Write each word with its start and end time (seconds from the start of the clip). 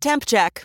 Temp 0.00 0.24
check. 0.26 0.64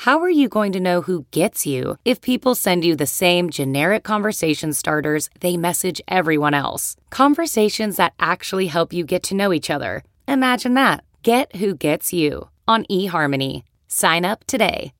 How 0.00 0.20
are 0.20 0.28
you 0.28 0.50
going 0.50 0.72
to 0.72 0.78
know 0.78 1.00
who 1.00 1.24
gets 1.30 1.64
you 1.64 1.96
if 2.04 2.20
people 2.20 2.54
send 2.54 2.84
you 2.84 2.94
the 2.94 3.06
same 3.06 3.48
generic 3.48 4.04
conversation 4.04 4.74
starters 4.74 5.30
they 5.40 5.56
message 5.56 6.02
everyone 6.06 6.52
else? 6.52 6.96
Conversations 7.08 7.96
that 7.96 8.12
actually 8.20 8.66
help 8.66 8.92
you 8.92 9.04
get 9.04 9.22
to 9.22 9.34
know 9.34 9.54
each 9.54 9.70
other. 9.70 10.04
Imagine 10.28 10.74
that. 10.74 11.02
Get 11.22 11.56
who 11.56 11.74
gets 11.74 12.12
you 12.12 12.50
on 12.68 12.84
eHarmony. 12.90 13.62
Sign 13.88 14.26
up 14.26 14.44
today. 14.44 14.92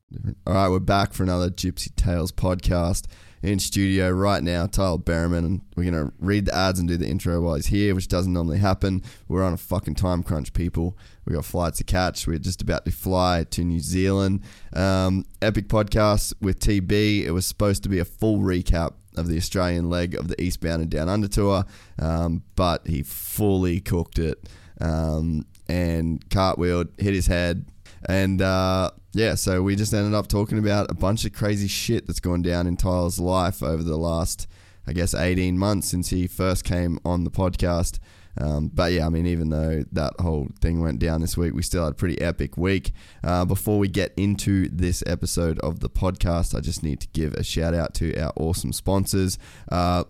All 0.47 0.55
right, 0.55 0.67
we're 0.67 0.79
back 0.79 1.13
for 1.13 1.21
another 1.21 1.51
Gypsy 1.51 1.95
Tales 1.95 2.31
podcast 2.31 3.05
in 3.41 3.59
studio 3.59 4.09
right 4.09 4.43
now. 4.43 4.65
Tyler 4.67 4.97
Bereman, 4.97 5.45
and 5.45 5.61
we're 5.75 5.89
gonna 5.89 6.11
read 6.19 6.45
the 6.45 6.55
ads 6.55 6.79
and 6.79 6.87
do 6.87 6.97
the 6.97 7.07
intro 7.07 7.41
while 7.41 7.55
he's 7.55 7.67
here, 7.67 7.93
which 7.95 8.07
doesn't 8.07 8.33
normally 8.33 8.57
happen. 8.59 9.03
We're 9.27 9.43
on 9.43 9.53
a 9.53 9.57
fucking 9.57 9.95
time 9.95 10.23
crunch, 10.23 10.53
people. 10.53 10.97
We 11.25 11.35
got 11.35 11.45
flights 11.45 11.77
to 11.79 11.83
catch. 11.83 12.25
We're 12.27 12.39
just 12.39 12.61
about 12.61 12.85
to 12.85 12.91
fly 12.91 13.45
to 13.51 13.63
New 13.63 13.79
Zealand. 13.79 14.41
Um, 14.73 15.25
epic 15.41 15.67
podcast 15.67 16.33
with 16.41 16.59
TB. 16.59 17.25
It 17.25 17.31
was 17.31 17.45
supposed 17.45 17.83
to 17.83 17.89
be 17.89 17.99
a 17.99 18.05
full 18.05 18.39
recap 18.39 18.93
of 19.15 19.27
the 19.27 19.37
Australian 19.37 19.89
leg 19.89 20.15
of 20.15 20.27
the 20.27 20.41
Eastbound 20.41 20.81
and 20.81 20.91
Down 20.91 21.09
Under 21.09 21.27
tour, 21.27 21.65
um, 21.99 22.43
but 22.55 22.87
he 22.87 23.03
fully 23.03 23.79
cooked 23.79 24.19
it 24.19 24.47
um, 24.79 25.45
and 25.67 26.27
cartwheeled, 26.29 26.89
hit 26.97 27.13
his 27.13 27.27
head, 27.27 27.65
and 28.05 28.41
uh, 28.41 28.91
yeah, 29.13 29.35
so 29.35 29.61
we 29.61 29.75
just 29.75 29.93
ended 29.93 30.13
up 30.13 30.27
talking 30.27 30.59
about 30.59 30.91
a 30.91 30.93
bunch 30.93 31.25
of 31.25 31.33
crazy 31.33 31.67
shit 31.67 32.07
that's 32.07 32.19
gone 32.19 32.41
down 32.41 32.67
in 32.67 32.77
Tyler's 32.77 33.19
life 33.19 33.63
over 33.63 33.83
the 33.83 33.97
last, 33.97 34.47
I 34.85 34.93
guess, 34.93 35.13
18 35.13 35.57
months 35.57 35.87
since 35.89 36.09
he 36.09 36.27
first 36.27 36.63
came 36.63 36.99
on 37.03 37.23
the 37.23 37.31
podcast. 37.31 37.99
Um, 38.39 38.69
but 38.71 38.91
yeah, 38.91 39.05
I 39.05 39.09
mean, 39.09 39.25
even 39.25 39.49
though 39.49 39.83
that 39.91 40.13
whole 40.19 40.49
thing 40.61 40.81
went 40.81 40.99
down 40.99 41.21
this 41.21 41.35
week, 41.35 41.53
we 41.53 41.63
still 41.63 41.83
had 41.83 41.93
a 41.93 41.95
pretty 41.95 42.21
epic 42.21 42.57
week. 42.57 42.91
Uh, 43.23 43.45
before 43.45 43.79
we 43.79 43.87
get 43.87 44.13
into 44.15 44.69
this 44.69 45.03
episode 45.07 45.57
of 45.59 45.79
the 45.79 45.89
podcast, 45.89 46.55
I 46.55 46.59
just 46.59 46.83
need 46.83 47.01
to 47.01 47.07
give 47.07 47.33
a 47.33 47.43
shout 47.43 47.73
out 47.73 47.93
to 47.95 48.15
our 48.19 48.31
awesome 48.35 48.73
sponsors. 48.73 49.39
Uh, 49.71 50.03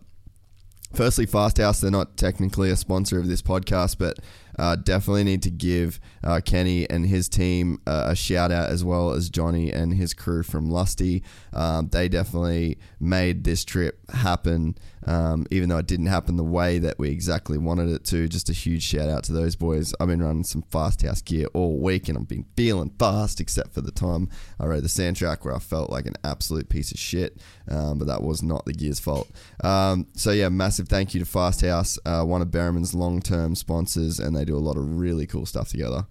firstly, 0.94 1.26
Fast 1.26 1.58
House, 1.58 1.80
they're 1.80 1.92
not 1.92 2.18
technically 2.18 2.70
a 2.70 2.76
sponsor 2.76 3.20
of 3.20 3.28
this 3.28 3.42
podcast, 3.42 3.98
but 3.98 4.20
uh, 4.58 4.76
definitely 4.76 5.24
need 5.24 5.44
to 5.44 5.52
give 5.52 6.00
uh, 6.24 6.42
Kenny 6.44 6.90
and 6.90 7.06
his 7.06 7.30
team 7.30 7.80
uh, 7.86 8.06
a 8.08 8.16
shout 8.16 8.52
out 8.52 8.70
as 8.70 8.84
well 8.84 9.12
as 9.12 9.30
Johnny 9.30 9.72
and 9.72 9.94
his 9.94 10.14
crew 10.14 10.44
from 10.44 10.70
Lusty. 10.70 11.23
Um, 11.54 11.90
they 11.90 12.10
definitely 12.10 12.78
made 13.00 13.44
this 13.44 13.64
trip 13.64 14.00
happen, 14.12 14.78
um, 15.06 15.46
even 15.52 15.70
though 15.70 15.78
it 15.78 15.88
didn't 15.88 16.08
happen 16.08 16.38
the 16.38 16.44
way 16.44 16.80
that 16.80 17.00
we 17.00 17.10
exactly 17.10 17.58
wanted 17.58 17.90
it 17.90 18.04
to. 18.06 18.28
Just 18.28 18.50
a 18.50 18.54
huge 18.54 18.84
shout 18.84 19.10
out 19.10 19.23
to 19.26 19.34
those 19.34 19.56
boys. 19.56 19.94
I've 20.00 20.08
been 20.08 20.22
running 20.22 20.44
some 20.44 20.64
Fast 20.64 21.02
House 21.02 21.22
gear 21.22 21.48
all 21.54 21.80
week 21.80 22.10
and 22.10 22.17
I've 22.17 22.28
been 22.28 22.46
feeling 22.56 22.92
fast, 22.98 23.40
except 23.40 23.73
for 23.73 23.82
the 23.82 23.92
time 23.92 24.30
I 24.60 24.66
rode 24.66 24.84
the 24.84 24.90
sand 24.90 25.17
track 25.17 25.46
where 25.46 25.56
I 25.56 25.60
felt 25.60 25.90
like 25.90 26.06
an 26.06 26.16
absolute 26.23 26.70
piece 26.70 26.92
of 26.92 27.00
shit. 27.00 27.38
Um, 27.70 28.00
but 28.00 28.08
that 28.08 28.23
was 28.23 28.42
not 28.42 28.66
the 28.66 28.73
gear's 28.73 29.00
fault. 29.00 29.30
Um, 29.64 30.08
so 30.14 30.32
yeah, 30.32 30.50
massive 30.50 30.88
thank 30.88 31.14
you 31.14 31.20
to 31.20 31.26
Fast 31.26 31.62
House, 31.62 32.00
uh, 32.06 32.23
one 32.23 32.42
of 32.42 32.50
Bereman's 32.50 32.94
long-term 32.94 33.56
sponsors, 33.56 34.20
and 34.20 34.36
they 34.36 34.46
do 34.48 34.58
a 34.58 34.60
lot 34.60 34.78
of 34.78 34.98
really 34.98 35.28
cool 35.28 35.46
stuff 35.46 35.70
together. 35.70 36.08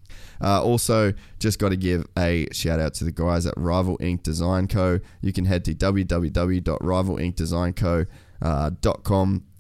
Uh, 0.43 0.63
also, 0.63 1.13
just 1.39 1.59
got 1.59 1.71
to 1.71 1.77
give 1.77 2.07
a 2.19 2.47
shout 2.53 2.81
out 2.81 2.95
to 2.95 3.05
the 3.05 3.13
guys 3.13 3.45
at 3.47 3.55
Rival 3.57 3.97
Ink 4.01 4.23
Design 4.23 4.69
Co. 4.69 5.01
You 5.21 5.33
can 5.33 5.45
head 5.45 5.65
to 5.67 5.75
www.rivalinkdesignco.com 5.75 8.07
uh, 8.43 8.71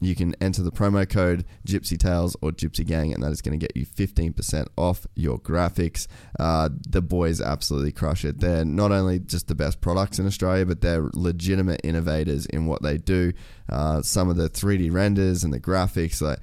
You 0.01 0.17
can 0.17 0.35
enter 0.41 0.63
the 0.63 0.73
promo 0.73 1.09
code 1.09 1.45
Gypsy 1.67 1.97
Tales 1.97 2.37
or 2.43 2.51
Gypsy 2.51 2.85
Gang, 2.85 3.15
and 3.15 3.23
that 3.23 3.31
is 3.31 3.41
going 3.41 3.59
to 3.59 3.65
get 3.65 3.77
you 3.77 3.87
15% 3.87 4.67
off 4.77 5.07
your 5.15 5.39
graphics. 5.39 6.09
Uh, 6.39 6.69
the 6.89 7.01
boys 7.01 7.41
absolutely 7.41 7.93
crush 7.93 8.25
it. 8.25 8.41
They're 8.41 8.65
not 8.65 8.91
only 8.91 9.21
just 9.21 9.47
the 9.47 9.55
best 9.55 9.81
products 9.81 10.19
in 10.19 10.27
Australia, 10.27 10.67
but 10.67 10.81
they're 10.81 11.09
legitimate 11.15 11.81
innovators 11.85 12.47
in 12.47 12.67
what 12.67 12.83
they 12.83 12.99
do. 12.99 13.33
Uh, 13.69 14.03
some 14.03 14.29
of 14.29 14.37
the 14.37 14.51
3D 14.51 14.93
renders 14.93 15.45
and 15.45 15.53
the 15.53 15.61
graphics, 15.61 16.21
like 16.21 16.41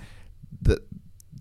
the 0.62 0.82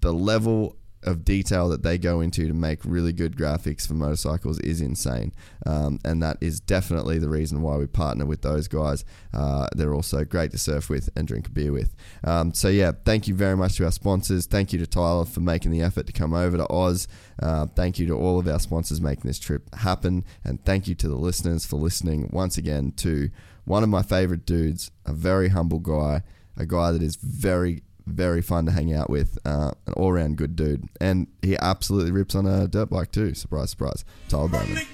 the 0.00 0.12
level 0.12 0.77
of 1.02 1.24
detail 1.24 1.68
that 1.68 1.82
they 1.82 1.96
go 1.98 2.20
into 2.20 2.46
to 2.46 2.54
make 2.54 2.84
really 2.84 3.12
good 3.12 3.36
graphics 3.36 3.86
for 3.86 3.94
motorcycles 3.94 4.58
is 4.60 4.80
insane. 4.80 5.32
Um, 5.64 5.98
and 6.04 6.22
that 6.22 6.38
is 6.40 6.60
definitely 6.60 7.18
the 7.18 7.28
reason 7.28 7.62
why 7.62 7.76
we 7.76 7.86
partner 7.86 8.26
with 8.26 8.42
those 8.42 8.68
guys. 8.68 9.04
Uh, 9.32 9.68
they're 9.74 9.94
also 9.94 10.24
great 10.24 10.50
to 10.52 10.58
surf 10.58 10.90
with 10.90 11.08
and 11.14 11.28
drink 11.28 11.46
a 11.46 11.50
beer 11.50 11.72
with. 11.72 11.94
Um, 12.24 12.52
so, 12.52 12.68
yeah, 12.68 12.92
thank 13.04 13.28
you 13.28 13.34
very 13.34 13.56
much 13.56 13.76
to 13.76 13.84
our 13.84 13.92
sponsors. 13.92 14.46
Thank 14.46 14.72
you 14.72 14.78
to 14.80 14.86
Tyler 14.86 15.24
for 15.24 15.40
making 15.40 15.70
the 15.70 15.82
effort 15.82 16.06
to 16.06 16.12
come 16.12 16.34
over 16.34 16.56
to 16.56 16.72
Oz. 16.72 17.06
Uh, 17.40 17.66
thank 17.66 17.98
you 17.98 18.06
to 18.06 18.14
all 18.14 18.38
of 18.38 18.48
our 18.48 18.58
sponsors 18.58 19.00
making 19.00 19.24
this 19.24 19.38
trip 19.38 19.72
happen. 19.74 20.24
And 20.44 20.64
thank 20.64 20.88
you 20.88 20.94
to 20.96 21.08
the 21.08 21.16
listeners 21.16 21.64
for 21.64 21.76
listening 21.76 22.28
once 22.32 22.58
again 22.58 22.92
to 22.96 23.30
one 23.64 23.82
of 23.82 23.88
my 23.88 24.02
favorite 24.02 24.46
dudes, 24.46 24.90
a 25.06 25.12
very 25.12 25.48
humble 25.50 25.78
guy, 25.78 26.22
a 26.56 26.66
guy 26.66 26.90
that 26.90 27.02
is 27.02 27.16
very 27.16 27.82
very 28.10 28.43
fun 28.43 28.66
to 28.66 28.72
hang 28.72 28.93
out 28.93 29.10
with, 29.10 29.38
uh, 29.44 29.72
an 29.87 29.93
all 29.94 30.12
round 30.12 30.37
good 30.37 30.56
dude. 30.56 30.88
And 31.00 31.26
he 31.43 31.56
absolutely 31.56 32.12
rips 32.12 32.34
on 32.34 32.46
a 32.46 32.66
dirt 32.69 32.90
bike 32.90 33.12
too. 33.12 33.34
Surprise, 33.34 33.70
surprise. 33.70 34.05
Tyler 34.28 34.49
Bereman. 34.49 34.87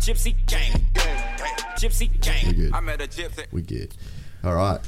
Gypsy 0.00 0.34
gang. 0.46 0.72
gypsy 1.76 2.20
gang. 2.20 2.46
We 2.48 2.52
good. 2.54 2.72
I 2.72 2.80
met 2.80 3.00
a 3.00 3.06
gypsy. 3.06 3.46
We 3.52 3.62
get. 3.62 3.94
All 4.42 4.54
right. 4.54 4.80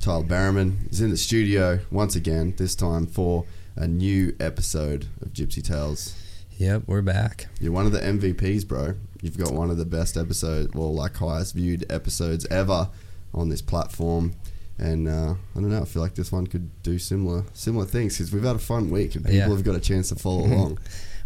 Tyler 0.00 0.24
Bereman 0.24 0.88
is 0.90 1.00
in 1.00 1.10
the 1.10 1.16
studio 1.16 1.80
once 1.90 2.16
again, 2.16 2.54
this 2.56 2.74
time 2.74 3.06
for 3.06 3.44
a 3.76 3.86
new 3.86 4.34
episode 4.40 5.06
of 5.20 5.32
Gypsy 5.32 5.62
Tales. 5.62 6.14
Yep, 6.56 6.84
we're 6.86 7.02
back. 7.02 7.48
You're 7.60 7.72
one 7.72 7.84
of 7.84 7.92
the 7.92 8.00
MVPs, 8.00 8.66
bro. 8.66 8.94
You've 9.22 9.36
got 9.38 9.52
one 9.52 9.70
of 9.70 9.76
the 9.76 9.84
best 9.84 10.16
episodes, 10.16 10.72
well, 10.74 10.94
like 10.94 11.16
highest 11.16 11.54
viewed 11.54 11.84
episodes 11.92 12.46
ever 12.46 12.88
on 13.34 13.48
this 13.48 13.62
platform. 13.62 14.34
And 14.78 15.08
uh, 15.08 15.32
I 15.34 15.54
don't 15.54 15.68
know, 15.68 15.82
I 15.82 15.84
feel 15.84 16.00
like 16.00 16.14
this 16.14 16.32
one 16.32 16.46
could 16.46 16.70
do 16.82 16.98
similar 16.98 17.44
similar 17.52 17.84
things 17.84 18.16
because 18.16 18.32
we've 18.32 18.42
had 18.44 18.56
a 18.56 18.60
fun 18.60 18.88
week 18.90 19.14
and 19.14 19.24
people 19.24 19.36
Yeah. 19.38 19.48
have 19.48 19.62
got 19.62 19.74
a 19.74 19.80
chance 19.80 20.08
to 20.08 20.14
follow 20.16 20.44
along. 20.46 20.78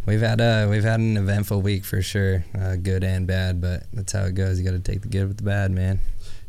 We've 0.05 0.19
had 0.21 0.41
a 0.41 0.67
we've 0.69 0.83
had 0.83 0.99
an 0.99 1.15
eventful 1.17 1.61
week 1.61 1.85
for 1.85 2.01
sure, 2.01 2.43
uh, 2.59 2.75
good 2.75 3.03
and 3.03 3.25
bad. 3.25 3.61
But 3.61 3.83
that's 3.93 4.11
how 4.11 4.25
it 4.25 4.35
goes. 4.35 4.59
You 4.59 4.65
got 4.65 4.71
to 4.71 4.79
take 4.79 5.01
the 5.01 5.07
good 5.07 5.27
with 5.29 5.37
the 5.37 5.43
bad, 5.43 5.71
man. 5.71 5.99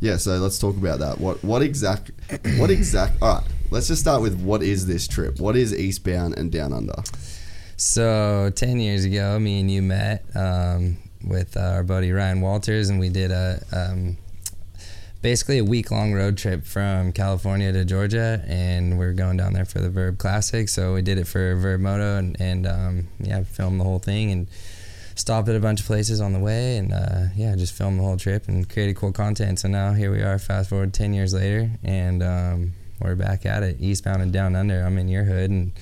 Yeah, 0.00 0.16
so 0.19 0.32
let's 0.38 0.58
talk 0.58 0.76
about 0.76 0.99
that. 0.99 1.19
What 1.20 1.42
what 1.44 1.62
exact 1.62 2.10
what 2.58 2.70
exact 2.70 3.22
all 3.22 3.37
right, 3.37 3.44
let's 3.70 3.87
just 3.87 4.02
start 4.02 4.20
with 4.20 4.38
what 4.42 4.62
is 4.64 4.87
this 4.87 5.06
trip? 5.08 5.38
What 5.38 5.56
is 5.56 5.72
Eastbound 5.72 6.37
and 6.37 6.50
Down 6.52 6.72
Under? 6.72 7.02
So 7.76 8.50
ten 8.54 8.81
years 8.81 9.04
ago, 9.04 9.38
me 9.38 9.60
and 9.60 9.70
you 9.70 9.81
met 9.82 10.25
um, 10.34 10.96
with 11.24 11.56
our 11.56 11.82
buddy 11.82 12.12
Ryan 12.12 12.40
Walters, 12.40 12.88
and 12.88 12.98
we 12.98 13.08
did 13.08 13.30
a 13.30 13.62
um, 13.72 14.16
basically 15.22 15.58
a 15.58 15.64
week 15.64 15.90
long 15.90 16.12
road 16.12 16.38
trip 16.38 16.64
from 16.64 17.12
California 17.12 17.72
to 17.72 17.84
Georgia, 17.84 18.44
and 18.46 18.98
we 18.98 19.04
are 19.04 19.12
going 19.12 19.36
down 19.36 19.52
there 19.52 19.64
for 19.64 19.80
the 19.80 19.88
Vurb 19.88 20.18
Classic. 20.18 20.68
So 20.68 20.94
we 20.94 21.02
did 21.02 21.18
it 21.18 21.26
for 21.26 21.56
Vurbmoto, 21.56 22.18
and, 22.18 22.40
and 22.40 22.66
um, 22.66 23.08
yeah, 23.18 23.42
filmed 23.42 23.80
the 23.80 23.84
whole 23.84 23.98
thing 23.98 24.30
and 24.30 24.46
stopped 25.14 25.48
at 25.48 25.56
a 25.56 25.60
bunch 25.60 25.80
of 25.80 25.86
places 25.86 26.20
on 26.20 26.32
the 26.32 26.38
way, 26.38 26.76
and 26.76 26.92
uh, 26.92 27.24
yeah, 27.34 27.56
just 27.56 27.74
filmed 27.74 27.98
the 27.98 28.04
whole 28.04 28.16
trip 28.16 28.48
and 28.48 28.68
created 28.68 28.96
cool 28.96 29.12
content. 29.12 29.58
So 29.58 29.68
now 29.68 29.94
here 29.94 30.12
we 30.12 30.22
are, 30.22 30.38
fast 30.38 30.68
forward 30.68 30.92
ten 30.92 31.14
years 31.14 31.32
later, 31.34 31.70
and 31.82 32.22
um, 32.22 32.72
we're 33.00 33.16
back 33.16 33.46
at 33.46 33.62
it, 33.62 33.80
eastbound 33.80 34.22
and 34.22 34.32
down 34.32 34.54
under. 34.54 34.84
I'm 34.84 34.98
in 34.98 35.08
your 35.08 35.24
hood, 35.24 35.50
and 35.50 35.72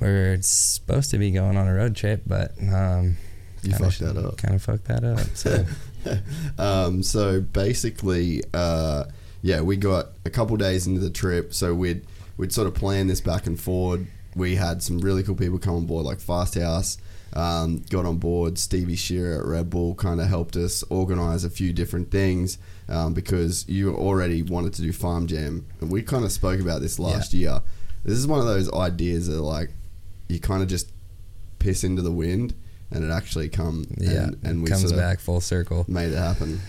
we're 0.00 0.38
supposed 0.42 1.10
to 1.12 1.18
be 1.18 1.30
going 1.30 1.56
on 1.56 1.68
a 1.68 1.74
road 1.74 1.94
trip, 1.94 2.22
but 2.26 2.52
um, 2.60 3.16
You 3.66 3.74
fucked 3.74 4.00
that 4.00 4.16
up. 4.16 4.36
Kind 4.38 4.54
of 4.54 4.62
fucked 4.62 4.84
that 4.84 5.04
up. 5.04 5.20
So. 5.34 5.64
um, 6.58 7.02
so 7.02 7.40
basically, 7.40 8.42
uh, 8.52 9.04
yeah, 9.42 9.60
we 9.60 9.76
got 9.76 10.08
a 10.24 10.30
couple 10.30 10.56
days 10.56 10.86
into 10.86 11.00
the 11.00 11.10
trip, 11.10 11.54
so 11.54 11.74
we'd 11.74 12.04
we'd 12.36 12.52
sort 12.52 12.66
of 12.66 12.74
plan 12.74 13.06
this 13.06 13.20
back 13.20 13.46
and 13.46 13.58
forward. 13.58 14.06
We 14.34 14.56
had 14.56 14.82
some 14.82 14.98
really 14.98 15.22
cool 15.22 15.36
people 15.36 15.58
come 15.58 15.76
on 15.76 15.86
board, 15.86 16.04
like 16.04 16.20
Fast 16.20 16.56
House. 16.56 16.98
Um, 17.34 17.84
got 17.90 18.06
on 18.06 18.18
board. 18.18 18.58
Stevie 18.58 18.94
Shearer 18.94 19.40
at 19.40 19.44
Red 19.44 19.70
Bull 19.70 19.94
kind 19.96 20.20
of 20.20 20.28
helped 20.28 20.54
us 20.56 20.84
organize 20.84 21.42
a 21.42 21.50
few 21.50 21.72
different 21.72 22.12
things 22.12 22.58
um, 22.88 23.12
because 23.12 23.68
you 23.68 23.92
already 23.94 24.42
wanted 24.42 24.72
to 24.74 24.82
do 24.82 24.92
Farm 24.92 25.26
Jam, 25.26 25.66
and 25.80 25.90
we 25.90 26.02
kind 26.02 26.24
of 26.24 26.32
spoke 26.32 26.60
about 26.60 26.80
this 26.80 26.98
last 26.98 27.34
year. 27.34 27.60
This 28.04 28.18
is 28.18 28.26
one 28.26 28.38
of 28.38 28.46
those 28.46 28.72
ideas 28.72 29.26
that 29.28 29.40
like 29.40 29.70
you 30.28 30.38
kind 30.38 30.62
of 30.62 30.68
just 30.68 30.92
piss 31.58 31.82
into 31.82 32.02
the 32.02 32.12
wind, 32.12 32.54
and 32.94 33.04
it 33.04 33.10
actually 33.12 33.48
come 33.48 33.86
Yeah, 33.98 34.24
and, 34.24 34.38
and 34.44 34.62
we 34.62 34.68
comes 34.68 34.82
sort 34.82 34.92
of 34.92 34.98
back 34.98 35.20
full 35.20 35.40
circle. 35.40 35.84
made 35.88 36.12
it 36.12 36.18
happen. 36.18 36.60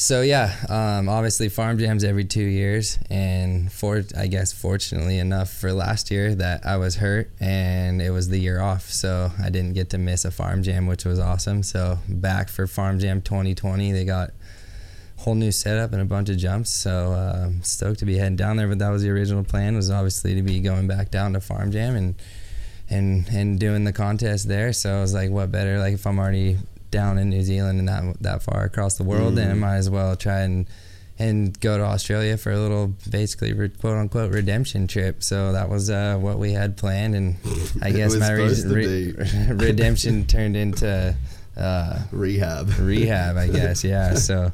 So 0.00 0.22
yeah, 0.22 0.54
um, 0.68 1.08
obviously 1.08 1.48
farm 1.48 1.76
jams 1.76 2.04
every 2.04 2.24
two 2.24 2.44
years, 2.44 2.98
and 3.10 3.70
for 3.72 4.04
I 4.16 4.28
guess 4.28 4.52
fortunately 4.52 5.18
enough 5.18 5.50
for 5.50 5.72
last 5.72 6.12
year 6.12 6.36
that 6.36 6.64
I 6.64 6.76
was 6.76 6.96
hurt 6.96 7.32
and 7.40 8.00
it 8.00 8.10
was 8.10 8.28
the 8.28 8.38
year 8.38 8.60
off, 8.60 8.90
so 8.90 9.32
I 9.42 9.50
didn't 9.50 9.72
get 9.72 9.90
to 9.90 9.98
miss 9.98 10.24
a 10.24 10.30
farm 10.30 10.62
jam, 10.62 10.86
which 10.86 11.04
was 11.04 11.18
awesome. 11.18 11.64
So 11.64 11.98
back 12.08 12.48
for 12.48 12.68
farm 12.68 13.00
jam 13.00 13.20
2020, 13.22 13.90
they 13.90 14.04
got 14.04 14.30
whole 15.18 15.34
new 15.34 15.50
setup 15.50 15.92
and 15.92 16.00
a 16.00 16.04
bunch 16.04 16.28
of 16.28 16.36
jumps. 16.36 16.70
So 16.70 17.12
uh, 17.12 17.50
stoked 17.62 17.98
to 17.98 18.06
be 18.06 18.16
heading 18.16 18.36
down 18.36 18.56
there. 18.56 18.68
But 18.68 18.78
that 18.78 18.90
was 18.90 19.02
the 19.02 19.10
original 19.10 19.44
plan 19.44 19.74
was 19.74 19.90
obviously 19.90 20.34
to 20.36 20.42
be 20.42 20.60
going 20.60 20.86
back 20.86 21.10
down 21.10 21.32
to 21.32 21.40
farm 21.40 21.72
jam 21.72 21.96
and 21.96 22.14
and 22.90 23.28
and 23.28 23.58
doing 23.58 23.84
the 23.84 23.92
contest 23.92 24.48
there. 24.48 24.72
So 24.72 24.96
I 24.96 25.00
was 25.00 25.14
like, 25.14 25.30
what 25.30 25.50
better? 25.50 25.78
Like 25.78 25.94
if 25.94 26.06
I'm 26.06 26.18
already 26.18 26.58
down 26.90 27.18
in 27.18 27.28
New 27.28 27.42
Zealand 27.42 27.78
and 27.78 27.88
that 27.88 28.22
that 28.22 28.42
far 28.42 28.64
across 28.64 28.96
the 28.96 29.04
world, 29.04 29.36
then 29.36 29.50
I 29.50 29.54
might 29.54 29.76
as 29.76 29.90
well 29.90 30.16
try 30.16 30.40
and 30.40 30.66
and 31.18 31.58
go 31.60 31.76
to 31.76 31.84
Australia 31.84 32.36
for 32.36 32.52
a 32.52 32.58
little 32.58 32.94
basically 33.10 33.52
re- 33.52 33.68
quote 33.68 33.96
unquote 33.96 34.32
redemption 34.32 34.86
trip. 34.86 35.22
So 35.22 35.52
that 35.52 35.68
was 35.68 35.90
uh, 35.90 36.16
what 36.18 36.38
we 36.38 36.52
had 36.52 36.76
planned, 36.76 37.14
and 37.14 37.36
I 37.82 37.90
guess 37.90 38.14
my 38.14 38.30
re- 38.30 38.62
re- 38.64 39.14
redemption 39.50 40.26
turned 40.26 40.56
into. 40.56 41.14
Uh, 41.56 41.98
Rehab. 42.12 42.68
rehab, 42.78 43.36
I 43.36 43.48
guess. 43.48 43.82
Yeah. 43.82 44.14
So, 44.14 44.52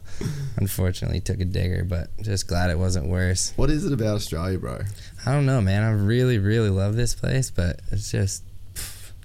unfortunately, 0.57 1.21
took 1.21 1.39
a 1.39 1.45
digger, 1.45 1.85
but 1.85 2.09
just 2.23 2.49
glad 2.49 2.71
it 2.71 2.79
wasn't 2.79 3.09
worse. 3.09 3.53
What 3.57 3.69
is 3.69 3.85
it 3.85 3.93
about 3.93 4.15
Australia, 4.15 4.59
bro? 4.59 4.81
I 5.27 5.33
don't 5.33 5.47
know, 5.47 5.61
man. 5.61 5.83
I 5.83 5.91
really, 5.93 6.39
really 6.39 6.71
love 6.71 6.97
this 6.97 7.15
place, 7.15 7.51
but 7.51 7.81
it's 7.91 8.11
just 8.11 8.45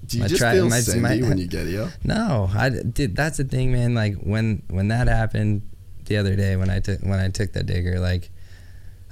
Do 0.06 0.18
you 0.18 0.24
My 0.24 0.28
just 0.30 0.40
tri- 0.40 0.54
feel 0.54 0.70
my- 0.70 0.82
my- 1.00 1.28
when 1.28 1.38
you 1.44 1.48
get 1.48 1.68
here? 1.68 1.92
no. 2.04 2.50
I 2.54 2.70
did. 2.70 3.16
That's 3.16 3.38
the 3.38 3.44
thing, 3.44 3.72
man. 3.72 3.94
Like 3.96 4.16
when 4.18 4.64
when 4.70 4.88
that 4.90 5.08
happened 5.08 5.64
the 6.06 6.18
other 6.18 6.36
day 6.36 6.56
when 6.56 6.70
I 6.70 6.80
took 6.80 7.02
when 7.02 7.20
I 7.20 7.30
took 7.30 7.54
that 7.54 7.66
digger, 7.66 8.00
like 8.00 8.30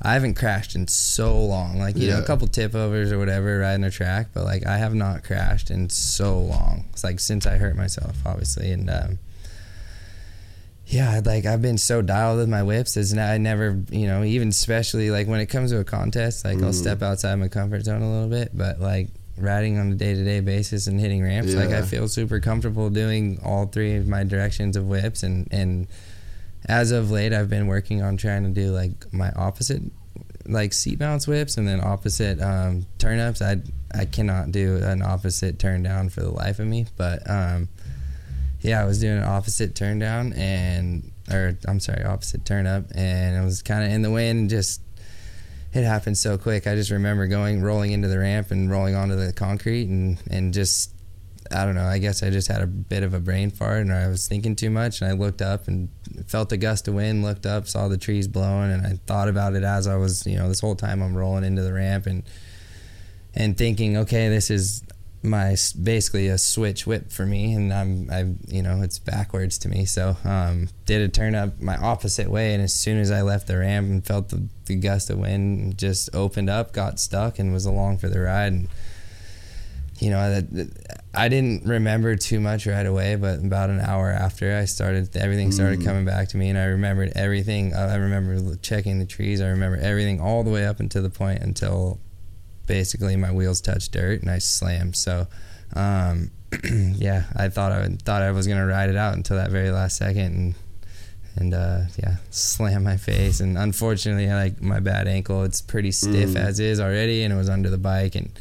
I 0.01 0.13
haven't 0.13 0.35
crashed 0.35 0.75
in 0.75 0.87
so 0.87 1.37
long. 1.43 1.77
Like 1.79 1.97
you 1.97 2.07
know, 2.09 2.19
a 2.19 2.25
couple 2.25 2.47
tip 2.47 2.73
overs 2.75 3.11
or 3.11 3.17
whatever 3.19 3.59
riding 3.59 3.83
a 3.83 3.91
track, 3.91 4.27
but 4.33 4.43
like 4.45 4.65
I 4.65 4.77
have 4.77 4.93
not 4.95 5.23
crashed 5.23 5.69
in 5.71 5.89
so 5.89 6.39
long. 6.39 6.85
It's 6.91 7.03
like 7.03 7.19
since 7.19 7.45
I 7.45 7.57
hurt 7.57 7.75
myself, 7.75 8.15
obviously, 8.25 8.71
and 8.71 8.89
um, 8.89 9.19
yeah, 10.87 11.21
like 11.25 11.45
I've 11.45 11.61
been 11.61 11.77
so 11.77 12.01
dialed 12.01 12.37
with 12.37 12.47
my 12.47 12.63
whips. 12.63 12.95
Is 12.95 13.15
I 13.17 13.37
never, 13.37 13.77
you 13.91 14.07
know, 14.07 14.23
even 14.23 14.47
especially 14.49 15.11
like 15.11 15.27
when 15.27 15.41
it 15.41 15.47
comes 15.47 15.71
to 15.71 15.79
a 15.79 15.83
contest, 15.83 16.45
like 16.45 16.61
I'll 16.61 16.71
step 16.73 17.01
outside 17.01 17.35
my 17.35 17.49
comfort 17.49 17.83
zone 17.83 18.01
a 18.01 18.09
little 18.09 18.29
bit, 18.29 18.51
but 18.53 18.79
like 18.79 19.09
riding 19.37 19.77
on 19.77 19.91
a 19.91 19.95
day 19.95 20.13
to 20.13 20.23
day 20.23 20.39
basis 20.39 20.87
and 20.87 20.97
hitting 20.99 21.21
ramps, 21.21 21.53
like 21.53 21.69
I 21.71 21.81
feel 21.81 22.07
super 22.07 22.39
comfortable 22.39 22.89
doing 22.89 23.39
all 23.43 23.65
three 23.65 23.97
of 23.97 24.07
my 24.07 24.23
directions 24.23 24.77
of 24.77 24.85
whips 24.85 25.23
and 25.23 25.47
and 25.51 25.87
as 26.69 26.91
of 26.91 27.11
late 27.11 27.33
I've 27.33 27.49
been 27.49 27.67
working 27.67 28.01
on 28.01 28.15
trying 28.15 28.43
to 28.43 28.49
do 28.49 28.71
like 28.71 29.13
my 29.13 29.31
opposite 29.31 29.81
like 30.45 30.71
seat 30.71 30.99
bounce 30.99 31.27
whips 31.27 31.57
and 31.57 31.67
then 31.67 31.81
opposite 31.83 32.41
um, 32.41 32.85
turn 32.97 33.19
ups. 33.19 33.41
I 33.41 33.57
I 33.93 34.05
cannot 34.05 34.51
do 34.51 34.77
an 34.77 35.01
opposite 35.01 35.59
turn 35.59 35.83
down 35.83 36.09
for 36.09 36.21
the 36.21 36.31
life 36.31 36.59
of 36.59 36.67
me. 36.67 36.85
But 36.95 37.29
um, 37.29 37.67
yeah, 38.67 38.81
I 38.81 38.85
was 38.85 38.99
doing 38.99 39.17
an 39.17 39.23
opposite 39.23 39.75
turn 39.75 39.99
down 39.99 40.33
and 40.33 41.11
or 41.31 41.57
I'm 41.67 41.79
sorry, 41.79 42.03
opposite 42.03 42.45
turn 42.45 42.67
up 42.67 42.85
and 42.93 43.37
it 43.37 43.43
was 43.43 43.61
kind 43.61 43.83
of 43.83 43.91
in 43.91 44.01
the 44.01 44.11
wind 44.11 44.49
just 44.49 44.81
it 45.73 45.83
happened 45.83 46.17
so 46.17 46.37
quick. 46.37 46.67
I 46.67 46.75
just 46.75 46.91
remember 46.91 47.27
going 47.27 47.61
rolling 47.61 47.91
into 47.91 48.07
the 48.07 48.19
ramp 48.19 48.51
and 48.51 48.69
rolling 48.69 48.95
onto 48.95 49.15
the 49.15 49.31
concrete 49.33 49.87
and 49.87 50.21
and 50.29 50.53
just 50.53 50.91
I 51.49 51.63
don't 51.63 51.75
know. 51.75 51.85
I 51.85 51.97
guess 51.99 52.23
I 52.23 52.29
just 52.29 52.49
had 52.49 52.61
a 52.61 52.67
bit 52.67 53.03
of 53.03 53.13
a 53.13 53.21
brain 53.21 53.51
fart 53.51 53.81
and 53.81 53.93
I 53.93 54.07
was 54.07 54.27
thinking 54.27 54.55
too 54.55 54.69
much. 54.69 55.01
And 55.01 55.09
I 55.09 55.13
looked 55.13 55.41
up 55.41 55.69
and 55.69 55.87
felt 56.25 56.51
a 56.51 56.57
gust 56.57 56.89
of 56.89 56.95
wind, 56.95 57.23
looked 57.23 57.45
up, 57.45 57.67
saw 57.67 57.87
the 57.87 57.97
trees 57.97 58.27
blowing, 58.27 58.71
and 58.71 58.85
I 58.85 58.99
thought 59.05 59.29
about 59.29 59.55
it 59.55 59.63
as 59.63 59.87
I 59.87 59.95
was, 59.95 60.27
you 60.27 60.35
know, 60.35 60.49
this 60.49 60.59
whole 60.59 60.75
time 60.75 61.01
I'm 61.01 61.15
rolling 61.15 61.45
into 61.45 61.61
the 61.61 61.71
ramp 61.71 62.05
and 62.05 62.23
and 63.33 63.57
thinking, 63.57 63.97
okay, 63.97 64.29
this 64.29 64.49
is 64.49 64.83
my 65.23 65.55
basically 65.81 66.27
a 66.27 66.37
switch 66.37 66.85
whip 66.87 67.11
for 67.11 67.25
me, 67.25 67.53
and 67.53 67.73
I'm, 67.73 68.09
I, 68.11 68.25
you 68.47 68.61
know, 68.61 68.81
it's 68.81 68.99
backwards 68.99 69.57
to 69.59 69.69
me. 69.69 69.85
So 69.85 70.15
um, 70.23 70.69
did 70.85 71.01
a 71.01 71.09
turn 71.09 71.35
up 71.35 71.59
my 71.59 71.75
opposite 71.77 72.29
way, 72.29 72.53
and 72.53 72.61
as 72.63 72.73
soon 72.73 72.97
as 72.99 73.11
I 73.11 73.21
left 73.21 73.47
the 73.47 73.57
ramp 73.57 73.87
and 73.89 74.05
felt 74.05 74.29
the, 74.29 74.47
the 74.65 74.75
gust 74.75 75.09
of 75.09 75.17
wind, 75.17 75.77
just 75.77 76.09
opened 76.13 76.49
up, 76.49 76.71
got 76.71 76.99
stuck, 76.99 77.39
and 77.39 77.51
was 77.51 77.65
along 77.65 77.97
for 77.97 78.09
the 78.09 78.19
ride. 78.21 78.53
And 78.53 78.67
you 79.99 80.11
know, 80.11 80.29
that, 80.29 80.51
that- 80.53 81.01
I 81.15 81.29
didn't 81.29 81.65
remember 81.65 82.15
too 82.15 82.39
much 82.39 82.67
right 82.67 82.85
away, 82.85 83.15
but 83.15 83.39
about 83.39 83.71
an 83.71 83.79
hour 83.79 84.11
after 84.11 84.55
I 84.55 84.65
started, 84.65 85.17
everything 85.17 85.51
started 85.51 85.83
coming 85.83 86.05
back 86.05 86.27
to 86.27 86.37
me, 86.37 86.49
and 86.49 86.57
I 86.59 86.65
remembered 86.65 87.11
everything. 87.15 87.73
I 87.73 87.95
remember 87.95 88.55
checking 88.57 88.99
the 88.99 89.05
trees. 89.07 89.41
I 89.41 89.47
remember 89.47 89.77
everything 89.77 90.21
all 90.21 90.43
the 90.43 90.51
way 90.51 90.67
up 90.67 90.79
until 90.79 91.01
the 91.01 91.09
point 91.09 91.41
until 91.41 91.99
basically 92.67 93.15
my 93.15 93.31
wheels 93.31 93.61
touched 93.61 93.91
dirt 93.93 94.21
and 94.21 94.29
I 94.29 94.37
slammed. 94.37 94.95
So, 94.95 95.27
um, 95.75 96.31
yeah, 96.63 97.23
I 97.35 97.49
thought 97.49 97.71
I 97.71 97.87
thought 98.03 98.21
I 98.21 98.31
was 98.31 98.47
gonna 98.47 98.65
ride 98.65 98.89
it 98.89 98.95
out 98.95 99.15
until 99.15 99.37
that 99.37 99.51
very 99.51 99.71
last 99.71 99.97
second, 99.97 100.35
and 100.35 100.55
and 101.35 101.53
uh, 101.53 101.79
yeah, 101.97 102.17
slam 102.29 102.83
my 102.83 102.97
face. 102.97 103.39
And 103.39 103.57
unfortunately, 103.57 104.27
like 104.27 104.61
my 104.61 104.79
bad 104.79 105.07
ankle, 105.07 105.43
it's 105.43 105.61
pretty 105.61 105.91
stiff 105.91 106.35
as 106.35 106.59
is 106.59 106.79
already, 106.79 107.23
and 107.23 107.33
it 107.33 107.37
was 107.37 107.49
under 107.49 107.69
the 107.69 107.77
bike 107.77 108.15
and 108.15 108.31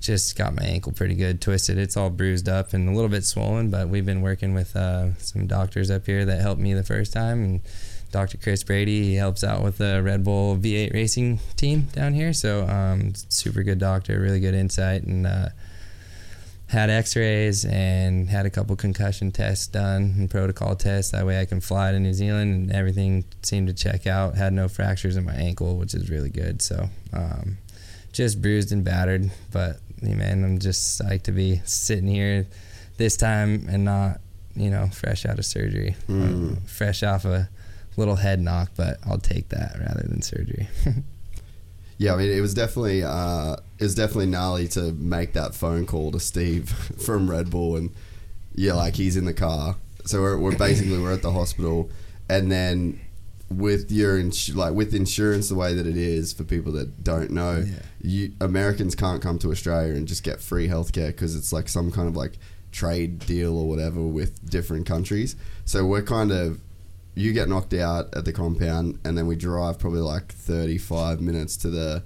just 0.00 0.36
got 0.36 0.54
my 0.54 0.62
ankle 0.64 0.92
pretty 0.92 1.14
good 1.14 1.40
twisted. 1.40 1.78
It's 1.78 1.96
all 1.96 2.10
bruised 2.10 2.48
up 2.48 2.74
and 2.74 2.88
a 2.88 2.92
little 2.92 3.08
bit 3.08 3.24
swollen, 3.24 3.70
but 3.70 3.88
we've 3.88 4.04
been 4.04 4.20
working 4.20 4.52
with 4.52 4.74
uh, 4.76 5.14
some 5.18 5.46
doctors 5.46 5.90
up 5.90 6.06
here 6.06 6.24
that 6.24 6.40
helped 6.40 6.60
me 6.60 6.74
the 6.74 6.82
first 6.82 7.12
time. 7.12 7.44
And 7.44 7.60
Dr. 8.12 8.36
Chris 8.38 8.62
Brady, 8.62 9.02
he 9.04 9.14
helps 9.16 9.42
out 9.42 9.62
with 9.64 9.78
the 9.78 10.00
Red 10.02 10.22
Bull 10.22 10.56
V8 10.56 10.92
racing 10.92 11.40
team 11.56 11.88
down 11.92 12.12
here. 12.14 12.32
So, 12.32 12.66
um, 12.68 13.14
super 13.28 13.62
good 13.64 13.78
doctor, 13.78 14.20
really 14.20 14.38
good 14.38 14.54
insight, 14.54 15.02
and 15.02 15.26
uh, 15.26 15.48
had 16.68 16.88
X-rays 16.90 17.64
and 17.64 18.28
had 18.30 18.46
a 18.46 18.50
couple 18.50 18.76
concussion 18.76 19.30
tests 19.32 19.66
done 19.66 20.14
and 20.16 20.30
protocol 20.30 20.74
tests. 20.76 21.10
That 21.12 21.26
way, 21.26 21.40
I 21.40 21.44
can 21.46 21.60
fly 21.60 21.90
to 21.92 21.98
New 21.98 22.14
Zealand, 22.14 22.52
and 22.54 22.72
everything 22.72 23.24
seemed 23.42 23.68
to 23.68 23.74
check 23.74 24.06
out. 24.06 24.36
Had 24.36 24.52
no 24.52 24.68
fractures 24.68 25.16
in 25.16 25.24
my 25.24 25.34
ankle, 25.34 25.76
which 25.76 25.94
is 25.94 26.08
really 26.10 26.30
good. 26.30 26.62
So, 26.62 26.88
um, 27.12 27.58
just 28.12 28.40
bruised 28.42 28.72
and 28.72 28.84
battered, 28.84 29.30
but 29.52 29.80
man, 30.02 30.44
I'm 30.44 30.58
just 30.58 31.00
psyched 31.00 31.22
to 31.24 31.32
be 31.32 31.62
sitting 31.64 32.08
here 32.08 32.46
this 32.98 33.16
time 33.16 33.66
and 33.70 33.84
not, 33.86 34.20
you 34.54 34.68
know, 34.68 34.88
fresh 34.88 35.24
out 35.24 35.38
of 35.38 35.46
surgery, 35.46 35.96
Mm. 36.08 36.68
fresh 36.68 37.02
off 37.02 37.24
a 37.24 37.48
little 37.96 38.16
head 38.16 38.40
knock. 38.40 38.70
But 38.76 38.98
I'll 39.06 39.18
take 39.18 39.48
that 39.50 39.76
rather 39.78 40.06
than 40.08 40.22
surgery. 40.22 40.68
Yeah, 41.98 42.14
I 42.14 42.16
mean, 42.16 42.30
it 42.32 42.40
was 42.40 42.52
definitely 42.52 43.04
uh, 43.04 43.56
it 43.78 43.84
was 43.84 43.94
definitely 43.94 44.26
gnarly 44.26 44.66
to 44.68 44.90
make 44.92 45.34
that 45.34 45.54
phone 45.54 45.86
call 45.86 46.10
to 46.10 46.18
Steve 46.18 46.68
from 47.06 47.30
Red 47.30 47.48
Bull, 47.50 47.76
and 47.76 47.90
yeah, 48.56 48.72
like 48.74 48.96
he's 48.96 49.16
in 49.16 49.24
the 49.24 49.34
car. 49.34 49.76
So 50.04 50.20
we're, 50.20 50.36
we're 50.36 50.56
basically 50.56 50.98
we're 50.98 51.12
at 51.12 51.22
the 51.22 51.30
hospital, 51.30 51.90
and 52.28 52.50
then 52.50 52.98
with 53.48 53.92
your 53.92 54.18
ins- 54.18 54.52
like 54.56 54.72
with 54.74 54.94
insurance 54.96 55.48
the 55.48 55.54
way 55.54 55.74
that 55.74 55.86
it 55.86 55.96
is 55.96 56.32
for 56.32 56.42
people 56.42 56.72
that 56.72 57.04
don't 57.04 57.30
know, 57.30 57.58
Yeah. 57.64 57.74
you 58.00 58.32
Americans 58.40 58.96
can't 58.96 59.22
come 59.22 59.38
to 59.40 59.52
Australia 59.52 59.94
and 59.94 60.08
just 60.08 60.24
get 60.24 60.40
free 60.40 60.66
healthcare 60.66 61.08
because 61.08 61.36
it's 61.36 61.52
like 61.52 61.68
some 61.68 61.92
kind 61.92 62.08
of 62.08 62.16
like 62.16 62.32
trade 62.72 63.20
deal 63.20 63.56
or 63.56 63.68
whatever 63.68 64.00
with 64.00 64.50
different 64.50 64.86
countries. 64.86 65.36
So 65.66 65.86
we're 65.86 66.02
kind 66.02 66.32
of 66.32 66.58
you 67.14 67.32
get 67.32 67.48
knocked 67.48 67.74
out 67.74 68.14
at 68.14 68.24
the 68.24 68.32
compound 68.32 68.98
and 69.04 69.16
then 69.18 69.26
we 69.26 69.36
drive 69.36 69.78
probably 69.78 70.00
like 70.00 70.32
35 70.32 71.20
minutes 71.20 71.56
to 71.58 71.68
the 71.70 72.02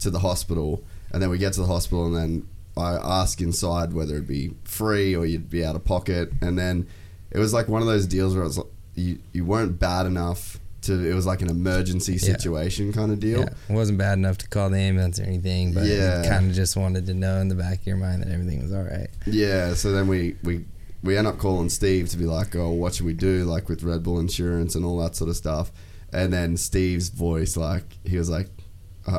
to 0.00 0.10
the 0.10 0.18
hospital 0.20 0.82
and 1.12 1.22
then 1.22 1.30
we 1.30 1.38
get 1.38 1.52
to 1.54 1.60
the 1.60 1.66
hospital 1.66 2.06
and 2.06 2.16
then 2.16 2.48
I 2.76 2.94
ask 2.94 3.40
inside 3.40 3.92
whether 3.92 4.14
it'd 4.14 4.26
be 4.28 4.52
free 4.64 5.14
or 5.16 5.26
you'd 5.26 5.50
be 5.50 5.64
out 5.64 5.74
of 5.76 5.84
pocket 5.84 6.30
and 6.40 6.58
then 6.58 6.86
it 7.30 7.38
was 7.38 7.52
like 7.52 7.68
one 7.68 7.82
of 7.82 7.88
those 7.88 8.06
deals 8.06 8.34
where 8.34 8.42
it 8.44 8.46
was 8.46 8.58
like, 8.58 8.66
you 8.94 9.18
you 9.32 9.44
weren't 9.44 9.78
bad 9.78 10.06
enough 10.06 10.58
to 10.82 10.92
it 11.08 11.14
was 11.14 11.26
like 11.26 11.42
an 11.42 11.50
emergency 11.50 12.12
Yeah. 12.12 12.18
situation 12.18 12.92
kind 12.92 13.10
of 13.12 13.18
deal. 13.20 13.40
Yeah, 13.40 13.50
it 13.68 13.72
wasn't 13.72 13.98
bad 13.98 14.18
enough 14.18 14.38
to 14.38 14.48
call 14.48 14.70
the 14.70 14.78
ambulance 14.78 15.18
or 15.18 15.24
anything, 15.24 15.72
but 15.72 15.84
Yeah. 15.86 16.24
kind 16.28 16.48
of 16.50 16.54
just 16.56 16.76
wanted 16.76 17.06
to 17.06 17.14
know 17.14 17.40
in 17.40 17.48
the 17.48 17.54
back 17.56 17.80
of 17.80 17.86
your 17.86 17.96
mind 17.96 18.22
that 18.22 18.28
everything 18.32 18.62
was 18.62 18.72
all 18.72 18.82
right. 18.84 19.08
Yeah, 19.26 19.74
so 19.74 19.90
then 19.92 20.06
we, 20.08 20.36
we 20.44 20.64
we 21.02 21.16
end 21.16 21.26
up 21.26 21.38
calling 21.38 21.68
Steve 21.68 22.08
to 22.10 22.16
be 22.16 22.24
like, 22.24 22.56
oh, 22.56 22.70
what 22.70 22.94
should 22.94 23.06
we 23.06 23.14
do, 23.14 23.44
like 23.44 23.68
with 23.68 23.82
Red 23.82 24.02
Bull 24.02 24.18
insurance 24.18 24.74
and 24.74 24.84
all 24.84 24.98
that 24.98 25.14
sort 25.14 25.30
of 25.30 25.36
stuff. 25.36 25.70
And 26.12 26.32
then 26.32 26.56
Steve's 26.56 27.10
voice, 27.10 27.56
like, 27.56 27.98
he 28.04 28.16
was 28.16 28.30
like, 28.30 28.48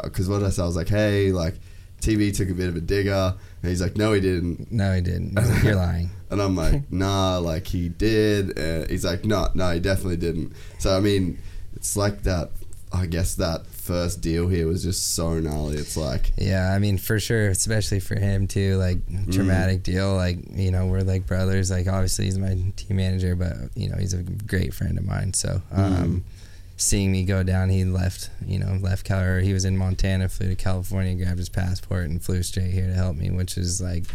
because 0.04 0.28
what 0.28 0.40
did 0.40 0.48
I 0.48 0.50
say? 0.50 0.64
I 0.64 0.66
was 0.66 0.76
like, 0.76 0.90
hey, 0.90 1.32
like, 1.32 1.56
TV 2.02 2.36
took 2.36 2.50
a 2.50 2.54
bit 2.54 2.70
of 2.70 2.76
a 2.76 2.82
digger. 2.82 3.36
And 3.62 3.70
he's 3.70 3.82
like, 3.82 3.98
no, 3.98 4.14
he 4.14 4.22
didn't. 4.22 4.72
No, 4.72 4.94
he 4.94 5.02
didn't. 5.02 5.36
Like, 5.36 5.64
You're 5.64 5.76
lying. 5.88 6.10
And 6.30 6.42
I'm 6.42 6.56
like, 6.56 6.92
nah, 6.92 7.38
like, 7.38 7.68
he 7.68 7.90
did. 7.90 8.58
Uh, 8.58 8.88
he's 8.88 9.06
like, 9.06 9.26
no, 9.26 9.48
no, 9.54 9.72
he 9.72 9.80
definitely 9.80 10.18
didn't. 10.18 10.54
So, 10.80 10.96
I 10.96 11.00
mean, 11.00 11.40
it's 11.76 11.96
like 11.96 12.24
that, 12.24 12.52
I 12.92 13.06
guess 13.06 13.36
that 13.36 13.68
first 13.90 14.22
deal 14.22 14.48
here 14.48 14.68
was 14.68 14.84
just 14.84 15.14
so 15.16 15.40
gnarly. 15.40 15.78
It's 15.78 15.98
like, 15.98 16.32
Yeah, 16.38 16.72
I 16.74 16.80
mean, 16.80 16.98
for 16.98 17.20
sure, 17.20 17.48
especially 17.50 18.00
for 18.00 18.18
him 18.20 18.48
too. 18.48 18.78
Like 18.78 19.00
Mm. 19.08 19.34
traumatic 19.34 19.84
deal. 19.84 20.16
Like 20.16 20.38
you 20.56 20.72
know, 20.72 20.86
we're 20.88 21.02
like 21.02 21.26
brothers. 21.26 21.70
Like 21.72 21.88
obviously, 21.88 22.26
he's 22.26 22.38
my 22.38 22.54
team 22.76 22.96
manager, 22.98 23.36
but 23.36 23.56
you 23.76 23.90
know, 23.90 23.98
he's 23.98 24.14
a 24.14 24.24
great 24.24 24.74
friend 24.74 24.98
of 24.98 25.06
mine. 25.06 25.34
So, 25.34 25.62
Mm. 25.74 25.78
um, 26.02 26.24
seeing 26.78 27.12
me 27.12 27.26
go 27.26 27.44
down, 27.44 27.70
he 27.70 27.84
left. 27.84 28.30
You 28.46 28.60
know, 28.60 28.78
left 28.82 29.04
Cal. 29.06 29.22
Or 29.22 29.40
he 29.42 29.54
was 29.54 29.66
in 29.66 29.76
Montana, 29.78 30.30
flew 30.30 30.48
to 30.50 30.56
California, 30.56 31.16
grabbed 31.16 31.40
his 31.40 31.50
passport, 31.50 32.06
and 32.10 32.22
flew 32.24 32.42
straight 32.44 32.72
here 32.72 32.88
to 32.88 32.94
help 32.94 33.16
me, 33.18 33.30
which 33.32 33.58
is 33.58 33.82
like 33.82 34.06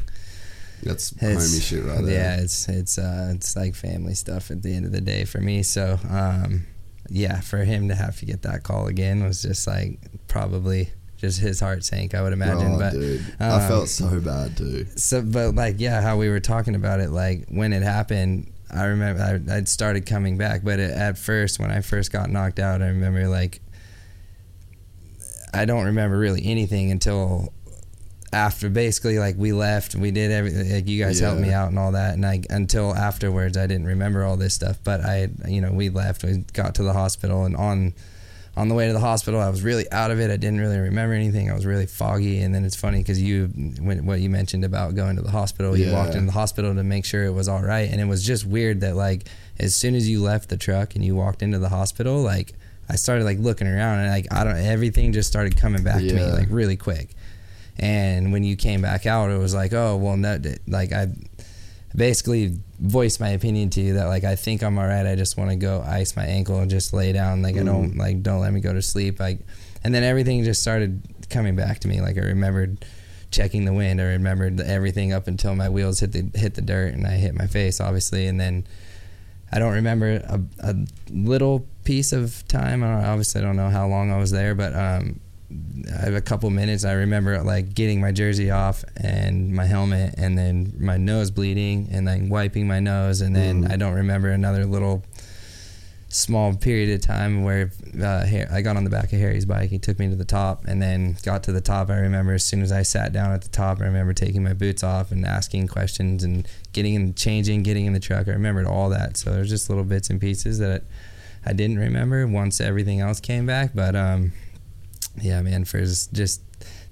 that's 0.82 1.12
It's- 1.12 1.36
homie 1.54 1.62
shit 1.62 1.84
right 1.84 2.04
there. 2.04 2.14
Yeah, 2.14 2.40
it's 2.42 2.68
it's 2.68 2.98
uh, 2.98 3.32
it's 3.34 3.56
like 3.56 3.74
family 3.74 4.14
stuff 4.14 4.50
at 4.50 4.62
the 4.62 4.72
end 4.74 4.86
of 4.86 4.92
the 4.92 5.00
day 5.00 5.24
for 5.24 5.40
me. 5.40 5.62
So 5.62 5.98
um, 6.08 6.66
yeah, 7.08 7.40
for 7.40 7.58
him 7.58 7.88
to 7.88 7.94
have 7.94 8.18
to 8.20 8.26
get 8.26 8.42
that 8.42 8.62
call 8.62 8.86
again 8.86 9.24
was 9.24 9.42
just 9.42 9.66
like 9.66 9.98
probably 10.26 10.90
just 11.16 11.40
his 11.40 11.60
heart 11.60 11.84
sank. 11.84 12.14
I 12.14 12.22
would 12.22 12.32
imagine, 12.32 12.72
oh, 12.72 12.78
but 12.78 12.92
dude. 12.92 13.24
I 13.40 13.48
um, 13.48 13.68
felt 13.68 13.88
so 13.88 14.20
bad, 14.20 14.56
too. 14.56 14.86
so 14.96 15.22
but 15.22 15.54
like 15.54 15.76
yeah, 15.78 16.00
how 16.00 16.16
we 16.16 16.28
were 16.28 16.40
talking 16.40 16.74
about 16.74 17.00
it, 17.00 17.10
like 17.10 17.46
when 17.48 17.72
it 17.72 17.82
happened. 17.82 18.50
I 18.70 18.86
remember 18.86 19.22
I, 19.22 19.56
I'd 19.56 19.68
started 19.68 20.04
coming 20.04 20.36
back, 20.36 20.64
but 20.64 20.80
it, 20.80 20.90
at 20.90 21.16
first, 21.16 21.60
when 21.60 21.70
I 21.70 21.80
first 21.80 22.10
got 22.10 22.28
knocked 22.28 22.58
out, 22.58 22.82
I 22.82 22.86
remember 22.86 23.28
like 23.28 23.60
I 25.52 25.64
don't 25.64 25.84
remember 25.84 26.18
really 26.18 26.44
anything 26.44 26.90
until 26.90 27.52
after 28.34 28.68
basically 28.68 29.18
like 29.18 29.36
we 29.38 29.52
left 29.52 29.94
we 29.94 30.10
did 30.10 30.30
everything 30.30 30.70
like 30.72 30.88
you 30.88 31.02
guys 31.02 31.20
helped 31.20 31.40
me 31.40 31.52
out 31.52 31.68
and 31.70 31.78
all 31.78 31.92
that. 31.92 32.14
And 32.14 32.26
I 32.26 32.42
until 32.50 32.94
afterwards 32.94 33.56
I 33.56 33.66
didn't 33.66 33.86
remember 33.86 34.24
all 34.24 34.36
this 34.36 34.52
stuff. 34.54 34.78
But 34.84 35.00
I 35.00 35.28
you 35.48 35.60
know 35.60 35.72
we 35.72 35.88
left 35.88 36.24
we 36.24 36.38
got 36.52 36.74
to 36.74 36.82
the 36.82 36.92
hospital 36.92 37.44
and 37.44 37.56
on 37.56 37.94
on 38.56 38.68
the 38.68 38.74
way 38.74 38.86
to 38.86 38.92
the 38.92 39.00
hospital 39.00 39.40
I 39.40 39.48
was 39.48 39.62
really 39.62 39.90
out 39.90 40.10
of 40.10 40.20
it. 40.20 40.30
I 40.30 40.36
didn't 40.36 40.60
really 40.60 40.78
remember 40.78 41.14
anything. 41.14 41.50
I 41.50 41.54
was 41.54 41.66
really 41.66 41.86
foggy. 41.86 42.40
And 42.40 42.54
then 42.54 42.64
it's 42.64 42.76
funny 42.76 42.98
because 42.98 43.20
you 43.20 43.46
when, 43.80 44.04
what 44.06 44.20
you 44.20 44.30
mentioned 44.30 44.64
about 44.64 44.94
going 44.94 45.16
to 45.16 45.22
the 45.22 45.30
hospital 45.30 45.76
you 45.76 45.92
walked 45.92 46.10
Yeah. 46.12 46.18
into 46.18 46.26
the 46.26 46.32
hospital 46.38 46.74
to 46.74 46.82
make 46.84 47.04
sure 47.04 47.24
it 47.24 47.32
was 47.32 47.48
all 47.48 47.62
right. 47.62 47.88
And 47.90 48.00
it 48.00 48.06
was 48.06 48.24
just 48.24 48.44
weird 48.46 48.80
that 48.82 48.96
like 48.96 49.26
as 49.58 49.74
soon 49.74 49.94
as 49.94 50.08
you 50.08 50.22
left 50.22 50.48
the 50.50 50.56
truck 50.56 50.94
and 50.96 51.04
you 51.04 51.14
walked 51.14 51.42
into 51.42 51.58
the 51.58 51.68
hospital 51.68 52.20
like 52.22 52.52
I 52.88 52.96
started 52.96 53.24
like 53.24 53.38
looking 53.38 53.66
around 53.66 54.00
and 54.00 54.10
like 54.10 54.26
I 54.32 54.44
don't 54.44 54.56
everything 54.58 55.12
just 55.12 55.28
started 55.28 55.56
coming 55.56 55.82
back 55.82 56.00
to 56.00 56.12
me 56.14 56.22
like 56.24 56.48
really 56.50 56.76
quick 56.76 57.10
and 57.78 58.32
when 58.32 58.44
you 58.44 58.56
came 58.56 58.80
back 58.80 59.06
out 59.06 59.30
it 59.30 59.38
was 59.38 59.54
like 59.54 59.72
oh 59.72 59.96
well 59.96 60.16
no 60.16 60.38
like 60.68 60.92
i 60.92 61.08
basically 61.96 62.58
voiced 62.80 63.20
my 63.20 63.30
opinion 63.30 63.70
to 63.70 63.80
you 63.80 63.94
that 63.94 64.06
like 64.06 64.24
i 64.24 64.34
think 64.34 64.62
i'm 64.62 64.78
all 64.78 64.86
right 64.86 65.06
i 65.06 65.14
just 65.14 65.36
want 65.36 65.50
to 65.50 65.56
go 65.56 65.82
ice 65.86 66.16
my 66.16 66.24
ankle 66.24 66.58
and 66.58 66.70
just 66.70 66.92
lay 66.92 67.12
down. 67.12 67.42
Like 67.42 67.56
i 67.56 67.62
don't 67.62 67.96
like 67.96 68.22
don't 68.22 68.40
let 68.40 68.52
me 68.52 68.60
go 68.60 68.72
to 68.72 68.82
sleep. 68.82 69.20
Like 69.20 69.40
and 69.82 69.94
then 69.94 70.02
everything 70.02 70.42
just 70.44 70.62
started 70.62 71.02
coming 71.30 71.56
back 71.56 71.80
to 71.80 71.88
me. 71.88 72.00
Like 72.00 72.16
i 72.16 72.20
remembered 72.20 72.84
checking 73.30 73.64
the 73.64 73.72
wind. 73.72 74.00
I 74.00 74.04
remembered 74.04 74.60
everything 74.60 75.12
up 75.12 75.26
until 75.26 75.54
my 75.54 75.68
wheels 75.68 76.00
hit 76.00 76.12
the 76.12 76.30
hit 76.38 76.54
the 76.54 76.62
dirt 76.62 76.94
and 76.94 77.06
i 77.06 77.12
hit 77.12 77.34
my 77.34 77.46
face 77.46 77.80
obviously. 77.80 78.26
And 78.26 78.40
then 78.40 78.66
I 79.52 79.60
don't 79.60 79.74
remember 79.74 80.16
a, 80.16 80.40
a 80.60 80.74
little 81.10 81.64
piece 81.84 82.12
of 82.12 82.46
time. 82.48 82.82
I 82.82 83.06
obviously, 83.06 83.40
I 83.40 83.44
don't 83.44 83.54
know 83.54 83.68
how 83.68 83.86
long 83.86 84.10
I 84.10 84.18
was 84.18 84.32
there, 84.32 84.52
but 84.54 84.74
um, 84.74 85.20
I 85.88 86.04
have 86.04 86.14
a 86.14 86.20
couple 86.20 86.50
minutes. 86.50 86.84
I 86.84 86.92
remember 86.92 87.42
like 87.42 87.74
getting 87.74 88.00
my 88.00 88.12
jersey 88.12 88.50
off 88.50 88.84
and 88.96 89.54
my 89.54 89.66
helmet, 89.66 90.14
and 90.16 90.36
then 90.38 90.74
my 90.78 90.96
nose 90.96 91.30
bleeding, 91.30 91.88
and 91.92 92.06
then 92.06 92.28
wiping 92.28 92.66
my 92.66 92.80
nose, 92.80 93.20
and 93.20 93.34
then 93.34 93.70
I 93.70 93.76
don't 93.76 93.94
remember 93.94 94.28
another 94.28 94.64
little 94.64 95.04
small 96.08 96.54
period 96.54 96.94
of 96.94 97.00
time 97.00 97.42
where 97.42 97.72
uh, 98.00 98.24
I 98.52 98.62
got 98.62 98.76
on 98.76 98.84
the 98.84 98.90
back 98.90 99.12
of 99.12 99.18
Harry's 99.18 99.46
bike. 99.46 99.70
He 99.70 99.80
took 99.80 99.98
me 99.98 100.08
to 100.08 100.16
the 100.16 100.24
top, 100.24 100.64
and 100.64 100.80
then 100.80 101.16
got 101.24 101.42
to 101.44 101.52
the 101.52 101.60
top. 101.60 101.90
I 101.90 101.96
remember 101.96 102.32
as 102.34 102.44
soon 102.44 102.62
as 102.62 102.70
I 102.70 102.82
sat 102.82 103.12
down 103.12 103.32
at 103.32 103.42
the 103.42 103.48
top, 103.48 103.80
I 103.80 103.84
remember 103.84 104.12
taking 104.12 104.42
my 104.42 104.52
boots 104.52 104.82
off 104.82 105.10
and 105.10 105.26
asking 105.26 105.68
questions 105.68 106.22
and 106.22 106.46
getting 106.72 106.94
in, 106.94 107.14
changing, 107.14 107.62
getting 107.64 107.86
in 107.86 107.92
the 107.92 108.00
truck. 108.00 108.28
I 108.28 108.32
remembered 108.32 108.66
all 108.66 108.88
that. 108.90 109.16
So 109.16 109.32
there's 109.32 109.50
just 109.50 109.68
little 109.68 109.84
bits 109.84 110.08
and 110.08 110.20
pieces 110.20 110.58
that 110.60 110.84
I 111.44 111.52
didn't 111.52 111.78
remember 111.78 112.26
once 112.26 112.60
everything 112.60 113.00
else 113.00 113.20
came 113.20 113.44
back. 113.44 113.72
But 113.74 113.96
um, 113.96 114.32
yeah, 115.20 115.40
man, 115.42 115.64
for 115.64 115.80
just, 115.80 116.42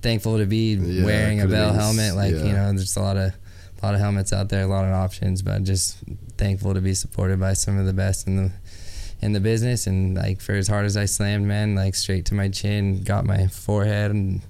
thankful 0.03 0.39
to 0.39 0.47
be 0.47 0.75
Yeah, 0.75 1.05
wearing 1.05 1.41
a 1.41 1.47
Bell 1.47 1.73
helmet. 1.73 2.15
Like 2.15 2.33
you 2.33 2.53
know, 2.53 2.73
there's 2.73 2.97
a 2.97 3.01
lot 3.01 3.17
of 3.17 3.33
a 3.83 3.87
lot 3.87 3.95
of 3.95 4.01
helmets 4.01 4.33
out 4.33 4.49
there, 4.49 4.63
a 4.63 4.67
lot 4.67 4.85
of 4.85 4.93
options, 4.93 5.43
but 5.43 5.63
just 5.65 5.97
thankful 6.39 6.75
to 6.75 6.81
be 6.81 6.95
supported 6.95 7.39
by 7.41 7.53
some 7.53 7.79
of 7.79 7.87
the 7.87 7.93
best 7.93 8.27
in 8.27 8.37
the 8.37 8.53
in 9.21 9.33
the 9.33 9.41
business. 9.41 9.87
And 9.87 10.17
like 10.17 10.41
for 10.41 10.53
as 10.53 10.69
hard 10.69 10.85
as 10.87 10.97
I 10.97 11.05
slammed, 11.05 11.47
man, 11.47 11.75
like 11.75 11.95
straight 11.95 12.27
to 12.27 12.35
my 12.35 12.49
chin, 12.49 13.03
got 13.03 13.25
my 13.25 13.47
forehead 13.47 14.11
and 14.11 14.43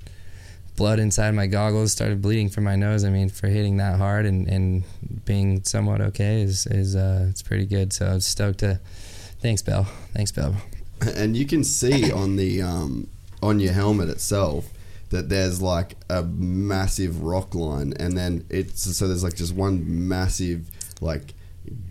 blood 0.77 0.99
inside 0.99 1.33
my 1.33 1.47
goggles, 1.47 1.93
started 1.93 2.23
bleeding 2.23 2.49
from 2.49 2.65
my 2.65 2.77
nose. 2.77 3.05
I 3.05 3.11
mean, 3.11 3.29
for 3.29 3.47
hitting 3.47 3.77
that 3.77 3.99
hard 3.99 4.25
and, 4.25 4.49
and 4.49 4.85
being 5.25 5.63
somewhat 5.65 6.01
okay 6.01 6.41
is 6.43 6.67
is 6.67 6.97
uh, 6.97 7.27
it's 7.29 7.43
pretty 7.43 7.67
good. 7.67 7.93
So 7.93 8.07
I 8.07 8.15
was 8.15 8.27
stoked 8.27 8.61
to. 8.61 8.81
Thanks, 9.41 9.61
Bell. 9.61 9.85
Thanks, 10.15 10.31
Bell. 10.31 10.55
and 11.17 11.37
you 11.37 11.45
can 11.47 11.65
see 11.65 12.13
on 12.13 12.37
the 12.37 12.63
um, 12.63 13.09
on 13.43 13.61
your 13.61 13.73
helmet 13.73 14.09
itself 14.09 14.71
that 15.11 15.29
there's 15.29 15.61
like 15.61 15.97
a 16.09 16.23
massive 16.23 17.23
rock 17.23 17.55
line, 17.55 17.93
and 17.99 18.17
then 18.17 18.47
it's 18.49 18.81
so 18.97 19.07
there's 19.09 19.23
like 19.25 19.35
just 19.37 19.55
one 19.55 20.09
massive 20.09 20.71
like 21.01 21.35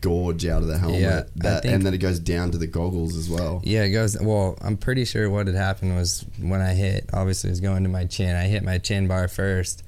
gorge 0.02 0.46
out 0.46 0.62
of 0.62 0.68
the 0.68 0.78
helmet, 0.78 1.00
Yeah, 1.02 1.24
that, 1.38 1.62
think- 1.64 1.74
and 1.74 1.86
then 1.86 1.94
it 1.94 2.00
goes 2.00 2.20
down 2.20 2.52
to 2.52 2.58
the 2.58 2.68
goggles 2.68 3.16
as 3.16 3.30
well. 3.30 3.62
Yeah, 3.64 3.84
it 3.84 3.92
goes. 3.92 4.20
Well, 4.20 4.58
I'm 4.62 4.76
pretty 4.76 5.06
sure 5.06 5.30
what 5.30 5.48
had 5.48 5.56
happened 5.56 5.96
was 5.96 6.26
when 6.40 6.62
I 6.62 6.74
hit, 6.74 7.10
obviously, 7.14 7.50
it 7.50 7.52
was 7.52 7.62
going 7.62 7.84
to 7.84 7.90
my 7.90 8.06
chin. 8.06 8.36
I 8.36 8.48
hit 8.48 8.64
my 8.64 8.80
chin 8.80 9.08
bar 9.08 9.28
first, 9.28 9.84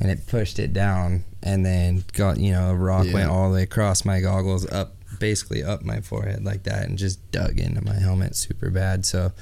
and 0.00 0.10
it 0.10 0.26
pushed 0.26 0.58
it 0.58 0.72
down, 0.72 1.24
and 1.42 1.64
then 1.64 2.04
got 2.12 2.38
you 2.38 2.52
know 2.52 2.70
a 2.70 2.74
rock 2.74 3.06
Yeah. 3.06 3.14
went 3.14 3.30
all 3.30 3.48
the 3.48 3.54
way 3.56 3.62
across 3.62 4.04
my 4.04 4.20
goggles, 4.20 4.66
up 4.70 4.94
basically 5.18 5.62
up 5.62 5.82
my 5.82 6.00
forehead 6.00 6.44
like 6.44 6.64
that, 6.64 6.86
and 6.88 6.98
just 6.98 7.30
dug 7.30 7.58
into 7.58 7.82
my 7.82 7.94
helmet 7.94 8.36
super 8.36 8.68
bad. 8.70 9.04
So, 9.06 9.32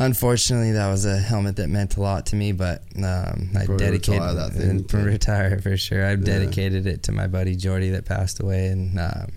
unfortunately, 0.00 0.72
that 0.72 0.88
was 0.90 1.04
a 1.04 1.18
helmet 1.18 1.56
that 1.56 1.68
meant 1.68 1.96
a 1.96 2.00
lot 2.00 2.26
to 2.26 2.36
me. 2.36 2.52
But 2.52 2.82
um, 2.96 3.50
I 3.56 3.66
dedicated 3.76 4.36
that 4.36 4.52
thing, 4.52 4.86
retire 5.04 5.58
for 5.60 5.76
sure. 5.76 6.04
I've 6.06 6.20
Yeah. 6.20 6.38
dedicated 6.38 6.86
it 6.86 7.02
to 7.04 7.12
my 7.12 7.26
buddy 7.26 7.54
Jordy 7.56 7.90
that 7.90 8.04
passed 8.04 8.40
away, 8.40 8.66
and 8.68 8.98
um, 8.98 9.32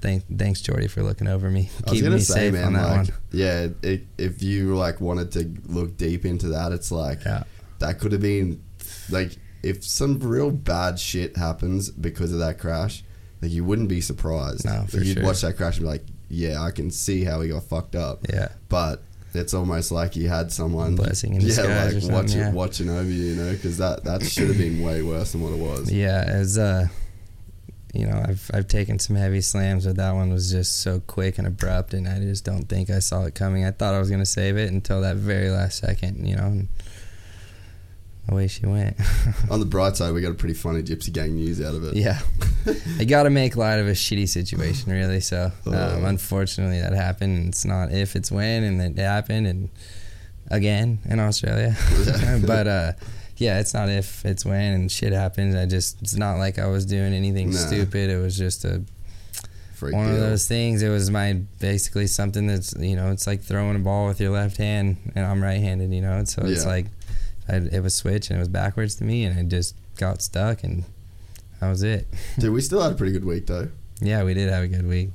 thank, 0.00 0.24
thanks 0.38 0.60
Jordy 0.60 0.86
for 0.88 1.02
looking 1.02 1.26
over 1.28 1.50
me, 1.50 1.70
keeping 1.86 2.12
me 2.12 2.20
say, 2.20 2.34
safe 2.34 2.52
man, 2.54 2.64
on 2.68 2.72
that 2.74 2.82
like, 2.88 2.96
one. 2.96 3.08
yeah, 3.32 3.68
it, 3.82 4.06
if 4.16 4.42
you 4.42 4.76
like 4.76 5.00
wanted 5.00 5.32
to 5.32 5.54
look 5.66 5.96
deep 5.96 6.24
into 6.24 6.48
that, 6.48 6.72
it's 6.72 6.90
like 6.92 7.24
Yeah. 7.24 7.42
that 7.80 7.98
could 7.98 8.12
have 8.12 8.22
been 8.22 8.62
like 9.10 9.36
if 9.62 9.84
some 9.84 10.18
real 10.20 10.50
bad 10.52 10.98
shit 11.00 11.36
happens 11.36 11.90
because 11.90 12.32
of 12.32 12.38
that 12.38 12.58
crash, 12.58 13.02
like 13.42 13.50
you 13.50 13.64
wouldn't 13.64 13.88
be 13.88 14.00
surprised. 14.00 14.64
No, 14.64 14.80
Like, 14.80 14.90
for 14.90 14.98
you'd 14.98 15.16
sure. 15.18 15.24
watch 15.26 15.40
that 15.42 15.56
crash 15.56 15.76
and 15.78 15.84
be 15.84 15.88
like, 15.88 16.04
yeah, 16.28 16.62
I 16.62 16.70
can 16.70 16.90
see 16.92 17.24
how 17.24 17.40
he 17.40 17.48
got 17.48 17.64
fucked 17.64 17.96
up. 17.96 18.20
Yeah. 18.32 18.48
But 18.68 19.02
it's 19.38 19.54
almost 19.54 19.90
like 19.90 20.16
you 20.16 20.28
had 20.28 20.52
someone 20.52 20.96
Blessing 20.96 21.34
in 21.34 21.40
yeah, 21.42 21.90
like 21.92 22.02
watching 22.10 22.38
yeah. 22.38 22.52
watching 22.52 22.90
over 22.90 23.04
you, 23.04 23.24
you 23.24 23.36
know, 23.36 23.52
because 23.52 23.78
that 23.78 24.04
that 24.04 24.24
should 24.24 24.48
have 24.48 24.58
been 24.58 24.82
way 24.82 25.02
worse 25.02 25.32
than 25.32 25.40
what 25.40 25.52
it 25.52 25.58
was. 25.58 25.90
Yeah, 25.90 26.24
as 26.26 26.58
uh, 26.58 26.88
you 27.94 28.06
know, 28.06 28.22
I've 28.26 28.50
I've 28.52 28.68
taken 28.68 28.98
some 28.98 29.16
heavy 29.16 29.40
slams, 29.40 29.86
but 29.86 29.96
that 29.96 30.12
one 30.12 30.32
was 30.32 30.50
just 30.50 30.80
so 30.80 31.00
quick 31.00 31.38
and 31.38 31.46
abrupt, 31.46 31.94
and 31.94 32.08
I 32.08 32.18
just 32.20 32.44
don't 32.44 32.64
think 32.64 32.90
I 32.90 32.98
saw 32.98 33.24
it 33.24 33.34
coming. 33.34 33.64
I 33.64 33.70
thought 33.70 33.94
I 33.94 33.98
was 33.98 34.10
gonna 34.10 34.26
save 34.26 34.56
it 34.56 34.70
until 34.70 35.00
that 35.02 35.16
very 35.16 35.50
last 35.50 35.78
second, 35.78 36.26
you 36.26 36.36
know, 36.36 36.44
and 36.44 36.68
away 38.28 38.46
she 38.48 38.66
went. 38.66 38.96
On 39.50 39.60
the 39.60 39.66
bright 39.66 39.96
side, 39.96 40.12
we 40.12 40.20
got 40.20 40.30
a 40.30 40.34
pretty 40.34 40.54
funny 40.54 40.82
Gypsy 40.82 41.12
Gang 41.12 41.34
news 41.34 41.60
out 41.60 41.74
of 41.74 41.84
it. 41.84 41.96
yeah, 41.96 42.18
I 42.98 43.04
got 43.04 43.24
to 43.24 43.30
make 43.30 43.56
light 43.56 43.76
of 43.78 43.88
a 43.88 43.92
shitty 43.92 44.28
situation, 44.28 44.92
really. 44.92 45.20
So 45.20 45.52
um, 45.66 45.74
Oh. 45.74 46.02
unfortunately, 46.04 46.80
that 46.80 46.92
happened. 46.92 47.36
And 47.38 47.48
it's 47.48 47.64
not 47.64 47.92
if, 47.92 48.16
it's 48.16 48.30
when, 48.30 48.62
and 48.64 48.80
it 48.80 49.00
happened, 49.02 49.46
and 49.46 49.68
again 50.50 50.98
in 51.04 51.20
Australia. 51.20 51.76
but 52.46 52.66
uh, 52.66 52.92
yeah, 53.36 53.60
it's 53.60 53.74
not 53.74 53.88
if, 53.88 54.24
it's 54.24 54.44
when, 54.44 54.72
and 54.74 54.90
shit 54.92 55.12
happens. 55.12 55.54
I 55.54 55.66
just 55.66 56.00
it's 56.02 56.16
not 56.16 56.38
like 56.38 56.58
I 56.58 56.66
was 56.66 56.84
doing 56.86 57.12
anything 57.12 57.50
Nah. 57.50 57.56
stupid. 57.58 58.10
It 58.10 58.16
was 58.20 58.36
just 58.36 58.64
a 58.64 58.82
Freak 59.74 59.94
one 59.94 60.08
of 60.10 60.18
those 60.18 60.48
things. 60.48 60.82
It 60.82 60.88
was 60.88 61.08
my 61.08 61.34
basically 61.60 62.08
something 62.08 62.48
that's 62.48 62.74
you 62.78 62.96
know 62.96 63.12
it's 63.12 63.28
like 63.28 63.42
throwing 63.42 63.76
a 63.76 63.78
ball 63.78 64.08
with 64.08 64.20
your 64.20 64.30
left 64.32 64.56
hand, 64.56 64.96
and 65.14 65.24
I'm 65.24 65.40
right-handed. 65.40 65.92
You 65.94 66.00
know, 66.02 66.24
so 66.24 66.42
it's 66.44 66.64
Yeah. 66.64 66.68
like 66.70 66.86
I, 67.48 67.56
it 67.56 67.82
was 67.82 67.94
switch 67.94 68.28
and 68.30 68.36
it 68.36 68.40
was 68.40 68.48
backwards 68.48 68.94
to 68.96 69.04
me, 69.04 69.24
and 69.24 69.38
I 69.38 69.42
just 69.42 69.74
got 69.96 70.22
stuck, 70.22 70.62
and 70.64 70.84
that 71.60 71.68
was 71.68 71.82
it. 71.82 72.06
Dude, 72.38 72.52
we 72.52 72.60
still 72.60 72.82
had 72.82 72.92
a 72.92 72.94
pretty 72.94 73.12
good 73.12 73.24
week 73.24 73.46
though. 73.46 73.68
Yeah, 74.00 74.22
we 74.24 74.34
did 74.34 74.48
have 74.48 74.64
a 74.64 74.68
good 74.68 74.86
week. 74.86 75.10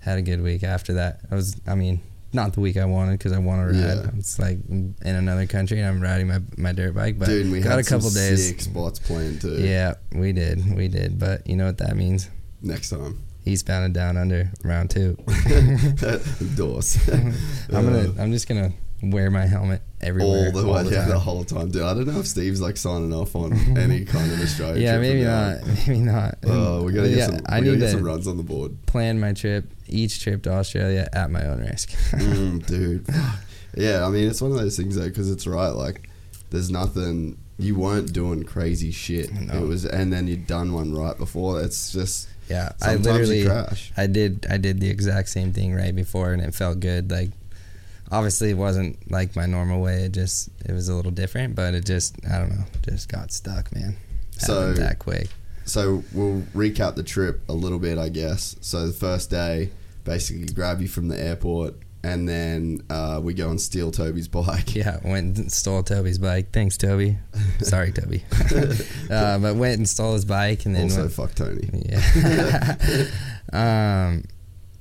Had 0.00 0.18
a 0.18 0.22
good 0.22 0.42
week 0.42 0.62
after 0.62 0.94
that. 0.94 1.20
I 1.30 1.34
was, 1.34 1.60
I 1.66 1.74
mean, 1.74 2.00
not 2.32 2.52
the 2.52 2.60
week 2.60 2.76
I 2.76 2.84
wanted 2.84 3.18
because 3.18 3.32
I 3.32 3.38
want 3.38 3.60
to 3.68 3.78
ride. 3.78 3.96
Yeah. 4.04 4.10
It's 4.18 4.38
like 4.38 4.58
in 4.68 4.94
another 5.02 5.46
country 5.46 5.78
and 5.80 5.86
I'm 5.88 6.00
riding 6.00 6.28
my 6.28 6.40
my 6.56 6.72
dirt 6.72 6.94
bike, 6.94 7.18
but 7.18 7.26
Dude, 7.26 7.50
we 7.50 7.60
got 7.60 7.70
had 7.72 7.78
a 7.80 7.82
couple 7.84 8.10
days. 8.10 8.48
sick 8.48 8.60
spots 8.60 8.98
planned 9.00 9.40
too. 9.40 9.56
Yeah, 9.60 9.94
we 10.12 10.32
did, 10.32 10.76
we 10.76 10.88
did. 10.88 11.18
But 11.18 11.46
you 11.46 11.56
know 11.56 11.66
what 11.66 11.78
that 11.78 11.96
means? 11.96 12.30
Next 12.62 12.90
time. 12.90 13.22
Eastbound 13.44 13.84
and 13.84 13.94
down 13.94 14.16
under 14.16 14.50
round 14.64 14.90
two. 14.90 15.16
Doors. 16.56 16.98
I'm 17.12 17.32
gonna, 17.70 17.98
uh. 18.18 18.22
I'm 18.22 18.32
just 18.32 18.48
gonna 18.48 18.72
wear 19.02 19.30
my 19.30 19.46
helmet 19.46 19.82
everywhere. 20.00 20.46
all 20.46 20.52
the 20.52 20.66
way, 20.66 20.84
yeah, 20.90 21.06
the 21.06 21.18
whole 21.18 21.44
time, 21.44 21.70
dude. 21.70 21.82
I 21.82 21.94
don't 21.94 22.06
know 22.06 22.20
if 22.20 22.26
Steve's 22.26 22.60
like 22.60 22.76
signing 22.76 23.12
off 23.12 23.34
on 23.34 23.52
any 23.78 24.04
kind 24.04 24.30
of 24.32 24.40
Australia. 24.40 24.82
yeah, 24.82 24.98
maybe 25.00 25.24
not. 25.24 25.66
Maybe 25.66 26.00
not. 26.00 26.38
Oh, 26.44 26.82
we 26.82 26.92
gotta 26.92 27.08
get 27.08 27.18
yeah, 27.18 27.26
some. 27.26 27.40
I 27.46 27.60
need 27.60 27.78
get 27.78 27.86
to 27.86 27.90
some 27.92 28.04
runs 28.04 28.26
on 28.26 28.36
the 28.36 28.42
board, 28.42 28.84
plan 28.86 29.20
my 29.20 29.32
trip, 29.32 29.70
each 29.88 30.22
trip 30.22 30.42
to 30.44 30.52
Australia 30.52 31.08
at 31.12 31.30
my 31.30 31.44
own 31.46 31.60
risk. 31.60 31.90
mm, 32.10 32.64
dude. 32.66 33.06
Yeah, 33.74 34.06
I 34.06 34.10
mean 34.10 34.28
it's 34.28 34.40
one 34.40 34.52
of 34.52 34.58
those 34.58 34.76
things 34.76 34.96
though, 34.96 35.08
because 35.08 35.30
it's 35.30 35.46
right. 35.46 35.70
Like, 35.70 36.08
there's 36.50 36.70
nothing. 36.70 37.38
You 37.58 37.74
weren't 37.74 38.12
doing 38.12 38.44
crazy 38.44 38.90
shit. 38.90 39.32
No. 39.32 39.54
It 39.54 39.66
was, 39.66 39.86
and 39.86 40.12
then 40.12 40.26
you'd 40.26 40.46
done 40.46 40.74
one 40.74 40.92
right 40.92 41.16
before. 41.16 41.62
It's 41.62 41.90
just 41.90 42.28
Yeah, 42.50 42.72
I 42.82 42.96
literally. 42.96 43.48
I 43.96 44.06
did 44.06 44.46
I 44.50 44.58
did 44.58 44.80
the 44.80 44.90
exact 44.90 45.30
same 45.30 45.54
thing 45.54 45.74
right 45.74 45.96
before 45.96 46.32
and 46.32 46.42
it 46.42 46.54
felt 46.54 46.80
good. 46.80 47.10
Like 47.10 47.30
obviously 48.10 48.50
it 48.50 48.56
wasn't 48.56 49.10
like 49.10 49.36
my 49.36 49.46
normal 49.46 49.80
way. 49.80 50.04
It 50.04 50.12
just 50.12 50.48
it 50.64 50.72
was 50.72 50.88
a 50.88 50.94
little 50.94 51.10
different, 51.10 51.54
but 51.54 51.74
it 51.74 51.84
just 51.84 52.16
I 52.30 52.38
don't 52.38 52.50
know, 52.50 52.64
just 52.82 53.08
got 53.08 53.32
stuck, 53.32 53.74
man. 53.74 53.96
So- 54.38 54.68
Happened 54.68 54.76
that 54.78 54.98
quick. 54.98 55.28
So 55.64 56.04
we'll 56.12 56.42
recap 56.54 56.94
the 56.94 57.02
trip 57.02 57.40
a 57.48 57.52
little 57.52 57.80
bit, 57.80 57.98
I 57.98 58.08
guess. 58.08 58.54
So 58.60 58.86
the 58.86 58.92
first 58.92 59.30
day, 59.30 59.70
basically 60.04 60.46
grab 60.46 60.80
you 60.80 60.86
from 60.86 61.08
the 61.08 61.20
airport, 61.20 61.74
and 62.04 62.28
then 62.28 62.82
uh, 62.88 63.20
we 63.20 63.34
go 63.34 63.50
and 63.50 63.60
steal 63.60 63.90
Toby's 63.90 64.28
bike. 64.28 64.76
Yeah, 64.76 64.98
went 65.04 65.36
and 65.38 65.50
stole 65.50 65.82
Toby's 65.82 66.18
bike. 66.18 66.52
Thanks, 66.52 66.76
Toby. 66.76 67.18
Sorry, 67.62 67.90
Toby. 67.90 68.22
uh, 69.10 69.38
but 69.40 69.56
went 69.56 69.78
and 69.78 69.88
stole 69.88 70.12
his 70.12 70.24
bike 70.24 70.66
and 70.66 70.76
then 70.76 70.84
also, 70.84 71.00
went, 71.00 71.12
fuck 71.12 71.34
Tony. 71.34 71.68
Yeah. 71.72 73.06
um, 73.52 74.22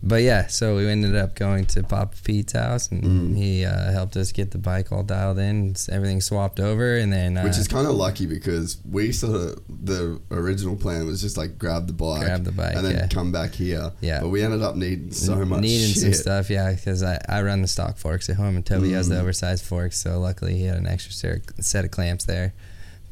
but 0.06 0.22
yeah, 0.22 0.48
so 0.48 0.76
we 0.78 0.88
ended 0.88 1.16
up 1.16 1.36
going 1.36 1.66
to 1.66 1.82
Papa 1.84 2.16
Pete's 2.24 2.54
house, 2.54 2.90
and 2.92 3.04
Mm. 3.04 3.36
he 3.36 3.66
uh, 3.66 3.92
helped 3.92 4.16
us 4.16 4.32
get 4.32 4.52
the 4.52 4.58
bike 4.58 4.92
all 4.92 5.04
dialed 5.04 5.40
in, 5.40 5.76
everything 5.92 6.22
swapped 6.22 6.60
over, 6.60 6.96
and 6.98 7.12
then 7.12 7.38
uh, 7.38 7.44
Which 7.44 7.58
is 7.58 7.68
kind 7.68 7.88
of 7.88 7.96
lucky 7.96 8.26
because 8.28 8.78
we 8.90 9.12
sort 9.12 9.36
of 9.36 9.64
the 9.68 10.22
original 10.32 10.76
plan 10.76 11.06
was 11.08 11.22
just 11.22 11.38
like 11.38 11.58
grab 11.58 11.88
the 11.88 11.94
bike, 11.94 12.22
Grab 12.22 12.44
the 12.44 12.52
bike, 12.52 12.76
and 12.76 12.86
then 12.86 12.96
yeah. 12.96 13.08
come 13.08 13.32
back 13.32 13.54
here. 13.54 13.92
Yeah. 14.02 14.22
but 14.22 14.30
we 14.30 14.44
ended 14.44 14.62
up 14.62 14.76
needing 14.76 15.12
so 15.12 15.44
much 15.44 15.62
needing 15.62 15.90
shit. 15.94 15.98
some 16.04 16.14
stuff, 16.14 16.50
yeah, 16.50 16.72
because 16.74 17.02
I, 17.04 17.20
I 17.28 17.42
run 17.42 17.62
the 17.64 17.68
stock 17.68 17.98
forks 17.98 18.30
at 18.30 18.36
home, 18.36 18.56
and 18.56 18.66
Toby 18.66 18.92
has 18.94 19.10
the 19.10 19.16
Mm. 19.16 19.22
oversized 19.22 19.66
forks, 19.66 19.98
so 20.00 20.20
luckily 20.20 20.56
he 20.58 20.66
had 20.66 20.78
an 20.78 20.88
extra 20.88 21.14
set 21.60 21.84
of 21.86 21.92
clamps 21.92 22.26
there. 22.26 22.54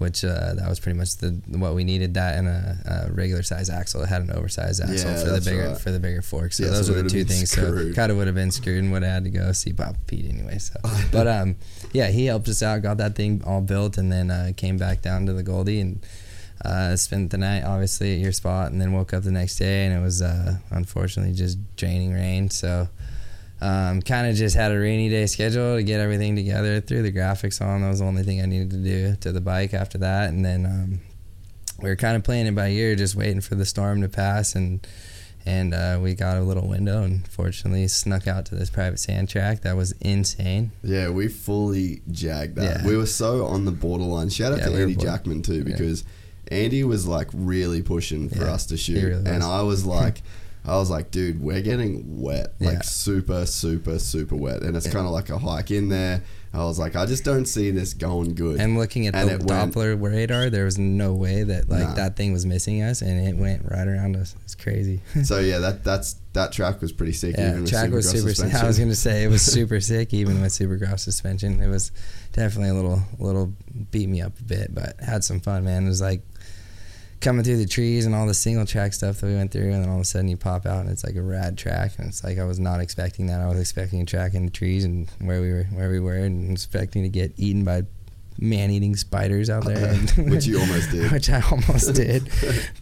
Which 0.04 0.24
uh, 0.24 0.54
that 0.54 0.70
was 0.70 0.80
pretty 0.80 0.98
much 1.00 1.18
the 1.18 1.30
what 1.48 1.74
we 1.74 1.84
needed. 1.84 2.13
That 2.13 2.38
and 2.38 2.48
a, 2.48 3.08
a 3.10 3.12
regular 3.12 3.42
size 3.42 3.70
axle. 3.70 4.04
It 4.04 4.10
had 4.10 4.22
an 4.22 4.32
oversized 4.32 4.82
axle 4.82 5.10
Yeah, 5.12 5.24
for 5.24 5.30
the 5.32 5.42
bigger 5.42 5.68
right. 5.70 5.78
for 5.78 5.89
the 5.92 6.00
bigger 6.00 6.22
forks. 6.22 6.58
So 6.58 6.66
Yeah, 6.66 6.70
those 6.72 6.88
so 6.88 6.94
were 6.94 7.02
the 7.02 7.10
two 7.10 7.24
things. 7.24 7.50
screwed. 7.50 7.96
So 7.96 7.96
kind 7.96 8.12
of 8.12 8.18
would 8.18 8.28
have 8.28 8.36
been 8.36 8.52
screwed 8.52 8.84
and 8.84 8.92
would 8.92 9.02
have 9.04 9.13
had 9.13 9.24
to 9.24 9.30
go 9.32 9.52
see 9.54 9.74
Papa 9.74 9.98
Pete 10.06 10.30
anyway. 10.30 10.60
So, 10.60 10.76
but 11.12 11.28
um, 11.28 11.56
yeah, 11.92 12.10
he 12.10 12.26
helped 12.28 12.48
us 12.48 12.62
out, 12.62 12.82
got 12.84 12.98
that 12.98 13.16
thing 13.16 13.42
all 13.46 13.62
built, 13.62 13.98
and 13.98 14.12
then 14.12 14.30
uh, 14.30 14.52
came 14.56 14.78
back 14.78 15.02
down 15.02 15.26
to 15.26 15.34
the 15.34 15.44
Goldie 15.44 15.80
and 15.82 16.06
uh, 16.63 16.96
spent 16.96 17.32
the 17.32 17.38
night 17.38 17.63
obviously 17.63 18.13
at 18.13 18.20
your 18.20 18.32
spot, 18.32 18.72
and 18.72 18.80
then 18.80 18.94
woke 18.94 19.13
up 19.13 19.24
the 19.24 19.32
next 19.32 19.58
day 19.58 19.86
and 19.86 19.98
it 19.98 20.02
was 20.02 20.22
uh, 20.22 20.58
unfortunately 20.70 21.34
just 21.34 21.58
draining 21.76 22.13
rain. 22.13 22.50
So. 22.50 22.89
Um, 23.63 24.02
kind 24.02 24.28
of 24.28 24.36
just 24.36 24.56
had 24.56 24.71
a 24.73 24.78
rainy 24.80 25.10
day 25.10 25.26
schedule 25.26 25.78
to 25.78 25.84
get 25.84 25.99
everything 26.02 26.36
together. 26.36 26.82
Threw 26.82 27.02
the 27.02 27.12
graphics 27.13 27.62
on. 27.65 27.82
That 27.82 27.89
was 27.89 27.99
the 27.99 28.06
only 28.06 28.23
thing 28.23 28.41
I 28.41 28.45
needed 28.45 28.71
to 28.71 28.78
do 28.78 29.15
to 29.21 29.32
the 29.32 29.39
bike 29.41 29.73
after 29.73 29.97
that. 29.99 30.30
And 30.30 30.43
then 30.43 30.65
um, 30.65 30.99
we 31.82 31.88
were 31.89 31.95
kind 31.95 32.15
of 32.17 32.23
playing 32.23 32.47
it 32.47 32.56
by 32.56 32.67
ear, 32.69 32.95
just 32.95 33.15
waiting 33.15 33.39
for 33.41 33.56
the 33.56 33.65
storm 33.65 34.02
to 34.02 34.10
pass. 34.10 34.56
And 34.56 34.86
and 35.45 35.73
uh, 35.73 35.99
we 36.02 36.13
got 36.13 36.38
a 36.38 36.41
little 36.41 36.67
window 36.67 37.04
and 37.04 37.28
fortunately 37.28 37.88
snuck 37.88 38.28
out 38.28 38.45
to 38.47 38.56
this 38.56 38.69
private 38.69 38.99
sand 38.99 39.30
track. 39.30 39.62
That 39.62 39.76
was 39.78 39.91
insane. 40.02 40.71
Yeah, 40.84 41.10
we 41.10 41.28
fully 41.28 42.02
jagged 42.12 42.56
that. 42.56 42.82
Yeah. 42.82 42.88
We 42.88 42.95
were 42.97 43.06
so 43.06 43.45
on 43.45 43.65
the 43.65 43.71
borderline. 43.71 44.30
Shout 44.30 44.52
out 44.54 44.60
Yeah, 44.60 44.65
to 44.65 44.71
we 44.71 44.82
Andy 44.84 44.95
Jackman 44.95 45.41
too, 45.41 45.56
yeah. 45.58 45.63
because 45.63 46.04
Andy 46.49 46.84
was 46.84 47.08
like 47.08 47.30
really 47.34 47.82
pushing 47.82 48.30
for 48.30 48.43
Yeah, 48.45 48.54
us 48.54 48.65
to 48.67 48.78
shoot, 48.78 49.04
really 49.04 49.26
and. 49.30 49.41
I 49.43 49.62
was 49.63 49.86
like, 49.86 50.21
I 50.65 50.78
was 50.78 50.89
like, 50.89 51.12
dude, 51.12 51.41
we're 51.41 51.62
getting 51.62 52.21
wet, 52.21 52.54
like 52.60 52.73
Yeah. 52.76 52.82
super, 52.82 53.45
super, 53.45 53.99
super 53.99 54.36
wet, 54.36 54.62
and 54.62 54.78
it's 54.78 54.88
kind 54.88 55.06
of 55.06 55.12
like 55.12 55.30
a 55.30 55.38
hike 55.38 55.71
in 55.71 55.89
there. 55.89 56.23
I 56.56 56.60
was 56.65 56.78
like, 56.78 56.95
I 56.95 57.08
just 57.08 57.23
don't 57.26 57.45
see 57.47 57.71
this 57.71 57.95
going 57.95 58.36
good. 58.36 58.60
And 58.60 58.78
looking 58.78 59.08
at 59.08 59.15
And 59.15 59.28
the 59.28 59.34
it 59.36 59.43
went- 59.43 59.73
Doppler 59.73 59.99
radar, 59.99 60.52
there 60.52 60.65
was 60.65 60.78
no 60.78 61.15
way 61.15 61.41
that 61.43 61.67
like 61.67 61.82
Nah. 61.82 61.93
that 61.95 62.15
thing 62.15 62.32
was 62.32 62.45
missing 62.45 62.82
us, 62.84 63.02
and 63.02 63.28
it 63.28 63.36
went 63.36 63.63
right 63.69 63.88
around 63.88 64.15
us. 64.15 64.36
It's 64.45 64.54
crazy. 64.56 65.02
so 65.23 65.39
yeah, 65.39 65.58
that 65.60 65.84
that's 65.84 66.15
that 66.34 66.52
track 66.52 66.80
was 66.80 66.91
pretty 66.91 67.13
sick. 67.13 67.36
Yeah, 67.38 67.49
even 67.49 67.62
with 67.63 67.71
track 67.71 67.91
was 67.91 68.10
super. 68.10 68.30
suspension. 68.30 68.60
I 68.63 68.67
was 68.67 68.78
gonna 68.80 68.95
say 68.95 69.23
it 69.23 69.30
was 69.30 69.41
super 69.58 69.82
sick, 69.82 70.13
even 70.13 70.41
with 70.41 70.52
Supercross 70.54 70.99
suspension. 70.99 71.60
It 71.62 71.67
was 71.67 71.91
definitely 72.34 72.69
a 72.69 72.73
little, 72.76 73.02
little 73.19 73.54
beat 73.91 74.08
me 74.08 74.21
up 74.21 74.39
a 74.39 74.43
bit, 74.43 74.73
but 74.73 74.99
had 75.02 75.23
some 75.23 75.39
fun, 75.39 75.63
man. 75.65 75.86
It 75.86 75.89
was 75.89 76.02
like 76.02 76.21
coming 77.24 77.44
through 77.44 77.58
the 77.58 77.66
trees 77.66 78.06
and 78.06 78.14
all 78.14 78.28
the 78.28 78.34
single 78.34 78.66
track 78.66 78.94
stuff 78.94 79.22
that 79.22 79.28
we 79.28 79.36
went 79.36 79.52
through, 79.52 79.72
and 79.72 79.84
then 79.84 79.90
all 79.90 79.96
of 79.96 80.02
a 80.02 80.06
sudden 80.06 80.28
you 80.28 80.38
pop 80.38 80.66
out 80.66 80.82
and 80.82 80.90
it's 80.90 81.04
like 81.04 81.16
a 81.16 81.22
rad 81.22 81.58
track, 81.58 81.94
and 81.98 82.08
it's 82.10 82.24
like 82.24 82.38
I 82.38 82.44
was 82.44 82.60
not 82.60 82.80
expecting 82.80 83.28
that. 83.28 83.42
I 83.42 83.48
was 83.48 83.60
expecting 83.60 84.02
a 84.02 84.06
track 84.06 84.34
in 84.34 84.46
the 84.46 84.52
trees 84.52 84.84
and 84.84 85.10
where 85.20 85.42
we 85.42 85.52
were, 85.52 85.64
where 85.72 85.90
we 85.90 86.00
were, 86.00 86.16
and 86.16 86.52
expecting 86.52 87.04
to 87.04 87.10
get 87.10 87.34
eaten 87.38 87.64
by 87.64 87.84
man-eating 88.40 88.96
spiders 88.96 89.50
out 89.50 89.64
there, 89.64 89.96
Which 90.18 90.46
you 90.46 90.60
almost 90.60 90.92
did. 90.92 91.12
which 91.12 91.30
I 91.30 91.42
almost 91.52 91.94
did. 91.96 92.30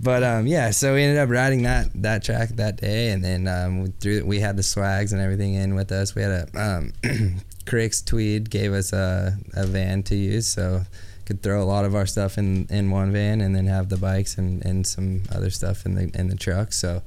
But 0.01 0.23
um, 0.23 0.47
yeah, 0.47 0.71
so 0.71 0.95
we 0.95 1.03
ended 1.03 1.19
up 1.19 1.29
riding 1.29 1.63
that 1.63 1.89
that 2.01 2.23
track 2.23 2.49
that 2.55 2.77
day, 2.77 3.11
and 3.11 3.23
then 3.23 3.47
um, 3.47 3.83
we 3.83 3.89
threw 3.99 4.25
we 4.25 4.39
had 4.39 4.57
the 4.57 4.63
swags 4.63 5.13
and 5.13 5.21
everything 5.21 5.53
in 5.53 5.75
with 5.75 5.91
us. 5.91 6.15
We 6.15 6.21
had 6.23 6.49
a 6.53 6.61
um, 6.61 6.93
Cricks 7.65 8.01
Tweed 8.01 8.49
gave 8.49 8.73
us 8.73 8.91
a, 8.91 9.37
a 9.53 9.65
van 9.67 10.03
to 10.03 10.15
use, 10.15 10.47
so 10.47 10.81
could 11.31 11.41
throw 11.41 11.63
a 11.63 11.65
lot 11.65 11.85
of 11.85 11.95
our 11.95 12.05
stuff 12.05 12.37
in, 12.37 12.67
in 12.69 12.91
one 12.91 13.13
van, 13.13 13.39
and 13.39 13.55
then 13.55 13.65
have 13.67 13.87
the 13.87 13.95
bikes 13.95 14.37
and, 14.37 14.65
and 14.65 14.85
some 14.85 15.23
other 15.33 15.49
stuff 15.49 15.85
in 15.85 15.95
the 15.95 16.11
in 16.13 16.27
the 16.27 16.35
truck. 16.35 16.73
So. 16.73 17.01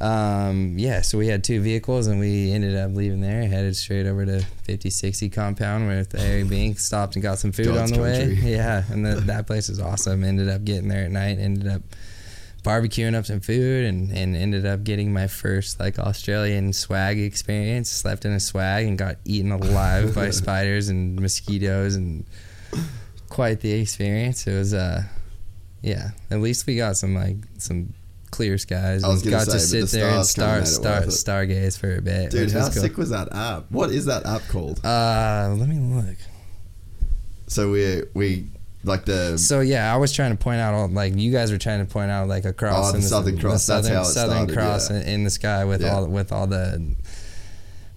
um, 0.00 0.78
yeah, 0.78 1.02
so 1.02 1.18
we 1.18 1.26
had 1.26 1.42
two 1.44 1.60
vehicles 1.60 2.06
and 2.06 2.18
we 2.18 2.52
ended 2.52 2.76
up 2.76 2.92
leaving 2.94 3.20
there, 3.20 3.46
headed 3.46 3.76
straight 3.76 4.06
over 4.06 4.24
to 4.24 4.40
5060 4.40 5.28
compound 5.28 5.86
where 5.86 6.04
the 6.04 6.20
Harry 6.20 6.44
Bink 6.44 6.78
stopped 6.78 7.14
and 7.16 7.22
got 7.22 7.38
some 7.38 7.52
food 7.52 7.66
God's 7.66 7.92
on 7.92 7.98
the 7.98 8.02
way. 8.02 8.38
Yeah, 8.42 8.84
and 8.90 9.04
the, 9.04 9.16
that 9.32 9.46
place 9.46 9.68
is 9.68 9.80
awesome. 9.80 10.24
Ended 10.24 10.48
up 10.48 10.64
getting 10.64 10.88
there 10.88 11.04
at 11.04 11.10
night, 11.10 11.38
ended 11.38 11.66
up 11.66 11.82
barbecuing 12.62 13.16
up 13.16 13.26
some 13.26 13.40
food 13.40 13.84
and, 13.84 14.12
and 14.12 14.36
ended 14.36 14.64
up 14.64 14.84
getting 14.84 15.12
my 15.12 15.26
first 15.26 15.80
like 15.80 15.98
Australian 15.98 16.72
swag 16.72 17.18
experience. 17.18 17.90
Slept 17.90 18.24
in 18.24 18.32
a 18.32 18.40
swag 18.40 18.86
and 18.86 18.96
got 18.96 19.16
eaten 19.24 19.50
alive 19.50 20.14
by 20.14 20.30
spiders 20.42 20.88
and 20.88 21.20
mosquitoes 21.20 21.96
and 21.96 22.24
quite 23.32 23.60
the 23.60 23.72
experience. 23.72 24.46
It 24.46 24.54
was 24.54 24.74
uh 24.74 25.02
yeah, 25.82 26.10
at 26.30 26.40
least 26.40 26.66
we 26.66 26.76
got 26.76 26.96
some 26.96 27.14
like 27.14 27.36
some 27.58 27.92
clear 28.30 28.56
skies 28.56 29.04
I 29.04 29.08
was 29.08 29.22
got 29.22 29.44
to 29.44 29.58
say, 29.58 29.80
but 29.80 29.88
sit 29.88 29.88
the 29.90 29.96
there 30.04 30.16
and 30.16 30.24
star 30.26 30.64
star 30.64 31.00
stargaze 31.02 31.78
for 31.78 31.96
a 31.96 32.00
bit. 32.02 32.30
Dude, 32.30 32.50
how 32.52 32.60
was 32.60 32.74
cool. 32.74 32.82
sick 32.82 32.96
was 32.96 33.10
that 33.10 33.28
app? 33.34 33.70
What 33.70 33.90
is 33.90 34.04
that 34.06 34.24
app 34.26 34.42
called? 34.48 34.84
Uh 34.84 35.54
let 35.58 35.68
me 35.68 35.78
look. 35.78 36.16
So 37.48 37.70
we 37.72 38.02
we 38.14 38.46
like 38.84 39.04
the 39.04 39.36
So 39.38 39.60
yeah, 39.60 39.92
I 39.92 39.96
was 39.96 40.12
trying 40.12 40.32
to 40.32 40.38
point 40.38 40.60
out 40.60 40.74
all 40.74 40.88
like 40.88 41.14
you 41.16 41.30
guys 41.32 41.52
were 41.52 41.58
trying 41.58 41.84
to 41.86 41.90
point 41.92 42.10
out 42.10 42.28
like 42.28 42.44
a 42.44 42.52
cross 42.52 42.88
Oh, 42.88 42.92
the 42.92 42.98
in 42.98 43.02
Southern 43.02 43.38
Cross, 43.38 43.66
the 43.66 43.72
that's 43.74 43.86
southern, 43.86 43.96
how 43.96 44.02
it 44.02 44.04
southern 44.06 44.36
started, 44.48 44.54
cross 44.56 44.90
yeah. 44.90 44.96
in, 45.00 45.08
in 45.08 45.24
the 45.24 45.30
sky 45.30 45.64
with 45.64 45.82
Yeah. 45.82 45.94
all 45.94 46.06
with 46.06 46.32
all 46.32 46.46
the 46.46 46.94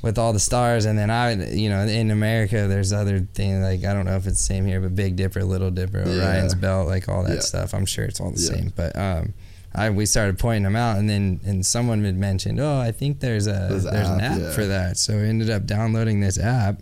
with 0.02 0.18
all 0.18 0.34
the 0.34 0.40
stars, 0.40 0.86
and 0.86 0.98
then 1.00 1.10
I 1.10 1.34
you 1.52 1.70
know 1.70 1.82
in 1.82 2.12
America 2.12 2.68
there's 2.68 2.94
other 2.94 3.20
things 3.34 3.64
like 3.64 3.84
I 3.84 3.94
don't 3.94 4.06
know 4.06 4.16
if 4.18 4.28
it's 4.28 4.38
the 4.40 4.44
same 4.44 4.66
here, 4.66 4.80
but 4.80 4.96
Big 4.96 5.16
Dipper, 5.16 5.44
Little 5.44 5.72
Dipper, 5.72 6.04
Yeah. 6.08 6.28
Orion's 6.28 6.56
Belt, 6.56 6.88
like 6.88 7.10
all 7.10 7.24
that 7.24 7.36
Yeah. 7.36 7.40
stuff. 7.42 7.74
I'm 7.74 7.86
sure 7.86 8.06
it's 8.06 8.20
all 8.22 8.32
the 8.32 8.40
Yeah. 8.42 8.50
same, 8.50 8.74
but 8.76 8.96
um. 8.98 9.34
I, 9.78 9.90
we 9.90 10.06
started 10.06 10.40
pointing 10.40 10.64
them 10.64 10.78
out, 10.78 10.98
and 11.00 11.10
then 11.10 11.42
and 11.46 11.66
someone 11.66 12.02
had 12.06 12.16
mentioned, 12.16 12.62
oh, 12.62 12.78
I 12.80 12.94
think 12.94 13.20
there's 13.20 13.46
a 13.46 13.68
There's 13.70 13.84
there's, 13.84 14.08
an 14.08 14.22
an 14.22 14.22
app, 14.22 14.40
app 14.40 14.54
for 14.54 14.66
that. 14.68 14.96
So 14.98 15.16
I 15.16 15.24
ended 15.24 15.50
up 15.50 15.66
downloading 15.66 16.22
this 16.22 16.40
app, 16.40 16.82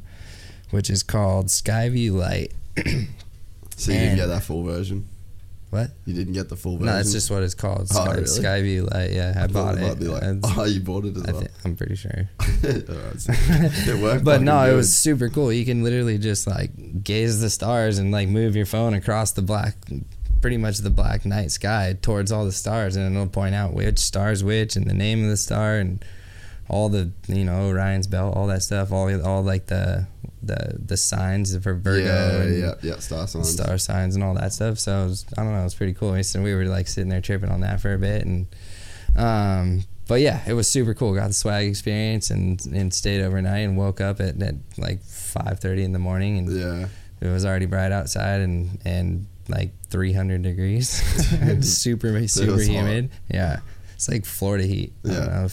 which 0.70 0.92
is 0.92 1.02
called 1.02 1.48
SkyView 1.48 2.12
Lite. 2.14 2.52
so 3.78 3.92
you 3.92 3.98
and- 3.98 4.18
get 4.20 4.28
that 4.28 4.44
full 4.44 4.62
version. 4.62 5.08
What? 5.74 5.90
You 6.06 6.14
didn't 6.14 6.34
get 6.34 6.50
the 6.50 6.56
full 6.56 6.74
version. 6.74 6.86
No, 6.86 6.94
that's 6.98 7.12
just 7.12 7.32
what 7.32 7.42
it's 7.42 7.56
called. 7.56 7.88
Oh, 7.92 8.04
Sky, 8.06 8.14
really? 8.14 8.24
SkyView 8.26 8.94
Lite. 8.94 9.12
Yeah, 9.12 9.34
I, 9.36 9.44
I 9.46 9.48
bought 9.48 9.78
it 9.80 10.00
like, 10.02 10.24
oh, 10.58 10.66
you 10.66 10.80
bought 10.82 11.06
it 11.06 11.18
as 11.18 11.24
I 11.26 11.32
well. 11.32 11.42
thi- 11.42 11.48
I'm 11.66 11.76
pretty 11.76 11.96
sure. 11.96 12.30
It 12.64 14.00
worked. 14.02 14.24
But 14.24 14.42
no, 14.44 14.72
it 14.72 14.76
was 14.76 14.96
super 14.96 15.30
cool. 15.30 15.52
You 15.52 15.66
can 15.66 15.84
literally 15.84 16.20
just 16.20 16.46
like 16.46 17.04
gaze 17.04 17.42
the 17.42 17.50
stars 17.50 17.98
and 17.98 18.12
like 18.12 18.28
move 18.30 18.56
your 18.56 18.68
phone 18.68 18.94
across 18.94 19.32
the 19.32 19.42
black, 19.42 19.76
pretty 20.42 20.58
much 20.58 20.78
the 20.78 20.90
black 20.92 21.26
night 21.26 21.52
sky 21.52 21.98
towards 22.02 22.32
all 22.32 22.46
the 22.46 22.52
stars, 22.52 22.96
and 22.96 23.16
it'll 23.16 23.28
point 23.28 23.56
out 23.56 23.74
which 23.74 23.98
star's 23.98 24.44
which 24.44 24.76
and 24.76 24.86
the 24.88 24.94
name 24.94 25.24
of 25.24 25.30
the 25.32 25.38
star 25.38 25.78
and 25.78 26.06
all 26.70 26.90
the 26.90 27.12
you 27.28 27.44
know 27.44 27.68
Orion's 27.68 28.08
belt, 28.08 28.36
all 28.36 28.48
that 28.48 28.62
stuff, 28.64 28.92
all 28.92 29.10
all 29.26 29.44
like 29.44 29.68
the 29.68 30.08
the 30.42 30.78
the 30.86 30.98
signs 30.98 31.56
for 31.58 31.74
Virgo 31.74 32.04
Yeah, 32.06 32.42
and 32.42 32.58
yeah, 32.60 32.74
yeah. 32.82 33.00
Star 33.00 33.28
signs. 33.28 33.52
star 33.54 33.78
signs 33.78 34.16
and 34.16 34.24
all 34.24 34.34
that 34.34 34.52
stuff. 34.54 34.78
So 34.80 35.06
it 35.06 35.08
was, 35.08 35.26
I 35.38 35.44
don't 35.44 35.54
know, 35.54 35.62
it 35.62 35.64
was 35.64 35.76
pretty 35.76 35.94
cool. 35.94 36.14
S- 36.16 36.36
we 36.36 36.54
were 36.54 36.66
like 36.66 36.88
sitting 36.88 37.10
there 37.10 37.22
tripping 37.22 37.50
on 37.50 37.62
that 37.62 37.80
for 37.82 37.94
a 37.94 37.98
bit, 37.98 38.26
and 38.26 38.48
um, 39.16 39.84
but 40.08 40.22
yeah, 40.22 40.42
it 40.48 40.54
was 40.54 40.70
super 40.70 40.94
cool. 40.94 41.14
Got 41.16 41.28
the 41.28 41.34
swag 41.34 41.68
experience 41.68 42.30
and 42.30 42.64
and 42.68 42.94
stayed 42.94 43.22
overnight 43.22 43.66
and 43.66 43.78
woke 43.78 44.02
up 44.02 44.20
at, 44.20 44.42
at 44.42 44.56
like 44.78 45.02
five 45.04 45.60
thirty 45.60 45.84
in 45.84 45.92
the 45.94 46.00
morning, 46.00 46.38
and 46.38 46.52
Yeah. 46.52 46.88
it 47.22 47.28
was 47.32 47.46
already 47.46 47.66
bright 47.66 47.92
outside 47.92 48.42
and 48.42 48.80
and 48.86 49.28
like 49.48 49.72
three 49.90 50.14
hundred 50.14 50.42
degrees, 50.42 50.90
super 51.62 52.28
super 52.28 52.52
was 52.54 52.68
hot. 52.68 52.74
humid. 52.74 53.10
Yeah, 53.30 53.60
it's 53.96 54.10
like 54.10 54.26
Florida 54.26 54.66
heat. 54.66 54.92
I 55.06 55.10
Yeah. 55.10 55.48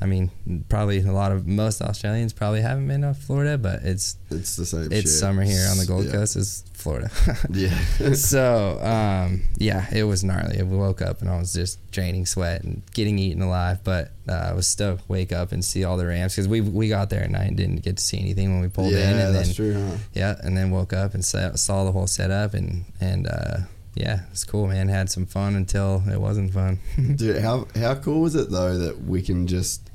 Don't 0.00 0.10
know 0.10 0.16
if. 0.16 0.30
I 0.46 0.48
mean, 0.48 0.64
probably 0.68 1.00
a 1.00 1.12
lot 1.12 1.32
of 1.32 1.46
most 1.46 1.80
Australians 1.82 2.32
probably 2.32 2.60
haven't 2.62 2.86
been 2.88 3.02
to 3.02 3.14
Florida, 3.14 3.56
but 3.58 3.82
it's 3.82 4.16
It's 4.30 4.56
the 4.56 4.66
same 4.66 4.84
it's 4.92 4.94
shit. 5.02 5.08
summer 5.08 5.42
here 5.42 5.66
on 5.70 5.78
the 5.78 5.86
Gold 5.86 6.06
Yeah. 6.06 6.12
Coast. 6.12 6.36
Is 6.36 6.64
Florida. 6.74 7.10
Yeah. 7.52 7.78
so 8.14 8.78
um, 8.82 9.42
yeah, 9.56 9.86
it 9.92 10.04
was 10.04 10.22
gnarly. 10.22 10.60
I 10.60 10.62
woke 10.62 11.00
up 11.02 11.20
and 11.20 11.30
I 11.30 11.38
was 11.38 11.52
just 11.52 11.78
draining 11.90 12.26
sweat 12.26 12.62
and 12.62 12.82
getting 12.92 13.18
eaten 13.18 13.42
alive, 13.42 13.78
but 13.84 14.10
uh, 14.28 14.32
I 14.50 14.52
was 14.52 14.66
stoked. 14.66 15.08
Wake 15.08 15.32
up 15.32 15.52
and 15.52 15.64
see 15.64 15.84
all 15.84 15.96
the 15.96 16.06
ramps 16.06 16.34
because 16.36 16.48
we 16.48 16.60
we 16.60 16.88
got 16.88 17.10
there 17.10 17.22
at 17.22 17.30
night 17.30 17.48
and 17.48 17.56
didn't 17.56 17.82
get 17.82 17.96
to 17.96 18.02
see 18.02 18.18
anything 18.18 18.52
when 18.52 18.60
we 18.60 18.68
pulled 18.68 18.92
yeah, 18.92 19.10
in, 19.10 19.18
and 19.18 19.34
that's 19.34 19.48
then 19.48 19.54
true, 19.56 19.74
huh? 19.74 19.96
yeah, 20.12 20.36
and 20.42 20.56
then 20.56 20.70
woke 20.70 20.92
up 20.92 21.14
and 21.14 21.24
saw, 21.24 21.52
saw 21.54 21.84
the 21.84 21.92
whole 21.92 22.06
setup 22.06 22.52
and 22.54 22.84
and 23.00 23.26
uh, 23.26 23.58
yeah, 23.96 24.20
it's 24.30 24.44
cool, 24.44 24.66
man. 24.68 24.88
Had 24.88 25.10
some 25.10 25.26
fun 25.26 25.54
until 25.56 26.02
it 26.12 26.20
wasn't 26.20 26.52
fun. 26.52 26.78
Dude, 27.16 27.42
how 27.42 27.66
how 27.74 27.94
cool 27.96 28.20
was 28.20 28.34
it 28.34 28.50
though 28.50 28.76
that 28.78 29.02
we 29.04 29.22
can 29.22 29.46
just 29.46 29.90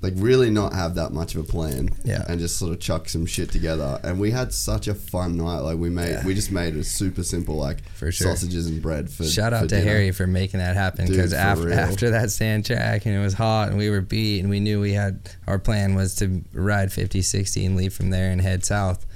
like 0.00 0.14
really 0.16 0.50
not 0.50 0.72
have 0.72 0.96
that 0.96 1.12
much 1.12 1.36
of 1.36 1.42
a 1.42 1.44
plan, 1.44 1.88
Yeah. 2.02 2.24
and 2.28 2.40
just 2.40 2.56
sort 2.56 2.72
of 2.72 2.80
chuck 2.80 3.08
some 3.08 3.24
shit 3.24 3.52
together. 3.52 4.00
And 4.02 4.18
we 4.18 4.32
had 4.32 4.52
such 4.52 4.88
a 4.88 4.94
fun 4.96 5.36
night. 5.36 5.58
Like 5.60 5.78
we 5.78 5.90
made, 5.90 6.10
Yeah. 6.10 6.26
we 6.26 6.34
just 6.34 6.50
made 6.50 6.74
it 6.74 6.82
super 6.86 7.22
simple, 7.22 7.54
like 7.54 7.88
For 7.94 8.10
sure. 8.10 8.26
sausages 8.34 8.66
and 8.66 8.82
bread 8.82 9.08
for. 9.10 9.22
Shout 9.22 9.52
for 9.52 9.58
out 9.58 9.60
to 9.60 9.66
dinner. 9.68 9.88
Harry 9.88 10.10
for 10.10 10.26
making 10.26 10.58
that 10.58 10.74
happen 10.74 11.06
because 11.06 11.32
after 11.32 11.66
real. 11.66 11.78
after 11.78 12.10
that 12.10 12.32
sand 12.32 12.66
track 12.66 13.06
and 13.06 13.14
it 13.14 13.20
was 13.20 13.34
hot 13.34 13.68
and 13.68 13.78
we 13.78 13.90
were 13.90 14.00
beat 14.00 14.40
and 14.40 14.50
we 14.50 14.58
knew 14.58 14.80
we 14.80 14.94
had 14.94 15.20
our 15.46 15.60
plan 15.60 15.94
was 15.94 16.16
to 16.16 16.42
ride 16.52 16.92
50 16.92 17.22
60 17.22 17.64
and 17.64 17.76
leave 17.76 17.94
from 17.94 18.10
there 18.10 18.32
and 18.32 18.40
head 18.40 18.64
south. 18.64 19.06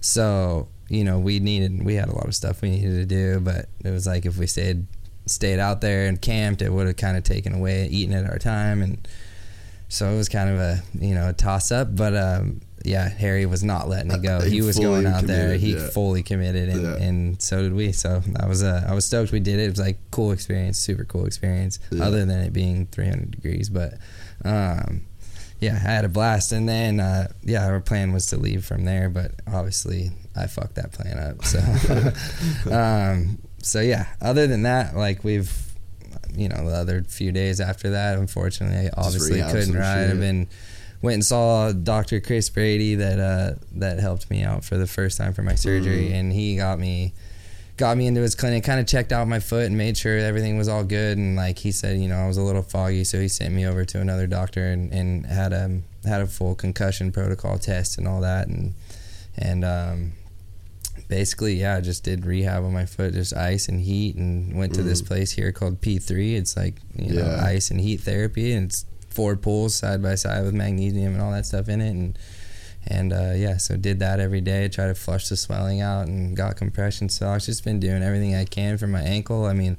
So, 0.00 0.68
you 0.88 1.04
know, 1.04 1.18
we 1.18 1.38
needed 1.40 1.84
we 1.84 1.94
had 1.94 2.08
a 2.08 2.14
lot 2.14 2.26
of 2.26 2.34
stuff 2.34 2.62
we 2.62 2.70
needed 2.70 2.92
to 2.96 3.06
do, 3.06 3.40
but 3.40 3.66
it 3.84 3.90
was 3.90 4.06
like 4.06 4.26
if 4.26 4.38
we 4.38 4.46
stayed 4.46 4.86
stayed 5.26 5.58
out 5.58 5.80
there 5.80 6.06
and 6.06 6.20
camped, 6.20 6.62
it 6.62 6.72
would 6.72 6.86
have 6.86 6.96
kind 6.96 7.16
of 7.16 7.24
taken 7.24 7.52
away 7.54 7.86
eating 7.88 8.14
at 8.14 8.28
our 8.30 8.38
time 8.38 8.82
and 8.82 9.08
so 9.88 10.08
it 10.08 10.16
was 10.16 10.28
kind 10.28 10.50
of 10.50 10.58
a, 10.58 10.82
you 10.98 11.14
know, 11.14 11.28
a 11.28 11.32
toss 11.32 11.70
up, 11.70 11.94
but 11.94 12.16
um 12.16 12.60
yeah, 12.84 13.08
Harry 13.08 13.46
was 13.46 13.64
not 13.64 13.88
letting 13.88 14.12
it 14.12 14.22
go. 14.22 14.40
He 14.44 14.50
He 14.50 14.62
was 14.62 14.78
going 14.78 15.06
out 15.06 15.24
there. 15.24 15.54
He 15.56 15.74
yeah. 15.74 15.88
fully 15.88 16.22
committed, 16.22 16.68
and, 16.68 16.82
Yeah. 16.82 16.96
and 16.96 17.42
so 17.42 17.62
did 17.62 17.74
we. 17.74 17.90
So 17.90 18.22
I 18.38 18.46
was 18.46 18.62
uh, 18.62 18.86
I 18.88 18.94
was 18.94 19.04
stoked 19.04 19.32
we 19.32 19.40
did 19.40 19.58
it. 19.58 19.64
It 19.64 19.70
was 19.70 19.80
like 19.80 19.98
cool 20.12 20.30
experience, 20.30 20.78
super 20.78 21.04
cool 21.04 21.26
experience. 21.26 21.80
Yeah. 21.90 22.04
Other 22.04 22.24
than 22.24 22.38
it 22.40 22.52
being 22.52 22.86
300 22.86 23.32
degrees, 23.32 23.68
but 23.70 23.94
um, 24.44 25.02
yeah, 25.60 25.74
I 25.74 25.78
had 25.78 26.04
a 26.04 26.08
blast. 26.08 26.52
And 26.52 26.68
then 26.68 27.00
uh, 27.00 27.28
yeah, 27.42 27.66
our 27.66 27.80
plan 27.80 28.12
was 28.12 28.26
to 28.26 28.36
leave 28.36 28.64
from 28.64 28.84
there, 28.84 29.08
but 29.08 29.32
obviously 29.52 30.12
I 30.36 30.46
fucked 30.46 30.74
that 30.76 30.92
plan 30.92 31.18
up. 31.18 31.44
So 31.44 31.58
um, 32.70 33.38
so 33.62 33.80
yeah. 33.80 34.06
Other 34.20 34.46
than 34.46 34.62
that, 34.62 34.96
like 34.96 35.24
we've 35.24 35.52
you 36.34 36.48
know 36.48 36.68
the 36.68 36.76
other 36.76 37.02
few 37.04 37.32
days 37.32 37.60
after 37.60 37.90
that, 37.90 38.18
unfortunately, 38.18 38.88
I 38.88 38.90
obviously 38.96 39.40
couldn't 39.42 39.74
ride. 39.74 40.10
I've 40.10 40.20
been 40.20 40.48
went 41.02 41.14
and 41.14 41.24
saw 41.24 41.72
Dr. 41.72 42.20
Chris 42.20 42.48
Brady 42.50 42.94
that 42.96 43.18
uh, 43.18 43.54
that 43.72 43.98
helped 43.98 44.30
me 44.30 44.42
out 44.42 44.64
for 44.64 44.76
the 44.76 44.86
first 44.86 45.18
time 45.18 45.32
for 45.32 45.42
my 45.42 45.54
surgery, 45.54 46.10
Mm. 46.10 46.14
and 46.14 46.32
he 46.32 46.56
got 46.56 46.78
me 46.78 47.14
got 47.76 47.96
me 47.96 48.06
into 48.06 48.22
his 48.22 48.34
clinic, 48.34 48.64
kind 48.64 48.80
of 48.80 48.86
checked 48.86 49.12
out 49.12 49.28
my 49.28 49.38
foot 49.38 49.66
and 49.66 49.76
made 49.76 49.98
sure 49.98 50.16
everything 50.16 50.56
was 50.56 50.66
all 50.66 50.82
good. 50.82 51.18
And 51.18 51.36
like 51.36 51.58
he 51.58 51.72
said, 51.72 51.98
you 51.98 52.08
know, 52.08 52.16
I 52.16 52.26
was 52.26 52.38
a 52.38 52.42
little 52.42 52.62
foggy, 52.62 53.04
so 53.04 53.20
he 53.20 53.28
sent 53.28 53.52
me 53.52 53.66
over 53.66 53.84
to 53.84 54.00
another 54.00 54.26
doctor 54.26 54.64
and, 54.64 54.90
and 54.92 55.26
had 55.26 55.52
a 55.52 55.80
had 56.06 56.22
a 56.22 56.26
full 56.26 56.54
concussion 56.54 57.12
protocol 57.12 57.58
test 57.58 57.98
and 57.98 58.08
all 58.08 58.20
that, 58.22 58.48
and 58.48 58.74
and 59.36 59.64
um, 59.64 60.12
basically, 61.08 61.54
yeah, 61.60 61.76
I 61.76 61.80
just 61.80 62.02
did 62.04 62.26
rehab 62.26 62.64
on 62.64 62.72
my 62.72 62.86
foot, 62.86 63.14
just 63.14 63.34
ice 63.36 63.68
and 63.68 63.80
heat, 63.80 64.16
and 64.16 64.56
went 64.56 64.74
to 64.74 64.82
this 64.82 65.02
Mm. 65.02 65.06
place 65.06 65.32
here 65.32 65.52
called 65.52 65.80
P3. 65.80 66.36
It's 66.36 66.56
like 66.56 66.80
you 66.94 67.14
know 67.14 67.26
Yeah. 67.26 67.44
ice 67.44 67.70
and 67.70 67.80
heat 67.80 68.00
therapy, 68.00 68.52
and 68.52 68.66
it's 68.66 68.84
four 69.10 69.36
pools 69.36 69.74
side 69.74 70.02
by 70.02 70.14
side 70.14 70.44
with 70.44 70.52
magnesium 70.54 71.12
and 71.14 71.22
all 71.22 71.32
that 71.32 71.46
stuff 71.46 71.68
in 71.68 71.80
it, 71.80 71.90
and 71.90 72.18
and 72.88 73.12
uh, 73.12 73.32
yeah, 73.34 73.56
so 73.56 73.76
did 73.76 73.98
that 73.98 74.20
every 74.20 74.40
day. 74.40 74.68
Try 74.68 74.86
to 74.86 74.94
flush 74.94 75.28
the 75.28 75.36
swelling 75.36 75.80
out, 75.80 76.06
and 76.06 76.36
got 76.36 76.56
compression 76.56 77.08
socks. 77.08 77.46
Just 77.46 77.64
been 77.64 77.80
doing 77.80 78.02
everything 78.02 78.34
I 78.36 78.44
can 78.44 78.78
for 78.78 78.86
my 78.86 79.02
ankle. 79.02 79.44
I 79.46 79.52
mean. 79.52 79.76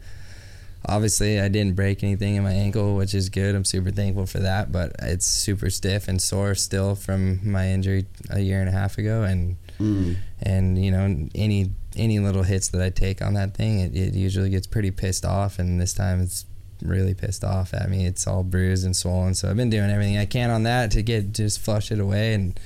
Obviously, 0.90 1.42
I 1.42 1.50
didn't 1.50 1.76
break 1.76 2.02
anything 2.02 2.36
in 2.36 2.44
my 2.44 2.54
ankle, 2.54 2.96
which 2.96 3.14
is 3.14 3.28
good. 3.28 3.56
I'm 3.56 3.66
super 3.66 3.92
thankful 3.92 4.26
for 4.26 4.40
that. 4.40 4.72
But 4.72 4.96
it's 5.02 5.26
super 5.26 5.70
stiff 5.70 6.08
and 6.08 6.22
sore 6.22 6.56
still 6.56 6.96
from 6.96 7.40
my 7.52 7.68
injury 7.70 8.06
a 8.30 8.40
year 8.40 8.62
and 8.62 8.70
a 8.70 8.72
half 8.72 8.98
ago, 8.98 9.24
and 9.24 9.58
Mm. 9.80 10.16
and 10.42 10.84
you 10.84 10.92
know 10.92 11.28
any 11.36 11.72
any 11.96 12.20
little 12.20 12.44
hits 12.44 12.68
that 12.70 12.82
I 12.82 12.90
take 12.90 13.22
on 13.22 13.34
that 13.36 13.56
thing, 13.56 13.80
it, 13.80 13.96
it 13.96 14.14
usually 14.14 14.50
gets 14.50 14.68
pretty 14.68 14.92
pissed 14.92 15.26
off, 15.26 15.60
and 15.60 15.80
this 15.82 15.94
time 15.94 16.22
it's 16.22 16.46
really 16.84 17.14
pissed 17.16 17.44
off 17.44 17.74
at 17.74 17.90
me. 17.90 18.06
It's 18.06 18.28
all 18.28 18.44
bruised 18.44 18.86
and 18.86 18.96
swollen, 18.96 19.34
so 19.36 19.50
I've 19.50 19.58
been 19.58 19.70
doing 19.70 19.90
everything 19.90 20.18
I 20.18 20.26
can 20.26 20.50
on 20.52 20.64
that 20.64 20.92
to 20.92 21.02
get 21.02 21.32
just 21.34 21.60
flush 21.60 21.92
it 21.92 22.00
away, 22.00 22.34
and 22.34 22.60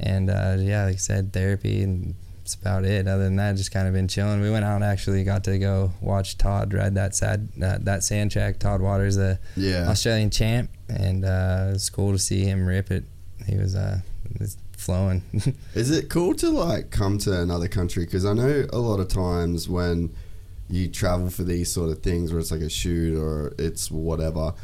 and 0.00 0.30
uh, 0.30 0.56
yeah, 0.58 0.84
like 0.86 0.94
I 0.94 0.98
said, 0.98 1.32
therapy 1.32 1.82
and 1.82 2.14
that's 2.38 2.54
about 2.56 2.84
it. 2.84 3.06
Other 3.06 3.22
than 3.22 3.36
that, 3.36 3.54
just 3.54 3.70
kind 3.70 3.86
of 3.86 3.94
been 3.94 4.08
chilling. 4.08 4.40
We 4.40 4.50
went 4.50 4.64
out 4.64 4.74
and 4.74 4.82
actually 4.84 5.22
got 5.22 5.44
to 5.44 5.58
go 5.60 5.92
watch 6.00 6.38
Todd 6.38 6.74
ride 6.74 6.96
that 6.96 7.14
sad 7.14 7.48
uh, 7.62 7.78
that 7.82 8.02
sand 8.02 8.32
track. 8.32 8.58
Todd 8.58 8.80
Waters, 8.80 9.14
the 9.14 9.38
Yeah. 9.56 9.88
Australian 9.88 10.30
champ, 10.30 10.70
and 10.88 11.24
uh, 11.24 11.70
it's 11.74 11.88
cool 11.88 12.10
to 12.10 12.18
see 12.18 12.44
him 12.44 12.66
rip 12.66 12.90
it. 12.90 13.04
He 13.46 13.56
was 13.56 13.76
uh, 13.76 14.00
was 14.40 14.56
flowing. 14.82 15.22
Is 15.74 15.90
it 15.90 16.10
cool 16.10 16.34
to 16.34 16.50
like 16.50 16.90
come 16.90 17.18
to 17.18 17.40
another 17.40 17.68
country? 17.68 18.04
Because 18.04 18.24
I 18.24 18.32
know 18.34 18.66
a 18.72 18.78
lot 18.78 19.00
of 19.00 19.08
times 19.08 19.68
when 19.68 20.14
you 20.68 20.88
travel 20.88 21.30
for 21.30 21.44
these 21.44 21.70
sort 21.70 21.90
of 21.90 22.02
things, 22.02 22.32
where 22.32 22.40
it's 22.40 22.50
like 22.50 22.60
a 22.60 22.68
shoot 22.68 23.16
or 23.18 23.52
it's 23.58 23.90
whatever, 23.90 24.54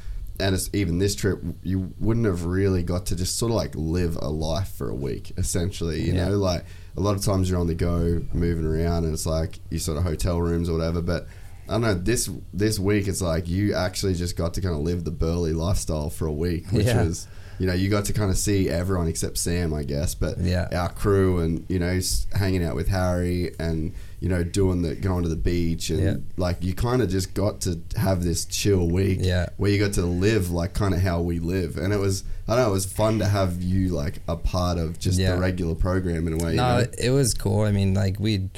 and 0.41 0.55
it's, 0.55 0.71
even 0.73 0.99
this 0.99 1.15
trip, 1.15 1.41
you 1.63 1.93
wouldn't 1.99 2.27
have 2.27 2.45
really 2.45 2.83
got 2.83 3.07
to 3.07 3.17
just 3.17 3.37
sort 3.39 3.51
of 3.51 3.57
like 3.57 3.73
live 3.75 4.17
a 4.23 4.29
life 4.29 4.69
for 4.69 4.89
a 4.89 4.95
week, 4.95 5.33
essentially. 5.37 6.01
You 6.03 6.13
Yeah. 6.15 6.29
know, 6.29 6.37
like 6.39 6.65
a 6.97 7.01
lot 7.01 7.17
of 7.17 7.23
times 7.25 7.51
you're 7.51 7.59
on 7.61 7.67
the 7.67 7.75
go, 7.75 8.23
moving 8.33 8.65
around, 8.65 9.05
and 9.05 9.13
it's 9.13 9.27
like 9.27 9.59
you 9.71 9.79
sort 9.79 9.99
of 9.99 10.05
hotel 10.05 10.41
rooms 10.41 10.69
or 10.69 10.73
whatever. 10.79 11.01
But 11.03 11.27
I 11.69 11.73
don't 11.73 11.83
know. 11.83 11.95
This 11.95 12.31
this 12.55 12.79
week, 12.79 13.09
it's 13.09 13.21
like 13.21 13.47
you 13.49 13.75
actually 13.75 14.15
just 14.15 14.37
got 14.37 14.55
to 14.55 14.61
kind 14.63 14.75
of 14.75 14.81
live 14.81 15.05
the 15.05 15.11
burly 15.11 15.53
lifestyle 15.53 16.09
for 16.09 16.27
a 16.27 16.33
week, 16.33 16.71
which 16.73 16.87
Yeah. 16.87 17.05
was. 17.05 17.27
You 17.59 17.67
know, 17.67 17.73
you 17.75 17.89
got 17.91 18.05
to 18.07 18.13
kind 18.13 18.31
of 18.31 18.39
see 18.39 18.69
everyone 18.69 19.09
except 19.09 19.37
Sam, 19.39 19.75
I 19.75 19.83
guess, 19.83 20.15
but 20.15 20.39
Yeah. 20.39 20.69
our 20.73 20.89
crew 20.91 21.39
and 21.41 21.65
you 21.69 21.79
know, 21.79 21.99
hanging 22.35 22.65
out 22.65 22.77
with 22.77 22.89
Harry 22.89 23.53
and 23.59 23.93
you 24.21 24.29
know, 24.29 24.43
doing 24.43 24.83
the 24.83 24.97
going 24.97 25.23
to 25.23 25.29
the 25.29 25.37
beach 25.37 25.91
and 25.91 26.01
Yeah. 26.01 26.15
like 26.37 26.63
you 26.65 26.75
kind 26.75 27.03
of 27.03 27.09
just 27.09 27.35
got 27.35 27.61
to 27.63 27.79
have 27.97 28.25
this 28.25 28.45
chill 28.45 28.89
week 28.89 29.19
Yeah. 29.23 29.47
where 29.59 29.71
you 29.71 29.79
got 29.79 29.93
to 29.95 30.03
live 30.03 30.51
like 30.51 30.75
kind 30.75 30.93
of 30.93 31.01
how 31.01 31.21
we 31.21 31.39
live 31.39 31.77
and 31.79 31.93
it 31.93 31.99
was 32.01 32.25
i 32.49 32.57
don't 32.57 32.65
know 32.65 32.71
it 32.71 32.73
was 32.73 32.85
fun 32.87 33.21
to 33.21 33.27
have 33.27 33.63
you 33.63 33.91
like 33.91 34.21
a 34.27 34.35
part 34.35 34.77
of 34.77 34.99
just 34.99 35.19
Yeah. 35.21 35.35
the 35.37 35.41
regular 35.41 35.77
program 35.77 36.27
in 36.27 36.33
a 36.33 36.37
way 36.45 36.51
you 36.53 36.57
No, 36.57 36.79
know? 36.81 36.87
it 36.99 37.11
was 37.11 37.33
cool. 37.35 37.61
I 37.63 37.71
mean, 37.71 37.95
like 37.95 38.19
we 38.19 38.49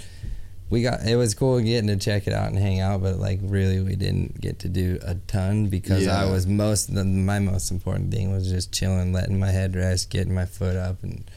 we 0.71 0.83
got 0.83 1.05
it 1.05 1.17
was 1.17 1.35
cool 1.35 1.61
getting 1.61 1.89
to 1.89 1.97
check 1.97 2.29
it 2.29 2.33
out 2.33 2.49
and 2.49 2.59
hang 2.59 2.81
out, 2.81 3.03
but 3.03 3.17
like 3.17 3.41
really 3.43 3.81
we 3.81 3.97
didn't 3.97 4.41
get 4.41 4.61
to 4.61 4.69
do 4.69 4.99
a 5.03 5.17
ton 5.27 5.67
because 5.67 6.07
I 6.07 6.31
was 6.31 6.47
most 6.47 6.95
the, 6.95 7.05
my 7.05 7.41
most 7.41 7.73
important 7.73 8.13
thing 8.13 8.33
was 8.33 8.49
just 8.49 8.73
chilling, 8.73 9.13
letting 9.13 9.39
my 9.39 9.51
head 9.51 9.75
rest, 9.75 10.11
getting 10.11 10.35
my 10.35 10.47
foot 10.47 10.77
up 10.77 11.03
and 11.03 11.29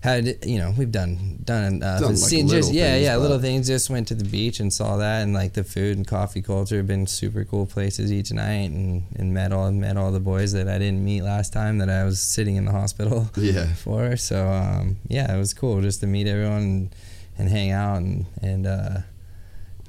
had 0.00 0.44
you 0.44 0.58
know 0.58 0.72
we've 0.78 0.92
done 0.92 1.40
done 1.44 1.82
uh 1.82 1.98
Done, 1.98 2.10
like, 2.10 2.16
seen 2.16 2.46
just 2.48 2.72
yeah 2.72 2.92
things, 2.92 3.04
yeah 3.04 3.16
little 3.16 3.38
things. 3.38 3.66
Just 3.66 3.90
went 3.90 4.08
to 4.08 4.14
the 4.14 4.24
beach 4.24 4.60
and 4.60 4.72
saw 4.72 4.96
that 4.96 5.22
and 5.22 5.34
like 5.34 5.52
the 5.52 5.64
food 5.64 5.98
and 5.98 6.06
coffee 6.06 6.40
culture 6.40 6.76
have 6.76 6.86
been 6.86 7.06
super 7.06 7.44
cool 7.44 7.66
places 7.66 8.10
each 8.10 8.32
night 8.32 8.70
and 8.70 9.02
and 9.16 9.34
met 9.34 9.52
all 9.52 9.70
met 9.72 9.98
all 9.98 10.12
the 10.12 10.20
boys 10.20 10.52
that 10.52 10.68
I 10.68 10.78
didn't 10.78 11.04
meet 11.04 11.22
last 11.22 11.52
time 11.52 11.78
that 11.78 11.90
I 11.90 12.04
was 12.04 12.22
sitting 12.22 12.56
in 12.56 12.64
the 12.64 12.72
hospital 12.72 13.28
yeah. 13.36 13.66
for. 13.74 14.16
So 14.16 14.48
um, 14.48 14.96
yeah, 15.08 15.34
it 15.34 15.38
was 15.38 15.52
cool 15.52 15.82
just 15.82 16.00
to 16.00 16.06
meet 16.06 16.26
everyone 16.26 16.62
and, 16.62 16.94
and 17.38 17.48
hang 17.48 17.70
out 17.70 17.98
and 17.98 18.26
and 18.42 18.66
uh, 18.66 18.98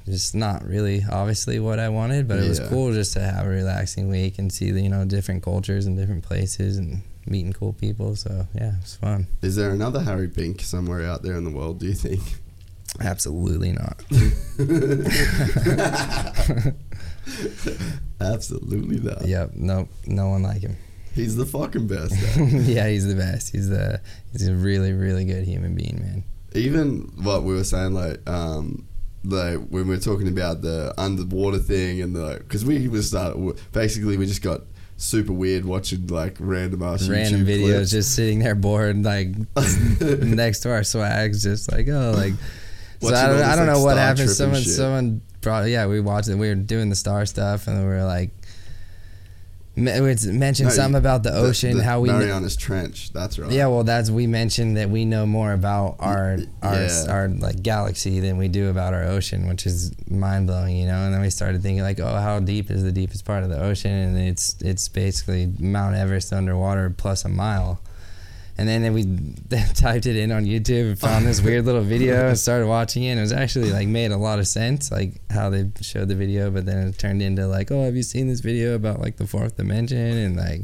just 0.06 0.34
not 0.34 0.66
really 0.66 1.02
obviously 1.10 1.58
what 1.60 1.78
I 1.78 1.88
wanted, 1.88 2.28
but 2.28 2.38
it 2.38 2.48
was 2.48 2.58
Yeah. 2.60 2.68
cool 2.68 2.92
just 2.92 3.12
to 3.14 3.20
have 3.20 3.46
a 3.46 3.48
relaxing 3.48 4.08
week 4.08 4.38
and 4.38 4.52
see 4.52 4.70
the 4.70 4.80
you 4.82 4.88
know 4.88 5.04
different 5.04 5.42
cultures 5.42 5.86
and 5.86 5.96
different 5.96 6.24
places 6.24 6.76
and 6.78 7.02
meeting 7.26 7.52
cool 7.52 7.72
people. 7.74 8.16
So 8.16 8.46
yeah, 8.54 8.76
it 8.76 8.80
was 8.82 8.96
fun. 8.96 9.26
is 9.42 9.56
there 9.56 9.70
another 9.70 10.00
Harry 10.00 10.26
Bink 10.28 10.62
somewhere 10.62 11.04
out 11.04 11.22
there 11.22 11.36
in 11.36 11.44
the 11.44 11.50
world 11.50 11.80
do 11.80 11.86
you 11.86 11.94
think 11.94 12.20
Absolutely 13.00 13.72
not. 13.72 14.02
absolutely 18.20 18.98
not 19.00 19.26
yep. 19.26 19.50
Nope. 19.54 19.88
No 20.06 20.28
one 20.30 20.42
like 20.42 20.62
him. 20.62 20.76
he's 21.14 21.36
the 21.36 21.46
fucking 21.46 21.86
best 21.86 22.12
yeah, 22.38 22.88
he's 22.88 23.06
the 23.06 23.14
best. 23.14 23.52
He's 23.52 23.68
the 23.68 24.00
he's 24.32 24.48
a 24.48 24.54
really 24.54 24.92
really 24.92 25.24
good 25.24 25.44
human 25.44 25.74
being, 25.74 26.00
man. 26.00 26.24
Even 26.54 27.10
what 27.22 27.42
we 27.42 27.54
were 27.54 27.64
saying 27.64 27.92
like 27.92 28.28
um 28.28 28.86
like 29.24 29.56
when 29.68 29.88
we 29.88 29.94
are 29.94 30.00
talking 30.00 30.28
about 30.28 30.62
the 30.62 30.94
underwater 30.96 31.58
thing 31.58 32.00
and 32.00 32.14
the 32.14 32.38
because 32.38 32.64
we 32.64 32.88
was 32.88 33.08
start 33.08 33.36
basically 33.72 34.16
we 34.16 34.26
just 34.26 34.42
got 34.42 34.62
super 34.96 35.32
weird 35.32 35.64
watching 35.64 36.06
like 36.08 36.36
random 36.40 36.82
ass 36.82 37.08
random 37.08 37.42
YouTube 37.42 37.46
videos 37.46 37.74
clips. 37.74 37.90
just 37.90 38.14
sitting 38.14 38.40
there 38.40 38.54
bored 38.54 39.02
like 39.04 39.28
next 40.00 40.60
to 40.60 40.70
our 40.70 40.82
swags 40.82 41.42
just 41.42 41.70
like 41.70 41.88
oh 41.88 42.12
like 42.16 42.32
so 43.00 43.14
I 43.14 43.28
don't, 43.28 43.42
I 43.42 43.54
don't 43.54 43.66
like, 43.66 43.76
know 43.76 43.84
what 43.84 43.96
happened 43.96 44.30
someone 44.30 44.62
someone 44.62 45.20
brought 45.40 45.68
yeah 45.68 45.86
we 45.86 46.00
watched 46.00 46.28
it 46.28 46.34
we 46.34 46.48
were 46.48 46.56
doing 46.56 46.88
the 46.88 46.96
star 46.96 47.26
stuff 47.26 47.68
and 47.68 47.78
we 47.78 47.86
were 47.86 48.04
like 48.04 48.30
mentioned 49.78 50.68
No, 50.68 50.74
something 50.74 50.98
about 50.98 51.22
the 51.22 51.30
The- 51.30 51.36
ocean 51.38 51.76
the 51.78 51.84
how 51.84 52.00
we 52.00 52.08
Marianas 52.10 52.56
Trench 52.56 53.12
that's 53.12 53.38
right. 53.38 53.50
Yeah 53.50 53.66
well 53.68 53.84
that's 53.84 54.10
we 54.10 54.26
mentioned 54.26 54.76
that 54.76 54.90
we 54.90 55.04
know 55.04 55.24
more 55.26 55.52
about 55.52 55.96
our 56.00 56.38
our 56.62 56.74
Yeah. 56.84 57.04
our 57.08 57.28
like 57.28 57.62
galaxy 57.62 58.20
than 58.20 58.36
we 58.38 58.48
do 58.48 58.68
about 58.68 58.94
our 58.94 59.04
ocean 59.04 59.48
which 59.48 59.66
is 59.66 59.92
mind-blowing 60.10 60.76
you 60.76 60.86
know? 60.86 60.96
And 61.04 61.14
then 61.14 61.20
we 61.20 61.30
started 61.30 61.62
thinking 61.62 61.82
like 61.82 62.00
oh 62.00 62.16
how 62.16 62.40
deep 62.40 62.70
is 62.70 62.82
the 62.82 62.92
deepest 62.92 63.24
part 63.24 63.42
of 63.44 63.50
the 63.50 63.60
ocean? 63.62 63.92
And 63.92 64.18
it's 64.18 64.56
it's 64.60 64.88
basically 64.88 65.52
Mount 65.58 65.94
Everest 65.96 66.32
underwater 66.32 66.90
plus 66.90 67.24
a 67.24 67.28
mile 67.28 67.80
and 68.58 68.68
then 68.68 68.92
we 68.92 69.04
typed 69.74 70.06
it 70.06 70.16
in 70.16 70.32
on 70.32 70.44
YouTube 70.44 70.88
and 70.88 70.98
found 70.98 71.24
this 71.24 71.40
weird 71.40 71.64
little 71.64 71.80
video 71.80 72.28
and 72.28 72.38
started 72.46 72.66
watching 72.66 73.04
it. 73.04 73.10
And 73.10 73.20
it 73.20 73.22
was 73.22 73.32
actually 73.32 73.70
like 73.70 73.86
made 73.86 74.10
a 74.10 74.16
lot 74.16 74.40
of 74.40 74.48
sense, 74.48 74.90
like 74.90 75.20
how 75.30 75.48
they 75.48 75.70
showed 75.80 76.08
the 76.08 76.16
video. 76.16 76.50
But 76.50 76.66
then 76.66 76.88
it 76.88 76.98
turned 76.98 77.22
into 77.22 77.46
like, 77.46 77.70
oh, 77.70 77.84
have 77.84 77.94
you 77.94 78.02
seen 78.02 78.26
this 78.26 78.40
video 78.40 78.74
about 78.74 78.98
like 79.00 79.16
the 79.16 79.28
fourth 79.28 79.56
dimension? 79.56 79.96
And 79.96 80.36
like 80.36 80.62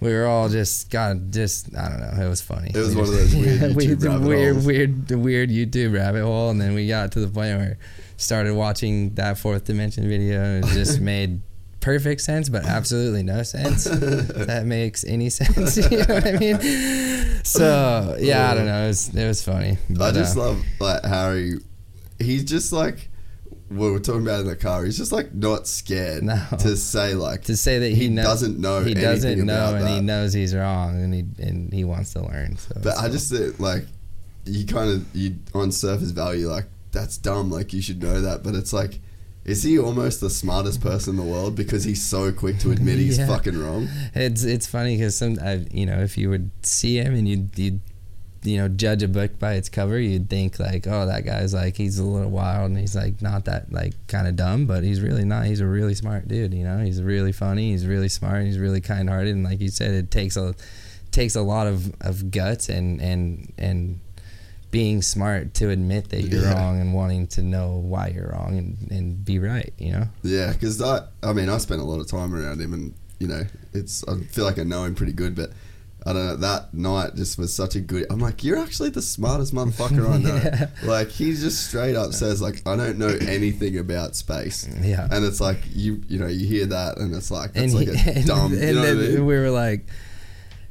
we 0.00 0.14
were 0.14 0.26
all 0.26 0.48
just 0.48 0.88
got 0.90 1.16
just 1.30 1.76
I 1.76 1.88
don't 1.88 2.00
know. 2.00 2.26
It 2.26 2.28
was 2.28 2.42
funny. 2.42 2.70
It 2.72 2.76
was 2.76 2.94
We 2.94 3.00
one 3.02 3.08
of 3.08 3.14
those 3.14 3.34
weird 3.34 3.60
yeah, 3.60 3.68
YouTube 3.68 4.00
the 4.00 4.08
rabbit 4.08 4.28
weird, 4.28 4.52
holes. 4.52 4.66
weird, 4.66 5.10
weird 5.10 5.50
YouTube 5.50 5.94
rabbit 5.94 6.22
hole. 6.22 6.50
And 6.50 6.60
then 6.60 6.74
we 6.74 6.86
got 6.86 7.10
to 7.12 7.20
the 7.20 7.26
point 7.26 7.58
where 7.58 7.78
started 8.18 8.54
watching 8.54 9.14
that 9.14 9.36
fourth 9.36 9.64
dimension 9.64 10.08
video 10.08 10.42
and 10.42 10.64
it 10.64 10.68
just 10.68 11.00
made 11.00 11.40
perfect 11.80 12.20
sense, 12.20 12.48
but 12.48 12.64
absolutely 12.66 13.22
no 13.22 13.42
sense. 13.42 13.84
that 13.84 14.64
makes 14.66 15.04
any 15.04 15.30
sense. 15.30 15.76
you 15.90 15.98
know 15.98 16.14
what 16.14 16.26
I 16.26 16.32
mean? 16.32 16.60
So 17.44 18.16
yeah, 18.20 18.50
I 18.50 18.54
don't 18.54 18.66
know. 18.66 18.84
It 18.84 18.88
was 18.88 19.14
it 19.14 19.26
was 19.26 19.42
funny. 19.42 19.78
I 20.00 20.10
just 20.12 20.36
uh, 20.36 20.40
love 20.40 20.64
like 20.78 21.04
Harry 21.04 21.54
he's 22.18 22.44
just 22.44 22.72
like 22.72 23.08
we're 23.70 23.98
talking 23.98 24.22
about 24.22 24.40
in 24.40 24.46
the 24.46 24.56
car 24.56 24.84
he's 24.84 24.98
just 24.98 25.12
like 25.12 25.32
not 25.32 25.66
scared 25.66 26.24
No. 26.24 26.42
to 26.58 26.76
say 26.76 27.14
like 27.14 27.44
to 27.44 27.56
say 27.56 27.78
that 27.78 27.88
he, 27.88 27.94
he 27.94 28.08
knows, 28.08 28.24
doesn't 28.26 28.58
know 28.58 28.82
he 28.82 28.94
doesn't 28.94 29.46
know, 29.46 29.74
and 29.74 29.88
he 29.88 30.00
knows 30.00 30.32
he's 30.32 30.54
wrong, 30.54 31.02
and 31.02 31.14
he 31.14 31.24
and 31.42 31.72
he 31.72 31.84
wants 31.84 32.12
to 32.14 32.22
learn. 32.22 32.56
So, 32.56 32.74
But 32.82 32.98
I 32.98 33.08
just 33.08 33.30
think, 33.32 33.58
like 33.60 33.84
you 34.44 34.66
kind 34.66 34.90
of 34.90 35.06
you 35.14 35.36
on 35.54 35.70
surface 35.70 36.10
value 36.10 36.48
like 36.48 36.64
that's 36.92 37.16
dumb. 37.16 37.50
Like 37.50 37.72
you 37.72 37.80
should 37.82 38.02
know 38.02 38.20
that, 38.20 38.42
but 38.42 38.54
it's 38.54 38.72
like, 38.72 38.98
is 39.44 39.62
he 39.62 39.78
almost 39.78 40.20
the 40.20 40.30
smartest 40.30 40.80
person 40.80 41.18
in 41.18 41.24
the 41.24 41.30
world 41.32 41.56
because 41.56 41.84
he's 41.84 42.02
so 42.02 42.30
quick 42.32 42.58
to 42.58 42.70
admit 42.70 42.98
he's 42.98 43.18
Yeah. 43.20 43.26
fucking 43.26 43.58
wrong? 43.58 43.88
It's 44.14 44.44
it's 44.44 44.66
funny 44.66 44.96
because 44.96 45.16
some 45.16 45.38
I, 45.42 45.66
you 45.70 45.86
know 45.86 45.98
if 46.00 46.18
you 46.18 46.28
would 46.30 46.50
see 46.62 46.96
him 46.98 47.14
and 47.14 47.28
you 47.28 47.48
you 47.56 47.80
you 48.42 48.56
know 48.56 48.68
judge 48.68 49.02
a 49.02 49.08
book 49.08 49.38
by 49.38 49.54
its 49.54 49.68
cover, 49.68 49.98
you'd 49.98 50.30
think 50.30 50.58
like, 50.58 50.86
oh, 50.86 51.04
that 51.06 51.24
guy's 51.26 51.52
like 51.52 51.76
he's 51.76 51.98
a 51.98 52.04
little 52.04 52.30
wild 52.30 52.70
and 52.70 52.78
he's 52.78 52.96
like 52.96 53.20
not 53.20 53.44
that 53.46 53.70
like 53.72 53.92
kind 54.08 54.26
of 54.28 54.36
dumb, 54.36 54.66
but 54.66 54.82
he's 54.82 55.00
really 55.00 55.24
not. 55.24 55.44
He's 55.46 55.60
a 55.60 55.66
really 55.66 55.94
smart 55.94 56.26
dude. 56.28 56.54
You 56.54 56.64
know, 56.64 56.78
he's 56.78 57.02
really 57.02 57.32
funny. 57.32 57.72
He's 57.72 57.86
really 57.86 58.08
smart. 58.08 58.44
He's 58.44 58.58
really 58.58 58.80
kind 58.80 59.08
hearted, 59.10 59.34
and 59.34 59.44
like 59.44 59.60
you 59.60 59.68
said, 59.68 59.92
it 59.92 60.10
takes 60.10 60.36
a 60.36 60.54
takes 61.10 61.34
a 61.34 61.42
lot 61.42 61.66
of, 61.66 61.92
of 62.00 62.30
guts 62.30 62.68
and 62.68 63.00
and 63.02 63.52
and 63.58 64.00
being 64.70 65.02
smart 65.02 65.54
to 65.54 65.68
admit 65.70 66.10
that 66.10 66.22
you're 66.22 66.42
Yeah. 66.42 66.54
wrong 66.54 66.80
and 66.80 66.94
wanting 66.94 67.26
to 67.28 67.42
know 67.42 67.76
why 67.84 68.08
you're 68.14 68.28
wrong 68.32 68.56
and, 68.58 68.90
and 68.90 69.24
be 69.24 69.38
right. 69.38 69.72
You 69.78 69.92
know. 69.92 70.08
Yeah, 70.22 70.52
because 70.52 70.80
I, 70.80 71.02
I 71.22 71.32
mean, 71.32 71.48
I 71.48 71.58
spent 71.58 71.80
a 71.80 71.84
lot 71.84 72.00
of 72.00 72.06
time 72.06 72.34
around 72.34 72.60
him, 72.60 72.72
and 72.72 72.94
you 73.18 73.26
know, 73.28 73.42
it's 73.72 74.04
I 74.06 74.16
feel 74.18 74.44
like 74.44 74.58
I 74.58 74.62
know 74.64 74.84
him 74.84 74.94
pretty 74.94 75.12
good, 75.12 75.34
but. 75.34 75.50
I 76.06 76.14
don't 76.14 76.26
know. 76.26 76.36
That 76.36 76.72
night 76.72 77.14
just 77.14 77.36
was 77.36 77.52
such 77.54 77.74
a 77.76 77.80
good. 77.80 78.06
I'm 78.08 78.20
like, 78.20 78.42
you're 78.42 78.56
actually 78.56 78.88
the 78.88 79.02
smartest 79.02 79.52
motherfucker 79.52 80.08
I 80.08 80.16
know. 80.22 80.34
Yeah. 80.34 80.68
Like 80.82 81.10
he 81.10 81.34
just 81.34 81.66
straight 81.68 81.94
up 81.94 82.14
says, 82.14 82.40
like, 82.40 82.66
I 82.66 82.74
don't 82.74 82.96
know 82.96 83.14
anything 83.20 83.76
about 83.76 84.16
space. 84.16 84.66
Yeah. 84.80 85.06
And 85.10 85.26
it's 85.26 85.42
like 85.42 85.58
you, 85.74 86.00
you 86.08 86.18
know, 86.18 86.26
you 86.26 86.46
hear 86.46 86.64
that, 86.64 86.96
and 86.96 87.14
it's 87.14 87.30
like 87.30 87.50
and 87.54 87.74
like 87.74 87.88
he- 87.88 88.10
a 88.20 88.22
dumb. 88.24 88.50
and 88.54 88.62
you 88.62 88.72
know 88.76 88.90
I 88.90 88.94
mean? 88.94 89.26
we 89.26 89.36
were 89.38 89.50
like 89.50 89.88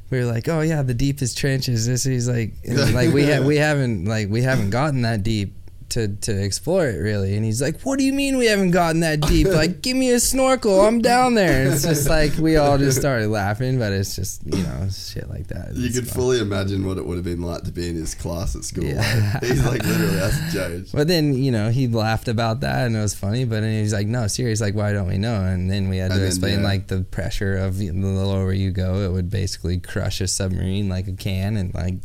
we 0.09 0.17
were 0.19 0.25
like 0.25 0.47
oh 0.47 0.61
yeah 0.61 0.81
the 0.81 0.93
deepest 0.93 1.37
trenches. 1.37 1.85
this 1.85 2.03
he's 2.03 2.27
like 2.27 2.53
like 2.93 3.13
we 3.13 3.25
ha- 3.25 3.41
we 3.41 3.57
haven't 3.67 4.05
like 4.05 4.29
we 4.29 4.41
haven't 4.41 4.69
gotten 4.69 5.01
that 5.03 5.23
deep 5.23 5.53
to 5.89 6.07
to 6.07 6.31
explore 6.43 6.87
it 6.87 6.97
really 6.97 7.35
and 7.35 7.43
he's 7.45 7.61
like 7.61 7.81
what 7.81 7.97
do 7.99 8.05
you 8.05 8.13
mean 8.13 8.37
we 8.37 8.45
haven't 8.45 8.71
gotten 8.71 9.01
that 9.01 9.19
deep 9.21 9.47
like 9.61 9.81
give 9.81 9.95
me 9.97 10.11
a 10.11 10.19
snorkel 10.19 10.81
i'm 10.81 11.01
down 11.01 11.33
there 11.35 11.63
and 11.65 11.73
it's 11.73 11.83
just 11.83 12.07
like 12.09 12.35
we 12.37 12.55
all 12.57 12.77
just 12.77 12.97
started 12.99 13.27
laughing 13.29 13.77
but 13.79 13.91
it's 13.91 14.15
just 14.15 14.45
you 14.45 14.61
know 14.63 14.87
shit 14.91 15.29
like 15.29 15.47
that 15.47 15.75
You 15.75 15.85
It's 15.87 15.95
could 15.95 16.07
fun. 16.07 16.15
fully 16.15 16.39
imagine 16.39 16.85
what 16.85 16.97
it 16.97 17.05
would 17.05 17.15
have 17.17 17.25
been 17.25 17.41
like 17.41 17.63
to 17.63 17.71
be 17.71 17.89
in 17.89 17.95
his 17.95 18.15
class 18.15 18.55
at 18.55 18.63
school. 18.63 18.83
Yeah. 18.85 19.39
He's 19.41 19.63
like 19.65 19.83
literally 19.83 20.15
that's 20.15 20.37
a 20.37 20.51
change. 20.69 20.91
but 20.91 21.07
then 21.07 21.33
you 21.33 21.51
know 21.51 21.69
he 21.69 21.87
laughed 21.87 22.27
about 22.27 22.59
that 22.61 22.85
and 22.87 22.95
it 22.95 23.01
was 23.01 23.13
funny 23.15 23.45
but 23.45 23.61
then 23.61 23.73
he 23.73 23.81
was 23.81 23.93
like 23.93 24.07
no 24.07 24.27
serious 24.27 24.61
like 24.61 24.75
why 24.75 24.91
don't 24.93 25.07
we 25.07 25.17
know 25.17 25.43
and 25.43 25.69
then 25.71 25.89
we 25.89 25.97
had 25.97 26.07
to 26.09 26.13
And 26.13 26.21
then, 26.21 26.27
explain 26.27 26.59
yeah. 26.59 26.65
like 26.65 26.87
the 26.87 27.01
pressure 27.01 27.57
of 27.57 27.77
the 27.77 27.91
lower 27.91 28.53
you 28.53 28.71
go 28.71 29.01
it 29.01 29.11
would 29.11 29.29
basically 29.29 29.79
crush 29.79 30.21
a 30.21 30.27
submarine 30.27 30.89
like 30.89 31.07
a 31.07 31.13
can 31.13 31.57
and 31.57 31.73
like 31.73 31.95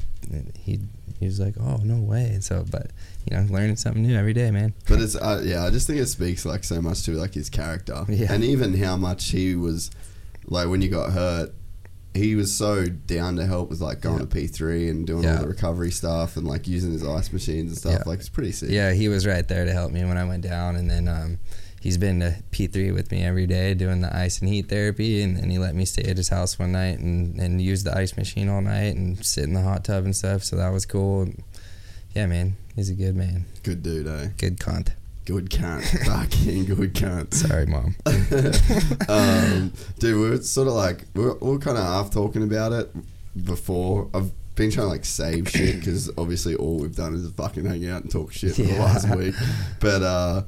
he 0.59 0.81
he 1.21 1.27
was 1.27 1.39
like 1.41 1.55
oh 1.61 1.81
no 1.85 2.01
way 2.03 2.39
so 2.41 2.65
but 2.71 2.91
you 3.31 3.37
know 3.37 3.47
learning 3.51 3.77
something 3.77 4.03
new 4.03 4.17
every 4.17 4.33
day 4.35 4.51
man 4.51 4.75
But 4.89 5.01
it's 5.01 5.17
uh, 5.17 5.43
yeah, 5.45 5.65
I 5.65 5.71
just 5.71 5.87
think 5.87 5.99
it 6.01 6.07
speaks 6.07 6.45
like 6.45 6.65
so 6.65 6.81
much 6.83 7.03
to 7.05 7.13
like 7.13 7.35
his 7.35 7.49
character, 7.51 8.05
Yeah. 8.09 8.33
and 8.33 8.45
even 8.45 8.75
how 8.79 8.97
much 8.97 9.31
he 9.31 9.55
was 9.55 9.91
like 10.47 10.69
when 10.69 10.83
you 10.83 10.89
got 10.89 11.13
hurt. 11.13 11.55
He 12.17 12.37
was 12.37 12.55
so 12.55 12.85
down 12.87 13.35
to 13.37 13.45
help 13.47 13.71
with 13.71 13.81
like 13.81 14.01
going 14.01 14.19
Yeah. 14.21 14.27
to 14.27 14.27
P 14.27 14.47
three 14.47 14.89
and 14.89 15.05
doing 15.05 15.25
Yeah. 15.25 15.35
all 15.37 15.43
the 15.43 15.49
recovery 15.49 15.91
stuff 15.91 16.37
and 16.37 16.47
like 16.47 16.69
using 16.69 16.93
his 16.93 17.05
ice 17.05 17.33
machines 17.33 17.73
and 17.73 17.77
stuff. 17.79 17.93
Yeah. 17.93 18.03
Like 18.09 18.21
it's 18.21 18.29
pretty 18.29 18.53
sick. 18.53 18.71
yeah 18.71 18.93
he 18.93 19.09
was 19.09 19.27
right 19.27 19.47
there 19.49 19.65
to 19.65 19.73
help 19.73 19.91
me 19.91 20.05
when 20.05 20.17
I 20.17 20.23
went 20.25 20.45
down 20.45 20.77
and 20.77 20.89
then 20.89 21.09
um 21.09 21.41
he's 21.81 21.99
been 21.99 22.21
to 22.21 22.37
P3 22.53 22.95
with 22.95 23.11
me 23.11 23.25
every 23.25 23.49
day 23.49 23.75
doing 23.75 24.01
the 24.01 24.15
ice 24.17 24.39
and 24.39 24.49
heat 24.49 24.69
therapy. 24.69 25.23
And 25.23 25.37
then 25.37 25.51
he 25.51 25.59
let 25.59 25.75
me 25.75 25.85
stay 25.85 26.05
at 26.09 26.17
his 26.17 26.29
house 26.29 26.57
one 26.57 26.71
night 26.71 27.01
and, 27.01 27.37
and 27.41 27.61
use 27.61 27.83
the 27.83 27.99
ice 27.99 28.17
machine 28.17 28.49
all 28.49 28.61
night 28.63 28.95
and 28.95 29.23
sit 29.27 29.43
in 29.45 29.53
the 29.55 29.63
hot 29.63 29.85
tub 29.85 30.05
and 30.05 30.15
stuff. 30.15 30.45
So 30.45 30.55
that 30.55 30.69
was 30.73 30.87
cool. 30.87 31.29
Yeah, 32.15 32.27
man, 32.27 32.57
he's 32.77 32.91
a 32.91 32.95
good 32.95 33.17
man. 33.17 33.47
Good 33.63 33.83
dude, 33.83 34.07
eh? 34.07 34.29
Good 34.39 34.59
cunt. 34.59 34.91
Good 35.25 35.51
cunt. 35.51 35.83
Fucking 36.07 36.67
good 36.67 36.95
cunt. 36.95 37.35
Sorry, 37.35 37.67
mom. 37.67 37.97
um, 39.09 39.73
dude, 39.99 40.21
we 40.21 40.31
were 40.31 40.37
sort 40.43 40.69
of 40.69 40.75
like 40.75 41.05
we 41.15 41.23
were, 41.25 41.35
we 41.41 41.49
were 41.51 41.59
kind 41.59 41.77
of 41.79 41.85
half 41.85 42.11
talking 42.11 42.43
about 42.43 42.73
it 42.73 42.95
before. 43.45 44.09
I've 44.15 44.31
been 44.55 44.71
trying 44.71 44.87
to 44.87 44.91
like 44.91 45.05
save 45.05 45.49
shit 45.49 45.77
because 45.81 46.11
obviously 46.17 46.55
all 46.55 46.79
we've 46.79 46.95
done 46.95 47.15
is 47.15 47.29
fucking 47.33 47.65
hang 47.65 47.89
out 47.89 48.03
and 48.03 48.11
talk 48.13 48.33
shit 48.33 48.55
for 48.55 48.63
the 48.63 48.79
last 48.79 49.09
week. 49.17 49.35
But 49.81 50.03
uh, 50.03 50.43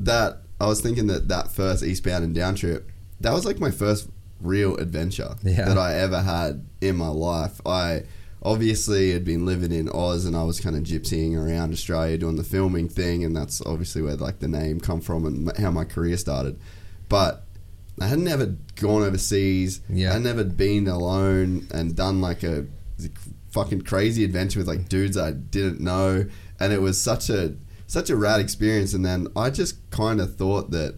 that 0.00 0.42
I 0.60 0.66
was 0.66 0.80
thinking 0.80 1.06
that 1.06 1.28
that 1.28 1.50
first 1.52 1.82
eastbound 1.82 2.24
and 2.24 2.34
down 2.34 2.56
trip, 2.56 2.90
that 3.20 3.32
was 3.32 3.44
like 3.46 3.58
my 3.58 3.70
first 3.70 4.10
real 4.40 4.76
adventure 4.76 5.34
Yeah. 5.42 5.64
that 5.66 5.78
I 5.78 5.94
ever 5.94 6.20
had 6.20 6.66
in 6.82 6.96
my 6.96 7.08
life. 7.08 7.60
I 7.64 8.02
obviously 8.46 9.10
had 9.10 9.24
been 9.24 9.44
living 9.44 9.72
in 9.72 9.90
Oz 9.90 10.24
and 10.24 10.36
I 10.36 10.44
was 10.44 10.60
kind 10.60 10.76
of 10.76 10.84
gypsying 10.84 11.36
around 11.36 11.72
Australia 11.72 12.16
doing 12.16 12.36
the 12.36 12.44
filming 12.44 12.88
thing, 12.88 13.24
and 13.24 13.36
that's 13.36 13.60
obviously 13.62 14.02
where 14.02 14.14
like 14.14 14.38
the 14.38 14.48
name 14.48 14.78
come 14.78 15.00
from 15.00 15.26
and 15.26 15.58
how 15.58 15.72
my 15.72 15.84
career 15.84 16.16
started. 16.16 16.58
But 17.08 17.44
I 18.00 18.06
had 18.06 18.20
never 18.20 18.56
gone 18.76 19.02
overseas. 19.02 19.80
Yeah. 19.88 20.14
I'd 20.14 20.22
never 20.22 20.44
been 20.44 20.86
alone 20.86 21.66
and 21.74 21.96
done 21.96 22.20
like 22.20 22.44
a 22.44 22.66
fucking 23.50 23.82
crazy 23.82 24.22
adventure 24.22 24.60
with 24.60 24.68
like 24.68 24.88
dudes 24.88 25.18
I 25.18 25.32
didn't 25.32 25.80
know, 25.80 26.26
and 26.60 26.72
it 26.72 26.80
was 26.80 27.02
such 27.02 27.28
a 27.28 27.56
such 27.88 28.10
a 28.10 28.16
rad 28.16 28.40
experience. 28.40 28.94
And 28.94 29.04
then 29.04 29.26
I 29.34 29.50
just 29.50 29.90
kind 29.90 30.20
of 30.20 30.36
thought 30.36 30.70
that 30.70 30.94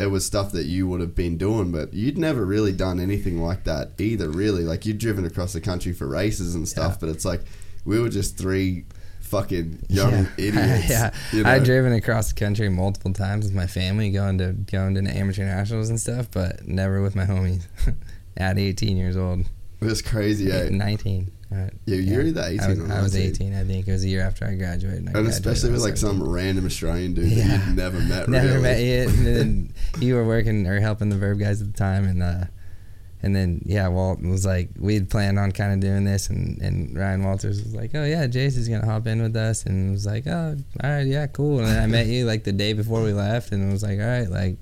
it 0.00 0.06
was 0.10 0.24
stuff 0.26 0.52
that 0.52 0.66
you 0.66 0.86
would 0.88 1.00
have 1.00 1.14
been 1.14 1.36
doing, 1.36 1.70
but 1.72 1.92
you'd 1.94 2.18
never 2.18 2.44
really 2.44 2.72
done 2.72 2.98
anything 3.00 3.40
like 3.42 3.64
that 3.64 3.92
either. 3.98 4.28
Really, 4.30 4.64
like 4.64 4.86
you'd 4.86 4.98
driven 4.98 5.24
across 5.24 5.52
the 5.52 5.60
country 5.60 5.92
for 5.92 6.06
races 6.06 6.54
and 6.54 6.68
stuff, 6.68 6.92
Yeah. 6.92 6.96
but 7.00 7.08
it's 7.10 7.24
like 7.24 7.42
we 7.84 7.98
were 8.00 8.08
just 8.08 8.36
three 8.38 8.84
fucking 9.20 9.78
young 9.88 10.26
idiots. 10.36 10.88
yeah, 10.90 11.12
you 11.32 11.42
know? 11.44 11.50
I've 11.50 11.64
driven 11.64 11.92
across 11.92 12.28
the 12.32 12.34
country 12.34 12.68
multiple 12.68 13.12
times 13.12 13.44
with 13.44 13.54
my 13.54 13.66
family, 13.66 14.10
going 14.10 14.38
to 14.38 14.52
going 14.52 14.94
to 14.96 15.10
amateur 15.10 15.44
nationals 15.44 15.88
and 15.88 16.00
stuff, 16.00 16.28
but 16.30 16.66
never 16.66 17.00
with 17.02 17.14
my 17.14 17.24
homies. 17.24 17.66
At 18.36 18.58
18 18.58 18.96
years 18.96 19.16
old, 19.16 19.40
It 19.80 19.84
was 19.84 20.00
crazy, 20.02 20.50
eh? 20.50 20.68
19. 20.70 21.30
Yeah, 21.50 21.68
you're 21.84 22.22
either 22.22 22.42
18 22.42 22.60
I 22.60 22.68
was, 22.68 22.90
I 22.90 23.02
was 23.02 23.16
18, 23.16 23.54
I 23.54 23.64
think. 23.64 23.88
It 23.88 23.92
was 23.92 24.04
a 24.04 24.08
year 24.08 24.22
after 24.22 24.44
I 24.46 24.54
graduated. 24.54 24.94
I 24.94 24.96
And 24.98 25.12
graduated 25.12 25.34
especially 25.34 25.72
with 25.72 25.80
like 25.82 25.96
17. 25.96 26.20
some 26.20 26.32
random 26.32 26.66
Australian 26.66 27.14
dude 27.14 27.30
that 27.30 27.66
you'd 27.66 27.76
never 27.76 27.98
met. 28.08 28.28
Never 28.28 28.46
really. 28.48 28.62
met 28.62 28.80
you. 28.80 29.08
And 29.08 29.26
then 29.26 29.74
you 29.98 30.14
were 30.14 30.24
working 30.24 30.66
or 30.66 30.78
helping 30.80 31.08
the 31.08 31.16
Vurb 31.16 31.40
guys 31.40 31.60
at 31.60 31.66
the 31.72 31.76
time, 31.76 32.04
and 32.04 32.22
uh, 32.22 32.44
and 33.22 33.34
then 33.34 33.62
yeah, 33.66 33.88
Walt 33.88 34.22
was 34.22 34.46
like, 34.46 34.70
we'd 34.78 35.10
planned 35.10 35.38
on 35.40 35.50
kind 35.52 35.72
of 35.72 35.80
doing 35.80 36.04
this, 36.04 36.30
and 36.30 36.60
and 36.62 36.96
Ryan 36.96 37.24
Walters 37.24 37.62
was 37.62 37.74
like, 37.74 37.90
oh 37.94 38.04
yeah, 38.04 38.26
Jace 38.28 38.56
is 38.56 38.68
gonna 38.68 38.86
hop 38.86 39.06
in 39.08 39.20
with 39.20 39.34
us, 39.34 39.66
and 39.66 39.90
was 39.90 40.06
like, 40.06 40.26
oh, 40.28 40.56
all 40.82 40.90
right, 40.90 41.06
yeah, 41.06 41.26
cool. 41.26 41.58
And 41.58 41.66
then 41.66 41.82
I 41.82 41.86
met 41.86 42.06
you 42.06 42.26
like 42.26 42.44
the 42.44 42.52
day 42.52 42.72
before 42.74 43.02
we 43.02 43.12
left, 43.12 43.50
and 43.50 43.68
it 43.68 43.72
was 43.72 43.82
like, 43.82 43.98
all 43.98 44.06
right, 44.06 44.30
like, 44.30 44.56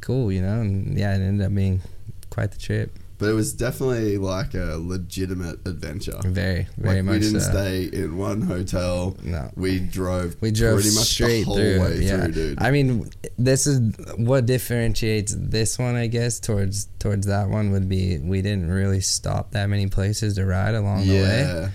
cool, 0.00 0.32
you 0.32 0.40
know, 0.40 0.60
and 0.60 0.98
yeah, 0.98 1.12
it 1.14 1.20
ended 1.20 1.46
up 1.46 1.54
being 1.54 1.82
quite 2.30 2.50
the 2.52 2.58
trip. 2.58 2.96
But 3.20 3.28
it 3.28 3.34
was 3.34 3.52
definitely 3.52 4.16
like 4.16 4.54
a 4.54 4.76
legitimate 4.78 5.66
adventure. 5.66 6.18
Very, 6.24 6.66
very 6.78 6.96
like 6.96 7.04
much. 7.04 7.12
we 7.12 7.20
didn't 7.20 7.40
so. 7.40 7.50
stay 7.50 7.84
in 7.84 8.16
one 8.16 8.40
hotel. 8.40 9.14
No. 9.22 9.50
We 9.54 9.78
drove. 9.78 10.36
We 10.40 10.50
drove 10.50 10.80
pretty 10.80 10.94
much 10.94 11.04
straight 11.04 11.40
the 11.40 11.44
whole 11.44 11.56
through. 11.56 11.80
way 11.80 11.98
yeah. 11.98 12.24
through, 12.24 12.32
dude. 12.32 12.62
I 12.62 12.70
mean, 12.70 13.10
this 13.38 13.66
is 13.66 13.80
what 14.16 14.46
differentiates 14.46 15.36
this 15.38 15.78
one, 15.78 15.96
I 15.96 16.06
guess, 16.06 16.40
towards 16.40 16.88
towards 16.98 17.26
that 17.26 17.50
one 17.50 17.70
would 17.72 17.88
be 17.88 18.18
we 18.18 18.40
didn't 18.40 18.70
really 18.70 19.00
stop 19.00 19.52
that 19.52 19.68
many 19.68 19.86
places 19.88 20.36
to 20.36 20.46
ride 20.46 20.74
along 20.74 21.06
the 21.06 21.12
way. 21.12 21.70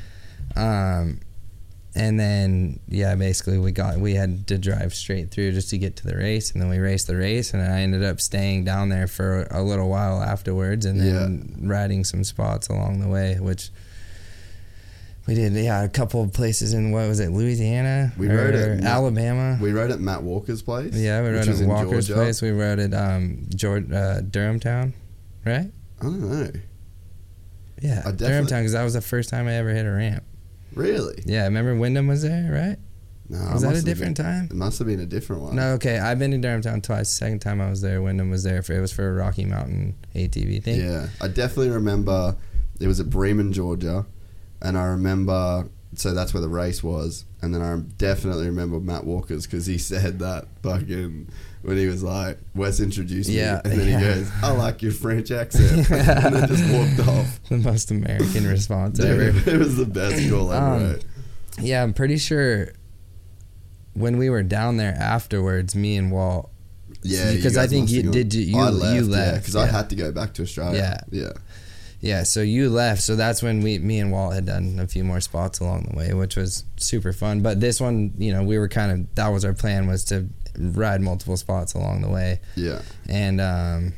yeah. 0.55 0.99
Um, 0.99 1.19
and 1.95 2.19
then 2.19 2.79
yeah, 2.87 3.15
basically 3.15 3.57
we 3.57 3.71
got 3.71 3.97
we 3.97 4.13
had 4.15 4.47
to 4.47 4.57
drive 4.57 4.93
straight 4.93 5.31
through 5.31 5.53
just 5.53 5.69
to 5.69 5.77
get 5.77 5.95
to 5.97 6.07
the 6.07 6.15
race, 6.15 6.51
and 6.51 6.61
then 6.61 6.69
we 6.69 6.77
raced 6.77 7.07
the 7.07 7.15
race, 7.15 7.53
and 7.53 7.63
I 7.63 7.79
ended 7.81 8.03
up 8.03 8.19
staying 8.19 8.65
down 8.65 8.89
there 8.89 9.07
for 9.07 9.47
a 9.49 9.63
little 9.63 9.89
while 9.89 10.21
afterwards, 10.21 10.85
and 10.85 10.99
then 10.99 11.55
riding 11.67 12.03
some 12.03 12.23
spots 12.23 12.67
along 12.67 12.99
the 12.99 13.07
way, 13.07 13.37
which. 13.39 13.69
We 15.27 15.33
did, 15.33 15.53
yeah, 15.53 15.83
a 15.83 15.89
couple 15.89 16.21
of 16.21 16.33
places 16.33 16.73
in 16.75 16.91
what 16.91 17.07
was 17.07 17.19
it, 17.19 17.31
Louisiana, 17.31 18.13
We 18.15 18.29
or 18.29 18.35
rode 18.37 18.53
at 18.53 18.83
Ma- 18.83 18.87
Alabama. 18.87 19.57
We 19.59 19.71
rode 19.71 19.89
at 19.89 19.99
Matt 19.99 20.21
Walker's 20.21 20.61
place. 20.61 20.93
Yeah, 20.93 21.23
we 21.23 21.29
rode 21.29 21.47
at 21.47 21.67
Walker's 21.67 22.07
Georgia. 22.09 22.13
place. 22.13 22.43
We 22.43 22.51
rode 22.51 22.77
at 22.77 22.93
um, 22.93 23.47
George, 23.55 23.91
uh, 23.91 24.21
Durhamtown, 24.21 24.93
right? 25.43 25.71
I 25.99 26.03
don't 26.03 26.21
know. 26.21 26.51
Yeah, 27.81 28.11
Durham 28.11 28.45
Town 28.45 28.61
because 28.61 28.73
that 28.73 28.83
was 28.83 28.93
the 28.93 29.01
first 29.01 29.29
time 29.29 29.47
I 29.47 29.53
ever 29.53 29.69
hit 29.69 29.87
a 29.87 29.91
ramp. 29.91 30.23
Really? 30.75 31.23
Yeah, 31.25 31.43
remember 31.45 31.75
Wyndham 31.75 32.07
was 32.07 32.21
there, 32.21 32.51
right? 32.51 32.77
No. 33.27 33.39
was 33.53 33.63
that 33.63 33.75
a 33.75 33.81
different 33.81 34.17
been- 34.17 34.25
time? 34.25 34.47
It 34.51 34.55
must 34.55 34.77
have 34.77 34.87
been 34.87 34.99
a 34.99 35.05
different 35.05 35.41
one. 35.41 35.55
No, 35.55 35.69
okay. 35.73 35.97
I've 35.97 36.19
been 36.19 36.29
to 36.31 36.37
Durhamtown 36.37 36.83
twice. 36.83 37.09
The 37.09 37.15
second 37.15 37.39
time 37.39 37.59
I 37.59 37.69
was 37.69 37.81
there, 37.81 38.01
Wyndham 38.01 38.29
was 38.29 38.43
there. 38.43 38.61
For, 38.61 38.73
it 38.73 38.81
was 38.81 38.91
for 38.91 39.09
a 39.09 39.13
Rocky 39.13 39.45
Mountain 39.45 39.95
ATV 40.13 40.61
thing. 40.63 40.79
Yeah, 40.79 41.07
I 41.19 41.27
definitely 41.27 41.71
remember. 41.71 42.35
It 42.79 42.87
was 42.87 42.99
at 42.99 43.09
Bremen, 43.09 43.51
Georgia, 43.51 44.05
and 44.61 44.77
I 44.77 44.83
remember. 44.85 45.69
So 45.95 46.13
that's 46.13 46.33
where 46.33 46.41
the 46.41 46.49
race 46.49 46.83
was, 46.83 47.25
and 47.41 47.53
then 47.53 47.61
I 47.61 47.77
definitely 47.97 48.47
remember 48.47 48.79
Matt 48.79 49.05
Walker's 49.05 49.45
because 49.45 49.65
he 49.65 49.77
said 49.77 50.19
that 50.19 50.47
fucking 50.61 51.29
when 51.61 51.77
he 51.77 51.87
was 51.87 52.03
like, 52.03 52.37
"Wes 52.53 52.79
introduced 52.79 53.29
me," 53.29 53.39
and 53.39 53.61
then 53.63 53.87
yeah. 53.87 53.99
he 53.99 54.05
goes, 54.05 54.31
"I 54.43 54.51
like 54.51 54.81
your 54.81 54.91
French 54.91 55.31
accent," 55.31 55.89
and 55.91 56.35
then 56.35 56.47
just 56.47 56.71
walked 56.71 57.09
off. 57.09 57.39
The 57.49 57.57
most 57.57 57.91
American 57.91 58.47
response 58.47 58.99
ever. 58.99 59.29
It 59.49 59.57
was 59.57 59.77
the 59.77 59.85
best 59.85 60.29
call 60.29 60.51
ever. 60.51 60.65
Um, 60.65 60.91
right? 60.91 61.05
Yeah, 61.59 61.83
I'm 61.83 61.93
pretty 61.93 62.17
sure 62.17 62.73
when 63.93 64.17
we 64.17 64.29
were 64.29 64.43
down 64.43 64.77
there 64.77 64.93
afterwards, 64.93 65.75
me 65.75 65.95
and 65.95 66.11
Walt. 66.11 66.51
Yeah, 67.01 67.33
because 67.33 67.57
I 67.57 67.67
think 67.67 67.89
you 67.89 68.11
did. 68.11 68.33
You, 68.33 68.57
I 68.57 68.69
left, 68.69 68.95
you 68.95 69.03
left 69.03 69.41
because 69.41 69.55
I 69.55 69.65
yeah. 69.65 69.71
had 69.71 69.89
to 69.91 69.95
go 69.95 70.11
back 70.11 70.33
to 70.35 70.41
Australia. 70.41 71.03
Yeah. 71.11 71.23
yeah. 71.23 71.31
Yeah, 72.01 72.23
so 72.23 72.41
you 72.41 72.69
left, 72.69 73.01
so 73.01 73.15
that's 73.15 73.41
when 73.41 73.61
we, 73.61 73.79
me 73.79 73.99
and 73.99 74.11
Walt 74.11 74.33
had 74.35 74.45
done 74.45 74.77
a 74.79 74.87
few 74.87 75.03
more 75.03 75.19
spots 75.21 75.59
along 75.59 75.87
the 75.91 75.97
way, 75.97 76.13
which 76.13 76.35
was 76.35 76.63
super 76.77 77.13
fun. 77.13 77.41
But 77.41 77.59
this 77.59 77.81
one, 77.81 78.13
you 78.17 78.31
know, 78.33 78.43
we 78.43 78.57
were 78.59 78.67
kind 78.67 78.91
of 78.91 79.15
that 79.15 79.29
was 79.29 79.43
our 79.45 79.53
plan 79.53 79.87
was 79.87 80.03
to 80.05 80.27
ride 80.57 81.01
multiple 81.01 81.35
spots 81.37 81.73
along 81.73 82.01
the 82.01 82.09
way, 82.09 82.39
Yeah. 82.55 82.81
and 83.09 83.41
um, 83.41 83.93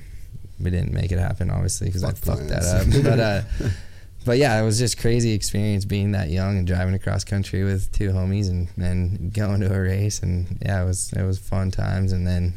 we 0.59 0.69
didn't 0.71 0.93
make 0.93 1.11
it 1.11 1.19
happen, 1.19 1.49
obviously, 1.49 1.87
because 1.87 2.03
I 2.03 2.11
Fuck 2.13 2.37
fucked 2.37 2.49
that 2.49 2.63
up. 2.63 3.03
But 3.03 3.19
uh, 3.19 3.41
but 4.25 4.37
yeah, 4.37 4.59
it 4.61 4.63
was 4.65 4.77
just 4.79 4.97
crazy 4.99 5.33
experience 5.33 5.83
being 5.85 6.11
that 6.13 6.29
young 6.29 6.57
and 6.57 6.65
driving 6.65 6.93
across 6.93 7.23
country 7.23 7.63
with 7.63 7.91
two 7.91 8.09
homies 8.11 8.49
and 8.49 8.69
and 8.77 9.33
going 9.33 9.59
to 9.61 9.73
a 9.73 9.81
race, 9.81 10.21
and 10.21 10.57
yeah, 10.61 10.81
it 10.81 10.85
was 10.85 11.11
it 11.13 11.23
was 11.23 11.39
fun 11.39 11.71
times, 11.71 12.11
and 12.13 12.25
then. 12.25 12.53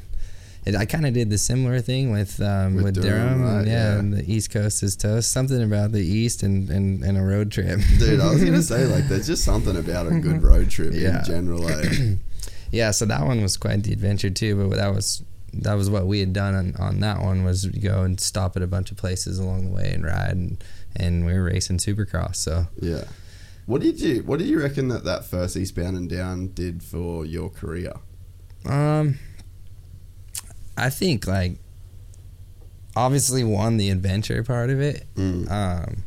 It, 0.74 0.76
I 0.76 0.85
kind 0.87 1.06
of 1.06 1.12
did 1.14 1.30
the 1.30 1.38
similar 1.38 1.80
thing 1.80 2.11
with 2.12 2.40
um, 2.40 2.74
With 2.74 2.85
with, 2.85 2.94
Durham, 3.02 3.38
Durham, 3.40 3.42
right, 3.42 3.66
yeah, 3.66 3.96
yeah. 3.96 4.02
the 4.02 4.24
East 4.33 4.50
Coast 4.50 4.83
is 4.83 4.96
toast. 4.96 5.33
Something 5.33 5.62
about 5.62 5.92
the 5.92 6.00
East 6.04 6.42
and, 6.42 6.70
and, 6.70 7.02
and 7.02 7.18
a 7.18 7.22
road 7.22 7.50
trip. 7.50 7.80
Dude, 7.98 8.20
I 8.20 8.30
was 8.30 8.42
gonna 8.44 8.62
say 8.62 8.87
like 8.87 9.09
there's 9.09 9.26
just 9.26 9.44
something 9.44 9.76
about 9.76 10.06
a 10.06 10.18
good 10.20 10.42
road 10.42 10.70
trip 10.70 10.92
Yeah. 10.94 11.18
in 11.20 11.24
general. 11.24 11.68
Eh? 11.68 12.14
yeah, 12.70 12.90
so 12.92 13.04
that 13.06 13.24
one 13.24 13.42
was 13.42 13.56
quite 13.56 13.83
the 13.83 13.92
adventure 13.92 14.30
too. 14.30 14.68
But 14.68 14.76
that 14.76 14.94
was 14.94 15.22
that 15.52 15.74
was 15.74 15.90
what 15.90 16.06
we 16.06 16.20
had 16.20 16.33
done 16.33 16.54
on, 16.54 16.76
on 16.78 17.00
that 17.00 17.20
one 17.20 17.42
was 17.44 17.66
go 17.66 18.02
and 18.02 18.20
stop 18.20 18.56
at 18.56 18.62
a 18.62 18.68
bunch 18.68 18.92
of 18.92 18.96
places 18.96 19.38
along 19.40 19.64
the 19.64 19.70
way 19.72 19.90
and 19.92 20.04
ride, 20.04 20.30
and, 20.33 20.62
and 20.94 21.26
we 21.26 21.33
were 21.33 21.42
racing 21.44 21.78
Supercross. 21.78 22.37
So 22.37 22.66
Yeah. 22.80 23.04
What 23.66 23.83
did 23.83 24.00
you 24.00 24.22
What 24.22 24.38
did 24.38 24.48
you 24.48 24.61
reckon 24.61 24.88
that 24.88 25.04
that 25.04 25.24
first 25.24 25.56
Eastbound 25.56 25.96
and 25.96 26.09
Down 26.09 26.52
did 26.54 26.83
for 26.83 27.24
your 27.24 27.50
career? 27.50 27.94
Um, 28.66 29.18
I 30.80 30.90
think 30.90 31.26
like 31.26 31.58
obviously 32.96 33.44
one 33.44 33.76
the 33.76 33.90
adventure 33.90 34.42
part 34.42 34.70
of 34.70 34.80
it 34.80 35.04
Mm. 35.16 35.50
um, 35.50 36.02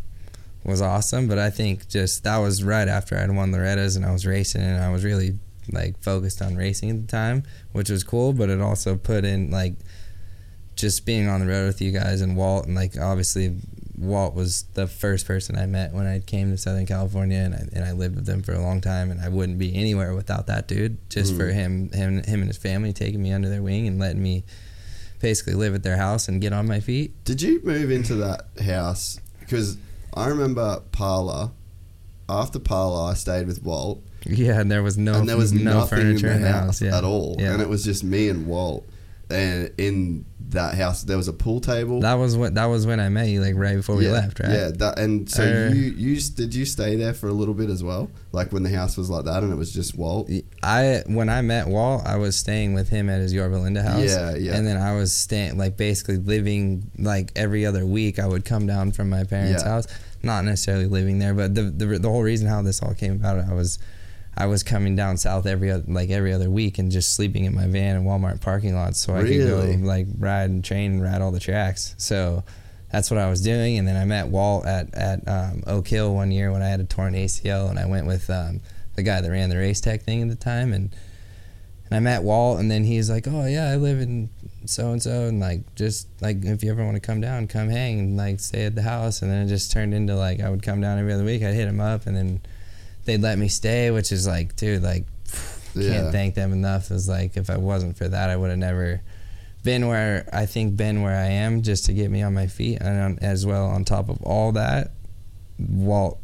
was 0.65 0.81
awesome, 0.81 1.27
but 1.27 1.37
I 1.39 1.49
think 1.49 1.87
just 1.89 2.23
that 2.23 2.37
was 2.37 2.63
right 2.63 2.87
after 2.87 3.17
I'd 3.17 3.31
won 3.31 3.51
Loretta's 3.51 3.95
and 3.95 4.05
I 4.05 4.11
was 4.11 4.25
racing 4.25 4.61
and 4.61 4.81
I 4.81 4.91
was 4.91 5.03
really 5.03 5.37
like 5.71 6.01
focused 6.01 6.41
on 6.41 6.55
racing 6.55 6.89
at 6.89 7.01
the 7.01 7.07
time, 7.07 7.43
which 7.71 7.89
was 7.89 8.03
cool. 8.03 8.33
But 8.33 8.49
it 8.49 8.61
also 8.61 8.95
put 8.97 9.23
in 9.25 9.49
like 9.51 9.73
just 10.75 11.05
being 11.05 11.27
on 11.27 11.39
the 11.39 11.47
road 11.47 11.67
with 11.67 11.81
you 11.81 11.91
guys 11.91 12.21
and 12.21 12.35
Walt 12.35 12.65
and 12.65 12.75
like 12.75 12.97
obviously 12.97 13.55
Walt 13.97 14.33
was 14.33 14.63
the 14.73 14.87
first 14.87 15.27
person 15.27 15.57
I 15.57 15.65
met 15.67 15.93
when 15.93 16.07
I 16.07 16.19
came 16.19 16.49
to 16.51 16.57
Southern 16.57 16.85
California 16.85 17.37
and 17.37 17.53
I, 17.53 17.67
and 17.73 17.85
I 17.85 17.91
lived 17.91 18.15
with 18.15 18.27
him 18.27 18.41
for 18.41 18.53
a 18.53 18.59
long 18.61 18.81
time 18.81 19.11
and 19.11 19.21
I 19.21 19.29
wouldn't 19.29 19.59
be 19.59 19.75
anywhere 19.75 20.15
without 20.15 20.47
that 20.47 20.67
dude 20.67 20.97
just 21.09 21.35
for 21.35 21.49
Mm. 21.49 21.53
him 21.53 21.89
him 21.91 22.23
him 22.23 22.39
and 22.41 22.47
his 22.49 22.57
family 22.57 22.91
taking 22.93 23.21
me 23.21 23.31
under 23.31 23.49
their 23.49 23.61
wing 23.61 23.87
and 23.87 23.99
letting 23.99 24.21
me 24.23 24.43
basically 25.19 25.53
live 25.53 25.75
at 25.75 25.83
their 25.83 25.97
house 25.97 26.27
and 26.27 26.41
get 26.41 26.53
on 26.53 26.67
my 26.67 26.79
feet. 26.79 27.23
Did 27.23 27.41
you 27.41 27.61
move 27.63 27.91
into 27.91 28.15
that 28.15 28.47
house? 28.65 29.19
Because 29.39 29.77
I 30.13 30.27
remember 30.27 30.81
Parlor. 30.91 31.51
After 32.29 32.57
Parlor, 32.57 33.11
I 33.11 33.13
stayed 33.15 33.47
with 33.47 33.61
Walt, 33.63 34.01
Yeah, 34.25 34.59
and 34.59 34.71
there 34.71 34.81
was 34.81 34.97
no 34.97 35.13
and 35.15 35.27
there 35.29 35.37
was 35.37 35.51
no 35.53 35.85
furniture 35.85 36.27
in 36.27 36.33
the, 36.33 36.35
in 36.37 36.41
the 36.41 36.51
house, 36.51 36.79
house 36.79 36.81
yeah. 36.81 36.97
at 36.97 37.03
all, 37.03 37.35
Yeah. 37.37 37.53
and 37.53 37.61
it 37.61 37.69
was 37.69 37.83
just 37.83 38.03
me 38.03 38.27
and 38.29 38.47
Walt. 38.47 38.85
and 39.29 39.71
in 39.77 40.25
that 40.53 40.75
house 40.75 41.03
there 41.03 41.17
was 41.17 41.27
a 41.27 41.33
pool 41.33 41.59
table. 41.59 41.99
That 41.99 42.15
was 42.15 42.35
what 42.35 42.55
that 42.55 42.65
was 42.65 42.87
when 42.87 42.99
I 42.99 43.09
met 43.09 43.27
you, 43.27 43.41
like 43.41 43.55
right 43.55 43.75
before 43.75 43.95
we 43.95 44.07
left, 44.07 44.39
right? 44.39 44.49
Yeah, 44.51 44.71
that, 44.71 44.97
and 44.97 45.29
so 45.29 45.43
Uh, 45.43 45.73
you 45.73 45.91
you 45.91 46.19
did 46.21 46.55
you 46.55 46.65
stay 46.65 46.95
there 46.95 47.13
for 47.13 47.27
a 47.27 47.33
little 47.33 47.53
bit 47.53 47.69
as 47.69 47.83
well, 47.83 48.09
like 48.31 48.51
when 48.51 48.63
the 48.63 48.69
house 48.69 48.97
was 48.97 49.09
like 49.09 49.25
that 49.25 49.43
and 49.43 49.51
it 49.51 49.55
was 49.57 49.73
just 49.73 49.95
Walt. 49.95 50.29
I 50.63 51.03
when 51.07 51.29
I 51.29 51.41
met 51.41 51.67
Walt, 51.67 52.03
I 52.05 52.15
was 52.15 52.35
staying 52.35 52.73
with 52.73 52.89
him 52.89 53.09
at 53.09 53.19
his 53.21 53.33
Yorba 53.33 53.55
Linda 53.57 53.83
house. 53.83 54.03
Yeah, 54.03 54.35
yeah. 54.35 54.55
And 54.55 54.65
then 54.65 54.77
I 54.77 54.95
was 54.95 55.13
staying 55.13 55.57
like 55.57 55.77
basically 55.77 56.17
living 56.17 56.89
like 56.97 57.31
every 57.35 57.65
other 57.65 57.85
week. 57.85 58.19
I 58.19 58.27
would 58.27 58.45
come 58.45 58.65
down 58.65 58.91
from 58.91 59.09
my 59.09 59.23
parents' 59.23 59.63
Yeah. 59.63 59.69
house, 59.69 59.87
not 60.21 60.45
necessarily 60.45 60.85
living 60.85 61.19
there, 61.19 61.33
but 61.33 61.53
the, 61.55 61.63
the 61.63 61.85
the 61.99 62.09
whole 62.09 62.23
reason 62.23 62.47
how 62.47 62.61
this 62.61 62.81
all 62.81 62.93
came 62.93 63.13
about, 63.13 63.39
I 63.49 63.53
was 63.53 63.79
I 64.35 64.47
was 64.47 64.63
coming 64.63 64.95
down 64.95 65.17
south 65.17 65.45
every 65.45 65.71
oth- 65.71 65.87
like 65.87 66.09
every 66.09 66.33
other 66.33 66.49
week 66.49 66.79
and 66.79 66.91
just 66.91 67.13
sleeping 67.15 67.45
in 67.45 67.53
my 67.53 67.67
van 67.67 67.95
in 67.97 68.03
Walmart 68.03 68.41
parking 68.41 68.73
lots 68.75 68.99
so 68.99 69.13
I 69.13 69.19
Really? 69.21 69.37
could 69.37 69.47
go 69.81 69.85
like 69.87 70.07
ride 70.17 70.49
and 70.49 70.63
train 70.63 70.93
and 70.93 71.03
ride 71.03 71.21
all 71.21 71.31
the 71.31 71.39
tracks. 71.39 71.93
So 71.97 72.43
that's 72.91 73.09
what 73.11 73.19
I 73.19 73.29
was 73.29 73.41
doing, 73.41 73.77
and 73.79 73.87
then 73.87 73.95
I 73.95 74.05
met 74.05 74.27
Walt 74.27 74.65
at 74.65 74.93
at 74.93 75.27
um, 75.27 75.63
Oak 75.67 75.87
Hill 75.87 76.13
one 76.13 76.31
year 76.31 76.51
when 76.51 76.61
I 76.61 76.67
had 76.67 76.79
a 76.79 76.83
torn 76.83 77.13
ACL, 77.13 77.69
and 77.69 77.79
I 77.79 77.85
went 77.85 78.05
with 78.07 78.29
um, 78.29 78.61
the 78.95 79.01
guy 79.03 79.19
that 79.21 79.29
ran 79.31 79.49
the 79.49 79.57
race 79.57 79.81
tech 79.81 80.03
thing 80.03 80.21
at 80.21 80.29
the 80.29 80.35
time, 80.35 80.71
and 80.73 80.93
and 81.85 81.95
I 81.95 81.99
met 81.99 82.21
Walt, 82.23 82.59
and 82.59 82.69
then 82.69 82.83
he's 82.83 83.09
like, 83.09 83.27
"Oh 83.27 83.45
yeah, 83.47 83.69
I 83.69 83.77
live 83.77 83.99
in 83.99 84.29
so 84.65 84.91
and 84.91 85.01
so, 85.01 85.23
and 85.27 85.39
like 85.39 85.73
just 85.75 86.07
like 86.21 86.43
if 86.45 86.63
you 86.63 86.69
ever 86.71 86.83
want 86.85 86.95
to 86.95 87.01
come 87.01 87.19
down, 87.19 87.47
come 87.47 87.69
hang 87.69 87.99
and 87.99 88.15
like 88.17 88.39
stay 88.39 88.65
at 88.65 88.75
the 88.75 88.83
house." 88.83 89.21
And 89.23 89.31
then 89.31 89.45
it 89.45 89.49
just 89.49 89.71
turned 89.71 89.93
into 89.95 90.15
like 90.15 90.39
I 90.39 90.49
would 90.51 90.61
come 90.61 90.79
down 90.79 90.99
every 90.99 91.13
other 91.13 91.23
week. 91.25 91.41
I'd 91.41 91.55
hit 91.55 91.67
him 91.67 91.79
up, 91.81 92.05
and 92.05 92.15
then 92.15 92.41
they'd 93.05 93.21
let 93.21 93.37
me 93.37 93.47
stay, 93.47 93.91
which 93.91 94.11
is 94.11 94.25
like, 94.27 94.55
dude, 94.55 94.83
like 94.83 95.05
can't 95.73 96.11
thank 96.11 96.35
them 96.35 96.53
enough. 96.53 96.91
It's 96.91 97.07
like 97.07 97.35
if 97.37 97.49
I 97.49 97.57
wasn't 97.57 97.97
for 97.97 98.07
that, 98.07 98.29
I 98.29 98.35
would 98.35 98.49
have 98.51 98.59
never 98.59 99.01
been 99.63 99.87
where 99.87 100.27
I 100.31 100.45
think 100.45 100.75
been 100.77 101.01
where 101.01 101.15
I 101.17 101.27
am 101.27 101.61
just 101.61 101.85
to 101.85 101.93
get 101.93 102.11
me 102.11 102.21
on 102.21 102.33
my 102.33 102.47
feet, 102.47 102.79
and 102.81 102.99
on, 103.01 103.19
as 103.21 103.45
well 103.45 103.65
on 103.65 103.83
top 103.85 104.09
of 104.09 104.21
all 104.21 104.51
that, 104.53 104.91
Walt 105.57 106.19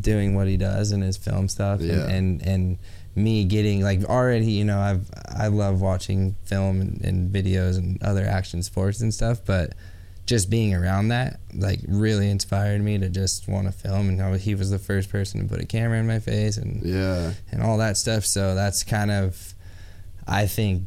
doing 0.00 0.34
what 0.34 0.46
he 0.48 0.56
does 0.56 0.92
in 0.92 1.00
his 1.00 1.16
film 1.16 1.48
stuff, 1.48 1.80
Yeah. 1.80 2.08
and, 2.08 2.40
and 2.42 2.42
and 2.42 2.78
me 3.14 3.44
getting 3.44 3.82
like 3.82 4.04
already, 4.04 4.52
you 4.52 4.64
know, 4.64 4.78
I've 4.78 5.10
I 5.28 5.48
love 5.48 5.80
watching 5.80 6.36
film 6.44 6.80
and, 6.80 7.00
and 7.04 7.32
videos 7.32 7.76
and 7.76 8.00
other 8.02 8.24
action 8.24 8.62
sports 8.62 9.00
and 9.00 9.12
stuff, 9.12 9.40
but 9.44 9.74
just 10.28 10.50
being 10.50 10.74
around 10.74 11.08
that 11.08 11.40
like 11.54 11.80
really 11.88 12.28
inspired 12.30 12.82
me 12.82 12.98
to 12.98 13.08
just 13.08 13.48
want 13.48 13.66
to 13.66 13.72
film 13.72 14.10
and 14.10 14.20
how 14.20 14.34
he 14.34 14.54
was 14.54 14.68
the 14.70 14.78
first 14.78 15.08
person 15.08 15.40
to 15.40 15.48
put 15.48 15.58
a 15.58 15.64
camera 15.64 15.98
in 15.98 16.06
my 16.06 16.18
face 16.18 16.58
and 16.58 16.82
Yeah, 16.84 17.32
and 17.50 17.62
all 17.62 17.78
that 17.78 17.96
stuff. 17.96 18.26
So 18.26 18.54
that's 18.54 18.84
kind 18.84 19.10
of, 19.10 19.54
I 20.26 20.46
think, 20.46 20.82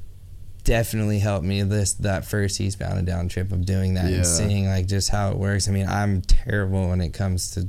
definitely 0.63 1.17
helped 1.17 1.43
me 1.43 1.63
this 1.63 1.93
that 1.95 2.23
first 2.23 2.61
eastbound 2.61 2.99
and 2.99 3.07
down 3.07 3.27
trip 3.29 3.51
of 3.51 3.65
doing 3.65 3.95
that 3.95 4.11
Yeah. 4.11 4.17
and 4.17 4.25
seeing 4.27 4.67
like 4.67 4.85
just 4.85 5.09
how 5.09 5.31
it 5.31 5.37
works. 5.37 5.67
I 5.67 5.71
mean, 5.71 5.87
I'm 5.87 6.21
terrible 6.21 6.89
when 6.89 7.01
it 7.01 7.11
comes 7.13 7.49
to 7.55 7.67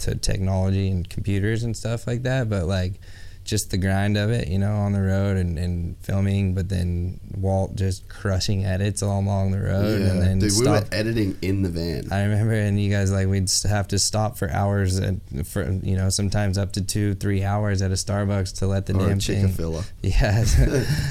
to 0.00 0.14
technology 0.14 0.90
and 0.90 1.08
computers 1.08 1.62
and 1.62 1.74
stuff 1.74 2.06
like 2.06 2.24
that, 2.24 2.50
but 2.50 2.66
like 2.66 3.00
just 3.46 3.70
the 3.70 3.78
grind 3.78 4.16
of 4.16 4.30
it, 4.30 4.48
you 4.48 4.58
know, 4.58 4.74
on 4.74 4.92
the 4.92 5.00
road 5.00 5.36
and, 5.36 5.58
and 5.58 5.96
filming, 5.98 6.54
but 6.54 6.68
then 6.68 7.20
Walt 7.36 7.76
just 7.76 8.08
crushing 8.08 8.64
edits 8.64 9.02
all 9.02 9.20
along 9.20 9.52
the 9.52 9.60
road 9.60 10.00
yeah. 10.00 10.08
and 10.08 10.20
then 10.20 10.38
Dude, 10.40 10.50
we 10.50 10.64
stop 10.64 10.84
were 10.84 10.88
editing 10.92 11.38
in 11.40 11.62
the 11.62 11.68
van. 11.68 12.12
I 12.12 12.24
remember, 12.24 12.54
and 12.54 12.80
you 12.80 12.90
guys 12.90 13.12
like 13.12 13.28
we'd 13.28 13.50
have 13.68 13.88
to 13.88 13.98
stop 13.98 14.36
for 14.36 14.50
hours, 14.50 14.98
and 14.98 15.20
for 15.46 15.70
you 15.82 15.96
know 15.96 16.10
sometimes 16.10 16.58
up 16.58 16.72
to 16.72 16.82
two, 16.82 17.14
three 17.14 17.44
hours 17.44 17.82
at 17.82 17.92
a 17.92 17.94
Starbucks 17.94 18.58
to 18.58 18.66
let 18.66 18.86
the 18.86 18.94
or 18.94 19.08
damn 19.08 19.20
thing. 19.20 19.54
Yeah, 20.02 20.44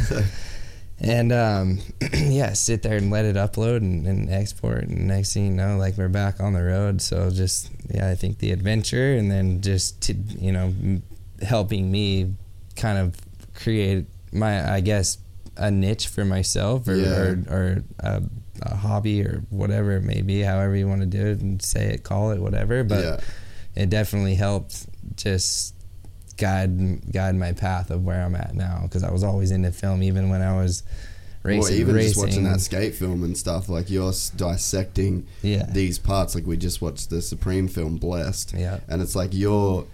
and 0.99 1.31
um, 1.31 1.79
yeah, 2.13 2.53
sit 2.53 2.83
there 2.83 2.97
and 2.97 3.11
let 3.11 3.25
it 3.25 3.37
upload 3.37 3.77
and, 3.77 4.05
and 4.05 4.29
export, 4.29 4.83
and 4.83 5.07
next 5.07 5.33
thing 5.33 5.45
you 5.45 5.51
know, 5.51 5.77
like 5.77 5.97
we're 5.97 6.09
back 6.09 6.39
on 6.39 6.53
the 6.53 6.63
road. 6.63 7.01
So 7.01 7.29
just 7.29 7.71
yeah, 7.93 8.09
I 8.09 8.15
think 8.15 8.39
the 8.39 8.51
adventure, 8.51 9.15
and 9.15 9.31
then 9.31 9.61
just 9.61 10.01
to, 10.03 10.13
you 10.13 10.51
know 10.51 10.73
helping 11.41 11.91
me 11.91 12.33
kind 12.75 12.97
of 12.97 13.15
create 13.53 14.05
my, 14.31 14.73
I 14.73 14.81
guess, 14.81 15.17
a 15.57 15.71
niche 15.71 16.07
for 16.07 16.25
myself 16.25 16.87
or 16.87 16.95
Yeah. 16.95 17.09
or, 17.09 17.43
or 17.49 17.83
a, 17.99 18.23
a 18.61 18.75
hobby 18.75 19.21
or 19.23 19.43
whatever 19.49 19.93
it 19.97 20.03
may 20.03 20.21
be, 20.21 20.41
however 20.41 20.75
you 20.75 20.87
want 20.87 21.01
to 21.01 21.07
do 21.07 21.25
it 21.27 21.39
and 21.41 21.61
say 21.61 21.85
it, 21.93 22.03
call 22.03 22.31
it, 22.31 22.39
whatever. 22.39 22.83
But 22.83 23.03
yeah, 23.03 23.19
it 23.75 23.89
definitely 23.89 24.35
helped 24.35 24.87
just 25.15 25.73
guide 26.37 27.11
guide 27.13 27.35
my 27.35 27.53
path 27.53 27.89
of 27.91 28.03
where 28.03 28.21
I'm 28.21 28.35
at 28.35 28.53
now 28.55 28.81
because 28.83 29.03
I 29.03 29.11
was 29.11 29.23
always 29.23 29.51
into 29.51 29.71
film 29.71 30.03
even 30.03 30.29
when 30.29 30.41
I 30.41 30.57
was 30.61 30.83
racing. 31.43 31.75
or 31.75 31.77
even 31.79 31.95
racing. 31.95 32.09
just 32.13 32.25
watching 32.25 32.43
that 32.43 32.59
skate 32.59 32.95
film 32.95 33.23
and 33.23 33.37
stuff. 33.37 33.69
Like 33.69 33.89
you're 33.89 34.11
dissecting 34.35 35.25
Yeah. 35.41 35.65
these 35.69 35.99
parts. 35.99 36.35
Like 36.35 36.45
we 36.45 36.57
just 36.57 36.81
watched 36.81 37.09
the 37.09 37.21
Supreme 37.21 37.67
film, 37.69 37.95
Blessed. 37.97 38.53
Yeah. 38.53 38.79
and 38.89 39.01
it's 39.01 39.15
like 39.15 39.29
you're 39.33 39.85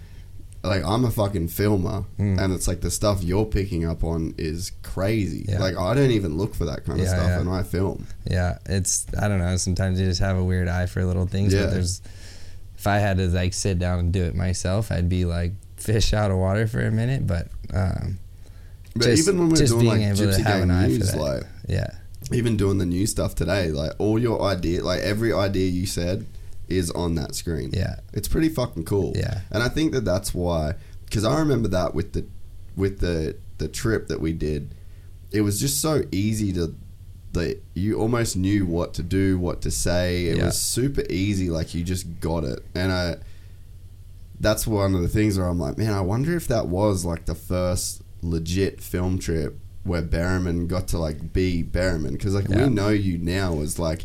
like 0.64 0.84
I'm 0.84 1.04
a 1.04 1.10
fucking 1.10 1.48
filmer, 1.48 2.04
Mm. 2.18 2.38
and 2.40 2.52
it's 2.52 2.68
like 2.68 2.80
the 2.82 2.90
stuff 2.90 3.22
you're 3.22 3.44
picking 3.44 3.84
up 3.84 4.04
on 4.04 4.34
is 4.38 4.72
crazy. 4.82 5.44
Yeah. 5.48 5.58
Like 5.60 5.76
I 5.76 5.94
don't 5.94 6.10
even 6.12 6.36
look 6.36 6.54
for 6.54 6.64
that 6.66 6.84
kind 6.84 7.00
of 7.00 7.04
Yeah, 7.06 7.14
stuff, 7.14 7.26
yeah. 7.26 7.40
and 7.40 7.48
I 7.48 7.62
film. 7.64 8.06
Yeah, 8.30 8.58
it's 8.66 9.06
I 9.18 9.28
don't 9.28 9.38
know. 9.40 9.56
Sometimes 9.56 10.00
you 10.00 10.06
just 10.06 10.20
have 10.20 10.36
a 10.36 10.44
weird 10.44 10.68
eye 10.68 10.86
for 10.86 11.04
little 11.04 11.26
things. 11.26 11.52
Yeah. 11.52 11.64
But 11.64 11.70
there's 11.72 12.00
if 12.76 12.86
I 12.86 12.98
had 12.98 13.16
to 13.18 13.28
like 13.28 13.54
sit 13.54 13.78
down 13.78 13.98
and 13.98 14.12
do 14.12 14.22
it 14.24 14.34
myself, 14.34 14.90
I'd 14.92 15.08
be 15.08 15.24
like 15.24 15.52
fish 15.76 16.12
out 16.12 16.30
of 16.30 16.36
water 16.38 16.66
for 16.66 16.80
a 16.80 16.90
minute. 16.92 17.26
But 17.26 17.48
um, 17.74 18.18
But 18.94 19.04
just, 19.04 19.22
even 19.26 19.38
when 19.40 19.48
we're 19.50 19.56
just 19.56 19.72
doing 19.72 19.86
being 19.86 19.92
like 20.10 20.18
able 20.20 20.32
to 20.32 20.38
Gypsy 20.38 20.44
have 20.44 20.68
Gang 20.68 20.88
news, 20.88 21.14
like 21.16 21.42
yeah, 21.68 21.90
even 22.30 22.56
doing 22.56 22.78
the 22.78 22.86
new 22.86 23.06
stuff 23.06 23.34
today, 23.34 23.70
like 23.72 23.92
all 23.98 24.18
your 24.18 24.42
idea, 24.42 24.84
like 24.84 25.00
every 25.00 25.32
idea 25.32 25.68
you 25.68 25.86
said 25.86 26.24
is 26.76 26.90
on 26.92 27.14
that 27.16 27.34
screen. 27.34 27.70
yeah, 27.72 27.96
It's 28.12 28.28
pretty 28.28 28.48
fucking 28.48 28.84
cool. 28.84 29.12
Yeah. 29.16 29.40
And 29.50 29.62
I 29.62 29.68
think 29.68 29.92
that 29.92 30.04
that's 30.04 30.32
why, 30.34 30.74
because 31.04 31.24
I 31.24 31.38
remember 31.38 31.68
that 31.68 31.94
with 31.94 32.12
the 32.12 32.24
with 32.76 33.00
the 33.00 33.36
the 33.58 33.68
trip 33.68 34.08
that 34.08 34.20
we 34.20 34.32
did, 34.32 34.74
it 35.30 35.42
was 35.42 35.60
just 35.60 35.80
so 35.80 36.02
easy 36.12 36.52
to. 36.54 36.74
That 37.34 37.62
you 37.72 37.98
almost 37.98 38.36
knew 38.36 38.66
what 38.66 38.92
to 38.94 39.02
do, 39.02 39.38
what 39.38 39.62
to 39.62 39.70
say. 39.70 40.26
It 40.26 40.36
Yeah. 40.36 40.44
was 40.46 40.58
super 40.58 41.02
easy. 41.08 41.48
Like 41.48 41.72
you 41.74 41.82
just 41.82 42.20
got 42.20 42.44
it, 42.44 42.62
and 42.74 42.92
I. 42.92 43.16
That's 44.40 44.66
one 44.66 44.94
of 44.94 45.02
the 45.02 45.08
things 45.08 45.38
where 45.38 45.46
I'm 45.46 45.58
like, 45.58 45.78
man, 45.78 45.92
I 45.92 46.00
wonder 46.00 46.36
if 46.36 46.48
that 46.48 46.66
was 46.68 47.04
like 47.04 47.26
the 47.26 47.34
first 47.34 48.02
legit 48.22 48.80
film 48.80 49.18
trip 49.18 49.58
where 49.84 50.02
Bereman 50.02 50.66
got 50.68 50.88
to 50.88 50.98
like 50.98 51.32
be 51.32 51.62
Bereman, 51.62 52.12
because 52.12 52.34
like 52.34 52.48
Yeah. 52.48 52.64
we 52.66 52.70
know 52.74 52.88
you 52.90 53.18
now 53.18 53.60
as 53.60 53.78
like 53.78 54.04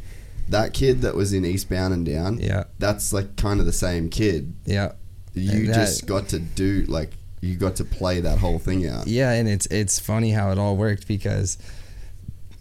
that 0.49 0.73
kid 0.73 1.01
that 1.01 1.15
was 1.15 1.33
in 1.33 1.45
Eastbound 1.45 1.93
and 1.93 2.05
Down 2.05 2.39
yeah, 2.39 2.65
that's 2.79 3.11
like 3.13 3.35
kind 3.35 3.59
of 3.59 3.65
the 3.65 3.73
same 3.73 4.09
kid. 4.09 4.53
yeah. 4.65 4.93
You 5.33 5.67
that- 5.67 5.73
just 5.75 6.07
got 6.07 6.29
to 6.29 6.39
do 6.39 6.83
like 6.87 7.11
you 7.41 7.55
got 7.55 7.75
to 7.75 7.85
play 7.85 8.21
that 8.21 8.39
whole 8.39 8.57
thing 8.57 8.87
out. 8.87 9.05
Yeah, 9.07 9.31
and 9.33 9.47
it's 9.47 9.67
it's 9.67 9.99
funny 9.99 10.31
how 10.31 10.51
it 10.51 10.57
all 10.57 10.75
worked 10.75 11.07
because 11.07 11.57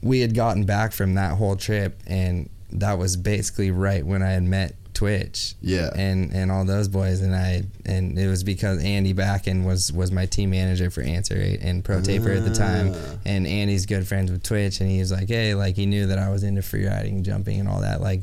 we 0.02 0.20
had 0.20 0.34
gotten 0.34 0.64
back 0.64 0.92
from 0.92 1.14
that 1.14 1.36
whole 1.38 1.56
trip, 1.56 1.98
and 2.06 2.50
that 2.72 2.98
was 2.98 3.16
basically 3.16 3.70
right 3.70 4.04
when 4.04 4.22
I 4.22 4.32
had 4.32 4.42
met 4.42 4.74
Twitch. 4.96 5.54
Yeah. 5.60 5.90
and 5.94 6.32
and 6.32 6.50
all 6.50 6.64
those 6.64 6.88
boys, 6.88 7.20
and 7.20 7.34
I 7.34 7.62
and 7.84 8.18
it 8.18 8.26
was 8.28 8.42
because 8.42 8.82
Andy 8.82 9.12
Backen 9.14 9.64
was 9.64 9.92
was 9.92 10.10
my 10.10 10.26
team 10.26 10.50
manager 10.50 10.90
for 10.90 11.02
Answer 11.02 11.36
Eight 11.36 11.60
and 11.62 11.84
Pro 11.84 12.00
Taper 12.00 12.30
at 12.32 12.44
the 12.44 12.54
time, 12.54 12.92
Ah. 12.94 13.16
and 13.24 13.46
Andy's 13.46 13.86
good 13.86 14.08
friends 14.08 14.32
with 14.32 14.42
Twitch, 14.42 14.80
and 14.80 14.90
he 14.90 14.98
was 14.98 15.12
like, 15.12 15.28
hey, 15.28 15.54
like 15.54 15.76
he 15.76 15.86
knew 15.86 16.06
that 16.06 16.18
I 16.18 16.30
was 16.30 16.42
into 16.42 16.62
freeriding, 16.62 17.22
jumping, 17.22 17.60
and 17.60 17.68
all 17.68 17.82
that, 17.82 18.00
like, 18.00 18.22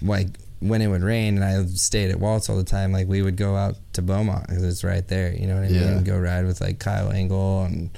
like. 0.00 0.28
When 0.60 0.80
it 0.80 0.86
would 0.86 1.02
rain 1.02 1.34
and 1.36 1.44
I 1.44 1.62
stayed 1.66 2.10
at 2.10 2.18
Waltz 2.18 2.48
all 2.48 2.56
the 2.56 2.64
time, 2.64 2.90
like 2.90 3.06
we 3.06 3.20
would 3.20 3.36
go 3.36 3.54
out 3.54 3.74
to 3.94 4.00
Beaumont 4.00 4.46
because 4.46 4.62
it's 4.62 4.82
right 4.82 5.06
there. 5.06 5.30
You 5.34 5.46
know 5.46 5.56
what 5.56 5.64
I 5.64 5.68
mean? 5.68 5.74
Yeah. 5.96 6.00
Go 6.00 6.18
ride 6.18 6.46
with 6.46 6.62
like 6.62 6.78
Kyle 6.78 7.10
Engel 7.10 7.64
and 7.64 7.90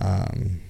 um, 0.00 0.60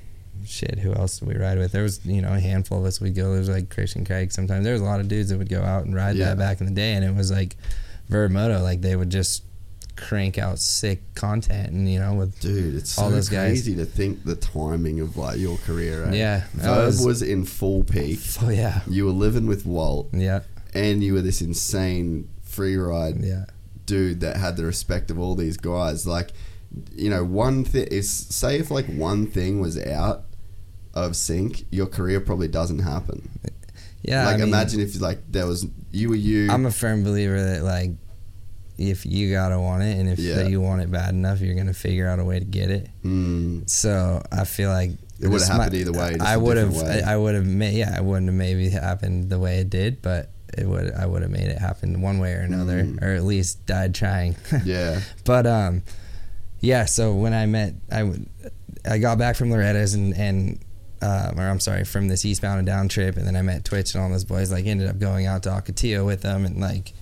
shit. 0.48 0.78
Who 0.78 0.92
else 0.94 1.18
did 1.18 1.28
we 1.28 1.36
ride 1.36 1.58
with? 1.58 1.72
There 1.72 1.82
was 1.82 2.04
you 2.06 2.22
know 2.22 2.32
a 2.32 2.40
handful 2.40 2.78
of 2.78 2.84
us. 2.84 3.00
We'd 3.00 3.14
go. 3.14 3.30
There 3.30 3.38
was 3.40 3.48
like 3.48 3.70
Christian 3.70 4.04
Craig. 4.04 4.32
Sometimes 4.32 4.64
there 4.64 4.72
was 4.72 4.82
a 4.82 4.84
lot 4.86 5.00
of 5.00 5.08
dudes 5.08 5.28
that 5.30 5.38
would 5.38 5.48
go 5.48 5.62
out 5.62 5.84
and 5.84 5.94
ride 5.94 6.16
Yeah. 6.16 6.26
that 6.26 6.38
back 6.38 6.60
in 6.60 6.66
the 6.66 6.72
day, 6.72 6.94
and 6.94 7.04
it 7.04 7.14
was 7.14 7.30
like 7.30 7.56
Vurbmoto. 8.10 8.62
Like 8.62 8.80
they 8.80 8.96
would 8.96 9.10
just 9.10 9.44
crank 9.96 10.38
out 10.38 10.58
sick 10.60 11.02
content, 11.14 11.72
and 11.72 11.90
you 11.90 11.98
know 11.98 12.14
with 12.14 12.38
Dude, 12.40 12.74
it's 12.76 12.90
so 12.92 13.02
All 13.02 13.10
those 13.10 13.28
guys. 13.28 13.50
crazy 13.50 13.74
to 13.76 13.84
think 13.84 14.24
the 14.24 14.36
timing 14.36 15.00
of 15.00 15.16
like 15.16 15.38
your 15.38 15.56
career. 15.58 16.04
Right? 16.04 16.14
Yeah, 16.14 16.44
Vurb 16.56 16.86
was- 16.86 17.04
was, 17.04 17.22
in 17.22 17.44
full 17.44 17.82
peak. 17.84 18.20
oh 18.42 18.48
yeah, 18.50 18.80
You 18.88 19.06
were 19.06 19.10
living 19.12 19.46
with 19.46 19.66
Walt, 19.66 20.08
yeah, 20.12 20.40
and 20.72 21.02
you 21.02 21.14
were 21.14 21.20
this 21.22 21.40
insane 21.40 22.28
free 22.42 22.76
ride 22.76 23.16
yeah, 23.22 23.44
dude 23.86 24.20
that 24.20 24.36
had 24.36 24.56
the 24.56 24.64
respect 24.64 25.10
of 25.10 25.18
all 25.18 25.34
these 25.34 25.56
guys. 25.56 26.06
Like, 26.06 26.30
you 26.94 27.10
know, 27.10 27.24
one 27.24 27.64
thing 27.64 27.88
is 27.90 28.08
say 28.10 28.58
if 28.60 28.70
like 28.70 28.86
one 28.86 29.26
thing 29.26 29.60
was 29.60 29.76
out 29.78 30.24
of 30.94 31.16
sync, 31.16 31.64
your 31.70 31.86
career 31.86 32.20
probably 32.20 32.48
doesn't 32.48 32.80
happen. 32.80 33.28
yeah. 34.02 34.24
like, 34.26 34.34
I 34.34 34.38
mean, 34.38 34.48
imagine 34.48 34.80
if 34.80 35.00
like 35.00 35.20
there 35.30 35.46
was 35.46 35.66
you 35.90 36.08
were 36.10 36.16
you. 36.16 36.50
I'm 36.50 36.66
a 36.66 36.70
firm 36.70 37.04
believer 37.04 37.40
that 37.42 37.62
like 37.62 37.90
if 38.78 39.04
you 39.04 39.30
gotta 39.32 39.58
want 39.60 39.82
it, 39.82 39.96
and 39.98 40.08
if 40.08 40.18
Yeah. 40.18 40.42
you 40.46 40.60
want 40.60 40.82
it 40.82 40.90
bad 40.90 41.10
enough, 41.14 41.40
you're 41.40 41.54
gonna 41.56 41.74
figure 41.74 42.08
out 42.08 42.18
a 42.20 42.24
way 42.24 42.38
to 42.38 42.44
get 42.44 42.70
it. 42.70 42.88
Mm, 43.04 43.68
So 43.68 44.22
I 44.30 44.44
feel 44.44 44.70
like 44.70 44.92
It 45.20 45.26
would 45.28 45.40
have 45.42 45.50
happened 45.50 45.74
either 45.74 45.92
way. 45.92 46.16
I 46.20 46.36
would 46.36 46.56
have. 46.56 46.76
I 46.76 47.16
would 47.16 47.34
have 47.34 47.46
made. 47.46 47.74
Yeah, 47.74 47.92
I 47.96 48.00
wouldn't 48.00 48.26
have 48.26 48.36
maybe 48.36 48.68
happened 48.70 49.30
the 49.30 49.38
way 49.40 49.58
it 49.58 49.68
did, 49.70 50.00
but 50.00 50.30
it 50.56 50.64
would. 50.66 50.92
I 50.94 51.06
would 51.06 51.22
have 51.22 51.30
made 51.32 51.48
it 51.48 51.58
happen 51.58 52.00
one 52.02 52.18
way 52.20 52.32
or 52.34 52.40
another, 52.40 52.84
Mm. 52.84 53.02
or 53.02 53.14
at 53.14 53.24
least 53.24 53.66
died 53.66 53.94
trying. 53.96 54.36
yeah. 54.64 55.00
But 55.24 55.44
um, 55.48 55.82
yeah. 56.60 56.84
So 56.84 57.14
when 57.14 57.34
I 57.34 57.46
met, 57.46 57.74
I 57.90 58.04
would, 58.04 58.26
I 58.88 58.98
got 58.98 59.18
back 59.18 59.34
from 59.34 59.50
Loretta's 59.50 59.94
and 59.94 60.14
and. 60.16 60.60
Um, 61.00 61.38
or 61.38 61.48
I'm 61.48 61.60
sorry, 61.60 61.84
from 61.84 62.08
this 62.08 62.24
eastbound 62.24 62.58
and 62.58 62.66
down 62.66 62.88
trip, 62.88 63.16
and 63.16 63.26
then 63.26 63.36
I 63.36 63.42
met 63.42 63.64
Twitch 63.64 63.94
and 63.94 64.02
all 64.02 64.10
those 64.10 64.24
boys. 64.24 64.50
Like, 64.50 64.66
ended 64.66 64.88
up 64.88 64.98
going 64.98 65.26
out 65.26 65.44
to 65.44 65.50
Ocotillo 65.50 66.04
with 66.04 66.22
them, 66.22 66.44
and 66.44 66.60
like, 66.60 66.92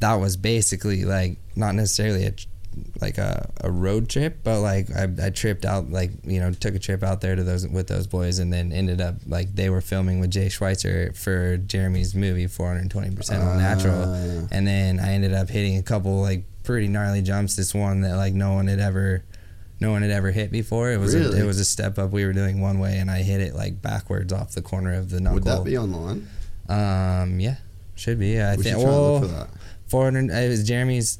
that 0.00 0.14
was 0.14 0.36
basically 0.36 1.04
like 1.04 1.38
not 1.54 1.74
necessarily 1.74 2.24
a 2.26 2.32
like 3.00 3.16
a, 3.16 3.50
a 3.62 3.70
road 3.70 4.06
trip, 4.10 4.40
but 4.44 4.60
like 4.60 4.90
I, 4.94 5.08
I 5.22 5.30
tripped 5.30 5.64
out, 5.64 5.90
like 5.90 6.10
you 6.24 6.40
know, 6.40 6.50
took 6.52 6.74
a 6.74 6.78
trip 6.78 7.02
out 7.02 7.22
there 7.22 7.34
to 7.34 7.42
those 7.42 7.66
with 7.66 7.86
those 7.88 8.06
boys, 8.06 8.38
and 8.38 8.52
then 8.52 8.72
ended 8.72 9.00
up 9.00 9.14
like 9.26 9.54
they 9.54 9.70
were 9.70 9.80
filming 9.80 10.20
with 10.20 10.30
Jay 10.30 10.48
Schweitzer 10.50 11.12
for 11.14 11.56
Jeremy's 11.56 12.14
movie 12.14 12.46
420 12.46 13.16
percent 13.16 13.42
on 13.42 13.58
natural, 13.58 14.04
Ah. 14.04 14.48
and 14.50 14.66
then 14.66 15.00
I 15.00 15.12
ended 15.12 15.32
up 15.32 15.48
hitting 15.48 15.78
a 15.78 15.82
couple 15.82 16.20
like 16.20 16.44
pretty 16.64 16.88
gnarly 16.88 17.22
jumps. 17.22 17.56
This 17.56 17.74
one 17.74 18.02
that 18.02 18.16
like 18.16 18.34
no 18.34 18.52
one 18.52 18.66
had 18.66 18.80
ever, 18.80 19.24
no 19.80 19.90
one 19.90 20.02
had 20.02 20.10
ever 20.10 20.30
hit 20.30 20.50
before. 20.50 20.90
It 20.90 20.98
was 20.98 21.14
Really? 21.14 21.38
a, 21.38 21.44
it 21.44 21.46
was 21.46 21.60
a 21.60 21.64
step 21.64 21.98
up. 21.98 22.10
We 22.10 22.24
were 22.24 22.32
doing 22.32 22.60
one 22.60 22.78
way, 22.78 22.98
and 22.98 23.10
I 23.10 23.22
hit 23.22 23.40
it 23.40 23.54
like 23.54 23.82
backwards 23.82 24.32
off 24.32 24.52
the 24.52 24.62
corner 24.62 24.94
of 24.94 25.10
the 25.10 25.20
knuckle. 25.20 25.34
Would 25.34 25.44
that 25.44 25.64
be 25.64 25.76
online? 25.76 26.28
Um, 26.68 27.38
yeah, 27.40 27.56
should 27.94 28.18
be. 28.18 28.40
I 28.42 28.56
think. 28.56 28.78
Well, 28.78 29.20
for 29.20 29.26
that. 29.26 29.48
400. 29.88 30.30
It 30.30 30.48
was 30.48 30.66
Jeremy's 30.66 31.18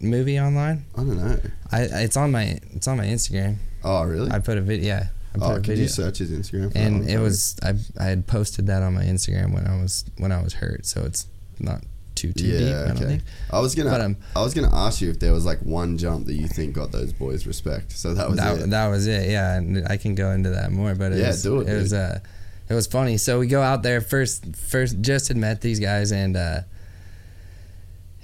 movie 0.00 0.38
online. 0.38 0.84
I 0.94 0.98
don't 0.98 1.16
know. 1.16 1.40
I 1.70 1.82
it's 1.82 2.16
on 2.16 2.32
my 2.32 2.58
it's 2.72 2.88
on 2.88 2.96
my 2.98 3.06
Instagram. 3.06 3.56
Oh, 3.84 4.04
really? 4.04 4.30
I 4.30 4.38
put 4.40 4.58
a 4.58 4.60
video. 4.60 4.86
Yeah, 4.86 5.06
I 5.34 5.38
put 5.38 5.44
oh, 5.44 5.50
a 5.52 5.54
could 5.56 5.66
video. 5.66 5.82
you 5.84 5.88
search 5.88 6.18
his 6.18 6.30
Instagram? 6.30 6.72
For 6.72 6.78
and 6.78 7.08
it 7.08 7.18
was 7.18 7.56
I 7.62 7.74
I 7.98 8.04
had 8.06 8.26
posted 8.26 8.66
that 8.66 8.82
on 8.82 8.94
my 8.94 9.04
Instagram 9.04 9.54
when 9.54 9.66
I 9.66 9.80
was 9.80 10.04
when 10.18 10.32
I 10.32 10.42
was 10.42 10.54
hurt, 10.54 10.84
so 10.86 11.02
it's 11.02 11.26
not 11.58 11.82
too 12.22 12.32
too 12.32 12.58
deep. 12.58 12.74
I 12.74 12.88
don't 12.88 12.96
okay. 12.96 13.04
think. 13.06 13.22
I 13.50 13.60
was 13.60 13.74
gonna, 13.74 13.90
But, 13.90 14.00
um, 14.00 14.16
I 14.36 14.40
was 14.42 14.54
gonna 14.54 14.74
ask 14.86 15.00
you 15.00 15.10
if 15.10 15.18
there 15.18 15.32
was 15.32 15.44
like 15.44 15.60
one 15.60 15.98
jump 15.98 16.26
that 16.26 16.34
you 16.34 16.46
think 16.48 16.74
got 16.74 16.92
those 16.92 17.12
boys 17.12 17.46
respect. 17.46 17.92
So 17.92 18.14
that 18.14 18.28
was 18.28 18.38
that, 18.38 18.58
it. 18.58 18.70
that 18.70 18.88
was 18.88 19.06
it. 19.06 19.30
Yeah, 19.30 19.56
and 19.56 19.86
I 19.88 19.96
can 19.96 20.14
go 20.14 20.30
into 20.30 20.50
that 20.50 20.70
more, 20.72 20.94
but 20.94 21.12
it 21.12 21.18
Yeah, 21.18 21.28
was, 21.28 21.42
do 21.42 21.60
it, 21.60 21.68
it 21.68 21.74
was 21.74 21.92
uh, 21.92 22.20
it 22.68 22.74
was 22.74 22.86
funny. 22.86 23.16
So 23.18 23.38
we 23.40 23.46
go 23.48 23.60
out 23.62 23.82
there 23.82 24.00
first. 24.00 24.54
First, 24.56 25.00
just 25.00 25.28
had 25.28 25.36
met 25.36 25.60
these 25.60 25.80
guys, 25.80 26.12
and 26.12 26.36
uh, 26.36 26.60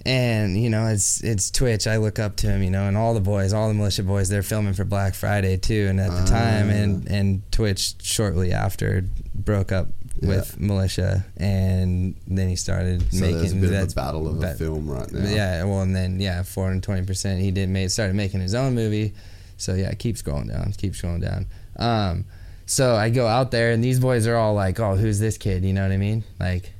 and 0.07 0.57
you 0.62 0.70
know 0.70 0.86
it's 0.86 1.22
it's 1.22 1.51
Twitch. 1.51 1.86
I 1.86 1.96
look 1.96 2.18
up 2.18 2.36
to 2.36 2.46
him, 2.49 2.62
you 2.62 2.70
know, 2.70 2.84
and 2.88 2.96
all 2.96 3.14
the 3.14 3.20
boys, 3.20 3.53
all 3.53 3.68
the 3.68 3.74
militia 3.74 4.03
boys, 4.05 4.28
they're 4.28 4.42
filming 4.42 4.72
for 4.74 4.84
Black 4.84 5.14
Friday 5.14 5.57
too. 5.57 5.86
And 5.90 6.01
at 6.01 6.11
the 6.11 6.24
time, 6.30 6.70
and 6.70 7.07
Ah. 7.09 7.14
and 7.14 7.53
Twitch 7.53 7.94
shortly 8.03 8.53
after 8.53 9.05
broke 9.34 9.72
up 9.72 9.88
with 10.21 10.59
militia, 10.59 11.25
and 11.37 12.16
then 12.27 12.49
he 12.49 12.57
started 12.57 13.12
so 13.12 13.21
making 13.21 13.39
there's 13.39 13.53
a 13.53 13.57
bit 13.57 13.73
of 13.73 13.93
a 13.93 13.95
battle 13.95 14.29
of 14.29 14.37
a 14.37 14.41
that- 14.41 14.59
film 14.59 14.91
right 14.91 15.11
now. 15.12 15.29
yeah, 15.29 15.64
well, 15.64 15.83
and 15.83 15.95
then 15.95 16.21
yeah, 16.21 16.43
four 16.43 16.66
hundred 16.66 16.83
twenty 16.83 17.07
percent. 17.07 17.41
He 17.41 17.51
did 17.51 17.69
make 17.69 17.91
started 17.91 18.14
making 18.16 18.41
his 18.41 18.55
own 18.55 18.75
movie. 18.75 19.14
So 19.57 19.75
yeah, 19.75 19.93
keep 19.95 20.16
scrolling 20.16 20.49
down, 20.49 20.73
keep 20.77 20.93
scrolling 20.93 21.21
down. 21.23 21.47
Um, 21.77 22.25
so 22.66 22.95
I 22.95 23.11
go 23.11 23.27
out 23.27 23.51
there, 23.51 23.73
and 23.73 23.83
these 23.83 23.99
boys 24.01 24.27
are 24.27 24.37
all 24.37 24.55
like, 24.55 24.79
"Oh, 24.81 24.97
who's 24.97 25.19
this 25.19 25.39
kid?" 25.39 25.64
You 25.64 25.73
know 25.73 25.83
what 25.83 25.93
I 25.93 25.97
mean? 25.97 26.25
Like 26.39 26.73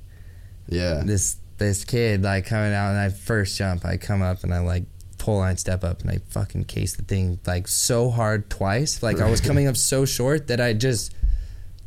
yeah. 0.69 1.03
this 1.05 1.37
this 1.59 1.85
kid 1.85 2.23
like 2.23 2.47
coming 2.47 2.73
out, 2.73 2.91
and 2.91 2.99
I 2.99 3.09
first 3.09 3.57
jump, 3.57 3.85
I 3.85 3.97
come 3.97 4.23
up 4.23 4.45
and 4.45 4.53
I 4.53 4.61
like 4.61 4.85
pull 5.19 5.39
line 5.39 5.57
step 5.57 5.85
up, 5.85 6.03
and 6.03 6.11
I 6.11 6.19
fucking 6.29 6.65
case 6.65 6.97
the 6.97 7.03
thing 7.03 7.39
like 7.47 7.69
so 7.69 8.11
hard 8.11 8.49
twice. 8.51 9.03
Like 9.03 9.21
I 9.21 9.31
was 9.31 9.41
coming 9.49 9.67
up 9.67 9.77
so 9.77 10.05
short 10.05 10.49
that 10.49 10.61
I 10.61 10.73
just 10.73 11.15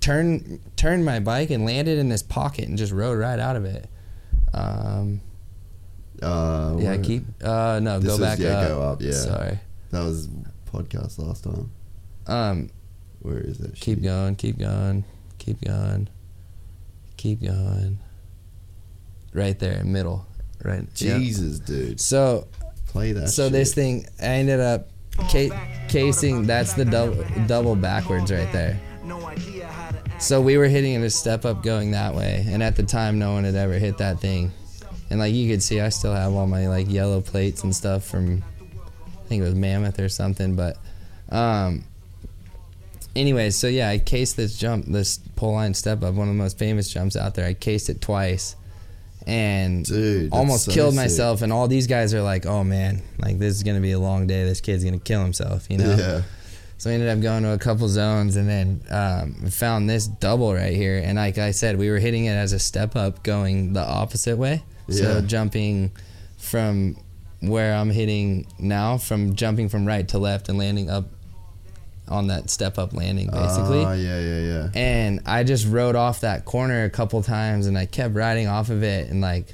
turned 0.02 0.60
turned 0.76 1.06
my 1.06 1.20
bike 1.20 1.50
and 1.52 1.66
landed 1.66 1.98
in 1.98 2.10
this 2.10 2.22
pocket 2.24 2.68
and 2.68 2.78
just 2.78 2.92
rode 2.92 3.18
right 3.18 3.40
out 3.40 3.56
of 3.56 3.64
it. 3.66 3.88
Um, 4.54 5.22
Uh, 6.22 6.76
yeah, 6.80 6.98
keep. 6.98 7.24
Uh, 7.44 7.80
no, 7.82 7.98
This 8.00 8.10
go 8.10 8.14
is- 8.16 8.20
back 8.20 8.40
yeah, 8.40 8.50
up. 8.60 8.68
go 8.68 8.82
up, 8.84 9.02
yeah. 9.02 9.12
Sorry. 9.12 9.60
That 9.92 10.04
was 10.04 10.28
podcast 10.72 11.18
last 11.18 11.44
time. 11.46 11.72
Um, 12.28 12.70
Where 13.22 13.40
is 13.40 13.60
it? 13.60 13.74
keep 13.76 13.98
Shit. 13.98 14.04
going, 14.04 14.36
keep 14.36 14.60
going, 14.60 15.04
keep 15.40 15.62
going, 15.62 16.10
keep 17.18 17.42
going. 17.42 17.98
Right 19.34 19.58
there, 19.58 19.80
in 19.80 19.92
middle. 19.92 20.26
Right. 20.64 20.86
yep. 21.02 21.20
Jesus, 21.20 21.58
dude. 21.60 22.00
So, 22.00 22.48
Play 22.90 23.14
that. 23.14 23.30
so 23.30 23.46
shit. 23.46 23.54
this 23.54 23.74
thing, 23.74 24.06
I 24.22 24.26
ended 24.26 24.60
up 24.60 24.90
ca- 25.32 25.50
casing. 25.88 26.46
That's 26.46 26.74
the 26.74 26.86
double 26.86 27.24
double 27.48 27.76
backwards 27.76 28.32
right 28.32 28.52
there. 28.52 28.80
So 30.22 30.40
we 30.40 30.58
were 30.58 30.68
hitting 30.68 30.94
it 30.94 31.04
a 31.04 31.10
step 31.10 31.46
up 31.46 31.64
going 31.64 31.92
that 31.92 32.14
way, 32.16 32.46
and 32.48 32.62
at 32.62 32.76
the 32.76 32.84
time, 32.84 33.18
no 33.18 33.34
one 33.34 33.44
had 33.44 33.56
ever 33.56 33.74
hit 33.74 33.98
that 33.98 34.20
thing. 34.20 34.52
And 35.10 35.20
like 35.20 35.34
you 35.34 35.50
could 35.50 35.62
see, 35.64 35.82
I 35.82 35.90
still 35.90 36.14
have 36.14 36.34
all 36.34 36.48
my 36.48 36.68
like 36.68 36.90
yellow 36.90 37.22
plates 37.22 37.64
and 37.64 37.76
stuff 37.76 38.06
from, 38.06 38.44
I 38.72 39.28
think 39.28 39.42
it 39.42 39.46
was 39.46 39.56
Mammoth 39.56 40.00
or 40.00 40.08
something. 40.10 40.56
But, 40.56 40.78
um, 41.30 41.84
anyways, 43.16 43.58
so 43.58 43.68
yeah, 43.68 43.90
I 43.90 43.98
cased 43.98 44.38
this 44.38 44.58
jump, 44.58 44.86
this 44.86 45.18
pole 45.36 45.54
line 45.54 45.74
step 45.74 46.04
up, 46.04 46.14
one 46.14 46.30
of 46.30 46.34
the 46.36 46.42
most 46.42 46.58
famous 46.58 46.88
jumps 46.88 47.18
out 47.18 47.34
there. 47.36 47.46
I 47.48 47.54
cased 47.56 47.90
it 47.90 48.00
twice, 48.00 48.56
and 49.28 49.84
Dude, 49.84 50.32
almost 50.32 50.66
so 50.66 50.72
killed 50.72 50.94
sick. 50.94 51.02
myself. 51.04 51.42
And 51.42 51.52
all 51.52 51.68
these 51.68 51.88
guys 51.88 52.14
are 52.14 52.22
like, 52.22 52.46
"Oh 52.46 52.64
man, 52.64 53.02
like 53.20 53.40
this 53.40 53.56
is 53.56 53.64
gonna 53.64 53.82
be 53.82 53.92
a 53.92 54.00
long 54.00 54.28
day. 54.28 54.46
This 54.46 54.62
kid's 54.62 54.84
gonna 54.84 55.00
kill 55.00 55.24
himself," 55.24 55.66
you 55.70 55.78
know. 55.78 55.96
Yeah. 55.96 56.22
So 56.82 56.90
I 56.90 56.94
ended 56.94 57.10
up 57.10 57.22
going 57.22 57.44
to 57.44 57.52
a 57.54 57.60
couple 57.60 57.88
zones 57.88 58.38
and 58.38 58.50
then 58.50 58.82
um, 58.90 59.36
found 59.52 59.88
this 59.88 60.08
double 60.08 60.52
right 60.52 60.74
here. 60.74 60.98
And 60.98 61.16
like 61.16 61.38
I 61.38 61.52
said, 61.52 61.78
we 61.78 61.92
were 61.92 62.00
hitting 62.00 62.26
it 62.26 62.32
as 62.32 62.54
a 62.54 62.60
step 62.60 62.96
up 62.96 63.22
going 63.22 63.74
the 63.74 63.88
opposite 63.88 64.36
way. 64.36 64.64
So 64.90 65.18
Yeah. 65.18 65.22
jumping 65.22 65.92
from 66.40 66.98
where 67.40 67.76
I'm 67.76 67.92
hitting 67.92 68.48
now, 68.58 68.98
from 68.98 69.36
jumping 69.36 69.70
from 69.70 69.86
right 69.86 70.08
to 70.08 70.18
left 70.18 70.50
and 70.50 70.58
landing 70.58 70.90
up 70.90 71.06
on 72.08 72.30
that 72.30 72.50
step 72.50 72.80
up 72.80 72.94
landing, 72.94 73.30
basically. 73.30 73.86
Ah, 73.86 73.94
yeah, 73.94 74.20
yeah, 74.20 74.40
yeah. 74.40 74.70
And 74.74 75.20
I 75.28 75.44
just 75.44 75.68
rode 75.68 75.96
off 75.96 76.22
that 76.22 76.46
corner 76.46 76.84
a 76.86 76.90
couple 76.90 77.22
times 77.22 77.68
and 77.68 77.78
I 77.78 77.86
kept 77.86 78.16
riding 78.16 78.48
off 78.48 78.72
of 78.72 78.82
it 78.82 79.08
and 79.12 79.22
like 79.22 79.54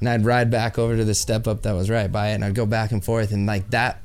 and 0.00 0.08
I'd 0.08 0.24
ride 0.24 0.50
back 0.50 0.78
over 0.78 0.96
to 0.96 1.04
the 1.04 1.14
step 1.14 1.46
up 1.46 1.60
that 1.64 1.72
was 1.72 1.90
right 1.90 2.10
by 2.10 2.30
it 2.30 2.36
and 2.36 2.44
I'd 2.44 2.54
go 2.54 2.64
back 2.64 2.90
and 2.90 3.04
forth 3.04 3.32
and 3.32 3.44
like 3.44 3.68
that 3.70 4.00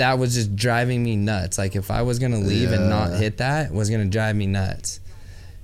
that 0.00 0.18
was 0.18 0.34
just 0.34 0.56
driving 0.56 1.02
me 1.02 1.14
nuts. 1.14 1.58
Like 1.58 1.76
if 1.76 1.90
I 1.90 2.00
was 2.02 2.18
gonna 2.18 2.38
leave 2.38 2.72
and 2.72 2.88
not 2.88 3.12
hit 3.12 3.36
that, 3.36 3.70
was 3.70 3.90
gonna 3.90 4.06
drive 4.06 4.34
me 4.34 4.46
nuts. 4.46 4.98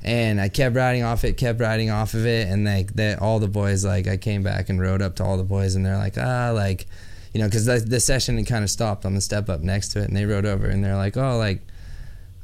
And 0.02 0.38
I 0.40 0.50
kept 0.50 0.76
riding 0.76 1.02
off 1.02 1.24
it, 1.24 1.38
kept 1.38 1.58
riding 1.58 1.90
off 1.90 2.12
of 2.12 2.26
it, 2.26 2.46
and 2.46 2.66
like 2.66 2.92
that, 2.94 3.20
all 3.20 3.40
the 3.40 3.48
boys 3.48 3.82
like 3.82 4.06
I 4.06 4.18
came 4.18 4.42
back 4.42 4.68
and 4.68 4.78
rode 4.78 5.00
up 5.00 5.16
to 5.16 5.24
all 5.24 5.38
the 5.38 5.42
boys, 5.42 5.74
and 5.74 5.84
they're 5.84 5.96
like, 5.96 6.18
ah, 6.18 6.50
like, 6.54 6.86
you 7.32 7.40
know, 7.40 7.46
because 7.46 7.64
the, 7.64 7.78
the 7.78 7.98
session 7.98 8.36
had 8.36 8.46
kind 8.46 8.62
of 8.62 8.68
stopped 8.70 9.06
on 9.06 9.14
the 9.14 9.22
step 9.22 9.48
up 9.48 9.62
next 9.62 9.88
to 9.92 10.02
it, 10.02 10.04
and 10.04 10.16
they 10.16 10.26
rode 10.26 10.44
over, 10.44 10.66
and 10.66 10.84
they're 10.84 10.96
like, 10.96 11.16
oh, 11.16 11.38
like, 11.38 11.62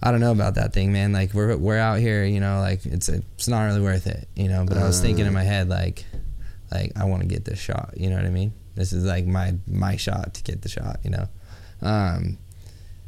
I 0.02 0.10
don't 0.10 0.20
know 0.20 0.32
about 0.32 0.54
that 0.54 0.72
thing, 0.72 0.92
man. 0.92 1.12
Like 1.12 1.34
we're 1.34 1.54
we're 1.58 1.78
out 1.78 1.98
here, 2.00 2.24
you 2.24 2.40
know, 2.40 2.58
like 2.60 2.86
it's 2.86 3.10
it's 3.10 3.48
not 3.48 3.64
really 3.64 3.82
worth 3.82 4.06
it, 4.06 4.28
you 4.34 4.48
know. 4.48 4.64
But 4.66 4.78
I 4.78 4.84
was 4.84 5.00
thinking 5.00 5.26
in 5.26 5.34
my 5.34 5.44
head, 5.44 5.68
like, 5.68 6.06
like 6.72 6.92
I 6.96 7.04
want 7.04 7.20
to 7.20 7.28
get 7.28 7.44
this 7.44 7.60
shot, 7.60 7.94
you 7.98 8.08
know 8.08 8.16
what 8.16 8.24
I 8.24 8.30
mean? 8.30 8.54
This 8.74 8.94
is 8.94 9.04
like 9.04 9.26
my 9.26 9.54
my 9.66 9.96
shot 9.96 10.34
to 10.34 10.42
get 10.42 10.62
the 10.62 10.70
shot, 10.70 11.00
you 11.04 11.10
know. 11.10 11.28
Um, 11.82 12.38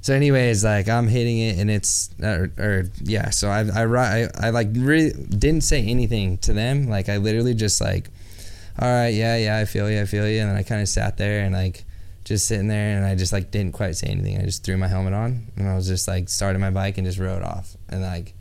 so, 0.00 0.12
anyways, 0.12 0.64
like 0.64 0.88
I'm 0.88 1.08
hitting 1.08 1.38
it, 1.38 1.58
and 1.58 1.70
it's 1.70 2.10
or, 2.22 2.52
or 2.58 2.84
yeah. 3.02 3.30
So 3.30 3.48
I 3.48 3.60
I 3.62 3.84
I, 3.84 4.28
I 4.38 4.50
like 4.50 4.68
really 4.72 5.12
didn't 5.12 5.62
say 5.62 5.82
anything 5.82 6.36
to 6.38 6.52
them. 6.52 6.88
Like 6.88 7.08
I 7.08 7.16
literally 7.16 7.54
just 7.54 7.80
like, 7.80 8.10
all 8.78 8.88
right, 8.88 9.08
yeah, 9.14 9.36
yeah, 9.36 9.56
I 9.56 9.64
feel 9.64 9.90
you, 9.90 10.00
I 10.00 10.04
feel 10.04 10.28
you, 10.28 10.40
and 10.40 10.50
then 10.50 10.56
I 10.56 10.62
kind 10.62 10.82
of 10.82 10.88
sat 10.88 11.16
there 11.16 11.40
and 11.44 11.54
like 11.54 11.84
just 12.24 12.46
sitting 12.46 12.68
there, 12.68 12.96
and 12.96 13.06
I 13.06 13.14
just 13.14 13.32
like 13.32 13.50
didn't 13.50 13.72
quite 13.72 13.96
say 13.96 14.08
anything. 14.08 14.38
I 14.38 14.42
just 14.42 14.62
threw 14.62 14.76
my 14.76 14.88
helmet 14.88 15.14
on, 15.14 15.46
and 15.56 15.68
I 15.68 15.74
was 15.74 15.86
just 15.86 16.06
like 16.06 16.28
started 16.28 16.58
my 16.58 16.70
bike 16.70 16.98
and 16.98 17.06
just 17.06 17.18
rode 17.18 17.42
off, 17.42 17.74
and 17.88 18.02
like 18.02 18.34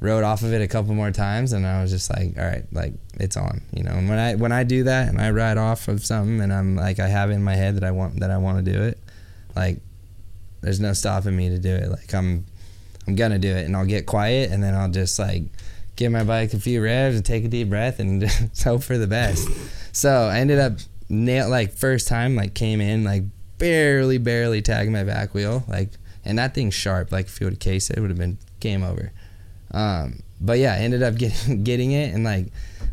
rode 0.00 0.24
off 0.24 0.42
of 0.42 0.52
it 0.52 0.60
a 0.60 0.68
couple 0.68 0.94
more 0.94 1.10
times, 1.10 1.52
and 1.52 1.66
I 1.66 1.82
was 1.82 1.90
just 1.90 2.10
like, 2.10 2.36
all 2.36 2.44
right, 2.44 2.64
like 2.72 2.94
it's 3.14 3.36
on, 3.36 3.62
you 3.72 3.82
know. 3.82 3.92
And 3.92 4.08
when 4.08 4.18
I 4.18 4.34
when 4.34 4.52
I 4.52 4.64
do 4.64 4.84
that 4.84 5.08
and 5.08 5.20
I 5.20 5.30
ride 5.30 5.58
off 5.58 5.88
of 5.88 6.04
something, 6.04 6.40
and 6.40 6.52
I'm 6.52 6.76
like 6.76 6.98
I 6.98 7.08
have 7.08 7.30
it 7.30 7.34
in 7.34 7.44
my 7.44 7.54
head 7.54 7.76
that 7.76 7.84
I 7.84 7.92
want 7.92 8.20
that 8.20 8.30
I 8.30 8.38
want 8.38 8.64
to 8.64 8.72
do 8.72 8.82
it, 8.82 8.98
like 9.56 9.80
there's 10.60 10.80
no 10.80 10.92
stopping 10.92 11.36
me 11.36 11.48
to 11.48 11.58
do 11.58 11.74
it. 11.74 11.90
Like 11.90 12.14
I'm 12.14 12.46
I'm 13.06 13.14
gonna 13.14 13.38
do 13.38 13.50
it, 13.50 13.64
and 13.66 13.76
I'll 13.76 13.86
get 13.86 14.06
quiet, 14.06 14.50
and 14.50 14.62
then 14.62 14.74
I'll 14.74 14.90
just 14.90 15.18
like 15.18 15.44
give 15.96 16.12
my 16.12 16.24
bike 16.24 16.52
a 16.52 16.60
few 16.60 16.82
revs 16.82 17.16
and 17.16 17.24
take 17.24 17.44
a 17.44 17.48
deep 17.48 17.70
breath 17.70 17.98
and 17.98 18.20
just 18.20 18.62
hope 18.64 18.82
for 18.82 18.98
the 18.98 19.06
best. 19.06 19.48
So 19.92 20.28
I 20.28 20.40
ended 20.40 20.58
up 20.58 20.74
nail 21.08 21.48
like 21.48 21.72
first 21.72 22.08
time 22.08 22.34
like 22.34 22.54
came 22.54 22.80
in 22.80 23.04
like 23.04 23.22
barely 23.58 24.18
barely 24.18 24.60
tagging 24.60 24.92
my 24.92 25.04
back 25.04 25.32
wheel 25.34 25.64
like 25.68 25.90
and 26.24 26.38
that 26.38 26.54
thing's 26.54 26.74
sharp 26.74 27.12
like 27.12 27.26
if 27.26 27.40
you 27.40 27.46
would 27.46 27.54
have 27.54 27.60
cased 27.60 27.90
it 27.90 27.96
it 27.96 28.00
would 28.00 28.10
have 28.10 28.18
been 28.18 28.36
game 28.58 28.82
over 28.82 29.12
um 29.70 30.20
but 30.40 30.58
yeah 30.58 30.74
I 30.74 30.78
ended 30.78 31.02
up 31.02 31.14
getting 31.18 31.62
getting 31.62 31.92
it 31.92 32.12
and 32.12 32.24
like 32.24 32.46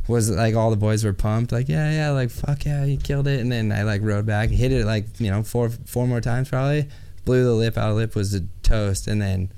was 0.07 0.29
like 0.29 0.55
all 0.55 0.69
the 0.69 0.75
boys 0.75 1.03
were 1.03 1.13
pumped 1.13 1.51
like 1.51 1.69
yeah 1.69 1.91
yeah 1.91 2.09
like 2.11 2.29
fuck 2.29 2.65
yeah 2.65 2.83
you 2.83 2.97
killed 2.97 3.27
it 3.27 3.39
and 3.39 3.51
then 3.51 3.71
I 3.71 3.83
like 3.83 4.01
rode 4.01 4.25
back 4.25 4.49
hit 4.49 4.71
it 4.71 4.85
like 4.85 5.05
you 5.19 5.31
know 5.31 5.43
four 5.43 5.69
four 5.69 6.07
more 6.07 6.19
times 6.19 6.49
probably 6.49 6.87
blew 7.23 7.43
the 7.43 7.53
lip 7.53 7.77
out 7.77 7.91
of 7.91 7.95
lip 7.95 8.15
was 8.15 8.33
a 8.33 8.41
toast 8.63 9.07
and 9.07 9.21
then 9.21 9.49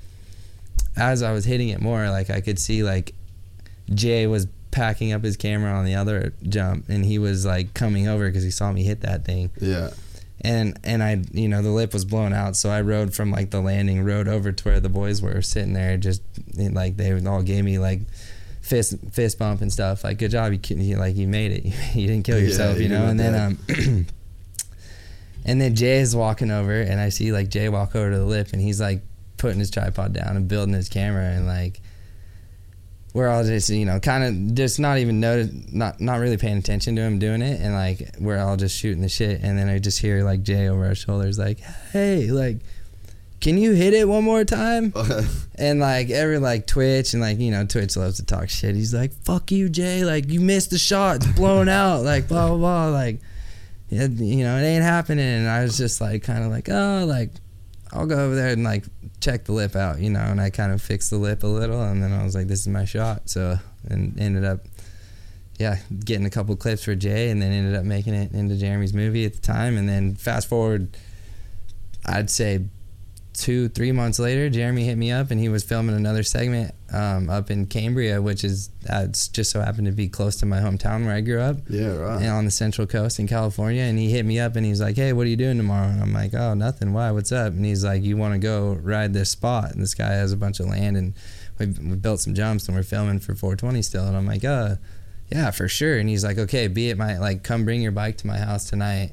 as 0.96 1.22
I 1.22 1.32
was 1.32 1.44
hitting 1.44 1.68
it 1.68 1.80
more, 1.80 2.08
like 2.10 2.30
I 2.30 2.40
could 2.40 2.58
see 2.58 2.82
like 2.82 3.14
Jay 3.92 4.26
was 4.26 4.46
packing 4.70 5.12
up 5.12 5.22
his 5.22 5.36
camera 5.36 5.72
on 5.72 5.84
the 5.84 5.94
other 5.94 6.32
jump, 6.48 6.88
and 6.88 7.04
he 7.04 7.18
was 7.18 7.44
like 7.44 7.74
coming 7.74 8.08
over 8.08 8.26
because 8.26 8.42
he 8.42 8.50
saw 8.50 8.72
me 8.72 8.82
hit 8.82 9.02
that 9.02 9.24
thing. 9.24 9.50
Yeah. 9.60 9.90
And 10.40 10.78
and 10.84 11.02
I, 11.02 11.22
you 11.32 11.48
know, 11.48 11.62
the 11.62 11.70
lip 11.70 11.92
was 11.92 12.04
blown 12.04 12.32
out, 12.32 12.56
so 12.56 12.70
I 12.70 12.80
rode 12.80 13.14
from 13.14 13.30
like 13.30 13.50
the 13.50 13.60
landing, 13.60 14.04
rode 14.04 14.28
over 14.28 14.52
to 14.52 14.64
where 14.64 14.80
the 14.80 14.88
boys 14.88 15.22
were 15.22 15.42
sitting 15.42 15.72
there, 15.72 15.96
just 15.96 16.22
like 16.56 16.96
they 16.96 17.12
all 17.26 17.42
gave 17.42 17.64
me 17.64 17.78
like 17.78 18.00
fist 18.66 18.96
fist 19.12 19.38
bump 19.38 19.60
and 19.60 19.72
stuff. 19.72 20.04
Like, 20.04 20.18
good 20.18 20.32
job, 20.32 20.52
you, 20.52 20.76
you 20.76 20.96
like 20.96 21.16
you 21.16 21.28
made 21.28 21.52
it, 21.52 21.64
you 21.94 22.06
didn't 22.06 22.24
kill 22.24 22.38
yourself, 22.38 22.76
Yeah, 22.76 22.82
you 22.82 22.88
know. 22.88 23.06
And 23.06 23.18
then 23.18 23.34
um, 23.34 23.58
and 25.44 25.60
then 25.60 25.74
Jay 25.74 25.98
is 25.98 26.14
walking 26.14 26.50
over, 26.50 26.72
and 26.72 27.00
I 27.00 27.10
see 27.10 27.32
like 27.32 27.48
Jay 27.48 27.68
walk 27.68 27.94
over 27.94 28.10
to 28.10 28.18
the 28.18 28.24
lip, 28.24 28.48
and 28.52 28.60
he's 28.60 28.80
like 28.80 29.02
putting 29.36 29.60
his 29.60 29.70
tripod 29.70 30.12
down 30.12 30.36
and 30.36 30.48
building 30.48 30.74
his 30.74 30.88
camera, 30.88 31.24
and 31.24 31.46
like 31.46 31.80
we're 33.14 33.28
all 33.28 33.44
just 33.44 33.70
you 33.70 33.86
know 33.86 34.00
kind 34.00 34.24
of 34.24 34.54
just 34.54 34.80
not 34.80 34.98
even 34.98 35.20
noted, 35.20 35.72
not 35.72 36.00
not 36.00 36.18
really 36.18 36.36
paying 36.36 36.58
attention 36.58 36.96
to 36.96 37.02
him 37.02 37.18
doing 37.18 37.42
it, 37.42 37.60
and 37.60 37.72
like 37.72 38.10
we're 38.18 38.38
all 38.38 38.56
just 38.56 38.76
shooting 38.76 39.02
the 39.02 39.08
shit, 39.08 39.40
and 39.42 39.56
then 39.56 39.68
I 39.68 39.78
just 39.78 40.00
hear 40.00 40.24
like 40.24 40.42
Jay 40.42 40.68
over 40.68 40.86
our 40.86 40.94
shoulders 40.94 41.38
like, 41.38 41.60
"Hey, 41.92 42.30
like." 42.30 42.58
Can 43.46 43.58
you 43.58 43.74
hit 43.74 43.94
it 43.94 44.08
one 44.08 44.24
more 44.24 44.44
time? 44.44 44.92
And 45.58 45.80
like 45.80 46.10
every 46.10 46.38
like 46.38 46.66
Twitch 46.66 47.14
and 47.14 47.22
like 47.22 47.38
you 47.38 47.50
know 47.50 47.64
Twitch 47.64 47.96
loves 47.96 48.16
to 48.16 48.26
talk 48.26 48.50
shit. 48.50 48.74
He's 48.74 48.92
like, 48.92 49.12
"Fuck 49.24 49.50
you, 49.50 49.70
Jay! 49.70 50.04
Like 50.04 50.28
you 50.28 50.38
missed 50.38 50.68
the 50.68 50.76
shot, 50.76 51.16
it's 51.16 51.26
blown 51.28 51.68
out. 51.82 52.02
Like 52.02 52.28
blah 52.28 52.48
blah 52.48 52.58
blah. 52.58 52.88
Like 52.88 53.20
you 53.88 54.44
know 54.44 54.58
it 54.58 54.66
ain't 54.66 54.82
happening." 54.82 55.24
And 55.24 55.48
I 55.48 55.62
was 55.62 55.78
just 55.78 55.98
like 55.98 56.24
kind 56.24 56.44
of 56.44 56.50
like, 56.50 56.68
"Oh, 56.68 57.06
like 57.08 57.30
I'll 57.90 58.04
go 58.04 58.18
over 58.18 58.34
there 58.34 58.48
and 58.48 58.64
like 58.64 58.84
check 59.20 59.44
the 59.44 59.52
lip 59.52 59.76
out, 59.76 59.98
you 59.98 60.10
know." 60.10 60.20
And 60.20 60.42
I 60.42 60.50
kind 60.50 60.72
of 60.72 60.82
fixed 60.82 61.08
the 61.08 61.16
lip 61.16 61.42
a 61.42 61.46
little, 61.46 61.80
and 61.80 62.02
then 62.02 62.12
I 62.12 62.22
was 62.22 62.34
like, 62.34 62.48
"This 62.48 62.60
is 62.60 62.68
my 62.68 62.84
shot." 62.84 63.30
So 63.30 63.58
and 63.88 64.20
ended 64.20 64.44
up, 64.44 64.60
yeah, 65.58 65.78
getting 66.04 66.26
a 66.26 66.30
couple 66.30 66.54
clips 66.56 66.84
for 66.84 66.94
Jay, 66.94 67.30
and 67.30 67.40
then 67.40 67.50
ended 67.50 67.76
up 67.76 67.84
making 67.84 68.12
it 68.12 68.32
into 68.32 68.56
Jeremy's 68.56 68.92
movie 68.92 69.24
at 69.24 69.32
the 69.32 69.40
time. 69.40 69.78
And 69.78 69.88
then 69.88 70.16
fast 70.16 70.50
forward, 70.50 70.98
I'd 72.04 72.28
say 72.28 72.66
two, 73.36 73.68
three 73.68 73.92
months 73.92 74.18
later, 74.18 74.48
Jeremy 74.48 74.84
hit 74.84 74.96
me 74.96 75.12
up 75.12 75.30
and 75.30 75.38
he 75.38 75.48
was 75.48 75.62
filming 75.62 75.94
another 75.94 76.22
segment 76.22 76.74
um, 76.92 77.28
up 77.28 77.50
in 77.50 77.66
Cambria, 77.66 78.22
which 78.22 78.42
is 78.42 78.70
uh, 78.88 79.06
it's 79.08 79.28
just 79.28 79.50
so 79.50 79.60
happened 79.60 79.86
to 79.86 79.92
be 79.92 80.08
close 80.08 80.36
to 80.36 80.46
my 80.46 80.58
hometown 80.58 81.04
where 81.04 81.14
I 81.14 81.20
grew 81.20 81.40
up. 81.40 81.58
Yeah, 81.68 81.96
right. 81.96 82.22
And 82.22 82.30
on 82.30 82.44
the 82.44 82.50
Central 82.50 82.86
Coast 82.86 83.18
in 83.18 83.28
California, 83.28 83.82
and 83.82 83.98
he 83.98 84.10
hit 84.10 84.24
me 84.24 84.40
up 84.40 84.56
and 84.56 84.64
he's 84.64 84.80
like, 84.80 84.96
"Hey, 84.96 85.12
what 85.12 85.26
are 85.26 85.30
you 85.30 85.36
doing 85.36 85.56
tomorrow?" 85.56 85.88
And 85.88 86.02
I'm 86.02 86.12
like, 86.12 86.34
"Oh, 86.34 86.54
nothing. 86.54 86.92
Why? 86.92 87.10
What's 87.10 87.32
up?" 87.32 87.52
And 87.52 87.64
he's 87.64 87.84
like, 87.84 88.02
"You 88.02 88.16
want 88.16 88.34
to 88.34 88.38
go 88.38 88.72
ride 88.82 89.12
this 89.12 89.30
spot?" 89.30 89.72
And 89.72 89.82
this 89.82 89.94
guy 89.94 90.12
has 90.12 90.32
a 90.32 90.36
bunch 90.36 90.58
of 90.58 90.66
land, 90.66 90.96
and 90.96 91.14
we 91.58 91.66
we 91.66 91.96
built 91.96 92.20
some 92.20 92.34
jumps, 92.34 92.66
and 92.66 92.76
we're 92.76 92.82
filming 92.82 93.20
for 93.20 93.34
420 93.34 93.82
still. 93.82 94.06
And 94.06 94.16
I'm 94.16 94.26
like, 94.26 94.44
"Uh, 94.44 94.76
yeah, 95.30 95.50
for 95.50 95.68
sure." 95.68 95.98
And 95.98 96.08
he's 96.08 96.24
like, 96.24 96.38
"Okay, 96.38 96.68
be 96.68 96.90
at 96.90 96.96
my 96.98 97.18
like, 97.18 97.42
come 97.42 97.64
bring 97.64 97.82
your 97.82 97.92
bike 97.92 98.16
to 98.18 98.26
my 98.26 98.38
house 98.38 98.68
tonight." 98.68 99.12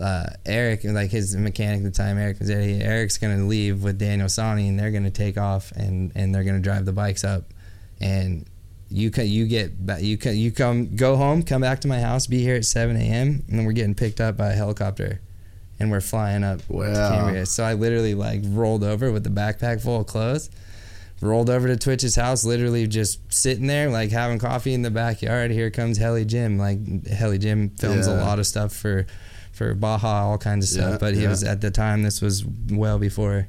Uh, 0.00 0.26
Eric, 0.44 0.80
like 0.84 1.10
his 1.10 1.36
mechanic 1.36 1.78
at 1.78 1.84
the 1.84 1.90
time, 1.90 2.18
Eric 2.18 2.38
was 2.40 2.48
there. 2.48 2.60
Eric's 2.60 3.18
gonna 3.18 3.44
leave 3.44 3.82
with 3.82 3.98
Daniel 3.98 4.28
Sani, 4.28 4.68
and 4.68 4.78
they're 4.78 4.90
gonna 4.90 5.10
take 5.10 5.38
off, 5.38 5.70
and 5.72 6.10
and 6.14 6.34
they're 6.34 6.44
gonna 6.44 6.60
drive 6.60 6.84
the 6.84 6.92
bikes 6.92 7.22
up, 7.24 7.44
and 8.00 8.44
you 8.90 9.10
can 9.10 9.26
you 9.28 9.46
get 9.46 9.72
you 10.00 10.16
can 10.18 10.36
you 10.36 10.50
come 10.52 10.94
go 10.96 11.16
home, 11.16 11.42
come 11.42 11.62
back 11.62 11.80
to 11.80 11.88
my 11.88 12.00
house, 12.00 12.26
be 12.26 12.40
here 12.42 12.56
at 12.56 12.64
7 12.64 12.96
a.m. 12.96 13.42
and 13.48 13.58
then 13.58 13.64
we're 13.64 13.72
getting 13.72 13.94
picked 13.94 14.20
up 14.20 14.36
by 14.36 14.50
a 14.50 14.54
helicopter, 14.54 15.20
and 15.80 15.90
we're 15.90 16.00
flying 16.00 16.44
up 16.44 16.64
to 16.66 16.72
Wow. 16.72 17.10
Cambria. 17.10 17.46
So 17.46 17.64
I 17.64 17.74
literally 17.74 18.14
like 18.14 18.42
rolled 18.44 18.84
over 18.84 19.10
with 19.12 19.24
the 19.24 19.30
backpack 19.30 19.80
full 19.82 20.00
of 20.00 20.06
clothes. 20.06 20.50
Rolled 21.20 21.48
over 21.48 21.68
to 21.68 21.76
Twitch's 21.76 22.16
house, 22.16 22.44
literally 22.44 22.86
just 22.86 23.32
sitting 23.32 23.66
there, 23.68 23.88
like 23.88 24.10
having 24.10 24.38
coffee 24.38 24.74
in 24.74 24.82
the 24.82 24.90
backyard. 24.90 25.50
Here 25.52 25.70
comes 25.70 25.96
Helly 25.96 26.24
Jim. 26.24 26.58
Like 26.58 27.06
Helly 27.06 27.38
Jim 27.38 27.70
films 27.70 28.06
a 28.08 28.14
lot 28.16 28.38
of 28.38 28.46
stuff 28.46 28.74
for 28.74 29.06
for 29.54 29.72
Baja, 29.74 30.26
all 30.28 30.38
kinds 30.38 30.64
of 30.66 30.70
stuff. 30.70 30.90
Yeah, 30.92 30.98
but 30.98 31.14
he 31.14 31.22
yeah. 31.22 31.28
was 31.30 31.42
at 31.44 31.60
the 31.60 31.70
time. 31.70 32.02
This 32.02 32.20
was 32.20 32.44
well 32.70 32.98
before 32.98 33.48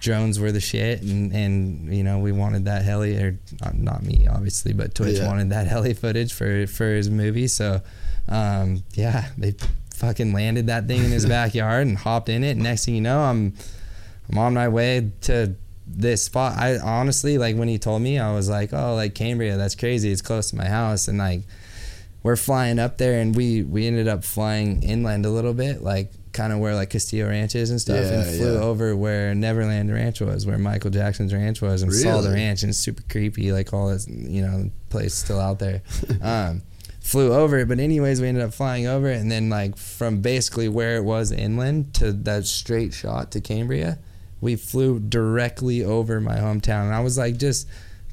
drones 0.00 0.38
were 0.38 0.52
the 0.52 0.60
shit, 0.60 1.02
and 1.02 1.32
and 1.32 1.92
you 1.94 2.04
know 2.04 2.18
we 2.18 2.32
wanted 2.32 2.66
that 2.66 2.84
heli, 2.84 3.16
or 3.16 3.38
not, 3.60 3.74
not 3.76 4.02
me 4.02 4.26
obviously, 4.30 4.72
but 4.72 4.94
Twitch 4.94 5.18
Yeah. 5.18 5.26
wanted 5.26 5.50
that 5.50 5.66
heli 5.66 5.94
footage 5.94 6.32
for 6.32 6.66
for 6.66 6.86
his 6.94 7.10
movie. 7.10 7.48
So 7.48 7.80
um, 8.28 8.84
yeah, 8.94 9.28
they 9.36 9.54
fucking 9.94 10.32
landed 10.32 10.66
that 10.68 10.86
thing 10.86 11.02
in 11.04 11.10
his 11.10 11.26
backyard 11.38 11.86
and 11.86 11.96
hopped 11.96 12.28
in 12.28 12.44
it. 12.44 12.52
And 12.52 12.62
next 12.62 12.84
thing 12.84 12.94
you 12.94 13.00
know, 13.00 13.20
I'm 13.20 13.54
I'm 14.30 14.38
on 14.38 14.54
my 14.54 14.68
way 14.68 15.10
to 15.22 15.54
this 15.86 16.22
spot. 16.22 16.58
I 16.58 16.78
honestly 16.78 17.38
like 17.38 17.56
when 17.56 17.68
he 17.68 17.78
told 17.78 18.02
me, 18.02 18.18
I 18.18 18.34
was 18.34 18.48
like, 18.48 18.72
oh, 18.74 18.94
like 18.94 19.14
Cambria, 19.14 19.56
that's 19.56 19.74
crazy. 19.74 20.12
It's 20.12 20.20
close 20.22 20.50
to 20.50 20.56
my 20.56 20.66
house, 20.66 21.08
and 21.08 21.16
like 21.18 21.40
we're 22.28 22.36
flying 22.36 22.78
up 22.78 22.98
there, 22.98 23.22
and 23.22 23.34
we 23.34 23.62
we 23.62 23.86
ended 23.86 24.06
up 24.06 24.22
flying 24.22 24.82
inland 24.82 25.24
a 25.24 25.30
little 25.30 25.54
bit, 25.54 25.82
like 25.82 26.12
kind 26.34 26.52
of 26.52 26.58
where 26.58 26.74
like 26.74 26.90
Castillo 26.90 27.26
Ranch 27.26 27.54
is 27.54 27.70
and 27.70 27.80
stuff, 27.80 28.04
and 28.04 28.22
flew 28.36 28.52
yeah. 28.52 28.60
over 28.60 28.94
where 28.94 29.34
Neverland 29.34 29.90
Ranch 29.90 30.20
was, 30.20 30.44
where 30.44 30.58
Michael 30.58 30.90
Jackson's 30.90 31.32
ranch 31.32 31.62
was, 31.62 31.80
and 31.80 31.90
saw 31.90 32.20
the 32.20 32.28
ranch, 32.30 32.62
and 32.62 32.68
it's 32.68 32.78
super 32.78 33.02
creepy, 33.08 33.50
like 33.50 33.72
all 33.72 33.88
this, 33.88 34.06
you 34.06 34.42
know, 34.42 34.70
place 34.90 35.14
still 35.14 35.40
out 35.40 35.58
there. 35.58 35.80
um, 36.20 36.60
flew 37.00 37.32
over 37.32 37.60
it, 37.60 37.66
but 37.66 37.80
anyways, 37.80 38.20
we 38.20 38.28
ended 38.28 38.44
up 38.44 38.52
flying 38.52 38.86
over 38.86 39.08
it, 39.08 39.16
and 39.16 39.32
then 39.32 39.48
like 39.48 39.78
from 39.78 40.20
basically 40.20 40.68
where 40.68 40.98
it 40.98 41.04
was 41.04 41.32
inland 41.32 41.94
to 41.94 42.12
that 42.12 42.44
straight 42.44 42.92
shot 42.92 43.30
to 43.30 43.40
Cambria, 43.40 43.98
we 44.42 44.54
flew 44.54 45.00
directly 45.00 45.82
over 45.82 46.20
my 46.20 46.36
hometown, 46.36 46.84
and 46.84 46.94
I 46.94 47.00
was 47.00 47.16
like 47.16 47.38
just 47.38 47.66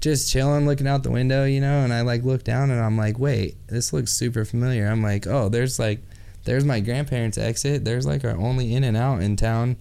just 0.05 0.31
chilling, 0.31 0.67
looking 0.67 0.87
out 0.87 1.01
the 1.01 1.09
window, 1.09 1.45
you 1.45 1.59
know, 1.59 1.79
and 1.83 1.91
I 1.91 2.01
like 2.01 2.23
look 2.23 2.43
down 2.43 2.69
and 2.69 2.79
I'm 2.79 2.95
like, 2.95 3.17
wait, 3.17 3.55
this 3.67 3.91
looks 3.91 4.11
super 4.11 4.45
familiar. 4.45 4.85
I'm 4.85 5.01
like, 5.01 5.25
oh, 5.25 5.49
there's 5.49 5.79
like, 5.79 5.99
there's 6.43 6.63
my 6.63 6.79
grandparents' 6.79 7.39
exit. 7.39 7.83
There's 7.83 8.05
like 8.05 8.23
our 8.23 8.37
only 8.37 8.75
in 8.75 8.83
and 8.83 8.95
out 8.95 9.23
in 9.23 9.35
town, 9.35 9.77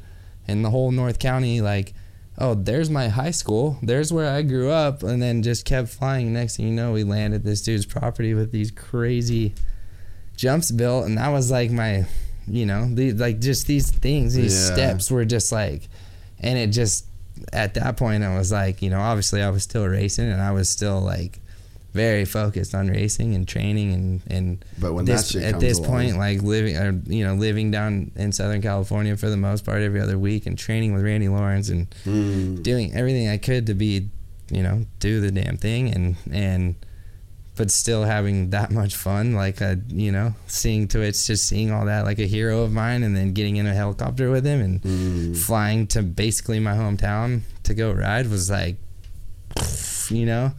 in 0.49 0.62
the 0.62 0.70
whole 0.70 0.91
North 0.93 1.18
County. 1.18 1.61
Like, 1.61 1.93
oh, 2.39 2.55
there's 2.55 2.89
my 2.89 3.09
high 3.09 3.33
school. 3.33 3.77
There's 3.83 4.14
where 4.14 4.33
I 4.35 4.41
grew 4.41 4.70
up, 4.70 5.03
and 5.03 5.22
then 5.22 5.43
just 5.43 5.66
kept 5.66 5.89
flying. 5.91 6.33
Next 6.33 6.57
thing 6.57 6.68
you 6.68 6.72
know, 6.72 6.93
we 6.93 7.05
landed 7.05 7.45
this 7.45 7.61
dude's 7.61 7.85
property 7.85 8.33
with 8.33 8.51
these 8.51 8.70
crazy 8.70 9.53
jumps 10.39 10.70
built, 10.70 11.05
and 11.05 11.18
that 11.18 11.29
was 11.29 11.51
like 11.51 11.70
my, 11.70 12.07
you 12.49 12.64
know, 12.64 12.89
the 12.89 13.12
like 13.12 13.41
just 13.41 13.66
these 13.66 13.91
things, 13.91 14.33
these 14.33 14.55
Yeah. 14.55 14.72
steps 14.75 15.11
were 15.11 15.27
just 15.27 15.53
like, 15.53 15.83
and 16.41 16.57
it 16.59 16.68
just 16.68 17.05
at 17.53 17.74
that 17.74 17.97
point 17.97 18.22
I 18.24 18.37
was 18.39 18.53
like, 18.53 18.82
you 18.82 18.91
know, 18.91 19.01
obviously 19.01 19.43
I 19.43 19.51
was 19.51 19.62
still 19.62 19.87
racing, 19.87 20.30
and 20.30 20.41
I 20.41 20.53
was 20.53 20.68
still 20.68 21.01
like 21.01 21.41
very 21.93 22.24
focused 22.24 22.74
on 22.74 22.89
racing 22.89 23.35
and 23.37 23.47
training 23.47 23.93
and 23.93 24.20
and 24.28 24.64
But 24.80 24.95
when 24.95 25.05
this, 25.05 25.35
at 25.37 25.61
this 25.61 25.78
along- 25.78 25.91
point 25.91 26.18
like 26.18 26.43
living 26.43 26.76
or 26.76 27.01
you 27.07 27.24
know 27.24 27.35
living 27.35 27.70
down 27.70 28.11
in 28.16 28.32
southern 28.32 28.61
california 28.61 29.16
for 29.16 29.30
the 29.30 29.37
most 29.37 29.64
part 29.64 29.80
every 29.80 30.01
other 30.01 30.18
week 30.18 30.45
and 30.47 30.59
training 30.59 30.93
with 30.93 31.05
randy 31.05 31.28
lawrence 31.28 31.68
and 31.68 31.87
Mm. 32.05 32.64
doing 32.64 32.93
everything 32.95 33.28
i 33.28 33.37
could 33.37 33.68
to 33.68 33.74
be 33.74 34.09
you 34.51 34.61
know 34.64 34.87
do 34.99 35.20
the 35.20 35.30
damn 35.30 35.57
thing 35.57 35.89
and 35.95 36.16
and 36.32 36.74
but 37.57 37.71
still 37.71 38.03
having 38.05 38.51
that 38.51 38.71
much 38.73 38.97
fun 38.97 39.33
like 39.35 39.63
uh, 39.63 39.77
you 39.89 40.11
know 40.11 40.35
seeing 40.49 40.89
twitch 40.89 41.27
just 41.27 41.47
seeing 41.49 41.71
all 41.71 41.87
that 41.87 42.05
like 42.05 42.19
a 42.19 42.27
hero 42.27 42.63
of 42.63 42.73
mine 42.73 43.03
and 43.05 43.17
then 43.17 43.33
getting 43.33 43.57
in 43.57 43.67
a 43.67 43.75
helicopter 43.75 44.31
with 44.31 44.45
him 44.45 44.61
and 44.61 44.81
Mm. 44.83 45.37
flying 45.37 45.87
to 45.89 46.03
basically 46.03 46.59
my 46.59 46.73
hometown 46.73 47.43
to 47.63 47.75
go 47.75 47.93
ride 47.93 48.29
was 48.29 48.51
like 48.51 48.77
you 50.11 50.27
know 50.27 50.53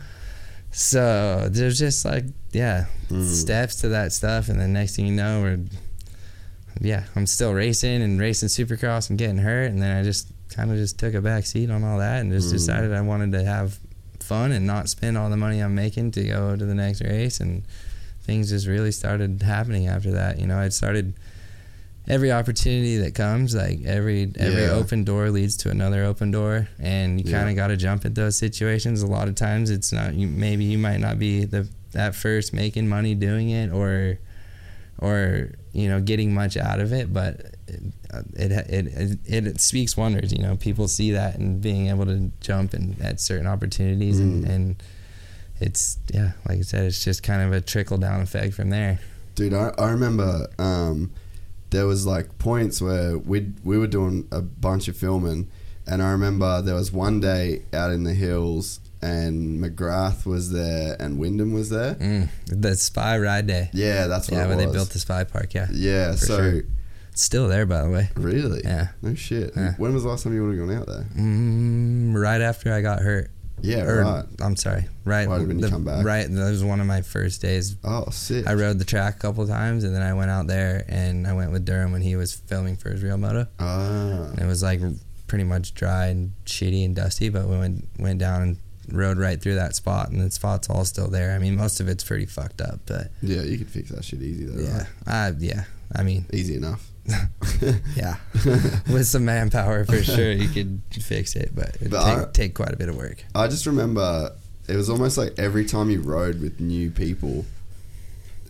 so 0.72 1.48
there's 1.52 1.80
just 1.80 2.06
like 2.06 2.26
yeah 2.52 2.86
Mm. 3.10 3.24
steps 3.24 3.76
to 3.82 3.90
that 3.90 4.12
stuff 4.14 4.50
and 4.50 4.60
then 4.60 4.74
next 4.74 4.96
thing 4.96 5.06
you 5.06 5.14
know 5.14 5.42
we're 5.42 5.60
yeah 6.82 7.04
i'm 7.16 7.28
still 7.28 7.54
racing 7.54 8.02
and 8.02 8.20
racing 8.20 8.50
supercross 8.50 9.10
and 9.12 9.20
getting 9.20 9.38
hurt 9.38 9.66
and 9.70 9.80
then 9.82 9.96
i 9.96 10.02
just 10.02 10.28
kind 10.50 10.72
of 10.72 10.78
just 10.78 10.98
took 10.98 11.14
a 11.14 11.22
back 11.22 11.46
seat 11.46 11.70
on 11.70 11.84
all 11.84 12.00
that 12.00 12.22
and 12.22 12.32
just 12.32 12.48
Mm. 12.50 12.54
decided 12.54 12.94
i 12.94 13.02
wanted 13.02 13.32
to 13.34 13.44
have 13.44 13.78
fun 14.26 14.52
and 14.52 14.66
not 14.68 14.90
spend 14.90 15.18
all 15.18 15.30
the 15.30 15.38
money 15.38 15.60
i'm 15.60 15.76
making 15.76 16.12
to 16.12 16.24
go 16.24 16.56
to 16.56 16.66
the 16.66 16.76
next 16.76 17.02
race 17.02 17.40
and 17.40 17.64
things 18.24 18.50
just 18.50 18.66
really 18.68 18.92
started 18.92 19.42
happening 19.44 19.88
after 19.88 20.12
that 20.12 20.40
you 20.40 20.48
know 20.48 20.58
i'd 20.60 20.74
started 20.74 21.14
every 22.08 22.32
opportunity 22.32 22.98
that 22.98 23.16
comes 23.16 23.56
like 23.56 23.84
every 23.86 24.32
every 24.38 24.64
Yeah. 24.64 24.72
open 24.72 25.04
door 25.04 25.30
leads 25.32 25.56
to 25.58 25.70
another 25.70 26.04
open 26.04 26.30
door 26.32 26.68
and 26.80 27.20
you 27.20 27.30
Yeah. 27.32 27.38
kind 27.40 27.50
of 27.50 27.56
got 27.56 27.68
to 27.68 27.78
jump 27.78 28.06
at 28.06 28.14
those 28.16 28.36
situations 28.36 29.02
a 29.02 29.08
lot 29.08 29.28
of 29.28 29.36
times 29.36 29.70
it's 29.70 29.92
not 29.92 30.14
you 30.14 30.28
maybe 30.28 30.64
you 30.66 30.78
might 30.78 31.00
not 31.00 31.18
be 31.20 31.46
the 31.46 31.68
at 31.96 32.14
first 32.16 32.54
making 32.54 32.88
money 32.88 33.16
doing 33.16 33.50
it 33.50 33.72
or 33.72 34.20
or 35.00 35.50
you 35.74 35.88
know 35.90 36.00
getting 36.02 36.34
much 36.34 36.58
out 36.58 36.80
of 36.80 36.94
it 36.94 37.12
but 37.12 37.55
it 38.36 38.52
it 38.52 39.20
it, 39.26 39.48
it, 39.48 39.62
speaks 39.62 39.96
wonders 39.98 40.32
you 40.32 40.40
know 40.42 40.56
people 40.56 40.88
see 40.88 41.12
that 41.12 41.38
and 41.38 41.62
being 41.62 41.88
able 41.88 42.06
to 42.06 42.32
jump 42.42 42.74
and 42.74 43.00
at 43.02 43.20
certain 43.20 43.48
opportunities 43.48 44.20
and, 44.20 44.46
Mm. 44.46 44.50
and 44.50 44.84
it's 45.60 45.98
yeah 46.14 46.32
like 46.48 46.60
i 46.60 46.62
said 46.62 46.86
it's 46.86 47.04
just 47.04 47.24
kind 47.24 47.42
of 47.42 47.54
a 47.54 47.62
trickle 47.62 47.98
down 47.98 48.22
effect 48.22 48.54
from 48.54 48.70
there 48.70 49.00
Dude, 49.36 49.54
I, 49.54 49.74
I 49.78 49.90
remember 49.92 50.48
um, 50.58 51.12
there 51.72 51.86
was 51.86 52.06
like 52.06 52.38
points 52.40 52.82
where 52.82 53.18
we 53.18 53.52
we 53.66 53.78
were 53.78 53.86
doing 53.88 54.30
a 54.32 54.42
bunch 54.42 54.88
of 54.88 54.96
filming, 54.96 55.50
and 55.86 56.02
I 56.02 56.12
remember 56.12 56.62
there 56.62 56.76
was 56.76 56.94
one 56.94 57.20
day 57.20 57.64
out 57.74 57.92
in 57.92 58.06
the 58.06 58.14
hills, 58.14 58.80
and 59.02 59.62
McGrath 59.62 60.26
was 60.26 60.52
there, 60.54 60.96
and 61.02 61.20
Wyndham 61.20 61.52
was 61.52 61.70
there. 61.70 61.96
Mm, 61.96 62.30
the 62.48 62.78
Spy 62.78 63.18
Ride 63.18 63.48
Day. 63.48 63.70
Yeah, 63.74 64.08
that's 64.08 64.32
what 64.32 64.38
Yeah, 64.38 64.46
it 64.46 64.48
where 64.48 64.56
they 64.56 64.68
built 64.72 64.92
the 64.92 65.00
Spy 65.00 65.26
Park. 65.26 65.54
Yeah, 65.54 65.68
Yeah, 65.70 66.16
so 66.16 66.38
sure. 66.38 66.62
It's 67.16 67.24
still 67.24 67.48
there, 67.48 67.66
by 67.66 67.82
the 67.82 67.90
way. 67.90 68.10
really, 68.18 68.60
Yeah. 68.66 68.90
no 69.02 69.16
shit. 69.16 69.54
Yeah. 69.56 69.76
When 69.78 69.94
was 69.94 70.04
the 70.04 70.10
last 70.10 70.24
time 70.26 70.34
you 70.34 70.44
would 70.46 70.58
have 70.58 70.68
gone 70.68 70.76
out 70.78 70.86
there? 70.86 71.06
Mm, 71.18 72.14
right 72.14 72.42
after 72.42 72.74
I 72.74 72.82
got 72.82 73.00
hurt. 73.00 73.32
Yeah, 73.62 73.84
or, 73.86 74.02
right. 74.04 74.26
I'm 74.42 74.58
sorry. 74.58 74.88
Right 75.06 75.26
Right 75.26 75.40
when 75.48 75.58
you 75.58 75.62
the- 75.64 75.70
come 75.70 75.86
back. 75.86 76.04
Right. 76.06 76.30
That 76.30 76.50
was 76.52 76.62
one 76.62 76.82
of 76.82 76.88
my 76.88 77.00
first 77.02 77.42
days. 77.42 77.78
Oh, 77.86 78.10
sick. 78.12 78.46
I 78.50 78.54
rode 78.54 78.80
the 78.80 78.84
track 78.86 79.16
a 79.16 79.20
couple 79.20 79.48
times, 79.48 79.86
and 79.86 79.96
then 79.96 80.02
I 80.02 80.14
went 80.14 80.30
out 80.30 80.48
there 80.48 80.84
and 80.90 81.26
I 81.26 81.32
went 81.32 81.54
with 81.54 81.64
Durham 81.64 81.94
when 81.94 82.02
he 82.02 82.18
was 82.18 82.34
filming 82.34 82.76
for 82.76 82.90
his 82.90 83.02
real 83.02 83.18
moto. 83.18 83.48
Ah, 83.60 84.26
And 84.32 84.40
it 84.42 84.46
was 84.48 84.62
like 84.62 84.82
pretty 85.28 85.46
much 85.46 85.74
dry 85.74 86.08
and 86.08 86.34
shitty 86.46 86.84
and 86.84 86.94
dusty, 86.98 87.30
but 87.30 87.48
we 87.48 87.58
went 87.58 87.88
went 87.98 88.20
down 88.20 88.42
and 88.42 88.58
rode 88.92 89.18
right 89.18 89.42
through 89.42 89.56
that 89.56 89.74
spot, 89.74 90.10
and 90.12 90.20
the 90.20 90.30
spot's 90.32 90.70
all 90.70 90.84
still 90.84 91.08
there. 91.08 91.32
I 91.34 91.40
mean, 91.40 91.56
most 91.56 91.80
of 91.80 91.88
it's 91.88 92.04
pretty 92.04 92.26
fucked 92.26 92.60
up, 92.60 92.82
but 92.86 93.10
yeah, 93.22 93.42
you 93.42 93.58
can 93.58 93.68
fix 93.68 93.90
that 93.92 94.04
shit 94.04 94.22
easy 94.22 94.44
though. 94.48 94.62
yeah, 94.62 94.86
right? 95.08 95.30
uh, 95.30 95.32
yeah. 95.40 95.64
I 95.96 96.04
mean, 96.04 96.26
easy 96.34 96.58
enough. 96.58 96.92
yeah, 97.96 98.16
with 98.92 99.06
some 99.08 99.26
manpower 99.26 99.86
for 99.86 100.02
sure, 100.04 100.32
you 100.32 100.48
could 100.48 100.82
fix 100.92 101.36
it, 101.36 101.52
but 101.56 101.76
it'd 101.76 101.92
But 101.92 102.24
take, 102.26 102.34
take 102.34 102.54
quite 102.56 102.72
a 102.74 102.78
bit 102.78 102.90
of 102.90 102.96
work. 102.98 103.24
I 103.36 103.48
just 103.48 103.66
remember 103.66 104.32
it 104.68 104.76
was 104.76 104.90
almost 104.90 105.18
like 105.18 105.38
every 105.38 105.66
time 105.66 105.90
you 105.90 106.02
rode 106.02 106.42
with 106.42 106.60
new 106.60 106.90
people, 106.90 107.46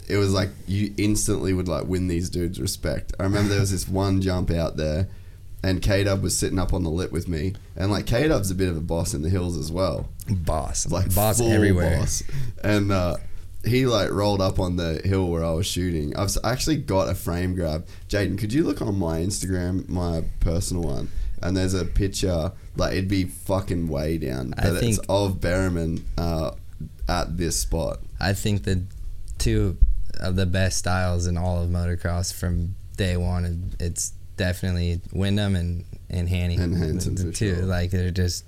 it 0.07 0.17
was 0.17 0.31
like 0.33 0.49
you 0.67 0.93
instantly 0.97 1.53
would 1.53 1.67
like 1.67 1.85
win 1.87 2.07
these 2.07 2.29
dudes 2.29 2.59
respect. 2.59 3.13
I 3.19 3.23
remember 3.23 3.49
there 3.49 3.59
was 3.59 3.71
this 3.71 3.87
one 3.87 4.21
jump 4.21 4.49
out 4.51 4.77
there, 4.77 5.09
and 5.61 5.81
K 5.81 6.03
Dub 6.05 6.21
was 6.23 6.37
sitting 6.37 6.59
up 6.59 6.73
on 6.73 6.83
the 6.83 6.91
lip 6.91 7.11
with 7.11 7.27
me, 7.27 7.53
and 7.75 7.91
like 7.91 8.05
K 8.05 8.27
Dub's 8.29 8.51
a 8.51 8.55
bit 8.55 8.69
of 8.69 8.77
a 8.77 8.81
boss 8.81 9.13
in 9.13 9.21
the 9.21 9.29
hills 9.29 9.57
as 9.57 9.71
well, 9.71 10.07
Boss, 10.29 10.89
like 10.89 11.13
boss 11.13 11.41
everywhere. 11.41 11.97
boss. 11.99 12.23
and 12.63 12.91
uh, 12.91 13.17
he 13.65 13.85
like 13.85 14.11
rolled 14.11 14.41
up 14.41 14.59
on 14.59 14.75
the 14.75 15.01
hill 15.03 15.29
where 15.29 15.43
I 15.43 15.51
was 15.51 15.67
shooting. 15.67 16.15
I've 16.15 16.35
actually 16.43 16.77
got 16.77 17.09
a 17.09 17.15
frame 17.15 17.55
grab. 17.55 17.87
Jaden, 18.09 18.37
could 18.37 18.53
you 18.53 18.63
look 18.63 18.81
on 18.81 18.97
my 18.97 19.19
Instagram, 19.19 19.87
my 19.89 20.23
personal 20.39 20.83
one? 20.83 21.09
And 21.41 21.55
there's 21.55 21.73
a 21.73 21.85
picture, 21.85 22.51
like 22.75 22.93
it'd 22.93 23.07
be 23.07 23.25
fucking 23.25 23.87
way 23.87 24.17
down, 24.17 24.53
I 24.57 24.69
but 24.69 24.83
it's 24.83 24.99
of 25.09 25.39
Bereman 25.39 26.03
uh, 26.17 26.51
at 27.07 27.37
this 27.37 27.59
spot. 27.59 27.99
I 28.19 28.33
think 28.33 28.63
the 28.63 28.83
two 29.37 29.77
of 30.19 30.35
the 30.35 30.45
best 30.45 30.77
styles 30.77 31.27
in 31.27 31.37
all 31.37 31.61
of 31.61 31.69
motocross 31.69 32.33
from 32.33 32.75
day 32.97 33.17
one. 33.17 33.73
It's 33.79 34.13
definitely 34.37 35.01
Wyndham 35.11 35.55
and 35.55 35.85
and 36.09 36.29
Hanny. 36.29 36.55
And 36.55 36.75
Hanson, 36.75 37.15
the, 37.15 37.25
for 37.25 37.31
two 37.31 37.55
sure. 37.55 37.65
like 37.65 37.91
they're 37.91 38.11
just 38.11 38.45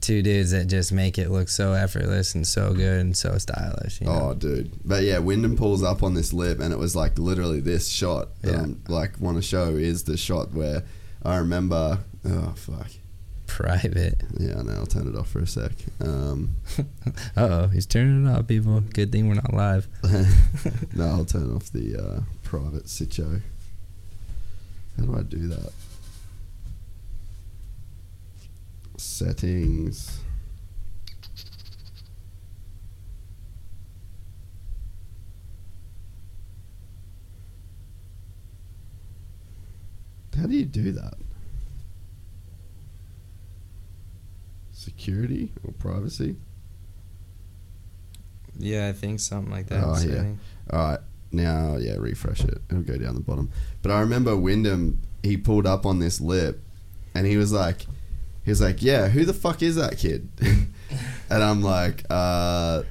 two 0.00 0.22
dudes 0.22 0.50
that 0.52 0.66
just 0.66 0.92
make 0.92 1.18
it 1.18 1.30
look 1.30 1.48
so 1.48 1.72
effortless 1.72 2.34
and 2.34 2.46
so 2.46 2.72
good 2.72 3.00
and 3.00 3.16
so 3.16 3.36
stylish. 3.38 4.00
You 4.00 4.06
know? 4.06 4.30
Oh, 4.30 4.34
dude! 4.34 4.70
But 4.84 5.02
yeah, 5.04 5.18
Wyndham 5.18 5.56
pulls 5.56 5.82
up 5.82 6.02
on 6.02 6.14
this 6.14 6.32
lip, 6.32 6.60
and 6.60 6.72
it 6.72 6.78
was 6.78 6.96
like 6.96 7.18
literally 7.18 7.60
this 7.60 7.88
shot 7.88 8.40
that 8.42 8.52
Yeah. 8.52 8.60
I'm 8.62 8.82
like 8.88 9.20
want 9.20 9.36
to 9.36 9.42
show 9.42 9.68
is 9.74 10.04
the 10.04 10.16
shot 10.16 10.52
where 10.52 10.84
I 11.22 11.36
remember. 11.36 11.98
Oh 12.24 12.52
fuck! 12.56 12.88
Private. 13.46 14.22
Yeah, 14.38 14.62
no, 14.62 14.72
I'll 14.72 14.86
turn 14.86 15.08
it 15.08 15.16
off 15.18 15.28
for 15.30 15.40
a 15.40 15.46
sec. 15.46 15.72
Um, 16.00 16.56
Uh 17.36 17.46
oh, 17.64 17.66
he's 17.68 17.86
turning 17.86 18.26
it 18.26 18.30
off, 18.30 18.46
people. 18.46 18.80
Good 18.80 19.10
thing 19.12 19.28
we're 19.28 19.34
not 19.34 19.52
live. 19.52 19.88
no, 20.94 21.06
I'll 21.06 21.24
turn 21.24 21.54
off 21.54 21.70
the 21.72 21.96
uh, 21.96 22.20
private 22.42 22.84
sitcho. 22.86 23.40
How 24.98 25.04
do 25.04 25.16
I 25.16 25.22
do 25.22 25.48
that? 25.48 25.72
Settings. 29.00 30.20
How 40.38 40.46
do 40.46 40.54
you 40.54 40.66
do 40.66 40.92
that? 40.92 41.14
Security 44.72 45.50
or 45.64 45.72
privacy? 45.72 46.36
Yeah, 48.58 48.88
I 48.88 48.92
think 48.92 49.20
something 49.20 49.50
like 49.50 49.68
that, 49.68 49.82
Oh, 49.82 49.98
yeah. 50.06 50.32
All 50.70 50.78
right, 50.78 51.00
now 51.32 51.78
yeah, 51.78 51.94
refresh 51.96 52.40
it. 52.40 52.60
It'll 52.68 52.82
go 52.82 52.98
down 52.98 53.14
the 53.14 53.22
bottom. 53.22 53.50
But 53.80 53.92
I 53.92 54.00
remember 54.00 54.36
Wyndham. 54.36 55.00
He 55.22 55.38
pulled 55.38 55.66
up 55.66 55.86
on 55.86 56.00
this 56.00 56.20
lip, 56.20 56.62
and 57.14 57.26
he 57.26 57.38
was 57.38 57.50
like, 57.50 57.86
he 58.44 58.50
was 58.50 58.60
like, 58.60 58.82
"Yeah, 58.82 59.08
who 59.08 59.24
the 59.24 59.32
fuck 59.34 59.62
is 59.62 59.76
that 59.76 59.98
kid?" 59.98 60.28
and 60.40 61.42
I'm 61.42 61.62
like, 61.62 62.04
uh, 62.10 62.82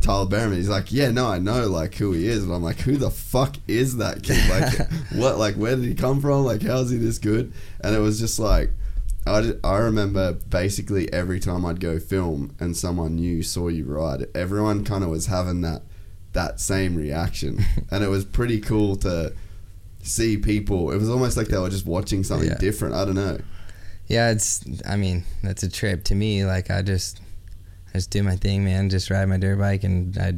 "Tyler 0.00 0.26
Bereman." 0.26 0.56
He's 0.56 0.68
like, 0.68 0.90
"Yeah, 0.92 1.10
no, 1.10 1.26
I 1.26 1.38
know 1.38 1.66
like 1.68 1.94
who 1.94 2.12
he 2.12 2.26
is." 2.26 2.44
And 2.44 2.52
I'm 2.52 2.62
like, 2.62 2.80
"Who 2.80 2.96
the 2.96 3.10
fuck 3.10 3.56
is 3.66 3.96
that 3.98 4.22
kid? 4.22 4.38
Like, 4.50 4.90
what? 5.12 5.38
Like, 5.38 5.54
where 5.56 5.76
did 5.76 5.84
he 5.84 5.94
come 5.94 6.20
from? 6.20 6.44
Like, 6.44 6.62
how's 6.62 6.90
he 6.90 6.96
this 6.98 7.18
good?" 7.18 7.52
And 7.80 7.94
it 7.94 8.00
was 8.00 8.18
just 8.18 8.38
like. 8.38 8.70
I, 9.26 9.52
I 9.62 9.76
remember 9.78 10.32
basically 10.32 11.12
every 11.12 11.38
time 11.38 11.66
I'd 11.66 11.80
go 11.80 11.98
film 11.98 12.54
and 12.58 12.74
someone 12.74 13.16
new 13.16 13.42
saw 13.42 13.68
you 13.68 13.84
ride, 13.84 14.24
everyone 14.34 14.84
kind 14.86 15.04
of 15.04 15.10
was 15.10 15.26
having 15.26 15.60
that 15.62 15.82
that 16.32 16.60
same 16.60 16.96
reaction, 16.96 17.62
and 17.90 18.02
it 18.02 18.08
was 18.08 18.24
pretty 18.24 18.58
cool 18.58 18.96
to 18.96 19.34
see 20.02 20.38
people. 20.38 20.90
It 20.92 20.96
was 20.96 21.10
almost 21.10 21.36
like 21.36 21.48
they 21.48 21.58
were 21.58 21.68
just 21.68 21.84
watching 21.84 22.24
something 22.24 22.48
Yeah. 22.48 22.56
different. 22.56 22.94
I 22.94 23.04
don't 23.04 23.16
know. 23.16 23.38
Yeah, 24.08 24.30
it's. 24.30 24.64
I 24.86 24.96
mean, 24.96 25.24
that's 25.42 25.62
a 25.62 25.70
trip 25.70 26.04
to 26.04 26.14
me. 26.14 26.44
Like 26.44 26.70
I 26.70 26.82
just, 26.82 27.20
I 27.90 27.98
just 27.98 28.10
do 28.10 28.22
my 28.22 28.36
thing, 28.36 28.64
man. 28.64 28.88
Just 28.88 29.10
ride 29.10 29.26
my 29.26 29.36
dirt 29.36 29.58
bike, 29.58 29.84
and 29.84 30.16
I, 30.16 30.34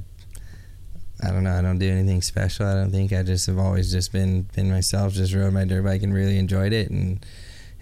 I 1.26 1.30
don't 1.30 1.44
know. 1.44 1.52
I 1.56 1.62
don't 1.62 1.78
do 1.78 1.88
anything 1.90 2.20
special. 2.22 2.66
I 2.66 2.74
don't 2.74 2.90
think. 2.90 3.12
I 3.12 3.22
just 3.22 3.46
have 3.46 3.58
always 3.58 3.92
just 3.92 4.12
been 4.12 4.42
been 4.54 4.70
myself. 4.70 5.12
Just 5.12 5.32
rode 5.34 5.52
my 5.52 5.64
dirt 5.64 5.84
bike 5.84 6.02
and 6.02 6.12
really 6.12 6.36
enjoyed 6.38 6.72
it. 6.72 6.90
And 6.90 7.24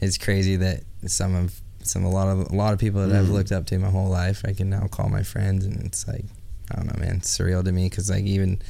it's 0.00 0.18
crazy 0.18 0.56
that 0.56 0.82
some 1.06 1.34
of 1.34 1.58
some 1.82 2.04
a 2.04 2.10
lot 2.10 2.28
of 2.28 2.50
a 2.50 2.54
lot 2.54 2.74
of 2.74 2.78
people 2.78 3.06
that 3.06 3.16
I've 3.18 3.26
Mm. 3.28 3.32
looked 3.32 3.52
up 3.52 3.64
to 3.66 3.78
my 3.78 3.88
whole 3.88 4.08
life, 4.10 4.42
I 4.46 4.52
can 4.52 4.68
now 4.68 4.88
call 4.88 5.08
my 5.08 5.22
friends, 5.22 5.64
and 5.64 5.82
it's 5.86 6.06
like, 6.06 6.26
I 6.70 6.76
don't 6.76 6.86
know, 6.86 7.00
man. 7.00 7.16
It's 7.16 7.36
surreal 7.38 7.64
to 7.64 7.72
me 7.72 7.88
because 7.88 8.10
like 8.10 8.24
even 8.24 8.60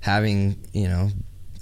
having 0.00 0.58
you 0.74 0.88
know 0.88 1.08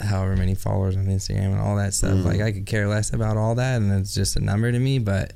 however 0.01 0.37
many 0.37 0.55
followers 0.55 0.97
on 0.97 1.07
Instagram 1.07 1.53
and 1.53 1.61
all 1.61 1.77
that 1.77 1.95
stuff. 1.95 2.15
Mm. 2.19 2.25
Like 2.25 2.41
I 2.41 2.53
could 2.53 2.67
care 2.67 2.89
less 2.89 3.13
about 3.13 3.37
all 3.37 3.55
that, 3.57 3.77
and 3.81 3.93
it's 4.01 4.15
just 4.15 4.37
a 4.37 4.41
number 4.41 4.71
to 4.73 4.79
me. 4.79 4.99
But 4.99 5.33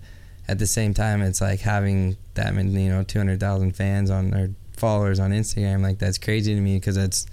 at 0.49 0.59
the 0.59 0.67
same 0.67 0.93
time, 0.95 1.23
it's 1.23 1.41
like 1.41 1.61
having 1.61 2.17
that 2.35 2.55
many, 2.55 2.85
you 2.85 2.91
know, 2.91 3.03
two 3.03 3.19
hundred 3.19 3.41
thousand 3.41 3.73
fans 3.77 4.11
on 4.11 4.35
or 4.35 4.51
followers 4.77 5.21
on 5.21 5.31
Instagram. 5.31 5.83
Like 5.83 5.99
that's 5.99 6.19
crazy 6.19 6.55
to 6.55 6.61
me 6.61 6.77
because 6.77 6.97
it's 6.97 7.27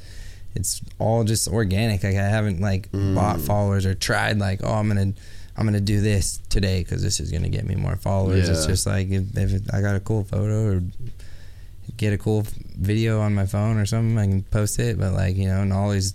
it's 0.55 0.81
all 0.99 1.23
just 1.23 1.47
organic. 1.47 2.03
Like 2.03 2.15
I 2.15 2.23
haven't 2.29 2.59
like 2.61 2.91
Mm. 2.91 3.15
bought 3.15 3.39
followers 3.41 3.85
or 3.85 3.93
tried 3.95 4.37
like, 4.39 4.61
oh, 4.63 4.73
I'm 4.73 4.87
gonna. 4.87 5.13
I'm 5.57 5.65
gonna 5.65 5.81
do 5.81 5.99
this 5.99 6.39
today 6.49 6.79
because 6.81 7.03
this 7.03 7.19
is 7.19 7.29
gonna 7.29 7.49
get 7.49 7.65
me 7.65 7.75
more 7.75 7.97
followers. 7.97 8.47
It's 8.47 8.65
just 8.65 8.87
like 8.87 9.09
if, 9.09 9.37
if 9.37 9.53
it, 9.53 9.63
I 9.73 9.81
got 9.81 9.97
a 9.97 9.99
cool 9.99 10.23
photo 10.23 10.65
or 10.77 10.81
get 11.97 12.13
a 12.13 12.17
cool 12.17 12.45
video 12.79 13.19
on 13.19 13.35
my 13.35 13.45
phone 13.45 13.77
or 13.77 13.85
something, 13.85 14.17
I 14.17 14.27
can 14.27 14.43
post 14.43 14.79
it. 14.79 14.97
But 14.97 15.11
like 15.13 15.35
you 15.35 15.47
know, 15.47 15.61
and 15.61 15.73
always, 15.73 16.13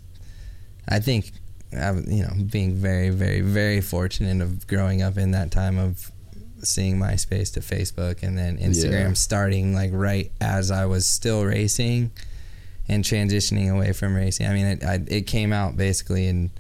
I 0.89 1.01
think, 1.01 1.32
I, 1.72 1.93
you 1.93 2.22
know, 2.22 2.32
being 2.51 2.74
very, 2.74 3.11
very, 3.11 3.41
very 3.41 3.80
fortunate 3.80 4.43
of 4.43 4.66
growing 4.66 5.03
up 5.03 5.16
in 5.16 5.32
that 5.32 5.51
time 5.51 5.78
of 5.78 6.11
seeing 6.62 6.99
MySpace 6.99 7.53
to 7.55 7.61
Facebook 7.61 8.22
and 8.22 8.37
then 8.37 8.59
Instagram 8.59 9.09
Yeah. 9.09 9.12
starting 9.14 9.74
like 9.74 9.91
right 9.93 10.30
as 10.41 10.70
I 10.70 10.87
was 10.87 11.07
still 11.07 11.45
racing 11.45 12.11
and 12.89 13.05
transitioning 13.05 13.72
away 13.72 13.93
from 13.93 14.14
racing. 14.14 14.47
I 14.47 14.53
mean, 14.55 14.66
it 14.66 14.84
I, 14.84 15.01
it 15.07 15.26
came 15.26 15.53
out 15.53 15.76
basically 15.76 16.26
in 16.28 16.51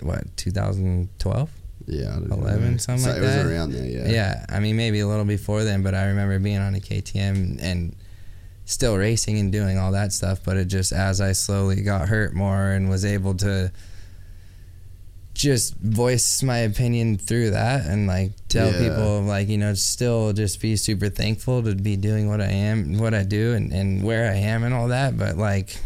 what 0.00 0.24
2012. 0.36 1.50
Yeah, 1.86 2.16
11, 2.16 2.72
know. 2.72 2.76
something 2.78 3.04
so 3.04 3.10
like 3.10 3.18
it 3.18 3.22
was 3.22 3.34
that. 3.34 3.46
around 3.46 3.72
there. 3.72 3.84
Yeah. 3.84 4.08
Yeah, 4.08 4.46
I 4.48 4.58
mean 4.60 4.76
maybe 4.76 5.00
a 5.00 5.06
little 5.06 5.24
before 5.26 5.64
then, 5.64 5.82
but 5.82 5.94
I 5.94 6.06
remember 6.06 6.38
being 6.38 6.58
on 6.58 6.74
a 6.74 6.78
KTM 6.80 7.58
and 7.62 7.94
still 8.66 8.96
racing 8.96 9.38
and 9.38 9.52
doing 9.52 9.78
all 9.78 9.92
that 9.92 10.12
stuff. 10.12 10.40
But 10.44 10.56
it 10.56 10.66
just 10.66 10.92
as 10.92 11.20
I 11.20 11.32
slowly 11.32 11.82
got 11.82 12.08
hurt 12.08 12.34
more 12.34 12.70
and 12.70 12.88
was 12.88 13.04
able 13.04 13.34
to 13.38 13.70
just 15.34 15.74
voice 15.78 16.42
my 16.44 16.58
opinion 16.58 17.18
through 17.18 17.50
that 17.50 17.84
and 17.86 18.06
like 18.06 18.30
tell 18.48 18.70
Yeah. 18.70 18.88
people 18.88 19.22
like 19.22 19.48
you 19.48 19.58
know 19.58 19.74
still 19.74 20.32
just 20.32 20.60
be 20.60 20.76
super 20.76 21.08
thankful 21.08 21.62
to 21.64 21.74
be 21.74 21.96
doing 21.96 22.28
what 22.28 22.40
I 22.40 22.46
am, 22.50 22.98
what 22.98 23.14
I 23.14 23.24
do, 23.24 23.52
and 23.54 23.72
and 23.72 24.02
where 24.04 24.30
I 24.30 24.36
am 24.36 24.62
and 24.62 24.72
all 24.72 24.88
that. 24.88 25.18
But 25.18 25.36
like 25.36 25.76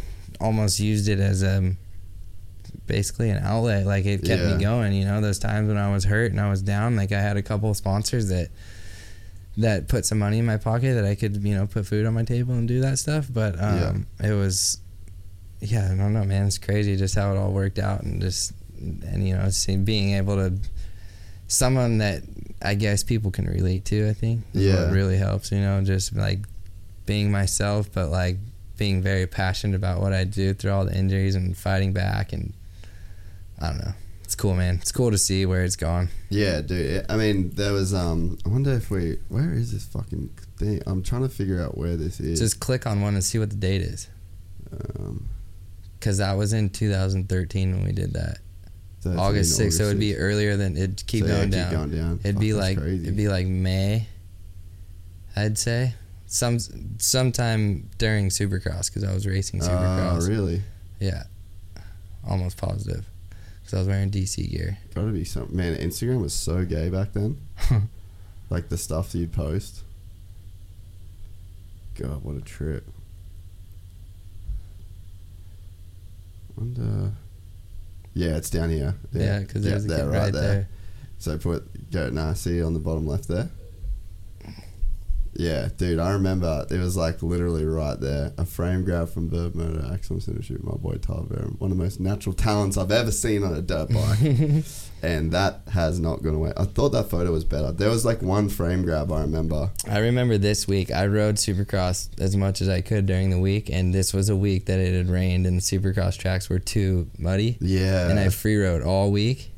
almost 0.40 0.78
used 0.80 1.08
it 1.08 1.18
as 1.18 1.42
a 1.42 1.74
basically 2.86 3.30
an 3.30 3.42
outlet. 3.42 3.86
Like 3.86 4.04
it 4.04 4.22
kept 4.22 4.42
Yeah. 4.42 4.54
me 4.56 4.62
going. 4.62 4.92
You 4.92 5.06
know, 5.06 5.20
those 5.22 5.38
times 5.38 5.68
when 5.68 5.78
I 5.78 5.92
was 5.92 6.04
hurt 6.04 6.30
and 6.30 6.40
I 6.40 6.50
was 6.50 6.60
down, 6.62 6.96
like 6.96 7.10
I 7.12 7.20
had 7.20 7.36
a 7.38 7.42
couple 7.42 7.70
of 7.70 7.76
sponsors 7.76 8.28
that 8.28 8.48
that 9.58 9.88
put 9.88 10.06
some 10.06 10.18
money 10.18 10.38
in 10.38 10.46
my 10.46 10.56
pocket 10.56 10.94
that 10.94 11.04
I 11.04 11.14
could, 11.14 11.36
you 11.42 11.54
know, 11.54 11.66
put 11.66 11.86
food 11.86 12.06
on 12.06 12.14
my 12.14 12.24
table 12.24 12.54
and 12.54 12.66
do 12.66 12.80
that 12.80 12.98
stuff. 12.98 13.26
But 13.30 13.60
um, 13.62 14.06
it 14.22 14.32
was, 14.32 14.78
yeah, 15.60 15.86
I 15.92 15.96
don't 15.96 16.12
know, 16.12 16.24
man. 16.24 16.46
It's 16.46 16.58
crazy 16.58 16.96
just 16.96 17.14
how 17.14 17.32
it 17.32 17.36
all 17.38 17.52
worked 17.52 17.78
out 17.78 18.02
and 18.02 18.20
just 18.20 18.52
and 18.80 19.26
you 19.26 19.36
know, 19.36 19.48
see, 19.50 19.76
being 19.76 20.14
able 20.14 20.36
to 20.36 20.54
someone 21.48 21.98
that 21.98 22.22
I 22.62 22.74
guess 22.74 23.02
people 23.02 23.30
can 23.30 23.46
relate 23.46 23.84
to. 23.86 24.08
I 24.08 24.12
think 24.12 24.42
Yeah. 24.52 24.84
what 24.84 24.92
really 24.92 25.16
helps. 25.16 25.50
You 25.52 25.60
know, 25.60 25.82
just 25.82 26.14
like 26.14 26.40
being 27.06 27.30
myself, 27.30 27.90
but 27.92 28.10
like 28.10 28.36
being 28.76 29.02
very 29.02 29.26
passionate 29.26 29.74
about 29.74 30.00
what 30.00 30.12
I 30.12 30.22
do 30.24 30.54
through 30.54 30.70
all 30.70 30.84
the 30.84 30.96
injuries 30.96 31.34
and 31.34 31.56
fighting 31.56 31.92
back, 31.92 32.32
and 32.32 32.52
I 33.60 33.70
don't 33.70 33.78
know. 33.78 33.92
It's 34.28 34.34
cool, 34.34 34.54
man. 34.54 34.74
It's 34.82 34.92
cool 34.92 35.10
to 35.10 35.16
see 35.16 35.46
where 35.46 35.64
it's 35.64 35.74
gone. 35.76 36.10
Yeah, 36.28 36.60
dude. 36.60 37.06
I 37.08 37.16
mean, 37.16 37.48
there 37.54 37.72
was. 37.72 37.94
Um, 37.94 38.36
I 38.44 38.50
wonder 38.50 38.72
if 38.74 38.90
we. 38.90 39.16
Where 39.30 39.54
is 39.54 39.72
this 39.72 39.86
fucking 39.86 40.28
thing? 40.58 40.82
I'm 40.86 41.02
trying 41.02 41.22
to 41.22 41.30
figure 41.30 41.62
out 41.62 41.78
where 41.78 41.96
this 41.96 42.20
is. 42.20 42.38
Just 42.38 42.60
click 42.60 42.86
on 42.86 43.00
one 43.00 43.14
and 43.14 43.24
see 43.24 43.38
what 43.38 43.48
the 43.48 43.56
date 43.56 43.80
is, 43.80 44.10
um, 44.70 45.30
because 45.98 46.18
that 46.18 46.34
was 46.36 46.52
in 46.52 46.68
2013 46.68 47.72
when 47.74 47.84
we 47.86 47.92
did 47.92 48.12
that. 48.12 48.40
13, 49.00 49.18
August 49.18 49.58
6th, 49.58 49.72
so 49.78 49.84
it'd 49.84 49.98
be 49.98 50.12
6th. 50.12 50.16
earlier 50.20 50.58
than 50.58 50.76
it'd 50.76 51.06
keep 51.06 51.24
So, 51.24 51.28
yeah, 51.30 51.34
going 51.36 51.44
keep 51.50 51.52
down. 51.52 51.72
going 51.72 51.90
down. 51.90 52.20
It'd 52.22 52.34
Fuck, 52.34 52.40
be 52.42 52.52
like 52.52 52.76
crazy. 52.76 53.04
it'd 53.04 53.16
be 53.16 53.28
like 53.28 53.46
May. 53.46 54.08
I'd 55.36 55.56
say 55.56 55.94
some 56.26 56.58
sometime 56.98 57.88
during 57.96 58.28
Supercross 58.28 58.90
because 58.92 59.04
I 59.04 59.14
was 59.14 59.26
racing 59.26 59.60
Supercross. 59.60 60.24
Oh, 60.24 60.28
really? 60.28 60.60
Yeah, 61.00 61.22
almost 62.28 62.58
positive 62.58 63.06
because 63.68 63.76
I 63.76 63.80
was 63.80 63.88
wearing 63.88 64.10
DC 64.10 64.50
gear. 64.50 64.78
Gotta 64.94 65.08
be 65.08 65.24
something. 65.24 65.54
Man, 65.54 65.76
Instagram 65.76 66.22
was 66.22 66.32
so 66.32 66.64
gay 66.64 66.88
back 66.88 67.12
then. 67.12 67.36
like 68.50 68.70
the 68.70 68.78
stuff 68.78 69.12
that 69.12 69.18
you'd 69.18 69.32
post. 69.32 69.82
God, 72.00 72.24
what 72.24 72.36
a 72.36 72.40
trip. 72.40 72.86
Wonder. 76.56 77.12
Yeah, 78.14 78.36
it's 78.38 78.48
down 78.48 78.70
here. 78.70 78.94
Yeah, 79.12 79.40
because 79.40 79.62
there's 79.62 79.84
a 79.84 79.88
there, 79.88 79.98
kid 79.98 80.16
right 80.16 80.32
there. 80.32 80.68
So 81.18 81.36
put 81.36 81.90
go 81.90 82.08
nah, 82.08 82.32
see 82.32 82.62
on 82.62 82.72
the 82.72 82.80
bottom 82.80 83.06
left 83.06 83.28
there. 83.28 83.50
Yeah, 85.34 85.68
dude, 85.76 85.98
I 85.98 86.12
remember 86.12 86.66
it 86.70 86.78
was 86.78 86.96
like 86.96 87.22
literally 87.22 87.64
right 87.64 87.98
there. 87.98 88.32
A 88.38 88.44
frame 88.44 88.84
grab 88.84 89.08
from 89.08 89.30
Vurbmoto 89.30 89.92
Axel 89.92 90.16
Synergy 90.16 90.50
with 90.50 90.64
my 90.64 90.76
boy 90.76 90.94
Tyler 90.94 91.50
One 91.58 91.70
of 91.70 91.76
the 91.76 91.82
most 91.82 92.00
natural 92.00 92.34
talents 92.34 92.76
I've 92.76 92.90
ever 92.90 93.10
seen 93.10 93.44
on 93.44 93.54
a 93.54 93.62
dirt 93.62 93.90
bike. 93.90 94.64
and 95.02 95.32
that 95.32 95.60
has 95.72 96.00
not 96.00 96.22
gone 96.22 96.34
away. 96.34 96.52
I 96.56 96.64
thought 96.64 96.90
that 96.90 97.10
photo 97.10 97.30
was 97.32 97.44
better. 97.44 97.72
There 97.72 97.90
was 97.90 98.04
like 98.04 98.22
one 98.22 98.48
frame 98.48 98.82
grab 98.82 99.12
I 99.12 99.20
remember. 99.22 99.70
I 99.88 99.98
remember 99.98 100.38
this 100.38 100.66
week 100.66 100.90
I 100.90 101.06
rode 101.06 101.36
Supercross 101.36 102.08
as 102.20 102.36
much 102.36 102.60
as 102.60 102.68
I 102.68 102.80
could 102.80 103.06
during 103.06 103.30
the 103.30 103.38
week, 103.38 103.70
and 103.70 103.94
this 103.94 104.12
was 104.12 104.28
a 104.28 104.36
week 104.36 104.66
that 104.66 104.78
it 104.78 104.94
had 104.94 105.08
rained 105.08 105.46
and 105.46 105.58
the 105.58 105.62
Supercross 105.62 106.16
tracks 106.16 106.48
were 106.48 106.58
too 106.58 107.10
muddy. 107.18 107.58
Yeah. 107.60 108.08
and 108.08 108.18
I 108.18 108.28
free 108.30 108.56
rode 108.56 108.82
all 108.82 109.10
week, 109.10 109.52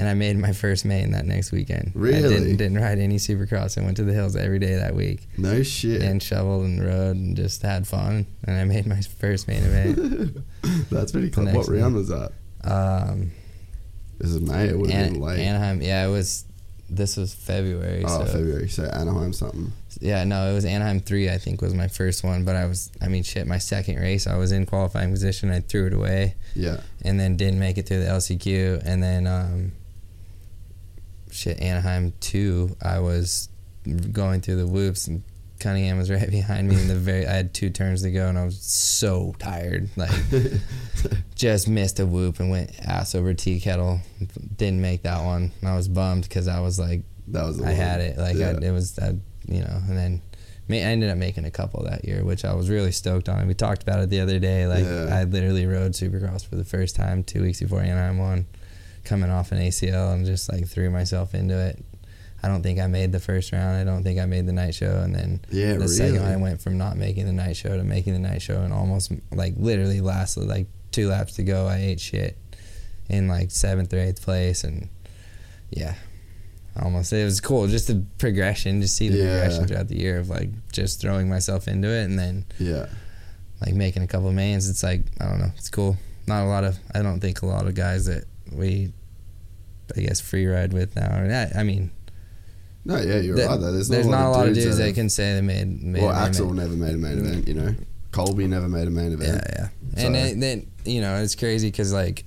and 0.00 0.08
I 0.08 0.14
made 0.14 0.36
my 0.38 0.52
first 0.52 0.84
main 0.84 1.12
that 1.12 1.26
next 1.26 1.52
weekend. 1.52 1.92
I 1.94 1.98
Really? 1.98 2.28
didn't, 2.34 2.56
didn't 2.56 2.78
ride 2.78 2.98
any 2.98 3.16
Supercross. 3.18 3.76
I 3.76 3.84
went 3.84 3.96
to 3.98 4.04
the 4.04 4.14
hills 4.14 4.34
every 4.34 4.58
day 4.58 4.74
that 4.76 4.94
week 4.94 5.20
no 5.36 5.62
shit. 5.62 6.00
and 6.02 6.22
shoveled 6.22 6.64
and 6.64 6.82
rode 6.82 7.16
and 7.16 7.36
just 7.36 7.60
had 7.62 7.86
fun. 7.86 8.26
And 8.44 8.56
I 8.56 8.64
made 8.64 8.86
my 8.86 9.00
first 9.02 9.46
main 9.46 9.62
event. 9.62 10.38
That's 10.90 11.12
pretty 11.12 11.28
cool. 11.30 11.44
What 11.52 11.68
round 11.68 11.94
was 11.94 12.08
that? 12.08 12.32
Um, 12.64 13.30
This 14.18 14.30
is 14.30 14.40
May. 14.40 14.68
It 14.68 14.78
would 14.78 14.90
have 14.90 15.06
An- 15.06 15.12
been 15.14 15.22
late. 15.22 15.40
Anaheim. 15.40 15.80
Yeah, 15.82 16.06
it 16.06 16.10
was. 16.10 16.44
This 16.92 17.16
was 17.16 17.32
February. 17.32 18.02
oh, 18.04 18.24
so 18.24 18.32
February. 18.32 18.68
So 18.68 18.82
Anaheim 18.82 19.32
something. 19.32 19.72
yeah, 20.00 20.24
no, 20.24 20.50
it 20.50 20.54
was 20.54 20.64
Anaheim 20.64 20.98
three. 20.98 21.30
I 21.30 21.38
think 21.38 21.62
was 21.62 21.72
my 21.72 21.86
first 21.86 22.24
one. 22.24 22.44
But 22.44 22.56
I 22.56 22.64
was. 22.66 22.90
I 23.00 23.06
mean, 23.06 23.22
shit. 23.22 23.46
My 23.46 23.58
second 23.58 23.96
race, 24.00 24.26
I 24.26 24.36
was 24.36 24.50
in 24.50 24.66
qualifying 24.66 25.10
position. 25.12 25.50
I 25.52 25.60
threw 25.60 25.86
it 25.86 25.92
away. 25.94 26.34
Yeah. 26.56 26.80
and 27.02 27.18
then 27.20 27.36
didn't 27.36 27.60
make 27.60 27.78
it 27.78 27.86
through 27.86 28.00
the 28.00 28.10
LCQ, 28.10 28.82
and 28.84 29.00
then 29.02 29.26
um, 29.28 29.72
shit 31.32 31.60
Anaheim 31.60 32.12
two. 32.20 32.76
I 32.82 32.98
was 33.00 33.48
going 34.12 34.40
through 34.40 34.56
the 34.56 34.66
whoops, 34.66 35.06
and 35.06 35.22
Cunningham 35.58 35.98
was 35.98 36.10
right 36.10 36.30
behind 36.30 36.68
me. 36.68 36.80
In 36.80 36.88
the 36.88 36.94
very, 36.94 37.26
I 37.26 37.32
had 37.32 37.54
two 37.54 37.70
turns 37.70 38.02
to 38.02 38.10
go, 38.10 38.28
and 38.28 38.38
I 38.38 38.44
was 38.44 38.60
so 38.60 39.34
tired. 39.38 39.88
Like, 39.96 40.10
just 41.34 41.68
missed 41.68 42.00
a 42.00 42.06
whoop 42.06 42.40
and 42.40 42.50
went 42.50 42.70
ass 42.86 43.14
over 43.14 43.34
tea 43.34 43.60
kettle. 43.60 44.00
Didn't 44.56 44.80
make 44.80 45.02
that 45.02 45.24
one. 45.24 45.52
I 45.64 45.76
was 45.76 45.88
bummed 45.88 46.24
because 46.24 46.48
I 46.48 46.60
was 46.60 46.78
like, 46.78 47.02
That 47.28 47.44
was 47.44 47.60
I 47.60 47.64
one. 47.66 47.74
had 47.74 48.00
it. 48.00 48.18
Like, 48.18 48.36
Yeah. 48.36 48.54
I, 48.60 48.64
it 48.66 48.70
was 48.72 48.92
that 48.94 49.14
you 49.48 49.60
know, 49.60 49.80
and 49.88 49.96
then. 49.96 50.22
I 50.72 50.74
ended 50.76 51.10
up 51.10 51.18
making 51.18 51.46
a 51.46 51.50
couple 51.50 51.82
that 51.82 52.04
year, 52.04 52.22
which 52.24 52.44
I 52.44 52.54
was 52.54 52.70
really 52.70 52.92
stoked 52.92 53.28
on. 53.28 53.48
We 53.48 53.54
talked 53.54 53.82
about 53.82 53.98
it 54.04 54.08
the 54.08 54.20
other 54.20 54.38
day. 54.38 54.68
Like 54.68 54.84
Yeah. 54.84 55.08
I 55.10 55.24
literally 55.24 55.66
rode 55.66 55.94
Supercross 55.94 56.46
for 56.46 56.54
the 56.54 56.64
first 56.64 56.94
time 56.94 57.24
two 57.24 57.42
weeks 57.42 57.58
before 57.58 57.80
Anaheim 57.80 58.18
won, 58.18 58.46
coming 59.10 59.28
off 59.30 59.50
an 59.52 59.58
ACL 59.58 60.14
and 60.14 60.24
just 60.24 60.50
like 60.50 60.66
threw 60.68 60.88
myself 60.88 61.34
into 61.34 61.58
it. 61.58 61.84
I 62.42 62.48
don't 62.48 62.62
think 62.62 62.78
I 62.80 62.86
made 62.86 63.12
the 63.12 63.20
first 63.20 63.52
round. 63.52 63.76
I 63.76 63.84
don't 63.84 64.02
think 64.02 64.18
I 64.18 64.24
made 64.24 64.46
the 64.46 64.52
night 64.54 64.74
show, 64.74 65.00
and 65.04 65.14
then 65.14 65.40
Yeah, 65.50 65.74
the 65.74 65.88
second 65.88 66.14
really? 66.14 66.24
one 66.24 66.32
I 66.32 66.36
went 66.36 66.62
from 66.62 66.78
not 66.78 66.96
making 66.96 67.26
the 67.26 67.32
night 67.34 67.56
show 67.56 67.76
to 67.76 67.82
making 67.84 68.14
the 68.14 68.18
night 68.20 68.40
show, 68.40 68.62
and 68.62 68.72
almost 68.72 69.12
like 69.32 69.54
literally 69.58 70.00
last 70.00 70.38
like 70.38 70.66
two 70.92 71.08
laps 71.08 71.34
to 71.34 71.42
go, 71.42 71.66
I 71.66 71.76
ate 71.78 72.00
shit 72.00 72.38
in 73.10 73.28
like 73.28 73.50
seventh 73.50 73.92
or 73.92 73.98
eighth 73.98 74.22
place, 74.22 74.64
and 74.64 74.88
yeah, 75.70 75.96
almost 76.80 77.12
it 77.12 77.24
was 77.24 77.40
cool. 77.40 77.66
Just 77.66 77.88
the 77.88 78.04
progression, 78.18 78.80
just 78.80 78.96
see 78.96 79.08
the 79.08 79.18
Yeah. 79.18 79.38
progression 79.40 79.66
throughout 79.66 79.88
the 79.88 79.98
year 79.98 80.18
of 80.18 80.30
like 80.30 80.48
just 80.72 81.00
throwing 81.00 81.28
myself 81.28 81.68
into 81.68 81.88
it, 81.88 82.04
and 82.04 82.18
then 82.18 82.44
Yeah. 82.58 82.86
like 83.60 83.74
making 83.74 84.02
a 84.02 84.06
couple 84.06 84.28
of 84.28 84.34
mains. 84.34 84.68
It's 84.68 84.82
like 84.82 85.02
I 85.20 85.26
don't 85.26 85.40
know, 85.40 85.52
it's 85.58 85.68
cool. 85.68 85.98
Not 86.26 86.44
a 86.44 86.48
lot 86.48 86.64
of 86.64 86.78
I 86.94 87.02
don't 87.02 87.20
think 87.20 87.42
a 87.42 87.46
lot 87.46 87.66
of 87.66 87.74
guys 87.74 88.06
that 88.06 88.24
we 88.52 88.92
I 89.96 90.00
guess 90.00 90.20
free 90.20 90.46
ride 90.46 90.72
with 90.72 90.96
now. 90.96 91.20
Or 91.22 91.28
that 91.28 91.56
I 91.56 91.62
mean, 91.62 91.90
No, 92.84 92.96
yeah, 92.96 93.18
you're 93.20 93.36
th- 93.36 93.48
right. 93.48 93.60
Though. 93.60 93.72
There's, 93.72 93.88
there's 93.88 94.06
not 94.06 94.26
a 94.26 94.30
lot 94.30 94.48
of 94.48 94.54
dudes 94.54 94.78
that 94.78 94.94
can 94.94 95.08
say 95.10 95.34
they 95.34 95.40
made. 95.40 95.82
made 95.82 96.02
Well, 96.02 96.12
Axel 96.12 96.46
event. 96.52 96.58
never 96.58 96.76
made 96.76 96.94
a 96.94 96.98
main 96.98 97.18
event. 97.18 97.48
You 97.48 97.54
know, 97.54 97.74
Colby 98.12 98.46
never 98.46 98.68
made 98.68 98.88
a 98.88 98.90
main 98.90 99.12
event. 99.12 99.44
yeah. 99.52 99.68
So- 99.96 100.06
And 100.06 100.14
then, 100.14 100.40
then 100.40 100.66
you 100.84 101.00
know 101.00 101.16
it's 101.22 101.34
crazy 101.34 101.68
because 101.70 101.92
like 101.92 102.24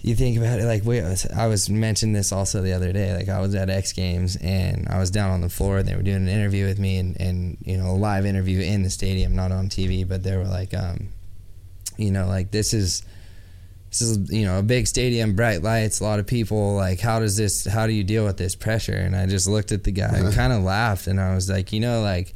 you 0.00 0.14
think 0.14 0.38
about 0.38 0.60
it 0.60 0.64
like 0.64 0.84
we 0.84 1.00
I 1.00 1.46
was 1.48 1.68
mentioned 1.68 2.14
this 2.14 2.30
also 2.32 2.62
the 2.62 2.72
other 2.72 2.92
day 2.92 3.14
like 3.16 3.28
I 3.28 3.40
was 3.40 3.54
at 3.54 3.68
X 3.68 3.92
Games 3.92 4.36
and 4.36 4.88
I 4.88 4.98
was 4.98 5.10
down 5.10 5.30
on 5.30 5.40
the 5.40 5.48
floor 5.48 5.78
and 5.78 5.88
they 5.88 5.96
were 5.96 6.02
doing 6.02 6.18
an 6.22 6.28
interview 6.28 6.66
with 6.66 6.78
me 6.78 6.98
and 6.98 7.20
and 7.20 7.58
you 7.62 7.76
know 7.76 7.90
a 7.90 7.98
live 7.98 8.24
interview 8.24 8.60
in 8.60 8.82
the 8.84 8.90
stadium 8.90 9.34
not 9.34 9.50
on 9.50 9.68
TV 9.68 10.06
but 10.08 10.22
they 10.22 10.36
were 10.36 10.44
like 10.44 10.72
um 10.72 11.08
you 11.96 12.12
know 12.12 12.26
like 12.28 12.52
this 12.52 12.72
is 12.72 13.02
this 13.90 14.02
is 14.02 14.30
you 14.30 14.44
know 14.44 14.58
a 14.58 14.62
big 14.62 14.86
stadium 14.86 15.34
bright 15.34 15.62
lights 15.62 16.00
a 16.00 16.04
lot 16.04 16.18
of 16.18 16.26
people 16.26 16.74
like 16.74 17.00
how 17.00 17.18
does 17.18 17.36
this 17.36 17.64
how 17.64 17.86
do 17.86 17.92
you 17.92 18.04
deal 18.04 18.24
with 18.24 18.36
this 18.36 18.54
pressure 18.54 18.96
and 18.96 19.16
I 19.16 19.26
just 19.26 19.48
looked 19.48 19.72
at 19.72 19.84
the 19.84 19.92
guy 19.92 20.10
and 20.14 20.34
kind 20.34 20.52
of 20.52 20.62
laughed 20.62 21.06
and 21.06 21.20
I 21.20 21.34
was 21.34 21.48
like 21.48 21.72
you 21.72 21.80
know 21.80 22.02
like 22.02 22.34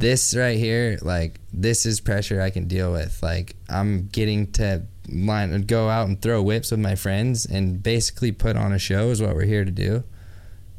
this 0.00 0.34
right 0.34 0.58
here, 0.58 0.98
like 1.02 1.38
this 1.52 1.86
is 1.86 2.00
pressure 2.00 2.40
I 2.40 2.50
can 2.50 2.66
deal 2.66 2.90
with. 2.90 3.22
Like 3.22 3.54
I'm 3.68 4.08
getting 4.08 4.50
to 4.52 4.86
line 5.08 5.62
go 5.62 5.88
out 5.88 6.08
and 6.08 6.20
throw 6.20 6.42
whips 6.42 6.70
with 6.70 6.80
my 6.80 6.94
friends 6.94 7.44
and 7.46 7.82
basically 7.82 8.32
put 8.32 8.56
on 8.56 8.72
a 8.72 8.78
show 8.78 9.10
is 9.10 9.22
what 9.22 9.34
we're 9.34 9.44
here 9.44 9.64
to 9.64 9.70
do. 9.70 10.02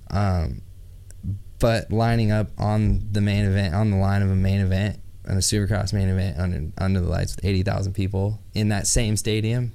Um, 0.09 0.61
but 1.59 1.91
lining 1.91 2.31
up 2.31 2.47
on 2.57 3.07
the 3.11 3.21
main 3.21 3.45
event, 3.45 3.75
on 3.75 3.91
the 3.91 3.97
line 3.97 4.23
of 4.23 4.31
a 4.31 4.35
main 4.35 4.59
event, 4.59 4.99
on 5.27 5.35
a 5.37 5.39
Supercross 5.39 5.93
main 5.93 6.09
event 6.09 6.37
under 6.39 6.71
under 6.77 6.99
the 7.01 7.07
lights 7.09 7.35
with 7.35 7.45
eighty 7.45 7.63
thousand 7.63 7.93
people 7.93 8.39
in 8.53 8.69
that 8.69 8.87
same 8.87 9.15
stadium, 9.17 9.71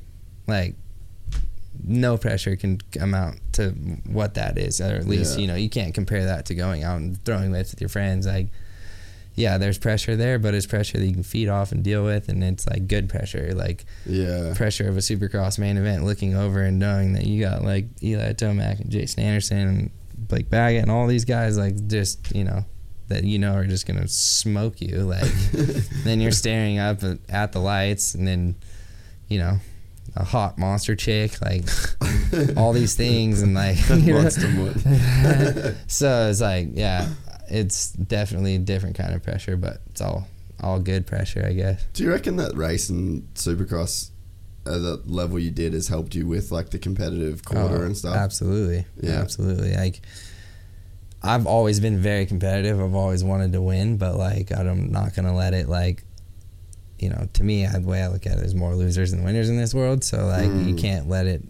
like 0.46 0.74
no 1.84 2.16
pressure 2.16 2.56
can 2.56 2.80
amount 3.00 3.38
to 3.52 3.70
what 4.06 4.34
that 4.34 4.56
is, 4.58 4.80
or 4.80 4.94
at 4.94 5.06
least 5.06 5.34
Yeah. 5.36 5.40
you 5.42 5.46
know 5.48 5.54
you 5.54 5.68
can't 5.68 5.94
compare 5.94 6.24
that 6.26 6.46
to 6.46 6.54
going 6.54 6.82
out 6.84 6.96
and 6.96 7.22
throwing 7.24 7.50
whips 7.50 7.70
with 7.72 7.80
your 7.80 7.88
friends. 7.90 8.26
Like, 8.26 8.48
yeah, 9.34 9.58
there's 9.58 9.76
pressure 9.78 10.16
there, 10.16 10.38
but 10.38 10.54
it's 10.54 10.64
pressure 10.66 10.96
that 10.98 11.04
you 11.06 11.12
can 11.12 11.22
feed 11.22 11.48
off 11.48 11.70
and 11.72 11.84
deal 11.84 12.02
with, 12.02 12.28
and 12.30 12.42
it's 12.42 12.66
like 12.66 12.88
good 12.88 13.08
pressure, 13.08 13.52
like 13.54 13.84
Yeah. 14.06 14.54
pressure 14.56 14.88
of 14.88 14.96
a 14.96 15.00
Supercross 15.00 15.58
main 15.58 15.76
event, 15.76 16.04
looking 16.04 16.34
over 16.34 16.62
and 16.62 16.78
knowing 16.78 17.12
that 17.12 17.26
you 17.26 17.40
got 17.42 17.62
like 17.62 17.84
Eli 18.02 18.32
Tomac 18.32 18.80
and 18.80 18.90
Jason 18.90 19.22
Anderson 19.22 19.58
and 19.58 19.90
Blake 20.16 20.48
Baggett 20.48 20.82
and 20.82 20.90
all 20.90 21.06
these 21.06 21.26
guys, 21.26 21.58
like 21.58 21.86
just 21.88 22.34
you 22.34 22.44
know 22.44 22.64
that 23.08 23.24
you 23.24 23.38
know 23.38 23.52
are 23.54 23.64
just 23.66 23.86
gonna 23.86 24.08
smoke 24.08 24.80
you. 24.80 24.98
Like 24.98 25.22
then 26.04 26.20
you're 26.20 26.32
staring 26.32 26.78
up 26.78 27.02
at- 27.02 27.18
at 27.28 27.52
the 27.52 27.60
lights, 27.60 28.14
and 28.14 28.26
then 28.26 28.56
you 29.28 29.38
know 29.38 29.58
a 30.14 30.24
hot 30.24 30.56
monster 30.58 30.96
chick, 30.96 31.40
like 31.42 31.64
all 32.56 32.72
these 32.72 32.94
things, 32.94 33.42
and 33.42 33.54
like 33.54 33.76
you 33.90 34.12
know. 34.14 34.28
So 35.86 36.28
it's 36.30 36.40
like 36.40 36.68
yeah, 36.72 37.08
it's 37.48 37.90
definitely 37.92 38.54
a 38.56 38.58
different 38.58 38.96
kind 38.96 39.14
of 39.14 39.22
pressure, 39.22 39.56
but 39.56 39.80
it's 39.90 40.00
all 40.00 40.26
all 40.60 40.78
good 40.80 41.06
pressure, 41.06 41.44
I 41.46 41.52
guess. 41.52 41.84
Do 41.92 42.02
you 42.02 42.10
reckon 42.10 42.36
that 42.36 42.54
racing 42.56 43.28
Supercross 43.34 44.10
at 44.64 44.72
the 44.82 45.00
level 45.04 45.38
you 45.38 45.50
did 45.50 45.74
has 45.74 45.88
helped 45.88 46.14
you 46.14 46.26
with 46.26 46.50
like 46.50 46.70
the 46.70 46.78
competitive 46.78 47.44
quarter 47.44 47.82
Oh, 47.82 47.86
and 47.86 47.96
stuff? 47.96 48.16
Absolutely. 48.16 48.86
Yeah. 49.00 49.20
Absolutely. 49.20 49.74
Like 49.76 50.00
I've 51.26 51.46
always 51.46 51.80
been 51.80 51.98
very 51.98 52.26
competitive. 52.26 52.80
I've 52.80 52.94
always 52.94 53.22
wanted 53.24 53.52
to 53.52 53.62
win, 53.62 53.96
but 53.96 54.16
like 54.16 54.52
I'm 54.52 54.90
not 54.92 55.14
gonna 55.14 55.34
let 55.34 55.54
it 55.54 55.68
like 55.68 56.02
you 56.98 57.10
know, 57.10 57.28
to 57.34 57.44
me 57.44 57.66
the 57.66 57.80
way 57.80 58.02
I 58.02 58.08
look 58.08 58.24
at 58.26 58.38
it 58.38 58.44
is 58.44 58.54
more 58.54 58.74
losers 58.74 59.10
than 59.10 59.22
winners 59.22 59.50
in 59.50 59.58
this 59.58 59.74
world. 59.74 60.02
So 60.02 60.24
like 60.26 60.50
you 60.50 60.74
Mm. 60.74 60.78
can't 60.78 61.08
let 61.08 61.26
it 61.26 61.42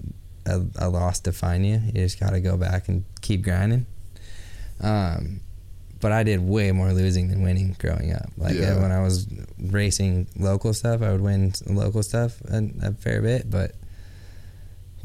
a, 0.45 0.62
a 0.77 0.89
loss 0.89 1.20
define 1.20 1.62
you. 1.64 1.81
You 1.87 1.93
just 1.93 2.18
got 2.18 2.31
to 2.31 2.41
go 2.41 2.57
back 2.57 2.89
and 2.89 3.05
keep 3.20 3.43
grinding. 3.43 3.87
Um, 4.81 5.41
but 6.01 6.12
I 6.12 6.22
did 6.24 6.41
way 6.41 6.72
more 6.72 6.93
losing 6.93 7.29
than 7.29 7.43
winning 7.43 7.77
growing 7.79 8.12
up. 8.12 8.31
Like 8.37 8.55
Yeah. 8.57 8.81
when 8.81 8.93
I 8.93 9.01
was 9.03 9.27
racing 9.59 10.27
local 10.37 10.74
stuff, 10.74 11.01
I 11.03 11.11
would 11.12 11.20
win 11.20 11.53
local 11.66 12.03
stuff 12.03 12.41
a, 12.49 12.68
a 12.83 12.93
fair 12.93 13.22
bit, 13.22 13.49
but 13.51 13.72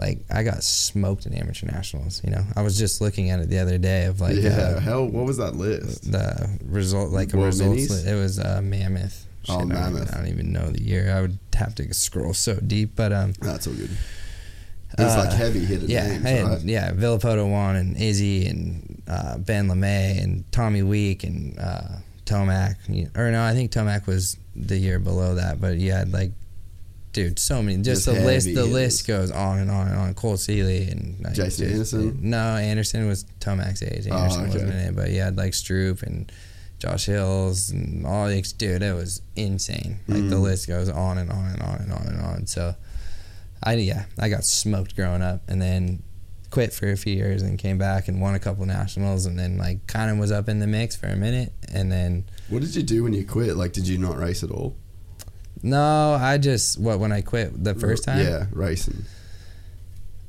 like 0.02 0.20
I 0.30 0.43
got 0.43 0.64
smoked 0.64 1.26
in 1.26 1.34
amateur 1.34 1.68
nationals. 1.68 2.22
You 2.24 2.32
know, 2.32 2.43
I 2.56 2.62
was 2.64 2.78
just 2.78 2.99
looking 3.02 3.30
at 3.30 3.39
it 3.39 3.49
the 3.49 3.60
other 3.60 3.78
day 3.78 4.06
of 4.06 4.20
like 4.20 4.36
yeah. 4.36 4.49
uh, 4.49 4.80
Hell, 4.80 5.06
what 5.08 5.26
was 5.26 5.38
that 5.38 5.56
list? 5.56 6.12
the 6.12 6.49
result, 6.66 7.12
like 7.12 7.34
a 7.34 7.38
World 7.38 7.47
results. 7.47 7.82
Minis? 7.84 8.06
li- 8.06 8.12
It 8.12 8.16
was 8.16 8.39
uh, 8.39 8.62
Mammoth. 8.64 9.28
Oh, 9.47 9.56
I 9.56 9.58
don't 9.60 9.72
even- 9.72 9.82
Mammoth. 9.84 10.14
I 10.14 10.18
don't 10.18 10.28
even 10.28 10.52
know 10.52 10.68
the 10.70 10.82
year. 10.84 11.14
I 11.16 11.22
would 11.22 11.38
have 11.54 11.74
to 11.76 11.93
scroll 11.93 12.34
so 12.34 12.56
deep, 12.56 12.95
but 12.95 13.14
um, 13.14 13.34
That's 13.41 13.68
all 13.68 13.74
good. 13.74 13.91
It 14.97 15.04
was 15.04 15.16
like 15.16 15.30
Uh, 15.30 15.36
heavy 15.36 15.60
hitter 15.64 15.86
yeah, 15.86 16.08
names, 16.10 16.24
had, 16.26 16.45
right? 16.47 16.62
yeah, 16.64 16.91
Villopoto 16.91 17.49
won 17.49 17.78
and 17.78 17.95
Izzy 17.95 18.45
and 18.47 19.02
uh, 19.08 19.38
Ben 19.38 19.70
LeMay 19.70 20.22
and 20.22 20.43
Tommy 20.52 20.82
Weeck 20.82 21.24
and 21.24 21.58
uh, 21.58 21.82
Tomac. 22.26 22.76
Or 23.18 23.32
no, 23.32 23.41
I 23.41 23.54
think 23.54 23.72
Tomac 23.72 24.06
was 24.06 24.36
the 24.54 24.78
year 24.78 24.99
below 24.99 25.36
that, 25.36 25.62
but 25.62 25.78
you 25.78 25.93
had 25.93 26.12
like, 26.12 26.32
dude, 27.14 27.39
so 27.39 27.62
many. 27.62 27.78
Just, 27.82 28.05
Just 28.05 28.05
the 28.05 28.26
list. 28.26 28.45
The 28.47 28.51
hitters. 28.53 28.72
list 28.74 29.07
goes 29.07 29.32
on 29.32 29.59
and 29.59 29.70
on 29.72 29.88
and 29.88 29.97
on. 29.97 30.14
Cole 30.14 30.38
Seely 30.38 30.88
and 30.89 31.20
like, 31.24 31.34
Jason 31.34 31.68
just- 31.70 31.93
Anderson? 31.93 32.20
No, 32.30 32.55
Anderson 32.57 33.07
was 33.07 33.26
Tomac's 33.39 33.84
age. 33.84 34.07
Oh, 34.09 34.16
Anderson 34.18 34.41
okay. 34.43 34.51
wasn't 34.53 34.72
in 34.74 34.78
it, 34.80 34.95
but 34.95 35.09
he 35.09 35.18
had 35.18 35.38
like 35.38 35.53
Stroop 35.53 36.03
and. 36.03 36.32
Josh 36.80 37.05
Hills 37.05 37.70
and 37.70 38.07
all 38.07 38.28
these, 38.28 38.53
dude, 38.53 38.82
it 38.82 38.95
was 38.95 39.22
insane. 39.36 39.99
Like 40.07 40.28
the 40.30 40.36
Mm. 40.38 40.41
list 40.41 40.68
goes 40.68 40.89
on 40.89 41.20
and 41.20 41.32
on 41.32 41.45
and 41.51 41.62
on 41.62 41.76
and 41.76 41.93
on 41.93 42.07
and 42.07 42.20
on. 42.22 42.47
So, 42.47 42.74
I 43.62 43.76
yeah, 43.76 44.05
I 44.18 44.30
got 44.30 44.43
smoked 44.43 44.95
growing 44.95 45.22
up, 45.22 45.43
and 45.47 45.62
then 45.62 46.01
quit 46.49 46.74
for 46.74 46.89
a 46.89 46.97
few 46.97 47.16
years, 47.16 47.43
and 47.43 47.59
came 47.59 47.78
back 47.78 48.07
and 48.07 48.20
won 48.20 48.34
a 48.34 48.39
couple 48.39 48.66
nationals, 48.66 49.28
and 49.28 49.38
then 49.38 49.59
like 49.59 49.86
kind 49.86 50.09
of 50.09 50.18
was 50.18 50.32
up 50.32 50.49
in 50.49 50.57
the 50.57 50.66
mix 50.66 50.95
for 50.95 51.05
a 51.05 51.16
minute, 51.16 51.53
and 51.72 51.91
then 51.91 52.26
What 52.49 52.64
did 52.64 52.76
you 52.76 52.82
do 52.82 53.03
when 53.03 53.14
you 53.14 53.26
quit? 53.28 53.55
Like, 53.57 53.74
did 53.74 53.88
you 53.88 53.99
not 53.99 54.18
race 54.18 54.43
at 54.43 54.49
all? 54.49 54.76
No, 55.64 56.14
I 56.14 56.38
just 56.38 56.80
what 56.80 56.99
when 56.99 57.12
I 57.12 57.22
quit 57.22 57.64
the 57.64 57.76
first 57.76 58.03
time, 58.03 58.20
Yeah, 58.26 58.45
racing. 58.51 59.05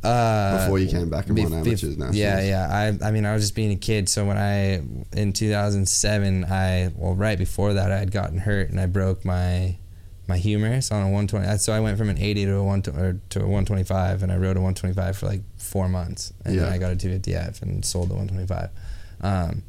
uh, 0.05 0.65
Before 0.65 0.79
you 0.79 0.89
came 0.89 1.09
back 1.11 1.27
and 1.29 1.39
won 1.39 1.53
amateurs 1.53 1.83
nationals. 1.97 2.17
Yeah, 2.17 2.41
yeah. 2.41 2.69
I 3.03 3.09
I 3.09 3.11
mean, 3.13 3.25
I 3.25 3.33
was 3.35 3.43
just 3.43 3.55
being 3.55 3.71
a 3.73 3.77
kid. 3.77 4.09
So 4.09 4.25
when 4.27 4.37
I 4.39 4.83
in 5.17 5.33
2007, 5.33 6.45
I 6.45 6.91
well 6.97 7.15
right 7.15 7.39
before 7.39 7.75
that, 7.75 7.93
I 7.93 7.99
had 7.99 8.11
gotten 8.11 8.39
hurt 8.39 8.71
and 8.71 8.81
I 8.81 8.87
broke 8.87 9.25
my 9.25 9.77
my 10.29 10.39
humerus 10.39 10.91
on 10.93 11.03
a 11.03 11.07
120. 11.11 11.59
So 11.59 11.73
I 11.73 11.81
went 11.81 11.99
from 11.99 12.09
an 12.09 12.17
80 12.19 12.45
to 12.47 12.55
a 12.57 12.63
one 12.65 12.83
or 12.97 13.21
to 13.31 13.39
a 13.41 13.43
125, 13.43 14.23
and 14.23 14.31
I 14.33 14.37
rode 14.37 14.57
a 14.57 14.61
125 14.61 15.17
for 15.19 15.27
like 15.27 15.43
four 15.57 15.89
months, 15.89 16.33
and 16.45 16.59
then 16.59 16.73
I 16.73 16.79
got 16.79 16.93
a 16.93 16.97
250F 16.97 17.63
and 17.63 17.85
sold 17.85 18.09
the 18.09 18.15
125. 18.15 18.71
Um, 19.21 19.63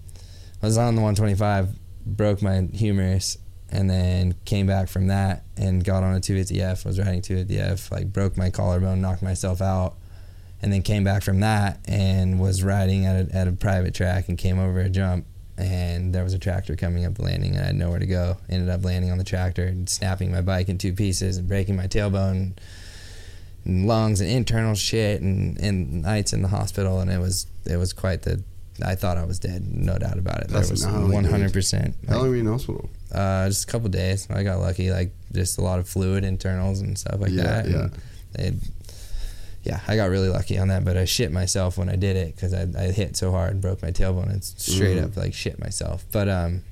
I 0.61 0.65
was 0.65 0.77
on 0.77 0.95
the 0.95 1.01
125, 1.01 1.69
broke 2.05 2.41
my 2.41 2.67
humerus, 2.73 3.37
and 3.73 3.89
then 3.89 4.35
came 4.45 4.67
back 4.67 4.87
from 4.87 5.07
that 5.07 5.43
and 5.57 5.83
got 5.83 6.03
on 6.03 6.15
a 6.15 6.19
250F. 6.19 6.85
Was 6.85 6.99
riding 6.99 7.21
250F, 7.21 7.91
like 7.91 8.13
broke 8.13 8.37
my 8.37 8.51
collarbone, 8.51 9.01
knocked 9.01 9.23
myself 9.23 9.61
out, 9.61 9.95
and 10.61 10.71
then 10.71 10.83
came 10.83 11.03
back 11.03 11.23
from 11.23 11.39
that 11.39 11.79
and 11.85 12.39
was 12.39 12.61
riding 12.63 13.05
at 13.07 13.29
a, 13.29 13.35
at 13.35 13.47
a 13.47 13.51
private 13.51 13.95
track 13.95 14.29
and 14.29 14.37
came 14.37 14.59
over 14.59 14.79
a 14.79 14.89
jump 14.89 15.25
and 15.57 16.13
there 16.13 16.23
was 16.23 16.33
a 16.33 16.39
tractor 16.39 16.75
coming 16.75 17.03
up 17.05 17.15
the 17.15 17.23
landing 17.23 17.55
and 17.55 17.63
I 17.63 17.67
had 17.67 17.75
nowhere 17.75 17.99
to 17.99 18.05
go. 18.05 18.37
Ended 18.47 18.69
up 18.69 18.85
landing 18.85 19.11
on 19.11 19.17
the 19.17 19.23
tractor 19.23 19.65
and 19.65 19.89
snapping 19.89 20.31
my 20.31 20.41
bike 20.41 20.69
in 20.69 20.77
two 20.77 20.93
pieces 20.93 21.37
and 21.37 21.47
breaking 21.47 21.75
my 21.75 21.87
tailbone 21.87 22.53
and 23.65 23.87
lungs 23.87 24.21
and 24.21 24.29
internal 24.29 24.75
shit 24.75 25.21
and, 25.21 25.57
and 25.57 26.03
nights 26.03 26.31
in 26.31 26.43
the 26.43 26.47
hospital 26.47 26.99
and 26.99 27.09
it 27.09 27.19
was 27.19 27.47
it 27.65 27.77
was 27.77 27.91
quite 27.91 28.21
the 28.21 28.43
I 28.83 28.95
thought 28.95 29.17
I 29.17 29.25
was 29.25 29.39
dead, 29.39 29.67
no 29.71 29.97
doubt 29.97 30.17
about 30.17 30.41
it. 30.41 30.47
That's 30.47 30.69
there 30.69 30.91
was 30.91 31.11
one 31.11 31.25
hundred 31.25 31.53
percent. 31.53 31.95
How 32.07 32.17
long 32.17 32.29
were 32.29 32.35
you 32.35 32.41
in 32.41 32.47
hospital? 32.47 32.89
Uh, 33.13 33.47
just 33.47 33.63
a 33.67 33.71
couple 33.71 33.89
days. 33.89 34.27
I 34.29 34.43
got 34.43 34.59
lucky, 34.59 34.91
like 34.91 35.11
just 35.31 35.57
a 35.57 35.61
lot 35.61 35.79
of 35.79 35.87
fluid 35.87 36.23
internals 36.23 36.81
and 36.81 36.97
stuff 36.97 37.19
like 37.19 37.31
Yeah, 37.31 37.43
that. 37.43 37.69
yeah. 37.69 37.87
It, 38.35 38.53
yeah, 39.63 39.79
I 39.87 39.95
got 39.95 40.09
really 40.09 40.27
lucky 40.29 40.57
on 40.57 40.67
that, 40.69 40.83
but 40.83 40.97
I 40.97 41.05
shit 41.05 41.31
myself 41.31 41.77
when 41.77 41.87
I 41.89 41.95
did 41.95 42.17
it 42.17 42.35
because 42.35 42.53
I, 42.53 42.67
I 42.77 42.91
hit 42.91 43.15
so 43.15 43.31
hard 43.31 43.51
and 43.51 43.61
broke 43.61 43.81
my 43.81 43.91
tailbone 43.91 44.29
and 44.31 44.43
straight 44.43 44.97
Mm. 44.97 45.05
up 45.05 45.15
like 45.17 45.33
shit 45.33 45.57
myself. 45.59 46.03
But 46.11 46.27
um, 46.27 46.63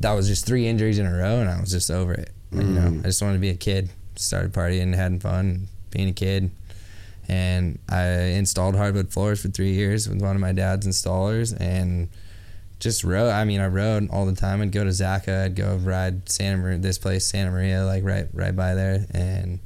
that 0.00 0.12
was 0.12 0.28
just 0.28 0.46
three 0.46 0.68
injuries 0.68 0.98
in 0.98 1.06
a 1.06 1.12
row, 1.12 1.40
and 1.40 1.48
I 1.50 1.60
was 1.60 1.70
just 1.70 1.90
over 1.90 2.12
it. 2.12 2.30
You 2.52 2.62
know, 2.62 2.82
Mm. 2.82 3.00
I 3.00 3.04
just 3.04 3.20
wanted 3.20 3.34
to 3.34 3.40
be 3.40 3.50
a 3.50 3.56
kid. 3.56 3.88
Started 4.16 4.52
partying, 4.52 4.94
having 4.94 5.18
fun, 5.18 5.66
being 5.90 6.08
a 6.08 6.12
kid. 6.12 6.50
And 7.26 7.78
I 7.88 8.04
installed 8.36 8.76
hardwood 8.76 9.10
floors 9.10 9.40
for 9.40 9.48
three 9.48 9.72
years 9.72 10.08
with 10.08 10.20
one 10.20 10.36
of 10.36 10.40
my 10.40 10.52
dad's 10.52 10.86
installers, 10.86 11.58
and 11.58 12.10
just 12.84 13.02
rode. 13.02 13.30
I 13.30 13.44
mean, 13.44 13.60
I 13.60 13.66
rode 13.66 14.08
all 14.10 14.26
the 14.26 14.34
time. 14.34 14.60
I'd 14.62 14.70
go 14.70 14.84
to 14.84 14.90
Zaca. 14.90 15.46
I'd 15.46 15.56
go 15.56 15.74
ride 15.76 16.28
Santa 16.28 16.58
Maria, 16.58 16.78
this 16.78 16.98
place, 16.98 17.26
Santa 17.26 17.50
Maria, 17.50 17.84
like 17.84 18.04
right 18.04 18.28
right 18.32 18.54
by 18.54 18.74
there, 18.74 19.06
and 19.10 19.58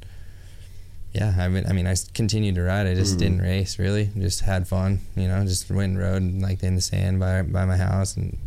yeah, 1.13 1.33
I 1.37 1.47
mean, 1.47 1.65
I 1.67 1.73
mean, 1.73 1.85
I 1.87 1.95
continued 2.13 2.55
to 2.55 2.61
ride. 2.63 2.87
I 2.87 2.93
just 2.95 3.15
Mhm. 3.15 3.19
didn't 3.19 3.41
race 3.41 3.77
really. 3.79 4.09
Just 4.17 4.41
had 4.41 4.67
fun, 4.67 4.99
you 5.15 5.27
know. 5.27 5.43
Just 5.45 5.69
went 5.69 5.91
and 5.93 5.99
rode 5.99 6.23
like 6.41 6.63
in 6.63 6.75
the 6.75 6.81
sand 6.81 7.19
by 7.19 7.41
by 7.43 7.65
my 7.65 7.77
house 7.77 8.15
and 8.15 8.37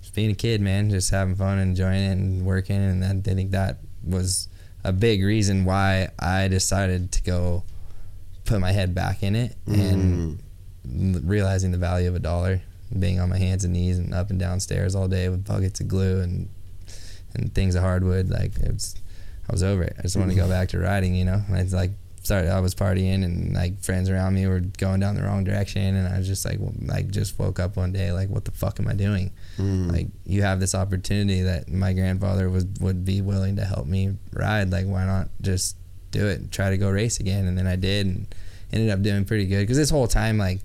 just 0.00 0.14
being 0.14 0.30
a 0.30 0.34
kid, 0.34 0.60
man. 0.60 0.90
Just 0.90 1.10
having 1.10 1.34
fun, 1.36 1.58
and 1.58 1.70
enjoying 1.70 2.02
it, 2.02 2.12
and 2.12 2.44
working. 2.44 2.76
And 2.76 3.02
that, 3.02 3.30
I 3.30 3.34
think 3.34 3.50
that 3.52 3.78
was 4.04 4.48
a 4.84 4.92
big 4.92 5.22
reason 5.24 5.64
why 5.64 6.08
I 6.18 6.48
decided 6.48 7.12
to 7.12 7.22
go 7.22 7.62
put 8.44 8.60
my 8.60 8.72
head 8.72 8.94
back 8.94 9.22
in 9.22 9.36
it 9.36 9.56
and 9.66 10.38
Mm. 10.88 11.14
l- 11.14 11.20
realizing 11.24 11.70
the 11.70 11.78
value 11.78 12.08
of 12.08 12.16
a 12.16 12.18
dollar, 12.18 12.60
being 13.00 13.20
on 13.20 13.28
my 13.28 13.38
hands 13.38 13.64
and 13.64 13.72
knees 13.72 13.98
and 13.98 14.14
up 14.14 14.30
and 14.30 14.38
down 14.38 14.60
stairs 14.60 14.94
all 14.94 15.08
day 15.08 15.28
with 15.28 15.44
buckets 15.44 15.80
of 15.80 15.88
glue 15.88 16.20
and 16.20 16.48
and 17.34 17.54
things 17.54 17.74
of 17.74 17.82
hardwood. 17.82 18.28
Like 18.28 18.56
it's, 18.58 18.94
I 19.48 19.52
was 19.52 19.62
over 19.62 19.82
it. 19.82 19.96
I 19.98 20.02
just 20.02 20.16
wanted 20.16 20.34
to 20.34 20.40
go 20.40 20.48
back 20.48 20.68
to 20.70 20.78
riding, 20.78 21.14
you 21.14 21.24
know. 21.24 21.40
And 21.48 21.56
I 21.56 21.62
like 21.76 21.92
started. 22.22 22.50
I 22.50 22.60
was 22.60 22.74
partying 22.74 23.24
and 23.24 23.54
like 23.54 23.80
friends 23.80 24.08
around 24.08 24.34
me 24.34 24.46
were 24.46 24.60
going 24.60 25.00
down 25.00 25.14
the 25.14 25.22
wrong 25.22 25.44
direction, 25.44 25.96
and 25.96 26.06
I 26.06 26.18
was 26.18 26.26
just 26.26 26.44
like, 26.44 26.58
well, 26.60 26.74
like 26.82 27.08
just 27.08 27.38
woke 27.38 27.58
up 27.58 27.76
one 27.76 27.92
day 27.92 28.12
like, 28.12 28.28
what 28.28 28.44
the 28.44 28.52
fuck 28.52 28.78
am 28.78 28.88
I 28.88 28.94
doing? 28.94 29.32
Mm. 29.58 29.90
Like 29.90 30.06
you 30.24 30.42
have 30.42 30.60
this 30.60 30.74
opportunity 30.74 31.42
that 31.42 31.68
my 31.68 31.92
grandfather 31.92 32.48
would 32.50 32.80
would 32.80 33.04
be 33.04 33.20
willing 33.20 33.56
to 33.56 33.64
help 33.64 33.86
me 33.86 34.14
ride. 34.32 34.70
Like 34.70 34.86
why 34.86 35.04
not 35.04 35.28
just 35.40 35.76
do 36.10 36.26
it? 36.28 36.40
and 36.40 36.52
Try 36.52 36.70
to 36.70 36.78
go 36.78 36.90
race 36.90 37.18
again, 37.18 37.46
and 37.46 37.58
then 37.58 37.66
I 37.66 37.76
did, 37.76 38.06
and 38.06 38.34
ended 38.72 38.90
up 38.90 39.02
doing 39.02 39.24
pretty 39.24 39.46
good. 39.46 39.60
Because 39.60 39.76
this 39.76 39.90
whole 39.90 40.06
time, 40.06 40.38
like, 40.38 40.60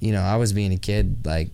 you 0.00 0.12
know, 0.12 0.20
I 0.22 0.36
was 0.36 0.52
being 0.52 0.72
a 0.72 0.76
kid. 0.78 1.24
Like 1.24 1.50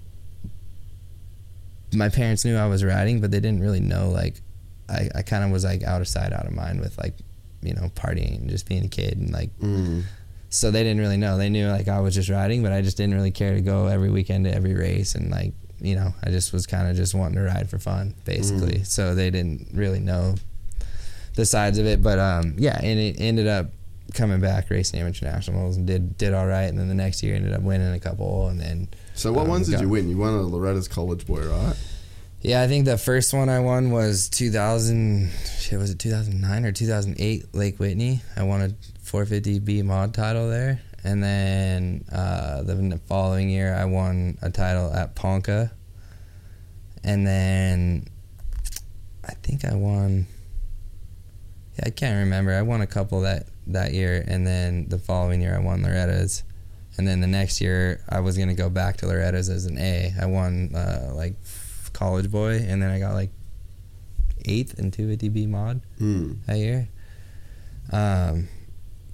my 1.94 2.08
parents 2.08 2.44
knew 2.44 2.56
I 2.56 2.66
was 2.66 2.84
riding, 2.84 3.20
but 3.20 3.30
they 3.30 3.40
didn't 3.40 3.60
really 3.60 3.80
know. 3.80 4.08
Like 4.10 4.40
I, 4.88 5.08
I 5.14 5.22
kind 5.22 5.44
of 5.44 5.50
was 5.50 5.64
like 5.64 5.82
out 5.82 6.00
of 6.00 6.08
sight, 6.08 6.32
out 6.32 6.46
of 6.46 6.52
mind 6.52 6.80
with 6.80 6.98
like, 6.98 7.14
you 7.62 7.74
know, 7.74 7.90
partying 7.94 8.38
and 8.38 8.50
just 8.50 8.68
being 8.68 8.84
a 8.84 8.88
kid 8.88 9.18
and 9.18 9.32
like 9.32 9.50
Mm. 9.60 10.02
so 10.50 10.70
they 10.70 10.82
didn't 10.82 11.00
really 11.00 11.16
know. 11.16 11.38
They 11.38 11.48
knew 11.48 11.68
like 11.68 11.88
I 11.88 12.00
was 12.00 12.14
just 12.14 12.28
riding, 12.28 12.62
but 12.62 12.72
I 12.72 12.82
just 12.82 12.96
didn't 12.96 13.14
really 13.14 13.30
care 13.30 13.54
to 13.54 13.60
go 13.60 13.86
every 13.86 14.10
weekend 14.10 14.44
to 14.44 14.54
every 14.54 14.74
race 14.74 15.14
and 15.14 15.30
like 15.30 15.52
you 15.80 15.94
know 15.94 16.14
I 16.24 16.30
just 16.30 16.52
was 16.54 16.66
kind 16.66 16.88
of 16.88 16.96
just 16.96 17.14
wanting 17.14 17.36
to 17.36 17.42
ride 17.42 17.68
for 17.70 17.78
fun 17.78 18.14
basically. 18.24 18.84
So 18.84 19.14
they 19.14 19.30
didn't 19.30 19.68
really 19.74 20.00
know 20.00 20.36
the 21.34 21.44
sides 21.46 21.78
of 21.78 21.86
it, 21.86 22.02
but 22.02 22.18
um 22.18 22.54
yeah, 22.58 22.78
and 22.82 22.98
it 22.98 23.16
ended 23.20 23.46
up 23.46 23.66
coming 24.16 24.40
back 24.40 24.68
racing 24.70 24.98
amateur 25.00 25.26
nationals 25.26 25.76
and 25.76 25.86
did 25.86 26.16
did 26.18 26.34
all 26.34 26.46
right, 26.46 26.64
and 26.64 26.78
then 26.78 26.88
the 26.88 26.94
next 26.94 27.22
year 27.22 27.34
ended 27.36 27.52
up 27.52 27.62
winning 27.62 27.92
a 27.92 28.00
couple, 28.00 28.48
and 28.48 28.58
then 28.60 28.88
So 29.14 29.32
what 29.32 29.44
Um, 29.44 29.50
ones 29.50 29.68
did 29.68 29.80
you 29.80 29.88
win? 29.88 30.08
You 30.08 30.16
won 30.16 30.34
a 30.34 30.42
Loretta's 30.42 30.88
College 30.88 31.26
Boy, 31.26 31.46
right? 31.46 31.76
Yeah, 32.42 32.62
I 32.62 32.68
think 32.68 32.84
the 32.84 32.98
first 32.98 33.32
one 33.32 33.48
I 33.48 33.60
won 33.60 33.90
was 33.90 34.28
2000. 34.28 35.30
Shit, 35.58 35.78
was 35.78 35.90
it 35.90 35.98
2009 35.98 36.64
or 36.64 36.72
2008? 36.72 37.54
Lake 37.54 37.78
Whitney. 37.78 38.20
I 38.36 38.42
won 38.44 38.62
a 38.62 38.68
450B 39.04 39.82
mod 39.84 40.14
title 40.14 40.48
there, 40.48 40.80
and 41.02 41.22
then 41.22 42.04
uh, 42.12 42.62
the 42.62 43.00
following 43.06 43.48
year 43.50 43.74
I 43.74 43.84
won 43.86 44.38
a 44.42 44.50
title 44.50 44.92
at 44.92 45.14
Ponca, 45.14 45.72
and 47.02 47.26
then 47.26 48.06
I 49.24 49.32
think 49.42 49.64
I 49.64 49.74
won. 49.74 50.26
Yeah, 51.78 51.84
I 51.86 51.90
can't 51.90 52.18
remember. 52.18 52.52
I 52.54 52.62
won 52.62 52.80
a 52.80 52.86
couple 52.86 53.22
that 53.22 53.46
that 53.68 53.92
year, 53.94 54.24
and 54.26 54.46
then 54.46 54.88
the 54.88 54.98
following 54.98 55.40
year 55.40 55.54
I 55.56 55.58
won 55.60 55.82
Loretta's. 55.82 56.42
And 56.98 57.06
then 57.06 57.20
the 57.20 57.26
next 57.26 57.60
year, 57.60 58.00
I 58.08 58.20
was 58.20 58.38
gonna 58.38 58.54
go 58.54 58.70
back 58.70 58.96
to 58.98 59.06
Loretta's 59.06 59.48
as 59.50 59.66
an 59.66 59.76
A. 59.78 60.12
I 60.20 60.26
won 60.26 60.74
uh, 60.74 61.12
like 61.14 61.34
college 61.92 62.30
boy, 62.30 62.56
and 62.66 62.82
then 62.82 62.90
I 62.90 62.98
got 62.98 63.12
like 63.14 63.30
eighth 64.44 64.78
in 64.78 64.90
250B 64.90 65.48
mod 65.48 65.80
Mm. 66.00 66.36
that 66.46 66.56
year. 66.58 66.88
Um, 67.92 68.48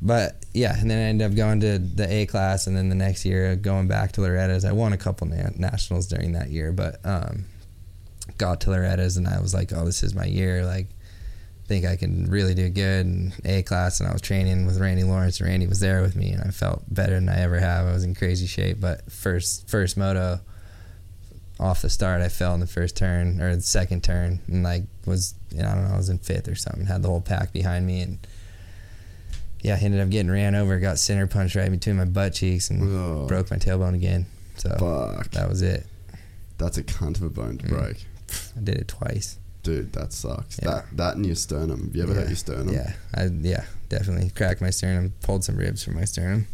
but 0.00 0.44
yeah, 0.52 0.78
and 0.78 0.90
then 0.90 0.98
I 0.98 1.02
ended 1.02 1.30
up 1.30 1.36
going 1.36 1.60
to 1.60 1.78
the 1.78 2.10
A 2.12 2.26
class, 2.26 2.66
and 2.66 2.76
then 2.76 2.88
the 2.88 2.94
next 2.94 3.24
year 3.24 3.54
going 3.56 3.86
back 3.88 4.12
to 4.12 4.20
Loretta's. 4.20 4.64
I 4.64 4.72
won 4.72 4.92
a 4.92 4.96
couple 4.98 5.26
na- 5.28 5.50
nationals 5.56 6.06
during 6.06 6.32
that 6.32 6.50
year, 6.50 6.72
but 6.72 7.04
um, 7.04 7.44
got 8.38 8.60
to 8.62 8.70
Loretta's, 8.70 9.16
and 9.16 9.26
I 9.28 9.40
was 9.40 9.54
like, 9.54 9.72
oh, 9.72 9.84
this 9.84 10.02
is 10.02 10.14
my 10.14 10.24
year. 10.24 10.64
Like 10.64 10.88
think 11.72 11.86
I 11.86 11.96
can 11.96 12.30
really 12.30 12.54
do 12.54 12.68
good 12.68 13.06
in 13.06 13.32
A 13.44 13.62
class. 13.62 14.00
And 14.00 14.08
I 14.08 14.12
was 14.12 14.20
training 14.20 14.66
with 14.66 14.78
Randy 14.78 15.04
Lawrence. 15.04 15.40
And 15.40 15.48
Randy 15.48 15.66
was 15.66 15.80
there 15.80 16.02
with 16.02 16.14
me, 16.16 16.30
and 16.30 16.42
I 16.42 16.50
felt 16.50 16.82
better 16.92 17.14
than 17.14 17.28
I 17.28 17.40
ever 17.40 17.58
have. 17.58 17.86
I 17.86 17.92
was 17.92 18.04
in 18.04 18.14
crazy 18.14 18.46
shape. 18.46 18.78
But 18.80 19.10
first 19.10 19.68
first 19.68 19.96
moto, 19.96 20.40
off 21.58 21.80
the 21.82 21.88
start, 21.90 22.20
I 22.20 22.28
fell 22.28 22.52
in 22.54 22.60
the 22.60 22.66
first 22.66 22.96
turn 22.96 23.40
or 23.40 23.56
the 23.56 23.62
second 23.62 24.02
turn, 24.04 24.40
and 24.48 24.62
like 24.62 24.82
was 25.06 25.34
you 25.50 25.62
know, 25.62 25.68
I 25.68 25.74
don't 25.74 25.88
know, 25.88 25.94
I 25.94 25.96
was 25.96 26.08
in 26.10 26.18
fifth 26.18 26.48
or 26.48 26.54
something. 26.54 26.86
Had 26.86 27.02
the 27.02 27.08
whole 27.08 27.20
pack 27.20 27.52
behind 27.52 27.86
me, 27.86 28.00
and 28.02 28.18
yeah, 29.62 29.78
ended 29.80 30.00
up 30.00 30.10
getting 30.10 30.30
ran 30.30 30.54
over. 30.54 30.78
Got 30.78 30.98
center 30.98 31.26
punched 31.26 31.54
right 31.54 31.70
between 31.70 31.96
my 31.96 32.04
butt 32.04 32.34
cheeks, 32.34 32.68
and 32.70 32.82
Oh. 32.82 33.26
broke 33.26 33.50
my 33.50 33.56
tailbone 33.58 33.94
again. 33.94 34.26
So 34.58 34.68
Fuck. 34.78 35.30
that 35.32 35.48
was 35.48 35.62
it. 35.62 35.86
That's 36.58 36.76
a 36.76 36.82
cunt 36.82 37.16
of 37.16 37.22
a 37.22 37.30
bone 37.30 37.58
to 37.58 37.66
Mm. 37.66 37.70
break. 37.70 38.04
I 38.56 38.60
did 38.60 38.76
it 38.76 38.88
twice. 38.88 39.38
Dude, 39.62 39.92
that 39.92 40.12
sucks. 40.12 40.58
Yeah. 40.60 40.70
That 40.70 40.96
that 40.96 41.16
and 41.16 41.26
your 41.26 41.36
sternum. 41.36 41.84
Have 41.86 41.96
you 41.96 42.02
ever 42.02 42.12
yeah. 42.12 42.20
hurt 42.20 42.28
your 42.28 42.36
sternum? 42.36 42.74
Yeah, 42.74 42.92
I 43.14 43.24
yeah 43.26 43.64
definitely 43.88 44.30
cracked 44.30 44.60
my 44.60 44.70
sternum, 44.70 45.12
pulled 45.22 45.44
some 45.44 45.56
ribs 45.56 45.84
from 45.84 45.94
my 45.94 46.04
sternum. 46.04 46.46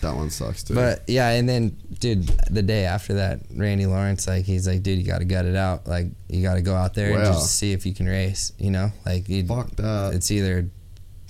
That 0.00 0.14
one 0.14 0.30
sucks 0.30 0.62
too. 0.62 0.74
But 0.74 1.02
yeah, 1.08 1.30
and 1.30 1.48
then 1.48 1.76
dude, 1.98 2.26
the 2.50 2.62
day 2.62 2.84
after 2.84 3.14
that, 3.14 3.40
Randy 3.54 3.86
Lawrence 3.86 4.26
like 4.26 4.44
he's 4.44 4.66
like, 4.66 4.82
dude, 4.82 4.98
you 4.98 5.04
got 5.04 5.18
to 5.18 5.24
gut 5.24 5.44
it 5.44 5.56
out. 5.56 5.86
Like 5.86 6.06
you 6.28 6.42
got 6.42 6.54
to 6.54 6.62
go 6.62 6.74
out 6.74 6.94
there 6.94 7.12
and 7.12 7.24
just 7.24 7.58
see 7.58 7.72
if 7.72 7.84
you 7.84 7.94
can 7.94 8.06
race. 8.06 8.52
You 8.58 8.70
know, 8.70 8.90
like 9.04 9.26
fuck 9.46 9.70
that. 9.76 10.12
it's 10.14 10.30
either 10.30 10.70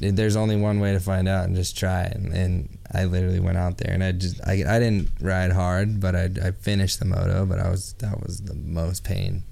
it- 0.00 0.16
there's 0.16 0.36
only 0.36 0.56
one 0.56 0.78
way 0.78 0.92
to 0.92 1.00
find 1.00 1.26
out 1.26 1.46
and 1.46 1.56
just 1.56 1.76
try 1.76 2.04
it. 2.04 2.16
And, 2.16 2.32
and 2.32 2.78
I 2.94 3.04
literally 3.04 3.40
went 3.40 3.58
out 3.58 3.78
there 3.78 3.92
and 3.92 4.04
I 4.04 4.12
just 4.12 4.40
I, 4.46 4.52
I 4.52 4.78
didn't 4.78 5.10
ride 5.20 5.52
hard, 5.52 6.00
but 6.00 6.14
I, 6.14 6.30
I 6.42 6.50
finished 6.52 7.00
the 7.00 7.04
moto. 7.04 7.44
But 7.46 7.58
I 7.58 7.68
was 7.68 7.94
that 7.94 8.22
was 8.22 8.42
the 8.42 8.54
most 8.54 9.02
pain 9.02 9.42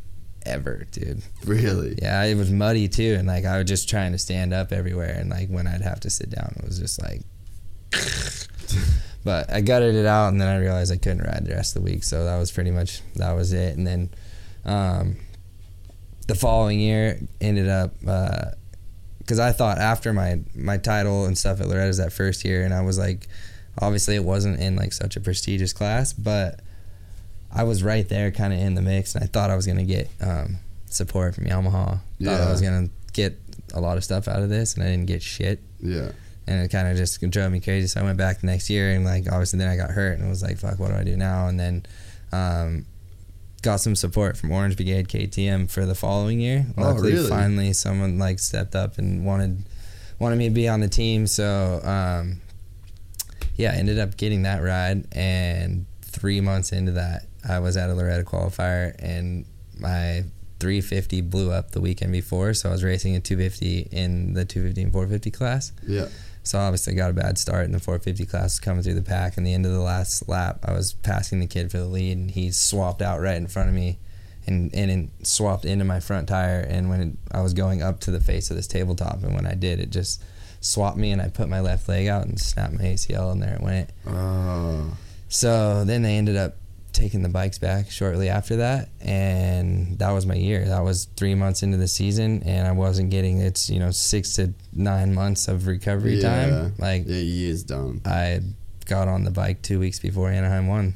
ever, 0.47 0.87
dude. 0.93 1.23
really. 1.45 1.99
Yeah, 2.01 2.23
it 2.25 2.37
was 2.37 2.51
muddy 2.51 2.89
too, 2.89 3.17
and 3.19 3.27
like 3.27 3.45
I 3.45 3.59
was 3.59 3.67
just 3.67 3.89
trying 3.89 4.13
to 4.13 4.19
stand 4.19 4.55
up 4.55 4.73
everywhere, 4.73 5.15
and 5.19 5.31
like 5.31 5.49
when 5.49 5.67
I'd 5.67 5.83
have 5.83 6.01
to 6.01 6.11
sit 6.11 6.31
down, 6.31 6.55
it 6.57 6.65
was 6.65 6.79
just 6.79 7.03
like. 7.03 7.23
but 9.25 9.53
I 9.53 9.61
gutted 9.61 9.95
it 9.95 10.07
out, 10.07 10.29
and 10.29 10.41
then 10.41 10.49
I 10.49 10.59
realized 10.59 10.93
I 10.93 10.97
couldn't 10.97 11.25
ride 11.25 11.45
the 11.45 11.55
rest 11.55 11.77
of 11.77 11.83
the 11.83 11.91
week, 11.91 12.05
so 12.05 12.25
that 12.25 12.39
was 12.39 12.51
pretty 12.51 12.71
much 12.71 13.01
that 13.17 13.33
was 13.33 13.53
it. 13.53 13.77
And 13.77 13.87
then, 13.87 14.11
um, 14.65 15.17
the 16.27 16.35
following 16.35 16.81
year 16.81 17.19
ended 17.41 17.69
up 17.69 17.95
because 18.01 19.39
I 19.39 19.53
thought 19.53 19.79
after 19.79 20.13
my 20.13 20.41
my 20.55 20.79
title 20.79 21.25
and 21.25 21.37
stuff 21.37 21.61
at 21.61 21.69
Loretta's 21.69 21.99
that 21.99 22.13
first 22.13 22.45
year, 22.45 22.65
and 22.65 22.73
I 22.73 22.83
was 22.83 22.99
like, 22.99 23.29
obviously 23.81 24.15
it 24.15 24.25
wasn't 24.25 24.61
in 24.61 24.77
like 24.77 24.93
such 24.93 25.17
a 25.17 25.21
prestigious 25.21 25.73
class, 25.73 26.13
but 26.13 26.61
I 27.53 27.63
was 27.65 27.83
right 27.83 28.09
there, 28.09 28.31
kind 28.31 28.53
of 28.53 28.59
in 28.59 28.75
the 28.75 28.83
mix, 28.83 29.15
and 29.15 29.25
I 29.25 29.27
thought 29.27 29.51
I 29.51 29.57
was 29.57 29.67
gonna 29.67 29.85
get 29.85 30.09
um, 30.21 30.59
support 30.91 31.35
from 31.35 31.45
Yamaha. 31.45 31.71
Thought 31.73 32.01
Yeah. 32.19 32.47
I 32.47 32.51
was 32.51 32.61
gonna 32.61 32.89
get 33.13 33.39
a 33.75 33.81
lot 33.81 33.97
of 33.97 34.05
stuff 34.05 34.29
out 34.29 34.43
of 34.43 34.49
this, 34.49 34.75
and 34.75 34.83
I 34.83 34.87
didn't 34.89 35.07
get 35.07 35.23
shit, 35.23 35.61
Yeah. 35.81 36.11
and 36.47 36.63
it 36.65 36.71
kind 36.71 36.89
of 36.89 36.97
just 36.97 37.21
drove 37.31 37.51
me 37.53 37.61
crazy. 37.61 37.87
So 37.89 38.01
I 38.01 38.05
went 38.05 38.19
back 38.19 38.41
the 38.41 38.47
next 38.47 38.69
year, 38.71 38.91
and 38.93 39.05
like 39.05 39.31
obviously 39.31 39.59
then 39.59 39.69
I 39.69 39.77
got 39.77 39.91
hurt, 39.91 40.19
and 40.19 40.27
it 40.27 40.29
was 40.31 40.43
like, 40.43 40.59
fuck, 40.59 40.79
what 40.79 40.89
do 40.91 40.97
I 40.97 41.05
do 41.05 41.17
now? 41.17 41.49
And 41.49 41.59
then. 41.59 41.87
Um, 42.33 42.87
Got 43.63 43.81
some 43.81 43.97
support 43.97 44.37
from 44.37 44.53
Orange 44.53 44.77
Brigade 44.77 45.09
KTM 45.09 45.69
for 45.69 45.87
the 45.87 45.95
following 45.97 46.39
year. 46.39 46.67
Oh, 46.79 46.83
Luckily, 46.83 47.15
really? 47.15 47.29
finally, 47.29 47.73
someone 47.73 48.17
like 48.17 48.39
stepped 48.39 48.77
up 48.77 48.97
and 48.99 49.25
wanted 49.25 49.65
wanted 50.21 50.37
me 50.37 50.49
to 50.49 50.55
be 50.55 50.69
on 50.69 50.79
the 50.81 50.89
team. 50.89 51.27
So 51.27 51.81
um, 51.83 52.43
yeah, 53.57 53.73
I 53.73 53.77
ended 53.77 53.99
up 53.99 54.17
getting 54.17 54.43
that 54.43 54.63
ride, 54.63 55.07
and 55.13 55.87
three 56.03 56.41
months 56.41 56.71
into 56.71 56.93
that, 56.93 57.25
I 57.49 57.61
was 57.61 57.77
at 57.77 57.91
a 57.91 57.95
Loretta 57.95 58.25
qualifier, 58.25 58.95
and 58.99 59.45
my 59.79 60.25
350 60.61 61.21
blew 61.23 61.53
up 61.53 61.73
the 61.73 61.81
weekend 61.81 62.13
before, 62.13 62.55
so 62.55 62.69
I 62.69 62.73
was 62.73 62.83
racing 62.83 63.15
a 63.17 63.21
250 63.21 63.89
in 63.93 64.35
the 64.35 64.45
250 64.45 64.83
and 64.83 64.93
450 64.93 65.31
class. 65.31 65.73
Yeah. 65.87 66.09
So 66.43 66.59
obviously 66.59 66.95
got 66.95 67.11
a 67.11 67.13
bad 67.13 67.39
start 67.39 67.65
in 67.65 67.73
the 67.73 67.81
450 67.81 68.25
class 68.27 68.61
coming 68.61 68.83
through 68.83 68.95
the 68.95 69.03
pack. 69.03 69.37
And 69.37 69.45
the 69.45 69.53
end 69.53 69.67
of 69.67 69.73
the 69.73 69.81
last 69.81 70.29
lap, 70.29 70.61
I 70.65 70.73
was 70.73 70.93
passing 70.93 71.41
the 71.41 71.47
kid 71.47 71.73
for 71.73 71.79
the 71.79 71.87
lead, 71.87 72.17
and 72.17 72.31
he 72.31 72.53
swapped 72.53 73.03
out 73.03 73.21
right 73.21 73.37
in 73.37 73.49
front 73.49 73.69
of 73.69 73.75
me, 73.75 73.99
and 74.47 74.73
and 74.75 74.91
it 74.91 75.27
swapped 75.27 75.65
into 75.65 75.85
my 75.85 76.01
front 76.01 76.29
tire. 76.29 76.61
And 76.61 76.89
when 76.89 77.01
it, 77.01 77.13
I 77.33 77.43
was 77.43 77.53
going 77.53 77.83
up 77.83 78.01
to 78.01 78.13
the 78.13 78.21
face 78.21 78.49
of 78.51 78.57
this 78.57 78.69
tabletop, 78.69 79.23
and 79.25 79.35
when 79.35 79.47
I 79.47 79.55
did, 79.55 79.81
it 79.81 79.91
just 79.91 80.23
swapped 80.61 80.97
me, 80.97 81.11
and 81.11 81.21
I 81.21 81.29
put 81.29 81.49
my 81.49 81.61
left 81.61 81.89
leg 81.89 82.07
out 82.07 82.27
and 82.27 82.41
snapped 82.41 82.75
my 82.75 82.85
ACL, 82.85 83.33
and 83.33 83.43
there 83.43 83.57
it 83.57 83.61
went. 83.61 83.91
Oh. 84.07 84.97
So 85.29 85.85
then 85.85 86.03
they 86.03 86.17
ended 86.17 86.37
up 86.37 86.57
taking 86.97 87.23
the 87.23 87.29
bikes 87.29 87.59
back 87.59 87.91
shortly 87.91 88.29
after 88.29 88.57
that, 88.57 88.89
and 89.01 89.99
that 89.99 90.11
was 90.11 90.27
my 90.27 90.35
year. 90.35 90.65
That 90.67 90.81
was 90.83 91.07
three 91.17 91.35
months 91.35 91.63
into 91.63 91.77
the 91.77 91.89
season, 91.89 92.43
and 92.45 92.67
I 92.67 92.73
wasn't 92.73 93.11
getting 93.11 93.39
it's 93.39 93.69
you 93.71 93.79
know 93.79 93.91
six 93.91 94.35
to 94.35 94.53
nine 94.73 95.15
months 95.15 95.47
of 95.49 95.67
recovery 95.67 96.17
Yeah. 96.17 96.29
time. 96.29 96.75
Like 96.79 97.05
Yeah, 97.07 97.17
year's 97.19 97.63
done. 97.63 98.01
I 98.05 98.41
got 98.87 99.09
on 99.09 99.25
the 99.25 99.31
bike 99.31 99.63
two 99.63 99.79
weeks 99.79 99.99
before 99.99 100.31
Anaheim 100.31 100.67
one, 100.69 100.95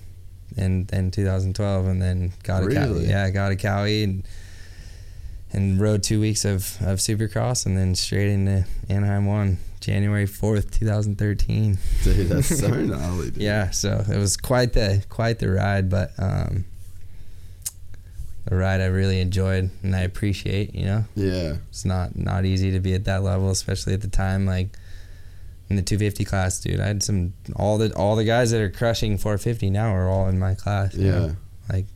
in 0.57 0.89
in 0.93 1.11
2012, 1.11 1.87
and 1.87 2.01
then 2.03 2.33
got 2.43 2.63
a 2.63 2.67
Really? 2.67 3.05
Kawi. 3.05 3.09
Yeah, 3.09 3.25
I 3.25 3.31
got 3.31 3.53
a 3.53 3.57
Kawi 3.57 4.03
and 4.05 4.25
and 5.53 5.81
rode 5.81 6.03
two 6.03 6.21
weeks 6.21 6.45
of 6.45 6.77
of 6.81 6.99
Supercross, 6.99 7.67
and 7.67 7.77
then 7.77 7.95
straight 7.95 8.31
into 8.31 8.65
Anaheim 8.89 9.27
one. 9.27 9.59
January 9.81 10.27
4th, 10.27 10.71
2013 10.79 11.79
Dude, 12.05 12.29
that's 12.29 12.59
so 12.61 12.69
gnarly, 12.69 13.31
dude. 13.31 13.43
yeah 13.43 13.71
so 13.71 14.05
it 14.11 14.17
was 14.19 14.37
quite 14.37 14.73
the 14.75 15.03
quite 15.09 15.39
the 15.39 15.51
ride 15.51 15.89
but 15.89 16.11
um 16.19 16.65
a 18.51 18.55
ride 18.57 18.81
i 18.81 18.87
really 18.87 19.21
enjoyed 19.21 19.71
and 19.83 19.95
i 19.95 20.01
appreciate 20.01 20.75
you 20.75 20.85
know 20.85 21.05
Yeah. 21.15 21.57
it's 21.69 21.85
not 21.85 22.17
not 22.17 22.45
easy 22.45 22.71
to 22.73 22.81
be 22.81 22.95
at 22.95 23.05
that 23.05 23.23
level 23.23 23.51
especially 23.51 23.93
at 23.95 24.01
the 24.01 24.09
time 24.09 24.47
like 24.47 24.69
in 25.69 25.77
the 25.77 25.83
250 25.83 26.25
class 26.25 26.59
dude 26.61 26.81
i 26.81 26.87
had 26.87 27.03
some 27.03 27.33
all 27.57 27.79
the 27.79 27.95
all 27.95 28.17
the 28.17 28.25
guys 28.25 28.51
that 28.51 28.61
are 28.61 28.71
crushing 28.71 29.17
450 29.19 29.71
now 29.71 29.95
are 29.95 30.09
all 30.09 30.29
in 30.29 30.39
my 30.39 30.55
class 30.55 30.95
Yeah. 30.95 31.11
know? 31.11 31.37
like 31.73 31.87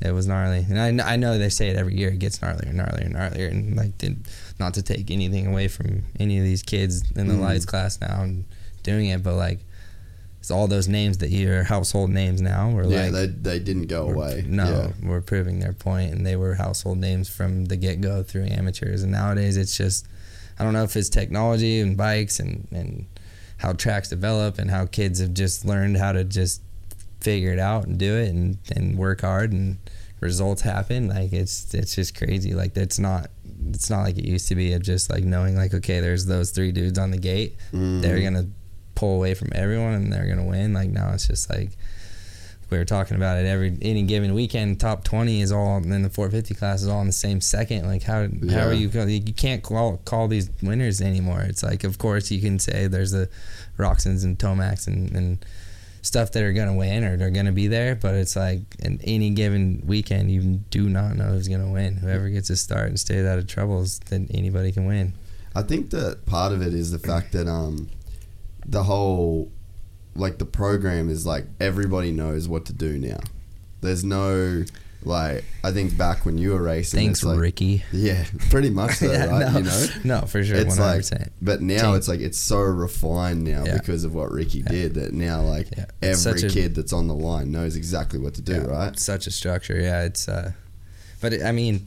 it 0.00 0.12
was 0.12 0.26
gnarly 0.26 0.64
and 0.68 1.00
I, 1.00 1.12
I 1.12 1.16
know 1.16 1.36
they 1.38 1.50
say 1.50 1.68
it 1.68 1.76
every 1.76 1.94
year 1.96 2.08
it 2.08 2.18
gets 2.18 2.38
gnarlier 2.38 2.70
and 2.70 2.78
gnarlier 2.78 3.04
and 3.06 3.14
gnarlier 3.14 3.50
and 3.50 3.76
like 3.76 3.96
did, 3.98 4.16
not 4.58 4.74
to 4.74 4.82
take 4.82 5.10
anything 5.10 5.46
away 5.46 5.68
from 5.68 6.04
any 6.20 6.38
of 6.38 6.44
these 6.44 6.62
kids 6.62 7.02
in 7.16 7.28
the 7.28 7.34
Mhm. 7.34 7.40
lights 7.40 7.64
class 7.64 7.98
now 8.00 8.22
and 8.22 8.44
doing 8.82 9.06
it 9.06 9.22
but 9.22 9.34
like 9.34 9.60
it's 10.40 10.50
all 10.50 10.68
those 10.68 10.86
names 10.88 11.18
that 11.18 11.30
you're 11.30 11.64
household 11.64 12.10
names 12.10 12.40
now 12.42 12.70
were 12.70 12.84
Yeah, 12.86 13.04
like 13.04 13.12
they, 13.12 13.26
they 13.26 13.58
didn't 13.58 13.86
go 13.86 14.10
away. 14.10 14.44
No, 14.46 14.92
we're 15.02 15.22
proving 15.22 15.58
their 15.60 15.72
point, 15.72 16.12
and 16.12 16.26
they 16.26 16.36
were 16.36 16.56
household 16.56 16.98
names 16.98 17.30
from 17.30 17.64
the 17.64 17.76
get 17.78 18.02
go 18.02 18.22
through 18.22 18.48
amateurs. 18.48 19.02
And 19.02 19.10
nowadays, 19.12 19.56
it's 19.56 19.74
just 19.74 20.06
I 20.58 20.64
don't 20.64 20.74
know 20.74 20.82
if 20.84 20.94
it's 20.98 21.08
technology 21.08 21.80
and 21.80 21.96
bikes 21.96 22.40
and 22.40 22.68
and 22.72 23.06
how 23.56 23.72
tracks 23.72 24.10
develop 24.10 24.58
and 24.58 24.70
how 24.70 24.84
kids 24.84 25.18
have 25.18 25.32
just 25.32 25.64
learned 25.64 25.96
how 25.96 26.12
to 26.12 26.24
just 26.24 26.60
figure 27.22 27.50
it 27.54 27.58
out 27.58 27.86
and 27.86 27.96
do 27.98 28.14
it 28.14 28.28
and 28.28 28.58
and 28.70 28.98
work 28.98 29.22
hard 29.22 29.50
and 29.50 29.78
results 30.20 30.60
happen. 30.60 31.08
Like 31.08 31.32
it's 31.32 31.72
it's 31.72 31.94
just 31.94 32.14
crazy. 32.14 32.52
Like 32.52 32.76
it's 32.76 32.98
not 32.98 33.30
it's 33.70 33.90
not 33.90 34.02
like 34.02 34.16
it 34.18 34.24
used 34.24 34.48
to 34.48 34.54
be 34.54 34.72
of 34.72 34.82
just 34.82 35.10
like 35.10 35.24
knowing 35.24 35.56
like 35.56 35.74
okay, 35.74 36.00
there's 36.00 36.26
those 36.26 36.50
three 36.50 36.72
dudes 36.72 36.98
on 36.98 37.10
the 37.10 37.18
gate. 37.18 37.56
Mhm. 37.72 38.02
They're 38.02 38.20
gonna 38.20 38.46
pull 38.94 39.16
away 39.16 39.34
from 39.34 39.48
everyone 39.54 39.94
and 39.94 40.12
they're 40.12 40.26
gonna 40.28 40.44
win. 40.44 40.72
Like 40.72 40.90
now 40.90 41.12
it's 41.12 41.26
just 41.26 41.50
like 41.50 41.70
we 42.70 42.78
were 42.78 42.84
talking 42.84 43.16
about 43.16 43.38
it 43.38 43.46
every 43.46 43.76
any 43.82 44.02
given 44.02 44.34
weekend. 44.34 44.80
Top 44.80 45.04
twenty 45.04 45.40
is 45.42 45.52
all, 45.52 45.76
and 45.76 45.92
then 45.92 46.02
the 46.02 46.08
450 46.10 46.54
class 46.54 46.82
is 46.82 46.88
all 46.88 47.00
in 47.02 47.06
the 47.06 47.12
same 47.12 47.40
second. 47.40 47.86
Like 47.86 48.02
how 48.02 48.22
how 48.22 48.28
Yeah. 48.42 48.66
are 48.66 48.72
you? 48.72 48.88
You 48.88 49.32
can't 49.34 49.62
call 49.62 49.98
call 50.04 50.28
these 50.28 50.50
winners 50.62 51.00
anymore. 51.00 51.42
It's 51.42 51.62
like 51.62 51.84
of 51.84 51.98
course 51.98 52.30
you 52.30 52.40
can 52.40 52.58
say 52.58 52.86
there's 52.86 53.10
the 53.12 53.28
Roczens 53.78 54.24
and 54.24 54.38
Tomacs 54.38 54.86
and, 54.86 55.14
and 55.14 55.44
stuff 56.04 56.32
that 56.32 56.42
are 56.42 56.52
gonna 56.52 56.74
win 56.74 57.02
or 57.02 57.16
they're 57.16 57.30
gonna 57.30 57.50
be 57.50 57.66
there, 57.66 57.94
but 57.94 58.14
it's 58.14 58.36
like 58.36 58.60
in 58.80 59.00
any 59.04 59.30
given 59.30 59.82
weekend 59.86 60.30
you 60.30 60.42
do 60.70 60.88
not 60.88 61.16
know 61.16 61.24
who's 61.24 61.48
gonna 61.48 61.70
win. 61.70 61.96
Whoever 61.96 62.28
gets 62.28 62.50
a 62.50 62.56
start 62.56 62.88
and 62.88 63.00
stays 63.00 63.24
out 63.24 63.38
of 63.38 63.46
troubles, 63.46 64.00
then 64.10 64.28
anybody 64.32 64.70
can 64.70 64.84
win. 64.84 65.14
I 65.54 65.62
think 65.62 65.90
that 65.90 66.26
part 66.26 66.52
of 66.52 66.60
it 66.60 66.74
is 66.74 66.90
the 66.90 66.98
fact 66.98 67.32
that 67.32 67.48
um, 67.48 67.88
the 68.66 68.82
whole 68.82 69.50
like 70.14 70.38
the 70.38 70.44
program 70.44 71.08
is 71.08 71.26
like 71.26 71.46
everybody 71.58 72.12
knows 72.12 72.46
what 72.48 72.66
to 72.66 72.74
do 72.74 72.98
now. 72.98 73.20
There's 73.80 74.04
no 74.04 74.64
like 75.06 75.44
I 75.62 75.70
think 75.72 75.96
back 75.96 76.24
when 76.26 76.38
you 76.38 76.52
were 76.52 76.62
racing. 76.62 76.98
Thanks, 76.98 77.22
like, 77.22 77.38
Ricky. 77.38 77.84
Yeah, 77.92 78.24
pretty 78.50 78.70
much 78.70 78.96
so, 78.96 79.06
Yeah, 79.12 79.26
right? 79.26 79.52
no, 79.52 79.58
You 79.58 79.64
know, 79.64 79.86
no, 80.20 80.26
for 80.26 80.42
sure, 80.44 80.56
it's 80.56 80.76
100%. 80.78 81.12
like, 81.20 81.28
but 81.42 81.60
now 81.62 81.88
Team. 81.88 81.94
it's 81.96 82.08
like 82.08 82.20
it's 82.20 82.38
so 82.38 82.58
refined 82.60 83.44
now 83.44 83.64
Yeah. 83.64 83.78
because 83.78 84.04
of 84.04 84.14
what 84.14 84.30
Ricky 84.32 84.62
did 84.62 84.94
that 84.94 85.12
now 85.12 85.42
like 85.42 85.68
Yeah. 85.76 85.86
Every 86.02 86.14
such 86.16 86.42
a- 86.42 86.48
kid 86.48 86.74
that's 86.74 86.92
on 86.92 87.06
the 87.08 87.14
line 87.14 87.52
knows 87.52 87.76
exactly 87.76 88.18
what 88.18 88.34
to 88.34 88.42
do, 88.42 88.54
Yeah, 88.54 88.64
right? 88.66 88.98
Such 88.98 89.26
a 89.26 89.30
structure, 89.30 89.78
yeah. 89.80 90.04
It's, 90.04 90.28
uh, 90.28 90.52
but 91.20 91.32
it, 91.32 91.42
I 91.42 91.52
mean, 91.52 91.86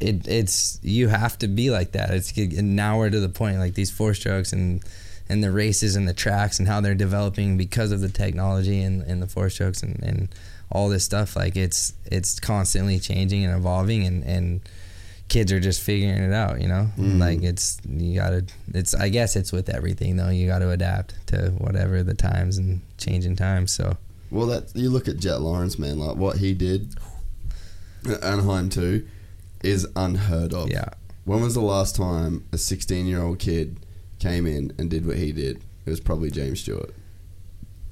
it 0.00 0.26
it's 0.28 0.78
you 0.82 1.08
have 1.08 1.38
to 1.38 1.48
be 1.48 1.70
like 1.70 1.92
that. 1.92 2.10
It's 2.10 2.36
and 2.36 2.76
now 2.76 2.98
we're 2.98 3.10
to 3.10 3.20
the 3.20 3.28
point 3.30 3.58
like 3.58 3.74
these 3.74 3.90
four 3.90 4.12
strokes 4.14 4.52
and 4.52 4.82
and 5.28 5.42
the 5.42 5.50
races 5.50 5.96
and 5.96 6.06
the 6.06 6.14
tracks 6.14 6.58
and 6.58 6.68
how 6.68 6.80
they're 6.80 6.94
developing 6.94 7.56
because 7.56 7.90
of 7.92 8.00
the 8.00 8.08
technology 8.08 8.80
and, 8.80 9.02
and 9.02 9.20
the 9.20 9.26
four 9.26 9.50
strokes 9.50 9.82
and, 9.82 10.00
and 10.02 10.28
all 10.70 10.88
this 10.88 11.04
stuff. 11.04 11.36
Like 11.36 11.56
it's 11.56 11.92
it's 12.06 12.38
constantly 12.40 12.98
changing 12.98 13.44
and 13.44 13.54
evolving 13.56 14.04
and 14.06 14.24
and 14.24 14.60
kids 15.28 15.50
are 15.52 15.58
just 15.60 15.80
figuring 15.82 16.22
it 16.22 16.32
out. 16.32 16.60
You 16.60 16.68
know, 16.68 16.88
Mm. 16.98 17.18
like 17.18 17.42
it's 17.42 17.78
you 17.88 18.14
gotta. 18.14 18.44
It's 18.74 18.94
I 18.94 19.08
guess 19.08 19.36
it's 19.36 19.52
with 19.52 19.68
everything 19.68 20.16
though. 20.16 20.28
You 20.30 20.46
got 20.46 20.60
to 20.60 20.70
adapt 20.70 21.14
to 21.28 21.50
whatever 21.58 22.02
the 22.02 22.14
times 22.14 22.58
and 22.58 22.80
changing 22.98 23.36
times. 23.36 23.72
So 23.72 23.96
Well, 24.30 24.46
that 24.46 24.70
you 24.74 24.90
look 24.90 25.08
at 25.08 25.18
Jet 25.18 25.40
Lawrence, 25.40 25.78
man. 25.78 25.98
Like 25.98 26.16
what 26.16 26.38
he 26.38 26.54
did 26.54 26.94
at 28.08 28.22
Anaheim 28.22 28.68
too 28.68 29.06
is 29.62 29.86
unheard 29.96 30.52
of. 30.54 30.70
yeah, 30.70 30.90
When 31.24 31.40
was 31.42 31.54
the 31.54 31.60
last 31.60 31.96
time 31.96 32.44
a 32.52 32.58
16 32.58 33.06
year 33.06 33.20
old 33.22 33.38
kid 33.40 33.78
came 34.20 34.46
in 34.46 34.72
and 34.78 34.88
did 34.90 35.06
what 35.06 35.16
he 35.16 35.32
did? 35.32 35.56
It 35.86 35.90
was 35.90 35.98
probably 36.00 36.30
James 36.30 36.60
Stewart. 36.60 36.92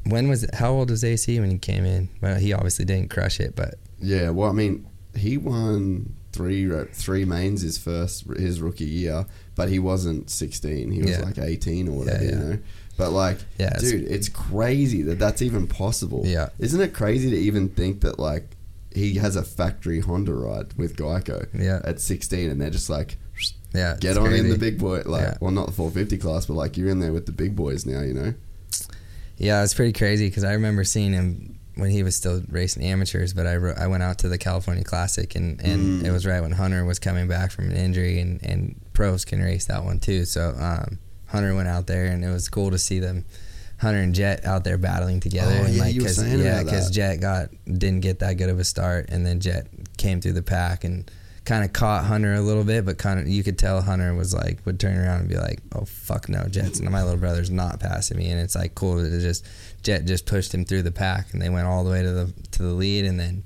When 0.06 0.28
was 0.28 0.44
it? 0.44 0.54
How 0.54 0.72
old 0.72 0.90
was 0.90 1.02
AC 1.04 1.38
when 1.40 1.50
he 1.50 1.58
came 1.58 1.84
in? 1.84 2.08
Well, 2.20 2.36
he 2.36 2.52
obviously 2.52 2.84
didn't 2.84 3.10
crush 3.10 3.40
it, 3.40 3.54
but 3.56 3.74
Yeah, 4.00 4.30
well, 4.30 4.48
I 4.48 4.52
mean, 4.52 4.86
he 5.16 5.36
won 5.38 6.14
three 6.32 6.68
three 6.92 7.24
mains 7.24 7.62
his 7.62 7.78
first 7.78 8.24
his 8.36 8.60
rookie 8.60 8.84
year, 8.84 9.26
but 9.54 9.68
he 9.68 9.78
wasn't 9.78 10.30
16. 10.30 10.90
He 10.90 11.00
was 11.00 11.10
Yeah. 11.12 11.20
like 11.22 11.38
18 11.38 11.88
or 11.88 11.92
whatever, 11.98 12.24
Yeah, 12.24 12.30
you 12.30 12.36
know. 12.36 12.58
But 12.96 13.10
like, 13.10 13.38
Yeah, 13.58 13.76
dude, 13.78 14.02
it's 14.08 14.28
crazy 14.28 15.02
that 15.02 15.18
that's 15.18 15.42
even 15.42 15.66
possible. 15.66 16.22
Yeah. 16.24 16.48
isn't 16.58 16.80
it 16.80 16.92
crazy 16.92 17.30
to 17.30 17.36
even 17.36 17.68
think 17.68 18.00
that 18.02 18.18
like 18.18 18.56
he 18.94 19.14
has 19.14 19.34
a 19.36 19.42
factory 19.42 20.00
Honda 20.00 20.34
ride 20.34 20.72
with 20.76 20.96
Geico 20.96 21.46
Yeah. 21.52 21.80
at 21.84 22.00
16, 22.00 22.50
and 22.50 22.60
they're 22.60 22.70
just 22.70 22.90
like. 22.90 23.16
yeah, 23.74 23.96
Get 23.98 24.10
it's 24.10 24.18
on 24.18 24.32
in 24.32 24.48
the 24.50 24.56
big 24.58 24.78
boy, 24.78 25.02
like 25.04 25.22
Yeah. 25.22 25.38
well, 25.40 25.50
not 25.50 25.66
the 25.66 25.72
450 25.72 26.16
class, 26.18 26.46
but 26.46 26.54
like 26.54 26.76
you're 26.76 26.88
in 26.88 27.00
there 27.00 27.12
with 27.12 27.26
the 27.26 27.32
big 27.32 27.56
boys 27.56 27.84
now, 27.84 28.02
you 28.02 28.14
know. 28.14 28.34
Yeah, 29.36 29.62
it's 29.62 29.74
pretty 29.74 29.92
crazy 29.92 30.28
because 30.28 30.44
I 30.44 30.52
remember 30.52 30.84
seeing 30.84 31.12
him 31.12 31.58
when 31.76 31.90
he 31.90 32.02
was 32.04 32.14
still 32.14 32.40
racing 32.48 32.84
amateurs. 32.84 33.34
But 33.34 33.46
I, 33.46 33.56
ro- 33.56 33.74
I 33.76 33.86
went 33.88 34.02
out 34.02 34.18
to 34.18 34.28
the 34.28 34.38
California 34.38 34.84
Classic 34.84 35.34
and, 35.34 35.60
and 35.60 36.02
Mm. 36.02 36.06
it 36.06 36.12
was 36.12 36.24
right 36.24 36.40
when 36.40 36.52
Hunter 36.52 36.84
was 36.84 36.98
coming 36.98 37.26
back 37.26 37.50
from 37.50 37.70
an 37.70 37.76
injury 37.76 38.20
and, 38.20 38.40
and 38.44 38.76
pros 38.92 39.24
can 39.24 39.42
race 39.42 39.64
that 39.66 39.84
one 39.84 39.98
too. 39.98 40.24
So 40.24 40.54
um, 40.58 40.98
Hunter 41.26 41.54
went 41.54 41.68
out 41.68 41.86
there 41.88 42.06
and 42.06 42.24
it 42.24 42.28
was 42.30 42.48
cool 42.48 42.70
to 42.70 42.78
see 42.78 43.00
them. 43.00 43.24
Hunter 43.80 43.98
and 43.98 44.14
Jet 44.14 44.46
out 44.46 44.62
there 44.62 44.78
battling 44.78 45.18
together, 45.18 45.52
Oh, 45.52 45.64
and 45.64 45.74
yeah, 45.74 45.82
like, 45.82 45.94
you 45.94 46.02
were 46.02 46.06
'cause- 46.06 46.16
saying 46.16 46.38
yeah, 46.40 46.62
because. 46.62 46.90
Jet 46.90 47.16
got 47.16 47.48
didn't 47.66 48.00
get 48.00 48.20
that 48.20 48.34
good 48.34 48.48
of 48.48 48.60
a 48.60 48.64
start, 48.64 49.06
and 49.08 49.26
then 49.26 49.40
Jet 49.40 49.66
came 49.98 50.20
through 50.20 50.34
the 50.34 50.42
pack 50.42 50.84
and 50.84 51.10
kind 51.44 51.64
of 51.64 51.72
caught 51.72 52.04
Hunter 52.04 52.34
a 52.34 52.40
little 52.40 52.64
bit, 52.64 52.84
but 52.84 52.96
kind 52.98 53.20
of 53.20 53.28
you 53.28 53.42
could 53.42 53.58
tell 53.58 53.82
Hunter 53.82 54.14
was 54.14 54.32
like 54.34 54.64
would 54.64 54.80
turn 54.80 54.96
around 54.98 55.20
and 55.20 55.28
be 55.28 55.36
like, 55.36 55.60
"Oh 55.74 55.84
fuck 55.84 56.28
no, 56.28 56.44
Jet's 56.48 56.80
my 56.80 57.02
little 57.02 57.18
brother's 57.18 57.50
not 57.50 57.80
passing 57.80 58.16
me," 58.16 58.30
and 58.30 58.40
it's 58.40 58.54
like 58.54 58.74
cool 58.74 58.98
to 59.02 59.20
just 59.20 59.46
Jet 59.82 60.06
just 60.06 60.26
pushed 60.26 60.54
him 60.54 60.64
through 60.64 60.82
the 60.82 60.92
pack, 60.92 61.32
and 61.32 61.42
they 61.42 61.50
went 61.50 61.66
all 61.66 61.84
the 61.84 61.90
way 61.90 62.02
to 62.02 62.10
the 62.12 62.32
to 62.52 62.62
the 62.62 62.72
lead, 62.72 63.04
and 63.04 63.20
then 63.20 63.44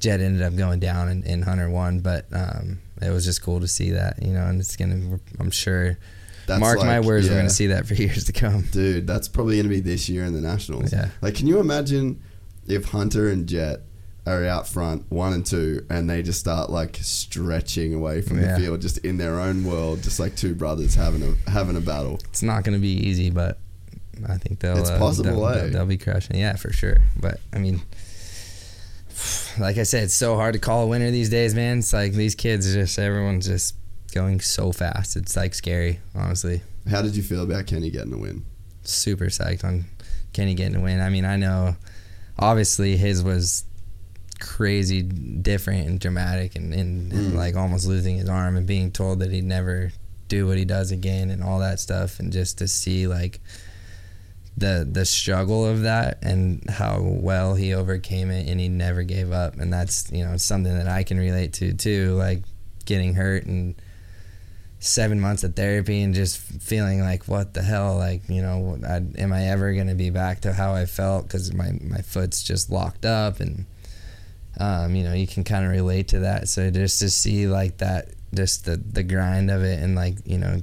Jet 0.00 0.20
ended 0.20 0.42
up 0.42 0.56
going 0.56 0.80
down, 0.80 1.08
and, 1.08 1.24
and 1.24 1.44
Hunter 1.44 1.70
won, 1.70 2.00
but 2.00 2.26
um, 2.32 2.80
it 3.00 3.10
was 3.10 3.24
just 3.24 3.40
cool 3.42 3.60
to 3.60 3.68
see 3.68 3.90
that, 3.92 4.20
you 4.20 4.32
know, 4.32 4.44
and 4.46 4.60
it's 4.60 4.76
gonna, 4.76 5.18
I'm 5.38 5.50
sure. 5.50 5.96
That's 6.46 6.58
Mark 6.60 6.78
my 6.80 6.98
like- 6.98 7.06
words, 7.06 7.28
we're 7.30 7.36
gonna 7.36 7.48
see 7.50 7.68
that 7.68 7.86
for 7.86 7.94
years 8.04 8.24
to 8.24 8.32
come. 8.32 8.62
Dude, 8.72 9.06
that's 9.06 9.28
probably 9.28 9.56
going 9.56 9.68
to 9.68 9.70
be 9.70 9.78
this 9.80 10.08
year 10.08 10.24
in 10.24 10.32
the 10.34 10.40
Nationals. 10.40 10.92
Yeah. 10.92 11.10
Like, 11.20 11.36
can 11.36 11.46
you 11.46 11.60
imagine 11.60 12.20
if 12.66 12.86
Hunter 12.86 13.28
and 13.28 13.46
Jet 13.46 13.82
are 14.26 14.44
out 14.46 14.68
front, 14.68 15.10
one 15.10 15.32
and 15.32 15.44
two, 15.44 15.84
and 15.90 16.08
they 16.08 16.22
just 16.22 16.38
start 16.40 16.70
like 16.70 16.96
stretching 17.02 17.92
away 17.94 18.22
from 18.22 18.40
Yeah. 18.40 18.54
the 18.54 18.60
field, 18.60 18.80
just 18.80 18.98
in 18.98 19.16
their 19.18 19.40
own 19.40 19.64
world, 19.64 20.02
just 20.02 20.20
like 20.20 20.36
two 20.36 20.54
brothers 20.54 20.94
having 20.94 21.22
a 21.22 21.50
having 21.50 21.76
a 21.76 21.80
battle. 21.80 22.20
It's 22.30 22.42
not 22.42 22.62
going 22.64 22.74
to 22.76 22.80
be 22.80 22.88
easy, 23.08 23.30
but 23.30 23.58
I 24.28 24.36
think 24.38 24.60
they'll. 24.60 24.78
It's 24.78 24.90
uh, 24.90 24.98
possible, 24.98 25.30
They'll, 25.30 25.46
eh? 25.46 25.54
they'll, 25.62 25.70
they'll 25.72 25.86
be 25.86 25.98
crushing. 25.98 26.36
Yeah, 26.36 26.54
for 26.56 26.72
sure. 26.72 26.98
But 27.20 27.40
I 27.52 27.58
mean, 27.58 27.80
like 29.58 29.76
I 29.78 29.82
said, 29.82 30.04
it's 30.04 30.14
so 30.14 30.36
hard 30.36 30.54
to 30.54 30.58
call 30.60 30.84
a 30.84 30.86
winner 30.86 31.10
these 31.10 31.28
days, 31.28 31.54
man. 31.54 31.78
It's 31.80 31.92
like 31.92 32.12
these 32.12 32.34
kids 32.34 32.66
are 32.74 32.80
just 32.80 32.98
everyone's 32.98 33.46
just 33.46 33.74
going 34.14 34.40
so 34.40 34.72
fast. 34.72 35.16
It's 35.16 35.36
like 35.36 35.54
scary, 35.54 36.00
honestly. 36.14 36.62
How 36.88 37.02
did 37.02 37.16
you 37.16 37.22
feel 37.22 37.42
about 37.42 37.66
Kenny 37.66 37.90
getting 37.90 38.12
a 38.12 38.18
win? 38.18 38.44
Super 38.82 39.26
psyched 39.26 39.64
on 39.64 39.84
Kenny 40.32 40.54
getting 40.54 40.76
a 40.76 40.80
win. 40.80 41.00
I 41.00 41.08
mean, 41.08 41.24
I 41.24 41.36
know 41.36 41.76
obviously 42.38 42.96
his 42.96 43.22
was 43.22 43.64
crazy 44.42 45.00
different 45.02 45.86
and 45.88 45.98
dramatic 46.00 46.56
and, 46.56 46.74
and, 46.74 47.12
and 47.12 47.32
Mm. 47.32 47.36
like 47.36 47.54
almost 47.56 47.86
losing 47.86 48.16
his 48.16 48.28
arm 48.28 48.56
and 48.56 48.66
being 48.66 48.90
told 48.90 49.20
that 49.20 49.30
he'd 49.30 49.44
never 49.44 49.92
do 50.28 50.46
what 50.46 50.58
he 50.58 50.64
does 50.64 50.90
again 50.90 51.30
and 51.30 51.42
all 51.42 51.60
that 51.60 51.78
stuff. 51.80 52.18
And 52.18 52.32
just 52.32 52.58
to 52.58 52.66
see 52.68 53.06
like 53.06 53.40
the 54.56 54.86
the 54.90 55.04
struggle 55.06 55.64
of 55.64 55.82
that 55.82 56.18
and 56.22 56.68
how 56.68 57.00
well 57.00 57.54
he 57.54 57.72
overcame 57.72 58.30
it 58.30 58.48
and 58.48 58.60
he 58.60 58.68
never 58.68 59.02
gave 59.02 59.32
up. 59.32 59.56
And 59.58 59.72
that's 59.72 60.10
you 60.12 60.24
know 60.24 60.36
something 60.36 60.76
that 60.76 60.88
I 60.88 61.04
can 61.04 61.18
relate 61.18 61.52
to 61.54 61.72
too 61.72 62.14
like 62.16 62.42
getting 62.84 63.14
hurt 63.14 63.46
and 63.46 63.74
seven 64.80 65.20
months 65.20 65.44
of 65.44 65.54
therapy 65.54 66.02
and 66.02 66.12
just 66.12 66.36
feeling 66.38 67.00
like 67.00 67.28
what 67.28 67.54
the 67.54 67.62
hell? 67.62 67.96
Like 67.96 68.28
you 68.28 68.42
know 68.42 68.78
I, 68.86 68.96
am 69.20 69.32
I 69.32 69.46
ever 69.46 69.72
gonna 69.74 69.94
be 69.94 70.10
back 70.10 70.40
to 70.42 70.52
how 70.52 70.74
I 70.74 70.86
felt? 70.86 71.28
Because 71.28 71.54
my 71.54 71.72
my 71.80 72.02
foot's 72.02 72.42
just 72.42 72.70
locked 72.70 73.04
up 73.06 73.40
and 73.40 73.64
um, 74.58 74.94
you 74.94 75.04
know 75.04 75.12
you 75.12 75.26
can 75.26 75.44
kind 75.44 75.64
of 75.64 75.70
relate 75.70 76.08
to 76.08 76.20
that. 76.20 76.48
So 76.48 76.70
just 76.70 76.98
to 77.00 77.10
see 77.10 77.46
like 77.46 77.78
that 77.78 78.08
just 78.34 78.64
the 78.64 78.76
the 78.76 79.02
grind 79.02 79.50
of 79.50 79.62
it 79.62 79.80
and 79.80 79.94
like 79.94 80.16
you 80.24 80.38
know 80.38 80.60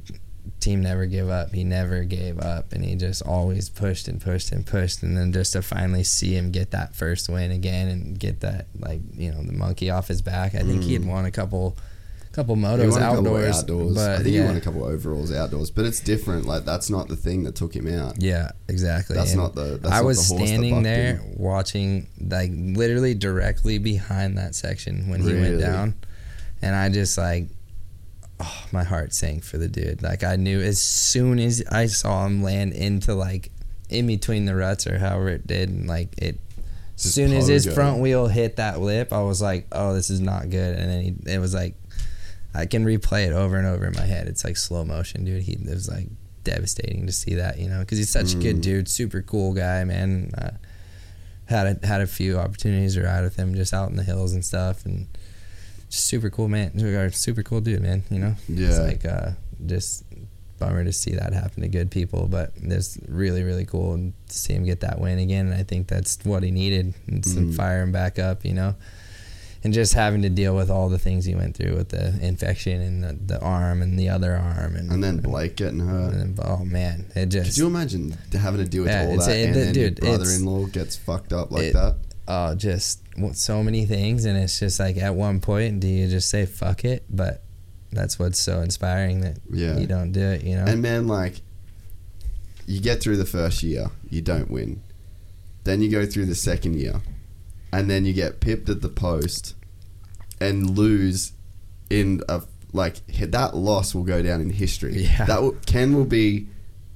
team 0.60 0.82
never 0.82 1.06
give 1.06 1.30
up 1.30 1.54
he 1.54 1.64
never 1.64 2.04
gave 2.04 2.40
up 2.40 2.74
and 2.74 2.84
he 2.84 2.96
just 2.96 3.22
always 3.22 3.70
pushed 3.70 4.08
and 4.08 4.20
pushed 4.20 4.52
and 4.52 4.66
pushed 4.66 5.04
and 5.04 5.16
then 5.16 5.32
just 5.32 5.54
to 5.54 5.62
finally 5.62 6.04
see 6.04 6.36
him 6.36 6.52
get 6.52 6.72
that 6.72 6.94
first 6.96 7.30
win 7.30 7.52
again 7.52 7.88
and 7.88 8.20
get 8.20 8.42
that 8.42 8.68
like 8.80 9.00
you 9.14 9.32
know 9.32 9.42
the 9.44 9.54
monkey 9.54 9.90
off 9.90 10.08
his 10.08 10.22
back 10.22 10.56
I 10.56 10.64
think 10.64 10.84
he 10.84 10.94
had 10.94 11.06
won 11.06 11.26
a 11.26 11.32
couple 11.32 11.78
couple 12.40 12.56
motos 12.56 12.92
won 12.92 13.02
a 13.02 13.06
couple 13.06 13.18
outdoors, 13.28 13.58
outdoors. 13.58 13.96
but 13.96 14.10
I 14.12 14.16
think 14.24 14.36
yeah, 14.36 14.42
he 14.42 14.48
won 14.48 14.56
a 14.58 14.62
couple 14.62 14.84
overalls 14.84 15.32
outdoors, 15.34 15.72
but 15.72 15.86
it's 15.86 16.00
different. 16.00 16.46
Like 16.46 16.66
that's 16.66 16.90
not 16.90 17.08
the 17.08 17.16
thing 17.16 17.44
that 17.44 17.56
took 17.56 17.76
him 17.76 17.88
out. 17.94 18.22
yeah, 18.22 18.52
exactly. 18.68 19.16
That's 19.16 19.32
And 19.34 19.42
not 19.42 19.56
the- 19.56 19.78
that's 19.82 19.94
I 19.94 20.02
was 20.02 20.18
the 20.30 20.36
standing 20.36 20.84
there 20.84 21.18
him. 21.18 21.34
watching, 21.38 22.08
like 22.20 22.52
literally 22.54 23.14
directly 23.16 23.78
behind 23.78 24.38
that 24.38 24.56
section 24.56 25.10
when 25.10 25.22
he 25.22 25.34
went 25.34 25.60
down, 25.60 25.96
and 26.62 26.76
I 26.76 26.90
just 26.90 27.18
like, 27.18 27.48
oh, 28.40 28.66
my 28.72 28.84
heart 28.84 29.14
sank 29.14 29.44
for 29.44 29.58
the 29.58 29.68
dude. 29.68 30.02
Like 30.02 30.24
I 30.24 30.36
knew 30.36 30.62
as 30.62 30.82
soon 30.82 31.40
as 31.40 31.64
I 31.72 31.86
saw 31.88 32.26
him 32.26 32.42
land 32.44 32.74
into 32.74 33.14
like 33.16 33.52
in 33.90 34.08
between 34.08 34.46
the 34.46 34.56
ruts 34.56 34.86
or 34.88 34.98
however 35.00 35.30
it 35.30 35.48
did, 35.48 35.70
and 35.70 35.88
like 35.88 36.18
it. 36.18 36.40
As 36.96 37.14
soon 37.14 37.32
as 37.32 37.48
his 37.48 37.66
front 37.66 38.00
wheel 38.02 38.28
hit 38.28 38.58
that 38.58 38.82
lip, 38.82 39.14
I 39.14 39.22
was 39.22 39.42
like, 39.42 39.68
"Oh, 39.72 39.94
this 39.94 40.10
is 40.10 40.20
not 40.20 40.50
good." 40.50 40.78
And 40.78 40.90
then 40.92 41.02
he, 41.02 41.32
it 41.34 41.40
was 41.40 41.54
like, 41.54 41.76
I 42.54 42.66
can 42.66 42.84
replay 42.86 43.28
it 43.28 43.34
over 43.34 43.58
and 43.58 43.68
over 43.68 43.86
in 43.86 43.94
my 43.94 44.06
head. 44.06 44.28
It's 44.28 44.44
like 44.44 44.58
slow 44.58 44.84
motion, 44.84 45.24
dude. 45.26 45.44
He 45.44 45.54
it 45.54 45.70
was 45.70 45.88
like 45.90 46.08
devastating 46.44 47.06
to 47.06 47.12
see 47.12 47.36
that, 47.36 47.60
you 47.60 47.70
know, 47.70 47.80
because 47.82 47.98
he's 47.98 48.10
such 48.10 48.34
a 48.34 48.38
good 48.38 48.58
Mm. 48.58 48.62
dude, 48.62 48.88
super 48.90 49.22
cool 49.22 49.54
guy, 49.54 49.84
man. 49.84 50.32
Uh, 50.38 50.52
had 51.46 51.84
a, 51.84 51.88
had 51.88 52.02
a 52.02 52.08
few 52.08 52.38
opportunities 52.38 52.94
to 52.96 53.04
ride 53.04 53.24
with 53.24 53.36
him 53.36 53.56
just 53.56 53.74
out 53.74 53.90
in 53.90 53.96
the 53.96 54.04
hills 54.04 54.34
and 54.34 54.44
stuff, 54.46 54.86
and 54.86 55.08
just 55.90 56.06
super 56.06 56.30
cool 56.30 56.48
man, 56.48 56.72
super 57.12 57.44
cool 57.44 57.62
dude, 57.62 57.82
man. 57.82 58.04
You 58.10 58.20
know, 58.20 58.36
yeah. 58.48 58.68
it's 58.68 58.80
like 58.80 59.06
uh, 59.06 59.32
just 59.66 60.04
bummer 60.60 60.84
to 60.84 60.92
see 60.94 61.12
that 61.16 61.34
happen 61.34 61.62
to 61.64 61.68
good 61.70 61.90
people, 61.90 62.28
but 62.28 62.52
it's 62.62 62.98
really 63.08 63.44
really 63.44 63.66
cool 63.66 63.96
to 63.98 64.14
see 64.28 64.54
him 64.54 64.66
get 64.66 64.82
that 64.82 65.00
win 65.00 65.18
again, 65.20 65.46
and 65.48 65.56
I 65.56 65.64
think 65.64 65.88
that's 65.88 66.18
what 66.24 66.44
he 66.44 66.52
needed, 66.52 66.94
and 67.08 67.24
some 67.26 67.52
Mm. 67.52 67.56
fire 67.56 67.82
him 67.84 67.92
back 67.92 68.18
up, 68.20 68.44
you 68.46 68.54
know 68.54 68.76
and 69.64 69.74
just 69.74 69.94
having 69.94 70.22
to 70.22 70.30
deal 70.30 70.56
with 70.56 70.70
all 70.70 70.88
the 70.90 70.98
things 71.00 71.26
he 71.26 71.36
went 71.36 71.56
through 71.56 71.76
with 71.76 71.90
the 71.90 72.18
infection 72.26 72.82
and 72.82 73.04
the, 73.04 73.34
the 73.36 73.42
arm 73.42 73.82
and 73.82 74.00
the 74.00 74.08
other 74.10 74.36
arm 74.36 74.76
and 74.76 74.92
And 74.92 75.04
then 75.04 75.18
Blake 75.18 75.56
getting 75.58 75.80
hurt. 75.80 76.14
and 76.14 76.38
then- 76.38 76.46
oh 76.46 76.64
man 76.64 77.06
it 77.10 77.14
Could 77.22 77.32
just 77.32 77.58
you 77.58 77.68
imagine 77.68 78.16
having 78.34 78.64
to 78.64 78.70
deal 78.70 78.84
with 78.84 78.92
Yeah, 78.92 79.08
all 79.08 79.18
that, 79.18 79.28
a- 79.30 79.46
and 79.46 79.56
the- 79.56 79.60
then 79.60 79.74
dude, 79.74 80.00
your 80.00 80.18
brother-in-law 80.18 80.66
gets 80.68 80.96
fucked 80.96 81.34
up 81.34 81.52
like 81.52 81.64
it- 81.66 81.74
that? 81.74 81.96
oh 82.28 82.56
just 82.56 83.02
so 83.34 83.62
many 83.64 83.86
things 83.86 84.24
and 84.26 84.38
it's 84.38 84.60
just 84.60 84.80
like 84.80 84.96
at 84.98 85.14
one 85.16 85.40
point 85.42 85.80
do 85.82 85.88
you 85.88 86.08
just 86.08 86.30
say 86.30 86.46
fuck 86.46 86.86
it 86.86 87.04
but 87.10 87.44
that's 87.92 88.18
what's 88.20 88.40
so 88.40 88.62
inspiring 88.62 89.22
that 89.22 89.40
Yeah. 89.52 89.78
you 89.78 89.88
don't 89.88 90.12
do 90.14 90.22
it 90.22 90.44
you 90.44 90.56
know 90.56 90.64
And 90.66 90.82
man, 90.82 91.08
like, 91.08 91.42
you 92.68 92.80
get 92.80 93.02
through 93.02 93.18
the 93.18 93.26
first 93.26 93.64
year, 93.64 93.88
you 94.12 94.22
don't 94.22 94.52
win. 94.52 94.82
Then 95.64 95.82
you 95.82 95.90
go 95.90 96.06
through 96.06 96.28
the 96.28 96.36
second 96.36 96.76
year, 96.80 97.02
and 97.72 97.90
then 97.90 98.06
you 98.06 98.14
get 98.14 98.40
pipped 98.40 98.70
at 98.70 98.82
the 98.82 98.90
post 98.90 99.56
and 100.42 100.78
lose 100.78 101.34
in 101.90 102.22
a 102.30 102.42
like 102.72 103.06
that 103.08 103.56
loss 103.56 103.96
will 103.96 104.04
go 104.04 104.22
down 104.22 104.42
in 104.42 104.50
history. 104.52 105.04
Yeah. 105.04 105.26
that 105.26 105.42
will, 105.42 105.54
Ken 105.66 105.94
will 105.96 106.06
be 106.06 106.48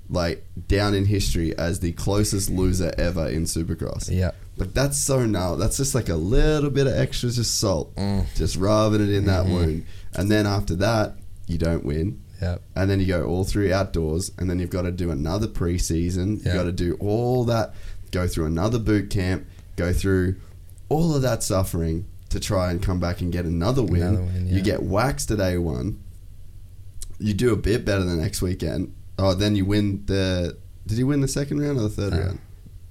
like 0.10 0.45
down 0.68 0.94
in 0.94 1.06
history 1.06 1.58
as 1.58 1.80
the 1.80 1.91
closest 1.94 2.50
loser 2.52 2.94
ever 2.98 3.28
in 3.28 3.45
Supercross. 3.45 4.10
yeah 4.12 4.32
But 4.58 4.76
that's 4.76 4.98
so 4.98 5.26
now. 5.26 5.56
That's 5.56 5.78
just 5.78 5.95
like 5.95 6.10
a 6.10 6.16
little 6.16 6.70
bit 6.70 6.86
of 6.86 6.94
extra 6.94 7.32
just 7.32 7.60
salt, 7.60 7.95
Mm. 7.95 8.26
just 8.36 8.56
rubbing 8.56 9.02
it 9.02 9.10
in 9.10 9.26
that 9.26 9.45
Mhm. 9.48 9.52
wound. 9.54 9.86
And 10.14 10.30
then 10.30 10.45
after 10.45 10.76
that, 10.76 11.16
you 11.48 11.58
don't 11.58 11.84
win 11.84 12.20
yep 12.41 12.62
and 12.76 12.90
then 12.90 13.00
you 13.00 13.08
go 13.08 13.24
all 13.26 13.44
through 13.44 13.74
outdoors, 13.74 14.32
and 14.38 14.48
then 14.50 14.60
you've 14.60 14.70
got 14.70 14.84
to 14.84 14.91
do 14.91 15.10
another 15.10 15.48
preseason. 15.48 16.45
Yeah. 16.45 16.52
You 16.52 16.58
got 16.60 16.64
to 16.66 16.72
do 16.72 16.94
all 17.00 17.45
that, 17.45 17.74
go 18.12 18.28
through 18.28 18.45
another 18.45 18.78
boot 18.78 19.10
camp, 19.10 19.45
go 19.76 19.91
through 19.91 20.36
all 20.90 21.16
of 21.16 21.22
that 21.22 21.44
suffering 21.44 22.06
to 22.30 22.40
try 22.40 22.72
and 22.72 22.82
come 22.82 23.00
back 23.00 23.22
and 23.22 23.32
get 23.32 23.46
another 23.46 23.84
win. 23.84 24.02
Another 24.02 24.22
win, 24.24 24.48
You 24.48 24.62
get 24.62 24.84
waxed 24.84 25.30
at 25.32 25.40
A1. 25.40 25.98
You 27.20 27.34
do 27.34 27.54
a 27.54 27.56
bit 27.56 27.86
better 27.86 28.04
the 28.04 28.16
next 28.16 28.42
weekend. 28.42 28.94
Oh, 29.18 29.34
then 29.34 29.56
you 29.56 29.66
win 29.66 30.04
the. 30.06 30.58
Did 30.88 30.98
you 30.98 31.08
win 31.08 31.22
the 31.22 31.28
second 31.28 31.62
round 31.62 31.78
or 31.80 31.84
the 31.84 31.90
third 31.90 32.14
Uh, 32.14 32.18
round? 32.18 32.40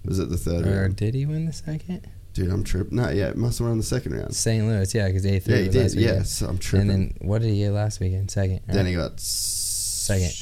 Was 0.05 0.19
it 0.19 0.31
the 0.31 0.37
third 0.37 0.67
Or 0.67 0.83
round? 0.83 0.97
did 0.97 1.15
he 1.15 1.27
win 1.27 1.47
the 1.47 1.53
second? 1.53 2.07
Dude, 2.33 2.51
I'm 2.51 2.65
tripping. 2.65 2.97
No, 2.97 3.11
yeah, 3.11 3.29
it 3.29 3.37
must 3.37 3.59
have 3.59 3.69
won 3.69 3.77
the 3.77 3.85
second 3.85 4.15
round. 4.15 4.35
St. 4.35 4.67
Louis, 4.67 4.95
yeah, 4.95 5.07
because 5.09 5.25
A 5.27 5.33
Yeah, 5.35 5.39
three. 5.41 5.59
he 5.59 5.67
was 5.67 5.73
did. 5.93 5.99
weekend. 6.01 6.17
Yes, 6.19 6.41
I'm 6.41 6.57
tripping. 6.59 6.91
And 6.91 7.13
then 7.13 7.15
what 7.29 7.43
did 7.43 7.51
he 7.51 7.59
get 7.59 7.73
last 7.73 8.01
weekend? 8.01 8.31
Second. 8.31 8.61
Right? 8.67 8.75
Then 8.75 8.87
he 8.87 8.95
got 8.95 9.21
second, 9.21 10.33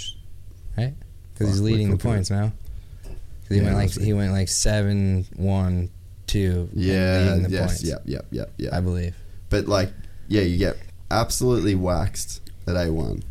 right? 0.78 0.94
Because 1.34 1.48
he's 1.48 1.60
leading 1.60 1.90
the 1.90 1.96
points 1.96 2.30
now. 2.30 2.52
Because 3.02 3.16
he 3.48 3.56
Yeah, 3.56 3.62
went 3.64 3.76
like 3.76 3.90
he 3.92 4.12
went 4.12 4.32
like 4.32 4.48
seven, 4.48 5.26
one, 5.36 5.90
two. 6.30 6.68
Yeah, 6.72 7.34
the 7.36 7.48
yes, 7.50 7.82
yep, 7.84 8.02
yep, 8.04 8.26
yep, 8.30 8.52
yep. 8.56 8.72
I 8.72 8.80
believe. 8.80 9.14
But 9.48 9.66
like, 9.66 9.90
yeah, 10.28 10.42
you 10.42 10.58
get 10.58 10.76
absolutely 11.10 11.74
waxed 11.74 12.40
at 12.66 12.74
A1, 12.74 13.22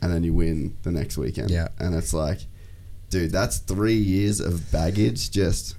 and 0.00 0.12
then 0.12 0.24
you 0.24 0.32
win 0.34 0.76
the 0.82 0.90
next 0.90 1.18
weekend. 1.18 1.50
Yeah. 1.50 1.68
and 1.78 1.94
it's 1.94 2.14
like, 2.14 2.40
dude, 3.10 3.30
that's 3.32 3.58
three 3.58 3.94
years 3.96 4.40
of 4.40 4.70
baggage. 4.72 5.30
Just, 5.30 5.76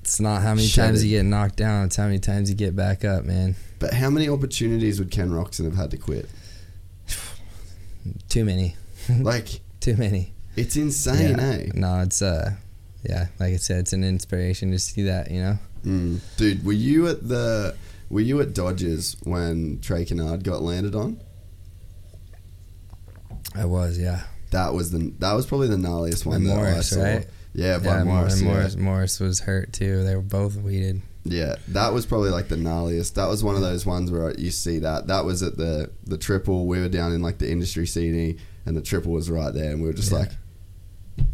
It's 0.00 0.18
not 0.20 0.42
how 0.42 0.54
many 0.54 0.68
times 0.68 1.02
it. 1.02 1.06
you 1.08 1.18
get 1.18 1.24
knocked 1.26 1.56
down; 1.56 1.86
it's 1.86 1.96
how 1.96 2.04
many 2.06 2.18
times 2.18 2.48
you 2.48 2.56
get 2.56 2.74
back 2.74 3.04
up, 3.04 3.24
man. 3.24 3.54
but 3.78 3.92
how 3.94 4.08
many 4.10 4.28
opportunities 4.28 4.98
would 4.98 5.10
Ken 5.10 5.30
Roczen 5.30 5.64
have 5.64 5.76
had 5.76 5.90
to 5.90 5.96
quit? 5.98 6.28
Too 8.28 8.44
many, 8.44 8.76
Like, 9.20 9.60
too 9.80 9.96
many. 9.96 10.32
it's 10.56 10.76
insane, 10.76 11.36
yeah. 11.38 11.50
eh? 11.50 11.66
No, 11.74 12.00
it's 12.00 12.20
uh, 12.22 12.52
yeah. 13.08 13.26
Like 13.38 13.52
I 13.54 13.56
said, 13.56 13.80
it's 13.80 13.92
an 13.92 14.02
inspiration 14.04 14.70
to 14.72 14.78
see 14.78 15.02
that. 15.02 15.30
You 15.30 15.40
know. 15.42 15.58
Mm. 15.84 16.20
Dude, 16.36 16.64
were 16.64 16.72
you 16.72 17.08
at 17.08 17.26
the? 17.28 17.74
Were 18.10 18.20
you 18.20 18.40
at 18.40 18.52
Dodgers 18.54 19.16
when 19.24 19.80
Trey 19.80 20.04
Canard 20.04 20.44
got 20.44 20.62
landed 20.62 20.94
on? 20.94 21.18
I 23.54 23.64
was, 23.64 23.98
yeah. 23.98 24.22
That 24.50 24.74
was 24.74 24.90
the. 24.90 25.12
That 25.18 25.32
was 25.32 25.46
probably 25.46 25.68
the 25.68 25.76
gnarliest 25.76 26.26
one 26.26 26.36
And 26.36 26.46
that 26.46 26.58
I 26.58 26.80
saw. 26.80 27.02
right? 27.02 27.26
Yeah, 27.54 27.78
by 27.78 27.98
yeah, 27.98 28.04
Morris. 28.04 28.34
and 28.38 28.42
yeah. 28.46 28.52
Morris, 28.54 28.76
Morris 28.76 29.20
was 29.20 29.40
hurt 29.40 29.72
too. 29.72 30.04
They 30.04 30.14
were 30.14 30.22
both 30.22 30.56
weeded. 30.56 31.02
Yeah, 31.24 31.56
that 31.68 31.92
was 31.92 32.04
probably 32.06 32.30
like 32.30 32.48
the 32.48 32.56
gnarliest. 32.56 33.14
That 33.14 33.28
was 33.28 33.44
one 33.44 33.54
of 33.54 33.60
those 33.62 33.86
ones 33.86 34.10
where 34.10 34.34
you 34.38 34.50
see 34.50 34.78
that. 34.80 35.06
That 35.06 35.24
was 35.24 35.42
at 35.42 35.56
the 35.56 35.90
the 36.04 36.18
triple. 36.18 36.66
We 36.66 36.80
were 36.80 36.88
down 36.88 37.12
in 37.12 37.22
like 37.22 37.38
the 37.38 37.50
industry 37.50 37.86
seating, 37.86 38.38
and 38.66 38.76
the 38.76 38.82
triple 38.82 39.12
was 39.12 39.30
right 39.30 39.52
there, 39.54 39.70
and 39.70 39.80
we 39.80 39.86
were 39.86 39.92
just 39.94 40.10
Yeah. 40.12 40.18
like 40.18 40.30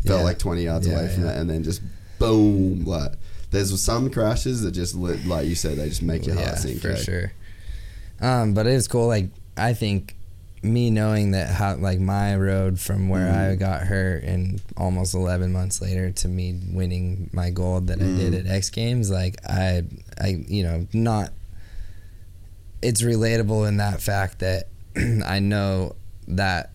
felt 0.04 0.24
like 0.24 0.38
twenty 0.38 0.64
yards 0.64 0.86
away 0.86 1.08
from 1.12 1.24
it, 1.26 1.36
and 1.36 1.48
then 1.48 1.62
just 1.64 1.82
boom. 2.18 2.84
Like 2.84 3.12
there's 3.50 3.80
some 3.82 4.10
crashes 4.10 4.62
that 4.62 4.72
just 4.72 4.94
lit, 4.94 5.24
like 5.26 5.46
you 5.46 5.54
said, 5.54 5.78
they 5.78 5.88
just 5.88 6.02
make 6.02 6.26
your 6.26 6.34
heart 6.36 6.48
yeah, 6.48 6.54
sink. 6.56 6.80
for 6.80 6.90
eh? 6.90 6.96
sure. 6.96 7.32
Um, 8.20 8.52
but 8.54 8.66
it 8.66 8.74
was 8.74 8.88
cool. 8.88 9.06
Like 9.06 9.28
I 9.56 9.72
think 9.74 10.14
me 10.62 10.90
knowing 10.90 11.30
that 11.30 11.48
how 11.50 11.76
like 11.76 12.00
my 12.00 12.34
road 12.36 12.80
from 12.80 13.08
where 13.08 13.28
I 13.30 13.54
Mm. 13.54 13.58
got 13.60 13.82
hurt 13.82 14.24
and 14.24 14.60
almost 14.76 15.14
11 15.14 15.52
months 15.52 15.80
later 15.80 16.10
to 16.10 16.28
me 16.28 16.58
winning 16.72 17.30
my 17.32 17.50
gold 17.50 17.86
that 17.86 18.00
I 18.00 18.04
did 18.16 18.32
Mm. 18.34 18.40
at 18.40 18.46
X 18.56 18.70
Games, 18.70 19.08
like 19.08 19.36
I, 19.48 19.84
I, 20.20 20.44
you 20.48 20.64
know, 20.64 20.86
not. 20.92 21.32
It's 22.82 23.02
relatable 23.02 23.66
in 23.68 23.76
that 23.78 24.00
fact 24.00 24.40
that 24.40 24.68
I 25.26 25.38
know 25.40 25.94
that 26.28 26.70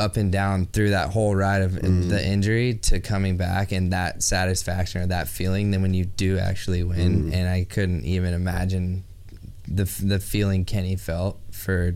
up 0.00 0.16
and 0.16 0.32
down 0.32 0.66
through 0.66 0.90
that 0.90 1.10
whole 1.10 1.34
ride 1.34 1.62
of 1.62 1.72
Mm. 1.72 2.08
the 2.08 2.24
injury 2.26 2.74
to 2.74 3.00
coming 3.00 3.36
back 3.36 3.70
and 3.72 3.92
that 3.92 4.22
satisfaction 4.22 5.02
or 5.02 5.06
that 5.06 5.28
feeling 5.28 5.70
than 5.70 5.82
when 5.82 5.94
you 5.94 6.04
do 6.06 6.38
actually 6.38 6.82
win 6.82 7.24
Mm. 7.30 7.34
and 7.34 7.48
I 7.48 7.64
couldn't 7.64 8.04
even 8.04 8.34
imagine 8.34 9.04
the 9.68 9.84
the 10.02 10.18
feeling 10.18 10.64
Kenny 10.64 10.96
felt 10.96 11.38
for 11.52 11.94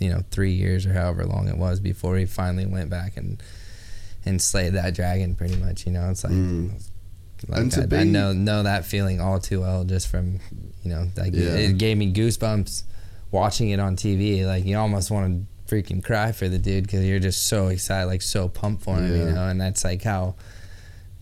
you 0.00 0.08
know 0.10 0.22
3 0.30 0.52
years 0.52 0.86
or 0.86 0.92
however 0.92 1.24
long 1.26 1.48
it 1.48 1.58
was 1.58 1.80
before 1.80 2.16
he 2.16 2.24
finally 2.26 2.66
went 2.66 2.88
back 2.90 3.16
and 3.16 3.42
and 4.24 4.40
slayed 4.40 4.72
that 4.74 4.94
dragon 4.94 5.34
pretty 5.34 5.56
much 5.56 5.86
you 5.86 5.92
know 5.92 6.08
it's 6.10 6.24
like 6.24 6.32
Mm. 6.32 6.72
like 7.48 7.60
And 7.60 7.72
to 7.72 7.96
I, 7.96 8.00
I 8.00 8.04
know 8.04 8.32
know 8.32 8.62
that 8.62 8.84
feeling 8.86 9.20
all 9.20 9.38
too 9.40 9.60
well 9.60 9.84
just 9.84 10.08
from 10.08 10.40
you 10.82 10.90
know 10.90 11.08
like 11.16 11.34
Yeah. 11.34 11.54
it 11.56 11.78
gave 11.78 11.96
me 11.98 12.12
goosebumps 12.12 12.84
watching 13.30 13.70
it 13.70 13.80
on 13.80 13.96
TV 13.96 14.46
like 14.46 14.64
you 14.64 14.76
almost 14.78 15.10
want 15.10 15.26
to 15.32 15.46
freaking 15.66 16.02
cry 16.02 16.32
for 16.32 16.48
the 16.48 16.58
dude 16.58 16.84
because 16.84 17.04
you're 17.04 17.18
just 17.18 17.46
so 17.46 17.68
excited 17.68 18.06
like 18.06 18.22
so 18.22 18.48
pumped 18.48 18.82
for 18.82 18.96
him 18.96 19.14
you 19.14 19.32
know? 19.32 19.48
And 19.48 19.60
that's 19.60 19.84
like 19.84 20.02
how 20.02 20.36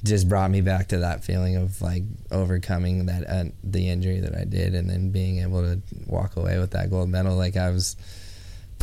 just 0.04 0.28
brought 0.28 0.50
me 0.50 0.60
back 0.60 0.88
to 0.88 0.98
that 0.98 1.24
feeling 1.24 1.56
of 1.56 1.80
like 1.80 2.02
overcoming 2.30 3.06
that 3.06 3.28
uh, 3.28 3.44
the 3.62 3.88
injury 3.88 4.20
that 4.20 4.34
I 4.34 4.44
did 4.44 4.74
and 4.74 4.88
then 4.88 5.10
being 5.10 5.38
able 5.38 5.62
to 5.62 5.80
walk 6.06 6.36
away 6.36 6.58
with 6.58 6.72
that 6.72 6.90
gold 6.90 7.08
medal. 7.08 7.36
Like 7.36 7.56
I 7.56 7.70
was 7.70 7.96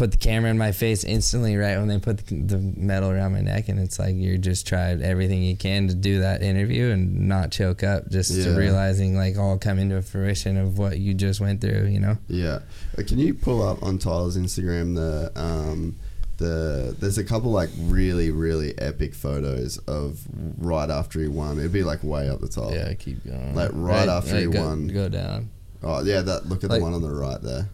put 0.01 0.11
the 0.11 0.17
camera 0.17 0.49
in 0.49 0.57
my 0.57 0.71
face 0.71 1.03
instantly 1.03 1.55
right 1.55 1.77
when 1.77 1.87
they 1.87 1.99
put 1.99 2.17
the, 2.25 2.35
the 2.35 2.57
medal 2.57 3.11
around 3.11 3.33
my 3.33 3.41
neck 3.41 3.69
and 3.69 3.79
it's 3.79 3.99
like 3.99 4.15
you're 4.17 4.37
just 4.37 4.65
tried 4.65 4.99
everything 5.01 5.43
you 5.43 5.55
can 5.55 5.87
to 5.87 5.93
do 5.93 6.21
that 6.21 6.41
interview 6.41 6.89
and 6.89 7.27
not 7.27 7.51
choke 7.51 7.83
up 7.83 8.09
just 8.09 8.31
Yeah. 8.31 8.55
realizing 8.55 9.15
like 9.15 9.37
all 9.37 9.59
coming 9.59 9.89
to 9.89 10.01
fruition 10.01 10.57
of 10.57 10.79
what 10.79 10.97
you 10.97 11.13
just 11.13 11.39
went 11.39 11.61
through 11.61 11.85
you 11.85 11.99
know 11.99 12.17
Yeah. 12.27 12.59
Uh, 12.97 13.03
Can 13.07 13.19
you 13.19 13.33
pull 13.35 13.61
up 13.61 13.83
on 13.83 13.99
Tyler's 13.99 14.37
Instagram 14.37 14.95
the 14.95 15.31
um 15.39 15.95
the 16.37 16.95
there's 16.99 17.19
a 17.19 17.23
couple 17.23 17.51
like 17.51 17.69
really 17.77 18.31
really 18.31 18.75
epic 18.79 19.13
photos 19.13 19.77
of 19.87 20.19
right 20.57 20.89
after 20.89 21.19
he 21.19 21.27
won. 21.27 21.59
It'd 21.59 21.71
be 21.71 21.83
like 21.83 22.03
way 22.03 22.27
up 22.27 22.39
the 22.41 22.47
top. 22.49 22.71
Yeah, 22.73 22.91
keep 22.95 23.23
going 23.23 23.53
Like, 23.53 23.69
right 23.73 24.09
after 24.09 24.39
he 24.39 24.45
go, 24.47 24.65
won. 24.65 24.87
go 24.87 25.07
down 25.09 25.49
Oh 25.83 26.01
yeah, 26.03 26.21
that 26.21 26.47
look 26.49 26.63
at 26.63 26.69
Like- 26.71 26.79
the 26.79 26.83
one 26.83 26.93
on 26.95 27.01
the 27.03 27.11
right 27.11 27.41
there. 27.41 27.69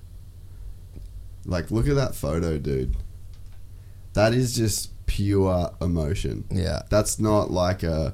Like 1.48 1.72
look 1.72 1.88
at 1.88 1.96
that 1.96 2.14
photo, 2.14 2.58
dude. 2.60 2.96
That 4.14 4.34
is 4.34 4.56
just 4.56 4.92
pure 5.06 5.72
emotion. 5.82 6.44
yeah 6.52 6.82
That's 6.90 7.20
not 7.20 7.50
like 7.50 7.84
a 7.84 8.14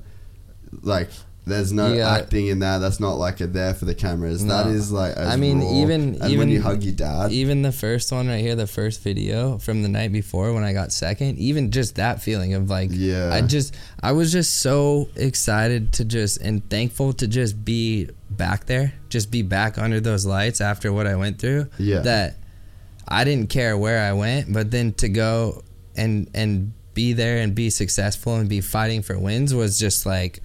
like 0.81 1.09
there's 1.45 1.73
no 1.73 1.93
got- 1.97 2.21
acting 2.21 2.47
in 2.47 2.59
that. 2.59 2.77
That's 2.77 3.01
not 3.01 3.15
like 3.15 3.41
a 3.41 3.47
there 3.47 3.73
for 3.73 3.83
the 3.83 3.93
cameras. 3.95 4.43
No. 4.45 4.63
That 4.63 4.67
is 4.71 4.93
like 4.93 5.17
I 5.17 5.35
mean, 5.35 5.59
raw. 5.59 5.73
even- 5.81 6.01
and 6.15 6.19
when 6.21 6.31
even- 6.31 6.49
you 6.49 6.61
hug 6.61 6.83
your 6.83 6.93
dad, 6.93 7.33
even 7.33 7.63
the 7.63 7.71
first 7.73 8.11
one 8.13 8.27
right 8.29 8.39
here, 8.39 8.55
the 8.55 8.67
first 8.67 9.01
video 9.01 9.57
from 9.57 9.81
the 9.83 9.89
night 9.89 10.13
before 10.13 10.53
when 10.53 10.63
I 10.63 10.71
got 10.71 10.93
second, 10.93 11.39
even 11.39 11.71
just 11.71 11.95
that 11.95 12.21
feeling 12.21 12.53
of 12.53 12.69
like, 12.69 12.91
Yeah. 12.93 13.33
I 13.33 13.41
just, 13.41 13.75
I 14.01 14.13
was 14.13 14.31
just 14.31 14.59
so 14.59 15.09
excited 15.17 15.91
to 15.93 16.05
just 16.05 16.37
and 16.39 16.67
thankful 16.69 17.11
to 17.13 17.27
just 17.27 17.65
be 17.65 18.07
back 18.29 18.65
there, 18.67 18.93
just 19.09 19.29
be 19.29 19.41
back 19.41 19.77
under 19.77 19.99
those 19.99 20.25
lights 20.25 20.61
after 20.61 20.93
what 20.93 21.07
I 21.07 21.15
went 21.15 21.39
through. 21.39 21.67
Yeah. 21.77 21.99
That 22.01 22.35
I 23.07 23.23
didn't 23.23 23.49
care 23.49 23.77
where 23.77 24.01
I 24.01 24.13
went, 24.13 24.51
but 24.53 24.71
then 24.71 24.93
to 24.93 25.09
go 25.09 25.63
and 25.95 26.29
and 26.33 26.73
be 26.93 27.13
there 27.13 27.39
and 27.39 27.55
be 27.55 27.69
successful 27.69 28.35
and 28.35 28.47
be 28.47 28.61
fighting 28.61 29.01
for 29.01 29.17
wins 29.17 29.53
was 29.53 29.79
just 29.79 30.05
like 30.05 30.41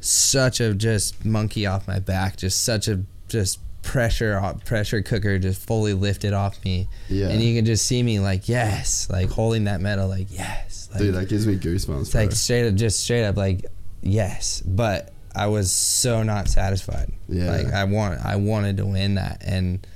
such 0.00 0.60
a 0.60 0.72
just 0.74 1.24
monkey 1.24 1.66
off 1.66 1.86
my 1.86 1.98
back, 1.98 2.36
just 2.36 2.64
such 2.64 2.88
a 2.88 3.02
just 3.28 3.58
pressure 3.82 4.38
off- 4.38 4.64
pressure 4.64 5.02
cooker 5.02 5.38
just 5.38 5.66
fully 5.66 5.94
lifted 5.94 6.32
off 6.32 6.62
me. 6.64 6.88
Yeah. 7.08 7.28
And 7.28 7.42
you 7.42 7.56
can 7.56 7.64
just 7.64 7.86
see 7.86 8.02
me 8.02 8.20
like 8.20 8.48
yes, 8.48 9.08
like 9.10 9.30
holding 9.30 9.64
that 9.64 9.80
medal 9.80 10.08
like 10.08 10.28
yes. 10.30 10.88
Like, 10.92 11.00
dude, 11.00 11.14
that 11.14 11.28
gives 11.28 11.46
me 11.46 11.56
goosebumps. 11.56 12.14
like 12.14 12.32
straight 12.32 12.68
up 12.68 12.74
just 12.74 13.00
straight 13.00 13.24
up 13.24 13.36
like 13.36 13.66
yes, 14.02 14.62
but 14.62 15.12
I 15.34 15.46
was 15.46 15.70
so 15.70 16.22
not 16.22 16.48
satisfied. 16.48 17.12
Yeah. 17.28 17.50
Like 17.50 17.72
I 17.72 17.84
want 17.84 18.24
I 18.24 18.36
wanted 18.36 18.78
to 18.78 18.86
win 18.86 19.14
that 19.14 19.42
and 19.44 19.86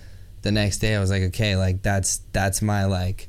the 0.44 0.52
next 0.52 0.78
day 0.78 0.94
I 0.94 1.00
was 1.00 1.10
like 1.10 1.22
okay, 1.24 1.56
like 1.56 1.82
that's 1.82 2.18
that's 2.32 2.62
my 2.62 2.84
like 2.84 3.28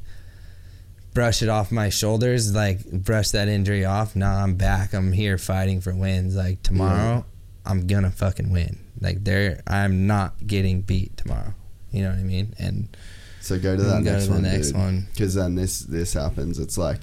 brush 1.14 1.42
it 1.42 1.50
off 1.50 1.72
my 1.72 1.90
shoulders, 1.90 2.54
like 2.54 2.86
brush 2.92 3.30
that 3.32 3.48
injury 3.48 3.86
off. 3.86 4.16
Now 4.16 4.36
I'm 4.44 4.56
back. 4.56 4.94
I'm 4.94 5.12
here 5.14 5.38
fighting 5.38 5.82
for 5.82 5.96
wins. 5.96 6.36
Like 6.36 6.62
tomorrow, 6.62 7.26
I'm 7.66 7.88
gonna 7.88 8.12
fucking 8.12 8.52
win. 8.52 8.78
Like 9.02 9.24
there, 9.24 9.62
I'm 9.66 10.08
not 10.08 10.46
getting 10.46 10.82
beat 10.82 11.18
tomorrow. 11.18 11.54
You 11.92 12.04
know 12.04 12.10
what 12.10 12.20
I 12.20 12.24
mean? 12.24 12.54
And 12.60 12.96
So 13.42 13.58
go 13.58 13.76
to 13.78 13.82
that 13.84 14.04
go 14.04 14.12
next 14.12 14.26
to 14.26 14.30
the 14.30 14.34
one, 14.36 14.44
next 14.44 14.68
dude. 14.68 14.78
one. 14.78 15.08
Because 15.14 15.34
then 15.36 15.56
this 15.56 15.80
this 15.80 16.14
happens. 16.14 16.60
It's 16.60 16.78
like, 16.78 17.00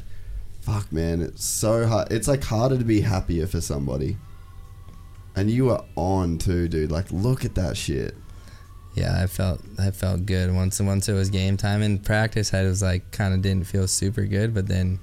fuck, 0.61 0.93
man. 0.93 1.23
It's 1.23 1.45
so 1.45 1.87
hard. 1.87 2.13
It's 2.13 2.29
like 2.29 2.45
harder 2.45 2.77
to 2.77 2.85
be 2.85 3.01
happier 3.01 3.47
for 3.47 3.61
somebody. 3.63 4.19
And 5.35 5.51
you 5.51 5.71
are 5.71 5.85
on 5.97 6.37
too, 6.37 6.69
dude. 6.69 6.91
Like, 6.93 7.11
look 7.11 7.47
at 7.47 7.55
that 7.55 7.79
shit. 7.79 8.15
Yeah, 8.94 9.23
I 9.23 9.27
felt 9.27 9.60
I 9.78 9.90
felt 9.90 10.27
good 10.27 10.55
once 10.55 10.81
once 10.81 11.09
it 11.09 11.14
was 11.14 11.31
game 11.31 11.56
time. 11.56 11.82
In 11.82 11.98
practice, 11.98 12.52
I 12.52 12.62
was 12.64 12.82
like 12.82 13.10
kind 13.10 13.32
of 13.35 13.43
didn't 13.43 13.66
feel 13.66 13.86
super 13.89 14.24
good, 14.24 14.52
but 14.55 14.69
then 14.69 14.98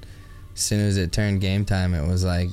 as 0.53 0.61
soon 0.61 0.79
as 0.81 0.97
it 0.97 1.11
turned 1.11 1.41
game 1.41 1.65
time, 1.65 1.93
it 1.93 2.07
was 2.07 2.23
like 2.23 2.49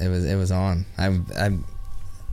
it 0.00 0.08
was 0.08 0.24
it 0.24 0.36
was 0.36 0.50
on. 0.50 0.86
I 0.96 1.06
I 1.36 1.58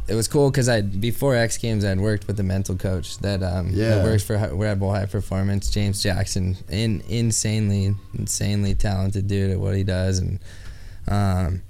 it 0.07 0.13
was 0.13 0.27
cool 0.27 0.51
because 0.51 0.69
I 0.69 0.81
before 0.81 1.35
X 1.35 1.57
Games 1.57 1.83
I'd 1.83 1.99
worked 1.99 2.27
with 2.27 2.39
a 2.39 2.43
mental 2.43 2.75
coach 2.75 3.17
that 3.19 3.41
um 3.41 3.69
Yeah. 3.71 3.95
that 3.95 4.03
works 4.03 4.23
for 4.23 4.37
Red 4.37 4.79
Bull 4.79 4.91
High 4.93 5.07
Performance, 5.07 5.69
James 5.69 6.01
Jackson, 6.03 6.57
in 6.69 7.01
insanely 7.07 7.95
insanely 8.17 8.75
talented 8.75 9.27
dude 9.27 9.51
at 9.51 9.59
what 9.59 9.75
he 9.75 9.83
does, 9.83 10.19
and 10.19 10.39
um 11.07 11.61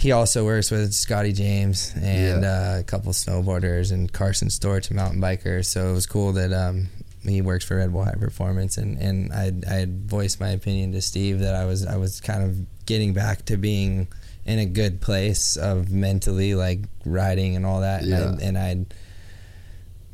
he 0.00 0.12
also 0.12 0.44
works 0.46 0.70
with 0.70 0.94
Scotty 0.94 1.32
James 1.32 1.92
and 1.94 2.42
Yeah. 2.42 2.72
uh, 2.76 2.78
a 2.80 2.82
couple 2.82 3.12
snowboarders 3.12 3.92
and 3.92 4.10
Carson 4.10 4.48
Storch, 4.48 4.90
a 4.90 4.94
mountain 4.94 5.20
biker. 5.20 5.62
So 5.64 5.90
it 5.90 5.92
was 5.92 6.06
cool 6.06 6.32
that 6.32 6.52
um, 6.52 6.88
he 7.22 7.42
works 7.42 7.66
for 7.66 7.76
Red 7.76 7.92
Bull 7.92 8.04
High 8.04 8.14
Performance, 8.18 8.78
and 8.78 8.98
and 8.98 9.32
I 9.32 9.52
I 9.70 9.74
had 9.74 10.08
voiced 10.08 10.40
my 10.40 10.48
opinion 10.50 10.92
to 10.92 11.02
Steve 11.02 11.40
that 11.40 11.54
I 11.54 11.66
was 11.66 11.84
I 11.84 11.96
was 11.96 12.20
kind 12.20 12.42
of 12.42 12.86
getting 12.86 13.12
back 13.12 13.44
to 13.46 13.56
being 13.58 14.08
in 14.46 14.58
a 14.58 14.64
good 14.66 15.00
place 15.02 15.56
of 15.58 15.90
mentally 15.92 16.54
like 16.54 16.80
riding 17.04 17.54
and 17.56 17.66
all 17.66 17.82
that, 17.82 18.02
Yeah. 18.04 18.30
and, 18.40 18.40
I, 18.40 18.44
and 18.44 18.58
I 18.58 18.94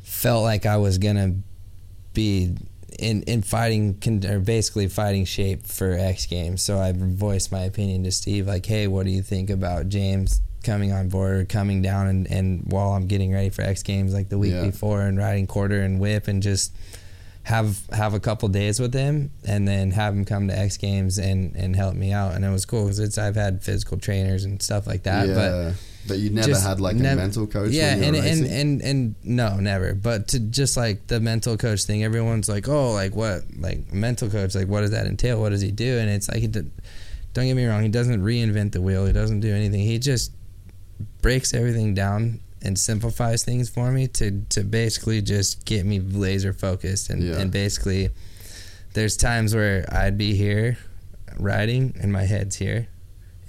felt 0.03 0.43
like 0.43 0.65
I 0.65 0.77
was 0.77 0.97
gonna 0.97 1.35
be 2.13 2.55
in 2.99 3.23
in 3.23 3.41
fighting 3.41 3.99
con- 3.99 4.25
or 4.25 4.39
basically 4.39 4.87
fighting 4.87 5.25
shape 5.25 5.65
for 5.65 5.93
X 5.93 6.25
Games. 6.25 6.61
So 6.61 6.79
I 6.79 6.93
voiced 6.95 7.51
my 7.51 7.61
opinion 7.61 8.03
to 8.05 8.11
Steve, 8.11 8.47
like, 8.47 8.65
hey, 8.65 8.87
what 8.87 9.05
do 9.05 9.11
you 9.11 9.21
think 9.21 9.49
about 9.49 9.89
James 9.89 10.41
coming 10.63 10.91
on 10.91 11.07
board 11.07 11.37
or 11.39 11.45
coming 11.45 11.81
down 11.81 12.07
and, 12.07 12.27
and 12.29 12.63
while 12.71 12.89
I'm 12.89 13.07
getting 13.07 13.31
ready 13.33 13.49
for 13.49 13.61
X 13.61 13.83
Games 13.83 14.13
like 14.13 14.27
the 14.29 14.37
week 14.37 14.51
Yeah. 14.53 14.65
before 14.65 15.01
and 15.01 15.17
riding 15.17 15.47
quarter 15.47 15.81
and 15.81 15.99
whip 15.99 16.27
and 16.27 16.43
just 16.43 16.73
have 17.43 17.79
have 17.93 18.13
a 18.13 18.19
couple 18.19 18.49
days 18.49 18.77
with 18.77 18.93
him 18.93 19.31
and 19.47 19.65
then 19.65 19.91
have 19.91 20.13
him 20.13 20.25
come 20.25 20.49
to 20.49 20.57
X 20.57 20.75
Games 20.75 21.17
and 21.17 21.55
and 21.55 21.73
help 21.75 21.95
me 21.95 22.11
out 22.11 22.33
and 22.35 22.43
it 22.43 22.49
was 22.49 22.65
cool 22.65 22.83
because 22.83 22.99
it's 22.99 23.17
I've 23.17 23.35
had 23.35 23.63
physical 23.63 23.97
trainers 23.97 24.43
and 24.43 24.61
stuff 24.61 24.85
like 24.87 25.03
that 25.03 25.29
yeah. 25.29 25.33
but 25.35 25.73
But, 26.07 26.17
you 26.19 26.29
never 26.29 26.47
just 26.47 26.65
had 26.65 26.79
like 26.79 26.95
nev- 26.95 27.13
a 27.17 27.21
mental 27.21 27.47
coach. 27.47 27.71
Yeah, 27.71 27.95
when 27.99 28.13
you 28.15 28.21
and, 28.21 28.45
and 28.45 28.51
and 28.51 28.81
and 28.81 29.15
no, 29.23 29.57
never. 29.57 29.93
But 29.93 30.29
to 30.29 30.39
just 30.39 30.77
like 30.77 31.07
the 31.07 31.19
mental 31.19 31.57
coach 31.57 31.83
thing, 31.83 32.03
everyone's 32.03 32.47
like, 32.49 32.67
oh, 32.67 32.91
like 32.93 33.15
what, 33.15 33.43
like 33.57 33.91
mental 33.93 34.29
coach, 34.29 34.55
like 34.55 34.67
what 34.67 34.81
does 34.81 34.91
that 34.91 35.05
entail? 35.07 35.39
What 35.41 35.49
does 35.49 35.61
he 35.61 35.71
do? 35.71 35.97
And 35.97 36.09
it's 36.09 36.27
like, 36.29 36.39
he 36.39 36.47
did, 36.47 36.71
don't 37.33 37.45
get 37.45 37.55
me 37.55 37.65
wrong, 37.65 37.83
he 37.83 37.89
doesn't 37.89 38.21
reinvent 38.23 38.71
the 38.71 38.81
wheel. 38.81 39.05
He 39.05 39.13
doesn't 39.13 39.41
do 39.41 39.53
anything. 39.53 39.81
He 39.81 39.99
just 39.99 40.31
breaks 41.21 41.53
everything 41.53 41.93
down 41.93 42.39
and 42.63 42.77
simplifies 42.79 43.43
things 43.43 43.69
for 43.69 43.91
me 43.91 44.07
to 44.07 44.41
to 44.49 44.63
basically 44.63 45.21
just 45.21 45.63
get 45.65 45.85
me 45.85 45.99
laser 45.99 46.53
focused 46.53 47.09
and 47.11 47.21
Yeah. 47.21 47.37
and 47.39 47.51
basically, 47.51 48.09
there's 48.93 49.15
times 49.15 49.53
where 49.53 49.85
I'd 49.93 50.17
be 50.17 50.33
here 50.35 50.77
riding 51.37 51.95
and 52.01 52.11
my 52.11 52.23
head's 52.23 52.55
here 52.55 52.87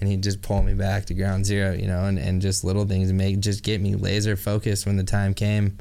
and 0.01 0.09
he'd 0.09 0.23
just 0.23 0.43
pull 0.43 0.63
me 0.63 0.75
back 0.75 1.07
to 1.07 1.15
ground 1.15 1.45
zero, 1.47 1.73
you 1.73 1.87
know, 1.87 2.05
and, 2.05 2.19
and 2.19 2.41
just 2.43 2.65
little 2.65 2.85
things 2.87 3.13
make 3.13 3.41
just 3.41 3.63
get 3.63 3.81
me 3.81 3.95
laser 3.95 4.37
focused 4.37 4.87
when 4.87 4.97
the 4.97 5.05
time 5.05 5.35
came 5.35 5.77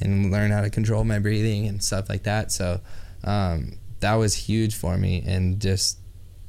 and 0.00 0.30
learn 0.30 0.50
how 0.50 0.60
to 0.60 0.70
control 0.70 1.04
my 1.04 1.18
breathing 1.18 1.66
and 1.66 1.82
stuff 1.82 2.08
like 2.08 2.24
that. 2.24 2.52
So 2.52 2.80
um, 3.24 3.78
that 4.00 4.14
was 4.14 4.34
huge 4.34 4.74
for 4.74 4.96
me 4.96 5.22
and 5.26 5.60
just 5.60 5.98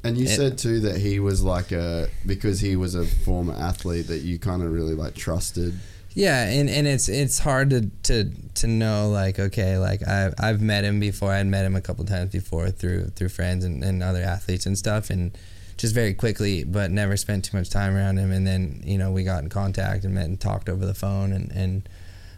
And 0.04 0.18
you 0.18 0.24
It- 0.26 0.36
said 0.36 0.58
too 0.58 0.80
that 0.80 0.98
he 0.98 1.18
was 1.20 1.42
like 1.42 1.72
a 1.72 2.08
because 2.26 2.60
he 2.60 2.76
was 2.76 2.94
a 2.94 3.04
former 3.06 3.54
athlete 3.54 4.08
that 4.08 4.18
you 4.18 4.38
kind 4.38 4.62
of 4.62 4.72
really 4.72 4.94
like 4.94 5.14
trusted. 5.14 5.74
yeah, 6.14 6.44
and, 6.48 6.68
and 6.70 6.86
it's 6.86 7.08
it's 7.08 7.38
hard 7.38 7.70
to, 7.70 7.90
to 8.04 8.30
to 8.54 8.66
know 8.66 9.08
like 9.10 9.38
okay 9.38 9.78
like 9.78 10.02
I 10.06 10.32
I've 10.38 10.60
met 10.60 10.84
him 10.84 10.98
before 11.00 11.32
I'd 11.32 11.46
met 11.46 11.64
him 11.64 11.76
a 11.76 11.80
couple 11.80 12.04
times 12.04 12.30
before 12.32 12.70
through 12.70 13.06
through 13.16 13.28
friends 13.30 13.64
and, 13.64 13.82
and 13.84 14.02
other 14.02 14.22
athletes 14.22 14.66
and 14.66 14.76
stuff 14.78 15.08
and 15.10 15.36
just 15.76 15.94
very 15.94 16.14
quickly 16.14 16.64
but 16.64 16.90
never 16.90 17.16
spent 17.16 17.44
too 17.44 17.56
much 17.56 17.70
time 17.70 17.94
around 17.94 18.18
him. 18.18 18.32
And 18.32 18.46
then 18.46 18.82
you 18.84 18.98
know 18.98 19.10
we 19.10 19.24
got 19.24 19.42
in 19.42 19.48
contact 19.48 20.04
and 20.04 20.14
met 20.14 20.26
and 20.26 20.40
talked 20.40 20.68
over 20.68 20.84
the 20.84 20.94
phone 20.94 21.32
and 21.32 21.50
and 21.52 21.88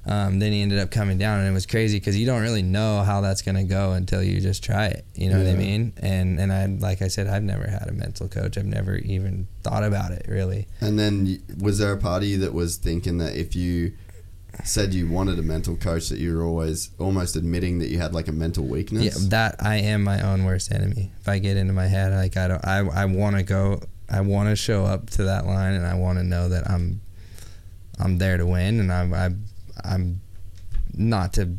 um, 0.07 0.39
then 0.39 0.53
he 0.53 0.63
ended 0.63 0.79
up 0.79 0.91
coming 0.91 1.19
down. 1.19 1.41
And 1.41 1.49
it 1.49 1.53
was 1.53 1.67
crazy 1.67 1.99
because 1.99 2.17
you 2.17 2.25
don't 2.25 2.41
really 2.41 2.63
know 2.63 3.03
how 3.03 3.21
that's 3.21 3.43
gonna 3.43 3.65
go 3.65 3.93
until 3.93 4.23
you 4.23 4.41
just 4.41 4.65
try 4.65 4.87
it. 4.87 5.05
You 5.15 5.29
know 5.29 5.39
what 5.39 5.47
I 5.47 5.55
mean? 5.55 5.93
And 5.99 6.41
and 6.41 6.53
I 6.53 6.67
like 6.67 7.03
I 7.03 7.09
said 7.09 7.27
I've 7.27 7.43
never 7.43 7.69
had 7.69 7.89
a 7.89 7.93
mental 7.93 8.29
coach. 8.29 8.57
I've 8.57 8.65
never 8.65 8.97
even 8.97 9.47
thought 9.63 9.85
about 9.85 10.13
it 10.13 10.27
really. 10.29 10.67
And 10.81 10.99
then 10.99 11.43
was 11.61 11.79
there 11.79 11.93
a 11.93 11.99
part 11.99 12.23
of 12.23 12.29
you 12.29 12.39
that 12.39 12.55
was 12.55 12.77
thinking 12.77 13.19
that 13.19 13.37
if 13.37 13.55
you 13.55 13.93
said 14.65 14.95
you 14.95 15.09
wanted 15.09 15.39
a 15.39 15.43
mental 15.43 15.77
coach 15.77 16.09
that 16.09 16.19
you 16.19 16.37
were 16.37 16.43
always 16.43 16.91
almost 16.99 17.37
admitting 17.37 17.79
that 17.79 17.89
you 17.89 17.99
had 17.99 18.13
like 18.15 18.29
a 18.29 18.33
mental 18.33 18.65
weakness? 18.65 19.05
Yeah, 19.05 19.29
that 19.31 19.57
I 19.61 19.77
am 19.77 20.05
my 20.05 20.21
own 20.21 20.45
worst 20.45 20.73
enemy. 20.73 21.13
If 21.21 21.29
I 21.29 21.39
get 21.39 21.57
into 21.57 21.73
my 21.73 21.87
head, 21.87 22.13
like 22.13 22.37
I 22.37 22.49
don't, 22.49 22.65
I, 22.67 22.79
I 22.79 23.05
want 23.05 23.37
to 23.37 23.43
go, 23.43 23.83
I 24.11 24.21
want 24.21 24.49
to 24.49 24.57
show 24.57 24.85
up 24.85 25.11
to 25.11 25.25
that 25.25 25.47
line, 25.47 25.75
and 25.75 25.87
I 25.87 25.95
want 25.95 26.19
to 26.19 26.25
know 26.25 26.49
that 26.49 26.69
I'm, 26.71 27.01
I'm 27.99 28.19
there 28.19 28.37
to 28.37 28.47
win, 28.47 28.81
and 28.81 28.93
I'm, 28.93 29.15
I, 29.15 29.31
I'm, 29.85 30.21
not 30.95 31.35
to 31.35 31.57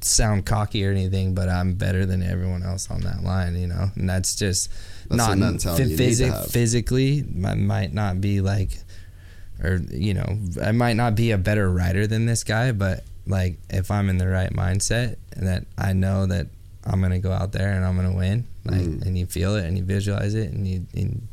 sound 0.00 0.46
cocky 0.46 0.84
or 0.86 0.90
anything, 0.90 1.34
but 1.34 1.48
I'm 1.48 1.74
better 1.74 2.06
than 2.06 2.22
everyone 2.22 2.62
else 2.62 2.90
on 2.90 3.02
that 3.02 3.22
line, 3.22 3.54
you 3.54 3.66
know, 3.66 3.90
and 3.94 4.08
that's 4.08 4.34
just 4.34 4.70
That's 5.08 5.18
not 5.18 5.30
the 5.30 5.36
mentality 5.36 5.82
you 5.82 5.88
need 5.90 5.96
to 5.96 6.02
physi- 6.04 6.32
have. 6.32 6.50
physically. 6.50 7.24
I 7.44 7.54
might 7.54 7.92
not 7.92 8.20
be 8.20 8.40
like, 8.40 8.70
or 9.62 9.80
you 9.90 10.14
know, 10.14 10.38
I 10.62 10.72
might 10.72 10.94
not 10.96 11.14
be 11.14 11.30
a 11.30 11.38
better 11.38 11.70
rider 11.70 12.06
than 12.06 12.26
this 12.26 12.44
guy, 12.44 12.72
but 12.72 13.04
like 13.26 13.58
if 13.70 13.90
I'm 13.90 14.08
in 14.08 14.18
the 14.18 14.28
right 14.28 14.50
mindset 14.52 15.16
and 15.36 15.46
that 15.46 15.64
I 15.78 15.92
know 15.92 16.26
that 16.26 16.48
I'm 16.84 17.00
gonna 17.00 17.20
go 17.20 17.32
out 17.32 17.52
there 17.52 17.72
and 17.72 17.84
I'm 17.84 17.94
gonna 17.96 18.14
win, 18.16 18.46
like, 18.64 18.80
Mm. 18.80 19.02
and 19.06 19.16
you 19.18 19.26
feel 19.26 19.54
it 19.56 19.64
and 19.66 19.78
you 19.78 19.84
visualize 19.84 20.34
it 20.34 20.50
and 20.52 20.66
you. 20.66 20.86
And, 20.94 21.28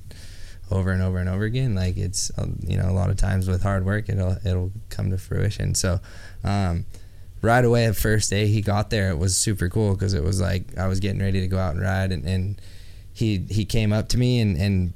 over 0.71 0.91
and 0.91 1.01
over 1.01 1.17
and 1.17 1.27
over 1.27 1.45
again 1.45 1.73
like 1.73 1.97
it's 1.97 2.29
uh, 2.37 2.45
you 2.59 2.77
know 2.77 2.87
a 2.87 2.93
lot 2.93 3.09
of 3.09 3.17
times 3.17 3.47
with 3.47 3.63
hard 3.63 3.83
work 3.83 4.07
it'll 4.07 4.37
it'll 4.45 4.71
come 4.91 5.09
to 5.09 5.17
fruition 5.17 5.73
so 5.73 5.99
um, 6.43 6.85
right 7.41 7.65
away 7.65 7.85
at 7.87 7.95
first 7.95 8.29
day 8.29 8.45
he 8.45 8.61
got 8.61 8.91
there 8.91 9.09
it 9.09 9.17
was 9.17 9.35
super 9.35 9.67
cool 9.67 9.95
because 9.95 10.13
it 10.13 10.23
was 10.23 10.39
like 10.39 10.77
I 10.77 10.85
was 10.85 10.99
getting 10.99 11.19
ready 11.21 11.41
to 11.41 11.47
go 11.47 11.57
out 11.57 11.73
and 11.73 11.81
ride 11.81 12.11
and, 12.11 12.23
and 12.23 12.61
he 13.11 13.39
he 13.49 13.65
came 13.65 13.91
up 13.91 14.09
to 14.09 14.19
me 14.19 14.39
and 14.41 14.55
and 14.57 14.93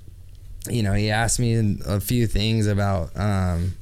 you 0.69 0.83
know 0.83 0.93
he 0.93 1.09
asked 1.09 1.39
me 1.39 1.77
a 1.85 1.99
few 1.99 2.27
things 2.27 2.67
about 2.67 3.15
um, 3.17 3.73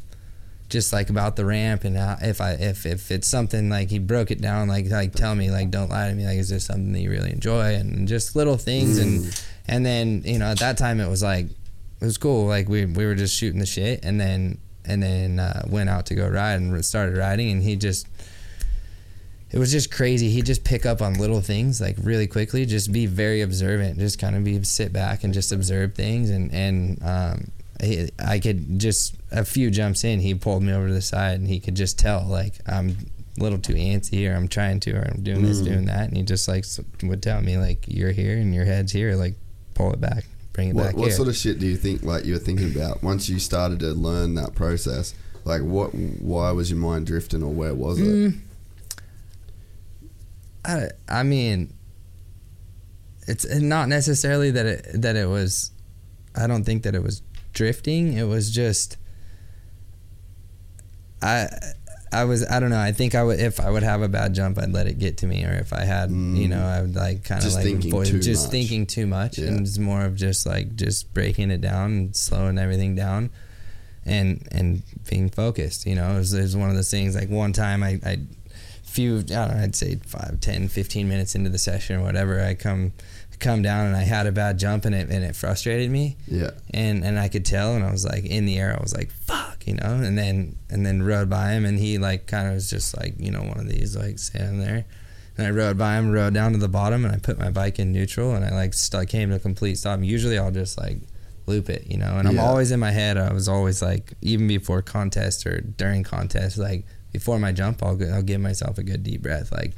just 0.72 0.94
like 0.94 1.10
about 1.10 1.36
the 1.36 1.46
ramp 1.46 1.84
and 1.84 1.98
how, 1.98 2.18
if 2.22 2.42
I 2.42 2.52
if 2.54 2.86
if 2.86 3.12
it's 3.12 3.28
something 3.28 3.70
like 3.70 3.90
he 3.90 4.00
broke 4.00 4.32
it 4.32 4.42
down 4.42 4.68
like 4.68 4.90
like 4.90 5.14
tell 5.14 5.36
me 5.36 5.52
like 5.52 5.70
don't 5.70 5.90
lie 5.90 6.08
to 6.08 6.16
me 6.16 6.26
like 6.26 6.38
is 6.38 6.50
this 6.50 6.66
something 6.66 6.94
that 6.94 7.02
you 7.02 7.12
really 7.12 7.32
enjoy? 7.32 7.76
And 7.76 8.08
just 8.08 8.36
little 8.36 8.58
things 8.58 8.98
and 8.98 9.44
and 9.68 9.86
then 9.86 10.24
you 10.26 10.40
know 10.40 10.46
at 10.46 10.60
that 10.60 10.78
time 10.78 11.00
it 11.00 11.10
was 11.10 11.22
like 11.22 11.48
it 11.48 12.06
was 12.06 12.18
cool 12.18 12.48
like 12.48 12.68
we 12.68 12.86
we 12.86 13.06
were 13.06 13.16
just 13.16 13.38
shooting 13.38 13.60
the 13.60 13.66
shit 13.66 14.04
and 14.04 14.20
then 14.20 14.58
and 14.86 15.04
then 15.04 15.40
uh, 15.40 15.64
went 15.70 15.90
out 15.90 16.08
to 16.08 16.16
go 16.16 16.28
ride 16.28 16.60
and 16.60 16.84
started 16.84 17.16
riding 17.16 17.52
and 17.52 17.62
he 17.62 17.76
just 17.76 18.08
it 19.52 19.60
was 19.60 19.72
just 19.72 19.92
crazy 19.92 20.30
he'd 20.30 20.46
just 20.46 20.64
pick 20.64 20.86
up 20.86 21.02
on 21.02 21.14
little 21.16 21.42
things 21.42 21.82
like 21.82 21.96
really 22.02 22.28
quickly 22.28 22.66
just 22.66 22.92
be 22.92 23.06
very 23.06 23.42
observant 23.42 23.98
just 24.00 24.20
kind 24.20 24.36
of 24.36 24.44
be 24.44 24.62
sit 24.64 24.94
back 24.94 25.24
and 25.24 25.34
just 25.34 25.52
observe 25.52 25.94
things 25.94 26.30
and 26.30 26.52
and 26.54 27.04
um, 27.04 27.52
he, 27.82 28.10
I 28.24 28.40
could 28.40 28.80
just 28.80 29.16
a 29.32 29.44
few 29.44 29.72
jumps 29.72 30.04
in 30.04 30.20
he 30.20 30.36
pulled 30.36 30.64
me 30.64 30.74
over 30.74 30.88
to 30.88 30.94
the 30.94 31.02
side 31.02 31.40
and 31.40 31.48
he 31.48 31.60
could 31.60 31.76
just 31.76 32.00
tell 32.00 32.26
like 32.26 32.56
I'm 32.68 32.96
a 33.40 33.44
little 33.44 33.60
too 33.60 33.74
antsy 33.74 34.30
or 34.30 34.36
I'm 34.36 34.48
trying 34.48 34.80
to 34.82 34.92
or 34.94 35.08
I'm 35.08 35.24
doing 35.24 35.44
this 35.44 35.60
doing 35.60 35.86
that 35.86 36.08
and 36.08 36.18
he 36.18 36.24
just 36.24 36.48
like 36.48 36.66
would 37.04 37.24
tell 37.24 37.42
me 37.42 37.58
like 37.58 37.86
you're 37.88 38.12
here 38.12 38.38
and 38.38 38.54
your 38.54 38.66
head's 38.66 38.92
here 38.92 39.16
like 39.16 39.36
pull 39.74 39.94
it 39.94 40.02
back 40.02 40.26
bring 40.54 40.70
it 40.70 40.76
What, 40.76 40.88
back 40.88 40.96
what 40.96 41.08
here 41.08 41.16
sort 41.16 41.28
of 41.28 41.36
shit 41.36 41.60
do 41.60 41.66
you 41.66 41.78
think 41.78 42.04
like 42.04 42.26
you 42.26 42.34
were 42.34 42.40
thinking 42.40 42.76
about 42.76 43.04
once 43.04 43.30
you 43.30 43.40
started 43.40 43.80
to 43.80 43.92
learn 43.94 44.36
that 44.36 44.56
process? 44.56 45.14
Like 45.44 45.62
what? 45.62 45.90
Why 45.94 46.52
was 46.52 46.70
your 46.70 46.80
mind 46.80 47.08
drifting, 47.08 47.42
or 47.44 47.52
where 47.52 47.74
was 47.74 48.00
it? 48.00 48.04
Mm. 48.04 48.40
I, 50.64 50.88
I 51.10 51.24
mean, 51.24 51.74
it's 53.28 53.46
not 53.60 53.90
necessarily 53.90 54.52
that 54.52 54.66
it 54.66 55.02
that 55.02 55.16
it 55.16 55.28
was. 55.28 55.72
I 56.36 56.48
don't 56.48 56.64
think 56.64 56.84
that 56.84 56.96
it 56.96 57.04
was 57.04 57.22
drifting. 57.54 58.14
It 58.14 58.24
was 58.24 58.52
just. 58.52 58.98
I, 61.22 61.48
I 62.12 62.24
was 62.26 62.46
I 62.50 62.60
don't 62.60 62.72
know. 62.72 62.80
I 62.80 62.92
think 62.92 63.16
I 63.16 63.24
would 63.24 63.40
if 63.40 63.60
I 63.60 63.70
would 63.70 63.84
have 63.84 64.02
a 64.02 64.10
bad 64.10 64.34
jump, 64.34 64.58
I'd 64.58 64.72
let 64.74 64.88
it 64.88 64.98
get 65.00 65.18
to 65.18 65.28
me, 65.28 65.46
or 65.46 65.54
if 65.54 65.72
I 65.72 65.86
had 65.86 66.10
you 66.12 66.48
know 66.48 66.64
I 66.66 66.82
would 66.82 66.96
like 66.96 67.24
kind 67.24 67.44
of 67.44 67.54
like 67.54 67.64
thinking 67.64 67.92
just 68.22 68.46
much. 68.46 68.52
thinking 68.52 68.86
too 68.88 69.08
much, 69.08 69.38
Yeah. 69.38 69.48
and 69.48 69.62
it's 69.62 69.78
more 69.78 70.04
of 70.04 70.16
just 70.16 70.46
like 70.46 70.76
just 70.76 71.14
breaking 71.14 71.52
it 71.52 71.62
down 71.62 71.92
and 71.92 72.16
slowing 72.16 72.58
everything 72.58 72.96
down 72.96 73.30
and 74.06 74.46
and 74.52 74.84
being 75.10 75.30
focused. 75.30 75.86
You 75.86 75.96
know, 75.96 76.12
it 76.16 76.18
was, 76.18 76.34
it 76.34 76.42
was 76.42 76.58
one 76.58 76.70
of 76.70 76.76
those 76.76 76.92
things. 76.92 77.16
Like 77.16 77.30
one 77.30 77.54
time, 77.54 77.82
I, 77.84 78.00
I 78.04 78.18
few 78.92 79.18
I 79.20 79.22
don't 79.22 79.32
know, 79.58 79.64
I'd 79.64 79.76
say 79.76 79.96
five, 80.06 80.40
10, 80.42 80.68
15 80.68 81.08
minutes 81.10 81.36
into 81.36 81.50
the 81.50 81.58
session 81.58 81.98
or 82.00 82.04
whatever, 82.04 82.42
I 82.44 82.54
come 82.56 82.94
come 83.40 83.64
down 83.64 83.88
and 83.88 83.96
I 83.96 84.04
had 84.04 84.28
a 84.28 84.32
bad 84.32 84.60
jump 84.60 84.86
and 84.86 84.94
it 84.94 85.10
and 85.10 85.24
it 85.24 85.36
frustrated 85.36 85.90
me. 85.90 86.16
Yeah. 86.28 86.52
And 86.74 87.04
and 87.04 87.18
I 87.20 87.28
could 87.28 87.46
tell 87.46 87.74
and 87.76 87.84
I 87.84 87.92
was 87.92 88.06
like 88.06 88.24
in 88.26 88.46
the 88.46 88.58
air, 88.60 88.76
I 88.78 88.82
was 88.82 88.94
like 88.96 89.12
fuck, 89.12 89.66
you 89.66 89.74
know. 89.76 89.94
And 90.04 90.18
then 90.18 90.58
and 90.70 90.86
then 90.86 91.02
rode 91.04 91.30
by 91.30 91.52
him 91.54 91.66
and 91.66 91.80
he 91.80 91.98
like 91.98 92.28
kind 92.28 92.48
of 92.48 92.54
was 92.54 92.70
just 92.70 92.96
like 92.98 93.16
you 93.20 93.32
know 93.32 93.42
one 93.42 93.60
of 93.60 93.68
these 93.70 93.96
like 93.98 94.20
standing 94.20 94.60
there. 94.60 94.86
And 95.38 95.48
I 95.48 95.50
rode 95.52 95.78
by 95.78 95.98
him, 95.98 96.12
rode 96.12 96.34
down 96.34 96.52
to 96.52 96.58
the 96.60 96.68
bottom, 96.68 97.06
and 97.06 97.16
I 97.16 97.18
put 97.18 97.40
my 97.40 97.50
bike 97.50 97.80
in 97.80 97.94
neutral, 97.94 98.36
and 98.36 98.44
I 98.44 98.52
like 98.52 98.74
st- 98.74 99.08
came 99.08 99.30
to 99.30 99.38
a 99.38 99.40
complete 99.40 99.78
stop. 99.78 100.02
Usually, 100.04 100.38
I'll 100.38 100.52
just 100.52 100.78
like 100.78 101.00
loop 101.48 101.70
it, 101.70 101.88
you 101.88 101.98
know. 101.98 102.18
And 102.18 102.28
I'm 102.28 102.36
Yeah. 102.36 102.46
always 102.46 102.70
in 102.72 102.82
my 102.82 102.92
head. 102.92 103.18
I 103.18 103.32
was 103.32 103.48
always 103.48 103.82
like, 103.82 104.14
even 104.22 104.46
before 104.48 104.82
contest 104.82 105.48
or 105.48 105.62
during 105.62 106.04
contest, 106.04 106.58
like 106.58 106.84
before 107.12 107.40
my 107.40 107.52
jump, 107.52 107.84
I'll 107.84 108.00
I'll 108.14 108.22
give 108.24 108.42
myself 108.42 108.78
a 108.78 108.84
good 108.84 109.04
deep 109.04 109.22
breath, 109.22 109.52
like, 109.52 109.74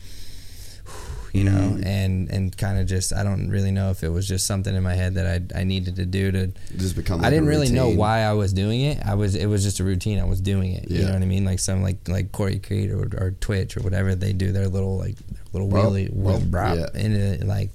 you 1.33 1.43
know, 1.43 1.51
Mm. 1.77 1.85
and 1.85 2.29
and 2.29 2.57
kind 2.57 2.79
of 2.79 2.85
just 2.85 3.11
I 3.11 3.23
don't 3.23 3.49
really 3.49 3.71
know 3.71 3.89
if 3.89 4.03
it 4.03 4.09
was 4.09 4.27
just 4.27 4.45
something 4.45 4.75
in 4.75 4.83
my 4.83 4.93
head 4.93 5.15
that 5.15 5.25
I 5.55 5.61
I 5.61 5.63
needed 5.63 5.95
to 5.95 6.05
do 6.05 6.31
to. 6.31 6.47
Just 6.77 6.95
become. 6.95 7.21
I 7.21 7.23
like 7.23 7.27
a 7.31 7.35
didn't 7.35 7.49
really 7.49 7.69
know 7.71 7.89
why 7.89 8.19
I 8.19 8.33
was 8.33 8.53
doing 8.53 8.81
it. 8.81 8.99
I 9.03 9.15
was 9.15 9.33
it 9.35 9.47
was 9.47 9.63
just 9.63 9.79
a 9.79 9.83
routine. 9.83 10.19
I 10.19 10.25
was 10.25 10.39
doing 10.41 10.73
it. 10.73 10.91
You 10.91 11.05
know 11.05 11.13
what 11.13 11.21
I 11.23 11.25
mean? 11.25 11.43
Like 11.43 11.57
some 11.59 11.81
like 11.81 12.07
like 12.07 12.31
Corey 12.31 12.59
Creed 12.59 12.91
or, 12.91 13.09
or 13.17 13.31
Twitch 13.39 13.75
or 13.77 13.81
whatever 13.81 14.13
they 14.13 14.31
do 14.33 14.51
their 14.51 14.67
little 14.67 14.97
like 14.97 15.15
their 15.17 15.43
little 15.53 15.69
Well, 15.69 15.91
wheelie 15.91 16.13
well, 16.13 16.39
brop 16.39 16.77
yeah. 16.77 16.87
and 16.93 17.15
it, 17.15 17.43
like 17.47 17.71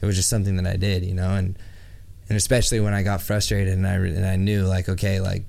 it 0.00 0.06
was 0.06 0.14
just 0.16 0.28
something 0.30 0.54
that 0.56 0.66
I 0.66 0.76
did. 0.76 1.04
You 1.04 1.14
know, 1.14 1.30
and 1.34 1.58
and 2.28 2.36
especially 2.36 2.78
when 2.78 2.94
I 2.94 3.02
got 3.02 3.22
frustrated 3.22 3.74
and 3.76 3.86
I 3.88 3.94
and 3.94 4.24
I 4.24 4.36
knew 4.36 4.66
like 4.66 4.88
okay 4.88 5.18
like 5.20 5.42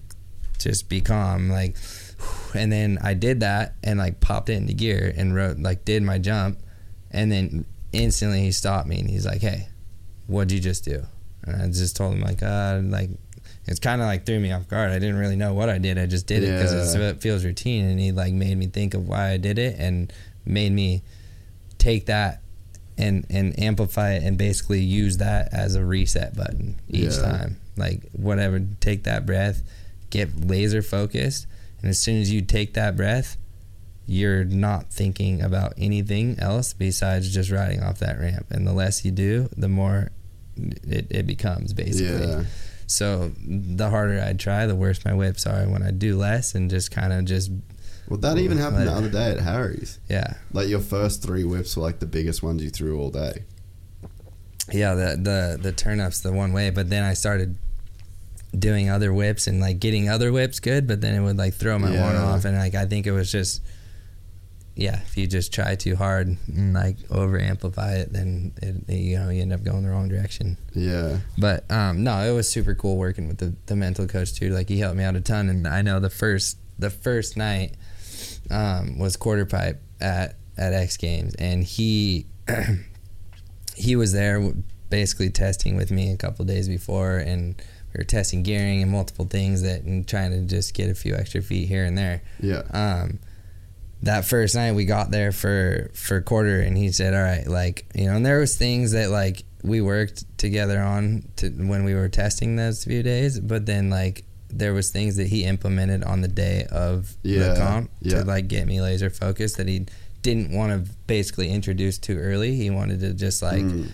just 0.57 0.89
be 0.89 0.99
calm 1.01 1.49
like 1.49 1.75
and 2.55 2.71
then 2.71 2.97
I 3.01 3.13
did 3.13 3.39
that 3.41 3.75
and 3.83 3.99
like 3.99 4.19
popped 4.19 4.49
it 4.49 4.53
into 4.53 4.73
gear 4.73 5.13
and 5.15 5.33
rode 5.35 5.59
like 5.59 5.85
did 5.85 6.03
my 6.03 6.17
jump. 6.17 6.59
And 7.11 7.31
then 7.31 7.65
instantly 7.91 8.41
he 8.41 8.51
stopped 8.51 8.87
me 8.87 8.99
and 8.99 9.09
he's 9.09 9.25
like 9.25 9.41
hey 9.41 9.67
what'd 10.27 10.51
you 10.51 10.59
just 10.59 10.85
do? 10.85 11.03
And 11.43 11.61
I 11.61 11.67
just 11.67 11.95
told 11.95 12.13
him 12.13 12.21
like 12.21 12.41
uh 12.43 12.79
like 12.83 13.09
it's 13.67 13.79
kind 13.79 14.01
of 14.01 14.07
like 14.07 14.25
threw 14.25 14.39
me 14.39 14.51
off 14.51 14.67
guard. 14.67 14.91
I 14.91 14.99
didn't 14.99 15.17
really 15.17 15.35
know 15.35 15.53
what 15.53 15.69
I 15.69 15.77
did. 15.77 15.97
I 15.99 16.05
just 16.07 16.25
did 16.27 16.43
it 16.43 16.51
because 16.57 16.95
Yeah. 16.95 17.09
it 17.09 17.21
feels 17.21 17.43
routine. 17.45 17.85
And 17.85 17.99
he 17.99 18.11
like 18.11 18.33
made 18.33 18.57
me 18.57 18.67
think 18.67 18.93
of 18.93 19.07
why 19.07 19.29
I 19.31 19.37
did 19.37 19.59
it 19.59 19.75
and 19.77 20.11
made 20.45 20.71
me 20.71 21.03
take 21.77 22.05
that 22.07 22.41
and 22.97 23.25
and 23.29 23.57
amplify 23.59 24.13
it 24.13 24.23
and 24.23 24.37
basically 24.37 24.81
use 24.81 25.17
that 25.17 25.53
as 25.53 25.75
a 25.75 25.83
reset 25.85 26.35
button 26.35 26.79
each 26.89 27.15
Yeah. 27.15 27.21
time. 27.21 27.57
Like 27.77 28.09
whatever 28.13 28.59
take 28.79 29.03
that 29.03 29.25
breath 29.25 29.63
get 30.09 30.47
laser 30.47 30.81
focused 30.81 31.47
and 31.81 31.89
as 31.89 31.99
soon 31.99 32.21
as 32.21 32.31
you 32.31 32.41
take 32.41 32.73
that 32.73 32.95
breath 32.95 33.37
you're 34.07 34.43
not 34.43 34.91
thinking 34.91 35.41
about 35.41 35.73
anything 35.77 36.37
else 36.39 36.73
besides 36.73 37.33
just 37.33 37.49
riding 37.51 37.81
off 37.81 37.99
that 37.99 38.19
ramp 38.19 38.45
and 38.49 38.65
the 38.67 38.73
less 38.73 39.05
you 39.05 39.11
do 39.11 39.47
the 39.55 39.69
more 39.69 40.09
it, 40.57 41.07
it 41.09 41.25
becomes 41.27 41.71
basically 41.73 42.27
Yeah. 42.27 42.43
so 42.87 43.31
the 43.45 43.89
harder 43.89 44.21
i 44.21 44.33
try 44.33 44.65
the 44.65 44.75
worse 44.75 45.03
my 45.05 45.13
whips 45.13 45.45
are 45.47 45.63
when 45.67 45.81
i 45.83 45.91
do 45.91 46.17
less 46.17 46.55
and 46.55 46.69
just 46.69 46.91
kind 46.91 47.13
of 47.13 47.25
just 47.25 47.51
Well, 48.09 48.19
that 48.19 48.37
even 48.37 48.57
happened 48.57 48.87
the 48.87 48.91
other 48.91 49.09
day 49.09 49.31
at 49.31 49.39
Harry's. 49.39 49.99
yeah 50.09 50.33
Like 50.51 50.67
your 50.67 50.81
first 50.81 51.23
three 51.23 51.43
whips 51.45 51.77
were 51.77 51.83
like 51.83 51.99
the 51.99 52.05
biggest 52.07 52.43
ones 52.43 52.61
you 52.63 52.69
threw 52.69 52.99
all 52.99 53.11
day. 53.11 53.43
yeah 54.71 54.93
the 54.93 55.17
the 55.21 55.59
the 55.61 55.71
turn-ups 55.71 56.19
the 56.21 56.31
one 56.33 56.51
way 56.53 56.69
but 56.69 56.89
then 56.89 57.03
i 57.03 57.13
started 57.13 57.55
doing 58.57 58.89
other 58.89 59.13
whips 59.13 59.47
and 59.47 59.59
like 59.61 59.79
getting 59.79 60.09
other 60.09 60.31
whips 60.31 60.59
good 60.59 60.85
but 60.87 60.99
then 61.01 61.15
it 61.15 61.21
would 61.21 61.37
like 61.37 61.53
throw 61.53 61.79
my 61.79 61.87
one 61.89 61.95
Yeah. 62.15 62.23
off. 62.23 62.43
And 62.45 62.57
like 62.57 62.75
i 62.75 62.85
think 62.85 63.07
it 63.07 63.11
was 63.13 63.31
just 63.31 63.61
yeah 64.75 64.99
if 65.01 65.17
you 65.17 65.27
just 65.27 65.53
try 65.53 65.75
too 65.75 65.95
hard 65.95 66.35
and 66.47 66.73
like 66.73 66.97
over 67.09 67.39
amplify 67.39 67.95
it 67.95 68.11
then 68.13 68.53
it, 68.61 68.89
you 68.93 69.17
know 69.19 69.29
you 69.29 69.41
end 69.41 69.53
up 69.53 69.63
going 69.63 69.83
the 69.83 69.89
wrong 69.89 70.07
direction. 70.09 70.57
Yeah. 70.73 71.19
but 71.37 71.69
um 71.71 72.03
no 72.03 72.19
it 72.29 72.33
was 72.35 72.49
super 72.49 72.75
cool 72.75 72.97
working 72.97 73.27
with 73.27 73.37
the, 73.37 73.55
the 73.67 73.75
mental 73.75 74.07
coach 74.07 74.33
too. 74.33 74.49
Like 74.49 74.67
he 74.69 74.79
helped 74.79 74.97
me 74.97 75.03
out 75.03 75.15
a 75.15 75.21
ton. 75.21 75.49
And 75.49 75.67
i 75.67 75.81
know 75.81 75.99
the 75.99 76.09
first 76.09 76.57
the 76.79 76.89
first 76.89 77.37
night 77.37 77.75
um 78.49 78.97
was 78.99 79.15
quarter 79.17 79.45
pipe 79.45 79.81
at 80.01 80.35
at 80.57 80.73
x 80.73 80.97
games. 80.97 81.35
And 81.35 81.63
he 81.63 82.25
he 83.75 83.95
was 83.95 84.11
there 84.13 84.53
basically 84.89 85.29
testing 85.29 85.75
with 85.77 85.91
me 85.91 86.11
a 86.11 86.17
couple 86.17 86.43
days 86.45 86.67
before. 86.67 87.17
And 87.17 87.55
we 87.93 87.99
were 87.99 88.03
testing 88.05 88.43
gearing 88.43 88.81
and 88.81 88.91
multiple 88.91 89.25
things 89.25 89.61
that 89.63 89.81
and 89.83 90.07
trying 90.07 90.31
to 90.31 90.41
just 90.41 90.73
get 90.73 90.89
a 90.89 90.95
few 90.95 91.13
extra 91.15 91.41
feet 91.41 91.67
here 91.67 91.83
and 91.85 91.97
there 91.97 92.21
Yeah. 92.39 92.63
um, 92.71 93.19
that 94.03 94.25
first 94.25 94.55
night 94.55 94.71
we 94.73 94.85
got 94.85 95.11
there 95.11 95.31
for 95.31 95.91
for 95.93 96.21
quarter 96.21 96.59
and 96.61 96.77
he 96.77 96.91
said 96.91 97.13
all 97.13 97.21
right 97.21 97.45
like 97.47 97.85
you 97.93 98.05
know 98.07 98.15
and 98.15 98.25
there 98.25 98.39
was 98.39 98.57
things 98.57 98.93
that 98.93 99.09
like 99.11 99.43
we 99.63 99.79
worked 99.79 100.23
together 100.39 100.79
on 100.81 101.23
to 101.35 101.49
when 101.49 101.83
we 101.83 101.93
were 101.93 102.09
testing 102.09 102.55
those 102.55 102.83
few 102.83 103.03
days 103.03 103.39
but 103.39 103.65
then 103.67 103.89
like 103.91 104.23
there 104.49 104.73
was 104.73 104.89
things 104.89 105.17
that 105.17 105.27
he 105.27 105.43
implemented 105.45 106.03
on 106.03 106.21
the 106.21 106.27
day 106.27 106.65
of 106.71 107.15
Yeah, 107.23 107.49
the 107.53 107.59
comp 107.59 107.91
yeah. 108.01 108.19
to 108.19 108.25
like 108.25 108.47
get 108.47 108.65
me 108.67 108.81
laser 108.81 109.09
focused 109.09 109.57
that 109.57 109.67
he 109.67 109.85
didn't 110.23 110.51
want 110.51 110.71
to 110.85 110.91
basically 111.07 111.49
introduce 111.49 111.97
too 111.99 112.17
early 112.17 112.55
he 112.55 112.69
wanted 112.71 112.99
to 113.01 113.13
just 113.13 113.41
like 113.43 113.61
Mm. 113.61 113.91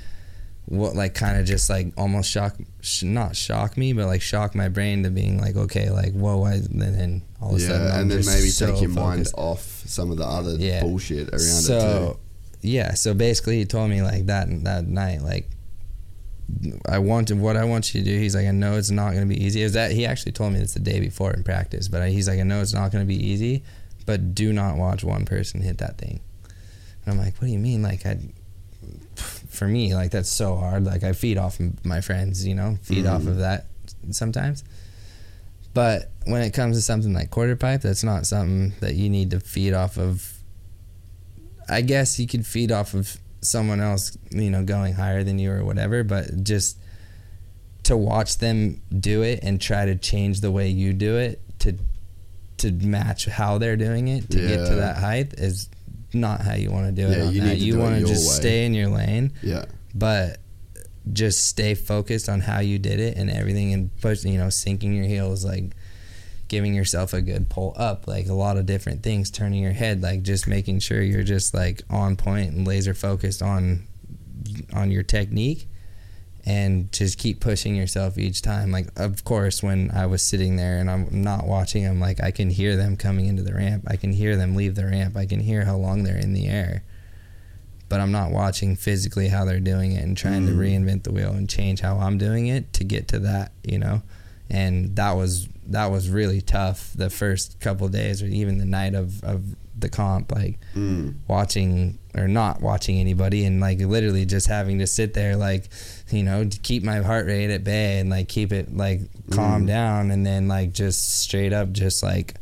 What 0.67 0.95
like 0.95 1.13
kind 1.13 1.39
of 1.39 1.45
just 1.45 1.69
like 1.69 1.93
almost 1.97 2.29
shock 2.29 2.55
sh- 2.81 3.03
not 3.03 3.35
shock 3.35 3.77
me 3.77 3.93
but 3.93 4.05
like 4.05 4.21
shock 4.21 4.53
my 4.53 4.67
brain 4.67 5.03
to 5.03 5.09
being 5.09 5.39
like 5.39 5.55
okay 5.55 5.89
like 5.89 6.11
whoa 6.13 6.43
I, 6.43 6.55
and 6.55 6.81
then 6.81 7.21
all 7.41 7.51
of 7.51 7.55
a 7.55 7.59
sudden 7.61 7.87
Yeah, 7.87 7.93
I'm 7.95 8.01
and 8.01 8.11
then 8.11 8.17
maybe 8.25 8.49
so 8.49 8.71
take 8.73 8.81
your 8.81 8.89
mind 8.91 9.29
off 9.37 9.61
some 9.85 10.11
of 10.11 10.17
the 10.17 10.25
other 10.25 10.55
Yeah. 10.57 10.81
bullshit 10.81 11.29
around 11.29 11.39
so 11.39 11.77
it 11.77 12.61
too. 12.61 12.67
yeah 12.67 12.93
so 12.95 13.13
basically 13.13 13.57
he 13.59 13.65
told 13.65 13.89
me 13.89 14.01
like 14.01 14.25
that 14.25 14.47
that 14.65 14.85
night 14.87 15.21
like 15.21 15.49
I 16.89 16.99
want 16.99 17.27
to, 17.27 17.35
what 17.35 17.57
I 17.57 17.65
want 17.65 17.93
you 17.93 17.99
to 18.01 18.05
do. 18.09 18.17
He's 18.17 18.33
like, 18.33 18.45
I 18.47 18.51
know 18.51 18.77
it's 18.77 18.89
not 18.89 19.11
going 19.11 19.27
to 19.27 19.35
be 19.35 19.43
easy. 19.43 19.61
Is 19.61 19.73
that 19.73 19.91
he 19.91 20.05
actually 20.05 20.31
told 20.31 20.53
me 20.53 20.59
this 20.59 20.73
the 20.75 20.79
day 20.79 21.01
before 21.01 21.33
in 21.33 21.43
practice, 21.43 21.89
but 21.89 22.01
I, 22.01 22.09
he's 22.09 22.29
like, 22.29 22.39
I 22.39 22.43
know 22.43 22.61
it's 22.61 22.73
not 22.73 22.89
going 22.89 23.03
to 23.03 23.07
be 23.07 23.21
easy, 23.21 23.63
but 24.05 24.33
do 24.33 24.53
not 24.53 24.77
watch 24.77 25.03
one 25.03 25.25
person 25.25 25.59
hit 25.61 25.79
that 25.79 25.97
thing. 25.97 26.21
And 27.05 27.13
I'm 27.13 27.17
like, 27.19 27.35
what 27.35 27.47
do 27.47 27.51
you 27.51 27.59
mean? 27.59 27.81
Like 27.83 28.05
I, 28.05 28.17
for 29.57 29.67
me, 29.67 29.93
like 29.93 30.11
that's 30.11 30.29
so 30.29 30.55
hard. 30.55 30.85
Like 30.85 31.03
I 31.03 31.13
feed 31.13 31.37
off 31.37 31.59
of 31.59 31.83
my 31.85 32.01
friends, 32.01 32.45
you 32.45 32.55
know, 32.55 32.77
feed 32.83 33.05
off 33.05 33.23
Mhm. 33.23 33.27
of 33.27 33.37
that 33.37 33.65
sometimes. 34.11 34.63
But 35.73 36.09
when 36.25 36.41
it 36.41 36.53
comes 36.53 36.77
to 36.77 36.81
something 36.81 37.13
like 37.13 37.29
quarter 37.29 37.55
pipe, 37.55 37.81
that's 37.81 38.03
not 38.03 38.25
something 38.25 38.73
that 38.79 38.95
you 38.95 39.09
need 39.09 39.31
to 39.31 39.39
feed 39.39 39.73
off 39.73 39.97
of. 39.97 40.33
I 41.69 41.81
guess 41.81 42.17
you 42.19 42.27
could 42.27 42.45
feed 42.45 42.71
off 42.71 42.93
of 42.93 43.17
someone 43.41 43.81
else, 43.81 44.17
you 44.31 44.49
know, 44.49 44.63
going 44.63 44.93
higher 44.93 45.23
than 45.23 45.37
you 45.37 45.51
or 45.51 45.63
whatever, 45.65 46.03
but 46.03 46.43
just 46.43 46.77
to 47.83 47.95
watch 47.95 48.37
them 48.39 48.81
do 48.97 49.21
it 49.21 49.39
and 49.43 49.61
try 49.61 49.85
to 49.85 49.95
change 49.95 50.41
the 50.41 50.51
way 50.51 50.67
you 50.69 50.93
do 50.93 51.17
it 51.17 51.41
to 51.59 51.73
to 52.57 52.71
match 52.71 53.25
how 53.25 53.57
they're 53.59 53.77
doing 53.77 54.07
it 54.07 54.29
to 54.31 54.37
get 54.39 54.65
to 54.67 54.75
that 54.75 54.97
height 54.97 55.33
is 55.37 55.69
not 56.13 56.41
how 56.41 56.55
you 56.55 56.71
want 56.71 56.85
to 56.87 56.91
do 56.91 57.07
it. 57.09 57.17
Yeah, 57.17 57.25
on 57.25 57.33
you 57.33 57.41
that. 57.41 57.47
need 57.47 57.59
to 57.59 57.65
you 57.65 57.77
want 57.79 57.99
to 57.99 58.05
just 58.05 58.27
way. 58.29 58.35
stay 58.35 58.65
in 58.65 58.73
your 58.73 58.87
lane, 58.89 59.33
Yeah. 59.43 59.65
but 59.93 60.39
just 61.13 61.47
stay 61.47 61.73
focused 61.73 62.27
on 62.29 62.41
how 62.41 62.59
you 62.59 62.77
did 62.79 62.99
it 62.99 63.17
and 63.17 63.29
everything 63.29 63.73
and 63.73 63.95
push, 64.01 64.23
you 64.25 64.37
know, 64.37 64.49
sinking 64.49 64.93
your 64.93 65.05
heels 65.05 65.45
like 65.45 65.71
giving 66.49 66.73
yourself 66.73 67.13
a 67.13 67.21
good 67.21 67.49
pull 67.49 67.73
up, 67.77 68.07
like 68.07 68.27
a 68.27 68.33
lot 68.33 68.57
of 68.57 68.65
different 68.65 69.03
things, 69.03 69.29
turning 69.29 69.61
your 69.61 69.73
head, 69.73 70.01
like 70.01 70.21
just 70.23 70.47
making 70.47 70.79
sure 70.79 71.01
you're 71.01 71.23
just 71.23 71.53
like 71.53 71.81
on 71.89 72.15
point 72.15 72.51
and 72.53 72.65
laser 72.67 72.93
focused 72.93 73.41
on 73.41 73.85
on 74.73 74.91
your 74.91 75.03
technique 75.03 75.67
and 76.47 76.89
just 76.93 77.17
keep 77.17 77.41
pushing 77.41 77.75
yourself 77.75 78.17
each 78.17 78.41
time. 78.41 78.71
Like 78.71 78.87
of 78.95 79.25
course 79.25 79.61
when 79.61 79.91
I 79.91 80.05
was 80.05 80.21
sitting 80.23 80.55
there 80.55 80.77
and 80.79 80.89
I'm 80.89 81.21
not 81.21 81.45
watching 81.45 81.83
them, 81.83 81.99
like 81.99 82.23
I 82.23 82.31
can 82.31 82.49
hear 82.49 82.77
them 82.77 82.95
coming 82.95 83.25
into 83.25 83.43
the 83.43 83.53
ramp. 83.53 83.83
I 83.87 83.97
can 83.97 84.13
hear 84.13 84.37
them 84.37 84.55
leave 84.55 84.75
the 84.75 84.85
ramp. 84.85 85.17
I 85.17 85.25
can 85.25 85.41
hear 85.41 85.65
how 85.65 85.75
long 85.75 86.03
they're 86.03 86.17
in 86.17 86.33
the 86.33 86.47
air. 86.47 86.83
But 87.89 87.99
I'm 87.99 88.11
not 88.11 88.31
watching 88.31 88.75
physically 88.77 89.27
how 89.29 89.43
they're 89.45 89.59
doing 89.59 89.91
it 89.93 90.03
and 90.03 90.15
trying 90.15 90.45
to 90.47 90.53
Mm. 90.53 90.57
reinvent 90.57 91.03
the 91.03 91.11
wheel 91.11 91.31
and 91.33 91.49
change 91.49 91.81
how 91.81 91.97
I'm 91.99 92.17
doing 92.17 92.47
it 92.47 92.71
to 92.73 92.83
get 92.83 93.07
to 93.09 93.19
that, 93.19 93.51
you 93.63 93.77
know. 93.79 94.01
And 94.49 94.95
that 94.95 95.11
was 95.17 95.47
that 95.69 95.87
was 95.91 96.09
really 96.09 96.39
tough 96.39 96.91
the 96.95 97.09
first 97.09 97.59
couple 97.59 97.85
of 97.87 97.91
days 97.91 98.23
or 98.23 98.27
even 98.27 98.57
the 98.57 98.65
night 98.65 98.93
of, 98.95 99.21
of 99.21 99.43
the 99.77 99.89
comp 99.89 100.31
like 100.31 100.57
Mm. 100.75 101.15
watching 101.27 101.97
or 102.15 102.27
not 102.29 102.61
watching 102.61 102.97
anybody 102.99 103.43
and 103.43 103.59
like 103.59 103.79
literally 103.79 104.25
just 104.25 104.47
having 104.47 104.79
to 104.79 104.87
sit 104.87 105.13
there 105.13 105.35
like 105.35 105.67
you 106.09 106.23
know 106.23 106.45
to 106.45 106.59
keep 106.59 106.83
my 106.83 106.97
heart 106.97 107.25
rate 107.25 107.49
at 107.51 107.63
bay 107.63 107.99
and 107.99 108.09
like 108.09 108.27
keep 108.29 108.51
it 108.53 108.75
like 108.75 109.01
calm 109.31 109.63
Mm. 109.63 109.67
down 109.67 110.11
and 110.11 110.25
then 110.25 110.47
like 110.47 110.71
just 110.73 111.19
straight 111.19 111.51
up 111.53 111.71
just 111.71 112.01
like 112.03 112.35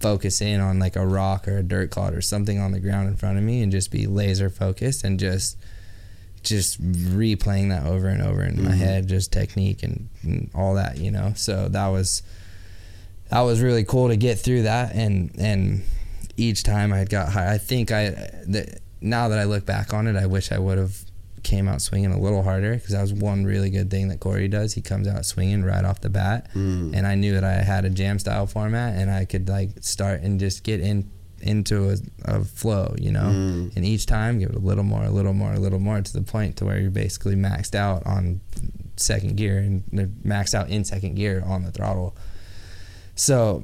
focus 0.00 0.40
in 0.40 0.60
on 0.60 0.78
like 0.78 0.96
a 0.96 1.06
rock 1.06 1.46
or 1.48 1.58
a 1.58 1.62
dirt 1.62 1.90
clod 1.90 2.14
or 2.14 2.20
something 2.20 2.58
on 2.58 2.72
the 2.72 2.80
ground 2.80 3.08
in 3.08 3.16
front 3.16 3.38
of 3.38 3.44
me 3.44 3.62
and 3.62 3.72
just 3.72 3.90
be 3.90 4.06
laser 4.06 4.48
focused 4.50 5.04
and 5.04 5.18
just 5.18 5.56
just 6.42 6.80
replaying 6.82 7.70
that 7.70 7.84
over 7.86 8.06
and 8.08 8.22
over 8.22 8.42
in 8.42 8.62
my 8.62 8.70
Mhm. 8.70 8.76
head 8.78 9.08
just 9.08 9.32
technique 9.32 9.82
and, 9.82 10.08
and 10.22 10.48
all 10.54 10.74
that 10.74 10.98
you 10.98 11.10
know 11.10 11.32
so 11.34 11.68
that 11.68 11.88
was 11.88 12.22
that 13.30 13.40
was 13.40 13.60
really 13.60 13.84
cool 13.84 14.08
to 14.08 14.16
get 14.16 14.38
through 14.38 14.62
that 14.62 14.94
and 14.94 15.30
and 15.38 15.82
each 16.36 16.62
time 16.62 16.92
I 16.92 17.04
got 17.04 17.30
high 17.30 17.52
I 17.52 17.58
think 17.58 17.90
I 17.90 18.10
that 18.48 18.78
now 19.00 19.28
that 19.28 19.38
I 19.38 19.44
look 19.44 19.66
back 19.66 19.92
on 19.92 20.06
it 20.06 20.14
I 20.16 20.26
wish 20.26 20.52
I 20.52 20.58
would 20.58 20.78
have 20.78 20.96
came 21.46 21.68
out 21.68 21.80
swinging 21.80 22.12
a 22.12 22.20
little 22.20 22.42
harder 22.42 22.74
because 22.74 22.90
that 22.90 23.00
was 23.00 23.12
one 23.14 23.44
really 23.44 23.70
good 23.70 23.88
thing 23.90 24.08
that 24.08 24.18
Corey 24.20 24.48
does 24.48 24.74
he 24.74 24.82
comes 24.82 25.06
out 25.06 25.24
swinging 25.24 25.62
right 25.62 25.84
off 25.84 26.00
the 26.00 26.10
bat 26.10 26.48
Mm. 26.54 26.94
and 26.96 27.06
I 27.06 27.14
knew 27.14 27.32
that 27.34 27.44
I 27.44 27.54
had 27.72 27.84
a 27.84 27.90
jam 27.90 28.18
style 28.18 28.46
format 28.46 28.96
and 28.98 29.10
I 29.10 29.24
could 29.24 29.48
like 29.48 29.70
start 29.82 30.22
and 30.22 30.40
just 30.40 30.62
get 30.64 30.80
in 30.80 31.10
into 31.40 31.90
a, 31.90 31.96
a 32.24 32.44
flow 32.44 32.94
you 32.98 33.12
know 33.12 33.28
Mm. 33.30 33.76
and 33.76 33.84
each 33.84 34.06
time 34.06 34.38
give 34.40 34.50
it 34.50 34.56
a 34.56 34.66
little 34.70 34.84
more 34.84 35.04
a 35.04 35.10
little 35.10 35.34
more 35.34 35.52
a 35.52 35.58
little 35.60 35.78
more 35.78 36.00
to 36.00 36.12
the 36.12 36.22
point 36.22 36.56
to 36.56 36.64
where 36.64 36.78
you're 36.80 36.90
basically 36.90 37.36
maxed 37.36 37.74
out 37.74 38.04
on 38.06 38.40
second 38.96 39.36
gear 39.36 39.58
and 39.58 39.84
maxed 40.24 40.54
out 40.54 40.68
in 40.70 40.84
second 40.84 41.14
gear 41.14 41.42
on 41.46 41.62
the 41.62 41.70
throttle 41.70 42.16
so 43.14 43.62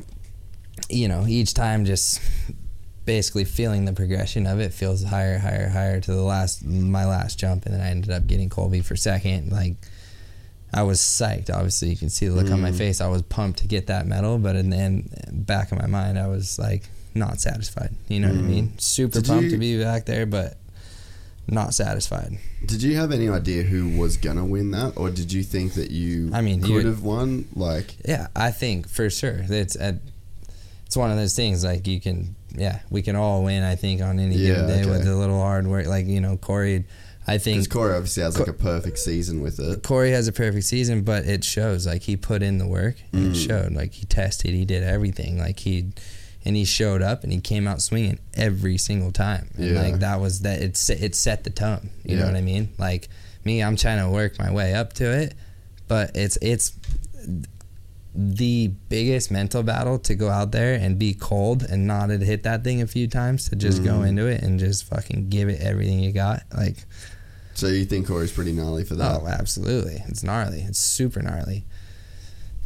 you 0.88 1.08
know 1.08 1.26
each 1.26 1.54
time 1.54 1.84
just 1.84 2.20
basically 3.04 3.44
feeling 3.44 3.84
the 3.84 3.92
progression 3.92 4.46
of 4.46 4.60
it 4.60 4.72
feels 4.72 5.02
higher, 5.04 5.38
higher, 5.38 5.68
higher 5.68 6.00
to 6.00 6.12
the 6.12 6.22
last 6.22 6.64
my 6.64 7.04
last 7.04 7.38
jump, 7.38 7.66
and 7.66 7.74
then 7.74 7.80
I 7.80 7.88
ended 7.90 8.10
up 8.10 8.26
getting 8.26 8.48
Colby 8.48 8.80
for 8.80 8.96
second. 8.96 9.50
Like 9.50 9.74
I 10.72 10.82
was 10.84 11.00
psyched. 11.00 11.50
Obviously, 11.50 11.90
you 11.90 11.96
can 11.96 12.08
see 12.10 12.28
the 12.28 12.34
look 12.34 12.50
on 12.50 12.58
Mm. 12.58 12.62
my 12.62 12.72
face. 12.72 13.00
I 13.00 13.08
was 13.08 13.22
pumped 13.22 13.58
to 13.60 13.66
get 13.66 13.88
that 13.88 14.06
medal, 14.06 14.38
but 14.38 14.56
in 14.56 14.70
the 14.70 14.76
end, 14.76 15.10
back 15.30 15.72
of 15.72 15.78
my 15.78 15.86
mind, 15.86 16.18
I 16.18 16.28
was 16.28 16.58
like 16.58 16.84
not 17.14 17.40
satisfied. 17.40 17.94
You 18.08 18.20
know 18.20 18.28
what 18.28 18.38
I 18.38 18.42
mean? 18.42 18.72
Super 18.78 19.18
Mm. 19.18 19.22
Did 19.22 19.26
pumped 19.28 19.44
you- 19.44 19.50
to 19.50 19.58
be 19.58 19.82
back 19.82 20.06
there, 20.06 20.24
but 20.24 20.56
not 21.48 21.74
satisfied. 21.74 22.38
Did 22.64 22.82
you 22.82 22.94
have 22.96 23.10
any 23.12 23.28
idea 23.28 23.64
who 23.64 23.98
was 23.98 24.16
gonna 24.16 24.44
win 24.46 24.70
that, 24.70 24.92
or 24.96 25.10
did 25.10 25.32
you 25.32 25.42
think 25.42 25.74
that 25.74 25.90
you 25.90 26.30
I 26.32 26.40
mean, 26.40 26.62
could 26.62 26.84
have 26.86 27.02
won? 27.02 27.46
Like, 27.54 27.96
Yeah, 28.08 28.28
I 28.36 28.52
think 28.52 28.88
for 28.88 29.10
sure 29.10 29.44
it's 29.48 29.74
a, 29.76 29.98
it's 30.86 30.96
one 30.96 31.10
of 31.10 31.16
those 31.18 31.34
things 31.34 31.64
like 31.64 31.86
you 31.88 32.00
can 32.00 32.36
yeah 32.56 32.80
we 32.90 33.02
can 33.02 33.16
all 33.16 33.42
win 33.44 33.62
I 33.62 33.74
think 33.76 34.00
on 34.02 34.18
any 34.18 34.36
given 34.36 34.68
Yeah, 34.68 34.76
day 34.82 34.86
with 34.90 35.06
a 35.06 35.14
little 35.14 35.40
hard 35.40 35.66
work. 35.66 35.86
Like 35.86 36.06
you 36.06 36.20
know 36.20 36.36
Corey 36.36 36.84
I 37.26 37.38
think 37.38 37.60
because 37.62 37.68
Corey 37.68 37.94
obviously 37.94 38.22
has 38.24 38.38
like 38.38 38.48
a 38.48 38.52
perfect 38.52 38.98
season 38.98 39.42
with 39.42 39.60
it. 39.60 39.82
Corey 39.84 40.10
has 40.10 40.26
a 40.28 40.32
perfect 40.32 40.64
season 40.64 41.02
but 41.02 41.24
it 41.24 41.44
shows. 41.44 41.86
Like 41.86 42.02
he 42.02 42.16
put 42.16 42.42
in 42.42 42.58
the 42.58 42.66
work 42.66 42.96
and 43.12 43.28
it 43.28 43.38
Mm. 43.38 43.46
showed. 43.48 43.72
Like 43.72 43.92
he 43.92 44.06
tested 44.06 44.50
he 44.54 44.64
did 44.64 44.82
everything. 44.82 45.38
Like 45.38 45.60
he 45.60 45.92
and 46.44 46.56
he 46.56 46.64
showed 46.64 47.00
up 47.02 47.22
and 47.22 47.32
he 47.32 47.40
came 47.40 47.68
out 47.68 47.80
swinging 47.80 48.18
every 48.34 48.76
single 48.76 49.12
time. 49.12 49.50
And 49.56 49.66
Yeah. 49.74 49.80
like 49.82 50.00
that 50.00 50.20
was 50.20 50.40
that 50.40 50.60
it 50.62 50.90
it 50.90 51.14
set 51.14 51.44
the 51.44 51.50
tone. 51.50 51.90
You 52.04 52.16
know 52.16 52.26
what 52.26 52.34
I 52.36 52.40
mean? 52.40 52.70
Like 52.78 53.08
me 53.44 53.62
I'm 53.62 53.76
trying 53.76 53.98
to 54.04 54.08
work 54.10 54.38
my 54.38 54.50
way 54.52 54.74
up 54.74 54.92
to 54.94 55.04
it 55.04 55.34
but 55.88 56.16
it's 56.16 56.38
it's 56.42 56.72
the 58.14 58.68
biggest 58.90 59.30
mental 59.30 59.62
battle 59.62 59.98
to 59.98 60.14
go 60.14 60.28
out 60.28 60.52
there 60.52 60.74
and 60.74 60.98
be 60.98 61.14
cold 61.14 61.62
and 61.62 61.86
not 61.86 62.08
to 62.08 62.18
hit 62.18 62.42
that 62.42 62.62
thing 62.62 62.82
a 62.82 62.86
few 62.86 63.06
times 63.06 63.48
to 63.48 63.56
just 63.56 63.82
go 63.82 64.00
Mhm. 64.00 64.08
into 64.08 64.26
it 64.26 64.42
and 64.42 64.60
just 64.60 64.84
fucking 64.84 65.28
give 65.30 65.48
it 65.48 65.60
everything 65.62 66.00
you 66.00 66.12
got 66.12 66.42
like 66.54 66.84
So 67.54 67.68
you 67.68 67.84
think 67.86 68.06
Corey's 68.06 68.32
pretty 68.32 68.52
gnarly 68.52 68.84
for 68.84 68.94
that? 68.96 69.20
oh 69.22 69.26
absolutely 69.26 70.02
it's 70.08 70.22
gnarly 70.22 70.60
it's 70.62 70.78
super 70.78 71.22
gnarly 71.22 71.64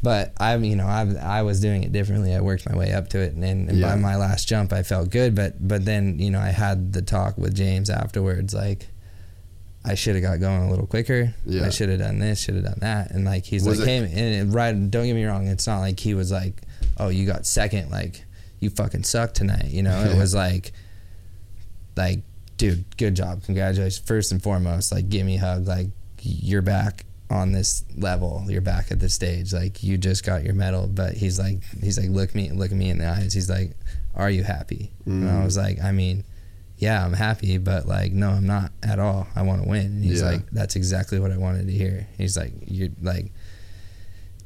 but 0.03 0.33
I 0.39 0.57
you 0.57 0.77
know 0.77 0.87
I 0.87 1.07
I 1.21 1.43
was 1.43 1.61
doing 1.61 1.83
it 1.85 1.93
differently 1.93 2.35
I 2.35 2.41
worked 2.41 2.69
my 2.69 2.77
way 2.77 2.93
up 2.93 3.09
to 3.11 3.19
it 3.21 3.35
and, 3.35 3.45
and 3.45 3.79
Yeah. 3.79 3.91
by 3.91 3.97
my 3.97 4.17
last 4.17 4.49
jump 4.49 4.73
I 4.73 4.83
felt 4.83 5.11
good 5.11 5.35
but 5.35 5.55
but 5.67 5.85
then 5.85 6.19
you 6.19 6.31
know 6.31 6.41
I 6.41 6.51
had 6.51 6.93
the 6.93 7.03
talk 7.03 7.39
with 7.39 7.55
James 7.55 7.89
afterwards 7.89 8.53
like 8.53 8.89
I 9.89 9.95
should 9.95 10.15
have 10.17 10.23
got 10.25 10.41
going 10.41 10.63
a 10.65 10.71
little 10.71 10.87
quicker. 10.87 11.33
Yeah. 11.47 11.65
I 11.67 11.71
should 11.71 11.89
have 11.89 12.01
done 12.01 12.19
this, 12.19 12.41
should 12.41 12.57
have 12.57 12.65
done 12.65 12.79
that. 12.81 13.13
And 13.13 13.25
like 13.25 13.45
he's 13.45 13.65
Was 13.65 13.79
like, 13.79 13.89
it- 13.89 14.11
hey, 14.11 14.35
and 14.43 14.51
it- 14.51 14.55
right. 14.55 14.73
Don't 14.91 15.07
get 15.07 15.15
me 15.15 15.25
wrong. 15.25 15.47
It's 15.47 15.67
not 15.67 15.79
like 15.81 16.01
he 16.01 16.15
was 16.15 16.31
like, 16.33 16.61
oh, 16.99 17.09
you 17.09 17.25
got 17.27 17.47
second. 17.47 17.91
Like 17.91 18.25
you 18.61 18.71
fucking 18.71 19.05
suck 19.05 19.33
tonight. 19.35 19.67
You 19.67 19.83
know, 19.83 19.99
it 20.03 20.17
was 20.19 20.35
like, 20.35 20.73
like, 21.97 22.21
dude, 22.57 22.85
good 22.97 23.15
job, 23.17 23.43
congratulations. 23.45 23.99
First 24.07 24.33
and 24.33 24.43
foremost, 24.43 24.93
like, 24.93 25.09
give 25.09 25.25
me 25.27 25.37
a 25.37 25.41
hug. 25.41 25.67
Like 25.67 25.89
you're 26.21 26.63
back 26.63 27.05
on 27.31 27.53
this 27.53 27.85
level. 27.97 28.45
You're 28.49 28.61
back 28.61 28.91
at 28.91 29.01
the 29.01 29.09
stage. 29.09 29.53
Like 29.53 29.83
you 29.83 29.97
just 29.99 30.25
got 30.25 30.45
your 30.45 30.55
medal. 30.55 30.87
But 30.89 31.15
he's 31.15 31.39
like, 31.39 31.63
he's 31.83 31.99
like, 31.99 32.11
look 32.11 32.35
me, 32.35 32.51
look 32.51 32.71
at 32.71 32.77
me 32.77 32.91
in 32.91 32.99
the 32.99 33.07
eyes. 33.09 33.33
He's 33.35 33.51
like, 33.51 33.73
are 34.15 34.31
you 34.31 34.43
happy? 34.43 34.91
And 35.05 35.29
I 35.29 35.33
Mm. 35.35 35.45
was 35.45 35.57
like, 35.57 35.81
I 35.83 35.93
mean 35.93 36.25
yeah, 36.79 37.05
I'm 37.05 37.13
happy, 37.15 37.59
but 37.59 37.87
like, 37.87 38.13
no, 38.13 38.31
I'm 38.31 38.47
not 38.47 38.71
at 38.83 38.99
all. 38.99 39.27
I 39.35 39.43
want 39.43 39.63
to 39.63 39.69
win. 39.69 39.87
And 39.87 40.05
he's 40.05 40.21
Yeah. 40.21 40.31
like, 40.31 40.51
that's 40.51 40.77
exactly 40.77 41.19
what 41.19 41.31
I 41.33 41.37
wanted 41.39 41.67
to 41.69 41.73
hear. 41.73 42.07
He's 42.19 42.37
like, 42.37 42.53
you're 42.67 42.91
like, 43.01 43.33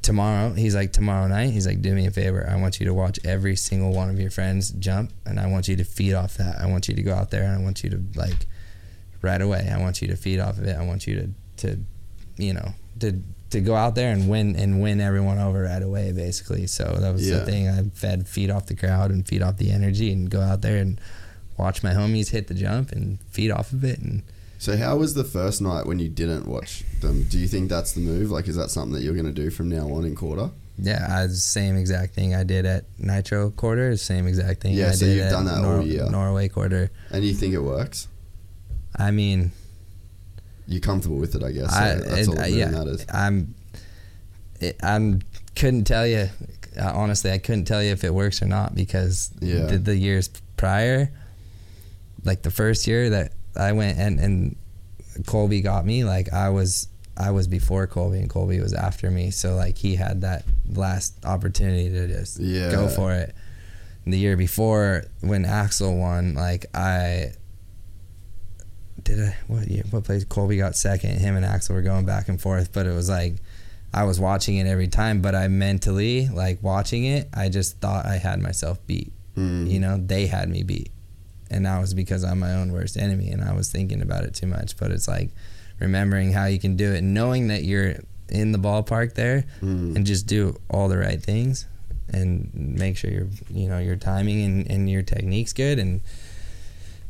tomorrow, 0.01 0.53
he's 0.53 0.73
like, 0.75 0.93
tomorrow 0.93 1.27
night, 1.27 1.51
he's 1.51 1.67
like, 1.67 1.81
do 1.81 1.93
me 1.93 2.05
a 2.07 2.11
favor. 2.11 2.47
I 2.49 2.55
want 2.55 2.79
you 2.79 2.85
to 2.87 2.93
watch 2.93 3.19
every 3.23 3.55
single 3.55 3.91
one 3.93 4.09
of 4.09 4.19
your 4.19 4.31
friends 4.31 4.71
jump, 4.71 5.11
and 5.25 5.39
I 5.39 5.47
want 5.47 5.67
you 5.67 5.75
to 5.75 5.83
feed 5.83 6.13
off 6.13 6.37
that. 6.37 6.59
I 6.59 6.65
want 6.67 6.87
you 6.87 6.95
to 6.95 7.03
go 7.03 7.13
out 7.13 7.29
there 7.31 7.43
and 7.43 7.53
I 7.53 7.63
want 7.63 7.83
you 7.83 7.89
to 7.91 8.01
like, 8.15 8.47
right 9.21 9.41
away, 9.41 9.69
I 9.71 9.77
want 9.79 10.01
you 10.01 10.07
to 10.07 10.15
feed 10.15 10.39
off 10.39 10.57
of 10.57 10.63
it. 10.65 10.75
I 10.75 10.83
want 10.83 11.05
you 11.05 11.15
to, 11.15 11.67
to, 11.67 11.79
you 12.37 12.53
know, 12.53 12.73
to, 12.99 13.21
to 13.51 13.59
go 13.61 13.75
out 13.75 13.93
there 13.95 14.11
and 14.11 14.27
win 14.29 14.55
and 14.55 14.81
win 14.81 14.99
everyone 15.01 15.37
over 15.37 15.63
right 15.63 15.83
away, 15.83 16.11
basically. 16.13 16.65
So 16.67 16.97
that 16.99 17.11
was 17.11 17.29
Yeah. 17.29 17.39
the 17.39 17.45
thing. 17.45 17.67
I 17.69 17.83
fed, 17.93 18.27
feed 18.27 18.49
off 18.49 18.65
the 18.65 18.75
crowd 18.75 19.11
and 19.11 19.27
feed 19.27 19.41
off 19.43 19.57
the 19.57 19.69
energy 19.71 20.11
and 20.11 20.29
go 20.29 20.39
out 20.41 20.61
there 20.61 20.77
and 20.77 20.99
watch 21.61 21.83
my 21.83 21.93
homies 21.93 22.31
hit 22.31 22.47
the 22.47 22.53
jump 22.53 22.91
and 22.91 23.19
feed 23.29 23.51
off 23.51 23.71
of 23.71 23.83
it 23.83 23.99
and 23.99 24.23
So 24.57 24.75
how 24.77 24.97
was 24.97 25.13
the 25.13 25.23
first 25.23 25.61
night 25.61 25.85
when 25.85 25.99
you 25.99 26.09
didn't 26.09 26.45
watch 26.47 26.83
them? 27.01 27.23
Do 27.29 27.37
you 27.39 27.47
think 27.47 27.69
that's 27.69 27.93
the 27.93 28.01
move? 28.01 28.29
Like, 28.31 28.47
is 28.47 28.55
that 28.55 28.69
something 28.69 28.93
that 28.93 29.01
you're 29.03 29.13
going 29.21 29.33
to 29.33 29.41
do 29.43 29.49
from 29.49 29.69
now 29.69 29.85
on 29.95 30.03
in 30.05 30.15
quarter? 30.15 30.49
yeah, 30.77 31.05
I 31.09 31.27
same 31.27 31.75
exact 31.77 32.13
thing 32.15 32.33
I 32.33 32.43
did 32.43 32.65
at 32.65 32.85
Nitro 32.97 33.51
quarter, 33.51 33.95
same 33.97 34.25
exact 34.27 34.61
thing 34.61 34.73
Yeah, 34.73 34.89
I 34.89 34.91
so 34.91 35.05
did 35.05 35.15
you've 35.17 35.25
at 35.25 35.31
done 35.31 35.45
that 35.45 35.63
all 35.63 35.85
year. 35.85 36.09
Norway 36.09 36.47
quarter. 36.49 36.89
And 37.11 37.23
you 37.23 37.33
think 37.33 37.53
it 37.53 37.59
works? 37.61 38.07
I 38.95 39.11
mean, 39.11 39.51
You're 40.67 40.81
comfortable 40.81 41.17
with 41.17 41.35
it, 41.35 41.43
I 41.43 41.51
guess. 41.51 41.71
So 41.71 41.79
I, 41.79 41.95
that's 41.95 42.27
all 42.27 42.35
that 42.35 42.51
yeah, 42.51 42.71
matters. 42.71 43.05
I'm, 43.13 43.53
it, 44.59 44.75
I'm 44.83 45.21
couldn't 45.55 45.83
tell 45.85 46.07
you. 46.07 46.29
Honestly, 46.79 47.31
I 47.31 47.37
couldn't 47.37 47.65
tell 47.65 47.83
you 47.83 47.91
if 47.91 48.03
it 48.03 48.13
works 48.13 48.41
or 48.41 48.47
not 48.47 48.73
because 48.73 49.29
Yeah. 49.41 49.65
the, 49.65 49.77
the 49.77 49.95
years 49.95 50.29
prior, 50.57 51.11
like 52.23 52.41
the 52.41 52.51
first 52.51 52.87
year 52.87 53.09
that 53.11 53.33
I 53.55 53.71
went 53.73 53.97
and 53.97 54.19
and 54.19 54.55
Colby 55.25 55.61
got 55.61 55.85
me, 55.85 56.03
like 56.03 56.31
I 56.33 56.49
was 56.49 56.87
I 57.17 57.31
was 57.31 57.47
before 57.47 57.87
Colby 57.87 58.19
and 58.19 58.29
Colby 58.29 58.59
was 58.59 58.73
after 58.73 59.11
me, 59.11 59.31
so 59.31 59.55
like 59.55 59.77
he 59.77 59.95
had 59.95 60.21
that 60.21 60.45
last 60.69 61.13
opportunity 61.25 61.89
to 61.89 62.07
just 62.07 62.39
Yeah. 62.39 62.71
go 62.71 62.87
for 62.87 63.13
it. 63.13 63.35
And 64.05 64.13
the 64.13 64.17
year 64.17 64.37
before 64.37 65.03
when 65.21 65.45
Axel 65.45 65.97
won, 65.97 66.33
like 66.35 66.65
I 66.75 67.33
did 69.03 69.19
I 69.19 69.35
what 69.47 69.67
year, 69.67 69.83
what 69.89 70.03
place 70.03 70.23
Colby 70.25 70.57
got 70.57 70.75
second. 70.75 71.17
Him 71.19 71.35
and 71.35 71.45
Axel 71.45 71.75
were 71.75 71.81
going 71.81 72.05
back 72.05 72.29
and 72.29 72.39
forth, 72.39 72.71
but 72.71 72.85
it 72.85 72.93
was 72.93 73.09
like 73.09 73.35
I 73.93 74.03
was 74.05 74.19
watching 74.19 74.55
it 74.57 74.67
every 74.67 74.87
time, 74.87 75.21
but 75.21 75.35
I 75.35 75.47
mentally 75.49 76.29
like 76.29 76.63
watching 76.63 77.03
it. 77.05 77.27
I 77.33 77.49
just 77.49 77.79
thought 77.79 78.05
I 78.05 78.15
had 78.17 78.39
myself 78.39 78.85
beat. 78.87 79.11
Mm. 79.35 79.69
You 79.69 79.79
know, 79.79 79.97
they 79.97 80.27
had 80.27 80.49
me 80.49 80.63
beat, 80.63 80.91
and 81.51 81.65
that 81.67 81.79
was 81.79 81.93
because 81.93 82.23
I'm 82.23 82.39
my 82.39 82.53
own 82.55 82.71
worst 82.71 82.97
enemy, 82.97 83.29
and 83.29 83.43
I 83.43 83.53
was 83.53 83.71
thinking 83.71 84.01
about 84.01 84.23
it 84.23 84.33
too 84.33 84.47
much. 84.47 84.75
But 84.77 84.89
it's 84.91 85.07
like 85.07 85.29
remembering 85.79 86.31
how 86.33 86.45
you 86.45 86.59
can 86.59 86.75
do 86.75 86.91
it, 86.93 87.01
knowing 87.03 87.47
that 87.49 87.63
you're 87.63 87.95
in 88.29 88.51
the 88.53 88.57
ballpark 88.59 89.13
there, 89.13 89.43
Mm. 89.61 89.95
and 89.95 90.05
just 90.05 90.25
do 90.25 90.57
all 90.69 90.87
the 90.87 90.97
right 90.97 91.21
things, 91.21 91.65
and 92.09 92.49
make 92.53 92.97
sure 92.97 93.11
your 93.11 93.27
you 93.49 93.67
know 93.69 93.77
your 93.79 93.95
timing 93.97 94.41
and, 94.43 94.71
and 94.71 94.89
your 94.89 95.01
technique's 95.03 95.53
good, 95.53 95.77
and, 95.79 96.01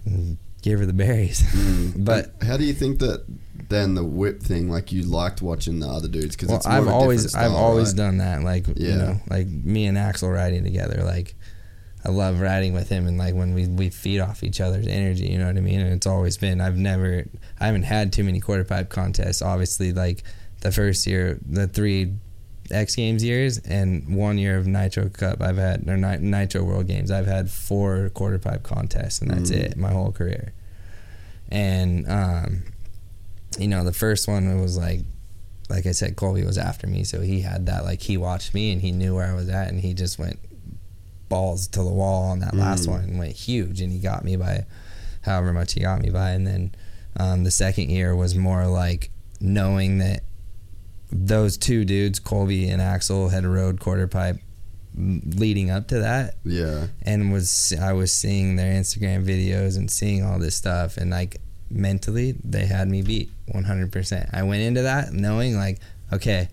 and 0.06 0.38
give 0.62 0.80
her 0.80 0.86
the 0.86 0.94
berries. 0.94 1.42
Mm. 1.54 2.06
But- 2.06 2.34
And 2.40 2.50
how 2.50 2.58
do 2.58 2.64
you 2.64 2.74
think 2.74 3.00
that 3.00 3.24
then 3.70 3.94
the 3.96 4.04
whip 4.04 4.42
thing, 4.42 4.70
like 4.70 4.92
you 4.92 5.04
liked 5.04 5.42
watching 5.42 5.80
the 5.80 5.88
other 5.88 6.08
dudes? 6.08 6.36
Because 6.36 6.50
well, 6.50 6.58
it's 6.58 6.68
I've 6.68 6.88
always 6.88 7.24
different 7.26 7.46
I've 7.46 7.56
always 7.58 7.90
right? 7.90 7.98
done 7.98 8.18
that. 8.18 8.44
Like 8.44 8.68
Yeah. 8.68 8.74
you 8.90 8.96
know, 8.98 9.22
like 9.30 9.48
me 9.48 9.86
and 9.86 9.98
Axel 9.98 10.30
riding 10.30 10.64
together. 10.64 11.04
Like 11.04 11.36
I 12.04 12.10
love 12.10 12.40
riding 12.42 12.74
with 12.74 12.90
him, 12.90 13.06
and 13.08 13.18
like 13.18 13.36
when 13.36 13.54
we 13.54 13.68
we 13.68 13.90
feed 13.90 14.20
off 14.20 14.44
each 14.44 14.60
other's 14.60 14.88
energy. 14.88 15.28
You 15.28 15.38
know 15.38 15.48
what 15.48 15.58
I 15.58 15.62
mean? 15.62 15.80
And 15.82 15.94
it's 15.94 16.08
always 16.08 16.38
been. 16.38 16.60
I've 16.60 16.78
never 16.78 17.26
I 17.60 17.66
haven't 17.68 17.84
had 17.84 18.12
too 18.12 18.24
many 18.24 18.40
quarter 18.40 18.64
pipe 18.64 18.90
contests. 18.90 19.42
Obviously, 19.42 19.94
like 19.94 20.24
the 20.62 20.72
first 20.72 21.06
year, 21.06 21.38
the 21.48 21.68
three 21.68 22.14
X 22.72 22.96
Games 22.96 23.24
years, 23.24 23.60
and 23.60 24.16
one 24.16 24.38
year 24.40 24.58
of 24.58 24.66
Nitro 24.66 25.10
Cup. 25.10 25.42
I've 25.42 25.58
had 25.58 25.88
or 25.88 25.98
Ni- 25.98 26.18
Nitro 26.18 26.64
World 26.64 26.88
Games. 26.88 27.12
I've 27.12 27.28
had 27.28 27.52
four 27.52 28.10
quarter 28.10 28.40
pipe 28.40 28.64
contests, 28.64 29.22
and 29.22 29.30
that's 29.30 29.52
Mm. 29.52 29.58
it. 29.58 29.78
My 29.78 29.92
whole 29.92 30.12
career. 30.12 30.54
And 31.50 32.10
um, 32.10 32.64
you 33.60 33.68
know, 33.68 33.84
the 33.84 33.94
first 33.94 34.28
one 34.28 34.60
was 34.62 34.78
like 34.78 35.02
like 35.70 35.86
I 35.86 35.92
said, 35.92 36.16
Colby 36.16 36.44
was 36.44 36.58
after 36.58 36.88
me, 36.88 37.04
so 37.04 37.22
he 37.22 37.42
had 37.42 37.66
that 37.68 37.84
like 37.86 38.02
he 38.02 38.18
watched 38.18 38.54
me 38.54 38.72
and 38.72 38.82
he 38.82 38.92
knew 38.92 39.16
where 39.16 39.28
I 39.32 39.34
was 39.36 39.50
at, 39.50 39.68
and 39.70 39.80
he 39.80 39.94
just 39.94 40.18
went 40.20 40.40
balls 41.32 41.68
to 41.70 41.80
the 41.82 41.90
wall 41.90 42.26
on 42.32 42.40
that 42.40 42.54
last 42.56 42.84
Mm. 42.86 42.92
one 42.92 43.02
and 43.06 43.18
went 43.18 43.34
huge, 43.34 43.82
and 43.82 43.92
he 43.92 43.98
got 43.98 44.24
me 44.24 44.36
by 44.36 44.66
however 45.22 45.52
much 45.54 45.74
he 45.74 45.80
got 45.80 46.02
me 46.02 46.10
by, 46.12 46.30
and 46.32 46.46
then 46.46 46.76
um, 47.18 47.44
the 47.44 47.52
second 47.52 47.90
year 47.90 48.16
was 48.16 48.36
more 48.36 48.68
like 48.68 49.10
knowing 49.40 49.98
that 49.98 50.22
those 51.12 51.58
two 51.58 51.84
dudes, 51.84 52.20
Colby 52.20 52.70
and 52.70 52.82
Axel, 52.82 53.30
had 53.30 53.46
rode 53.46 53.80
quarter 53.80 54.08
pipe 54.08 54.38
leading 54.96 55.70
up 55.72 55.88
to 55.88 56.00
that 56.00 56.36
Yeah. 56.44 56.88
and 57.04 57.32
was 57.32 57.74
I 57.80 57.94
was 57.94 58.12
seeing 58.12 58.56
their 58.58 58.74
Instagram 58.74 59.26
videos 59.26 59.78
and 59.78 59.90
seeing 59.90 60.24
all 60.24 60.38
this 60.38 60.56
stuff 60.56 60.98
and 60.98 61.10
like 61.12 61.38
mentally 61.70 62.36
they 62.44 62.66
had 62.66 62.90
me 62.90 63.02
beat 63.02 63.30
100%. 63.54 64.30
I 64.34 64.44
went 64.44 64.62
into 64.64 64.82
that 64.82 65.14
knowing 65.14 65.56
like 65.56 65.80
okay, 66.14 66.50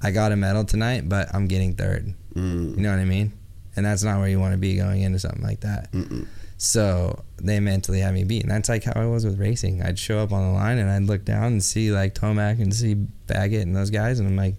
I 0.00 0.10
got 0.12 0.32
a 0.32 0.36
medal 0.36 0.64
tonight, 0.64 1.08
but 1.10 1.28
I'm 1.34 1.46
getting 1.46 1.74
third. 1.74 2.14
Mm. 2.34 2.76
You 2.76 2.82
know 2.82 2.90
what 2.90 2.98
I 3.00 3.04
mean? 3.04 3.32
And 3.76 3.84
that's 3.84 4.02
not 4.02 4.18
where 4.18 4.28
you 4.28 4.38
want 4.40 4.52
to 4.52 4.58
be 4.58 4.76
going 4.76 5.02
into 5.02 5.18
something 5.18 5.42
like 5.42 5.60
that. 5.60 5.92
Mm-mm. 5.92 6.26
So 6.56 7.22
they 7.36 7.60
mentally 7.60 8.00
had 8.00 8.14
me 8.14 8.24
beat. 8.24 8.42
And 8.42 8.50
that's 8.50 8.68
like 8.68 8.84
how 8.84 8.92
I 8.94 9.06
was 9.06 9.24
with 9.24 9.38
racing. 9.38 9.82
I'd 9.82 9.98
show 9.98 10.18
up 10.18 10.32
on 10.32 10.46
the 10.46 10.54
line 10.54 10.78
and 10.78 10.90
I'd 10.90 11.02
look 11.02 11.24
down 11.24 11.44
and 11.44 11.62
see 11.62 11.90
like 11.90 12.14
Tomac 12.14 12.60
and 12.60 12.74
see 12.74 12.94
Baggett 12.94 13.66
and 13.66 13.74
those 13.74 13.90
guys 13.90 14.20
and 14.20 14.28
I'm 14.28 14.36
like, 14.36 14.56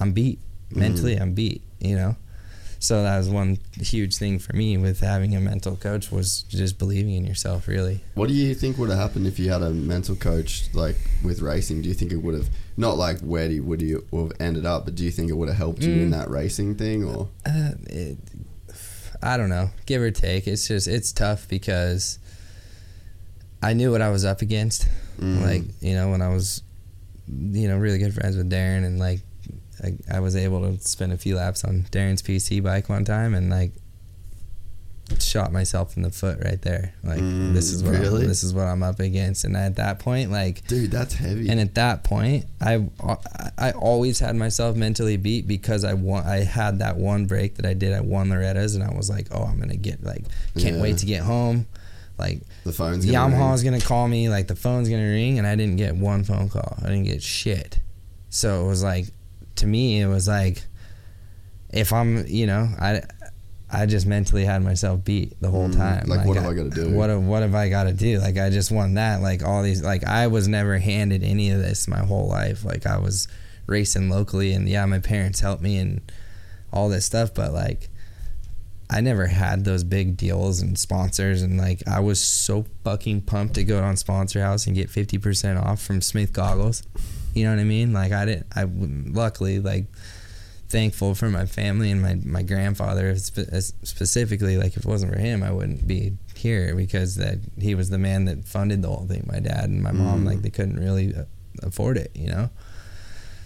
I'm 0.00 0.12
beat. 0.12 0.38
Mm-hmm. 0.70 0.80
Mentally 0.80 1.16
I'm 1.16 1.34
beat, 1.34 1.62
you 1.80 1.96
know? 1.96 2.16
So 2.78 3.02
that 3.02 3.16
was 3.16 3.30
one 3.30 3.58
huge 3.80 4.16
thing 4.16 4.38
for 4.38 4.54
me 4.54 4.76
with 4.76 5.00
having 5.00 5.34
a 5.34 5.40
mental 5.40 5.74
coach 5.74 6.12
was 6.12 6.42
just 6.42 6.78
believing 6.78 7.14
in 7.14 7.24
yourself. 7.24 7.66
Really. 7.66 8.00
What 8.12 8.28
do 8.28 8.34
you 8.34 8.54
think 8.54 8.76
would 8.76 8.90
have 8.90 8.98
happened 8.98 9.26
if 9.26 9.38
you 9.38 9.50
had 9.50 9.62
a 9.62 9.70
mental 9.70 10.14
coach 10.14 10.68
like 10.74 10.96
with 11.24 11.40
racing? 11.40 11.80
Do 11.80 11.88
you 11.88 11.94
think 11.94 12.12
it 12.12 12.18
would 12.18 12.34
have 12.34 12.50
not 12.76 12.96
like 12.96 13.20
where 13.20 13.48
do 13.48 13.54
you, 13.54 13.62
would 13.62 13.80
you 13.82 14.06
have 14.12 14.32
ended 14.40 14.66
up, 14.66 14.84
but 14.84 14.94
do 14.94 15.04
you 15.04 15.10
think 15.10 15.30
it 15.30 15.34
would 15.34 15.48
have 15.48 15.56
helped 15.58 15.82
you 15.82 15.92
in 15.92 16.08
Mm. 16.08 16.12
that 16.12 16.30
racing 16.30 16.74
thing 16.76 17.04
or? 17.04 17.28
Uh, 17.46 17.72
it, 17.86 18.18
I 19.22 19.36
don't 19.36 19.48
know, 19.48 19.70
give 19.86 20.02
or 20.02 20.10
take. 20.10 20.46
It's 20.46 20.68
just 20.68 20.86
it's 20.88 21.12
tough 21.12 21.48
because 21.48 22.18
I 23.62 23.72
knew 23.72 23.90
what 23.90 24.02
I 24.02 24.10
was 24.10 24.24
up 24.24 24.42
against. 24.42 24.86
Mm. 25.18 25.40
Like 25.42 25.62
you 25.80 25.94
know 25.94 26.10
when 26.10 26.20
I 26.20 26.28
was, 26.28 26.62
you 27.28 27.68
know, 27.68 27.78
really 27.78 27.98
good 27.98 28.12
friends 28.14 28.36
with 28.36 28.50
Darren, 28.50 28.84
and 28.84 28.98
like 28.98 29.20
I, 29.82 30.16
I 30.16 30.20
was 30.20 30.36
able 30.36 30.60
to 30.62 30.80
spend 30.86 31.12
a 31.12 31.16
few 31.16 31.36
laps 31.36 31.64
on 31.64 31.86
Darren's 31.90 32.22
PC 32.22 32.62
bike 32.62 32.88
one 32.88 33.04
time, 33.04 33.34
and 33.34 33.48
like 33.50 33.72
shot 35.20 35.52
myself 35.52 35.96
in 35.96 36.02
the 36.02 36.10
foot 36.10 36.38
right 36.42 36.60
there. 36.62 36.94
Like 37.04 37.20
Mm, 37.20 37.52
this 37.52 37.70
is 37.72 37.82
what 37.82 37.92
really? 37.92 38.22
I'm, 38.22 38.28
this 38.28 38.42
is 38.42 38.54
what 38.54 38.66
I'm 38.66 38.82
up 38.82 39.00
against, 39.00 39.44
and 39.44 39.56
at 39.56 39.76
that 39.76 39.98
point, 39.98 40.30
like 40.30 40.66
Dude, 40.66 40.90
that's 40.90 41.14
heavy. 41.14 41.48
and 41.48 41.60
at 41.60 41.74
that 41.74 42.04
point, 42.04 42.46
I 42.60 42.86
I 43.58 43.72
always 43.72 44.18
had 44.20 44.34
myself 44.36 44.76
mentally 44.76 45.16
beat 45.18 45.46
because 45.46 45.84
I 45.84 45.92
won. 45.94 46.24
I 46.26 46.36
had 46.38 46.78
that 46.78 46.96
one 46.96 47.26
break 47.26 47.56
that 47.56 47.66
I 47.66 47.74
did. 47.74 47.92
I 47.92 48.00
won 48.00 48.30
Loretta's, 48.30 48.74
and 48.74 48.82
I 48.84 48.94
was 48.94 49.10
like, 49.10 49.28
oh, 49.30 49.42
I'm 49.44 49.58
gonna 49.60 49.76
get 49.76 50.02
like, 50.02 50.24
can't 50.58 50.76
Yeah. 50.76 50.82
wait 50.82 50.98
to 50.98 51.06
get 51.06 51.22
home. 51.22 51.66
Like 52.16 52.40
the 52.64 52.72
phone's 52.72 53.04
gonna 53.04 53.18
Yamaha's 53.18 53.62
ring. 53.62 53.72
gonna 53.72 53.84
call 53.84 54.08
me. 54.08 54.28
Like 54.28 54.46
the 54.46 54.56
phone's 54.56 54.88
gonna 54.88 55.02
ring, 55.08 55.38
and 55.38 55.46
I 55.46 55.54
didn't 55.56 55.76
get 55.76 55.96
one 55.96 56.24
phone 56.24 56.48
call. 56.48 56.76
I 56.80 56.84
didn't 56.86 57.04
get 57.04 57.22
shit. 57.22 57.78
So 58.30 58.64
it 58.64 58.68
was 58.68 58.82
like, 58.82 59.06
to 59.56 59.66
me, 59.66 60.00
it 60.00 60.06
was 60.06 60.26
like, 60.26 60.62
if 61.70 61.92
I'm, 61.92 62.26
you 62.26 62.46
know, 62.46 62.68
I. 62.80 63.02
I 63.74 63.86
just 63.86 64.06
mentally 64.06 64.44
had 64.44 64.62
myself 64.62 65.04
beat 65.04 65.40
the 65.40 65.50
whole 65.50 65.68
Mm, 65.68 65.76
time. 65.76 66.04
like, 66.06 66.26
what 66.26 66.36
have 66.36 66.46
I 66.46 66.54
gotta 66.54 66.70
do? 66.70 66.90
What 66.94 67.10
have, 67.10 67.22
what 67.22 67.42
have 67.42 67.54
I 67.54 67.68
got 67.68 67.84
to 67.84 67.92
do? 67.92 68.18
Like 68.20 68.38
I 68.38 68.50
just 68.50 68.70
won 68.70 68.94
that. 68.94 69.20
Like 69.22 69.42
all 69.44 69.62
these. 69.62 69.82
Like 69.82 70.04
I 70.04 70.26
was 70.28 70.46
never 70.48 70.78
handed 70.78 71.22
any 71.24 71.50
of 71.50 71.58
this 71.60 71.88
my 71.88 71.98
whole 72.00 72.28
life. 72.28 72.64
Like 72.64 72.86
I 72.86 72.98
was 72.98 73.28
racing 73.66 74.10
locally, 74.10 74.52
and 74.52 74.68
yeah, 74.68 74.84
my 74.86 74.98
parents 75.00 75.40
helped 75.40 75.62
me 75.62 75.76
and 75.78 76.00
all 76.72 76.88
this 76.88 77.04
stuff. 77.06 77.34
But 77.34 77.52
like, 77.52 77.88
I 78.90 79.00
never 79.00 79.26
had 79.26 79.64
those 79.64 79.82
big 79.84 80.16
deals 80.16 80.60
and 80.60 80.78
sponsors. 80.78 81.42
And 81.42 81.58
like, 81.58 81.82
I 81.88 82.00
was 82.00 82.20
so 82.20 82.66
fucking 82.84 83.22
pumped 83.22 83.54
to 83.54 83.64
go 83.64 83.82
on 83.82 83.96
Sponsor 83.96 84.40
House 84.42 84.66
and 84.66 84.76
get 84.76 84.90
fifty 84.90 85.18
percent 85.18 85.58
off 85.58 85.82
from 85.82 86.00
Smith 86.00 86.32
Goggles. 86.32 86.82
You 87.34 87.44
know 87.44 87.50
what 87.50 87.60
I 87.60 87.64
mean? 87.64 87.92
Like 87.92 88.12
I 88.12 88.24
didn't. 88.26 88.46
I 88.54 88.64
luckily 88.70 89.58
like 89.58 89.86
thankful 90.68 91.14
for 91.14 91.28
my 91.30 91.46
family 91.46 91.90
and 91.90 92.00
my, 92.02 92.14
my 92.24 92.42
grandfather 92.42 93.14
specifically 93.16 94.56
like 94.56 94.76
if 94.76 94.78
it 94.78 94.86
wasn't 94.86 95.12
for 95.12 95.18
him 95.18 95.42
i 95.42 95.50
wouldn't 95.50 95.86
be 95.86 96.12
here 96.36 96.74
because 96.74 97.14
that 97.16 97.38
he 97.58 97.74
was 97.74 97.90
the 97.90 97.98
man 97.98 98.24
that 98.24 98.44
funded 98.44 98.82
the 98.82 98.88
whole 98.88 99.06
thing. 99.06 99.24
My 99.30 99.38
dad 99.40 99.64
and 99.70 99.82
my 99.82 99.92
mom 99.92 100.22
Mm. 100.24 100.26
like 100.26 100.42
they 100.42 100.50
couldn't 100.50 100.78
really 100.80 101.14
uh, 101.14 101.24
afford 101.62 101.96
it 101.96 102.10
you 102.14 102.28
know? 102.28 102.50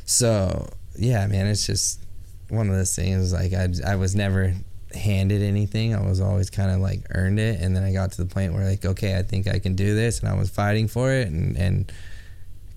So 0.05 0.69
yeah 0.97 1.27
man 1.27 1.47
it's 1.47 1.67
just 1.67 2.01
one 2.49 2.69
of 2.71 2.75
those 2.75 2.97
things 2.97 3.33
like 3.33 3.53
i, 3.53 3.69
I 3.87 3.97
was 3.97 4.17
never 4.17 4.55
handed 4.95 5.43
anything. 5.43 5.95
I 5.95 6.01
was 6.01 6.19
always 6.21 6.49
kind 6.49 6.71
of 6.71 6.81
like 6.81 7.01
earned 7.11 7.39
it. 7.39 7.61
And 7.61 7.77
then 7.77 7.83
i 7.85 7.93
got 7.93 8.13
to 8.13 8.25
the 8.25 8.33
point 8.35 8.55
where 8.55 8.65
like 8.65 8.85
okay 8.85 9.19
i 9.19 9.23
think 9.23 9.47
i 9.47 9.59
can 9.59 9.75
do 9.75 9.95
this. 9.95 10.21
And 10.21 10.29
i 10.29 10.35
was 10.35 10.49
fighting 10.51 10.89
for 10.89 11.13
it 11.13 11.29
and 11.29 11.57
and 11.57 11.93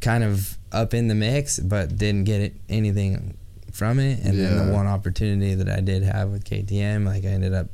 kind 0.02 0.24
of 0.24 0.58
up 0.72 0.94
in 0.94 1.08
the 1.08 1.16
mix 1.16 1.60
but 1.60 1.96
didn't 1.98 2.24
get 2.26 2.42
it, 2.42 2.54
anything 2.70 3.38
from 3.82 3.98
it. 3.98 4.20
And 4.24 4.38
then 4.38 4.68
the 4.68 4.74
one 4.74 4.86
opportunity 4.86 5.56
that 5.56 5.68
I 5.68 5.80
did 5.80 6.04
have 6.04 6.30
with 6.30 6.46
KTM 6.46 7.04
like 7.04 7.24
I 7.26 7.30
ended 7.30 7.52
up 7.56 7.66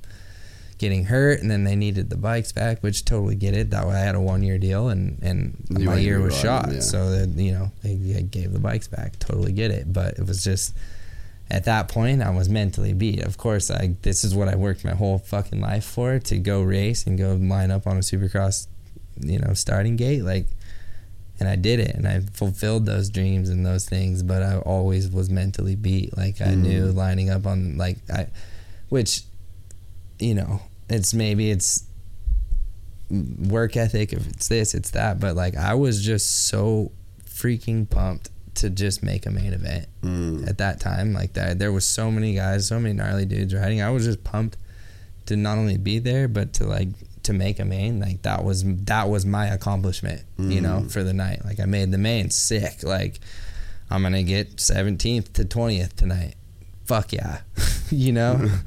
getting 0.78 1.04
hurt 1.04 1.42
and 1.42 1.52
then 1.52 1.66
they 1.66 1.76
needed 1.76 2.10
the 2.10 2.16
bikes 2.16 2.54
back 2.54 2.82
which 2.82 3.04
totally 3.04 3.36
get 3.36 3.54
it. 3.54 3.72
That 3.72 3.86
way 3.86 3.96
I 3.96 4.00
had 4.00 4.16
a 4.16 4.22
one 4.22 4.42
year 4.42 4.58
deal 4.58 4.88
and 4.88 5.20
and 5.22 5.66
You 5.78 5.88
my 5.88 5.98
year 5.98 6.22
was 6.22 6.40
shot. 6.40 6.72
yeah. 6.72 6.80
so 6.80 7.10
that 7.12 7.28
you 7.38 7.52
know 7.52 7.72
they, 7.84 7.96
they 7.96 8.22
gave 8.24 8.54
the 8.54 8.60
bikes 8.60 8.88
back. 8.88 9.20
Totally 9.20 9.52
get 9.52 9.70
it. 9.70 9.92
But 9.92 10.18
it 10.18 10.26
was 10.26 10.42
just 10.46 10.74
at 11.52 11.66
that 11.66 11.90
point 11.90 12.22
I 12.22 12.30
was 12.30 12.48
mentally 12.48 12.94
beat. 12.94 13.22
Of 13.26 13.38
course 13.38 13.70
I 13.70 13.98
this 14.02 14.24
is 14.24 14.34
what 14.34 14.48
I 14.48 14.56
worked 14.56 14.86
my 14.86 14.96
whole 14.96 15.18
fucking 15.18 15.60
life 15.60 15.84
for 15.84 16.20
to 16.20 16.38
go 16.38 16.62
race 16.62 17.06
and 17.06 17.18
go 17.18 17.34
line 17.34 17.70
up 17.70 17.86
on 17.86 17.98
a 17.98 18.02
supercross 18.02 18.68
you 19.20 19.40
know 19.40 19.54
starting 19.54 19.98
gate. 19.98 20.24
Like 20.24 20.48
and 21.40 21.48
I 21.48 21.56
did 21.56 21.80
it 21.80 21.96
and 21.96 22.08
I 22.08 22.22
fulfilled 22.22 22.86
those 22.86 23.10
dreams 23.10 23.50
and 23.50 23.66
those 23.66 23.86
things 23.88 24.24
but 24.24 24.42
I 24.44 24.58
always 24.58 25.10
was 25.10 25.30
mentally 25.30 25.76
beat 25.76 26.16
like 26.18 26.42
I 26.42 26.48
Mm. 26.54 26.62
knew 26.62 26.86
lining 26.88 27.30
up 27.30 27.46
on 27.46 27.78
like 27.78 27.98
I 28.12 28.28
which 28.90 29.22
you 30.20 30.34
know 30.34 30.62
it's 30.90 31.14
maybe 31.14 31.52
it's 31.52 31.84
work 33.10 33.78
ethic 33.78 34.12
if 34.12 34.28
it's 34.28 34.48
this 34.50 34.74
it's 34.74 34.92
that 34.92 35.20
but 35.20 35.36
like 35.36 35.56
I 35.56 35.74
was 35.76 36.04
just 36.04 36.48
so 36.48 36.92
freaking 37.26 37.90
pumped 37.90 38.30
to 38.56 38.70
just 38.70 39.04
make 39.04 39.26
a 39.26 39.30
main 39.30 39.54
event 39.54 39.88
Mm. 40.02 40.48
at 40.50 40.58
that 40.58 40.80
time 40.80 41.14
like 41.14 41.34
that 41.34 41.60
there 41.60 41.72
was 41.72 41.86
so 41.86 42.12
many 42.12 42.34
guys 42.36 42.68
so 42.68 42.80
many 42.80 42.94
gnarly 42.94 43.26
dudes 43.26 43.54
riding 43.54 43.82
I 43.82 43.92
was 43.92 44.04
just 44.06 44.24
pumped 44.24 44.58
to 45.28 45.36
not 45.36 45.58
only 45.58 45.78
be 45.78 46.00
there 46.00 46.28
but 46.28 46.54
to 46.54 46.66
like 46.66 46.90
to 47.28 47.34
make 47.34 47.60
a 47.60 47.66
main 47.66 48.00
like 48.00 48.22
that 48.24 48.44
was 48.44 48.64
that 48.66 49.08
was 49.10 49.26
my 49.26 49.46
accomplishment 49.48 50.22
you 50.40 50.60
know 50.62 50.80
Mm. 50.82 50.92
for 50.92 51.04
the 51.04 51.14
night. 51.14 51.46
Like 51.46 51.60
I 51.60 51.66
made 51.66 51.92
the 51.92 51.98
main 51.98 52.30
sick. 52.32 52.84
Like 52.84 53.20
I'm 53.90 54.02
gonna 54.04 54.24
get 54.24 54.58
17th 54.58 55.32
to 55.34 55.46
20th 55.46 55.94
tonight. 55.96 56.36
Fuck 56.86 57.14
yeah. 57.14 57.40
You 57.92 58.12
know? 58.12 58.50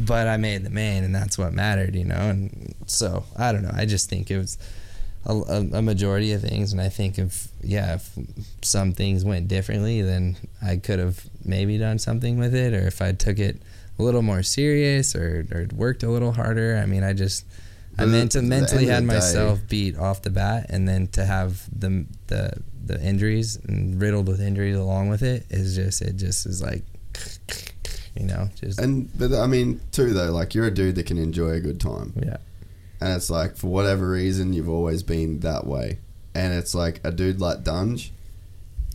But 0.00 0.28
I 0.28 0.36
made 0.36 0.62
the 0.64 0.70
main 0.70 1.02
and 1.02 1.12
that's 1.12 1.36
what 1.38 1.52
mattered 1.52 1.94
you 1.96 2.04
know? 2.04 2.14
And 2.30 2.74
so 2.86 3.24
I 3.36 3.50
don't 3.52 3.62
know. 3.62 3.74
I 3.74 3.84
just 3.84 4.08
think 4.08 4.30
it 4.30 4.38
was 4.38 4.56
a, 5.26 5.32
a, 5.34 5.78
a 5.78 5.82
majority 5.82 6.30
of 6.32 6.40
things. 6.40 6.70
And 6.72 6.80
I 6.80 6.88
think 6.88 7.18
if 7.18 7.48
yeah 7.62 7.94
if 7.96 8.08
some 8.62 8.92
things 8.92 9.24
went 9.24 9.48
differently 9.48 10.02
then 10.02 10.36
I 10.62 10.76
could 10.76 11.00
have 11.00 11.24
maybe 11.44 11.78
done 11.78 11.98
something 11.98 12.38
with 12.38 12.54
it. 12.54 12.72
Or 12.74 12.86
if 12.86 13.02
I 13.02 13.10
took 13.12 13.38
it 13.40 13.60
a 13.98 14.02
little 14.04 14.22
more 14.22 14.44
serious 14.44 15.16
or, 15.16 15.44
or 15.50 15.66
worked 15.74 16.04
a 16.04 16.08
little 16.08 16.30
harder 16.32 16.78
I 16.80 16.86
mean 16.86 17.02
I 17.02 17.12
just 17.12 17.44
I 17.98 18.02
But 18.02 18.08
meant 18.08 18.32
to 18.32 18.42
mentally 18.42 18.86
had 18.86 19.04
myself 19.04 19.60
beat 19.68 19.96
off 19.98 20.22
the 20.22 20.30
bat 20.30 20.66
and 20.70 20.88
then 20.88 21.08
to 21.08 21.24
have 21.24 21.68
the 21.76 22.06
the 22.28 22.52
the 22.86 23.02
injuries 23.02 23.56
and 23.66 24.00
riddled 24.00 24.28
with 24.28 24.40
injuries 24.40 24.76
along 24.76 25.08
with 25.10 25.22
it 25.22 25.44
is 25.50 25.74
just 25.74 26.00
it 26.00 26.16
just 26.16 26.46
is 26.46 26.62
like 26.62 26.84
you 28.16 28.26
know 28.26 28.48
just 28.60 28.80
And 28.80 29.10
but 29.18 29.32
I 29.34 29.46
mean 29.46 29.80
too 29.92 30.14
though, 30.14 30.30
like 30.30 30.54
you're 30.54 30.66
a 30.66 30.70
dude 30.70 30.94
that 30.94 31.06
can 31.06 31.18
enjoy 31.18 31.50
a 31.50 31.60
good 31.60 31.80
time, 31.80 32.12
yeah. 32.16 32.36
And 33.00 33.12
it's 33.12 33.30
like 33.30 33.56
for 33.56 33.66
whatever 33.68 34.08
reason 34.10 34.52
you've 34.52 34.68
always 34.68 35.02
been 35.02 35.40
that 35.40 35.66
way, 35.66 35.98
and 36.34 36.52
it's 36.54 36.74
like 36.74 37.00
a 37.04 37.10
dude 37.12 37.40
like 37.40 37.62
Dunge, 37.64 38.12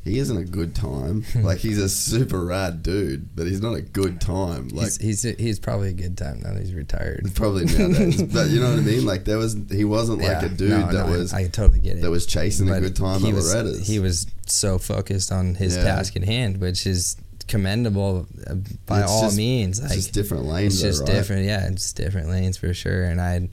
he 0.03 0.19
isn't 0.19 0.35
a 0.37 0.43
good 0.43 0.75
time. 0.75 1.23
like 1.35 1.59
he's 1.59 1.77
a 1.77 1.87
super 1.89 2.43
rad 2.45 2.83
dude, 2.83 3.35
but 3.35 3.47
he's 3.47 3.61
not 3.61 3.73
a 3.75 3.81
good 3.81 4.19
time. 4.19 4.67
Like 4.69 4.85
he's, 4.99 5.21
he's 5.23 5.37
he's 5.37 5.59
probably 5.59 5.89
a 5.89 5.93
good 5.93 6.17
time 6.17 6.41
now 6.41 6.53
that 6.53 6.61
he's 6.61 6.73
retired 6.73 7.31
probably 7.35 7.65
nowadays, 7.65 8.21
but 8.33 8.49
you 8.49 8.59
know 8.59 8.69
what 8.71 8.79
I 8.79 8.81
mean. 8.81 9.05
Like 9.05 9.25
there 9.25 9.37
was 9.37 9.55
he 9.71 9.85
wasn't 9.85 10.21
like 10.21 10.43
a 10.43 10.49
dude 10.49 10.69
no, 10.71 10.91
that 10.91 11.07
no, 11.07 11.11
was 11.17 11.33
I, 11.33 11.41
I 11.41 11.47
totally 11.47 11.79
get 11.79 11.97
it 11.97 12.01
that 12.01 12.11
was 12.11 12.25
chasing 12.25 12.69
a 12.69 12.79
good 12.81 12.95
time 12.95 13.21
he 13.21 13.29
at 13.29 13.35
was, 13.35 13.53
Loretta's. 13.53 13.87
He 13.87 13.99
was 13.99 14.27
so 14.45 14.77
focused 14.77 15.31
on 15.31 15.55
his 15.55 15.75
Yeah. 15.77 15.83
task 15.83 16.15
at 16.17 16.23
hand, 16.23 16.59
which 16.59 16.85
is 16.85 17.15
commendable 17.47 18.25
uh, 18.47 18.55
by 18.85 19.01
It's 19.01 19.11
all 19.11 19.23
just- 19.23 19.37
means. 19.37 19.79
it's 19.79 19.89
Like 19.89 19.95
just 19.97 20.13
different 20.13 20.45
lanes. 20.45 20.73
it's 20.75 20.81
just 20.81 21.05
though, 21.05 21.11
right? 21.13 21.19
different. 21.19 21.45
Yeah, 21.45 21.67
it's 21.67 21.93
different 21.93 22.29
lanes 22.29 22.57
for 22.57 22.73
sure. 22.73 23.03
And 23.05 23.21
I, 23.21 23.49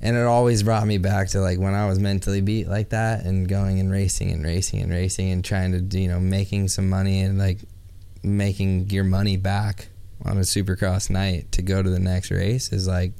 and 0.00 0.16
it 0.16 0.24
always 0.24 0.62
brought 0.62 0.86
me 0.86 0.98
back 0.98 1.28
to 1.28 1.40
like 1.40 1.58
when 1.58 1.74
I 1.74 1.86
was 1.86 1.98
mentally 1.98 2.40
beat 2.40 2.68
like 2.68 2.90
that, 2.90 3.24
and 3.24 3.48
going 3.48 3.80
and 3.80 3.90
racing 3.90 4.30
and 4.30 4.44
racing 4.44 4.80
and 4.82 4.92
racing 4.92 5.30
and 5.30 5.44
trying 5.44 5.72
to 5.72 5.98
you 5.98 6.08
know 6.08 6.20
making 6.20 6.68
some 6.68 6.88
money 6.88 7.20
and 7.20 7.38
like 7.38 7.58
making 8.22 8.90
your 8.90 9.04
money 9.04 9.36
back 9.36 9.88
on 10.24 10.36
a 10.36 10.40
supercross 10.42 11.10
night 11.10 11.50
to 11.52 11.62
go 11.62 11.82
to 11.82 11.90
the 11.90 11.98
next 11.98 12.30
race 12.30 12.72
is 12.72 12.86
like. 12.86 13.12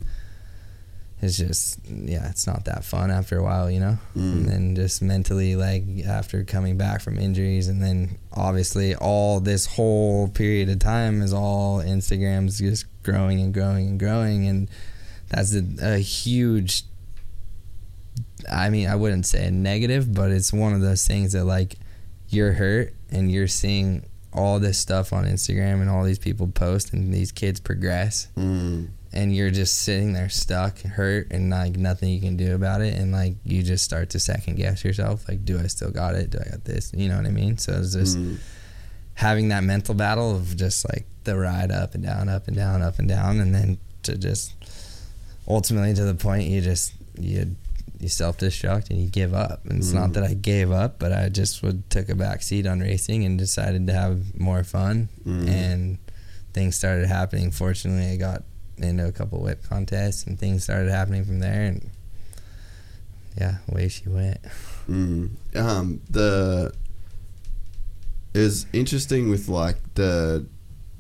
It's 1.20 1.36
just 1.36 1.80
yeah, 1.84 2.30
it's 2.30 2.46
not 2.46 2.66
that 2.66 2.84
fun 2.84 3.10
after 3.10 3.38
a 3.38 3.42
while, 3.42 3.68
you 3.68 3.80
know. 3.80 3.98
Mm. 4.16 4.32
And 4.32 4.48
then 4.48 4.76
just 4.76 5.02
mentally, 5.02 5.56
like 5.56 5.82
after 6.06 6.44
coming 6.44 6.76
back 6.76 7.00
from 7.00 7.18
injuries, 7.18 7.66
and 7.66 7.82
then 7.82 8.18
obviously 8.32 8.94
all 8.94 9.40
this 9.40 9.66
whole 9.66 10.28
period 10.28 10.68
of 10.68 10.78
time 10.78 11.20
is 11.20 11.32
all 11.32 11.80
Instagram's 11.80 12.60
just 12.60 12.86
growing 13.02 13.40
and 13.40 13.52
growing 13.52 13.88
and 13.88 13.98
growing, 13.98 14.46
and 14.46 14.70
that's 15.28 15.54
a, 15.54 15.62
a 15.80 15.98
huge. 15.98 16.84
I 18.50 18.70
mean, 18.70 18.88
I 18.88 18.94
wouldn't 18.96 19.26
say 19.26 19.46
a 19.46 19.50
negative, 19.50 20.14
but 20.14 20.30
it's 20.30 20.52
one 20.52 20.72
of 20.72 20.80
those 20.80 21.06
things 21.06 21.32
that 21.32 21.44
like 21.44 21.76
you're 22.28 22.52
hurt 22.52 22.94
and 23.10 23.30
you're 23.30 23.48
seeing 23.48 24.04
all 24.32 24.58
this 24.60 24.78
stuff 24.78 25.12
on 25.12 25.24
Instagram 25.24 25.80
and 25.80 25.88
all 25.90 26.04
these 26.04 26.18
people 26.18 26.46
post 26.46 26.92
and 26.92 27.12
these 27.12 27.32
kids 27.32 27.58
progress 27.60 28.28
Mm. 28.36 28.88
and 29.12 29.34
you're 29.34 29.50
just 29.50 29.80
sitting 29.82 30.12
there 30.12 30.28
stuck, 30.28 30.78
hurt, 30.80 31.28
and 31.30 31.50
like 31.50 31.76
nothing 31.76 32.10
you 32.10 32.20
can 32.20 32.36
do 32.36 32.54
about 32.54 32.80
it, 32.82 32.94
and 32.94 33.10
like 33.12 33.34
you 33.44 33.62
just 33.62 33.84
start 33.84 34.10
to 34.10 34.20
second 34.20 34.56
guess 34.56 34.84
yourself, 34.84 35.26
like, 35.28 35.44
do 35.44 35.58
I 35.58 35.66
still 35.66 35.90
got 35.90 36.14
it? 36.14 36.30
Do 36.30 36.38
I 36.44 36.50
got 36.50 36.64
this? 36.64 36.92
You 36.94 37.08
know 37.08 37.16
what 37.16 37.26
I 37.26 37.30
mean? 37.30 37.56
So 37.58 37.72
it's 37.78 37.94
just 37.94 38.18
Mm. 38.18 38.36
having 39.14 39.48
that 39.48 39.64
mental 39.64 39.94
battle 39.94 40.36
of 40.36 40.56
just 40.56 40.86
like 40.92 41.06
the 41.24 41.36
ride 41.36 41.72
up 41.72 41.94
and 41.94 42.04
down, 42.04 42.28
up 42.28 42.46
and 42.48 42.56
down, 42.56 42.82
up 42.82 42.98
and 42.98 43.08
down, 43.08 43.40
and 43.40 43.54
then 43.54 43.78
to 44.04 44.16
just 44.16 44.57
ultimately 45.48 45.94
to 45.94 46.04
the 46.04 46.14
point 46.14 46.48
you 46.48 46.60
just 46.60 46.92
you 47.18 47.56
you 47.98 48.08
self 48.08 48.38
destruct 48.38 48.90
and 48.90 49.00
you 49.00 49.08
give 49.08 49.34
up. 49.34 49.64
And 49.64 49.78
it's 49.78 49.92
not 49.92 50.12
that 50.12 50.22
I 50.22 50.34
gave 50.34 50.70
up, 50.70 50.98
but 50.98 51.12
I 51.12 51.28
just 51.28 51.62
would 51.62 51.88
took 51.90 52.08
a 52.08 52.14
back 52.14 52.42
seat 52.42 52.66
on 52.66 52.80
racing 52.80 53.24
and 53.24 53.38
decided 53.38 53.86
to 53.88 53.92
have 53.92 54.38
more 54.38 54.62
fun. 54.62 55.08
And 55.48 55.98
things 56.52 56.76
started 56.76 57.08
happening. 57.08 57.50
Fortunately, 57.50 58.12
I 58.12 58.16
got 58.16 58.44
into 58.76 59.06
a 59.06 59.12
couple 59.12 59.40
whip 59.40 59.64
contests 59.68 60.24
and 60.24 60.38
things 60.38 60.64
started 60.64 60.90
happening 60.90 61.24
from 61.24 61.40
there. 61.40 61.64
And 61.64 61.90
yeah, 63.36 63.56
away 63.68 63.88
she 63.88 64.08
went. 64.08 64.38
Mm. 64.88 65.30
Um, 65.56 66.00
the 66.08 66.72
is 68.34 68.66
interesting 68.72 69.28
with 69.28 69.48
like 69.48 69.76
the 69.94 70.46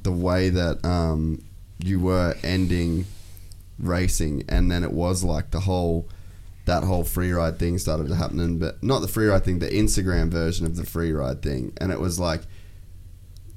the 0.02 0.12
way 0.12 0.48
that 0.48 0.84
um, 0.84 1.42
you 1.78 2.00
were 2.00 2.34
ending 2.42 3.04
racing, 3.78 4.44
and 4.48 4.70
then 4.70 4.82
it 4.84 4.92
was 4.92 5.22
like 5.24 5.50
the 5.50 5.60
whole 5.60 6.08
that 6.64 6.84
whole 6.84 7.02
free 7.04 7.32
ride 7.32 7.58
thing 7.58 7.78
started 7.78 8.08
to 8.08 8.14
happening, 8.14 8.58
but 8.58 8.82
not 8.82 9.00
the 9.00 9.08
free 9.08 9.26
ride 9.26 9.42
thing, 9.44 9.58
the 9.58 9.68
Instagram 9.70 10.28
version 10.28 10.66
of 10.66 10.76
the 10.76 10.84
free 10.84 11.12
ride 11.12 11.40
thing, 11.42 11.72
and 11.78 11.90
it 11.90 11.98
was 12.00 12.18
like 12.20 12.42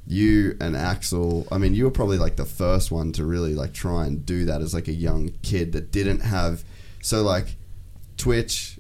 you 0.08 0.58
and 0.60 0.76
Axel. 0.76 1.48
I 1.52 1.58
mean, 1.58 1.74
you 1.76 1.86
were 1.86 1.92
probably 1.92 2.18
like 2.18 2.36
the 2.36 2.46
first 2.46 2.92
one 2.92 3.12
to 3.14 3.26
really 3.26 3.54
like 3.56 3.74
try 3.74 4.06
and 4.06 4.26
do 4.26 4.46
that 4.46 4.62
as 4.62 4.74
like 4.74 4.88
a 4.88 4.94
young 4.94 5.32
kid 5.44 5.74
that 5.74 5.92
didn't 5.92 6.22
have 6.22 6.64
so 7.02 7.22
like 7.24 7.56
Twitch 8.18 8.78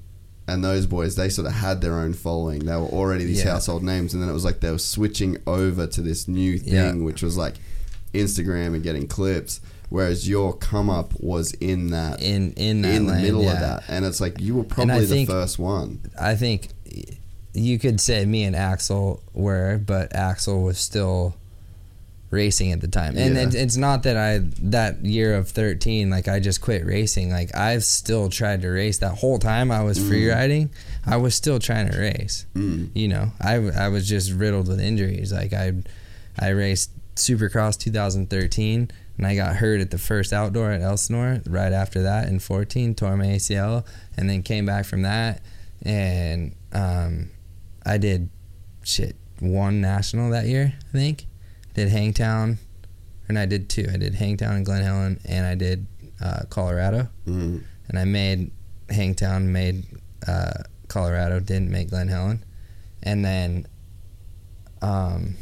and 0.48 0.64
those 0.64 0.86
boys, 0.86 1.16
they 1.16 1.30
sort 1.30 1.48
of 1.48 1.54
had 1.54 1.82
their 1.82 1.94
own 1.96 2.14
following. 2.14 2.60
They 2.60 2.76
were 2.76 2.82
already 2.82 3.26
these 3.26 3.44
Yeah. 3.44 3.52
household 3.52 3.84
names, 3.84 4.14
and 4.14 4.22
then 4.22 4.30
it 4.30 4.34
was 4.34 4.44
like 4.46 4.60
they 4.60 4.72
were 4.72 4.78
switching 4.78 5.38
over 5.48 5.88
to 5.88 6.02
this 6.02 6.28
new 6.28 6.58
thing, 6.58 6.74
Yeah. 6.74 6.94
which 6.94 7.22
was 7.22 7.38
like 7.38 7.56
Instagram 8.14 8.74
and 8.74 8.84
getting 8.84 9.08
clips. 9.08 9.62
Whereas 9.92 10.28
your 10.28 10.54
come 10.56 10.90
up 10.90 11.14
was 11.20 11.52
in 11.56 11.92
that 11.92 12.22
In 12.22 12.54
in 12.54 12.82
that 12.82 12.96
in 12.96 13.06
the 13.08 13.14
lane, 13.14 13.22
middle 13.24 13.48
of 13.48 13.60
that, 13.60 13.84
and 13.90 14.06
it's 14.06 14.20
like 14.22 14.40
you 14.40 14.56
were 14.56 14.64
probably 14.64 15.02
the 15.02 15.08
think- 15.08 15.30
first 15.30 15.60
one. 15.60 16.00
I 16.20 16.36
think 16.36 16.70
you 17.54 17.78
could 17.78 18.00
say 18.00 18.24
me 18.26 18.44
and 18.46 18.56
Axel 18.56 19.22
were, 19.34 19.78
but 19.78 20.16
Axel 20.16 20.64
was 20.64 20.78
still 20.78 21.36
racing 22.30 22.72
at 22.72 22.80
the 22.80 22.88
time. 22.88 23.18
And 23.18 23.36
Yeah. 23.36 23.42
it, 23.50 23.56
it's 23.56 23.76
not 23.76 24.04
that 24.04 24.16
I 24.16 24.38
that 24.62 25.04
year 25.04 25.36
of 25.36 25.50
13 25.50 26.10
like 26.10 26.30
I 26.30 26.40
just 26.40 26.62
quit 26.62 26.86
racing. 26.86 27.30
Like 27.30 27.54
I've 27.54 27.84
still 27.84 28.30
tried 28.30 28.62
to 28.62 28.70
race 28.70 29.00
that 29.00 29.16
whole 29.18 29.38
time 29.40 29.70
I 29.72 29.84
was 29.84 29.98
free 30.00 30.30
riding. 30.30 30.70
I 31.06 31.18
was 31.18 31.36
still 31.36 31.60
trying 31.60 31.92
to 31.92 32.00
race. 32.00 32.46
Mm. 32.56 32.92
You 32.94 33.10
know, 33.10 33.32
I, 33.42 33.56
I 33.56 33.90
was 33.90 34.08
just 34.08 34.32
riddled 34.32 34.70
with 34.70 34.80
injuries. 34.80 35.34
Like 35.34 35.52
I 35.52 35.74
I 36.40 36.50
raced 36.52 36.92
Supercross 37.18 37.78
2013 37.78 38.90
and 39.22 39.28
I 39.28 39.36
got 39.36 39.58
hurt 39.58 39.82
at 39.82 39.92
the 39.92 40.00
first 40.00 40.34
outdoor 40.34 40.72
at 40.72 40.82
Elsinore 40.82 41.42
right 41.48 41.72
after 41.72 42.02
that 42.02 42.28
in 42.28 42.40
14 42.40 42.96
tore 42.96 43.16
my 43.16 43.28
ACL 43.28 43.86
and 44.18 44.28
then 44.28 44.42
came 44.42 44.66
back 44.66 44.84
from 44.86 45.04
that. 45.04 45.44
And 45.84 46.56
um, 46.74 47.30
I 47.86 48.00
did 48.00 48.32
shit 48.84 49.16
one 49.40 49.80
national 49.80 50.32
that 50.32 50.48
year 50.48 50.74
I 50.76 50.92
think. 50.92 51.28
Did 51.76 51.90
Hangtown 51.90 52.58
and 53.30 53.38
I 53.38 53.46
did 53.46 53.70
two. 53.70 53.86
I 53.94 53.98
did 53.98 54.16
Hangtown 54.16 54.56
and 54.56 54.66
Glen 54.66 54.82
Helen 54.82 55.20
and 55.24 55.46
I 55.46 55.54
did 55.54 55.86
uh, 56.20 56.46
Colorado. 56.50 57.08
Mm. 57.28 57.64
and 57.90 58.00
I 58.00 58.06
made 58.06 58.50
Hangtown 58.90 59.52
made 59.52 59.86
uh, 60.28 60.64
Colorado 60.88 61.40
didn't 61.40 61.70
make 61.70 61.92
Glen 61.92 62.08
Helen. 62.08 62.44
And 63.04 63.24
then 63.24 63.68
um 64.82 65.36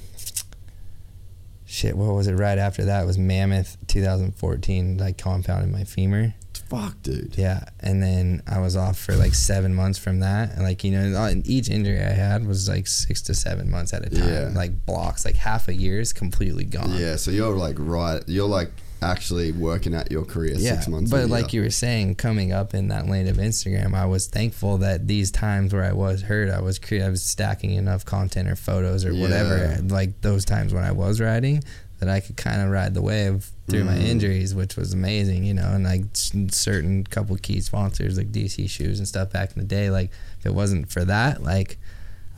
shit 1.70 1.96
what 1.96 2.14
was 2.14 2.28
it 2.28 2.34
right 2.34 2.58
after 2.58 2.86
that 2.86 3.06
was 3.06 3.18
Mammoth 3.18 3.78
2014 3.88 5.02
I 5.02 5.12
compounded 5.12 5.72
my 5.72 5.84
femur 5.84 6.34
Fuck, 6.68 7.02
dude. 7.02 7.36
yeah, 7.36 7.64
and 7.80 8.02
then 8.04 8.44
I 8.48 8.60
was 8.60 8.76
off 8.76 9.00
for 9.00 9.16
like 9.16 9.34
seven 9.34 9.74
months 9.74 9.98
from 9.98 10.20
that. 10.20 10.52
And 10.54 10.62
like 10.62 10.84
you 10.84 10.92
know, 10.92 11.18
uh, 11.20 11.34
each 11.46 11.68
injury 11.68 12.00
I 12.00 12.12
had 12.12 12.46
was 12.46 12.70
like 12.70 12.86
six 12.86 13.24
to 13.24 13.34
seven 13.34 13.72
months 13.72 13.92
at 13.92 14.06
a 14.06 14.10
time. 14.12 14.30
Yeah. 14.30 14.52
Like 14.54 14.86
blocks, 14.86 15.26
like 15.26 15.36
half 15.36 15.68
a 15.68 15.74
year 15.74 16.00
is 16.00 16.14
completely 16.14 16.66
gone. 16.66 16.94
Yeah, 16.96 17.16
so 17.16 17.32
you're 17.32 17.56
like 17.56 17.76
right. 17.80 18.22
You're 18.28 18.48
like 18.48 18.70
actually 19.02 19.52
working 19.52 19.94
at 19.94 20.12
your 20.12 20.26
career 20.26 20.56
Yeah, 20.58 20.74
six 20.76 20.88
months. 20.88 21.12
Ago. 21.12 21.22
But 21.22 21.30
like 21.30 21.54
you 21.54 21.62
were 21.62 21.70
saying, 21.70 22.16
coming 22.16 22.52
up 22.52 22.74
in 22.74 22.90
that 22.90 23.08
lane 23.08 23.28
of 23.28 23.38
Instagram, 23.38 23.94
I 23.96 24.06
was 24.06 24.28
thankful 24.28 24.78
that 24.80 25.08
these 25.08 25.32
times 25.32 25.74
where 25.74 25.84
I 25.86 25.94
was 25.94 26.24
hurt, 26.24 26.50
I 26.50 26.62
was 26.62 26.80
cre- 26.80 27.02
I 27.04 27.10
was 27.10 27.24
stacking 27.24 27.72
enough 27.72 28.06
content 28.06 28.50
or 28.50 28.56
photos 28.56 29.06
or 29.06 29.14
whatever. 29.14 29.78
Like 29.84 30.20
those 30.22 30.44
times 30.46 30.74
when 30.74 30.84
I 30.84 30.92
was 30.92 31.22
riding, 31.22 31.64
that 32.00 32.10
I 32.10 32.20
could 32.22 32.38
kind 32.38 32.62
of 32.62 32.70
ride 32.70 32.94
the 32.94 33.02
wave 33.02 33.50
through 33.70 33.84
my 33.84 33.96
Mhm. 33.96 34.04
injuries, 34.04 34.56
which 34.56 34.76
was 34.78 34.94
amazing, 34.94 35.44
you 35.44 35.54
know. 35.54 35.70
And 35.72 35.84
like 35.84 36.06
certain 36.14 37.04
couple 37.04 37.36
key 37.38 37.62
sponsors 37.62 38.18
like 38.18 38.32
DC 38.32 38.68
shoes 38.70 39.00
and 39.00 39.08
stuff 39.08 39.32
back 39.32 39.52
in 39.56 39.60
the 39.62 39.68
day, 39.68 39.90
like 39.90 40.10
if 40.40 40.46
it 40.46 40.54
wasn't 40.54 40.90
for 40.92 41.04
that, 41.06 41.44
like 41.44 41.78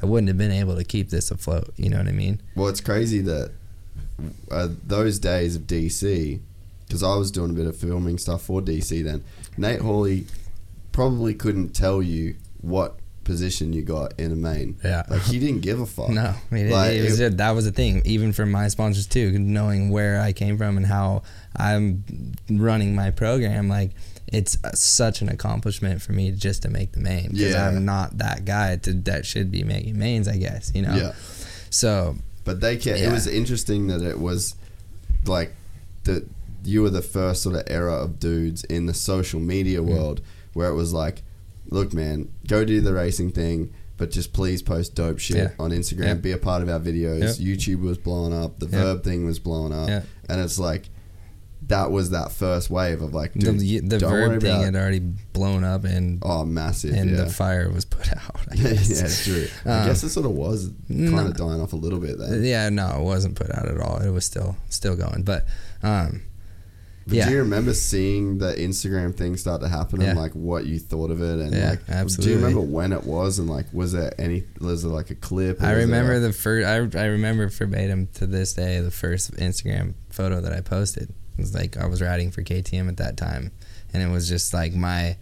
I 0.02 0.06
wouldn't 0.08 0.30
have 0.30 0.38
been 0.38 0.52
able 0.52 0.76
to 0.76 0.84
keep 0.84 1.10
this 1.12 1.30
afloat. 1.32 1.74
You 1.78 1.90
know 1.90 1.98
what 1.98 2.08
I 2.08 2.12
mean? 2.12 2.42
Well, 2.56 2.68
it's 2.70 2.82
crazy 2.82 3.22
that 3.22 3.52
uh, 4.50 4.70
those 4.86 5.20
days 5.20 5.56
of 5.56 5.64
DC, 5.68 6.40
because 6.92 7.04
I 7.04 7.16
was 7.16 7.32
doing 7.32 7.52
a 7.52 7.54
bit 7.54 7.68
of 7.68 7.78
filming 7.78 8.18
stuff 8.18 8.42
for 8.42 8.62
DC 8.62 9.02
then. 9.02 9.24
Nate 9.58 9.80
Hawley 9.80 10.26
probably 10.92 11.34
couldn't 11.34 11.70
tell 11.70 12.02
you 12.04 12.36
what 12.60 12.98
position 13.24 13.72
you 13.72 13.82
got 13.82 14.20
in 14.20 14.34
a 14.34 14.36
main. 14.36 14.78
Yeah. 14.84 15.04
like 15.10 15.22
he 15.22 15.40
didn't 15.40 15.62
give 15.62 15.80
a 15.80 15.86
fuck. 15.98 16.10
No, 16.10 16.34
it- 16.52 16.70
Like, 16.70 16.96
it 16.98 17.04
was 17.04 17.20
it- 17.22 17.38
that 17.38 17.52
was 17.52 17.64
the 17.64 17.72
thing. 17.72 18.02
Even 18.04 18.34
for 18.34 18.46
my 18.46 18.68
sponsors 18.68 19.08
too, 19.08 19.40
knowing 19.40 19.90
where 19.90 20.20
I 20.20 20.34
came 20.34 20.58
from 20.58 20.76
and 20.76 20.86
how 20.86 21.24
I'm 21.56 22.04
running 22.50 22.94
my 22.94 23.10
program, 23.12 23.70
like 23.70 23.92
it's 24.28 24.58
such 24.74 25.22
an 25.22 25.30
accomplishment 25.30 26.02
for 26.02 26.12
me 26.12 26.32
just 26.32 26.64
to 26.64 26.70
make 26.70 26.92
the 26.92 27.00
main. 27.00 27.30
Because 27.32 27.54
Yeah. 27.54 27.68
I'm 27.70 27.86
not 27.86 28.18
that 28.18 28.44
guy 28.44 28.76
to, 28.78 28.92
that 28.94 29.26
should 29.26 29.50
be 29.50 29.64
making 29.64 29.98
mains, 29.98 30.28
I 30.28 30.36
guess. 30.38 30.74
You 30.76 30.82
know. 30.82 30.96
Yeah. 30.96 31.14
So 31.70 32.18
But 32.44 32.60
they 32.60 32.74
it 32.76 32.86
Yeah. 32.86 33.14
was 33.14 33.28
interesting 33.28 33.88
that 33.88 34.02
it 34.02 34.20
was 34.20 34.56
like 35.26 35.54
that 36.04 36.28
you 36.64 36.82
were 36.82 36.90
the 36.90 37.02
first 37.02 37.42
sort 37.44 37.56
of 37.56 37.64
era 37.68 37.94
of 37.94 38.20
dudes 38.20 38.64
in 38.66 38.86
the 38.86 38.94
social 38.94 39.40
media 39.40 39.82
world 39.82 40.22
where 40.54 40.70
it 40.70 40.76
was 40.76 40.94
like, 40.94 41.24
look, 41.70 41.94
man, 41.94 42.32
go 42.48 42.66
do 42.66 42.82
the 42.82 42.94
racing 42.94 43.32
thing, 43.32 43.74
but 43.98 44.12
just 44.12 44.34
please 44.34 44.62
post 44.62 44.96
dope 44.96 45.20
shit 45.20 45.38
Yeah. 45.38 45.50
on 45.60 45.72
Instagram, 45.72 46.06
Yep. 46.06 46.22
be 46.22 46.32
a 46.32 46.38
part 46.38 46.62
of 46.64 46.70
our 46.70 46.80
videos. 46.80 47.40
YouTube 47.40 47.82
was 47.82 47.98
blowing 47.98 48.34
up, 48.34 48.60
the. 48.60 48.66
Vurb 48.68 49.04
thing 49.04 49.26
was 49.26 49.40
blowing 49.40 49.72
up, 49.74 50.04
and 50.30 50.42
it's 50.42 50.60
like 50.60 50.90
that 51.68 51.92
was 51.92 52.10
that 52.10 52.32
first 52.32 52.70
wave 52.72 53.02
of 53.04 53.14
like, 53.14 53.34
the 53.34 53.54
dude, 53.54 53.90
the 53.90 54.06
worry 54.06 54.28
Vurb 54.38 54.42
thing 54.42 54.62
had 54.62 54.76
already 54.76 55.00
blown 55.00 55.64
up 55.64 55.84
and 55.84 56.20
oh, 56.24 56.44
massive, 56.44 56.94
and 56.96 57.12
yeah. 57.12 57.18
the 57.18 57.30
fire 57.30 57.70
was 57.72 57.86
put 57.86 58.12
out. 58.18 58.36
I 58.52 58.56
yeah, 58.56 58.70
guess. 58.72 59.02
it's 59.02 59.24
true. 59.24 59.48
I 59.66 59.70
Um, 59.82 59.88
guess 59.88 60.04
it 60.04 60.10
sort 60.10 60.26
of 60.26 60.32
was 60.34 60.72
kind 60.90 61.12
no. 61.12 61.26
of 61.28 61.38
dying 61.38 61.62
off 61.62 61.72
a 61.74 61.78
little 61.78 62.00
bit 62.00 62.18
then. 62.18 62.44
Yeah, 62.44 62.70
no, 62.70 62.98
it 62.98 63.02
wasn't 63.04 63.36
put 63.36 63.52
out 63.56 63.68
at 63.68 63.80
all. 63.80 63.98
It 64.02 64.10
was 64.10 64.26
still 64.26 64.58
still 64.70 64.96
going, 64.96 65.22
but 65.24 65.46
um, 65.84 66.24
But 67.08 67.16
Yeah. 67.18 67.26
do 67.26 67.32
you 67.32 67.38
remember 67.40 67.74
seeing 67.74 68.38
the 68.38 68.54
Instagram 68.54 69.16
thing 69.16 69.36
start 69.36 69.62
to 69.62 69.68
happen 69.68 70.02
and 70.02 70.18
like 70.18 70.34
what 70.34 70.66
you 70.66 70.78
thought 70.80 71.10
of 71.12 71.22
it 71.22 71.40
and 71.40 71.54
Yeah, 71.54 71.76
like 71.88 72.08
do 72.18 72.30
you 72.30 72.36
remember 72.36 72.62
when 72.62 72.94
it 72.94 73.04
was 73.06 73.40
and 73.40 73.50
like 73.50 73.66
was 73.74 73.92
there 73.94 74.14
any 74.20 74.44
was 74.60 74.84
there 74.84 74.92
like 74.92 75.10
a 75.10 75.16
clip? 75.16 75.62
I 75.64 75.74
remember 75.74 76.20
the 76.20 76.32
first. 76.34 76.68
I, 76.68 76.76
I 77.00 77.06
remember 77.06 77.48
verbatim 77.50 78.08
to 78.16 78.28
this 78.28 78.54
day 78.54 78.80
the 78.80 78.92
first 78.92 79.34
Instagram 79.36 79.96
photo 80.10 80.42
that 80.42 80.54
I 80.54 80.62
posted. 80.62 81.10
It 81.10 81.42
was 81.42 81.56
like 81.56 81.76
I 81.78 81.88
was 81.88 82.02
riding 82.02 82.30
for 82.30 82.44
KTM 82.44 82.88
at 82.88 82.98
that 82.98 83.18
time, 83.18 83.52
and 83.94 84.04
it 84.04 84.08
was 84.14 84.30
just 84.30 84.54
like 84.54 84.74
my 84.74 85.18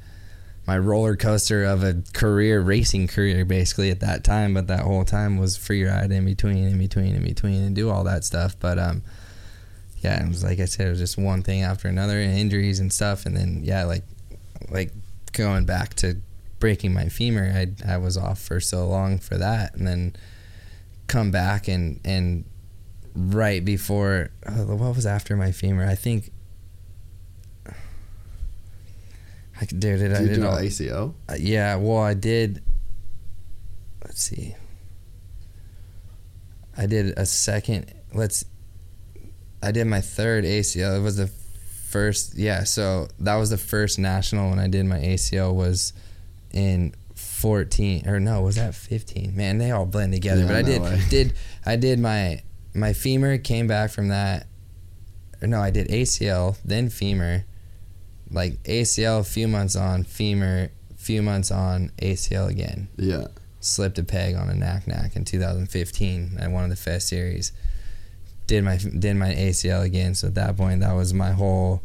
my 0.67 0.77
roller 0.77 1.15
coaster 1.15 1.63
of 1.63 1.83
a 1.83 2.03
career, 2.13 2.61
racing 2.61 3.07
career, 3.07 3.43
basically 3.45 3.89
at 3.89 4.01
that 4.01 4.23
time. 4.23 4.53
But 4.53 4.67
that 4.67 4.81
whole 4.81 5.05
time 5.05 5.37
was 5.37 5.55
free 5.57 5.83
ride 5.85 6.11
in 6.11 6.25
between, 6.25 6.67
in 6.67 6.77
between, 6.77 7.15
in 7.15 7.23
between, 7.23 7.63
and 7.63 7.75
do 7.75 7.89
all 7.89 8.03
that 8.03 8.23
stuff. 8.23 8.55
But 8.59 8.77
um, 8.77 9.01
yeah, 10.01 10.23
it 10.23 10.27
was 10.27 10.43
like 10.43 10.59
I 10.59 10.65
said, 10.65 10.87
it 10.87 10.91
was 10.91 10.99
just 10.99 11.17
one 11.17 11.41
thing 11.43 11.63
after 11.63 11.87
another, 11.87 12.19
and 12.19 12.37
injuries 12.37 12.79
and 12.79 12.91
stuff, 12.91 13.25
and 13.25 13.35
then 13.35 13.61
yeah, 13.63 13.83
like 13.83 14.03
like 14.69 14.91
going 15.33 15.65
back 15.65 15.93
to 15.95 16.17
breaking 16.59 16.93
my 16.93 17.09
femur, 17.09 17.51
I 17.53 17.93
I 17.93 17.97
was 17.97 18.17
off 18.17 18.39
for 18.39 18.59
so 18.59 18.87
long 18.87 19.19
for 19.19 19.37
that, 19.37 19.75
and 19.75 19.87
then 19.87 20.15
come 21.07 21.31
back 21.31 21.67
and 21.67 21.99
and 22.05 22.45
right 23.15 23.65
before 23.65 24.29
uh, 24.45 24.51
what 24.51 24.95
was 24.95 25.05
after 25.05 25.35
my 25.35 25.51
femur, 25.51 25.85
I 25.85 25.95
think. 25.95 26.31
I 29.61 29.65
did 29.65 30.01
it. 30.01 30.09
Did 30.09 30.13
I 30.15 30.21
you 30.21 30.27
did 30.27 30.35
do 30.35 30.47
all, 30.47 30.57
ACL? 30.57 31.13
uh, 31.29 31.35
yeah, 31.37 31.75
well, 31.75 31.99
I 31.99 32.13
did. 32.13 32.63
Let's 34.05 34.21
see. 34.23 34.55
I 36.77 36.85
did 36.85 37.17
a 37.17 37.25
second. 37.25 37.93
Let's. 38.13 38.45
I 39.61 39.71
did 39.71 39.87
my 39.87 40.01
third 40.01 40.43
ACL. 40.45 40.97
It 40.97 41.01
was 41.01 41.17
the 41.17 41.27
first. 41.27 42.35
Yeah, 42.35 42.63
so 42.63 43.07
that 43.19 43.35
was 43.35 43.49
the 43.49 43.57
first 43.57 43.99
national 43.99 44.49
when 44.49 44.59
I 44.59 44.67
did 44.67 44.85
my 44.85 44.99
ACL 44.99 45.53
was 45.53 45.93
in 46.51 46.93
14 47.15 48.07
or 48.07 48.19
no 48.19 48.41
was 48.41 48.55
that 48.55 48.73
15 48.73 49.35
man 49.35 49.59
they 49.59 49.71
all 49.71 49.85
blend 49.85 50.11
together 50.11 50.41
Yeah, 50.41 50.47
but 50.47 50.55
i 50.55 50.61
did 50.63 50.81
way. 50.81 51.01
did 51.09 51.33
i 51.65 51.75
did 51.75 51.99
my 51.99 52.41
my 52.73 52.93
femur 52.93 53.37
came 53.37 53.67
back 53.67 53.91
from 53.91 54.09
that. 54.09 54.47
No, 55.41 55.59
I 55.61 55.71
did 55.71 55.87
ACL, 55.87 56.57
then 56.65 56.89
femur. 56.89 57.45
Like 58.29 58.61
ACL, 58.63 59.21
a 59.21 59.23
few 59.23 59.47
months 59.47 59.75
on, 59.75 60.03
femur, 60.03 60.69
few 60.97 61.21
months 61.21 61.49
on, 61.49 61.91
ACL 62.01 62.49
again. 62.49 62.89
Yeah. 62.97 63.27
Slipped 63.59 63.97
a 63.97 64.03
peg 64.03 64.35
on 64.35 64.49
a 64.49 64.53
nac 64.53 64.85
nac 64.87 65.15
in 65.15 65.25
2015 65.25 66.37
at 66.39 66.51
one 66.51 66.63
of 66.63 66.69
the 66.69 66.75
Fest 66.75 67.07
series. 67.07 67.51
Did 68.49 68.63
my 68.63 68.77
did 68.77 69.15
my 69.15 69.29
ACL 69.29 69.83
again. 69.83 70.15
So 70.15 70.27
at 70.27 70.33
that 70.35 70.57
point, 70.57 70.81
that 70.81 70.93
was 70.93 71.13
my 71.13 71.33
whole, 71.33 71.83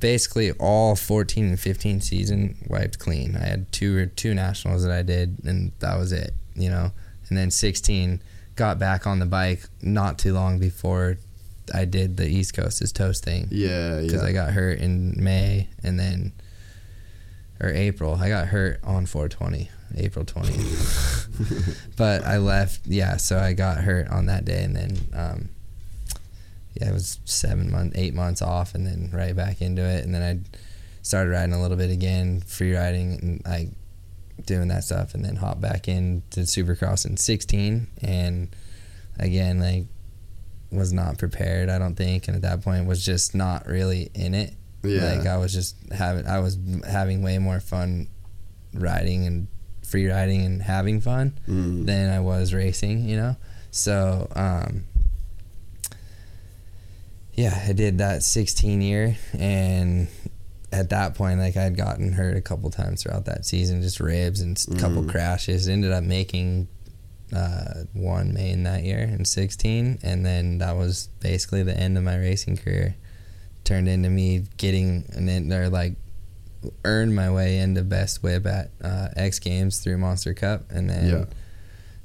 basically 0.00 0.50
all 0.52 0.96
14 0.96 1.44
and 1.44 1.60
15 1.60 2.00
season 2.00 2.56
wiped 2.66 2.98
clean. 2.98 3.36
I 3.36 3.44
had 3.44 3.70
two 3.72 3.98
or 3.98 4.06
two 4.06 4.32
nationals 4.32 4.82
that 4.84 4.90
I 4.90 5.02
did, 5.02 5.44
and 5.44 5.72
that 5.80 5.98
was 5.98 6.10
it. 6.10 6.32
You 6.54 6.70
know, 6.70 6.92
and 7.28 7.36
then 7.36 7.50
16 7.50 8.22
got 8.56 8.78
back 8.78 9.06
on 9.06 9.18
the 9.18 9.26
bike 9.26 9.64
not 9.82 10.18
too 10.18 10.32
long 10.32 10.58
before 10.58 11.18
I 11.74 11.84
did 11.84 12.16
the 12.16 12.26
East 12.26 12.54
Coast 12.54 12.80
is 12.80 12.90
toast 12.90 13.22
thing 13.22 13.48
Yeah. 13.50 13.96
yeah. 13.96 14.00
because 14.00 14.22
I 14.22 14.32
got 14.32 14.50
hurt 14.52 14.78
in 14.78 15.14
May 15.22 15.68
and 15.82 16.00
then 16.00 16.32
or 17.60 17.68
April. 17.68 18.14
I 18.14 18.30
got 18.30 18.48
hurt 18.48 18.80
on 18.82 19.04
420, 19.04 19.70
April 19.98 20.24
20th. 20.24 21.76
but 21.96 22.24
I 22.24 22.38
left, 22.38 22.86
yeah. 22.86 23.18
So 23.18 23.38
I 23.38 23.52
got 23.52 23.78
hurt 23.78 24.08
on 24.08 24.26
that 24.26 24.46
day, 24.46 24.64
and 24.64 24.74
then 24.74 24.98
um, 25.14 25.48
yeah, 26.74 26.88
it 26.90 26.92
was 26.92 27.20
seven 27.24 27.70
months, 27.70 27.96
eight 27.98 28.14
months 28.14 28.42
off, 28.42 28.74
and 28.74 28.86
then 28.86 29.10
right 29.12 29.34
back 29.36 29.60
into 29.62 29.82
it, 29.82 30.04
and 30.04 30.14
then 30.14 30.22
I 30.22 30.58
started 31.02 31.30
riding 31.30 31.52
a 31.54 31.60
little 31.60 31.76
bit 31.76 31.90
again, 31.90 32.40
free 32.40 32.74
riding, 32.74 33.12
and 33.20 33.42
like 33.44 33.68
doing 34.46 34.68
that 34.68 34.84
stuff, 34.84 35.14
and 35.14 35.24
then 35.24 35.36
hopped 35.36 35.60
back 35.60 35.88
into 35.88 36.40
Supercross 36.40 37.04
in 37.06 37.16
16, 37.16 37.86
and 38.02 38.48
again 39.18 39.60
like 39.60 39.84
was 40.70 40.90
not 40.90 41.18
prepared 41.18 41.68
i 41.68 41.78
don't 41.78 41.96
think. 41.96 42.28
And 42.28 42.34
at 42.36 42.42
that 42.42 42.62
point 42.62 42.86
was 42.86 43.04
just 43.04 43.34
not 43.34 43.66
really 43.66 44.10
in 44.14 44.32
it. 44.34 44.54
Yeah. 44.82 45.14
like 45.16 45.26
i 45.26 45.36
was 45.36 45.52
just 45.52 45.76
having 45.92 46.26
i 46.26 46.38
was 46.40 46.56
having 46.88 47.22
way 47.22 47.38
more 47.38 47.60
fun 47.60 48.08
riding 48.74 49.26
and 49.26 49.46
free 49.86 50.08
riding 50.08 50.44
and 50.46 50.62
having 50.62 51.00
fun 51.00 51.38
Mm. 51.46 51.84
than 51.86 52.10
i 52.10 52.20
was 52.20 52.54
racing 52.54 53.06
you 53.08 53.16
know? 53.16 53.36
So 53.70 54.28
um 54.34 54.84
yeah 57.34 57.64
i 57.68 57.72
did 57.72 57.98
that 57.98 58.22
16 58.22 58.80
year 58.82 59.16
and 59.38 60.08
at 60.70 60.90
that 60.90 61.14
point 61.14 61.38
like 61.38 61.56
i'd 61.56 61.76
gotten 61.76 62.12
hurt 62.12 62.36
a 62.36 62.40
couple 62.40 62.70
times 62.70 63.02
throughout 63.02 63.24
that 63.26 63.44
season 63.46 63.80
just 63.82 64.00
ribs 64.00 64.40
and 64.40 64.62
a 64.70 64.74
couple 64.76 65.02
Mhm. 65.02 65.10
crashes 65.10 65.68
ended 65.68 65.92
up 65.92 66.04
making 66.04 66.68
uh, 67.34 67.84
one 67.94 68.34
main 68.34 68.62
that 68.64 68.84
year 68.84 68.98
in 68.98 69.24
16 69.24 69.98
and 70.02 70.26
then 70.26 70.58
that 70.58 70.76
was 70.76 71.08
basically 71.20 71.62
the 71.62 71.74
end 71.74 71.96
of 71.96 72.04
my 72.04 72.16
racing 72.16 72.58
career 72.58 72.94
turned 73.64 73.88
into 73.88 74.10
me 74.10 74.44
getting 74.58 75.04
and 75.14 75.26
then 75.26 75.48
they're 75.48 75.70
like 75.70 75.94
earned 76.84 77.14
my 77.16 77.30
way 77.30 77.56
into 77.58 77.82
best 77.82 78.22
whip 78.22 78.44
at 78.46 78.70
uh, 78.84 79.08
X 79.16 79.38
Games 79.38 79.78
through 79.78 79.96
Monster 79.96 80.34
Cup 80.34 80.70
and 80.70 80.90
then 80.90 81.08
Yeah. 81.08 81.24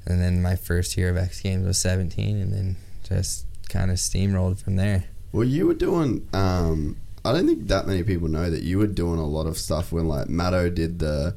and 0.06 0.20
then 0.22 0.40
my 0.40 0.56
first 0.56 0.96
year 0.96 1.10
of 1.10 1.18
X 1.18 1.40
Games 1.42 1.66
was 1.66 1.78
17 1.78 2.38
and 2.40 2.52
then 2.52 2.76
just 3.06 3.44
kind 3.68 3.90
of 3.90 3.98
steamrolled 3.98 4.58
from 4.62 4.76
there 4.76 5.04
Well, 5.32 5.44
you 5.44 5.66
were 5.66 5.74
doing. 5.74 6.26
Um, 6.32 6.96
I 7.24 7.32
don't 7.32 7.46
think 7.46 7.68
that 7.68 7.86
many 7.86 8.02
people 8.02 8.28
know 8.28 8.48
that 8.50 8.62
you 8.62 8.78
were 8.78 8.86
doing 8.86 9.18
a 9.18 9.26
lot 9.26 9.46
of 9.46 9.58
stuff 9.58 9.92
when 9.92 10.08
like 10.08 10.28
Maddo 10.28 10.74
did 10.74 10.98
the 10.98 11.34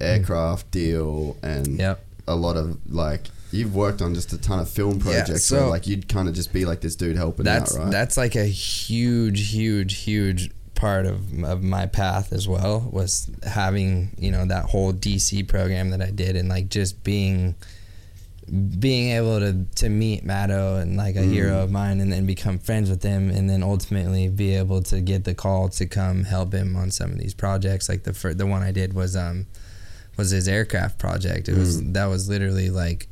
aircraft 0.00 0.70
deal 0.70 1.36
and 1.42 1.78
yep 1.78 2.04
a 2.26 2.34
lot 2.34 2.56
of 2.56 2.78
like 2.92 3.28
you've 3.52 3.74
worked 3.74 4.02
on 4.02 4.14
just 4.14 4.32
a 4.32 4.38
ton 4.38 4.58
of 4.58 4.68
film 4.68 4.98
projects. 4.98 5.44
so 5.44 5.58
so- 5.58 5.68
like 5.68 5.86
you'd 5.86 6.08
kind 6.08 6.28
of 6.28 6.34
just 6.34 6.52
be 6.52 6.64
like 6.64 6.80
this 6.80 6.96
dude 6.96 7.16
helping 7.16 7.44
that's 7.44 7.76
out, 7.76 7.82
right? 7.84 7.92
that's 7.92 8.16
like 8.16 8.34
a 8.34 8.44
huge 8.46 9.50
huge 9.52 9.98
huge 10.02 10.50
part 10.74 11.06
of, 11.06 11.44
of 11.44 11.62
my 11.62 11.86
path 11.86 12.32
as 12.32 12.48
well 12.48 12.88
was 12.90 13.30
having 13.44 14.10
you 14.18 14.30
know 14.30 14.44
that 14.46 14.64
whole 14.64 14.92
DC 14.92 15.46
program 15.46 15.90
that 15.90 16.02
I 16.02 16.10
did 16.10 16.34
and 16.34 16.48
like 16.48 16.68
just 16.68 17.04
being 17.04 17.54
being 18.78 19.10
able 19.12 19.40
to 19.40 19.64
to 19.76 19.88
meet 19.88 20.24
Maddo 20.26 20.80
and 20.80 20.96
like 20.96 21.16
a 21.16 21.20
Mm. 21.20 21.30
hero 21.32 21.62
of 21.62 21.70
mine 21.70 22.00
and 22.00 22.12
then 22.12 22.26
become 22.26 22.58
friends 22.58 22.90
with 22.90 23.02
him 23.02 23.30
and 23.30 23.48
then 23.48 23.62
ultimately 23.62 24.28
be 24.28 24.54
able 24.54 24.82
to 24.82 25.00
get 25.00 25.24
the 25.24 25.34
call 25.34 25.68
to 25.70 25.86
come 25.86 26.24
help 26.24 26.52
him 26.52 26.76
on 26.76 26.90
some 26.90 27.10
of 27.12 27.18
these 27.18 27.32
projects 27.34 27.88
like 27.88 28.02
the 28.04 28.12
fir- 28.12 28.34
the 28.34 28.46
one 28.46 28.62
I 28.62 28.70
did 28.72 28.92
was 28.92 29.16
um 29.16 29.46
was 30.18 30.30
his 30.30 30.46
aircraft 30.46 30.98
project 30.98 31.48
it 31.48 31.56
was 31.56 31.80
Mm. 31.80 31.94
that 31.94 32.06
was 32.06 32.28
literally 32.28 32.68
like 32.70 33.08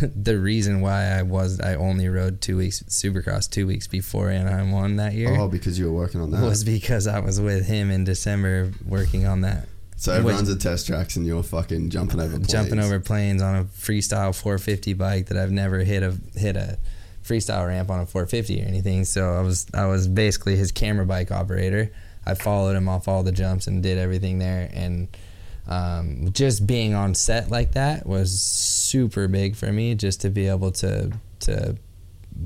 the 0.00 0.38
reason 0.38 0.80
why 0.80 1.04
I 1.18 1.22
was 1.22 1.58
I 1.60 1.74
only 1.74 2.08
rode 2.08 2.40
two 2.40 2.56
weeks 2.58 2.82
Supercross 2.88 3.48
two 3.48 3.66
weeks 3.66 3.86
before 3.86 4.28
Anaheim 4.30 4.70
one 4.72 4.96
that 4.96 5.14
year 5.14 5.34
oh, 5.38 5.48
because 5.48 5.78
you 5.78 5.86
were 5.86 5.92
working 5.92 6.20
on 6.20 6.30
that. 6.30 6.42
was 6.42 6.62
because 6.64 7.06
I 7.06 7.20
was 7.20 7.40
with 7.40 7.66
him 7.66 7.90
in 7.90 8.04
December 8.04 8.72
working 8.86 9.26
on 9.26 9.40
that 9.42 9.66
so 10.00 10.14
everyone's 10.14 10.48
at 10.48 10.58
test 10.62 10.86
tracks 10.86 11.16
and 11.16 11.26
you're 11.26 11.42
fucking 11.42 11.90
jumping 11.90 12.20
over 12.20 12.30
planes. 12.30 12.48
jumping 12.48 12.78
over 12.78 12.98
planes 13.00 13.42
on 13.42 13.56
a 13.56 13.64
freestyle 13.64 14.34
450 14.34 14.94
bike 14.94 15.26
that 15.26 15.36
I've 15.36 15.50
never 15.50 15.80
hit 15.80 16.02
a 16.02 16.16
hit 16.34 16.56
a 16.56 16.78
freestyle 17.22 17.66
ramp 17.66 17.90
on 17.90 18.00
a 18.00 18.06
450 18.06 18.62
or 18.62 18.66
anything. 18.66 19.04
So 19.04 19.34
I 19.34 19.42
was 19.42 19.66
I 19.74 19.84
was 19.84 20.08
basically 20.08 20.56
his 20.56 20.72
camera 20.72 21.04
bike 21.04 21.30
operator. 21.30 21.92
I 22.24 22.32
followed 22.32 22.76
him 22.76 22.88
off 22.88 23.08
all 23.08 23.22
the 23.22 23.30
jumps 23.30 23.66
and 23.66 23.82
did 23.82 23.98
everything 23.98 24.38
there. 24.38 24.70
And 24.72 25.08
um, 25.68 26.32
just 26.32 26.66
being 26.66 26.94
on 26.94 27.14
set 27.14 27.50
like 27.50 27.72
that 27.72 28.06
was 28.06 28.40
super 28.40 29.28
big 29.28 29.54
for 29.54 29.70
me. 29.70 29.94
Just 29.94 30.22
to 30.22 30.30
be 30.30 30.48
able 30.48 30.72
to 30.72 31.12
to 31.40 31.76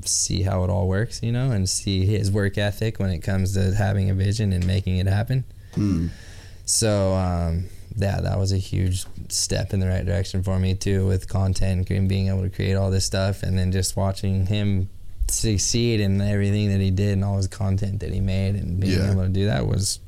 see 0.03 0.41
how 0.41 0.65
it 0.65 0.69
all 0.69 0.89
works, 0.89 1.23
you 1.23 1.31
know, 1.31 1.51
and 1.51 1.69
see 1.69 2.05
his 2.05 2.29
work 2.29 2.57
ethic 2.57 2.99
when 2.99 3.11
it 3.11 3.19
comes 3.19 3.53
to 3.53 3.73
having 3.75 4.09
a 4.09 4.13
vision 4.13 4.51
and 4.51 4.67
making 4.67 4.97
it 4.97 5.07
happen. 5.07 5.45
Hmm. 5.75 6.07
So 6.65 7.13
um, 7.13 7.65
yeah, 7.95 8.19
that 8.21 8.37
was 8.39 8.51
a 8.51 8.57
huge 8.57 9.05
step 9.29 9.73
in 9.73 9.79
the 9.79 9.87
right 9.87 10.05
direction 10.05 10.43
for 10.43 10.59
me 10.59 10.73
too, 10.75 11.05
with 11.07 11.27
content 11.29 11.89
and 11.89 12.09
being 12.09 12.27
able 12.27 12.41
to 12.41 12.49
create 12.49 12.73
all 12.75 12.91
this 12.91 13.05
stuff, 13.05 13.43
and 13.43 13.57
then 13.57 13.71
just 13.71 13.95
watching 13.95 14.45
him 14.47 14.89
succeed 15.27 15.99
in 15.99 16.19
everything 16.21 16.69
that 16.71 16.79
he 16.81 16.91
did 16.91 17.13
and 17.13 17.23
all 17.23 17.37
his 17.37 17.47
content 17.47 17.99
that 18.01 18.11
he 18.13 18.19
made, 18.19 18.55
and 18.55 18.79
being 18.79 18.93
Yeah. 18.99 19.11
able 19.11 19.23
to 19.23 19.29
do 19.29 19.45
that 19.45 19.67
was 19.67 19.99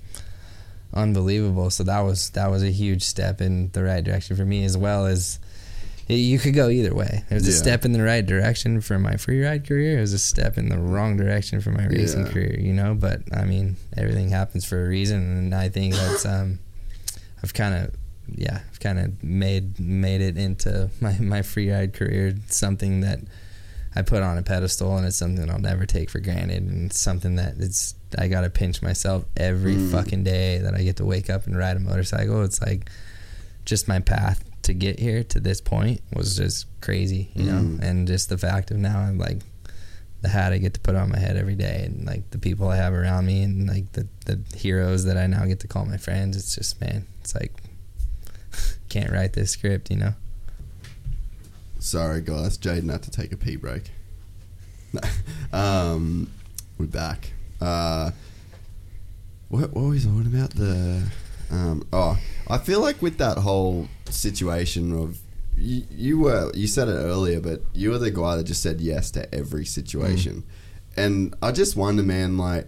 unbelievable. 0.93 1.69
So 1.69 1.84
that 1.84 1.99
was 2.01 2.29
that 2.31 2.49
was 2.49 2.63
a 2.63 2.71
huge 2.71 3.03
step 3.03 3.41
in 3.41 3.69
the 3.73 3.84
right 3.84 4.03
direction 4.03 4.35
for 4.35 4.45
me, 4.45 4.63
as 4.65 4.77
well 4.77 5.05
as 5.05 5.39
you 6.15 6.39
could 6.39 6.53
go 6.53 6.69
either 6.69 6.93
way. 6.95 7.23
It 7.29 7.34
was 7.34 7.47
a 7.47 7.51
step 7.51 7.84
in 7.85 7.91
the 7.91 8.01
right 8.03 8.25
direction 8.25 8.79
for 8.81 8.97
my 8.97 9.17
free 9.17 9.43
ride 9.43 9.67
career. 9.67 9.97
It 9.97 10.01
was 10.01 10.13
a 10.13 10.19
step 10.19 10.57
in 10.57 10.69
the 10.69 10.77
wrong 10.77 11.17
direction 11.17 11.59
for 11.61 11.71
my 11.71 11.85
racing 11.88 12.25
Yeah. 12.25 12.31
career, 12.31 12.59
you 12.59 12.73
know. 12.73 12.95
But 12.95 13.21
I 13.34 13.43
mean, 13.43 13.75
everything 13.95 14.29
happens 14.29 14.63
for 14.65 14.84
a 14.84 14.88
reason, 14.88 15.19
and 15.38 15.53
I 15.55 15.69
think 15.69 15.93
that's 16.01 16.25
um, 16.25 16.59
I've 17.43 17.53
kind 17.53 17.73
of 17.75 17.95
yeah, 18.35 18.59
I've 18.69 18.79
kind 18.79 18.99
of 18.99 19.23
made 19.23 19.79
made 19.79 20.21
it 20.21 20.38
into 20.38 20.89
my 21.01 21.17
my 21.19 21.41
free 21.41 21.69
ride 21.71 21.93
career 21.93 22.35
something 22.47 23.01
that 23.01 23.19
I 23.95 24.01
put 24.03 24.21
on 24.23 24.38
a 24.38 24.43
pedestal, 24.43 24.95
and 24.97 25.05
it's 25.05 25.15
something 25.17 25.49
I'll 25.49 25.59
never 25.59 25.85
take 25.85 26.09
for 26.09 26.19
granted, 26.19 26.63
and 26.63 26.89
it's 26.91 26.99
something 26.99 27.35
that 27.35 27.55
it's 27.59 27.95
I 28.17 28.27
gotta 28.29 28.49
pinch 28.49 28.81
myself 28.81 29.25
every 29.35 29.75
Mm. 29.75 29.91
fucking 29.91 30.23
day 30.23 30.59
that 30.59 30.73
I 30.73 30.84
get 30.84 30.95
to 30.97 31.05
wake 31.05 31.29
up 31.29 31.47
and 31.47 31.57
ride 31.57 31.75
a 31.75 31.79
motorcycle. 31.81 32.43
It's 32.43 32.61
like 32.61 32.89
just 33.65 33.88
my 33.89 33.99
path 33.99 34.41
to 34.68 34.73
get 34.73 34.99
here 34.99 35.23
to 35.23 35.39
this 35.39 35.60
point 35.60 35.99
was 36.14 36.38
just 36.38 36.65
crazy, 36.81 37.31
you 37.35 37.44
know, 37.45 37.60
Mm. 37.61 37.81
and 37.81 38.07
just 38.07 38.30
the 38.30 38.38
fact 38.38 38.72
of 38.72 38.77
now 38.77 38.99
I'm 38.99 39.18
like 39.18 39.39
the 40.22 40.30
hat 40.30 40.52
I 40.53 40.57
get 40.57 40.73
to 40.76 40.80
put 40.80 40.95
on 40.95 41.10
my 41.10 41.19
head 41.19 41.35
every 41.38 41.56
day, 41.56 41.84
and 41.85 42.06
like 42.06 42.30
the 42.31 42.38
people 42.38 42.69
I 42.69 42.76
have 42.77 42.94
around 42.94 43.26
me, 43.26 43.44
and 43.44 43.68
like 43.68 43.91
the 43.94 44.07
the 44.26 44.39
heroes 44.56 45.03
that 45.06 45.18
I 45.18 45.27
now 45.27 45.45
get 45.45 45.60
to 45.61 45.68
call 45.68 45.85
my 45.85 45.98
friends. 45.98 46.38
It's 46.38 46.56
just 46.56 46.80
man, 46.81 47.06
it's 47.22 47.35
like 47.35 47.53
can't 48.89 49.11
write 49.11 49.34
this 49.34 49.52
script, 49.52 49.89
you 49.91 49.98
know. 49.98 50.14
Sorry, 51.80 52.22
guys. 52.22 52.57
Jaden 52.57 52.91
had 52.91 53.03
to 53.03 53.11
take 53.11 53.31
a 53.31 53.38
pee 53.38 53.56
break. 53.56 53.91
um, 55.53 56.30
we're 56.77 56.85
back. 56.88 57.31
Uh, 57.61 58.11
what, 59.49 59.72
what 59.73 59.84
was 59.89 60.06
I 60.06 60.10
on 60.10 60.26
about? 60.26 60.49
The 60.52 61.03
um, 61.52 61.88
oh, 61.94 62.18
I 62.49 62.57
feel 62.57 62.82
like 62.82 63.02
with 63.02 63.18
that 63.18 63.38
whole 63.38 63.88
situation 64.10 64.94
of 64.98 65.19
you, 65.57 65.84
you 65.90 66.19
were 66.19 66.52
you 66.53 66.68
said 66.68 66.88
it 66.88 66.94
earlier, 66.94 67.40
but 67.40 67.61
you 67.74 67.91
were 67.91 67.98
the 67.98 68.11
guy 68.11 68.36
that 68.36 68.45
just 68.45 68.61
said 68.61 68.80
yes 68.80 69.11
to 69.11 69.34
every 69.34 69.65
situation, 69.65 70.44
mm. 70.44 71.03
and 71.03 71.36
I 71.41 71.52
just 71.52 71.76
wonder, 71.76 72.03
man, 72.03 72.38
like 72.38 72.68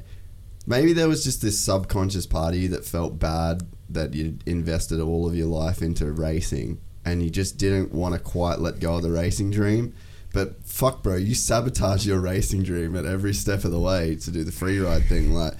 maybe 0.65 0.93
there 0.93 1.07
was 1.07 1.23
just 1.23 1.41
this 1.41 1.59
subconscious 1.59 2.25
part 2.25 2.53
of 2.53 2.59
you 2.59 2.69
that 2.69 2.85
felt 2.85 3.19
bad 3.19 3.63
that 3.89 4.13
you 4.13 4.37
invested 4.45 4.99
all 4.99 5.27
of 5.27 5.35
your 5.35 5.47
life 5.47 5.81
into 5.81 6.11
racing 6.11 6.79
and 7.05 7.23
you 7.23 7.29
just 7.29 7.57
didn't 7.57 7.91
want 7.91 8.13
to 8.13 8.19
quite 8.19 8.59
let 8.59 8.79
go 8.79 8.95
of 8.95 9.01
the 9.01 9.11
racing 9.11 9.49
dream. 9.49 9.93
But 10.31 10.63
fuck, 10.63 11.01
bro, 11.01 11.15
you 11.15 11.33
sabotage 11.33 12.05
your 12.05 12.19
racing 12.19 12.63
dream 12.63 12.95
at 12.95 13.05
every 13.05 13.33
step 13.33 13.63
of 13.63 13.71
the 13.71 13.79
way 13.79 14.15
to 14.15 14.31
do 14.31 14.43
the 14.43 14.51
free 14.51 14.79
ride 14.79 15.05
thing. 15.05 15.33
Like 15.33 15.53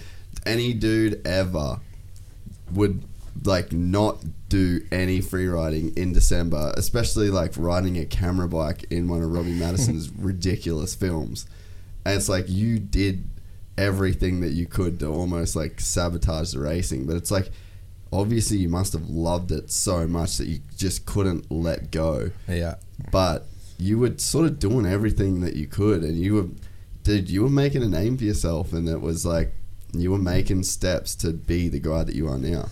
any 0.45 0.73
dude 0.73 1.25
ever 1.25 1.79
would 2.71 3.03
like 3.43 3.71
not 3.71 4.23
do 4.49 4.81
any 4.91 5.21
free 5.21 5.47
riding 5.47 5.95
in 5.95 6.13
December, 6.13 6.73
especially 6.75 7.29
like 7.29 7.53
riding 7.55 7.97
a 7.97 8.05
camera 8.05 8.47
bike 8.47 8.85
in 8.89 9.07
one 9.07 9.21
of 9.21 9.31
Robbie 9.31 9.53
Madison's 9.53 10.09
ridiculous 10.17 10.95
films. 10.95 11.47
And 12.05 12.15
it's 12.15 12.29
like 12.29 12.49
you 12.49 12.79
did 12.79 13.29
everything 13.77 14.41
that 14.41 14.51
you 14.51 14.65
could 14.65 14.99
to 14.99 15.07
almost 15.07 15.55
like 15.55 15.79
sabotage 15.79 16.53
the 16.53 16.59
racing, 16.59 17.05
but 17.05 17.15
it's 17.15 17.31
like 17.31 17.51
obviously 18.11 18.57
you 18.57 18.69
must 18.69 18.93
have 18.93 19.09
loved 19.09 19.51
it 19.51 19.71
so 19.71 20.07
much 20.07 20.37
that 20.37 20.47
you 20.47 20.59
just 20.75 21.05
couldn't 21.05 21.49
let 21.51 21.91
go. 21.91 22.31
Yeah. 22.47 22.75
But 23.11 23.45
you 23.77 23.99
were 23.99 24.17
sort 24.17 24.45
of 24.45 24.59
doing 24.59 24.85
everything 24.85 25.41
that 25.41 25.55
you 25.55 25.67
could, 25.67 26.03
and 26.03 26.17
you 26.17 26.35
were, 26.35 26.47
dude, 27.03 27.29
you 27.29 27.43
were 27.43 27.49
making 27.49 27.83
a 27.83 27.87
name 27.87 28.17
for 28.17 28.25
yourself, 28.25 28.73
and 28.73 28.89
it 28.89 29.01
was 29.01 29.25
like 29.25 29.53
you 29.93 30.11
were 30.11 30.17
making 30.17 30.63
steps 30.63 31.15
to 31.15 31.31
be 31.31 31.69
the 31.69 31.79
guy 31.79 32.03
that 32.03 32.15
you 32.15 32.27
are 32.27 32.37
now. 32.37 32.67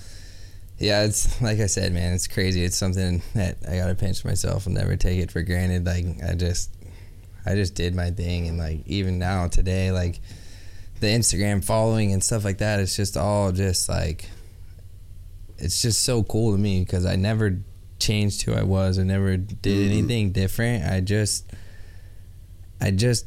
Yeah, 0.79 1.03
it's 1.03 1.41
like 1.41 1.59
I 1.59 1.65
said, 1.65 1.91
man, 1.93 2.13
it's 2.13 2.27
crazy. 2.27 2.63
It's 2.63 2.75
something 2.77 3.21
that 3.33 3.57
I 3.67 3.77
gotta 3.77 3.95
pinch 3.95 4.23
myself 4.23 4.65
and 4.67 4.75
never 4.75 4.95
take 4.95 5.19
it 5.19 5.31
for 5.31 5.41
granted. 5.41 5.85
Like 5.85 6.05
I 6.23 6.35
just, 6.35 6.71
I 7.45 7.55
just 7.55 7.73
did 7.75 7.95
my 7.95 8.11
thing, 8.11 8.47
and 8.47 8.57
like 8.57 8.81
even 8.85 9.17
now 9.17 9.47
today, 9.47 9.91
like 9.91 10.19
the 10.99 11.07
Instagram 11.07 11.63
following 11.63 12.11
and 12.13 12.23
stuff 12.23 12.43
like 12.45 12.59
that, 12.59 12.79
it's 12.79 12.95
just 12.95 13.17
all 13.17 13.51
just 13.51 13.89
like, 13.89 14.29
it's 15.57 15.81
just 15.81 16.03
so 16.03 16.23
cool 16.23 16.51
to 16.51 16.57
me 16.57 16.81
because 16.83 17.05
I 17.05 17.15
never 17.15 17.59
changed 17.99 18.43
who 18.43 18.53
I 18.53 18.63
was. 18.63 18.99
I 18.99 19.03
never 19.03 19.37
did 19.37 19.63
Mhm. 19.63 19.91
anything 19.91 20.31
different. 20.31 20.83
I 20.85 21.01
just, 21.01 21.51
I 22.79 22.91
just 22.91 23.25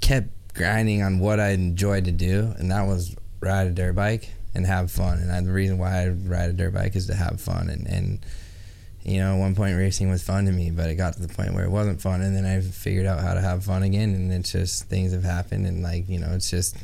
kept 0.00 0.28
grinding 0.54 1.02
on 1.02 1.18
what 1.18 1.40
I 1.40 1.50
enjoyed 1.50 2.04
to 2.04 2.12
do, 2.12 2.54
and 2.58 2.70
that 2.70 2.86
was 2.86 3.16
ride 3.40 3.66
a 3.66 3.70
dirt 3.72 3.94
bike 3.94 4.30
and 4.54 4.66
have 4.66 4.90
fun. 4.90 5.18
And 5.18 5.30
I, 5.32 5.40
the 5.40 5.52
reason 5.52 5.78
why 5.78 6.02
I 6.04 6.08
ride 6.08 6.50
a 6.50 6.52
dirt 6.52 6.74
bike 6.74 6.94
is 6.96 7.06
to 7.08 7.14
have 7.14 7.40
fun. 7.40 7.68
And, 7.68 7.86
and 7.86 8.18
you 9.02 9.18
know, 9.18 9.34
at 9.34 9.38
one 9.38 9.54
point 9.54 9.76
racing 9.76 10.08
was 10.10 10.22
fun 10.22 10.46
to 10.46 10.52
me, 10.52 10.70
but 10.70 10.88
it 10.88 10.94
got 10.94 11.14
to 11.14 11.20
the 11.26 11.32
point 11.32 11.54
where 11.54 11.64
it 11.64 11.70
wasn't 11.70 12.00
fun. 12.00 12.22
And 12.22 12.34
then 12.36 12.46
I 12.46 12.60
figured 12.60 13.06
out 13.06 13.20
how 13.20 13.34
to 13.34 13.40
have 13.40 13.64
fun 13.64 13.82
again. 13.82 14.14
And 14.14 14.32
it's 14.32 14.52
just 14.52 14.84
things 14.88 15.12
have 15.12 15.24
happened. 15.24 15.66
And 15.66 15.82
like, 15.82 16.08
you 16.08 16.18
know, 16.18 16.32
it's 16.34 16.50
just 16.50 16.76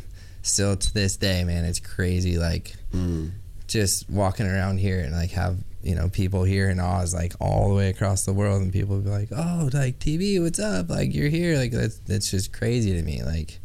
still 0.42 0.76
to 0.76 0.94
this 0.94 1.16
day, 1.16 1.44
man, 1.44 1.64
it's 1.64 1.80
crazy. 1.80 2.36
Like, 2.38 2.74
Mm. 2.92 3.30
just 3.68 4.10
walking 4.10 4.46
around 4.46 4.78
here 4.78 4.98
and 5.00 5.12
like 5.14 5.30
have 5.30 5.56
you 5.80 5.94
know 5.94 6.08
people 6.08 6.42
here 6.42 6.68
in 6.68 6.80
Oz 6.80 7.14
like 7.14 7.32
all 7.40 7.68
the 7.68 7.74
way 7.76 7.88
across 7.88 8.24
the 8.24 8.32
world 8.32 8.60
and 8.60 8.72
people 8.72 8.98
be 8.98 9.08
like 9.08 9.28
oh 9.30 9.70
like 9.72 10.00
TB 10.00 10.42
what's 10.42 10.58
up 10.58 10.90
like 10.90 11.14
you're 11.14 11.28
here 11.28 11.56
like 11.56 11.70
that's 11.70 11.98
that's 12.00 12.32
just 12.32 12.52
crazy 12.52 12.92
to 12.94 13.02
me 13.02 13.22
like 13.22 13.59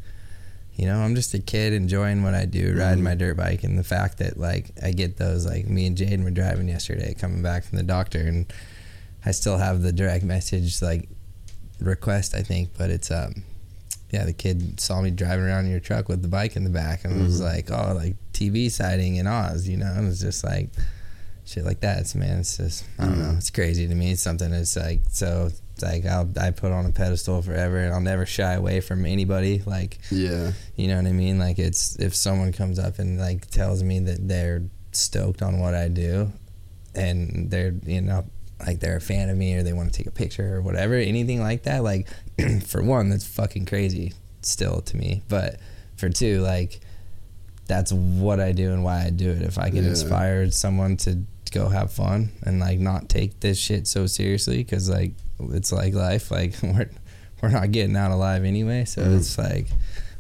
you 0.75 0.85
know 0.85 0.99
I'm 0.99 1.15
just 1.15 1.33
a 1.33 1.39
kid 1.39 1.73
enjoying 1.73 2.23
what 2.23 2.33
I 2.33 2.45
do 2.45 2.75
riding 2.77 2.95
mm-hmm. 2.95 3.03
my 3.03 3.15
dirt 3.15 3.37
bike 3.37 3.63
and 3.63 3.77
the 3.79 3.83
fact 3.83 4.17
that 4.19 4.37
like 4.37 4.71
I 4.81 4.91
get 4.91 5.17
those 5.17 5.45
like 5.45 5.67
me 5.67 5.87
and 5.87 5.97
Jaden 5.97 6.23
were 6.23 6.31
driving 6.31 6.67
yesterday 6.67 7.13
coming 7.13 7.41
back 7.41 7.63
from 7.63 7.77
the 7.77 7.83
doctor 7.83 8.19
and 8.19 8.51
I 9.25 9.31
still 9.31 9.57
have 9.57 9.81
the 9.81 9.91
direct 9.91 10.23
message 10.23 10.81
like 10.81 11.07
request 11.79 12.35
I 12.35 12.41
think 12.41 12.71
but 12.77 12.89
it's 12.89 13.09
um 13.09 13.43
yeah 14.11 14.25
the 14.25 14.33
kid 14.33 14.79
saw 14.79 15.01
me 15.01 15.11
driving 15.11 15.45
around 15.45 15.65
in 15.65 15.71
your 15.71 15.79
truck 15.79 16.09
with 16.09 16.21
the 16.21 16.27
bike 16.27 16.55
in 16.55 16.63
the 16.63 16.69
back 16.69 17.05
and 17.05 17.21
was 17.21 17.41
mm-hmm. 17.41 17.45
like 17.45 17.71
oh 17.71 17.93
like 17.93 18.15
TB 18.33 18.69
sighting 18.71 19.15
in 19.15 19.27
Oz 19.27 19.67
you 19.67 19.77
know? 19.77 19.93
And 19.95 20.09
it's 20.09 20.19
just 20.19 20.43
like 20.43 20.69
shit 21.45 21.63
like 21.63 21.79
that 21.81 21.99
it's 21.99 22.15
man 22.15 22.39
it's 22.39 22.57
just 22.57 22.83
I 22.99 23.05
don't 23.05 23.19
know 23.19 23.25
mm-hmm. 23.25 23.37
it's 23.37 23.49
crazy 23.49 23.87
to 23.87 23.95
me 23.95 24.11
it's 24.11 24.21
something 24.21 24.51
that's 24.51 24.75
like 24.75 25.01
so 25.09 25.51
like 25.81 26.05
I'll 26.05 26.29
I 26.39 26.51
put 26.51 26.71
on 26.71 26.85
a 26.85 26.91
pedestal 26.91 27.41
forever 27.41 27.77
and 27.79 27.93
I'll 27.93 28.01
never 28.01 28.25
shy 28.25 28.53
away 28.53 28.81
from 28.81 29.05
anybody 29.05 29.61
like 29.65 29.99
Yeah. 30.11 30.51
you 30.75 30.87
know 30.87 30.97
what 30.97 31.05
I 31.07 31.11
mean? 31.11 31.37
Like 31.39 31.59
it's 31.59 31.95
if 31.97 32.15
someone 32.15 32.51
comes 32.53 32.79
up 32.79 32.99
and 32.99 33.19
like 33.19 33.49
tells 33.49 33.83
me 33.83 33.99
that 33.99 34.27
they're 34.27 34.63
stoked 34.91 35.41
on 35.41 35.59
what 35.59 35.73
I 35.75 35.87
do 35.89 36.31
and 36.93 37.49
they're 37.51 37.73
you 37.85 38.01
know 38.01 38.25
like 38.65 38.79
they're 38.79 38.95
a 38.95 39.01
fan 39.01 39.29
of 39.29 39.37
me 39.37 39.53
or 39.55 39.63
they 39.63 39.73
want 39.73 39.91
to 39.91 39.97
take 39.97 40.07
a 40.07 40.11
picture 40.11 40.55
or 40.55 40.61
whatever, 40.61 40.93
anything 40.95 41.41
like 41.41 41.63
that, 41.63 41.83
like 41.83 42.07
for 42.65 42.81
one, 42.81 43.09
that's 43.09 43.27
fucking 43.27 43.65
crazy 43.65 44.13
still 44.41 44.79
to 44.81 44.95
me. 44.95 45.21
But 45.27 45.59
for 45.97 46.07
two, 46.09 46.39
like 46.41 46.79
that's 47.67 47.91
what 47.91 48.39
I 48.39 48.53
do 48.53 48.71
and 48.71 48.83
why 48.83 49.03
I 49.05 49.09
do 49.09 49.29
it. 49.31 49.41
If 49.41 49.57
I 49.57 49.69
can 49.71 49.83
Yeah. 49.83 49.89
inspire 49.89 50.49
someone 50.51 50.95
to 50.97 51.19
go 51.51 51.67
have 51.69 51.91
fun 51.91 52.29
and 52.43 52.59
like 52.59 52.79
not 52.79 53.09
take 53.09 53.39
this 53.41 53.57
shit 53.57 53.87
so 53.87 54.07
seriously 54.07 54.57
because 54.59 54.89
like 54.89 55.11
it's 55.39 55.71
like 55.71 55.93
life 55.93 56.31
like 56.31 56.53
we're 56.63 56.89
we're 57.41 57.49
not 57.49 57.71
getting 57.71 57.95
out 57.95 58.11
alive 58.11 58.43
anyway 58.45 58.85
so 58.85 59.01
Mhm. 59.03 59.17
it's 59.17 59.37
like 59.37 59.67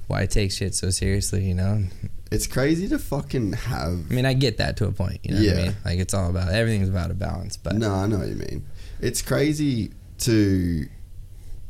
why 0.07 0.25
take 0.25 0.51
shit 0.51 0.75
so 0.75 0.89
seriously 0.89 1.43
you 1.45 1.53
know 1.55 1.83
It's 2.31 2.47
crazy 2.47 2.87
to 2.89 2.99
fucking 2.99 3.53
have. 3.53 4.11
i 4.11 4.13
mean 4.13 4.25
i 4.25 4.33
get 4.33 4.57
that 4.57 4.77
to 4.77 4.85
a 4.87 4.91
point 4.91 5.19
you 5.23 5.31
know 5.31 5.37
what 5.37 5.49
i 5.49 5.51
Yeah. 5.59 5.63
mean 5.67 5.75
like 5.85 5.99
it's 5.99 6.13
all 6.13 6.29
about 6.29 6.49
everything's 6.51 6.89
about 6.89 7.11
a 7.11 7.15
balance 7.15 7.57
but 7.57 7.75
No, 7.75 7.93
I 7.93 8.05
know 8.07 8.19
what 8.19 8.27
you 8.27 8.35
mean. 8.35 8.65
It's 9.01 9.21
crazy 9.21 9.91
to 10.19 10.87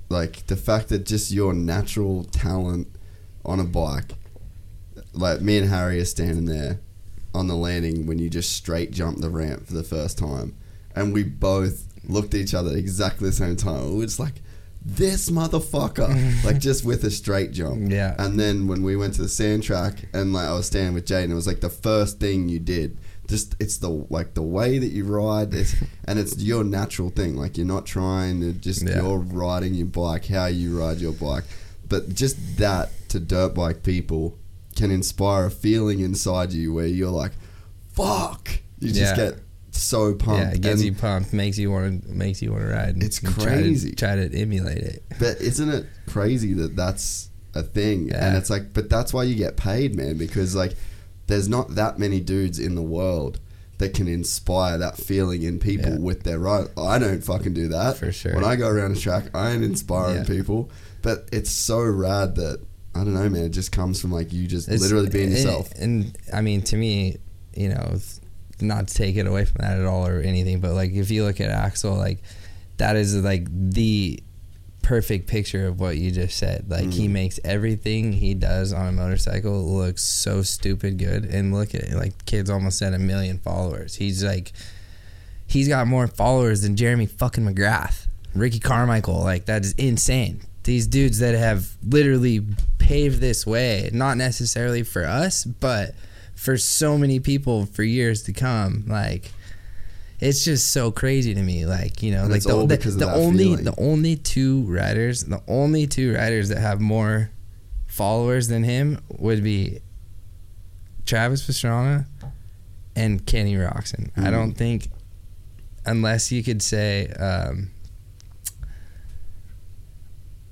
like 0.10 0.46
the 0.48 0.56
fact 0.56 0.90
that 0.90 1.06
just 1.06 1.32
your 1.32 1.54
natural 1.54 2.24
talent 2.26 2.88
on 3.44 3.60
a 3.60 3.64
bike, 3.64 4.12
like 5.14 5.42
me 5.42 5.58
and 5.58 5.70
Harry 5.70 6.00
are 6.00 6.06
standing 6.06 6.46
there 6.46 6.80
on 7.34 7.48
the 7.48 7.56
landing 7.56 8.06
when 8.06 8.20
you 8.20 8.30
just 8.30 8.54
straight 8.54 8.92
jump 8.92 9.20
the 9.20 9.30
ramp 9.30 9.66
for 9.68 9.74
the 9.74 9.84
first 9.84 10.18
time, 10.18 10.56
and 10.96 11.14
we 11.14 11.24
both 11.24 11.88
looked 12.10 12.34
at 12.34 12.40
each 12.42 12.54
other 12.54 12.72
at 12.72 12.78
exactly 12.78 13.30
the 13.30 13.36
same 13.36 13.56
time. 13.56 13.92
We 13.92 13.98
were 14.00 14.06
just 14.06 14.20
like, 14.20 14.42
"This 14.86 15.30
motherfucker!" 15.30 16.44
like 16.46 16.60
just 16.60 16.86
with 16.86 17.04
a 17.04 17.12
straight 17.12 17.52
jump. 17.52 17.92
Yeah. 17.92 18.16
And 18.20 18.40
then 18.40 18.68
when 18.68 18.84
we 18.84 18.96
went 18.96 19.14
to 19.16 19.22
the 19.24 19.30
sand 19.30 19.64
track 19.64 20.06
and 20.14 20.34
like 20.34 20.48
I 20.48 20.54
was 20.54 20.68
standing 20.68 20.94
with 20.94 21.06
Jade 21.06 21.24
and 21.24 21.32
it 21.32 21.36
was 21.36 21.48
like 21.48 21.62
the 21.62 21.70
first 21.70 22.20
thing 22.20 22.50
you 22.50 22.60
did. 22.60 22.98
Just 23.28 23.56
it's 23.60 23.78
the 23.80 23.90
like 23.90 24.36
the 24.36 24.44
way 24.44 24.78
that 24.78 24.92
you 24.92 25.04
ride, 25.04 25.52
it's, 25.56 25.76
and 26.06 26.20
it's 26.20 26.38
your 26.38 26.64
natural 26.64 27.10
thing. 27.10 27.36
Like 27.36 27.58
you're 27.58 27.66
not 27.66 27.88
trying 27.88 28.40
to 28.42 28.54
just 28.54 28.84
Yeah. 28.88 29.02
you're 29.02 29.18
riding 29.18 29.74
your 29.74 29.88
bike, 29.88 30.28
how 30.28 30.46
you 30.46 30.80
ride 30.80 30.98
your 31.00 31.14
bike. 31.14 31.44
But 31.90 32.14
just 32.14 32.58
that 32.58 32.92
to 33.10 33.20
dirt 33.20 33.56
bike 33.56 33.82
people 33.82 34.38
can 34.76 34.92
inspire 34.92 35.46
a 35.46 35.52
feeling 35.52 36.02
inside 36.02 36.52
you 36.54 36.72
where 36.74 36.86
you're 36.86 37.10
like, 37.10 37.32
"Fuck!" 37.94 38.50
You 38.80 38.90
just 38.90 39.00
Yeah. 39.00 39.32
get 39.32 39.40
so 39.78 40.14
pumped. 40.14 40.42
yeah 40.42 40.52
it 40.54 40.62
gets 40.62 40.82
And- 40.82 40.86
you 40.86 40.94
pumped 40.94 41.34
makes 41.34 41.58
you 41.58 41.72
want 41.72 42.04
to 42.04 42.10
makes 42.10 42.42
you 42.42 42.52
want 42.52 42.64
to 42.64 42.70
ride 42.70 43.02
It's 43.04 43.20
crazy. 43.20 43.94
try 43.94 44.16
to, 44.16 44.26
try 44.26 44.28
to 44.30 44.38
emulate 44.40 44.78
it 44.80 45.04
But 45.20 45.42
isn't 45.42 45.70
it 45.70 45.86
crazy 46.08 46.54
that 46.54 46.76
that's 46.76 47.30
a 47.54 47.64
thing? 47.64 48.10
Yeah. 48.10 48.28
And 48.28 48.38
it's 48.38 48.50
like, 48.50 48.74
but 48.74 48.90
that's 48.90 49.14
why 49.14 49.24
you 49.24 49.34
get 49.36 49.56
paid, 49.56 49.96
man, 49.96 50.18
because 50.18 50.56
like 50.56 50.76
there's 51.28 51.48
not 51.48 51.76
that 51.76 51.98
many 51.98 52.20
dudes 52.20 52.60
in 52.60 52.76
the 52.76 52.82
world 52.82 53.40
that 53.78 53.94
can 53.94 54.08
inspire 54.10 54.78
that 54.78 54.98
feeling 54.98 55.42
in 55.44 55.60
people 55.60 55.92
Yeah. 55.94 56.00
with 56.00 56.24
their 56.24 56.38
ride. 56.40 56.68
I 56.78 57.00
don't 57.00 57.24
fucking 57.24 57.54
do 57.54 57.70
that. 57.70 57.98
For 57.98 58.12
sure. 58.12 58.36
When 58.36 58.44
I 58.44 58.56
go 58.58 58.68
around 58.68 58.96
a 58.98 59.00
track, 59.00 59.26
I 59.34 59.52
ain't 59.52 59.64
inspiring 59.64 60.18
Yeah. 60.18 60.24
people. 60.26 60.70
But 61.02 61.30
it's 61.32 61.50
so 61.52 61.80
rad 61.82 62.36
that 62.36 62.60
I 62.94 63.00
don't 63.04 63.14
know, 63.14 63.30
man. 63.30 63.44
It 63.46 63.50
just 63.50 63.72
comes 63.74 64.00
from 64.02 64.12
like 64.12 64.32
you 64.34 64.48
just 64.48 64.68
It's- 64.68 64.82
literally 64.82 65.10
being 65.10 65.32
yourself. 65.32 65.70
And, 65.78 66.18
I 66.34 66.40
mean, 66.42 66.62
to 66.64 66.78
me, 66.78 67.18
you 67.54 67.68
know, 67.70 67.98
not 68.62 68.88
to 68.88 68.94
take 68.94 69.16
it 69.16 69.28
away 69.28 69.46
from 69.46 69.58
that 69.62 69.80
at 69.80 69.86
all 69.86 70.08
or 70.08 70.20
anything, 70.20 70.60
but 70.60 70.74
like 70.74 70.92
if 70.92 71.12
you 71.12 71.24
look 71.24 71.40
at 71.42 71.50
Axel, 71.50 71.96
like 71.96 72.20
that 72.78 72.96
is 72.96 73.16
like 73.16 73.48
the 73.52 74.20
perfect 74.82 75.28
picture 75.28 75.66
of 75.68 75.80
what 75.80 75.98
you 75.98 76.12
just 76.12 76.38
said. 76.38 76.70
Like 76.70 76.92
he 76.94 77.08
Mm. 77.08 77.12
makes 77.12 77.40
everything 77.44 78.14
he 78.14 78.34
does 78.36 78.72
on 78.72 78.88
a 78.88 78.92
motorcycle 78.92 79.64
look 79.66 79.98
so 79.98 80.42
stupid 80.44 80.98
good. 81.00 81.26
And 81.26 81.54
look 81.54 81.74
at 81.74 81.84
it, 81.86 81.96
like 81.96 82.24
kid's 82.26 82.50
almost 82.50 82.82
at 82.82 82.94
a 82.94 83.00
million 83.00 83.40
followers. 83.40 83.96
He's 83.96 84.24
like, 84.24 84.52
he's 85.48 85.68
got 85.68 85.88
more 85.88 86.08
followers 86.08 86.62
than 86.62 86.76
Jeremy 86.76 87.08
fucking 87.08 87.44
McGrath, 87.46 88.08
Ricky 88.36 88.60
Carmichael. 88.60 89.22
Like 89.22 89.46
that 89.46 89.66
is 89.66 89.74
insane. 89.74 90.42
These 90.64 90.88
dudes 90.88 91.20
that 91.20 91.36
have 91.36 91.70
literally 91.88 92.46
paved 92.78 93.22
this 93.22 93.46
way, 93.46 93.90
not 93.94 94.18
necessarily 94.18 94.84
for 94.84 95.04
us, 95.06 95.44
but 95.46 95.94
for 96.36 96.58
so 96.58 96.98
many 96.98 97.20
people 97.20 97.66
for 97.66 97.84
years 97.84 98.24
to 98.24 98.34
come. 98.34 98.84
Like 98.88 99.32
it's 100.20 100.46
just 100.46 100.72
so 100.72 100.92
crazy 100.92 101.34
to 101.34 101.42
me. 101.42 101.66
Like 101.66 102.02
you 102.04 102.12
know, 102.12 102.24
And 102.24 102.32
like 102.32 102.44
the, 102.44 102.66
the, 102.66 102.90
the 102.92 103.14
only 103.14 103.44
feeling. 103.46 103.64
the 103.66 103.76
only 103.80 104.16
two 104.16 104.62
riders, 104.64 105.24
the 105.24 105.42
only 105.48 105.88
two 105.88 106.14
riders 106.16 106.50
that 106.50 106.60
have 106.60 106.80
more 106.80 107.30
followers 107.88 108.48
than 108.48 108.64
him 108.64 109.00
would 109.10 109.44
be 109.44 109.80
Travis 111.06 111.46
Pastrana 111.48 112.06
and 112.96 113.26
Kenny 113.26 113.56
Roczen. 113.56 114.10
I 114.18 114.22
Mm. 114.22 114.32
don't 114.32 114.54
think, 114.54 114.90
unless 115.86 116.32
you 116.32 116.44
could 116.44 116.62
say, 116.62 117.08
um, 117.20 117.70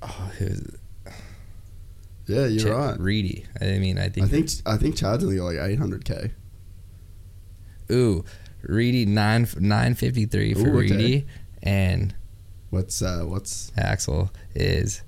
oh, 0.02 0.30
who's 0.38 0.62
Yeah, 2.26 2.46
you're 2.46 2.62
Ch- 2.68 2.70
right. 2.70 2.98
Reedy. 3.00 3.44
I 3.60 3.78
mean, 3.78 3.98
I 3.98 4.08
think. 4.08 4.26
I 4.26 4.28
think 4.28 4.50
I 4.66 4.76
think 4.76 4.96
Chad's 4.96 5.24
only 5.24 5.36
got 5.36 5.44
like 5.44 5.56
800k. 5.56 6.30
Ooh, 7.92 8.24
Reedy 8.62 9.04
nine 9.04 9.46
nine 9.58 9.94
fifty 9.94 10.24
three 10.26 10.54
for 10.54 10.60
Ooh, 10.60 10.78
okay. 10.78 10.96
Reedy, 10.96 11.26
and 11.62 12.14
What's 12.70 13.02
uh 13.02 13.22
what's 13.24 13.70
Axel 13.76 14.32
is 14.54 15.02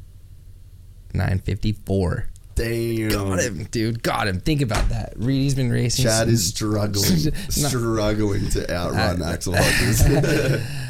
nine 1.14 1.40
fifty 1.40 1.72
four. 1.72 2.28
Damn. 2.54 3.08
Got 3.08 3.40
him, 3.40 3.64
dude. 3.70 4.02
Got 4.02 4.28
him. 4.28 4.40
Think 4.40 4.62
about 4.62 4.88
that. 4.90 5.14
Reedy's 5.16 5.54
been 5.56 5.70
racing. 5.70 6.04
Chad 6.04 6.28
is 6.28 6.46
struggling, 6.46 7.34
struggling 7.48 8.48
to 8.50 8.72
outrun 8.72 9.20
Axel 9.22 9.54
Hodges. 9.56 10.62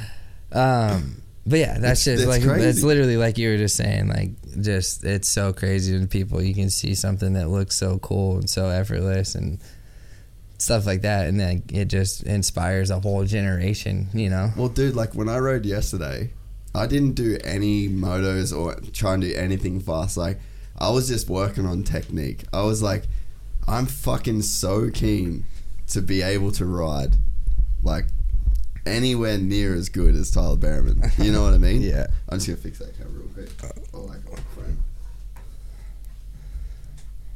Um, 0.53 1.21
but 1.47 1.61
yeah, 1.61 1.79
that's 1.79 2.05
just 2.05 2.27
like 2.27 2.43
that's 2.43 2.59
crazy. 2.59 2.87
literally 2.87 3.17
like 3.17 3.39
you 3.39 3.51
were 3.51 3.57
just 3.57 3.77
saying. 3.77 4.09
Like, 4.09 4.31
just 4.61 5.05
it's 5.05 5.29
so 5.29 5.53
crazy 5.53 5.99
to 5.99 6.07
people. 6.09 6.43
You 6.43 6.55
can 6.55 6.71
see 6.71 6.95
something 6.95 7.35
that 7.35 7.49
looks 7.49 7.77
so 7.77 7.99
cool 7.99 8.39
and 8.39 8.51
so 8.51 8.69
effortless 8.69 9.37
and 9.37 9.61
stuff 10.59 10.87
like 10.87 11.03
that, 11.03 11.29
and 11.29 11.39
then 11.39 11.63
it 11.73 11.85
just 11.87 12.25
inspires 12.25 12.91
a 12.91 12.99
whole 12.99 13.25
generation. 13.25 14.09
You 14.13 14.29
know? 14.29 14.51
well, 14.57 14.69
dude, 14.69 14.97
like 14.97 15.15
when 15.15 15.29
I 15.29 15.39
rode 15.39 15.65
yesterday, 15.65 16.33
I 16.75 16.87
didn't 16.87 17.13
do 17.13 17.39
any 17.45 17.89
motos 17.89 18.57
or 18.57 18.75
try 18.93 19.15
and 19.15 19.23
do 19.23 19.33
anything 19.33 19.79
fast. 19.79 20.17
Like 20.17 20.41
I 20.77 20.91
was 20.91 21.07
just 21.07 21.29
working 21.29 21.65
on 21.65 21.85
technique. 21.85 22.43
I 22.53 22.63
was 22.63 22.83
like, 22.83 23.05
I'm 23.69 23.87
fucking 23.87 24.43
so 24.43 24.91
keen 24.91 25.45
to 25.89 26.03
be 26.03 26.23
able 26.23 26.51
to 26.53 26.65
ride, 26.65 27.15
like 27.85 28.07
anywhere 28.87 29.39
near 29.39 29.75
as 29.75 29.89
good 29.89 30.15
as 30.15 30.31
Tyler 30.31 30.57
Bereman. 30.57 31.03
You 31.19 31.33
know 31.33 31.43
what 31.43 31.55
I 31.55 31.59
mean? 31.59 31.83
Yeah. 31.87 32.07
I'm 32.29 32.39
just 32.39 32.49
gonna 32.49 32.57
fix 32.59 32.79
that 32.79 32.97
camera 32.97 33.13
real 33.13 33.29
quick. 33.29 33.51
Uh, 33.63 33.69
oh, 33.95 34.01
like 34.01 34.19
on 34.31 34.35
uh, 34.39 34.61
frame. 34.61 34.83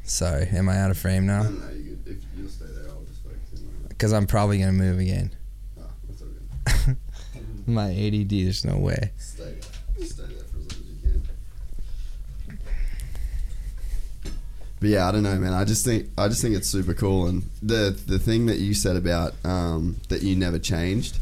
Sorry, 0.05 0.47
am 0.48 0.68
I 0.68 0.78
out 0.78 0.90
of 0.90 0.98
frame 0.98 1.27
now? 1.27 1.43
no, 1.44 1.51
no, 1.51 1.70
you. 1.70 1.98
If 2.06 2.16
you'll 2.36 2.48
stay 2.48 2.64
there, 2.66 2.89
I'll 2.90 3.05
just 3.05 3.22
focus 3.22 3.60
in. 3.60 3.68
Because 3.89 4.12
I'm 4.12 4.27
probably 4.27 4.59
gonna 4.59 4.72
move 4.72 4.98
again. 4.98 5.31
Oh, 5.78 5.85
that's 6.09 6.22
good. 6.86 6.97
My 7.66 7.90
ADD, 7.90 8.31
there's 8.31 8.64
no 8.64 8.77
way. 8.78 9.12
Stay 9.18 9.44
there. 9.97 10.06
Stay 10.06 10.22
there 10.24 10.44
for 10.44 10.59
as 10.59 10.72
long 10.72 10.81
as 10.81 10.89
you 10.89 11.20
can. 12.48 12.59
But 14.81 14.89
yeah, 14.89 15.09
I 15.09 15.12
don't 15.12 15.22
know, 15.22 15.39
man. 15.39 15.52
I 15.52 15.64
just 15.64 15.85
think 15.85 16.09
I 16.18 16.27
just 16.28 16.43
think 16.43 16.56
it's 16.56 16.68
super 16.68 16.94
cool, 16.94 17.27
and 17.27 17.48
the 17.62 17.97
the 18.06 18.18
thing 18.18 18.47
that 18.47 18.59
you 18.59 18.74
said 18.74 18.97
about 18.97 19.35
um, 19.44 19.97
that 20.09 20.22
you 20.22 20.35
never 20.35 20.59
changed. 20.59 21.18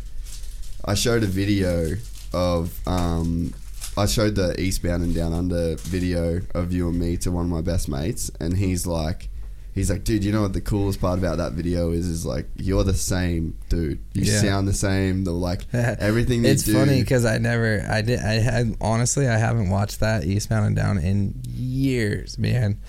I 0.88 0.94
showed 0.94 1.22
a 1.22 1.26
video 1.26 1.92
of 2.32 2.80
um, 2.88 3.52
I 3.96 4.06
showed 4.06 4.34
the 4.36 4.58
Eastbound 4.60 5.02
and 5.02 5.14
Down 5.14 5.32
Under 5.34 5.76
video 5.76 6.40
of 6.54 6.72
you 6.72 6.88
and 6.88 6.98
me 6.98 7.16
to 7.18 7.30
one 7.30 7.44
of 7.44 7.50
my 7.50 7.60
best 7.60 7.88
mates, 7.88 8.30
and 8.40 8.56
he's 8.56 8.86
like, 8.86 9.28
he's 9.74 9.90
like, 9.90 10.04
dude, 10.04 10.24
you 10.24 10.32
know 10.32 10.42
what 10.42 10.54
the 10.54 10.60
coolest 10.62 11.00
part 11.00 11.18
about 11.18 11.36
that 11.38 11.52
video 11.52 11.90
is? 11.90 12.06
Is 12.06 12.24
like 12.24 12.46
you're 12.56 12.84
the 12.84 12.94
same 12.94 13.56
dude. 13.68 13.98
You 14.14 14.24
Yeah. 14.32 14.40
sound 14.40 14.66
the 14.66 14.72
same. 14.72 15.24
The 15.24 15.32
like 15.32 15.62
everything. 15.74 16.42
you 16.44 16.50
it's 16.50 16.62
do. 16.62 16.72
funny 16.72 17.00
because 17.00 17.24
I 17.26 17.36
never, 17.38 17.84
I 17.88 18.00
did, 18.02 18.20
I 18.20 18.34
had 18.40 18.74
honestly, 18.80 19.28
I 19.28 19.36
haven't 19.36 19.68
watched 19.68 20.00
that 20.00 20.24
Eastbound 20.24 20.64
and 20.66 20.76
Down 20.76 20.98
in 20.98 21.40
years, 21.46 22.38
man. 22.38 22.80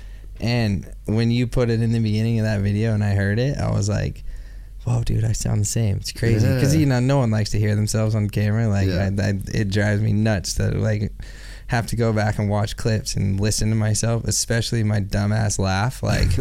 And 0.42 0.90
when 1.06 1.32
you 1.32 1.48
put 1.48 1.70
it 1.70 1.82
in 1.82 1.92
the 1.92 2.00
beginning 2.00 2.40
of 2.40 2.46
that 2.46 2.62
video 2.62 2.94
and 2.94 3.04
I 3.04 3.14
heard 3.14 3.40
it, 3.40 3.58
I 3.58 3.72
was 3.72 3.90
like, 3.90 4.24
"Whoa, 4.86 5.04
dude, 5.04 5.24
I 5.26 5.32
sound 5.34 5.62
the 5.62 5.66
same." 5.66 5.98
It's 5.98 6.12
crazy 6.12 6.48
because 6.48 6.74
Yeah. 6.74 6.80
you 6.82 6.86
know 6.86 7.00
no 7.00 7.18
one 7.18 7.32
likes 7.32 7.50
to 7.52 7.60
hear 7.60 7.76
themselves 7.76 8.16
on 8.16 8.30
camera. 8.30 8.68
Like, 8.68 8.88
Yeah. 8.88 9.10
I, 9.18 9.22
I, 9.28 9.34
it 9.54 9.70
drives 9.70 10.02
me 10.02 10.14
nuts 10.14 10.54
to 10.56 10.72
like 10.72 11.12
have 11.68 11.86
to 11.88 11.96
go 11.96 12.12
back 12.14 12.40
and 12.40 12.50
watch 12.50 12.76
clips 12.78 13.16
and 13.16 13.40
listen 13.40 13.70
to 13.70 13.76
myself, 13.76 14.24
especially 14.26 14.84
my 14.84 15.02
dumbass 15.02 15.60
laugh. 15.60 16.02
Like. 16.04 16.30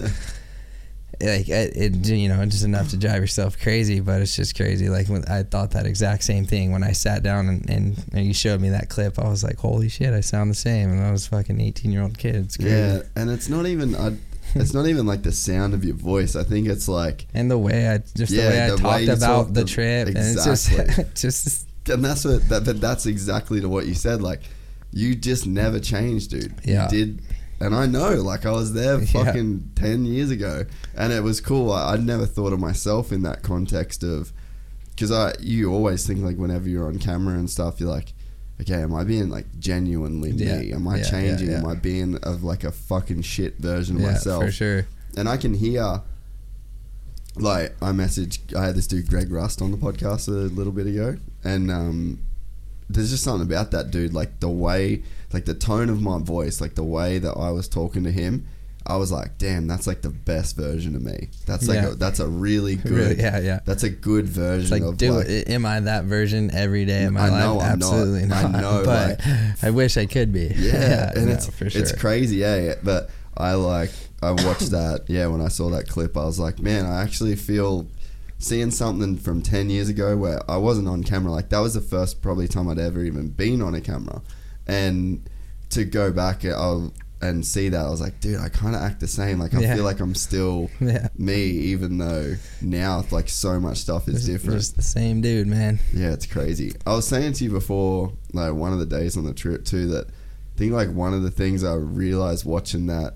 like 1.20 1.48
it, 1.48 1.76
it 1.76 2.06
you 2.06 2.28
know 2.28 2.44
just 2.46 2.64
enough 2.64 2.90
to 2.90 2.96
drive 2.96 3.20
yourself 3.20 3.58
crazy 3.58 3.98
but 3.98 4.20
it's 4.22 4.36
just 4.36 4.54
crazy 4.56 4.88
like 4.88 5.08
when 5.08 5.24
i 5.24 5.42
thought 5.42 5.72
that 5.72 5.84
exact 5.84 6.22
same 6.22 6.44
thing 6.44 6.70
when 6.70 6.84
i 6.84 6.92
sat 6.92 7.24
down 7.24 7.48
and, 7.48 7.68
and, 7.68 8.04
and 8.12 8.24
you 8.24 8.32
showed 8.32 8.60
me 8.60 8.68
that 8.68 8.88
clip 8.88 9.18
i 9.18 9.28
was 9.28 9.42
like 9.42 9.56
holy 9.58 9.88
shit 9.88 10.12
i 10.14 10.20
sound 10.20 10.48
the 10.48 10.54
same 10.54 10.90
and 10.90 11.02
i 11.04 11.10
was 11.10 11.26
a 11.26 11.30
fucking 11.30 11.60
18 11.60 11.90
year 11.90 12.02
old 12.02 12.16
kid 12.16 12.36
it's 12.36 12.56
crazy 12.56 12.70
Yeah, 12.70 13.00
and 13.16 13.30
it's 13.30 13.48
not 13.48 13.66
even 13.66 13.96
I, 13.96 14.14
it's 14.60 14.74
not 14.74 14.86
even 14.86 15.06
like 15.06 15.22
the 15.22 15.32
sound 15.32 15.74
of 15.74 15.84
your 15.84 15.94
voice. 15.96 16.36
I 16.36 16.44
think 16.44 16.66
it's 16.68 16.88
like 16.88 17.26
and 17.34 17.50
the 17.50 17.58
way 17.58 17.88
i 17.88 17.98
just 18.16 18.32
Yeah, 18.32 18.74
the 18.74 18.82
way 18.82 18.90
i 18.90 19.00
the 19.00 19.06
talked 19.06 19.18
about 19.18 19.44
talk, 19.46 19.52
the 19.54 19.64
trip 19.64 20.08
Exactly. 20.08 20.76
and 20.78 20.98
it's 20.98 21.22
just 21.22 21.22
just 21.22 21.88
and 21.90 22.04
that's 22.04 22.24
what 22.24 22.48
that 22.48 22.64
but 22.64 22.80
that's 22.80 23.06
exactly 23.06 23.60
to 23.60 23.68
what 23.68 23.86
you 23.86 23.94
said. 23.94 24.20
Like 24.22 24.42
you 24.92 25.14
just 25.14 25.46
never 25.46 25.78
changed, 25.80 26.30
dude. 26.30 26.54
Yeah. 26.64 26.84
You 26.84 26.90
did 26.90 27.22
and 27.60 27.74
I 27.74 27.86
know, 27.86 28.14
like 28.16 28.46
I 28.46 28.52
was 28.52 28.72
there 28.72 28.98
Yeah. 29.00 29.24
fucking 29.24 29.72
ten 29.74 30.04
years 30.04 30.30
ago, 30.30 30.64
and 30.96 31.12
it 31.12 31.22
was 31.22 31.40
cool. 31.40 31.72
I, 31.72 31.92
I'd 31.94 32.04
never 32.04 32.24
thought 32.26 32.52
of 32.52 32.60
myself 32.60 33.10
in 33.10 33.22
that 33.24 33.42
context 33.42 34.04
of, 34.04 34.32
because 34.90 35.10
I 35.10 35.34
you 35.40 35.72
always 35.72 36.06
think 36.06 36.20
like 36.20 36.36
whenever 36.36 36.68
you're 36.68 36.86
on 36.86 36.98
camera 36.98 37.34
and 37.34 37.50
stuff, 37.50 37.80
you're 37.80 37.88
like, 37.90 38.12
okay, 38.60 38.82
am 38.82 38.94
I 38.94 39.04
being 39.04 39.28
like 39.28 39.46
genuinely 39.58 40.30
Yeah. 40.30 40.58
me? 40.58 40.72
Am 40.72 40.86
I 40.88 40.96
Yeah, 40.96 41.02
yeah, 41.04 41.10
changing? 41.10 41.50
Am. 41.50 41.66
I 41.66 41.74
being 41.74 42.16
of 42.18 42.42
like 42.44 42.64
a 42.64 42.72
fucking 42.72 43.22
shit 43.22 43.58
version 43.58 43.96
of 43.96 44.02
yeah 44.02 44.12
myself? 44.12 44.44
for 44.44 44.50
sure 44.52 44.86
and 45.16 45.28
I 45.28 45.36
can 45.36 45.54
hear. 45.54 46.02
Like 47.36 47.76
I 47.80 47.92
messaged, 47.92 48.54
I 48.56 48.66
had 48.66 48.74
this 48.74 48.86
dude 48.88 49.08
Greg 49.08 49.30
Rust 49.30 49.62
on 49.62 49.70
the 49.70 49.76
podcast 49.76 50.26
a 50.26 50.32
little 50.32 50.72
bit 50.72 50.86
ago, 50.88 51.16
and 51.44 51.70
um, 51.70 52.18
there's 52.90 53.10
just 53.10 53.22
something 53.22 53.46
about 53.46 53.70
that 53.70 53.90
dude, 53.92 54.12
like 54.12 54.40
the 54.40 54.48
way, 54.48 55.02
like 55.32 55.44
the 55.44 55.54
tone 55.54 55.88
of 55.88 56.00
my 56.02 56.18
voice, 56.18 56.60
like 56.60 56.74
the 56.74 56.82
way 56.82 57.18
that 57.18 57.32
I 57.34 57.50
was 57.50 57.68
talking 57.68 58.02
to 58.04 58.10
him. 58.10 58.46
I 58.88 58.96
was 58.96 59.12
like, 59.12 59.36
damn, 59.36 59.66
that's 59.66 59.86
like 59.86 60.00
the 60.00 60.08
best 60.10 60.56
version 60.56 60.96
of 60.96 61.02
me. 61.02 61.28
That's 61.46 61.68
like 61.68 61.76
Yeah. 61.76 61.88
a, 61.90 61.94
that's 61.94 62.20
a 62.20 62.26
really 62.26 62.76
good, 62.90 62.90
Really, 62.92 63.16
yeah, 63.18 63.38
yeah. 63.38 63.60
That's 63.66 63.82
a 63.82 63.90
good 63.90 64.26
version 64.26 64.62
It's 64.62 64.70
like, 64.70 64.82
of 64.82 64.96
do 64.96 65.12
like, 65.12 65.28
am 65.50 65.66
I 65.66 65.80
that 65.80 66.04
version 66.04 66.50
every 66.54 66.84
day 66.86 67.04
of 67.04 67.12
my 67.12 67.26
I 67.26 67.28
life? 67.28 67.44
know 67.44 67.60
I'm 67.60 67.78
not. 67.78 67.92
Absolutely 67.92 68.22
I 68.34 68.42
not. 68.48 68.52
know, 68.52 68.82
but 68.86 69.18
like- 69.24 69.62
I 69.62 69.70
wish 69.70 69.96
I 69.98 70.06
could 70.06 70.32
be. 70.32 70.52
Yeah, 70.56 71.12
and 71.14 71.26
no, 71.26 71.32
it's 71.32 71.54
sure. 71.56 71.68
it's 71.82 71.92
crazy, 71.92 72.36
yeah. 72.36 72.74
But 72.82 73.10
I 73.36 73.52
like 73.54 73.90
I 74.22 74.30
watched 74.30 74.70
that. 74.70 75.04
Yeah, 75.08 75.26
when 75.28 75.40
I 75.40 75.48
saw 75.48 75.68
that 75.70 75.86
clip, 75.88 76.16
I 76.16 76.24
was 76.24 76.38
like, 76.40 76.58
man, 76.58 76.86
I 76.86 77.02
actually 77.02 77.36
feel 77.36 77.86
seeing 78.38 78.70
something 78.70 79.16
from 79.18 79.42
ten 79.42 79.68
years 79.68 79.88
ago 79.88 80.16
where 80.16 80.40
I 80.50 80.56
wasn't 80.56 80.88
on 80.88 81.04
camera. 81.04 81.30
Like 81.30 81.50
that 81.50 81.58
was 81.60 81.74
the 81.74 81.80
first 81.80 82.22
probably 82.22 82.48
time 82.48 82.68
I'd 82.68 82.78
ever 82.78 83.02
even 83.04 83.28
been 83.28 83.60
on 83.62 83.74
a 83.74 83.80
camera, 83.80 84.22
and 84.66 85.28
to 85.70 85.84
go 85.84 86.10
back 86.10 86.44
uh, 86.44 86.86
and 87.20 87.44
see 87.44 87.68
that, 87.70 87.84
I 87.84 87.90
was 87.90 88.00
like, 88.00 88.20
dude, 88.20 88.38
I 88.38 88.48
kind 88.48 88.76
of 88.76 88.80
act 88.82 89.00
the 89.00 89.08
same. 89.08 89.38
Like 89.40 89.52
I 89.54 89.60
Yeah. 89.60 89.74
feel 89.74 89.84
like 89.84 89.98
I'm 90.00 90.14
still 90.14 90.70
Yeah. 90.80 91.08
me, 91.16 91.42
even 91.42 91.98
though 91.98 92.34
now 92.62 93.04
like 93.10 93.28
so 93.28 93.58
much 93.58 93.78
stuff 93.78 94.06
is 94.08 94.14
Just- 94.16 94.26
different. 94.26 94.60
Just 94.60 94.76
the 94.76 94.82
same 94.82 95.20
dude, 95.20 95.46
man. 95.48 95.80
Yeah, 95.92 96.12
it's 96.12 96.26
crazy. 96.26 96.72
I 96.86 96.94
was 96.94 97.06
saying 97.08 97.32
to 97.34 97.44
you 97.44 97.50
before, 97.50 98.12
like 98.32 98.52
one 98.54 98.72
of 98.72 98.78
the 98.78 98.86
days 98.86 99.16
on 99.16 99.24
the 99.24 99.34
trip 99.34 99.64
too, 99.64 99.88
that 99.88 100.06
I 100.08 100.58
think 100.58 100.72
like 100.72 100.92
one 100.92 101.12
of 101.14 101.22
the 101.22 101.30
things 101.30 101.64
I 101.64 101.74
realized 101.74 102.44
watching 102.44 102.86
that 102.86 103.14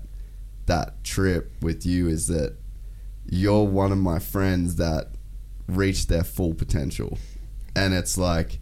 that 0.65 1.03
trip 1.03 1.51
with 1.61 1.85
you 1.85 2.07
is 2.07 2.27
that 2.27 2.55
you're 3.29 3.63
one 3.65 3.91
of 3.91 3.97
my 3.97 4.19
friends 4.19 4.75
that 4.77 5.07
reached 5.67 6.09
their 6.09 6.23
full 6.23 6.53
potential, 6.53 7.17
and 7.75 7.93
it's 7.93 8.17
like 8.17 8.59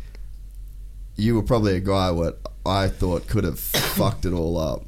you 1.16 1.36
were 1.36 1.44
probably 1.44 1.76
a 1.76 1.80
guy 1.80 2.10
what 2.12 2.40
I 2.66 2.88
thought 2.88 3.28
could 3.28 3.44
have 3.44 3.60
fucked 3.96 4.26
it 4.26 4.34
all 4.34 4.58
up, 4.58 4.86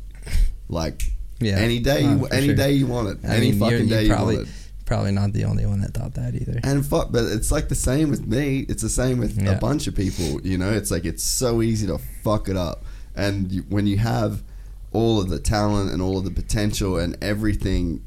like 0.70 1.04
Yeah. 1.40 1.58
any 1.58 1.80
day, 1.80 2.04
Oh, 2.06 2.16
you, 2.18 2.26
any 2.28 2.46
sure. 2.48 2.56
day 2.56 2.72
you 2.74 2.88
wanted, 2.88 3.24
I 3.26 3.36
any 3.36 3.52
mean, 3.52 3.60
fucking 3.60 3.88
day 3.88 4.08
probably, 4.08 4.34
you 4.36 4.40
wanted. 4.42 4.54
Probably 4.86 5.12
not 5.12 5.34
the 5.34 5.46
only 5.46 5.66
one 5.66 5.80
that 5.82 5.94
thought 5.94 6.14
that 6.16 6.36
either. 6.36 6.60
And 6.64 6.86
fuck, 6.86 7.12
but 7.12 7.24
it's 7.26 7.52
like 7.52 7.70
the 7.70 7.76
same 7.76 8.10
with 8.10 8.28
me. 8.28 8.66
It's 8.70 8.82
the 8.84 8.90
same 8.90 9.18
with 9.18 9.42
Yeah. 9.42 9.52
a 9.52 9.60
bunch 9.60 9.88
of 9.88 9.96
people. 9.96 10.42
You 10.42 10.58
know, 10.58 10.72
it's 10.72 10.92
like 10.92 11.06
it's 11.06 11.24
so 11.24 11.62
easy 11.62 11.88
to 11.88 11.98
fuck 12.24 12.50
it 12.50 12.58
up. 12.58 12.84
And 13.16 13.52
you, 13.52 13.62
when 13.70 13.88
you 13.88 13.98
have 14.00 14.44
all 14.92 15.20
of 15.22 15.30
the 15.30 15.40
talent 15.40 15.92
and 15.92 16.02
all 16.02 16.18
of 16.18 16.26
the 16.26 16.32
potential 16.32 16.98
and 16.98 17.18
everything 17.22 18.02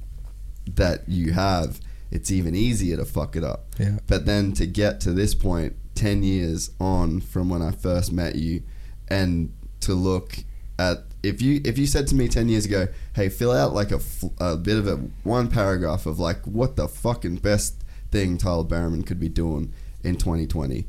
that 0.74 1.08
you 1.08 1.32
have, 1.32 1.80
it's 2.10 2.30
even 2.30 2.54
easier 2.54 2.96
to 2.96 3.04
fuck 3.04 3.36
it 3.36 3.42
up. 3.44 3.66
Yeah. 3.78 3.98
But 4.06 4.26
then 4.26 4.52
to 4.52 4.66
get 4.66 5.00
to 5.02 5.12
this 5.12 5.34
point, 5.34 5.74
ten 5.94 6.22
years 6.22 6.70
on 6.78 7.20
from 7.20 7.48
when 7.48 7.62
I 7.62 7.70
first 7.70 8.12
met 8.12 8.36
you, 8.36 8.62
and 9.08 9.50
to 9.80 9.94
look 9.94 10.38
at 10.78 11.05
if 11.22 11.40
you 11.42 11.60
if 11.64 11.76
you 11.78 11.86
said 11.86 12.06
to 12.08 12.14
me 12.14 12.28
ten 12.28 12.48
years 12.48 12.64
ago, 12.66 12.88
hey, 13.14 13.28
fill 13.28 13.52
out 13.52 13.72
like 13.72 13.90
a, 13.90 14.00
a 14.38 14.56
bit 14.56 14.76
of 14.78 14.86
a 14.86 14.96
one 15.24 15.48
paragraph 15.48 16.06
of 16.06 16.18
like 16.18 16.42
what 16.44 16.76
the 16.76 16.86
fucking 16.88 17.36
best 17.36 17.82
thing 18.10 18.38
Tyler 18.38 18.64
Bereman 18.64 19.02
could 19.04 19.18
be 19.18 19.28
doing 19.28 19.72
in 20.04 20.16
2020, 20.16 20.86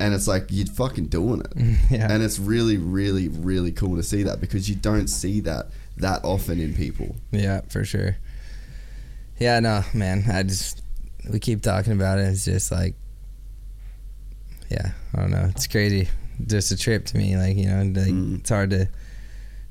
and 0.00 0.14
it's 0.14 0.26
like 0.26 0.46
you'd 0.50 0.70
fucking 0.70 1.06
doing 1.08 1.40
it, 1.42 1.52
Yeah. 1.90 2.10
and 2.10 2.22
it's 2.22 2.38
really 2.38 2.78
really 2.78 3.28
really 3.28 3.72
cool 3.72 3.96
to 3.96 4.02
see 4.02 4.22
that 4.22 4.40
because 4.40 4.68
you 4.68 4.74
don't 4.76 5.08
see 5.08 5.40
that 5.40 5.66
that 5.98 6.24
often 6.24 6.60
in 6.60 6.74
people. 6.74 7.16
Yeah, 7.30 7.60
for 7.68 7.84
sure. 7.84 8.16
Yeah, 9.38 9.60
no, 9.60 9.82
man. 9.92 10.24
I 10.32 10.42
just 10.44 10.82
we 11.30 11.38
keep 11.38 11.60
talking 11.60 11.92
about 11.92 12.18
it. 12.18 12.22
It's 12.28 12.44
just 12.46 12.70
like, 12.72 12.94
yeah, 14.70 14.92
I 15.14 15.20
don't 15.20 15.30
know. 15.30 15.46
It's 15.50 15.66
crazy. 15.66 16.08
Just 16.46 16.70
a 16.72 16.76
trip 16.76 17.04
to 17.06 17.16
me. 17.18 17.36
Like 17.36 17.56
you 17.56 17.66
know, 17.66 17.78
like 17.82 18.12
Mm. 18.12 18.40
it's 18.40 18.50
hard 18.50 18.70
to 18.70 18.88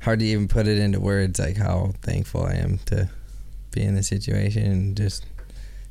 hard 0.06 0.20
to 0.20 0.26
even 0.26 0.48
put 0.48 0.68
it 0.68 0.78
into 0.78 1.00
words. 1.00 1.40
Like 1.40 1.58
how 1.58 1.92
thankful 2.02 2.44
I 2.46 2.54
am 2.54 2.78
to 2.86 3.10
be 3.72 3.82
in 3.84 3.96
this 3.96 4.08
situation 4.08 4.64
and 4.64 4.96
just 4.98 5.26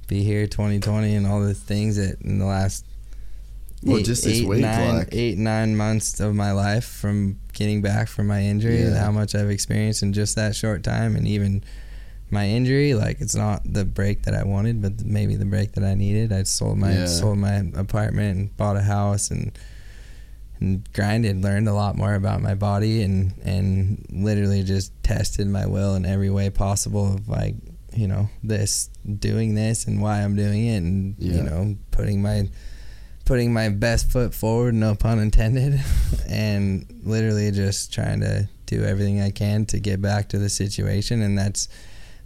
be 0.08 0.22
here 0.22 0.46
2020 0.46 1.14
and 1.14 1.26
all 1.26 1.40
the 1.40 1.54
things 1.54 1.96
that 1.96 2.20
in 2.22 2.38
the 2.38 2.46
last 2.46 2.84
Well, 3.82 4.00
just 4.02 4.24
this 4.24 4.40
week, 4.42 4.60
nine, 4.60 4.96
like- 4.98 5.08
eight, 5.12 5.36
nine 5.36 5.76
months 5.76 6.18
of 6.20 6.34
my 6.34 6.52
life 6.52 6.84
from 6.84 7.38
getting 7.52 7.82
back 7.82 8.08
from 8.08 8.26
my 8.26 8.40
injury, 8.42 8.80
Yeah. 8.82 8.96
how 8.98 9.10
much 9.12 9.34
I've 9.34 9.50
experienced 9.50 10.02
in 10.02 10.12
just 10.14 10.36
that 10.36 10.54
short 10.56 10.82
time, 10.82 11.16
and 11.16 11.26
even 11.28 11.62
my 12.30 12.48
injury, 12.48 12.94
like 12.94 13.20
it's 13.20 13.34
not 13.34 13.60
the 13.70 13.84
break 13.84 14.22
that 14.22 14.34
I 14.34 14.44
wanted, 14.44 14.80
but 14.80 15.04
maybe 15.04 15.36
the 15.36 15.44
break 15.44 15.72
that 15.72 15.84
I 15.84 15.94
needed. 15.94 16.32
I 16.32 16.42
sold 16.44 16.78
my 16.78 16.92
Yeah. 17.00 17.06
sold 17.06 17.38
my 17.38 17.56
apartment 17.74 18.38
and 18.38 18.56
bought 18.56 18.76
a 18.76 18.82
house 18.82 19.30
and 19.30 19.52
and 20.64 20.92
grinded, 20.92 21.42
learned 21.42 21.68
a 21.68 21.74
lot 21.74 21.96
more 21.96 22.14
about 22.14 22.40
my 22.42 22.54
body 22.54 23.02
and 23.02 23.34
and 23.44 24.04
literally 24.10 24.62
just 24.62 24.92
tested 25.02 25.46
my 25.46 25.66
will 25.66 25.94
in 25.94 26.04
every 26.06 26.30
way 26.30 26.50
possible 26.50 27.14
of 27.14 27.28
like, 27.28 27.54
you 27.94 28.08
know, 28.08 28.28
this 28.42 28.88
doing 29.18 29.54
this 29.54 29.86
and 29.86 30.00
why 30.02 30.22
I'm 30.22 30.34
doing 30.36 30.66
it 30.66 30.78
and 30.78 31.16
Yeah. 31.18 31.34
you 31.36 31.42
know, 31.42 31.76
putting 31.90 32.22
my 32.22 32.48
putting 33.24 33.52
my 33.54 33.68
best 33.70 34.10
foot 34.10 34.34
forward, 34.34 34.74
no 34.74 34.94
pun 34.94 35.18
intended, 35.18 35.80
and 36.28 36.84
literally 37.04 37.50
just 37.50 37.92
trying 37.92 38.20
to 38.20 38.48
do 38.66 38.84
everything 38.84 39.20
I 39.20 39.30
can 39.30 39.64
to 39.66 39.80
get 39.80 40.02
back 40.02 40.28
to 40.30 40.38
the 40.38 40.50
situation. 40.50 41.22
And 41.22 41.38
that's, 41.38 41.68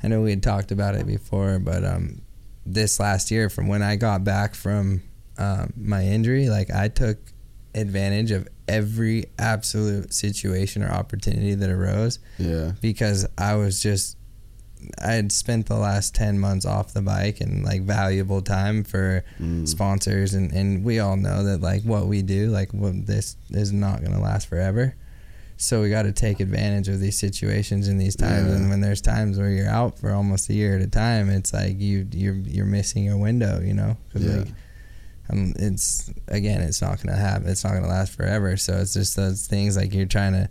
I 0.02 0.08
know 0.08 0.22
we 0.22 0.30
had 0.30 0.42
talked 0.42 0.72
about 0.72 0.96
it 0.96 1.06
before, 1.06 1.60
but 1.60 1.84
um, 1.84 2.22
this 2.66 2.98
last 2.98 3.30
year, 3.30 3.48
from 3.48 3.68
when 3.68 3.80
I 3.80 3.94
got 3.94 4.24
back 4.24 4.56
from 4.56 5.02
um, 5.38 5.72
my 5.76 6.02
injury, 6.04 6.48
like 6.48 6.68
I 6.72 6.88
took 6.88 7.18
advantage 7.78 8.30
of 8.30 8.46
every 8.68 9.24
absolute 9.38 10.12
situation 10.12 10.82
or 10.82 10.90
opportunity 10.90 11.54
that 11.54 11.70
arose 11.70 12.18
Yeah. 12.38 12.72
because 12.80 13.26
I 13.38 13.54
was 13.54 13.82
just 13.82 14.16
I 15.02 15.12
had 15.12 15.32
spent 15.32 15.66
the 15.66 15.76
last 15.76 16.14
10 16.14 16.38
months 16.38 16.64
off 16.64 16.94
the 16.94 17.02
bike 17.02 17.40
and 17.40 17.64
like 17.64 17.82
valuable 17.82 18.40
time 18.42 18.84
for 18.84 19.24
Mm. 19.40 19.66
sponsors 19.66 20.34
and, 20.34 20.52
and 20.52 20.84
we 20.84 20.98
all 21.00 21.16
know 21.16 21.42
that 21.44 21.60
like 21.60 21.82
what 21.82 22.06
we 22.06 22.22
do 22.22 22.48
like 22.50 22.72
what 22.72 23.06
this 23.06 23.36
is 23.50 23.72
not 23.72 24.00
going 24.00 24.12
to 24.12 24.20
last 24.20 24.46
forever 24.48 24.94
so 25.56 25.82
we 25.82 25.90
got 25.90 26.02
to 26.02 26.12
take 26.12 26.38
advantage 26.38 26.86
of 26.88 27.00
these 27.00 27.18
situations 27.18 27.88
in 27.88 27.98
these 27.98 28.14
times 28.14 28.46
Yeah. 28.48 28.56
and 28.56 28.70
when 28.70 28.80
there's 28.80 29.00
times 29.00 29.36
where 29.38 29.50
you're 29.50 29.68
out 29.68 29.98
for 29.98 30.12
almost 30.12 30.48
a 30.50 30.54
year 30.54 30.76
at 30.76 30.82
a 30.82 30.86
time 30.86 31.28
it's 31.30 31.52
like 31.52 31.80
you 31.80 32.06
you're 32.12 32.34
you're 32.36 32.66
missing 32.66 33.02
your 33.02 33.16
window 33.16 33.60
you 33.60 33.74
know 33.74 33.96
'Cause, 34.12 34.22
Yeah. 34.24 34.36
like 34.36 34.48
um, 35.30 35.52
it's 35.56 36.10
again 36.28 36.60
it's 36.60 36.80
not 36.80 36.96
going 37.02 37.14
to 37.14 37.20
happen 37.20 37.48
it's 37.48 37.64
not 37.64 37.70
going 37.70 37.82
to 37.82 37.88
last 37.88 38.12
forever 38.12 38.56
so 38.56 38.74
it's 38.78 38.94
just 38.94 39.16
those 39.16 39.46
things 39.46 39.76
like 39.76 39.92
you're 39.94 40.06
trying 40.06 40.32
to 40.32 40.48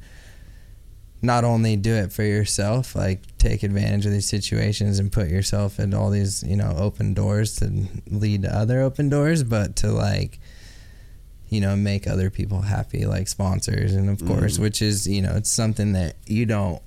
not 1.19 1.43
only 1.43 1.75
do 1.75 1.95
it 1.95 2.13
for 2.13 2.21
yourself, 2.21 2.95
like 2.95 3.21
take 3.39 3.63
advantage 3.63 4.05
of 4.05 4.11
these 4.11 4.29
situations 4.29 4.99
and 4.99 5.11
put 5.11 5.29
yourself 5.29 5.79
in 5.79 5.91
all 5.95 6.11
these, 6.11 6.43
you 6.43 6.55
know, 6.55 6.75
open 6.77 7.15
doors 7.15 7.55
to 7.55 7.87
lead 8.11 8.43
to 8.43 8.55
other 8.55 8.81
open 8.81 9.09
doors, 9.09 9.41
but 9.41 9.75
to 9.77 9.91
like, 9.91 10.39
you 11.49 11.59
know, 11.59 11.75
make 11.75 12.05
other 12.05 12.29
people 12.29 12.61
happy, 12.61 13.07
like 13.07 13.27
sponsors, 13.27 13.95
and 13.95 14.11
of 14.11 14.23
course, 14.27 14.57
Mm. 14.59 14.61
which 14.61 14.79
is, 14.79 15.07
you 15.07 15.23
know, 15.23 15.33
it's 15.35 15.49
something 15.49 15.93
that 15.93 16.17
you 16.27 16.45
don't, 16.45 16.83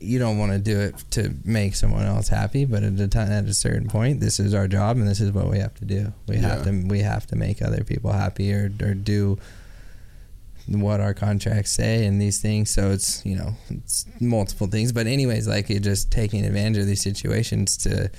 you 0.00 0.18
don't 0.18 0.36
want 0.38 0.52
to 0.52 0.58
do 0.58 0.78
it 0.80 1.02
to 1.12 1.34
make 1.44 1.74
someone 1.74 2.04
else 2.04 2.28
happy, 2.28 2.64
but 2.64 2.82
at 2.82 2.98
a 3.00 3.08
time, 3.08 3.30
at 3.30 3.44
a 3.46 3.54
certain 3.54 3.88
point, 3.88 4.20
this 4.20 4.38
is 4.38 4.52
our 4.52 4.68
job, 4.68 4.96
and 4.98 5.08
this 5.08 5.20
is 5.20 5.32
what 5.32 5.48
we 5.48 5.58
have 5.58 5.74
to 5.76 5.84
do. 5.84 6.12
We 6.28 6.36
have 6.36 6.64
to, 6.64 6.84
we 6.86 7.00
have 7.00 7.26
to 7.28 7.36
make 7.36 7.62
other 7.62 7.84
people 7.84 8.12
happy, 8.12 8.52
or 8.52 8.70
or 8.82 8.94
do 8.94 9.38
what 10.66 10.98
our 11.00 11.12
contracts 11.12 11.72
say 11.72 12.06
and 12.06 12.20
these 12.20 12.40
things. 12.40 12.70
So 12.70 12.90
it's 12.90 13.24
you 13.24 13.36
know 13.36 13.54
it's 13.70 14.06
multiple 14.20 14.66
things. 14.66 14.92
But 14.92 15.06
anyways, 15.06 15.46
like 15.48 15.70
it 15.70 15.80
just 15.80 16.10
taking 16.10 16.44
advantage 16.44 16.80
of 16.82 16.86
these 16.86 17.02
situations 17.02 17.76
to 17.78 18.10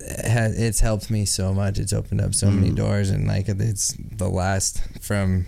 it's 0.00 0.80
helped 0.80 1.10
me 1.10 1.24
so 1.24 1.52
much. 1.52 1.78
It's 1.78 1.92
opened 1.92 2.20
up 2.20 2.34
so 2.34 2.50
many 2.50 2.70
Mm. 2.70 2.76
doors 2.76 3.10
and 3.10 3.26
like 3.26 3.48
it's 3.48 3.94
the 4.16 4.28
last 4.28 4.80
from 5.00 5.46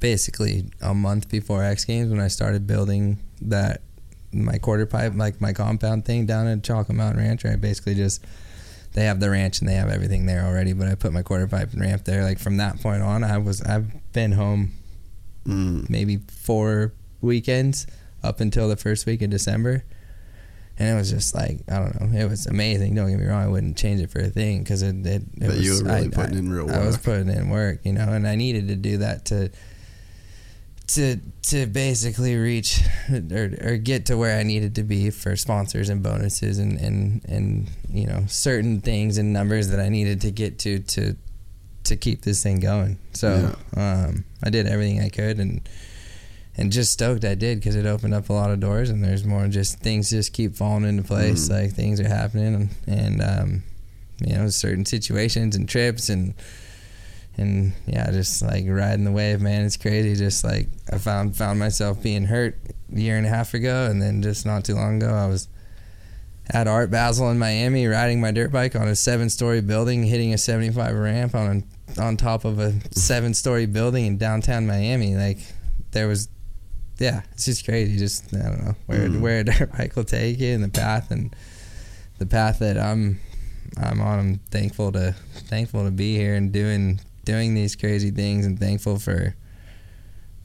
basically 0.00 0.64
a 0.80 0.94
month 0.94 1.28
before 1.28 1.62
X 1.62 1.84
Games 1.84 2.10
when 2.10 2.20
I 2.20 2.28
started 2.28 2.66
building 2.66 3.18
that 3.42 3.82
my 4.32 4.58
quarter 4.58 4.86
pipe 4.86 5.12
like 5.16 5.40
my 5.40 5.52
compound 5.52 6.04
thing 6.04 6.26
down 6.26 6.46
at 6.46 6.62
Chocolate 6.62 6.96
Mountain 6.96 7.22
Ranch. 7.22 7.44
Where 7.44 7.52
I 7.52 7.56
basically 7.56 7.94
just 7.94 8.24
they 8.94 9.04
have 9.04 9.20
the 9.20 9.30
ranch 9.30 9.60
and 9.60 9.68
they 9.68 9.74
have 9.74 9.88
everything 9.90 10.26
there 10.26 10.44
already, 10.44 10.72
but 10.72 10.88
I 10.88 10.94
put 10.94 11.12
my 11.12 11.22
quarter 11.22 11.46
pipe 11.46 11.72
and 11.72 11.80
ramp 11.82 12.04
there. 12.04 12.22
Like 12.24 12.38
from 12.38 12.56
that 12.58 12.80
point 12.80 13.02
on, 13.02 13.22
I 13.24 13.38
was 13.38 13.62
I've 13.62 14.12
been 14.12 14.32
home 14.32 14.72
Mm. 15.46 15.88
maybe 15.88 16.16
four 16.28 16.92
weekends 17.20 17.86
up 18.24 18.40
until 18.40 18.68
the 18.68 18.74
first 18.76 19.06
week 19.06 19.22
of 19.22 19.30
December. 19.30 19.84
And 20.78 20.88
it 20.90 20.94
was 20.98 21.08
just 21.08 21.34
like 21.36 21.60
I 21.70 21.78
don't 21.78 22.00
know. 22.12 22.18
It 22.18 22.28
was 22.28 22.46
amazing. 22.46 22.96
Don't 22.96 23.08
get 23.08 23.18
me 23.20 23.26
wrong. 23.26 23.44
I 23.44 23.48
wouldn't 23.48 23.76
change 23.76 24.00
it 24.00 24.10
for 24.10 24.18
a 24.18 24.28
thing 24.28 24.58
because 24.64 24.82
it, 24.82 25.06
it, 25.06 25.22
it 25.22 25.24
But 25.38 25.48
was. 25.50 25.64
you 25.64 25.72
were 25.84 25.88
really 25.90 26.06
I, 26.08 26.10
putting 26.10 26.34
I- 26.34 26.38
in 26.40 26.52
real 26.52 26.66
work. 26.66 26.74
I 26.74 26.84
was 26.84 26.98
putting 26.98 27.28
in 27.28 27.48
work, 27.48 27.80
you 27.84 27.92
know, 27.92 28.08
and 28.12 28.26
I 28.26 28.34
needed 28.34 28.66
to 28.68 28.74
do 28.76 28.98
that 28.98 29.24
to 29.26 29.50
to 30.88 31.16
to 31.42 31.66
basically 31.66 32.36
reach 32.36 32.80
or, 33.32 33.50
or 33.60 33.76
get 33.76 34.06
to 34.06 34.16
where 34.16 34.38
I 34.38 34.42
needed 34.44 34.74
to 34.76 34.82
be 34.84 35.10
for 35.10 35.34
sponsors 35.36 35.88
and 35.88 36.02
bonuses 36.02 36.58
and 36.58 36.78
and 36.78 37.24
and 37.28 37.70
you 37.90 38.06
know 38.06 38.24
certain 38.28 38.80
things 38.80 39.18
and 39.18 39.32
numbers 39.32 39.68
that 39.70 39.80
I 39.80 39.88
needed 39.88 40.20
to 40.22 40.30
get 40.30 40.58
to 40.60 40.78
to 40.80 41.16
to 41.84 41.96
keep 41.96 42.22
this 42.22 42.42
thing 42.42 42.60
going. 42.60 42.98
So 43.12 43.56
um, 43.76 44.24
I 44.42 44.50
did 44.50 44.66
everything 44.66 45.00
I 45.00 45.08
could 45.08 45.38
and 45.40 45.60
and 46.56 46.72
just 46.72 46.92
stoked 46.92 47.24
I 47.24 47.34
did 47.34 47.58
because 47.58 47.76
it 47.76 47.84
opened 47.84 48.14
up 48.14 48.28
a 48.28 48.32
lot 48.32 48.50
of 48.50 48.60
doors 48.60 48.88
and 48.90 49.04
there's 49.04 49.24
more 49.24 49.46
just 49.48 49.78
things 49.80 50.08
just 50.10 50.32
keep 50.32 50.54
falling 50.56 50.84
into 50.84 51.02
place 51.02 51.48
Mm. 51.48 51.62
like 51.62 51.72
things 51.72 52.00
are 52.00 52.08
happening 52.08 52.54
and, 52.54 52.70
and 52.86 53.22
um, 53.22 53.62
you 54.24 54.34
know 54.34 54.48
certain 54.48 54.84
situations 54.86 55.54
and 55.56 55.68
trips 55.68 56.08
and 56.08 56.32
and 57.38 57.72
yeah 57.86 58.10
just 58.10 58.42
like 58.42 58.64
riding 58.66 59.04
the 59.04 59.12
wave 59.12 59.40
man 59.40 59.64
it's 59.64 59.76
crazy 59.76 60.14
just 60.14 60.42
like 60.44 60.68
I 60.92 60.98
found 60.98 61.36
found 61.36 61.58
myself 61.58 62.02
being 62.02 62.24
hurt 62.24 62.58
a 62.94 62.98
year 62.98 63.16
and 63.16 63.26
a 63.26 63.28
half 63.28 63.52
ago 63.54 63.86
and 63.90 64.00
then 64.00 64.22
just 64.22 64.46
not 64.46 64.64
too 64.64 64.74
long 64.74 64.96
ago 65.02 65.12
I 65.12 65.26
was 65.26 65.48
at 66.48 66.68
Art 66.68 66.90
Basel 66.90 67.30
in 67.30 67.38
Miami 67.38 67.86
riding 67.86 68.20
my 68.20 68.30
dirt 68.30 68.52
bike 68.52 68.76
on 68.76 68.88
a 68.88 68.94
seven 68.96 69.28
story 69.28 69.60
building 69.60 70.04
hitting 70.04 70.32
a 70.32 70.38
75 70.38 70.94
ramp 70.94 71.34
on 71.34 71.64
on 71.98 72.16
top 72.16 72.44
of 72.44 72.58
a 72.58 72.72
seven 72.92 73.34
story 73.34 73.66
building 73.66 74.06
in 74.06 74.16
downtown 74.18 74.66
Miami 74.66 75.14
like 75.16 75.38
there 75.92 76.08
was 76.08 76.28
yeah, 76.98 77.20
it's 77.32 77.44
just 77.44 77.66
crazy. 77.66 77.98
Just 77.98 78.32
I 78.34 78.38
don't 78.48 78.64
know 78.64 78.74
where 78.86 79.00
Mm. 79.08 79.20
where 79.20 79.40
a 79.40 79.44
dirt 79.44 79.70
bike 79.76 79.94
will 79.96 80.04
take 80.04 80.40
you 80.40 80.54
and 80.54 80.64
the 80.64 80.68
path 80.70 81.10
and 81.10 81.36
the 82.16 82.24
path 82.24 82.60
that 82.60 82.78
I'm 82.78 83.20
I'm 83.76 84.00
on. 84.00 84.18
I'm 84.18 84.40
thankful 84.50 84.92
to 84.92 85.14
thankful 85.34 85.84
to 85.84 85.90
be 85.90 86.16
here 86.16 86.34
and 86.34 86.50
doing 86.52 87.00
doing 87.26 87.52
these 87.54 87.76
crazy 87.76 88.10
things 88.10 88.46
and 88.46 88.58
thankful 88.58 88.98
for 88.98 89.36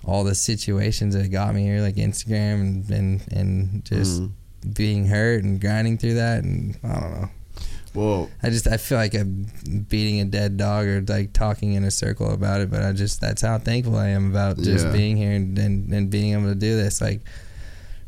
all 0.03 0.24
the 0.26 0.36
situations 0.36 1.14
that 1.16 1.30
got 1.30 1.56
me 1.56 1.64
here, 1.64 1.80
like 1.80 1.95
Instagram 1.95 2.60
and 2.62 2.90
and, 2.91 3.22
and 3.32 3.86
just 3.86 4.22
Mm. 4.22 4.32
being 4.76 5.06
hurt 5.08 5.44
and 5.44 5.62
grinding 5.62 5.98
through 5.98 6.16
that 6.16 6.44
and 6.44 6.76
I 6.84 6.99
don't 6.99 7.12
know. 7.22 7.30
Well, 7.94 8.30
I 8.41 8.49
just 8.49 8.68
I 8.68 8.78
feel 8.78 8.98
like 8.98 9.14
I'm 9.14 9.45
beating 9.90 10.22
a 10.22 10.26
dead 10.26 10.58
dog 10.58 10.86
or 10.88 11.02
like 11.08 11.34
talking 11.34 11.74
in 11.74 11.84
a 11.84 11.91
circle 11.91 12.32
about 12.32 12.62
it, 12.62 12.70
but 12.72 12.82
I 12.84 12.91
just 12.94 13.22
that's 13.22 13.41
how 13.41 13.58
thankful 13.60 13.95
I 13.98 14.08
am 14.10 14.32
about 14.32 14.58
just 14.58 14.86
Yeah. 14.88 14.91
being 14.91 15.18
here 15.18 15.32
and, 15.34 15.58
and, 15.60 15.94
and 15.94 16.10
being 16.10 16.34
able 16.34 16.48
to 16.49 16.56
do 16.56 16.76
this. 16.78 16.99
Like 17.02 17.22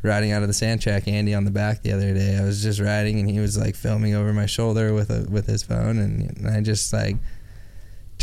riding 0.02 0.32
out 0.32 0.42
of 0.42 0.48
the 0.48 0.54
sand 0.54 0.80
track, 0.82 1.06
Andy 1.08 1.32
on 1.34 1.44
the 1.44 1.50
back 1.50 1.82
the 1.82 1.92
other 1.92 2.12
day. 2.14 2.36
I 2.38 2.44
was 2.44 2.62
just 2.62 2.80
riding 2.80 3.18
and 3.20 3.28
he 3.30 3.40
was 3.40 3.56
like 3.56 3.74
filming 3.76 4.14
over 4.14 4.32
my 4.32 4.46
shoulder 4.46 4.92
with 4.94 5.10
a 5.10 5.26
with 5.30 5.46
his 5.46 5.62
phone 5.62 5.98
and, 5.98 6.36
and 6.38 6.48
I 6.48 6.60
just 6.60 6.92
like 6.92 7.16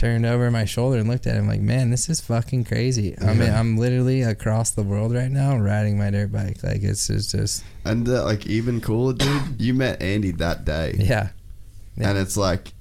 turned 0.02 0.26
over 0.26 0.50
my 0.50 0.66
shoulder 0.66 0.98
and 0.98 1.08
looked 1.08 1.28
at 1.28 1.36
him 1.36 1.48
like, 1.48 1.62
man, 1.62 1.92
this 1.92 2.10
is 2.10 2.20
fucking 2.22 2.64
crazy. 2.66 3.16
I 3.22 3.34
mean, 3.34 3.44
Yeah. 3.44 3.60
I'm 3.60 3.78
literally 3.78 4.24
across 4.24 4.72
the 4.72 4.82
world 4.84 5.14
right 5.14 5.30
now 5.30 5.56
riding 5.58 5.98
my 5.98 6.10
dirt 6.10 6.32
bike. 6.32 6.64
Like 6.64 6.82
it's 6.82 7.06
just, 7.08 7.32
just 7.32 7.64
and 7.86 8.08
uh, 8.10 8.24
like 8.26 8.48
even 8.48 8.82
cooler, 8.82 9.14
dude. 9.14 9.44
you 9.62 9.74
met 9.76 10.02
Andy 10.02 10.32
that 10.32 10.66
day, 10.66 10.96
yeah. 10.98 11.30
Yeah. 11.96 12.10
and 12.10 12.18
it's 12.18 12.36
like 12.36 12.74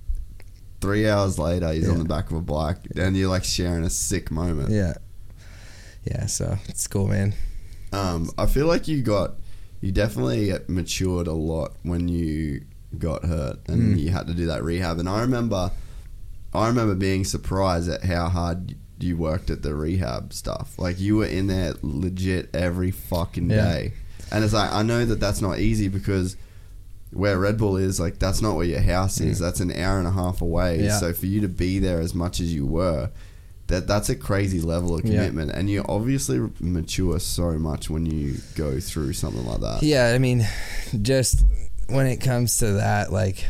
three 0.80 1.06
hours 1.08 1.38
later, 1.38 1.70
he's 1.72 1.88
on 1.90 1.98
the 1.98 2.04
back 2.06 2.30
of 2.30 2.36
a 2.36 2.40
bike, 2.40 2.78
and 2.96 3.14
you're 3.16 3.28
like 3.28 3.44
sharing 3.44 3.84
a 3.84 3.90
sick 3.90 4.30
moment. 4.30 4.70
Yeah. 4.70 4.94
Yeah, 6.04 6.24
so 6.26 6.56
it's 6.68 6.86
cool, 6.86 7.06
man. 7.08 7.34
Um, 7.92 8.30
I 8.38 8.46
feel 8.46 8.66
like 8.66 8.88
you 8.88 9.02
got, 9.02 9.32
you 9.82 9.92
definitely 9.92 10.52
matured 10.68 11.26
a 11.26 11.32
lot 11.34 11.72
when 11.82 12.08
you 12.08 12.62
got 12.98 13.24
hurt 13.26 13.58
and 13.68 13.94
Mm. 13.96 14.00
you 14.00 14.08
had 14.10 14.26
to 14.28 14.32
do 14.34 14.46
that 14.46 14.64
rehab. 14.64 14.98
And 14.98 15.08
I 15.08 15.20
remember, 15.20 15.70
I 16.52 16.66
remember 16.68 16.94
being 16.94 17.24
surprised 17.24 17.88
at 17.88 18.04
how 18.04 18.28
hard 18.28 18.74
you 18.98 19.16
worked 19.16 19.50
at 19.50 19.62
the 19.62 19.74
rehab 19.74 20.32
stuff. 20.32 20.78
Like 20.78 20.98
you 21.00 21.16
were 21.16 21.26
in 21.26 21.46
there 21.46 21.74
legit 21.82 22.50
every 22.54 22.90
fucking 22.90 23.48
Yeah. 23.50 23.56
day. 23.72 23.92
And 24.32 24.44
it's 24.44 24.52
like 24.52 24.70
I 24.72 24.82
know 24.82 25.04
that 25.04 25.20
that's 25.20 25.40
not 25.40 25.58
easy 25.58 25.88
because 25.88 26.36
where 27.12 27.38
Red 27.38 27.56
Bull 27.58 27.76
is, 27.76 27.98
like 27.98 28.18
that's 28.18 28.40
not 28.42 28.56
where 28.56 28.66
your 28.66 28.80
house 28.80 29.20
is. 29.20 29.38
Mm. 29.38 29.40
That's 29.42 29.60
an 29.60 29.72
hour 29.72 29.98
and 29.98 30.06
a 30.06 30.12
half 30.12 30.40
away. 30.42 30.84
Yeah. 30.84 30.98
So 30.98 31.12
for 31.12 31.26
you 31.26 31.40
to 31.40 31.48
be 31.48 31.78
there 31.78 32.00
as 32.00 32.14
much 32.14 32.40
as 32.40 32.52
you 32.54 32.66
were, 32.66 33.10
that 33.68 33.86
that's 33.86 34.08
a 34.08 34.16
crazy 34.16 34.60
level 34.60 34.94
of 34.96 35.04
Yeah. 35.04 35.14
commitment. 35.16 35.52
And 35.52 35.70
you 35.70 35.84
obviously 35.88 36.40
mature 36.60 37.18
so 37.20 37.52
much 37.58 37.88
when 37.90 38.06
you 38.06 38.36
go 38.56 38.78
through 38.80 39.12
something 39.14 39.46
like 39.46 39.60
that. 39.60 39.82
Yeah, 39.82 40.12
I 40.14 40.18
mean, 40.18 40.46
just 41.02 41.44
when 41.88 42.06
it 42.06 42.18
comes 42.18 42.58
to 42.58 42.72
that, 42.74 43.12
like, 43.12 43.44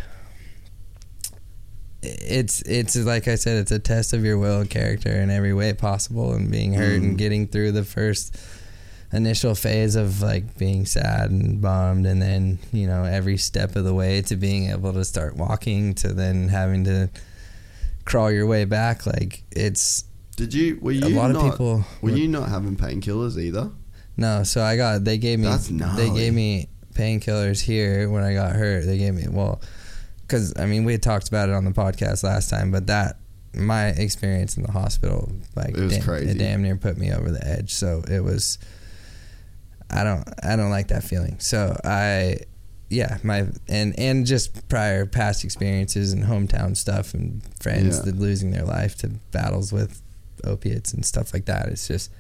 it's 2.03 2.63
it's 2.63 2.97
like 2.97 3.29
I 3.29 3.35
said, 3.35 3.59
it's 3.59 3.71
a 3.73 3.79
test 3.79 4.13
of 4.13 4.25
your 4.25 4.39
will 4.39 4.61
and 4.61 4.71
character 4.71 5.11
in 5.11 5.31
every 5.31 5.53
way 5.53 5.73
possible, 5.73 6.33
and 6.33 6.51
being 6.51 6.75
hurt 6.75 7.01
Mm. 7.01 7.05
and 7.05 7.19
getting 7.19 7.47
through 7.47 7.73
the 7.73 7.85
first 7.85 8.37
initial 9.13 9.55
phase 9.57 9.97
of 9.97 10.23
like 10.23 10.57
being 10.57 10.87
sad 10.87 11.31
and 11.31 11.61
bummed 11.61 12.07
and 12.07 12.23
then 12.23 12.61
you 12.73 12.87
know 12.87 13.03
every 13.03 13.37
step 13.37 13.75
of 13.75 13.83
the 13.85 13.93
way 13.93 14.23
to 14.23 14.37
being 14.37 14.71
able 14.71 14.93
to 14.93 15.05
start 15.05 15.35
walking 15.37 15.93
to 15.95 16.13
then 16.13 16.47
having 16.49 16.85
to 16.85 17.11
crawl 18.05 18.31
your 18.31 18.47
way 18.47 18.65
back 18.65 19.07
like 19.07 19.43
it's 19.51 20.05
Did 20.37 20.55
you? 20.55 20.79
Were 20.81 20.93
you 20.93 21.09
a 21.09 21.11
lot 21.19 21.33
not, 21.33 21.45
of 21.45 21.51
people 21.51 21.85
Were 22.03 22.11
you 22.11 22.29
not 22.29 22.49
having 22.51 22.77
painkillers 22.77 23.37
either? 23.37 23.73
no 24.17 24.45
so 24.45 24.63
i 24.63 24.77
got 24.77 25.03
they 25.03 25.19
gave 25.19 25.41
me 25.41 25.47
That's 25.47 25.67
they 25.97 26.11
gave 26.11 26.33
me 26.33 26.69
painkillers 26.95 27.61
here 27.61 28.09
when 28.09 28.23
i 28.23 28.33
got 28.33 28.55
hurt 28.55 28.87
they 28.87 28.97
gave 28.99 29.15
me 29.15 29.27
well 29.29 29.61
because 30.31 30.53
i 30.59 30.65
mean 30.67 30.85
we 30.85 30.93
had 30.93 31.03
talked 31.03 31.29
about 31.29 31.49
it 31.49 31.55
on 31.55 31.65
the 31.65 31.71
podcast 31.73 32.23
last 32.23 32.49
time 32.51 32.71
but 32.71 32.87
that 32.87 33.17
my 33.53 33.89
experience 33.89 34.57
in 34.57 34.63
the 34.63 34.71
hospital 34.71 35.31
like 35.57 35.71
It 35.77 35.81
was 35.81 35.93
damn, 35.95 36.03
crazy. 36.05 36.31
it 36.31 36.39
damn 36.39 36.63
near 36.63 36.77
put 36.77 36.97
me 36.97 37.13
over 37.13 37.31
the 37.33 37.45
edge 37.47 37.75
so 37.75 38.03
it 38.09 38.21
was 38.23 38.59
i 39.91 40.05
don't 40.05 40.23
i 40.45 40.55
don't 40.57 40.71
like 40.71 40.89
that 40.89 41.03
feeling 41.03 41.37
so 41.41 41.77
i 41.85 42.37
yeah 42.91 43.19
my 43.25 43.47
and 43.69 43.99
and 43.99 44.25
just 44.27 44.69
prior 44.69 45.05
past 45.07 45.43
experiences 45.45 46.13
and 46.13 46.25
hometown 46.25 46.77
stuff 46.77 47.13
and 47.15 47.43
friends 47.61 47.99
Yeah. 47.99 48.05
that 48.05 48.17
losing 48.19 48.51
their 48.53 48.65
life 48.65 48.97
to 48.99 49.09
battles 49.33 49.73
with 49.73 50.01
opiates 50.45 50.93
and 50.95 51.05
stuff 51.05 51.33
like 51.35 51.47
that 51.47 51.67
it's 51.69 51.87
just 51.89 52.11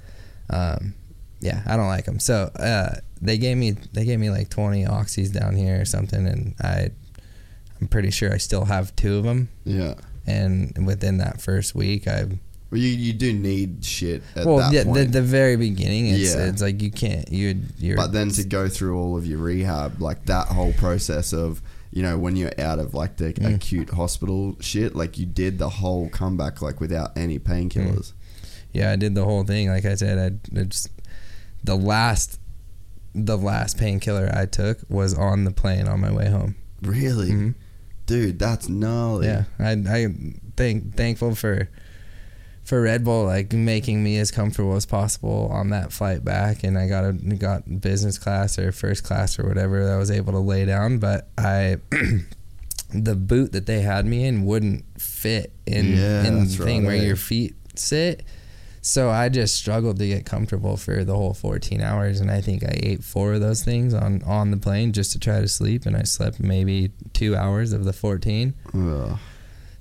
um 0.50 0.94
yeah 1.40 1.62
i 1.66 1.76
don't 1.76 1.86
like 1.88 2.04
them 2.06 2.18
so 2.18 2.50
uh 2.58 2.96
they 3.22 3.38
gave 3.38 3.56
me 3.56 3.72
they 3.92 4.04
gave 4.04 4.18
me 4.18 4.30
like 4.30 4.50
20 4.50 4.84
oxys 4.86 5.32
down 5.32 5.54
here 5.56 5.80
or 5.80 5.84
something 5.84 6.26
and 6.26 6.54
i 6.60 6.90
i'm 7.80 7.88
pretty 7.88 8.10
sure 8.10 8.32
i 8.32 8.36
still 8.38 8.64
have 8.66 8.94
two 8.96 9.16
of 9.18 9.24
them 9.24 9.48
Yeah. 9.64 9.94
and 10.26 10.86
within 10.86 11.18
that 11.18 11.40
first 11.40 11.74
week 11.74 12.06
i 12.08 12.24
Well, 12.70 12.80
you, 12.80 12.88
you 12.88 13.12
do 13.12 13.32
need 13.32 13.84
shit 13.84 14.22
at 14.36 14.46
well 14.46 14.58
that 14.58 14.72
yeah 14.72 14.84
the, 14.84 15.04
the 15.04 15.22
very 15.22 15.56
beginning 15.56 16.06
it's, 16.08 16.34
Yeah. 16.34 16.46
it's 16.46 16.62
like 16.62 16.80
you 16.82 16.90
can't 16.90 17.30
you 17.32 17.60
you're 17.78 17.96
but 17.96 18.12
then 18.12 18.28
to 18.30 18.44
go 18.44 18.68
through 18.68 18.98
all 18.98 19.16
of 19.16 19.26
your 19.26 19.38
rehab, 19.38 20.00
like 20.00 20.26
that 20.26 20.48
whole 20.48 20.72
process 20.74 21.32
of, 21.32 21.60
you 21.92 22.02
know, 22.02 22.16
when 22.18 22.36
you're 22.36 22.52
out 22.60 22.78
of 22.78 22.94
like 22.94 23.16
the 23.16 23.32
Mm. 23.32 23.54
acute 23.56 23.90
hospital 23.90 24.56
shit, 24.60 24.94
like 24.94 25.18
you 25.18 25.26
did 25.26 25.58
the 25.58 25.68
whole 25.68 26.08
comeback 26.10 26.62
like 26.62 26.80
without 26.80 27.16
any 27.16 27.38
painkillers. 27.38 28.12
yeah 28.72 28.92
i 28.92 28.96
did 28.96 29.14
the 29.16 29.24
whole 29.24 29.42
thing 29.42 29.68
like 29.68 29.84
i 29.84 29.94
said 29.96 30.16
i 30.18 30.60
it's 30.60 30.88
the 31.64 31.74
last 31.76 32.38
the 33.14 33.36
last 33.36 33.76
painkiller 33.78 34.30
i 34.32 34.46
took 34.46 34.78
was 34.88 35.12
on 35.18 35.42
the 35.44 35.50
plane 35.50 35.88
on 35.88 35.98
my 36.00 36.12
way 36.12 36.28
home 36.30 36.54
Really? 36.82 37.30
Mhm. 37.30 37.54
Dude, 38.10 38.40
that's 38.40 38.68
gnarly. 38.68 39.28
Yeah, 39.28 39.44
I 39.60 39.70
I 39.70 40.06
thank 40.56 40.96
thankful 40.96 41.36
for 41.36 41.68
for 42.64 42.82
Red 42.82 43.04
Bull 43.04 43.24
like 43.24 43.52
making 43.52 44.02
me 44.02 44.18
as 44.18 44.32
comfortable 44.32 44.74
as 44.74 44.84
possible 44.84 45.48
on 45.52 45.70
that 45.70 45.92
flight 45.92 46.24
back, 46.24 46.64
and 46.64 46.76
I 46.76 46.88
got 46.88 47.04
a 47.04 47.12
got 47.12 47.80
business 47.80 48.18
class 48.18 48.58
or 48.58 48.72
first 48.72 49.04
class 49.04 49.38
or 49.38 49.46
whatever 49.46 49.84
that 49.84 49.92
I 49.92 49.96
was 49.96 50.10
able 50.10 50.32
to 50.32 50.40
lay 50.40 50.64
down. 50.64 50.98
But 50.98 51.28
I 51.38 51.76
the 52.92 53.14
boot 53.14 53.52
that 53.52 53.66
they 53.66 53.82
had 53.82 54.06
me 54.06 54.24
in 54.24 54.44
wouldn't 54.44 54.84
fit 55.00 55.52
in 55.64 55.96
Yeah, 55.96 56.24
in 56.24 56.40
the 56.40 56.46
thing 56.46 56.82
right, 56.82 56.88
where 56.88 57.04
your 57.04 57.14
feet 57.14 57.54
sit. 57.76 58.24
So 58.82 59.10
I 59.10 59.28
just 59.28 59.54
struggled 59.56 59.98
to 59.98 60.06
get 60.08 60.24
comfortable 60.24 60.76
for 60.78 61.04
the 61.04 61.14
whole 61.14 61.34
14 61.34 61.80
hours, 61.82 62.18
and 62.20 62.30
I 62.30 62.40
think 62.40 62.64
I 62.64 62.72
ate 62.82 63.04
four 63.04 63.34
of 63.34 63.40
those 63.40 63.62
things 63.62 63.92
on 63.92 64.22
on 64.22 64.50
the 64.50 64.56
plane 64.56 64.92
just 64.92 65.12
to 65.12 65.18
try 65.18 65.40
to 65.40 65.48
sleep, 65.48 65.84
and 65.86 65.96
I 65.96 66.04
slept 66.04 66.40
maybe 66.40 66.90
two 67.12 67.36
hours 67.36 67.72
of 67.74 67.84
the 67.84 67.92
14. 67.92 68.54
Ugh. 68.74 69.18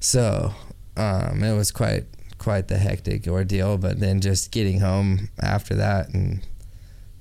So 0.02 0.54
um, 0.98 1.44
it 1.44 1.56
was 1.56 1.72
quite 1.72 2.06
quite 2.40 2.68
the 2.68 2.78
hectic 2.78 3.28
ordeal. 3.28 3.78
But 3.78 4.00
then 4.00 4.20
just 4.22 4.52
getting 4.52 4.80
home 4.82 5.30
after 5.42 5.76
that, 5.76 6.10
and 6.14 6.42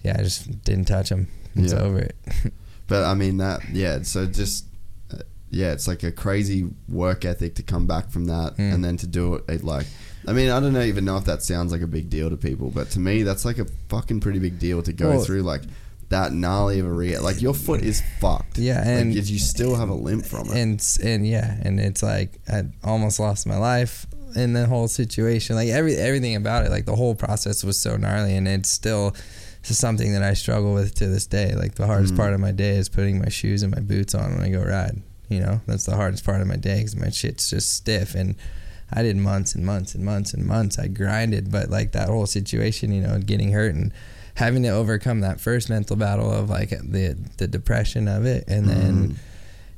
yeah, 0.02 0.16
I 0.18 0.22
just 0.22 0.64
didn't 0.64 0.86
touch 0.86 1.10
them. 1.10 1.28
It's 1.54 1.72
Yeah. 1.72 1.80
over 1.80 1.98
it. 1.98 2.16
But 2.88 3.04
I 3.04 3.12
mean 3.12 3.36
that, 3.36 3.60
yeah. 3.70 4.00
So 4.00 4.24
just, 4.24 4.64
uh, 5.12 5.18
yeah, 5.50 5.72
it's 5.72 5.86
like 5.86 6.02
a 6.04 6.10
crazy 6.10 6.70
work 6.88 7.26
ethic 7.26 7.54
to 7.56 7.62
come 7.62 7.86
back 7.86 8.10
from 8.10 8.24
that 8.26 8.56
Mm. 8.56 8.72
and 8.74 8.82
then 8.84 8.96
to 8.96 9.06
do 9.06 9.34
it, 9.34 9.44
it 9.46 9.62
like. 9.62 9.86
I 10.28 10.32
mean, 10.32 10.50
I 10.50 10.60
don't 10.60 10.74
know, 10.74 10.82
even 10.82 11.06
know 11.06 11.16
if 11.16 11.24
that 11.24 11.42
sounds 11.42 11.72
like 11.72 11.80
a 11.80 11.86
big 11.86 12.10
deal 12.10 12.28
to 12.28 12.36
people, 12.36 12.70
but 12.70 12.90
to 12.90 13.00
me, 13.00 13.22
that's 13.22 13.46
like 13.46 13.58
a 13.58 13.64
fucking 13.88 14.20
pretty 14.20 14.38
big 14.38 14.58
deal 14.58 14.82
to 14.82 14.92
go 14.92 15.10
Well- 15.10 15.24
through 15.24 15.42
like 15.42 15.62
that 16.10 16.32
gnarly 16.32 16.78
of 16.80 16.86
a 16.86 16.92
re 16.92 17.18
Like 17.18 17.40
your 17.40 17.54
foot 17.54 17.82
is 17.82 18.02
fucked. 18.20 18.58
Yeah, 18.58 18.86
and- 18.86 19.14
like, 19.14 19.28
you 19.28 19.38
still 19.38 19.74
have 19.76 19.88
a 19.88 19.94
limp 19.94 20.26
from 20.26 20.48
it. 20.48 20.56
and 20.56 20.98
and 21.02 21.26
yeah, 21.26 21.56
and 21.62 21.80
it's 21.80 22.02
like 22.02 22.38
I 22.46 22.64
almost 22.84 23.18
lost 23.18 23.46
my 23.46 23.56
life 23.56 24.06
in 24.36 24.52
the 24.52 24.66
whole 24.66 24.88
situation. 24.88 25.56
Like 25.56 25.68
every 25.68 25.96
everything 25.96 26.36
about 26.36 26.66
it, 26.66 26.70
like 26.70 26.84
the 26.84 26.96
whole 26.96 27.14
process 27.14 27.64
was 27.64 27.78
so 27.78 27.96
gnarly, 27.96 28.36
and 28.36 28.46
it's 28.46 28.70
still 28.70 29.14
something 29.62 30.12
that 30.12 30.22
I 30.22 30.34
struggle 30.34 30.74
with 30.74 30.94
to 30.96 31.08
this 31.08 31.26
day. 31.26 31.54
Like 31.54 31.74
the 31.74 31.86
hardest 31.86 32.14
mm. 32.14 32.18
part 32.18 32.34
of 32.34 32.40
my 32.40 32.52
day 32.52 32.76
is 32.76 32.88
putting 32.88 33.18
my 33.18 33.28
shoes 33.28 33.62
and 33.62 33.74
my 33.74 33.80
boots 33.80 34.14
on 34.14 34.34
when 34.34 34.42
I 34.42 34.50
go 34.50 34.62
ride. 34.62 35.02
You 35.28 35.40
know, 35.40 35.60
that's 35.66 35.84
the 35.84 35.96
hardest 35.96 36.24
part 36.24 36.40
of 36.40 36.46
my 36.46 36.56
day 36.56 36.78
because 36.78 36.96
my 36.96 37.10
shit's 37.10 37.48
just 37.48 37.72
stiff 37.72 38.14
and. 38.14 38.36
I 38.90 39.02
did 39.02 39.16
months 39.16 39.54
and 39.54 39.66
months 39.66 39.94
and 39.94 40.04
months 40.04 40.32
and 40.32 40.46
months. 40.46 40.78
I 40.78 40.88
grinded, 40.88 41.50
but 41.50 41.70
like 41.70 41.92
that 41.92 42.08
whole 42.08 42.26
situation, 42.26 42.92
you 42.92 43.02
know, 43.02 43.18
getting 43.18 43.52
hurt 43.52 43.74
and 43.74 43.92
having 44.36 44.62
to 44.62 44.70
overcome 44.70 45.20
that 45.20 45.40
first 45.40 45.68
mental 45.68 45.96
battle 45.96 46.32
of 46.32 46.48
like 46.48 46.70
the 46.70 47.18
the 47.36 47.46
depression 47.46 48.08
of 48.08 48.24
it, 48.24 48.44
and 48.48 48.68
then 48.68 49.08
mm. 49.08 49.16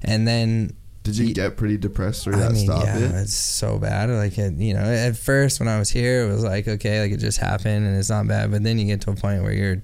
and 0.02 0.28
then 0.28 0.76
Did 1.02 1.16
you 1.16 1.32
get 1.34 1.56
pretty 1.56 1.78
depressed 1.78 2.24
through 2.24 2.34
I 2.34 2.40
that 2.40 2.52
mean, 2.52 2.66
start 2.66 2.84
yeah, 2.84 2.98
bit? 2.98 3.10
it's 3.12 3.34
so 3.34 3.78
bad. 3.78 4.10
Like, 4.10 4.36
it, 4.38 4.54
you 4.54 4.74
know, 4.74 4.80
at 4.82 5.16
first 5.16 5.58
when 5.58 5.68
I 5.68 5.78
was 5.78 5.88
here, 5.90 6.24
it 6.24 6.32
was 6.32 6.44
like, 6.44 6.68
okay, 6.68 7.00
like 7.00 7.10
it 7.12 7.16
just 7.16 7.38
happened 7.38 7.86
and 7.86 7.96
it's 7.96 8.10
not 8.10 8.28
bad. 8.28 8.50
But 8.50 8.62
then 8.62 8.78
you 8.78 8.84
get 8.84 9.00
to 9.02 9.10
a 9.10 9.16
point 9.16 9.42
where 9.42 9.52
you're, 9.52 9.82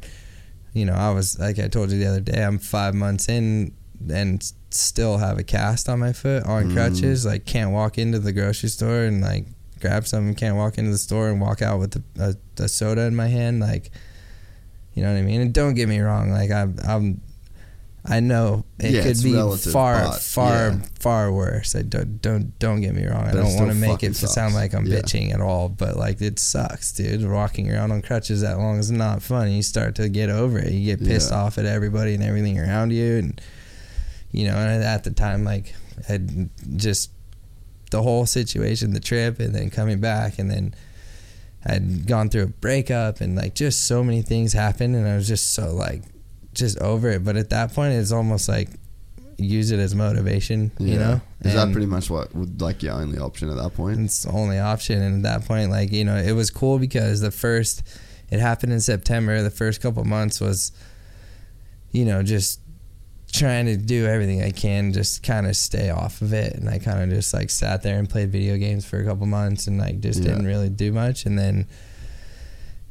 you 0.74 0.84
know, 0.84 0.92
I 0.92 1.10
was, 1.10 1.38
like 1.38 1.58
I 1.58 1.68
told 1.68 1.90
you 1.90 1.98
the 1.98 2.06
other 2.06 2.20
day, 2.20 2.44
I'm 2.44 2.58
five 2.58 2.94
months 2.94 3.28
in 3.30 3.72
and 4.10 4.52
still 4.70 5.18
have 5.18 5.38
a 5.38 5.42
cast 5.42 5.88
on 5.88 5.98
my 6.00 6.12
foot 6.12 6.44
on 6.44 6.70
Mm. 6.70 6.74
crutches. 6.74 7.24
Like, 7.24 7.44
can't 7.46 7.70
walk 7.70 7.98
into 7.98 8.18
the 8.18 8.32
grocery 8.32 8.68
store 8.68 9.04
and 9.04 9.20
like 9.22 9.46
grab 9.80 10.06
something, 10.06 10.34
can't 10.34 10.56
walk 10.56 10.78
into 10.78 10.90
the 10.90 10.98
store 10.98 11.28
and 11.30 11.40
walk 11.40 11.62
out 11.62 11.78
with 11.78 11.96
a, 11.96 12.36
a, 12.58 12.62
a 12.64 12.68
soda 12.68 13.02
in 13.02 13.14
my 13.16 13.28
hand. 13.28 13.60
Like, 13.60 13.90
you 14.94 15.02
know 15.02 15.12
what 15.12 15.18
I 15.18 15.22
mean? 15.22 15.40
And 15.40 15.52
don't 15.52 15.74
get 15.74 15.88
me 15.88 15.98
wrong, 16.00 16.30
like, 16.30 16.50
I'm, 16.50 16.76
I'm, 16.86 17.20
I 18.08 18.20
know 18.20 18.64
it 18.78 18.92
Yeah, 18.92 19.02
could 19.02 19.20
be 19.22 19.34
relative, 19.34 19.72
far, 19.72 20.12
far, 20.12 20.68
yeah. 20.70 20.78
far 21.00 21.32
worse. 21.32 21.74
I 21.74 21.82
don't, 21.82 22.22
don't, 22.22 22.56
don't 22.60 22.80
get 22.80 22.94
me 22.94 23.04
wrong. 23.04 23.24
I 23.24 23.32
But 23.32 23.38
it 23.38 23.42
don't 23.42 23.56
want 23.56 23.68
to 23.70 23.74
make 23.76 24.04
it 24.04 24.14
sound 24.14 24.54
like 24.54 24.74
I'm 24.74 24.86
Yeah. 24.86 24.98
bitching 25.00 25.34
at 25.34 25.40
all, 25.40 25.68
but 25.68 25.96
like 25.96 26.22
it 26.22 26.38
sucks, 26.38 26.92
dude. 26.92 27.28
Walking 27.28 27.68
around 27.70 27.90
on 27.90 28.02
crutches 28.02 28.42
that 28.42 28.58
long 28.58 28.78
is 28.78 28.92
not 28.92 29.22
fun. 29.22 29.50
You 29.50 29.60
start 29.62 29.96
to 29.96 30.08
get 30.08 30.30
over 30.30 30.56
it. 30.58 30.70
You 30.72 30.84
get 30.96 31.04
pissed 31.04 31.32
off 31.32 31.58
at 31.58 31.66
everybody 31.66 32.14
and 32.14 32.22
everything 32.22 32.58
around 32.60 32.92
you, 32.92 33.16
and 33.18 33.40
you 34.36 34.46
know. 34.46 34.54
And 34.56 34.84
at 34.84 35.02
the 35.04 35.10
time, 35.10 35.44
like, 35.44 35.74
I 36.08 36.18
just 36.76 37.10
the 37.90 38.02
whole 38.02 38.26
situation, 38.26 38.92
the 38.92 39.00
trip, 39.00 39.40
and 39.40 39.54
then 39.54 39.70
coming 39.70 40.00
back, 40.00 40.38
and 40.38 40.50
then 40.50 40.74
I'd 41.64 42.06
gone 42.06 42.28
through 42.28 42.42
a 42.44 42.46
breakup, 42.48 43.20
and 43.20 43.34
like 43.36 43.54
just 43.54 43.86
so 43.86 44.04
many 44.04 44.22
things 44.22 44.52
happened, 44.52 44.94
and 44.94 45.06
I 45.08 45.16
was 45.16 45.26
just 45.26 45.54
so 45.54 45.74
like 45.74 46.02
just 46.54 46.78
over 46.80 47.10
it. 47.10 47.24
But 47.24 47.36
at 47.36 47.50
that 47.50 47.72
point, 47.74 47.94
it's 47.94 48.12
almost 48.12 48.48
like 48.48 48.68
use 49.38 49.70
it 49.70 49.78
as 49.78 49.94
motivation, 49.94 50.72
you 50.78 50.94
Yeah. 50.94 50.98
know. 50.98 51.20
Is 51.42 51.52
that 51.54 51.70
pretty 51.70 51.86
much 51.86 52.08
what 52.08 52.34
would 52.34 52.60
like 52.62 52.82
your 52.82 52.94
only 52.94 53.18
option 53.18 53.50
at 53.50 53.56
that 53.56 53.74
point? 53.74 54.00
it's 54.00 54.22
the 54.22 54.30
only 54.32 54.58
option. 54.58 55.02
And 55.02 55.16
at 55.26 55.40
that 55.40 55.46
point, 55.46 55.70
like, 55.70 55.92
you 55.92 56.04
know, 56.04 56.16
it 56.16 56.32
was 56.32 56.50
cool 56.50 56.78
because 56.78 57.20
the 57.20 57.30
first, 57.30 57.82
it 58.30 58.40
happened 58.40 58.72
in 58.72 58.80
September. 58.80 59.42
The 59.42 59.50
first 59.50 59.82
couple 59.82 60.02
months 60.04 60.40
was, 60.40 60.72
you 61.92 62.06
know, 62.06 62.22
just 62.22 62.60
trying 63.38 63.66
to 63.66 63.76
do 63.76 64.06
everything 64.06 64.42
I 64.42 64.50
can, 64.50 64.92
just 64.92 65.22
kind 65.22 65.46
of 65.46 65.56
stay 65.56 65.90
off 65.90 66.22
of 66.22 66.32
it. 66.32 66.54
And 66.54 66.68
I 66.68 66.78
kind 66.78 67.00
of 67.02 67.10
just 67.16 67.32
like 67.34 67.50
sat 67.50 67.82
there 67.82 67.98
and 67.98 68.08
played 68.08 68.30
video 68.30 68.56
games 68.56 68.84
for 68.84 68.98
a 68.98 69.04
couple 69.04 69.26
months 69.26 69.66
and 69.66 69.78
like 69.78 70.00
just 70.00 70.20
Yeah. 70.20 70.30
didn't 70.30 70.46
really 70.46 70.68
do 70.68 70.92
much. 70.92 71.26
And 71.26 71.38
then, 71.38 71.66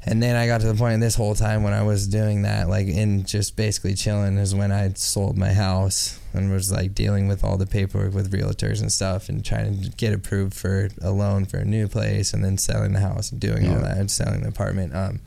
and 0.08 0.22
then 0.22 0.36
I 0.36 0.46
got 0.46 0.62
to 0.62 0.68
the 0.68 0.76
point 0.76 1.02
this 1.02 1.16
whole 1.16 1.34
time 1.34 1.64
when 1.64 1.74
I 1.74 1.82
was 1.82 2.08
doing 2.08 2.44
that, 2.44 2.70
like 2.70 2.88
in 2.88 3.26
just 3.26 3.56
basically 3.56 3.96
chilling, 3.96 4.38
is 4.38 4.54
when 4.54 4.72
I 4.72 4.94
sold 4.94 5.36
my 5.38 5.52
house 5.52 6.20
and 6.34 6.52
was 6.52 6.72
like 6.72 6.94
dealing 6.94 7.28
with 7.28 7.44
all 7.44 7.58
the 7.58 7.66
paperwork 7.66 8.14
with 8.14 8.32
realtors 8.32 8.82
and 8.82 8.92
stuff 8.92 9.30
and 9.30 9.44
trying 9.44 9.82
to 9.82 9.90
get 9.90 10.14
approved 10.14 10.54
for 10.54 10.90
a 11.02 11.10
loan 11.10 11.46
for 11.46 11.58
a 11.58 11.66
new 11.66 11.88
place 11.88 12.34
and 12.34 12.44
then 12.44 12.58
selling 12.60 12.94
the 12.94 13.00
house 13.00 13.32
and 13.32 13.40
doing 13.42 13.68
all 13.68 13.82
that 13.82 13.98
and 13.98 14.12
selling 14.12 14.42
the 14.44 14.50
apartment. 14.50 14.96
Um, 14.96 15.22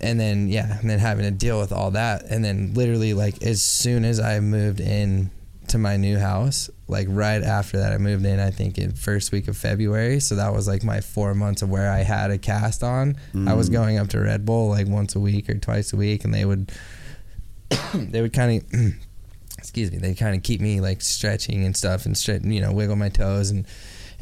and 0.00 0.18
then 0.18 0.48
yeah, 0.48 0.78
and 0.80 0.88
then 0.88 0.98
having 0.98 1.24
to 1.24 1.30
deal 1.30 1.58
with 1.60 1.72
all 1.72 1.90
that, 1.92 2.24
and 2.30 2.44
then 2.44 2.72
literally 2.74 3.14
like 3.14 3.42
as 3.42 3.62
soon 3.62 4.04
as 4.04 4.18
I 4.20 4.40
moved 4.40 4.80
in 4.80 5.30
to 5.68 5.78
my 5.78 5.96
new 5.96 6.18
house, 6.18 6.68
like 6.88 7.06
right 7.10 7.42
after 7.42 7.78
that, 7.78 7.92
I 7.92 7.98
moved 7.98 8.24
in. 8.26 8.40
I 8.40 8.50
think 8.50 8.76
in 8.78 8.92
first 8.92 9.30
week 9.30 9.46
of 9.46 9.56
February, 9.56 10.18
so 10.18 10.34
that 10.34 10.52
was 10.52 10.66
like 10.66 10.82
my 10.82 11.00
four 11.00 11.34
months 11.34 11.62
of 11.62 11.70
where 11.70 11.90
I 11.90 11.98
had 12.02 12.30
a 12.32 12.38
cast 12.38 12.82
on. 12.82 13.16
I 13.46 13.54
was 13.54 13.68
Mm. 13.70 13.72
going 13.72 13.98
up 13.98 14.08
to 14.08 14.20
Red 14.20 14.44
Bull 14.44 14.68
like 14.70 14.88
once 14.88 15.14
a 15.14 15.20
week 15.20 15.48
or 15.48 15.54
twice 15.54 15.92
a 15.92 15.96
week, 15.96 16.24
and 16.24 16.34
they 16.34 16.44
would 16.44 16.72
they 17.94 18.20
would 18.20 18.32
kind 18.32 18.62
of 18.62 18.94
excuse 19.58 19.92
me, 19.92 19.98
they 19.98 20.14
kind 20.14 20.34
of 20.36 20.42
keep 20.42 20.60
me 20.60 20.80
like 20.80 21.02
stretching 21.02 21.64
and 21.64 21.76
stuff 21.76 22.06
and 22.06 22.16
stretch, 22.16 22.42
you 22.42 22.60
know, 22.60 22.72
wiggle 22.72 22.96
my 22.96 23.08
toes 23.08 23.50
and 23.50 23.66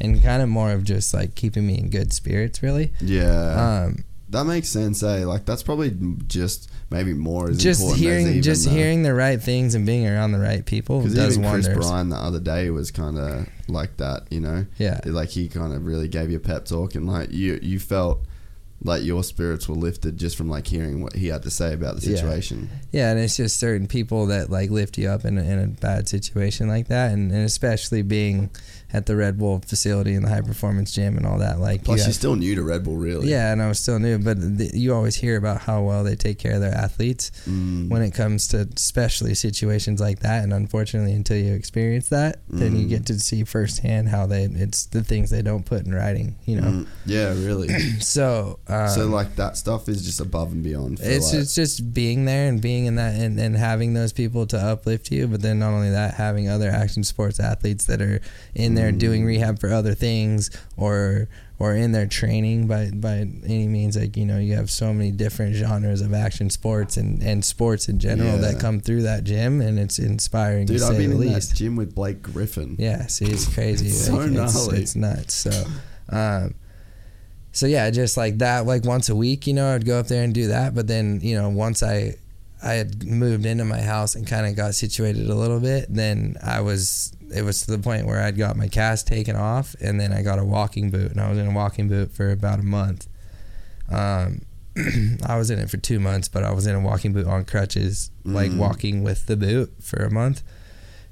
and 0.01 0.21
kind 0.23 0.41
of 0.41 0.47
more 0.49 0.71
of 0.71 0.83
just 0.83 1.13
like 1.13 1.35
keeping 1.35 1.65
me 1.67 1.77
in 1.77 1.89
good 1.89 2.13
spirits, 2.13 2.61
really. 2.63 2.91
Yeah. 3.01 3.83
Um, 3.87 4.03
that 4.29 4.45
makes 4.45 4.69
sense. 4.69 5.01
Eh? 5.03 5.25
Like 5.25 5.45
that's 5.45 5.63
probably 5.63 5.95
just 6.27 6.69
maybe 6.89 7.13
more 7.13 7.49
as 7.49 7.57
just 7.57 7.95
hearing 7.95 8.27
even 8.27 8.41
just 8.41 8.65
the- 8.65 8.71
hearing 8.71 9.03
the 9.03 9.13
right 9.13 9.41
things 9.41 9.75
and 9.75 9.85
being 9.85 10.07
around 10.07 10.31
the 10.31 10.39
right 10.39 10.65
people 10.65 10.99
Because 10.99 11.15
does 11.15 11.37
even 11.37 11.51
Chris 11.51 11.67
wonders. 11.67 11.87
Bryan 11.87 12.09
the 12.09 12.15
other 12.17 12.39
day 12.39 12.69
was 12.69 12.91
kind 12.91 13.17
of 13.17 13.47
like 13.67 13.97
that, 13.97 14.23
you 14.31 14.39
know. 14.39 14.65
Yeah. 14.77 14.99
Like 15.05 15.29
he 15.29 15.47
kind 15.47 15.73
of 15.73 15.85
really 15.85 16.07
gave 16.07 16.29
you 16.31 16.37
a 16.37 16.41
pep 16.41 16.65
talk, 16.65 16.95
and 16.95 17.07
like 17.07 17.31
you 17.31 17.59
you 17.61 17.79
felt 17.79 18.23
like 18.81 19.03
your 19.03 19.23
spirits 19.25 19.67
were 19.67 19.75
lifted 19.75 20.17
just 20.17 20.37
from 20.37 20.49
like 20.49 20.65
hearing 20.65 21.01
what 21.03 21.13
he 21.13 21.27
had 21.27 21.43
to 21.43 21.49
say 21.51 21.73
about 21.73 21.95
the 21.95 22.01
situation. 22.01 22.69
Yeah, 22.93 23.11
and 23.11 23.19
it's 23.19 23.35
just 23.35 23.59
certain 23.59 23.87
people 23.87 24.27
that 24.27 24.49
like 24.49 24.69
lift 24.69 24.97
you 24.97 25.09
up 25.09 25.25
in 25.25 25.37
a, 25.37 25.41
in 25.43 25.59
a 25.59 25.67
bad 25.67 26.07
situation 26.07 26.69
like 26.69 26.87
that, 26.87 27.11
and, 27.11 27.29
and 27.31 27.43
especially 27.45 28.03
being 28.03 28.49
at 28.91 29.05
the 29.05 29.15
Red 29.15 29.37
Bull 29.37 29.59
facility 29.59 30.13
and 30.15 30.25
the 30.25 30.29
high 30.29 30.41
performance 30.41 30.91
gym 30.91 31.15
and 31.17 31.25
all 31.25 31.37
that. 31.39 31.59
Like, 31.59 31.83
Plus, 31.83 31.99
you 31.99 32.05
you're 32.05 32.13
still 32.13 32.35
new 32.35 32.55
to 32.55 32.63
Red 32.63 32.83
Bull, 32.83 32.95
really. 32.97 33.29
yeah, 33.29 33.51
and 33.51 33.61
I 33.61 33.67
was 33.67 33.79
still 33.79 33.99
new, 33.99 34.17
but 34.17 34.37
th- 34.57 34.73
you 34.73 34.93
always 34.93 35.15
hear 35.15 35.37
about 35.37 35.61
how 35.61 35.81
well 35.83 36.03
they 36.03 36.15
take 36.15 36.39
care 36.39 36.53
of 36.55 36.61
their 36.61 36.73
athletes 36.73 37.31
Mm. 37.47 37.89
when 37.89 38.01
it 38.01 38.11
comes 38.13 38.47
to 38.49 38.67
especially 38.75 39.35
situations 39.35 39.99
like 39.99 40.19
that. 40.19 40.43
And 40.43 40.53
unfortunately, 40.53 41.13
until 41.13 41.37
you 41.37 41.53
experience 41.53 42.09
that, 42.09 42.39
then 42.49 42.75
you 42.75 42.85
Mm. 42.85 42.89
get 42.89 43.05
to 43.07 43.19
see 43.19 43.43
firsthand 43.43 44.09
how 44.09 44.25
they 44.25 44.43
it's 44.45 44.85
the 44.85 45.03
things 45.03 45.29
they 45.29 45.41
don't 45.41 45.65
put 45.65 45.85
in 45.85 45.93
writing. 45.93 46.35
You 46.45 46.61
know, 46.61 46.67
Mm. 46.67 46.87
Yeah, 47.05 47.29
really. 47.33 47.69
so 47.99 48.59
um, 48.67 48.89
so 48.89 49.05
like 49.07 49.35
that 49.35 49.57
stuff 49.57 49.87
is 49.87 50.03
just 50.05 50.19
above 50.19 50.51
and 50.51 50.63
beyond. 50.63 50.99
For 50.99 51.05
it's 51.05 51.31
like, 51.33 51.41
it's 51.43 51.55
just 51.55 51.93
being 51.93 52.25
there 52.25 52.47
and 52.47 52.61
being 52.61 52.85
in 52.85 52.95
that 52.95 53.15
and, 53.15 53.39
and 53.39 53.55
having 53.55 53.93
those 53.93 54.13
people 54.13 54.45
to 54.47 54.57
uplift 54.57 55.11
you 55.11 55.27
but 55.27 55.41
then 55.41 55.59
not 55.59 55.71
only 55.73 55.89
that 55.91 56.15
having 56.15 56.49
other 56.49 56.69
action 56.69 57.03
sports 57.03 57.39
athletes 57.39 57.85
that 57.85 58.01
are 58.01 58.19
in 58.55 58.75
there 58.79 58.91
doing 58.91 59.25
rehab 59.25 59.59
for 59.59 59.71
other 59.71 59.93
things 59.93 60.49
or 60.77 61.27
or 61.59 61.75
in 61.75 61.91
their 61.91 62.07
training 62.07 62.67
by 62.67 62.89
by 62.93 63.17
any 63.45 63.67
means 63.67 63.97
like 63.97 64.15
you 64.15 64.25
know 64.25 64.39
you 64.39 64.55
have 64.55 64.69
so 64.71 64.93
many 64.93 65.11
different 65.11 65.53
genres 65.55 66.01
of 66.01 66.13
action 66.13 66.49
sports 66.49 66.95
and 66.97 67.21
and 67.21 67.43
sports 67.43 67.89
in 67.89 67.99
general 67.99 68.35
Yeah. 68.35 68.51
that 68.53 68.59
come 68.59 68.79
through 68.79 69.01
that 69.03 69.23
gym 69.25 69.59
and 69.61 69.77
it's 69.77 69.99
inspiring 69.99 70.65
dude, 70.67 70.79
to 70.79 70.85
I've 70.85 70.97
been 70.97 71.09
the 71.09 71.15
in 71.27 71.33
least 71.33 71.49
that 71.49 71.55
gym 71.57 71.75
with 71.75 71.93
Blake 71.93 72.21
Griffin. 72.21 72.75
yeah, 72.79 73.07
see, 73.07 73.25
it's 73.25 73.53
crazy. 73.53 73.87
It's 73.87 74.05
so 74.05 74.15
like, 74.15 74.31
it's, 74.31 74.55
gnarly. 74.55 74.79
it's 74.81 74.95
nuts. 74.95 75.33
So, 75.33 75.51
um, 76.09 76.55
so 77.51 77.65
yeah, 77.65 77.89
just 77.89 78.15
like 78.15 78.37
that, 78.37 78.65
like 78.65 78.85
once 78.85 79.09
a 79.09 79.15
week, 79.15 79.45
you 79.47 79.53
know, 79.53 79.73
I'd 79.75 79.85
go 79.85 79.99
up 79.99 80.07
there 80.07 80.23
and 80.23 80.33
do 80.33 80.47
that. 80.47 80.73
But 80.75 80.87
then, 80.87 81.19
you 81.21 81.35
know, 81.35 81.49
once 81.49 81.81
I, 81.83 82.15
I 82.61 82.73
had 82.73 83.05
moved 83.05 83.45
into 83.45 83.63
my 83.65 83.81
house 83.81 84.15
and 84.15 84.27
kind 84.27 84.45
of 84.45 84.55
got 84.55 84.75
situated 84.75 85.29
a 85.29 85.35
little 85.35 85.59
bit, 85.59 85.85
then 85.89 86.35
I 86.43 86.59
was, 86.61 87.13
it 87.33 87.41
was 87.43 87.61
to 87.65 87.71
the 87.71 87.79
point 87.79 88.05
where 88.05 88.21
I'd 88.21 88.37
got 88.37 88.57
my 88.57 88.67
cast 88.67 89.07
taken 89.07 89.35
off 89.35 89.75
and 89.81 89.99
then 89.99 90.11
I 90.11 90.21
got 90.23 90.39
a 90.39 90.43
walking 90.43 90.89
boot 90.91 91.11
and 91.11 91.21
I 91.21 91.29
was 91.29 91.37
in 91.37 91.47
a 91.47 91.53
walking 91.53 91.87
boot 91.87 92.11
for 92.11 92.31
about 92.31 92.59
a 92.59 92.63
month. 92.63 93.07
Um, 93.89 94.41
I 95.25 95.37
was 95.37 95.49
in 95.49 95.59
it 95.59 95.69
for 95.69 95.77
two 95.77 95.99
months, 95.99 96.27
but 96.27 96.43
I 96.43 96.51
was 96.51 96.67
in 96.67 96.75
a 96.75 96.79
walking 96.79 97.13
boot 97.13 97.27
on 97.27 97.45
crutches, 97.45 98.11
like 98.23 98.51
Mm. 98.51 98.57
walking 98.57 99.03
with 99.03 99.25
the 99.25 99.35
boot 99.37 99.73
for 99.81 100.03
a 100.03 100.11
month. 100.11 100.43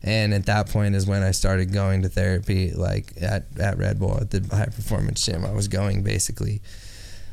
And 0.03 0.33
at 0.33 0.45
that 0.45 0.69
point 0.69 0.95
is 0.95 1.07
when 1.07 1.23
I 1.23 1.31
started 1.31 1.73
going 1.73 2.03
to 2.03 2.09
therapy, 2.09 2.71
like 2.71 3.13
at, 3.19 3.45
at 3.59 3.77
Red 3.77 3.99
Bull 3.99 4.17
at 4.21 4.29
the 4.31 4.55
high 4.55 4.65
performance 4.65 5.25
gym. 5.25 5.43
I 5.43 5.51
was 5.53 5.67
going 5.67 6.03
basically 6.03 6.61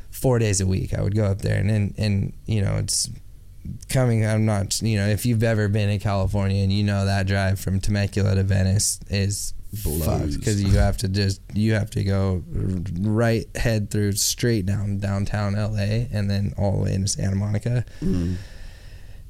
four 0.09 0.39
days 0.39 0.59
a 0.61 0.65
week. 0.65 0.93
I 0.97 1.01
would 1.01 1.15
go 1.15 1.25
up 1.25 1.39
there 1.41 1.59
and, 1.59 1.69
and, 1.69 1.93
and 1.97 2.33
you 2.47 2.61
know, 2.61 2.77
it's 2.77 3.09
coming, 3.89 4.25
I'm 4.25 4.45
not, 4.45 4.81
you 4.81 4.97
know, 4.97 5.07
if 5.07 5.25
you've 5.25 5.43
ever 5.43 5.67
been 5.67 5.89
in 5.89 5.99
California 5.99 6.63
and 6.63 6.71
you 6.71 6.83
know 6.83 7.05
that 7.05 7.27
drive 7.27 7.59
from 7.59 7.79
Temecula 7.79 8.35
to 8.35 8.43
Venice 8.43 8.99
is 9.09 9.53
Blows. 9.83 10.37
because 10.37 10.63
you 10.63 10.71
have 10.77 10.97
to 10.97 11.07
just, 11.09 11.41
you 11.53 11.73
have 11.73 11.89
to 11.91 12.03
go 12.03 12.43
right 13.01 13.45
head 13.55 13.89
through 13.91 14.13
straight 14.13 14.65
down 14.65 14.99
downtown 14.99 15.53
LA 15.53 16.05
and 16.11 16.29
then 16.29 16.53
all 16.57 16.73
the 16.77 16.83
way 16.83 16.93
into 16.93 17.07
Santa 17.09 17.35
Monica 17.35 17.83
Mm. 18.01 18.35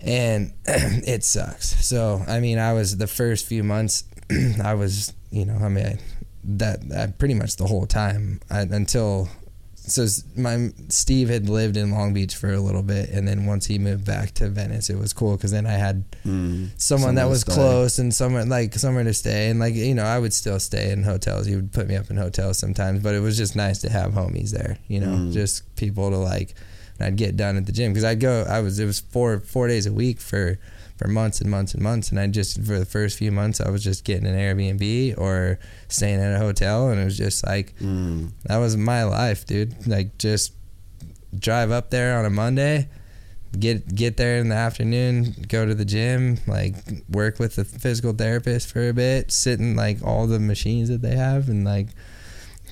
and 0.01 0.53
it 0.65 1.23
sucks. 1.23 1.83
So 1.85 2.23
I 2.27 2.39
mean, 2.39 2.59
I 2.59 2.73
was 2.73 2.97
the 2.97 3.07
first 3.07 3.45
few 3.47 3.63
months, 3.63 4.03
I 4.63 4.73
was 4.75 5.13
you 5.31 5.45
know 5.45 5.55
I 5.55 5.69
mean 5.69 5.85
I, 5.85 5.97
that 6.43 6.89
that 6.89 7.17
pretty 7.17 7.33
much 7.33 7.55
the 7.55 7.65
whole 7.65 7.87
time 7.87 8.39
I, 8.51 8.61
until 8.61 9.29
so 9.87 10.05
my 10.35 10.69
Steve 10.89 11.29
had 11.29 11.47
lived 11.49 11.77
in 11.77 11.91
Long 11.91 12.13
Beach 12.13 12.35
for 12.35 12.51
a 12.51 12.59
little 12.59 12.81
bit, 12.83 13.09
and 13.09 13.27
then 13.27 13.45
once 13.45 13.65
he 13.67 13.77
moved 13.79 14.03
back 14.05 14.31
to 14.35 14.49
Venice, 14.49 14.89
it 14.89 14.97
was 14.97 15.13
cool 15.13 15.35
because 15.37 15.51
then 15.51 15.65
I 15.65 15.73
had 15.73 16.03
Mm. 16.25 16.69
someone 16.77 17.09
Somewhere 17.09 17.13
that 17.25 17.29
was 17.29 17.43
close 17.43 17.99
and 17.99 18.13
somewhere 18.13 18.45
like 18.45 18.73
somewhere 18.75 19.03
to 19.03 19.13
stay 19.13 19.49
and 19.49 19.59
like 19.59 19.75
you 19.75 19.93
know 19.93 20.03
I 20.03 20.17
would 20.17 20.33
still 20.33 20.59
stay 20.59 20.91
in 20.91 21.03
hotels 21.03 21.45
he 21.45 21.55
would 21.55 21.71
put 21.71 21.87
me 21.87 21.95
up 21.95 22.09
in 22.09 22.17
hotels 22.17 22.57
sometimes 22.57 23.03
but 23.03 23.13
it 23.13 23.19
was 23.19 23.37
just 23.37 23.55
nice 23.55 23.77
to 23.81 23.89
have 23.91 24.13
homies 24.13 24.49
there 24.49 24.79
you 24.87 24.99
know 24.99 25.07
Mm. 25.15 25.33
just 25.33 25.63
people 25.75 26.09
to 26.09 26.17
like 26.17 26.55
and 26.97 27.05
I'd 27.07 27.15
get 27.15 27.37
done 27.37 27.57
at 27.57 27.67
the 27.67 27.71
gym 27.71 27.93
because 27.93 28.03
I'd 28.03 28.19
go 28.19 28.43
I 28.49 28.59
was 28.61 28.79
it 28.79 28.85
was 28.85 28.99
four 28.99 29.39
four 29.39 29.67
days 29.67 29.85
a 29.85 29.93
week 29.93 30.19
for 30.19 30.57
for 30.97 31.07
months 31.07 31.41
and 31.41 31.49
months 31.51 31.73
and 31.73 31.83
months. 31.83 32.09
And 32.09 32.19
I 32.19 32.27
just 32.27 32.61
for 32.63 32.79
the 32.79 32.85
first 32.85 33.17
few 33.17 33.31
months 33.31 33.59
I 33.61 33.69
was 33.69 33.83
just 33.83 34.03
getting 34.03 34.25
an 34.25 34.35
Airbnb 34.35 35.17
or 35.17 35.59
staying 35.89 36.19
at 36.21 36.33
a 36.35 36.39
hotel. 36.39 36.89
And 36.89 36.99
it 36.99 37.05
was 37.05 37.17
just 37.17 37.45
like 37.45 37.75
Mm. 37.79 38.31
that 38.45 38.57
was 38.57 38.77
my 38.77 39.03
life 39.03 39.45
dude. 39.45 39.87
Like 39.87 40.17
just 40.17 40.53
drive 41.37 41.71
up 41.71 41.89
there 41.89 42.17
on 42.17 42.25
a 42.25 42.29
Monday 42.29 42.87
get 43.59 43.95
get 43.95 44.17
there 44.17 44.37
in 44.39 44.49
the 44.49 44.55
afternoon, 44.55 45.33
go 45.47 45.65
to 45.65 45.73
the 45.73 45.85
gym, 45.85 46.37
like 46.45 46.75
work 47.09 47.39
with 47.39 47.55
the 47.55 47.63
physical 47.63 48.11
therapist 48.11 48.67
for 48.69 48.89
a 48.89 48.93
bit, 48.93 49.31
sit 49.31 49.59
in 49.61 49.77
like 49.77 49.97
all 50.03 50.27
the 50.27 50.39
machines 50.39 50.89
that 50.89 51.01
they 51.01 51.15
have 51.15 51.47
and 51.47 51.63
like 51.63 51.87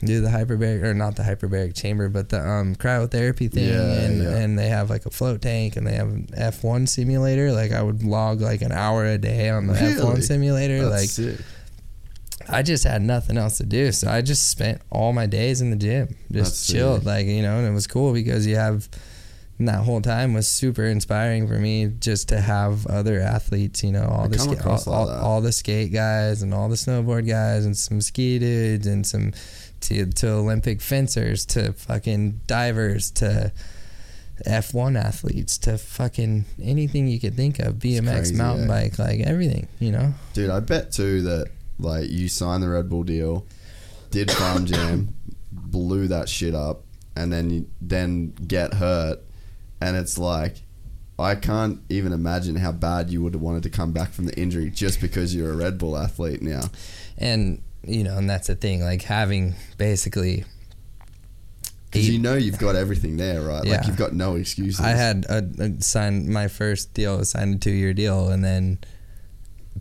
do 0.06 0.22
the 0.22 0.30
hyperbaric 0.30 0.84
or 0.84 0.94
not 0.94 1.16
the 1.16 1.24
hyperbaric 1.24 1.76
chamber, 1.76 2.10
but 2.10 2.30
the 2.30 2.40
um 2.46 2.76
cryotherapy 2.76 3.52
thing 3.52 3.70
Yeah, 3.70 3.82
and 4.02 4.24
yeah. 4.24 4.36
and 4.38 4.58
they 4.60 4.68
have 4.70 4.90
like 4.90 5.06
a 5.06 5.10
float 5.10 5.42
tank 5.42 5.76
and 5.76 5.86
they 5.88 5.94
have 5.96 6.08
an 6.10 6.30
F 6.36 6.64
one 6.64 6.88
simulator. 6.88 7.52
Like 7.52 7.72
I 7.72 7.82
would 7.82 8.04
log 8.04 8.42
like 8.42 8.62
an 8.62 8.72
hour 8.72 9.06
a 9.06 9.18
day 9.18 9.50
on 9.50 9.68
the 9.68 9.74
F 9.74 10.04
one 10.04 10.22
simulator. 10.22 10.88
That's 10.90 11.18
like 11.20 11.36
sick. 11.38 11.46
I 12.50 12.62
just 12.62 12.84
had 12.84 13.02
nothing 13.02 13.38
else 13.38 13.58
to 13.60 13.66
do, 13.66 13.92
so 13.94 14.10
I 14.10 14.22
just 14.22 14.50
spent 14.50 14.82
all 14.90 15.14
my 15.14 15.26
days 15.28 15.62
in 15.62 15.70
the 15.70 15.78
gym, 15.78 16.10
just 16.32 16.52
That's 16.52 16.68
chilled, 16.68 17.00
sick. 17.00 17.06
like 17.08 17.26
you 17.26 17.42
know, 17.42 17.58
and 17.60 17.68
it 17.68 17.72
was 17.72 17.88
cool 17.88 18.12
because 18.14 18.46
you 18.46 18.56
have 18.58 18.90
and 19.60 19.68
that 19.68 19.84
whole 19.84 20.02
time 20.02 20.34
was 20.34 20.48
super 20.48 20.84
inspiring 20.84 21.48
for 21.48 21.60
me 21.60 21.86
just 22.00 22.28
to 22.30 22.42
have 22.42 22.88
other 22.88 23.20
athletes, 23.22 23.84
you 23.84 23.92
know, 23.92 24.04
all 24.06 24.26
I 24.26 24.28
the 24.28 24.40
ska- 24.40 24.68
all, 24.68 24.94
all, 24.94 25.10
all 25.10 25.42
the 25.42 25.52
skate 25.52 25.94
guys 25.94 26.42
and 26.42 26.54
all 26.56 26.68
the 26.70 26.76
snowboard 26.76 27.28
guys 27.28 27.64
and 27.64 27.78
some 27.78 28.02
ski 28.02 28.40
dudes 28.40 28.88
and 28.88 29.06
some 29.06 29.32
to, 29.84 30.06
to 30.06 30.30
Olympic 30.30 30.82
fencers 30.82 31.46
to 31.48 31.74
fucking 31.74 32.42
divers 32.48 33.12
to 33.12 33.52
F1 34.46 35.02
athletes 35.02 35.58
to 35.60 35.78
fucking 35.78 36.46
anything 36.62 37.08
you 37.08 37.20
could 37.20 37.36
think 37.36 37.60
of, 37.60 37.76
BMX, 37.76 38.12
crazy, 38.12 38.36
mountain 38.36 38.66
eh? 38.66 38.68
bike, 38.68 39.00
like 39.00 39.20
everything, 39.22 39.68
you 39.80 39.92
know. 39.92 40.14
Dude, 40.34 40.50
I 40.50 40.60
bet 40.60 40.92
too 40.92 41.22
that 41.24 41.48
like 41.80 42.10
you 42.10 42.28
signed 42.28 42.64
the 42.64 42.70
Red 42.70 42.90
Bull 42.90 43.04
deal, 43.04 43.46
did 44.12 44.32
Farm 44.32 44.66
Jam, 44.68 45.14
blew 45.52 46.08
that 46.08 46.30
shit 46.30 46.56
up, 46.56 46.84
and 47.16 47.32
then 47.32 47.50
you 47.50 47.68
then 47.82 48.34
get 48.48 48.76
hurt, 48.76 49.20
and 49.80 49.96
it's 49.96 50.18
like 50.18 50.64
I 51.20 51.36
can't 51.36 51.80
even 51.90 52.12
imagine 52.12 52.56
how 52.56 52.72
bad 52.72 53.10
you 53.10 53.22
would 53.22 53.34
have 53.34 53.42
wanted 53.42 53.64
to 53.64 53.70
come 53.70 53.92
back 53.92 54.12
from 54.12 54.26
the 54.26 54.38
injury 54.38 54.72
just 54.72 55.00
because 55.00 55.36
you're 55.36 55.52
a 55.52 55.56
Red 55.56 55.78
Bull 55.78 55.96
athlete 55.96 56.42
now. 56.42 56.64
and 57.18 57.62
you 57.86 58.04
know 58.04 58.18
and 58.18 58.30
that's 58.30 58.48
the 58.48 58.56
thing 58.56 58.82
like 58.82 59.02
having 59.02 59.54
basically 59.78 60.46
Because 61.92 62.10
you 62.10 62.18
know 62.20 62.36
you've 62.36 62.58
got 62.60 62.76
everything 62.76 63.18
there, 63.18 63.42
right? 63.42 63.60
Like 63.60 63.68
Yeah. 63.68 63.86
you've 63.86 63.98
got 63.98 64.14
no 64.14 64.36
excuses. 64.36 64.80
i 64.80 64.90
had 64.92 65.26
a, 65.30 65.44
a 65.60 65.82
signed 65.82 66.28
my 66.28 66.48
first 66.48 66.94
deal 66.94 67.24
signed 67.26 67.56
a 67.56 67.58
two-year 67.60 67.94
deal 67.94 68.30
and 68.30 68.44
then 68.44 68.80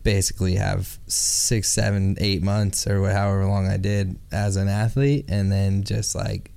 basically 0.03 0.57
have 0.57 0.99
six 1.07 1.69
seven 1.69 2.17
eight 2.21 2.43
months 2.43 2.87
or 2.87 3.09
however 3.11 3.47
long 3.47 3.69
i 3.69 3.77
did 3.77 4.17
as 4.33 4.57
an 4.57 4.67
athlete 4.69 5.27
and 5.29 5.53
then 5.53 5.85
just 5.85 6.15
like 6.15 6.51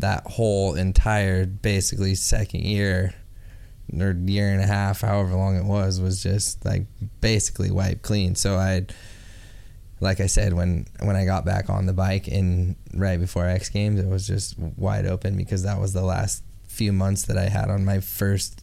that 0.00 0.26
whole 0.26 0.74
entire 0.74 1.46
basically 1.46 2.14
second 2.16 2.60
year 2.64 3.14
or 3.98 4.12
year 4.26 4.52
and 4.52 4.60
a 4.60 4.66
half 4.66 5.00
however 5.02 5.34
long 5.34 5.56
it 5.56 5.64
was 5.64 6.00
was 6.00 6.22
just 6.22 6.64
like 6.64 6.82
basically 7.20 7.70
wiped 7.70 8.02
clean 8.02 8.34
so 8.34 8.56
i 8.56 8.84
like 10.00 10.20
I 10.20 10.26
said, 10.26 10.52
when 10.52 10.86
when 11.00 11.16
I 11.16 11.24
got 11.24 11.44
back 11.44 11.70
on 11.70 11.86
the 11.86 11.92
bike 11.92 12.28
in 12.28 12.76
right 12.92 13.18
before 13.18 13.46
X 13.46 13.68
Games, 13.70 13.98
it 14.00 14.06
was 14.08 14.26
just 14.26 14.58
wide 14.58 15.06
open 15.06 15.36
because 15.36 15.62
that 15.62 15.80
was 15.80 15.92
the 15.92 16.02
last 16.02 16.42
few 16.68 16.92
months 16.92 17.24
that 17.24 17.38
I 17.38 17.48
had 17.48 17.70
on 17.70 17.84
my 17.84 18.00
first 18.00 18.62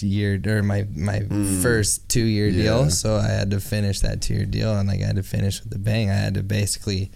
year 0.00 0.40
or 0.46 0.62
my 0.62 0.86
my 0.94 1.20
Mm. 1.20 1.62
first 1.62 2.08
two 2.08 2.24
year 2.24 2.48
Yeah. 2.48 2.62
deal. 2.62 2.90
So 2.90 3.16
I 3.16 3.28
had 3.28 3.50
to 3.50 3.60
finish 3.60 4.00
that 4.00 4.20
two 4.20 4.34
year 4.34 4.44
deal, 4.46 4.76
and 4.78 4.88
like 4.88 5.02
I 5.02 5.06
had 5.06 5.16
to 5.16 5.22
finish 5.22 5.62
with 5.64 5.74
a 5.74 5.78
bang. 5.78 6.10
I 6.10 6.14
had 6.14 6.34
to 6.34 6.42
basically 6.42 7.10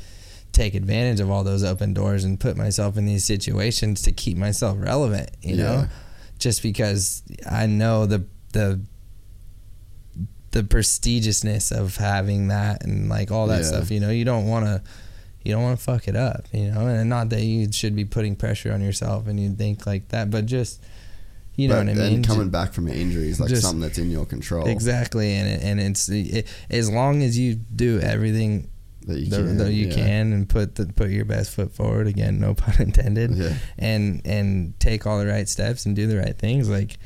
take 0.52 0.74
advantage 0.74 1.20
of 1.20 1.30
all 1.30 1.44
those 1.44 1.62
open 1.64 1.94
doors 1.94 2.24
and 2.24 2.38
put 2.40 2.56
myself 2.56 2.96
in 2.98 3.06
these 3.06 3.24
situations 3.24 4.02
to 4.02 4.12
keep 4.12 4.36
myself 4.36 4.76
relevant. 4.80 5.30
You 5.42 5.56
know, 5.56 5.86
just 6.38 6.62
because 6.62 7.22
I 7.48 7.66
know 7.66 8.06
the 8.06 8.24
the 8.52 8.80
the 10.52 10.62
prestigiousness 10.62 11.72
of 11.76 11.96
having 11.96 12.48
that 12.48 12.84
and 12.84 13.08
like 13.08 13.30
all 13.30 13.46
that 13.48 13.62
Yeah. 13.62 13.66
stuff. 13.68 13.90
You 13.90 14.00
know, 14.00 14.10
you 14.10 14.24
don't 14.24 14.46
want 14.46 14.66
to 14.66 14.82
you 15.44 15.52
don't 15.52 15.62
want 15.64 15.76
to 15.76 15.84
fuck 15.84 16.06
it 16.06 16.14
up, 16.14 16.46
you 16.52 16.70
know. 16.70 16.86
And 16.86 17.08
not 17.10 17.30
that 17.30 17.42
you 17.42 17.72
should 17.72 17.96
be 17.96 18.04
putting 18.04 18.36
pressure 18.36 18.72
on 18.72 18.80
yourself 18.80 19.26
and 19.26 19.40
you 19.40 19.52
think 19.52 19.86
like 19.86 20.08
that, 20.10 20.30
but 20.30 20.46
just 20.46 20.80
you 21.56 21.68
know 21.68 21.74
but 21.74 21.86
what 21.86 21.90
I 21.90 21.94
then 21.98 22.12
mean. 22.12 22.22
coming 22.22 22.48
back 22.48 22.72
from 22.72 22.86
an 22.86 22.94
injury 22.94 23.28
is 23.28 23.40
like 23.40 23.48
just- 23.50 23.62
something 23.62 23.80
that's 23.80 23.98
in 23.98 24.10
your 24.10 24.24
control. 24.24 24.66
exactly, 24.68 25.32
and 25.34 25.48
it, 25.48 25.62
and 25.62 25.80
it's 25.80 26.08
it, 26.08 26.46
as 26.70 26.88
long 26.90 27.22
as 27.22 27.36
you 27.38 27.56
do 27.56 27.98
everything 28.00 28.68
That 29.06 29.18
you 29.18 29.30
that 29.30 29.36
can. 29.38 29.56
that 29.58 29.72
you 29.72 29.88
yeah. 29.88 29.94
can 29.94 30.32
and 30.32 30.48
put 30.48 30.76
the, 30.76 30.86
put 30.86 31.10
your 31.10 31.24
best 31.24 31.50
foot 31.50 31.72
forward. 31.72 32.06
Again, 32.06 32.38
no 32.38 32.54
pun 32.62 32.74
intended. 32.78 33.32
Yeah. 33.32 33.54
And 33.78 34.22
and 34.24 34.78
take 34.80 35.06
all 35.06 35.18
the 35.18 35.26
right 35.26 35.48
steps 35.48 35.86
and 35.86 35.96
do 35.96 36.06
the 36.06 36.18
right 36.18 36.38
things. 36.38 36.68
Like 36.68 36.98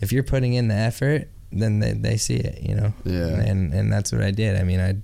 if 0.00 0.10
you're 0.12 0.22
putting 0.24 0.54
in 0.54 0.68
the 0.68 0.74
effort, 0.74 1.28
then 1.52 1.78
they, 1.80 1.92
they 1.92 2.16
see 2.16 2.36
it. 2.36 2.62
You 2.62 2.74
know. 2.74 2.92
Yeah. 3.04 3.40
And 3.40 3.72
and 3.72 3.92
that's 3.92 4.12
what 4.12 4.22
I 4.22 4.30
did. 4.30 4.56
I 4.60 4.64
mean, 4.64 4.80
I 4.80 4.96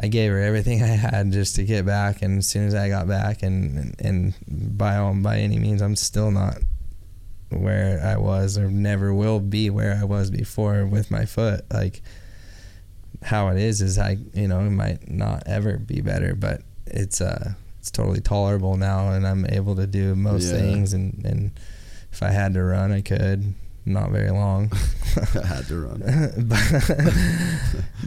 I 0.00 0.08
gave 0.08 0.30
her 0.30 0.40
everything 0.40 0.82
I 0.82 0.86
had 0.88 1.32
just 1.32 1.56
to 1.56 1.64
get 1.64 1.84
back. 1.86 2.22
And 2.22 2.38
as 2.38 2.48
soon 2.48 2.66
as 2.66 2.74
I 2.74 2.88
got 2.88 3.08
back, 3.08 3.42
and 3.42 3.94
and 3.98 4.34
by 4.48 4.96
all 4.96 5.14
by 5.14 5.38
any 5.38 5.58
means, 5.58 5.80
I'm 5.82 5.96
still 5.96 6.30
not 6.30 6.58
where 7.50 7.98
I 8.04 8.18
was 8.18 8.58
or 8.58 8.70
never 8.70 9.14
will 9.14 9.40
be 9.40 9.70
where 9.70 9.96
I 9.98 10.04
was 10.04 10.30
before 10.30 10.84
with 10.84 11.10
my 11.10 11.24
foot. 11.24 11.64
Like 11.72 12.02
how 13.22 13.48
it 13.48 13.58
is 13.58 13.80
is 13.80 13.98
I 13.98 14.18
you 14.34 14.46
know 14.46 14.60
it 14.60 14.70
might 14.70 15.10
not 15.10 15.42
ever 15.46 15.78
be 15.78 16.00
better, 16.00 16.34
but 16.34 16.62
it's 16.86 17.20
uh 17.20 17.54
it's 17.80 17.90
totally 17.90 18.20
tolerable 18.20 18.76
now, 18.76 19.10
and 19.12 19.26
I'm 19.26 19.46
able 19.46 19.76
to 19.76 19.86
do 19.86 20.14
most 20.14 20.44
Yeah. 20.52 20.58
things. 20.58 20.92
And 20.92 21.24
and 21.24 21.50
if 22.12 22.22
I 22.22 22.30
had 22.30 22.54
to 22.54 22.62
run, 22.62 22.92
I 22.92 23.00
could. 23.00 23.54
Not 23.88 24.10
very 24.10 24.30
long, 24.30 24.70
I 25.42 25.46
had 25.46 25.66
to 25.68 25.80
run. 25.80 25.98
but, 26.38 26.72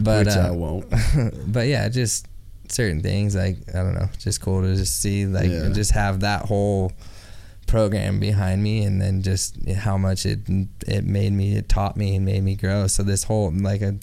but 0.00 0.26
Which 0.26 0.34
I 0.36 0.48
uh, 0.48 0.52
won't. 0.54 1.52
but 1.52 1.66
yeah, 1.66 1.88
just 1.88 2.26
certain 2.68 3.02
things 3.02 3.34
like 3.36 3.56
I 3.74 3.78
don't 3.82 3.94
know, 3.94 4.08
just 4.18 4.40
cool 4.40 4.62
to 4.62 4.74
just 4.76 5.00
see 5.00 5.26
like 5.26 5.50
Yeah. 5.50 5.68
just 5.72 5.90
have 5.92 6.20
that 6.20 6.46
whole 6.46 6.92
program 7.66 8.20
behind 8.20 8.62
me, 8.62 8.84
and 8.84 9.00
then 9.00 9.22
just 9.22 9.56
how 9.70 9.96
much 9.98 10.26
it 10.26 10.40
it 10.86 11.04
made 11.04 11.32
me, 11.32 11.56
it 11.56 11.68
taught 11.68 11.96
me, 11.96 12.16
and 12.16 12.24
made 12.24 12.42
me 12.42 12.54
grow. 12.54 12.86
So 12.86 13.02
this 13.02 13.24
whole 13.24 13.50
like 13.52 13.82
a 13.82 13.96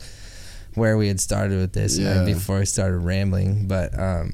where 0.75 0.97
we 0.97 1.07
had 1.07 1.19
started 1.19 1.57
with 1.59 1.73
this 1.73 1.97
Yeah. 1.97 2.23
before 2.25 2.59
I 2.59 2.63
started 2.63 2.99
rambling, 2.99 3.67
but 3.67 3.97
um, 3.99 4.33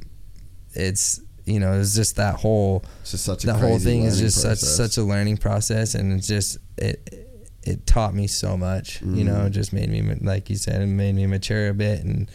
it's 0.74 1.22
you 1.46 1.60
know 1.60 1.80
it's 1.80 1.96
just 1.96 2.16
that 2.18 2.36
whole 2.36 2.84
It's 3.02 3.12
just 3.12 3.26
such 3.26 3.44
a 3.44 3.48
the 3.48 3.54
whole 3.54 3.78
thing 3.80 4.04
is 4.04 4.20
just 4.20 4.38
such 4.42 4.60
process. 4.60 4.76
such 4.76 4.98
a 4.98 5.04
learning 5.04 5.38
process, 5.38 5.96
and 5.96 6.12
it's 6.14 6.28
just 6.28 6.58
it 6.78 7.25
it 7.66 7.86
taught 7.88 8.14
me 8.14 8.28
so 8.28 8.56
much. 8.58 9.02
You 9.02 9.24
know, 9.24 9.46
it 9.46 9.52
just 9.52 9.74
made 9.74 9.90
me 9.90 10.02
like 10.22 10.50
you 10.50 10.56
said, 10.56 10.82
it 10.82 10.86
made 10.88 11.16
me 11.16 11.26
mature 11.28 11.70
a 11.70 11.74
bit 11.74 12.04
and 12.04 12.30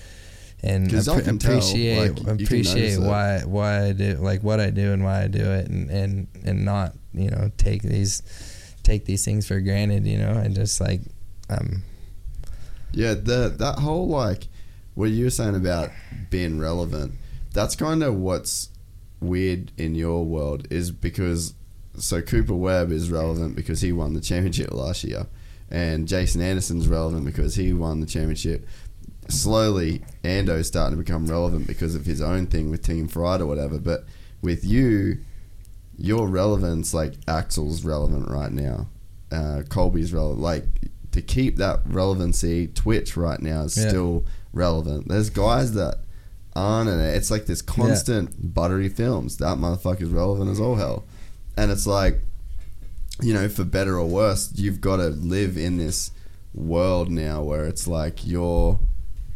and 0.63 0.91
'Cause 0.91 1.09
I 1.09 1.21
appre- 1.21 1.25
can 1.25 1.39
tell, 1.39 1.53
appreciate 1.53 2.19
like, 2.19 2.27
appreciate 2.43 2.99
why 2.99 3.41
why 3.47 3.87
I 3.87 3.93
do 3.93 4.17
like 4.17 4.43
what 4.43 4.61
I 4.61 4.71
do 4.71 4.93
and 4.93 5.03
why 5.03 5.23
I 5.23 5.29
do 5.29 5.43
it, 5.43 5.69
and 5.69 5.91
and 5.91 6.27
and 6.45 6.65
not 6.65 6.95
you 7.15 7.31
know 7.31 7.51
take 7.57 7.83
these 7.83 8.23
take 8.83 9.07
these 9.07 9.25
things 9.25 9.47
for 9.47 9.61
granted. 9.61 10.07
You 10.07 10.19
know, 10.19 10.33
and 10.33 10.55
just 10.55 10.81
like 10.81 11.01
um 11.49 11.83
Yeah, 12.93 13.15
the 13.15 13.55
that 13.59 13.79
whole 13.79 14.09
like 14.09 14.49
what 14.95 15.11
you 15.11 15.25
were 15.25 15.31
saying 15.31 15.55
about 15.55 15.91
being 16.29 16.59
relevant, 16.59 17.13
that's 17.55 17.75
kind 17.77 18.03
of 18.03 18.17
what's 18.17 18.69
weird 19.21 19.71
in 19.79 19.95
your 19.95 20.25
world 20.25 20.67
is 20.71 20.91
because 20.91 21.55
so 21.99 22.23
Cooper 22.23 22.55
Webb 22.55 22.93
is 22.93 23.11
relevant 23.11 23.57
because 23.57 23.81
he 23.81 23.93
won 23.93 24.15
the 24.15 24.21
championship 24.21 24.73
last 24.73 25.05
year, 25.05 25.27
and 25.71 26.07
Jason 26.09 26.41
Anderson's 26.41 26.89
relevant 26.89 27.25
because 27.25 27.55
he 27.57 27.73
won 27.73 28.01
the 28.01 28.07
championship. 28.07 28.67
Slowly, 29.29 30.03
Ando's 30.25 30.67
starting 30.67 30.99
to 30.99 31.05
become 31.05 31.27
relevant 31.27 31.67
because 31.67 31.95
of 31.95 32.05
his 32.07 32.21
own 32.21 32.47
thing 32.47 32.71
with 32.71 32.83
Team 32.83 33.07
Fried 33.07 33.41
or 33.41 33.47
whatever. 33.47 33.79
But 33.79 34.05
with 34.43 34.65
you, 34.65 35.19
your 35.97 36.27
relevance, 36.27 36.93
like 36.93 37.15
Axel's 37.29 37.85
relevant 37.85 38.29
right 38.29 38.51
now, 38.51 38.89
uh, 39.31 39.63
Colby's 39.69 40.13
relevant. 40.13 40.41
Like 40.41 40.65
to 41.13 41.23
keep 41.23 41.57
that 41.57 41.81
relevancy, 41.87 42.67
Twitch 42.69 43.17
right 43.17 43.41
now 43.41 43.63
is 43.63 43.77
Yeah. 43.77 43.89
still 43.89 44.25
relevant. 44.53 45.09
There's 45.09 45.31
guys 45.31 45.73
that 45.75 45.99
aren't 46.57 46.89
in 46.91 46.99
it. 46.99 47.15
It's 47.15 47.31
like 47.31 47.47
this 47.47 47.63
constant 47.63 48.53
buttery 48.55 48.89
films. 48.89 49.37
That 49.37 49.59
motherfucker's 49.59 50.11
relevant 50.11 50.51
as 50.51 50.59
all 50.59 50.75
hell. 50.77 51.05
And 51.61 51.71
it's 51.71 51.87
like, 51.87 52.21
you 53.23 53.35
know, 53.35 53.49
for 53.49 53.65
better 53.65 53.99
or 53.99 54.07
worse, 54.07 54.51
you've 54.55 54.81
got 54.81 54.97
to 54.97 55.09
live 55.09 55.57
in 55.57 55.77
this 55.77 56.11
world 56.55 57.11
now 57.11 57.43
where 57.43 57.67
it's 57.67 57.87
like 57.87 58.27
you're 58.27 58.79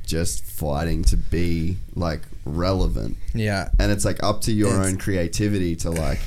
just 0.07 0.45
fighting 0.45 1.03
to 1.05 1.17
be 1.17 1.77
like 1.95 2.23
relevant. 2.45 3.17
yeah 3.35 3.69
And 3.79 3.91
it's 3.93 4.05
like 4.05 4.23
up 4.23 4.41
to 4.43 4.53
your 4.53 4.69
It's- 4.71 4.87
own 4.87 4.99
creativity 4.99 5.77
to 5.77 5.91
like, 5.91 6.21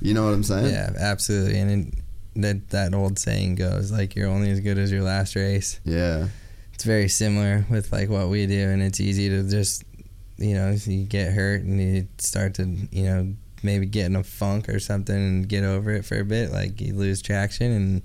you 0.00 0.14
know 0.14 0.24
what 0.24 0.32
I'm 0.34 0.44
saying? 0.44 0.66
yeah 0.72 0.90
absolutely, 0.98 1.58
and 1.58 1.70
it, 1.88 1.94
that 2.42 2.70
that 2.70 2.94
old 2.94 3.18
saying 3.18 3.56
goes 3.56 3.90
like 3.90 4.14
you're 4.14 4.28
only 4.28 4.50
as 4.50 4.60
good 4.60 4.78
as 4.78 4.92
your 4.92 5.02
last 5.02 5.34
race. 5.34 5.80
Yeah. 5.84 6.28
it's 6.72 6.84
very 6.84 7.08
similar 7.08 7.66
with 7.68 7.90
like 7.92 8.08
what 8.08 8.28
we 8.28 8.46
do 8.46 8.68
and 8.68 8.80
it's 8.82 9.00
easy 9.00 9.28
to 9.28 9.42
just 9.48 9.82
you 10.36 10.54
know 10.54 10.70
you 10.86 11.04
get 11.04 11.32
hurt 11.32 11.62
and 11.62 11.80
you 11.80 12.06
start 12.18 12.54
to 12.54 12.64
you 12.92 13.02
know 13.04 13.34
maybe 13.62 13.86
get 13.86 14.06
in 14.06 14.16
a 14.16 14.22
funk 14.22 14.68
or 14.68 14.78
something 14.78 15.14
and 15.16 15.48
get 15.48 15.64
over 15.64 15.90
it 15.92 16.04
for 16.04 16.18
a 16.18 16.24
bit 16.24 16.50
like 16.52 16.80
you 16.80 16.94
lose 16.94 17.20
traction 17.22 17.70
and 17.72 18.02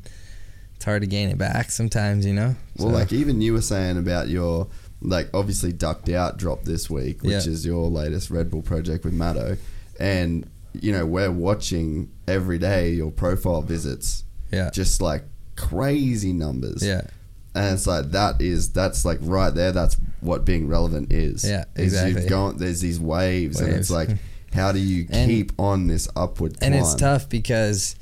it's 0.76 0.86
hard 0.86 1.02
to 1.02 1.08
gain 1.08 1.30
it 1.30 1.38
back 1.38 1.70
sometimes 1.72 2.26
you 2.26 2.34
know 2.34 2.56
Well, 2.78 2.90
So, 2.90 2.94
like 2.94 3.12
even 3.14 3.42
you 3.42 3.54
were 3.54 3.62
saying 3.62 3.98
about 3.98 4.28
your 4.30 4.68
like 5.02 5.30
obviously 5.34 5.74
ducked 5.74 6.08
out 6.10 6.38
drop 6.38 6.64
this 6.64 6.90
week, 6.90 7.24
which 7.24 7.32
Yeah. 7.32 7.52
is 7.52 7.66
your 7.66 7.90
latest 7.90 8.30
Red 8.30 8.50
Bull 8.50 8.62
project 8.62 9.04
with 9.04 9.14
Maddo, 9.14 9.58
and 10.00 10.50
you 10.74 10.92
know 10.92 11.06
we're 11.06 11.30
watching 11.32 12.10
every 12.28 12.58
day 12.58 12.92
your 12.92 13.12
profile 13.12 13.62
visits, 13.62 14.24
yeah 14.52 14.70
just 14.72 15.02
like 15.02 15.24
crazy 15.56 16.34
numbers. 16.34 16.84
yeah 16.86 17.02
and 17.56 17.76
it's 17.76 17.86
like 17.86 18.10
that 18.12 18.42
is 18.42 18.72
that's 18.72 19.06
like 19.06 19.20
right 19.22 19.54
there. 19.54 19.72
That's 19.72 19.96
what 20.22 20.44
being 20.44 20.68
relevant 20.68 21.14
is. 21.14 21.48
Yeah, 21.48 21.66
Is 21.76 21.94
exactly. 21.94 22.22
You've 22.22 22.30
gone, 22.30 22.58
there's 22.58 22.82
these 22.82 23.00
waves, 23.00 23.60
and 23.62 23.72
it's 23.74 23.92
like 23.92 24.10
how 24.54 24.72
do 24.72 24.80
you 24.80 25.08
And- 25.10 25.30
keep 25.30 25.52
on 25.60 25.88
this 25.88 26.08
upward 26.16 26.60
climb? 26.60 26.74
and 26.74 26.82
it's 26.82 26.96
tough 26.96 27.28
because 27.30 27.96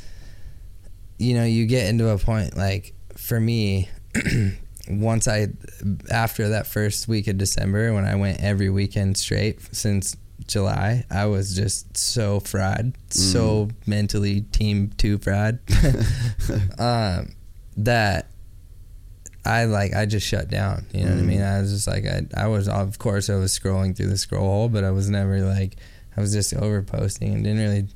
you 1.18 1.34
know 1.34 1.44
you 1.46 1.66
get 1.66 1.88
into 1.88 2.10
a 2.10 2.18
point 2.18 2.56
like 2.58 2.94
for 3.16 3.40
me 3.40 3.90
once 4.90 5.28
i 5.28 5.48
after 6.10 6.50
that 6.50 6.66
first 6.68 7.08
week 7.08 7.28
of 7.28 7.38
december 7.38 7.94
when 7.94 8.04
i 8.06 8.16
went 8.16 8.42
every 8.42 8.70
weekend 8.70 9.16
straight 9.18 9.60
since 9.74 10.18
july 10.48 11.06
i 11.12 11.26
was 11.26 11.56
just 11.56 11.96
so 11.96 12.40
fried 12.40 12.92
so 13.10 13.70
mentally 13.86 14.42
team 14.42 14.90
two 14.98 15.18
fried 15.20 15.60
um, 16.80 17.34
that 17.78 18.28
I 19.44 19.66
like 19.66 19.96
I 19.96 20.06
just 20.06 20.28
shut 20.28 20.50
down. 20.52 20.86
You 20.94 21.04
know 21.06 21.12
what 21.16 21.18
I 21.18 21.22
Mm. 21.22 21.26
mean? 21.26 21.42
I 21.42 21.60
was 21.62 21.72
just 21.74 21.88
like 21.88 22.06
I 22.06 22.22
I 22.38 22.46
was 22.46 22.68
of 22.68 23.00
course 23.00 23.28
I 23.28 23.36
was 23.38 23.58
scrolling 23.58 23.98
through 23.98 24.10
the 24.10 24.18
scroll 24.20 24.44
hole, 24.48 24.70
but 24.70 24.84
I 24.84 24.92
was 24.92 25.10
never 25.10 25.42
like 25.42 25.78
I 26.16 26.22
was 26.22 26.34
just 26.34 26.54
over 26.54 26.82
posting 26.82 27.34
and 27.34 27.44
didn't 27.44 27.60
really 27.62 27.88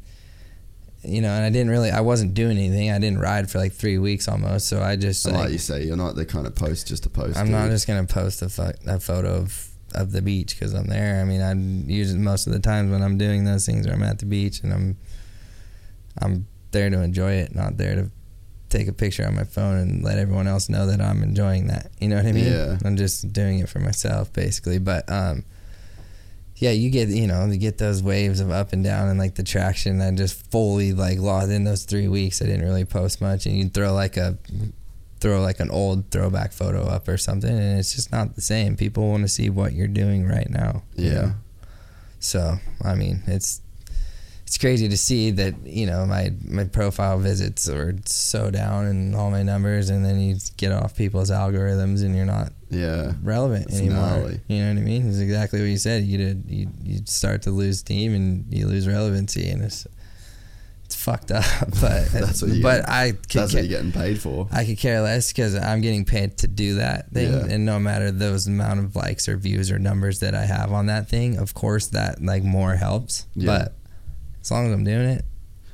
you 1.07 1.21
know, 1.21 1.29
and 1.29 1.45
I 1.45 1.49
didn't 1.51 1.69
really 1.69 1.91
I 1.91 2.01
wasn't 2.01 2.33
doing 2.33 2.57
anything. 2.57 2.89
I 2.91 2.97
didn't 2.99 3.19
ride 3.19 3.49
for 3.49 3.59
like 3.59 3.73
three 3.73 3.97
weeks 3.99 4.27
almost, 4.27 4.67
so 4.67 4.81
I 4.81 4.95
just 4.95 5.25
like, 5.25 5.35
like 5.35 5.51
you 5.51 5.57
say, 5.59 5.83
you're 5.83 5.95
not 5.97 6.15
the 6.15 6.25
kind 6.25 6.47
of 6.47 6.55
post 6.55 6.87
just 6.87 7.03
to 7.03 7.09
post. 7.09 7.37
I'm 7.37 7.51
not 7.51 7.69
just 7.69 7.85
gonna 7.87 8.05
post 8.05 8.41
a, 8.41 8.49
pho- 8.49 8.73
a 8.87 8.99
photo 8.99 9.35
of 9.35 9.69
of 9.93 10.11
the 10.11 10.21
beach 10.21 10.55
because 10.57 10.73
I'm 10.73 10.87
there. 10.87 11.21
I 11.21 11.23
mean, 11.25 11.41
I 11.41 11.53
usually 11.91 12.19
most 12.19 12.47
of 12.47 12.53
the 12.53 12.59
times 12.59 12.91
when 12.91 13.01
I'm 13.03 13.17
doing 13.17 13.43
those 13.45 13.65
things, 13.65 13.85
I'm 13.85 14.01
at 14.03 14.19
the 14.19 14.25
beach 14.25 14.61
and 14.61 14.73
I'm 14.73 14.97
I'm 16.21 16.47
there 16.71 16.89
to 16.89 17.01
enjoy 17.01 17.33
it, 17.33 17.53
not 17.53 17.77
there 17.77 17.95
to 17.95 18.11
take 18.69 18.87
a 18.87 18.93
picture 18.93 19.25
on 19.27 19.35
my 19.35 19.43
phone 19.43 19.77
and 19.77 20.03
let 20.03 20.17
everyone 20.17 20.47
else 20.47 20.69
know 20.69 20.87
that 20.87 20.99
I'm 20.99 21.21
enjoying 21.21 21.67
that. 21.67 21.91
You 21.99 22.09
know 22.09 22.15
what 22.17 22.25
I 22.25 22.31
mean? 22.31 22.51
Yeah. 22.51 22.77
I'm 22.83 22.97
just 22.97 23.31
doing 23.31 23.59
it 23.59 23.69
for 23.69 23.79
myself 23.79 24.33
basically. 24.33 24.79
But 24.79 25.09
um 25.09 25.45
yeah, 26.58 26.72
you 26.72 26.90
get 26.90 27.09
you 27.09 27.27
know, 27.27 27.45
you 27.45 27.58
get 27.58 27.77
those 27.77 28.01
waves 28.01 28.40
of 28.40 28.50
up 28.51 28.72
and 28.74 28.84
down 28.84 29.09
and 29.09 29.19
like 29.19 29.35
the 29.35 29.43
traction 29.43 29.98
that 30.00 30.16
just 30.16 30.50
fully 30.51 30.93
like 30.93 31.19
lost 31.19 31.50
in 31.50 31.64
those 31.66 31.84
three 31.84 32.08
weeks 32.08 32.42
I 32.42 32.45
didn't 32.45 32.66
really 32.66 32.85
post 32.85 33.19
much 33.22 33.45
and 33.45 33.58
you 33.58 33.67
throw 33.69 33.93
like 33.93 34.16
a 34.17 34.38
throw 35.19 35.42
like 35.42 35.59
an 35.59 35.69
old 35.72 36.11
throwback 36.11 36.51
photo 36.51 36.84
up 36.84 37.08
or 37.08 37.17
something 37.17 37.50
and 37.50 37.80
it's 37.80 37.93
just 37.95 38.11
not 38.11 38.35
the 38.35 38.42
same. 38.42 38.75
People 38.77 39.09
want 39.09 39.24
to 39.24 39.27
see 39.30 39.50
what 39.50 39.74
you're 39.74 39.88
doing 39.88 40.25
right 40.27 40.50
now. 40.50 40.84
you 40.95 41.06
Yeah. 41.11 41.14
know? 41.22 41.32
So 42.19 42.56
I 42.84 42.95
mean, 42.95 43.24
it's 43.27 43.61
it's 44.48 44.58
crazy 44.59 44.88
to 44.88 44.98
see 44.98 45.32
that 45.32 45.56
you 45.66 45.85
know 45.88 46.06
my 46.06 46.32
my 46.48 46.64
profile 46.66 47.17
visits 47.19 47.67
are 47.67 47.95
so 48.06 48.50
down 48.51 48.85
and 48.85 49.16
all 49.16 49.32
my 49.32 49.43
numbers, 49.43 49.90
and 49.90 50.06
then 50.06 50.19
you 50.19 50.38
get 50.58 50.72
off 50.72 50.95
people's 50.95 51.32
algorithms 51.32 52.03
and 52.03 52.16
you're 52.16 52.25
not 52.25 52.53
Yeah. 52.69 53.13
relevant 53.21 53.67
It's 53.67 53.77
anymore. 53.79 53.99
gnarly. 54.01 54.41
You 54.47 54.59
know 54.59 54.69
what 54.73 54.77
I 54.79 54.83
mean? 54.83 55.07
It's 55.09 55.19
exactly 55.19 55.59
what 55.59 55.67
you 55.69 55.77
said. 55.77 56.03
You 56.03 56.17
did. 56.17 56.43
You 56.47 56.67
you 56.83 56.99
start 57.05 57.43
to 57.43 57.51
lose 57.51 57.79
steam 57.79 58.13
and 58.13 58.45
you 58.53 58.67
lose 58.67 58.87
relevancy, 58.87 59.49
and 59.49 59.61
it's 59.63 59.85
it's 60.85 60.95
fucked 60.95 61.31
up. 61.31 61.43
But 61.81 62.05
That's 62.11 62.41
what 62.41 62.51
you 62.51 62.61
but 62.63 62.81
get- 62.81 62.89
I 62.89 63.11
could 63.11 63.21
That's 63.31 63.51
ca- 63.51 63.57
what 63.59 63.63
you're 63.65 63.77
getting 63.77 63.91
paid 63.91 64.19
for. 64.19 64.47
I 64.51 64.65
could 64.65 64.77
care 64.77 65.01
less 65.01 65.31
because 65.31 65.55
I'm 65.55 65.81
getting 65.81 66.05
paid 66.05 66.37
to 66.39 66.47
do 66.47 66.75
that 66.75 67.11
thing, 67.11 67.31
Yeah. 67.31 67.45
and 67.53 67.65
no 67.65 67.79
matter 67.79 68.11
those 68.11 68.47
amount 68.47 68.79
of 68.79 68.95
likes 68.95 69.27
or 69.29 69.37
views 69.37 69.71
or 69.71 69.79
numbers 69.79 70.19
that 70.19 70.33
I 70.35 70.45
have 70.45 70.71
on 70.71 70.87
that 70.87 71.07
thing, 71.09 71.37
of 71.37 71.53
course 71.53 71.87
that 71.87 72.21
like 72.21 72.43
more 72.43 72.75
helps. 72.75 73.25
Yeah. 73.35 73.45
But 73.45 73.75
as 74.41 74.51
long 74.51 74.67
as 74.67 74.73
I'm 74.73 74.83
doing 74.83 75.07
it, 75.09 75.25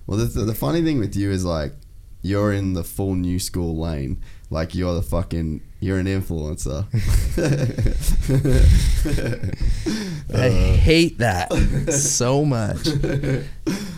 Well, 0.07 0.17
the, 0.17 0.25
the, 0.25 0.41
the 0.45 0.55
funny 0.55 0.81
thing 0.81 0.99
with 0.99 1.15
you 1.15 1.31
is 1.31 1.43
like 1.45 1.73
you're 2.21 2.53
in 2.53 2.73
the 2.73 2.83
full 2.83 3.15
new 3.15 3.39
school 3.39 3.77
lane. 3.77 4.21
Like 4.49 4.75
you're 4.75 4.93
the 4.93 5.01
fucking 5.01 5.61
you're 5.81 5.99
an 5.99 6.05
influencer. 6.05 6.85
I 10.33 10.49
hate 10.49 11.17
that 11.17 11.51
so 11.93 12.45
much. 12.45 12.87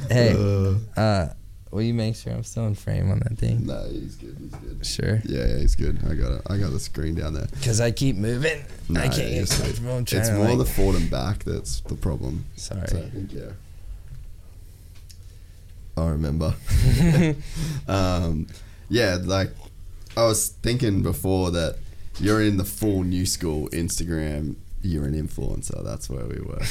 Hey, 0.10 0.34
Uh, 0.36 0.76
uh, 1.00 1.34
will 1.72 1.82
you 1.84 1.94
make 1.94 2.16
sure 2.16 2.34
I'm 2.34 2.44
still 2.44 2.66
in 2.68 2.76
frame 2.76 3.12
on 3.12 3.20
that 3.20 3.38
thing? 3.38 3.66
no, 3.68 3.86
he's 3.90 4.16
good. 4.16 4.36
He's 4.40 4.52
good. 4.56 4.86
Sure. 4.86 5.22
Yeah, 5.26 5.46
yeah, 5.48 5.58
he's 5.60 5.76
good. 5.76 6.00
I 6.10 6.16
got 6.16 6.32
it. 6.34 6.42
I 6.50 6.58
got 6.58 6.72
the 6.72 6.80
screen 6.80 7.16
down 7.16 7.34
there. 7.34 7.48
Because 7.54 7.80
I 7.82 7.92
keep 7.92 8.16
moving. 8.16 8.64
No, 8.90 9.00
I 9.02 9.04
can't 9.04 9.16
get 9.18 9.32
it's- 9.44 9.62
comfortable. 9.62 9.98
It's 10.00 10.32
more 10.32 10.50
like- 10.50 10.58
the 10.58 10.66
forward 10.66 11.02
and 11.02 11.12
back 11.12 11.44
that's 11.44 11.82
the 11.82 11.96
problem. 11.96 12.46
Sorry. 12.56 12.88
So 12.88 12.98
I 12.98 13.10
think 13.10 13.34
yeah. 13.34 13.52
I 15.96 16.08
remember. 16.10 16.56
um, 17.88 18.48
yeah, 18.90 19.18
like 19.22 19.52
I 20.16 20.24
was 20.26 20.50
thinking 20.50 21.02
before 21.02 21.52
that 21.52 21.78
you're 22.20 22.42
in 22.42 22.58
the 22.58 22.64
full 22.64 23.04
new 23.04 23.26
school 23.26 23.68
Instagram. 23.70 24.56
You're 24.86 25.06
an 25.06 25.14
influencer. 25.14 25.82
That's 25.84 26.10
where 26.10 26.26
we 26.26 26.42
were. 26.42 26.62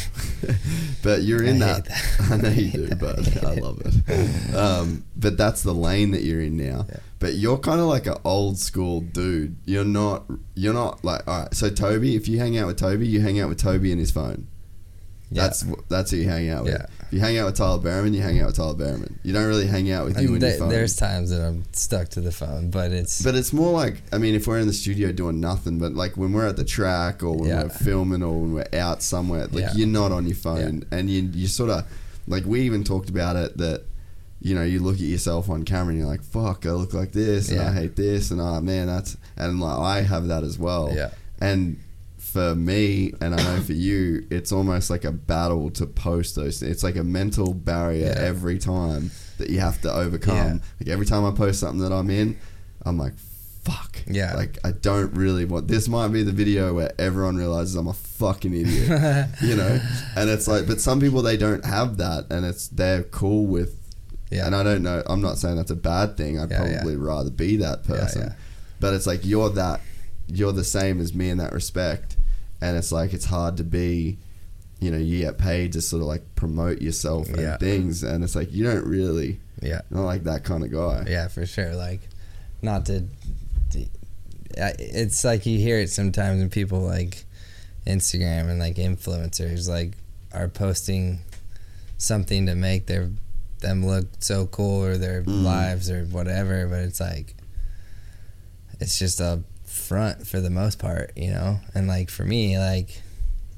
but 1.02 1.22
you're 1.22 1.42
in 1.42 1.62
I 1.62 1.80
that. 1.80 1.84
that. 1.86 2.20
I 2.30 2.36
know 2.36 2.48
I 2.50 2.52
you 2.52 2.70
do, 2.70 2.86
that. 2.88 2.98
but 3.00 3.44
I 3.44 3.54
love 3.54 3.80
it. 3.84 4.54
Um, 4.54 5.04
but 5.16 5.38
that's 5.38 5.62
the 5.62 5.72
lane 5.72 6.10
that 6.10 6.22
you're 6.22 6.42
in 6.42 6.58
now. 6.58 6.84
Yeah. 6.90 6.98
But 7.20 7.34
you're 7.34 7.56
kind 7.56 7.80
of 7.80 7.86
like 7.86 8.06
an 8.06 8.18
old 8.24 8.58
school 8.58 9.00
dude. 9.00 9.56
You're 9.64 9.84
not. 9.86 10.24
You're 10.54 10.74
not 10.74 11.02
like. 11.02 11.26
All 11.26 11.44
right. 11.44 11.54
So 11.54 11.70
Toby, 11.70 12.14
if 12.14 12.28
you 12.28 12.38
hang 12.38 12.58
out 12.58 12.66
with 12.66 12.76
Toby, 12.78 13.06
you 13.08 13.20
hang 13.22 13.40
out 13.40 13.48
with 13.48 13.58
Toby 13.58 13.90
and 13.92 13.98
his 14.00 14.10
phone. 14.10 14.46
Yeah. 15.32 15.42
That's 15.42 15.64
that's 15.88 16.10
who 16.10 16.18
you 16.18 16.28
hang 16.28 16.48
out 16.50 16.64
with. 16.64 16.74
Yeah. 16.74 16.86
If 17.06 17.12
you 17.12 17.20
hang 17.20 17.36
out 17.38 17.46
with 17.46 17.56
Tyler 17.56 17.78
Bereman, 17.78 18.14
you 18.14 18.22
hang 18.22 18.40
out 18.40 18.46
with 18.46 18.56
Tyler 18.56 18.74
Bereman. 18.74 19.18
You 19.22 19.32
don't 19.32 19.46
really 19.46 19.66
hang 19.66 19.90
out 19.90 20.04
with 20.06 20.18
you 20.20 20.26
And 20.26 20.34
and 20.34 20.42
there- 20.42 20.50
your 20.50 20.58
phone. 20.60 20.68
there's 20.70 20.96
times 20.96 21.30
that 21.30 21.40
I'm 21.42 21.64
stuck 21.72 22.08
to 22.10 22.20
the 22.20 22.32
phone, 22.32 22.70
but 22.70 22.90
it's 22.92 23.22
but 23.22 23.34
it's 23.34 23.52
more 23.52 23.72
like 23.72 24.02
I 24.12 24.18
mean, 24.18 24.34
if 24.34 24.46
we're 24.46 24.58
in 24.58 24.66
the 24.66 24.72
studio 24.72 25.12
doing 25.12 25.40
nothing, 25.40 25.78
but 25.78 25.94
like 25.94 26.16
when 26.16 26.32
we're 26.32 26.46
at 26.46 26.56
the 26.56 26.64
track 26.64 27.22
or 27.22 27.36
when 27.36 27.48
Yeah. 27.48 27.62
we're 27.64 27.68
filming 27.70 28.22
or 28.22 28.40
when 28.40 28.52
we're 28.54 28.78
out 28.80 29.02
somewhere, 29.02 29.46
like 29.48 29.52
Yeah. 29.64 29.72
you're 29.74 29.88
not 29.88 30.12
on 30.12 30.26
your 30.26 30.36
phone, 30.36 30.84
and 30.90 31.10
you 31.10 31.22
you 31.32 31.46
sort 31.48 31.70
of 31.70 31.84
like 32.26 32.44
we 32.46 32.60
even 32.62 32.84
talked 32.84 33.08
about 33.10 33.36
it 33.36 33.56
that 33.58 33.82
you 34.40 34.54
know 34.54 34.62
you 34.64 34.80
look 34.80 34.94
at 34.96 35.00
yourself 35.00 35.48
on 35.50 35.64
camera 35.64 35.90
and 35.90 35.98
you're 36.00 36.08
like, 36.08 36.22
fuck, 36.24 36.66
I 36.66 36.70
look 36.72 36.94
like 36.94 37.12
this, 37.12 37.50
and 37.50 37.60
I 37.60 37.72
hate 37.72 37.94
this, 37.96 38.30
and 38.30 38.40
oh 38.40 38.60
man, 38.60 38.86
that's 38.86 39.16
and 39.36 39.60
like 39.60 39.78
I 39.78 40.00
have 40.02 40.28
that 40.28 40.44
as 40.44 40.58
well, 40.58 40.92
Yeah. 40.94 41.10
and. 41.40 41.76
For 42.32 42.54
me, 42.54 43.12
and 43.20 43.34
I 43.34 43.42
know 43.42 43.60
for 43.60 43.74
you, 43.74 44.26
it's 44.30 44.52
almost 44.52 44.88
like 44.88 45.04
a 45.04 45.12
battle 45.12 45.70
to 45.72 45.86
post 45.86 46.34
those. 46.36 46.62
It's 46.62 46.82
like 46.82 46.96
a 46.96 47.04
mental 47.04 47.52
barrier 47.52 48.06
Yeah. 48.16 48.22
every 48.22 48.58
time 48.58 49.10
that 49.38 49.50
you 49.50 49.60
have 49.60 49.80
to 49.82 49.92
overcome. 49.92 50.36
Yeah. 50.36 50.58
Like 50.80 50.88
every 50.88 51.04
time 51.04 51.26
I 51.26 51.32
post 51.32 51.60
something 51.60 51.80
that 51.80 51.92
I'm 51.92 52.08
in, 52.08 52.38
I'm 52.86 52.96
like, 52.96 53.12
fuck. 53.64 53.98
Yeah. 54.06 54.34
Like 54.34 54.58
I 54.64 54.72
don't 54.72 55.12
really 55.14 55.44
want 55.44 55.68
this 55.68 55.88
might 55.88 56.08
be 56.08 56.22
the 56.22 56.32
video 56.32 56.72
where 56.72 56.92
everyone 56.98 57.36
realizes 57.36 57.74
I'm 57.74 57.86
a 57.88 57.92
fucking 57.92 58.54
idiot. 58.54 58.88
you 59.42 59.54
know? 59.54 59.78
And 60.16 60.30
it's 60.30 60.48
like 60.48 60.66
but 60.66 60.80
some 60.80 61.00
people 61.00 61.20
they 61.22 61.36
don't 61.36 61.64
have 61.66 61.98
that 61.98 62.26
and 62.30 62.46
it's 62.46 62.68
they're 62.68 63.02
cool 63.04 63.46
with 63.46 63.76
yeah. 64.30 64.46
and 64.46 64.56
I 64.56 64.62
don't 64.62 64.82
know 64.82 65.02
I'm 65.06 65.20
not 65.20 65.36
saying 65.38 65.56
that's 65.56 65.70
a 65.70 65.76
bad 65.76 66.16
thing. 66.16 66.40
I'd 66.40 66.50
Yeah, 66.50 66.64
yeah. 66.64 66.72
probably 66.78 66.96
rather 66.96 67.30
be 67.30 67.56
that 67.58 67.84
person. 67.84 68.22
yeah. 68.22 68.32
But 68.80 68.94
it's 68.94 69.06
like 69.06 69.20
you're 69.24 69.50
that 69.50 69.80
you're 70.28 70.52
the 70.52 70.64
same 70.64 70.98
as 71.00 71.12
me 71.14 71.28
in 71.30 71.38
that 71.38 71.52
respect. 71.52 72.16
And 72.62 72.76
it's 72.78 72.92
like 72.92 73.12
it's 73.12 73.24
hard 73.26 73.56
to 73.58 73.64
be 73.64 74.18
you 74.80 74.90
know, 74.90 74.98
you 74.98 75.20
get 75.20 75.38
paid 75.38 75.72
to 75.74 75.80
sort 75.80 76.02
of 76.02 76.08
like 76.08 76.22
promote 76.34 76.80
yourself 76.82 77.28
and 77.28 77.36
Yeah. 77.40 77.56
things 77.56 78.02
and 78.02 78.24
it's 78.24 78.34
like 78.34 78.52
you 78.52 78.64
don't 78.64 78.84
really 78.86 79.38
yeah. 79.60 79.82
not 79.90 80.02
like 80.02 80.24
that 80.24 80.42
kind 80.44 80.64
of 80.64 80.72
guy. 80.72 81.04
Yeah, 81.08 81.28
for 81.28 81.44
sure. 81.46 81.74
Like, 81.76 82.00
not 82.62 82.86
to. 82.86 83.02
to- 83.70 83.86
It's 84.56 85.22
like 85.24 85.46
you 85.46 85.58
hear 85.58 85.78
it 85.78 85.88
sometimes 85.90 86.40
when 86.40 86.50
people 86.50 86.80
like 86.80 87.24
Instagram 87.86 88.48
and 88.50 88.58
like 88.58 88.74
influencers 88.76 89.68
like 89.68 89.92
are 90.32 90.48
posting 90.48 91.20
something 91.98 92.46
to 92.46 92.54
make 92.56 92.86
their 92.86 93.10
them 93.60 93.86
look 93.86 94.06
so 94.18 94.46
cool 94.46 94.84
or 94.84 94.96
their 94.98 95.22
Mm. 95.22 95.44
lives 95.44 95.88
or 95.90 96.04
whatever, 96.06 96.66
but 96.66 96.80
it's 96.80 96.98
like 97.00 97.36
it's 98.80 98.98
just 98.98 99.20
a 99.20 99.42
front 99.82 100.26
for 100.26 100.40
the 100.40 100.50
most 100.50 100.78
part, 100.78 101.12
you 101.16 101.30
know. 101.30 101.58
And 101.74 101.86
like 101.88 102.08
for 102.10 102.24
me, 102.24 102.58
like 102.58 103.02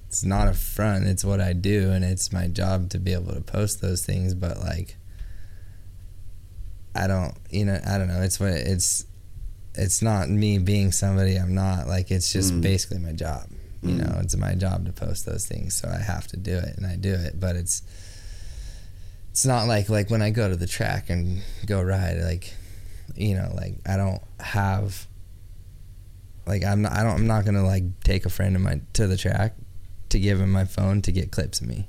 it's 0.08 0.24
not 0.24 0.48
a 0.48 0.54
front; 0.54 1.06
it's 1.06 1.24
what 1.24 1.40
I 1.40 1.52
do, 1.52 1.90
and 1.90 2.04
it's 2.04 2.32
my 2.32 2.46
job 2.48 2.90
to 2.90 2.98
be 2.98 3.12
able 3.12 3.34
to 3.34 3.40
post 3.40 3.80
those 3.80 4.04
things. 4.04 4.34
But 4.34 4.58
like. 4.58 4.96
I 6.96 7.08
don't, 7.08 7.34
you 7.50 7.64
know, 7.64 7.80
I 7.84 7.98
don't 7.98 8.06
know. 8.06 8.22
It's 8.22 8.38
what 8.38 8.50
it's, 8.50 9.04
it's 9.74 10.00
not 10.00 10.28
me 10.28 10.58
being 10.58 10.92
somebody 10.92 11.34
I'm 11.34 11.52
not. 11.52 11.88
Like 11.88 12.12
it's 12.12 12.32
just 12.32 12.54
Mm. 12.54 12.60
basically 12.62 12.98
my 12.98 13.10
job. 13.12 13.48
You 13.82 13.94
Mm. 13.96 13.98
know, 13.98 14.20
it's 14.20 14.36
my 14.36 14.54
job 14.54 14.86
to 14.86 14.92
post 14.92 15.26
those 15.26 15.44
things, 15.44 15.74
so 15.74 15.88
I 15.88 15.98
have 16.00 16.28
to 16.28 16.36
do 16.36 16.56
it, 16.56 16.76
and 16.76 16.86
I 16.86 16.94
do 16.94 17.12
it. 17.12 17.40
But 17.40 17.56
it's, 17.56 17.82
it's 19.32 19.44
not 19.44 19.66
like 19.66 19.88
like 19.88 20.08
when 20.08 20.22
I 20.22 20.30
go 20.30 20.48
to 20.48 20.54
the 20.54 20.68
track 20.68 21.10
and 21.10 21.42
go 21.66 21.82
ride. 21.82 22.18
Like, 22.22 22.54
you 23.16 23.34
know, 23.34 23.52
like 23.56 23.74
I 23.84 23.96
don't 23.96 24.22
have. 24.38 25.08
Like 26.46 26.64
I'm 26.64 26.82
not, 26.82 26.92
I 26.92 27.02
don't, 27.02 27.14
I'm 27.20 27.26
not 27.26 27.44
gonna 27.44 27.64
like 27.64 27.84
take 28.02 28.26
a 28.26 28.30
friend 28.30 28.54
of 28.56 28.62
mine 28.62 28.86
to 28.94 29.06
the 29.06 29.16
track, 29.16 29.54
to 30.10 30.18
give 30.18 30.40
him 30.40 30.50
my 30.52 30.64
phone 30.64 31.02
to 31.02 31.12
get 31.12 31.30
clips 31.32 31.60
of 31.60 31.66
me. 31.68 31.88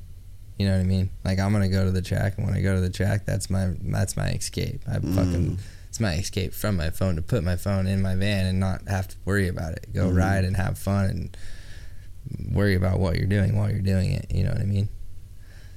You 0.57 0.65
know 0.67 0.73
what 0.73 0.79
I 0.81 0.85
mean? 0.85 1.09
Like 1.25 1.39
I'm 1.39 1.51
gonna 1.51 1.67
go 1.69 1.83
to 1.85 1.91
the 1.91 2.01
track, 2.01 2.37
and 2.37 2.45
when 2.47 2.55
I 2.55 2.61
go 2.61 2.75
to 2.75 2.81
the 2.81 2.89
track, 2.89 3.25
that's 3.25 3.49
my 3.49 3.73
that's 3.81 4.15
my 4.15 4.29
escape. 4.29 4.81
I 4.87 4.97
Mm. 4.99 5.15
fucking 5.15 5.59
it's 5.89 5.99
my 5.99 6.13
escape 6.15 6.53
from 6.53 6.75
my 6.77 6.89
phone 6.89 7.15
to 7.17 7.21
put 7.21 7.43
my 7.43 7.55
phone 7.57 7.87
in 7.87 8.01
my 8.01 8.15
van 8.15 8.45
and 8.45 8.59
not 8.59 8.87
have 8.87 9.07
to 9.09 9.15
worry 9.25 9.47
about 9.47 9.73
it. 9.73 9.93
Go 9.93 10.09
Mhm. 10.09 10.15
ride 10.15 10.45
and 10.45 10.55
have 10.57 10.77
fun 10.77 11.05
and 11.09 11.37
worry 12.53 12.75
about 12.75 12.99
what 12.99 13.17
you're 13.17 13.27
doing 13.27 13.55
while 13.57 13.69
you're 13.69 13.79
doing 13.81 14.11
it. 14.11 14.25
You 14.33 14.43
know 14.43 14.51
what 14.51 14.61
I 14.61 14.65
mean? 14.65 14.89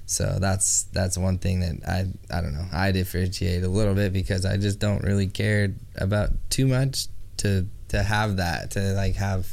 So 0.07 0.39
that's 0.41 0.85
that's 0.93 1.19
one 1.19 1.39
thing 1.39 1.61
that 1.61 1.77
I 1.87 2.07
I 2.37 2.41
don't 2.41 2.55
know. 2.55 2.67
I 2.73 2.93
differentiate 2.93 3.63
a 3.65 3.69
little 3.69 3.95
bit 3.95 4.13
because 4.13 4.45
I 4.47 4.57
just 4.57 4.79
don't 4.79 5.03
really 5.03 5.27
care 5.27 5.75
about 5.97 6.31
too 6.51 6.67
much 6.67 7.09
to 7.39 7.67
to 7.89 8.03
have 8.03 8.37
that 8.37 8.71
to 8.73 8.81
like 8.95 9.15
have 9.17 9.47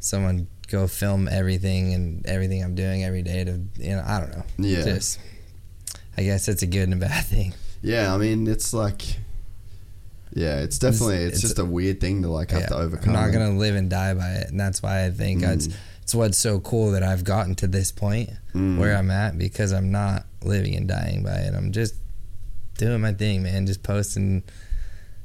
someone 0.00 0.46
go 0.70 0.86
film 0.86 1.28
everything 1.28 1.92
and 1.94 2.24
everything 2.26 2.62
I'm 2.62 2.74
doing 2.74 3.04
every 3.04 3.22
day 3.22 3.44
to 3.44 3.60
you 3.78 3.90
know 3.96 4.02
I 4.06 4.20
don't 4.20 4.30
know. 4.36 4.44
Yeah. 4.58 4.82
Just 4.84 5.18
I 6.16 6.22
guess 6.22 6.48
it's 6.48 6.62
a 6.62 6.66
good 6.66 6.82
and 6.84 6.94
a 6.94 6.96
bad 6.96 7.24
thing. 7.26 7.54
Yeah, 7.82 8.14
I 8.14 8.16
mean, 8.16 8.46
it's 8.46 8.72
like, 8.72 9.02
yeah, 10.32 10.60
it's 10.60 10.78
definitely, 10.78 11.16
it's, 11.16 11.26
it's- 11.38 11.40
just 11.42 11.58
a 11.58 11.64
weird 11.64 12.00
thing 12.00 12.22
to 12.22 12.28
like 12.28 12.50
have 12.50 12.62
Yeah, 12.62 12.66
to 12.68 12.76
overcome. 12.76 13.14
I'm 13.14 13.22
not 13.26 13.32
gonna 13.32 13.56
live 13.58 13.74
and 13.76 13.90
die 13.90 14.14
by 14.14 14.30
it, 14.30 14.48
and 14.50 14.58
that's 14.58 14.82
why 14.82 15.04
I 15.04 15.10
think 15.10 15.42
Mm. 15.42 15.52
it's 15.54 15.68
it's 16.02 16.14
what's 16.14 16.36
so 16.38 16.60
cool 16.60 16.90
that 16.92 17.02
I've 17.02 17.24
gotten 17.24 17.54
to 17.56 17.66
this 17.66 17.90
point 17.92 18.30
Mm. 18.54 18.78
where 18.78 18.94
I'm 18.96 19.10
at 19.10 19.38
because 19.38 19.72
I'm 19.72 19.90
not 19.90 20.26
living 20.42 20.74
and 20.76 20.86
dying 20.88 21.22
by 21.22 21.36
it. 21.36 21.54
I'm 21.54 21.72
just 21.72 21.94
doing 22.78 23.00
my 23.00 23.12
thing, 23.12 23.42
man. 23.42 23.66
Just 23.66 23.82
posting 23.82 24.42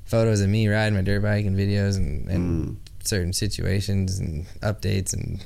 photos 0.09 0.41
of 0.41 0.49
me 0.49 0.67
riding 0.67 0.95
my 0.95 1.01
dirt 1.01 1.21
bike 1.21 1.45
and 1.45 1.57
videos 1.57 1.95
and, 1.97 2.27
and 2.29 2.67
Mm. 2.67 2.75
certain 3.05 3.31
situations 3.33 4.19
and 4.19 4.45
updates 4.61 5.13
and 5.13 5.39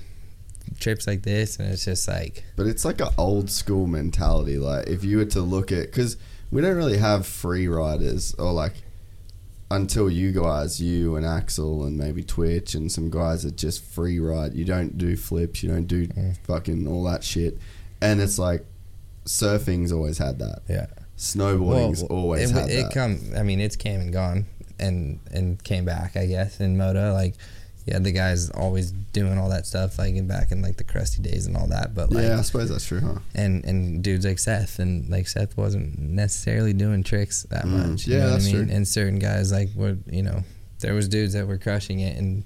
trips 0.80 1.06
like 1.06 1.22
this, 1.24 1.58
and 1.60 1.70
it's 1.72 1.86
just 1.86 2.08
like 2.08 2.44
But 2.56 2.68
it's 2.68 2.86
like 2.86 3.02
an 3.02 3.10
old 3.18 3.50
school 3.50 3.88
mentality. 3.88 4.58
Like 4.58 4.88
if 4.88 5.04
you 5.04 5.18
were 5.18 5.26
to 5.26 5.42
look 5.42 5.72
at, 5.72 5.88
because 5.88 6.18
we 6.52 6.62
don't 6.62 6.76
really 6.78 6.98
have 6.98 7.26
free 7.28 7.68
riders, 7.68 8.34
or 8.40 8.52
like 8.54 8.74
until 9.72 10.10
you 10.10 10.32
guys, 10.32 10.80
you 10.82 11.16
and 11.16 11.26
Axel 11.26 11.84
and 11.84 11.98
maybe 11.98 12.24
Twitch 12.24 12.76
and 12.76 12.92
some 12.92 13.10
guys 13.10 13.42
that 13.44 13.56
just 13.58 13.84
free 13.84 14.20
ride. 14.20 14.54
You 14.54 14.66
don't 14.66 14.98
do 14.98 15.16
flips. 15.18 15.64
You 15.64 15.70
don't 15.70 15.88
do 15.88 16.08
Mm. 16.08 16.38
fucking 16.44 16.88
all 16.88 17.04
that 17.06 17.24
shit. 17.24 17.58
And 18.00 18.22
it's 18.22 18.38
like 18.38 18.66
surfing's 19.26 19.92
always 19.92 20.18
had 20.20 20.40
that. 20.40 20.62
yeah. 20.70 20.88
Snowboarding's 21.18 22.04
always 22.04 22.50
it, 22.52 22.54
had 22.54 22.70
it 22.70 22.84
that. 22.84 22.94
come. 22.94 23.20
I 23.38 23.44
mean, 23.44 23.60
it's 23.62 23.76
came 23.76 24.02
and 24.02 24.12
gone, 24.12 24.46
and 24.84 25.20
and 25.32 25.64
came 25.64 25.86
back. 25.86 26.16
I 26.18 26.26
guess 26.28 26.60
in 26.60 26.78
moto, 26.78 27.14
like 27.14 27.36
yeah, 27.86 28.00
the 28.00 28.12
guys 28.14 28.50
always 28.52 28.92
doing 28.92 29.38
all 29.38 29.50
that 29.50 29.66
stuff, 29.66 29.98
like 30.00 30.16
in 30.16 30.28
back 30.28 30.52
in 30.52 30.62
like 30.62 30.78
the 30.78 30.84
crusty 30.86 31.22
days 31.22 31.48
and 31.48 31.58
all 31.58 31.68
that. 31.68 31.94
But 31.94 32.12
like, 32.12 32.24
yeah, 32.24 32.38
I 32.40 32.42
suppose 32.42 32.70
that's 32.70 32.86
true, 32.86 33.02
huh? 33.02 33.20
and 33.36 33.66
and 33.66 34.04
dudes 34.04 34.26
like 34.26 34.40
Seth 34.40 34.80
and 34.80 35.10
like 35.10 35.28
Seth 35.28 35.58
wasn't 35.58 36.00
necessarily 36.00 36.72
doing 36.74 37.04
tricks 37.04 37.44
that 37.50 37.66
Mm, 37.66 37.92
much. 37.92 38.08
You 38.08 38.14
yeah, 38.14 38.20
know 38.26 38.32
that's 38.32 38.48
I 38.48 38.52
mean? 38.54 38.68
true. 38.68 38.76
And 38.76 38.88
certain 38.88 39.20
guys 39.20 39.52
like 39.52 39.70
were 39.76 39.98
you 40.10 40.22
know 40.24 40.44
there 40.80 40.94
was 40.94 41.08
dudes 41.10 41.34
that 41.34 41.48
were 41.48 41.58
crushing 41.58 42.00
it 42.00 42.18
and 42.18 42.46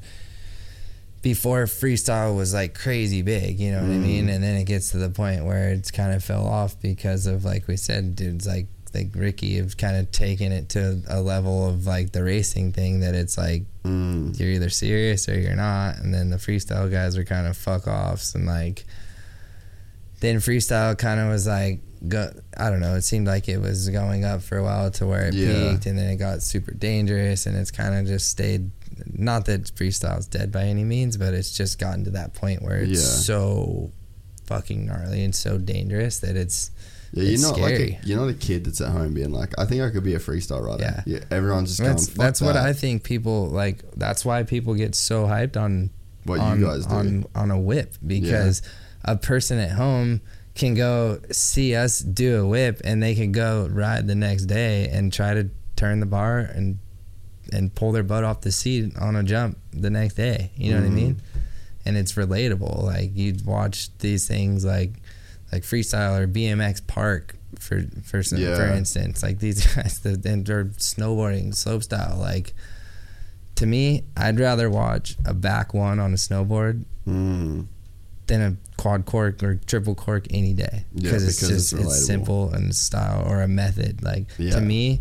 before 1.24 1.64
freestyle 1.66 2.36
was 2.38 2.54
like 2.54 2.74
crazy 2.78 3.22
big, 3.22 3.60
you 3.60 3.72
know 3.72 3.82
what 3.82 3.92
I 3.92 3.98
Mm. 3.98 4.02
mean? 4.04 4.30
And 4.30 4.44
then 4.44 4.56
it 4.56 4.66
gets 4.66 4.92
to 4.92 4.98
the 4.98 5.10
point 5.10 5.44
where 5.46 5.70
it's 5.70 5.92
kind 5.92 6.14
of 6.14 6.24
fell 6.24 6.46
off 6.48 6.80
because 6.80 7.26
of 7.28 7.44
like 7.44 7.68
we 7.68 7.76
said, 7.78 8.16
dudes 8.16 8.46
like 8.48 8.68
like 8.98 9.10
Ricky 9.16 9.58
have 9.58 9.78
kind 9.78 9.96
of 9.98 10.12
taken 10.12 10.52
it 10.52 10.70
to 10.70 11.02
a 11.08 11.22
level 11.22 11.68
of 11.70 11.86
like 11.86 12.12
the 12.12 12.24
racing 12.24 12.74
thing 12.74 13.00
that 13.02 13.14
it's 13.16 13.38
like 13.38 13.64
Mm. 13.84 14.38
you're 14.38 14.50
either 14.50 14.70
serious 14.70 15.30
or 15.30 15.40
you're 15.40 15.56
not, 15.56 15.98
and 16.00 16.14
then 16.14 16.30
the 16.30 16.38
freestyle 16.38 16.92
guys 16.92 17.16
are 17.18 17.24
kind 17.24 17.48
of 17.48 17.56
fuck 17.56 17.88
offs 17.88 18.36
and 18.36 18.46
like. 18.46 18.86
Then 20.20 20.38
freestyle 20.38 20.98
kind 20.98 21.20
of 21.20 21.30
was 21.30 21.46
like, 21.46 21.80
go, 22.08 22.32
I 22.58 22.70
don't 22.72 22.80
know. 22.80 22.96
It 22.96 23.04
seemed 23.04 23.28
like 23.28 23.48
it 23.48 23.60
was 23.60 23.88
going 23.90 24.26
up 24.26 24.42
for 24.42 24.58
a 24.58 24.64
while 24.64 24.90
to 24.92 25.06
where 25.06 25.28
it 25.28 25.36
Yeah. 25.36 25.72
peaked, 25.74 25.86
and 25.86 25.98
then 25.98 26.10
it 26.10 26.16
got 26.18 26.42
super 26.42 26.72
dangerous, 26.74 27.46
and 27.46 27.56
it's 27.56 27.70
kind 27.72 27.94
of 27.96 28.08
just 28.08 28.28
stayed. 28.30 28.72
Not 29.14 29.46
that 29.46 29.66
freestyle's 29.76 30.26
dead 30.26 30.52
by 30.52 30.64
any 30.64 30.84
means, 30.84 31.18
but 31.18 31.36
it's 31.36 31.52
just 31.56 31.78
gotten 31.78 32.04
to 32.06 32.12
that 32.12 32.34
point 32.34 32.64
where 32.64 32.78
it's 32.80 33.00
Yeah. 33.00 33.22
so 33.22 33.92
fucking 34.48 34.86
gnarly 34.88 35.24
and 35.24 35.36
so 35.36 35.58
dangerous 35.60 36.18
that 36.20 36.36
it's 36.36 36.72
Yeah, 37.14 37.24
you're 37.24 37.34
It's 37.34 37.42
not 37.42 37.56
scary. 37.56 37.72
like 37.92 38.04
a, 38.04 38.08
you're 38.08 38.20
not 38.20 38.30
a 38.30 38.34
kid 38.34 38.66
that's 38.66 38.82
at 38.82 38.90
home 38.92 39.14
being 39.14 39.32
like, 39.32 39.54
I 39.58 39.66
think 39.66 39.82
I 39.82 39.90
could 39.90 40.04
be 40.04 40.16
a 40.16 40.20
freestyle 40.20 40.62
rider. 40.66 41.04
Yeah. 41.06 41.20
everyone's 41.32 41.70
just 41.78 41.82
that's 41.82 42.08
going. 42.08 42.18
That's 42.26 42.42
what. 42.42 42.56
I 42.58 42.74
think 42.74 43.04
people 43.04 43.48
like. 43.48 43.84
That's 43.96 44.26
why 44.26 44.44
people 44.44 44.74
get 44.76 44.94
so 44.96 45.26
hyped 45.26 45.56
on 45.58 45.90
What 46.26 46.40
on, 46.40 46.60
you 46.60 46.66
guys 46.66 46.86
do. 46.86 46.94
on 46.96 47.26
on 47.36 47.52
a 47.52 47.60
whip 47.60 47.94
because 48.06 48.62
a 49.06 49.16
person 49.16 49.58
at 49.60 49.72
home 49.72 50.22
can 50.56 50.74
go 50.74 51.20
see 51.32 51.76
us 51.76 52.00
do 52.00 52.42
a 52.44 52.48
whip 52.48 52.82
and 52.84 53.02
they 53.02 53.14
can 53.16 53.32
go 53.32 53.68
ride 53.72 54.08
the 54.08 54.16
next 54.16 54.46
day 54.46 54.90
and 54.90 55.14
try 55.14 55.34
to 55.34 55.50
turn 55.76 56.00
the 56.00 56.06
bar 56.06 56.40
and 56.40 56.80
and 57.54 57.74
pull 57.74 57.92
their 57.94 58.04
butt 58.04 58.24
off 58.26 58.42
the 58.42 58.52
seat 58.52 58.92
on 59.00 59.16
a 59.16 59.24
jump 59.24 59.58
the 59.72 59.90
next 59.90 60.16
day. 60.16 60.52
You 60.58 60.72
know 60.74 60.80
what 60.82 60.88
I 60.88 60.90
Mhm. 60.90 60.94
mean? 60.96 61.22
And 61.86 61.96
it's 61.96 62.14
relatable. 62.14 62.84
Like 62.84 63.16
you 63.16 63.36
watch 63.46 63.90
these 64.00 64.28
things 64.28 64.66
like 64.66 64.94
like 65.52 65.64
freestyle 65.64 66.20
or 66.20 66.28
BMX 66.28 66.86
park 66.88 67.36
for 67.60 67.84
for 68.04 68.22
some, 68.24 68.40
for 68.40 68.66
instance. 68.68 69.24
Like 69.24 69.40
these 69.40 69.66
guys 69.76 70.00
that 70.00 70.26
and 70.26 70.46
they're 70.46 70.66
snowboarding 70.66 71.56
slope 71.56 71.84
style. 71.84 72.18
Like 72.20 72.54
to 73.56 73.66
me, 73.66 74.04
I'd 74.16 74.40
rather 74.40 74.70
watch 74.70 75.16
a 75.26 75.34
back 75.34 75.74
one 75.74 76.00
on 76.00 76.14
a 76.14 76.18
snowboard 76.18 76.84
Mm. 77.08 77.68
than 78.28 78.42
a 78.42 78.58
quad 78.76 79.06
cork 79.06 79.42
or 79.42 79.56
triple 79.56 79.96
cork 79.96 80.26
any 80.30 80.52
day 80.54 80.84
Yeah, 80.94 81.04
because 81.12 81.24
it's 81.24 81.40
because 81.40 81.72
just 81.72 81.74
it's 81.74 81.82
it's, 82.00 82.06
simple 82.06 82.54
and 82.54 82.76
style 82.76 83.26
or 83.26 83.42
a 83.42 83.48
method. 83.48 84.04
Like 84.04 84.26
Yeah. 84.38 84.56
to 84.56 84.62
me, 84.62 85.00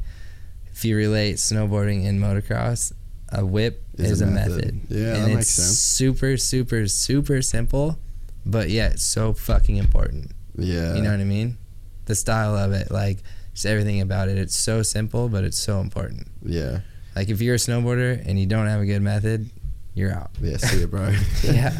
if 0.72 0.84
you 0.84 0.96
relate 0.96 1.36
snowboarding 1.36 2.06
and 2.06 2.20
motocross, 2.20 2.92
a 3.30 3.44
whip 3.44 3.82
Is 3.98 4.12
is, 4.12 4.20
a 4.20 4.26
method. 4.26 4.74
method. 4.76 4.80
Yeah, 4.88 4.98
and 5.16 5.24
that 5.24 5.28
it's 5.30 5.34
makes 5.34 5.48
sense. 5.48 5.78
super, 5.78 6.36
super, 6.36 6.86
super 6.86 7.42
simple, 7.42 7.98
but 8.46 8.70
yet 8.70 9.00
so 9.00 9.32
fucking 9.32 9.76
important. 9.76 10.30
Yeah, 10.58 10.94
You 10.94 11.02
know 11.02 11.10
what 11.10 11.20
I 11.20 11.24
mean? 11.24 11.58
The 12.06 12.14
style 12.14 12.56
of 12.56 12.72
it, 12.72 12.90
like 12.90 13.18
just 13.52 13.66
everything 13.66 14.00
about 14.00 14.28
it. 14.28 14.38
It's 14.38 14.54
so 14.56 14.82
simple, 14.82 15.28
but 15.28 15.44
it's 15.44 15.58
so 15.58 15.80
important. 15.80 16.28
yeah, 16.44 16.80
Like 17.14 17.28
if 17.28 17.40
you're 17.40 17.54
a 17.56 17.58
snowboarder 17.58 18.26
and 18.26 18.38
you 18.38 18.46
don't 18.46 18.66
have 18.66 18.80
a 18.80 18.86
good 18.86 19.02
method, 19.02 19.50
you're 19.94 20.12
out. 20.12 20.30
yeah. 20.40 20.56
See 20.58 20.80
you, 20.80 20.86
bro. 20.86 21.14
Yeah. 21.42 21.72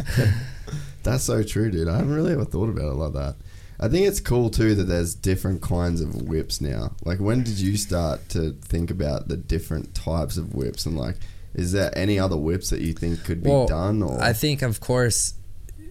That's 1.03 1.23
so 1.25 1.43
true, 1.43 1.71
dude. 1.71 1.89
I 1.89 1.97
haven't 1.97 2.15
really 2.15 2.33
ever 2.33 2.45
thought 2.45 2.69
about 2.69 2.91
it 2.91 2.95
like 2.97 3.13
that. 3.13 3.37
I 3.79 3.89
think 3.89 4.07
it's 4.09 4.21
cool 4.21 4.49
too 4.51 4.75
that 4.75 4.85
there's 4.85 5.15
different 5.15 5.61
kinds 5.63 6.01
of 6.01 6.23
whips 6.23 6.61
now. 6.61 6.93
Like, 7.05 7.21
when 7.21 7.43
did 7.45 7.61
you 7.61 7.77
start 7.77 8.29
to 8.31 8.53
think 8.63 8.91
about 8.91 9.29
the 9.29 9.37
different 9.37 9.95
types 9.95 10.37
of 10.39 10.55
whips 10.55 10.87
and 10.87 10.97
like, 10.97 11.17
is 11.55 11.73
there 11.73 11.97
any 11.97 12.19
other 12.19 12.37
whips 12.37 12.71
that 12.71 12.81
you 12.81 12.93
think 12.95 13.23
could 13.25 13.43
be 13.43 13.51
Well, 13.51 13.67
done? 13.67 14.03
Or 14.03 14.21
I 14.21 14.33
think, 14.33 14.63
of 14.63 14.81
course, 14.81 15.35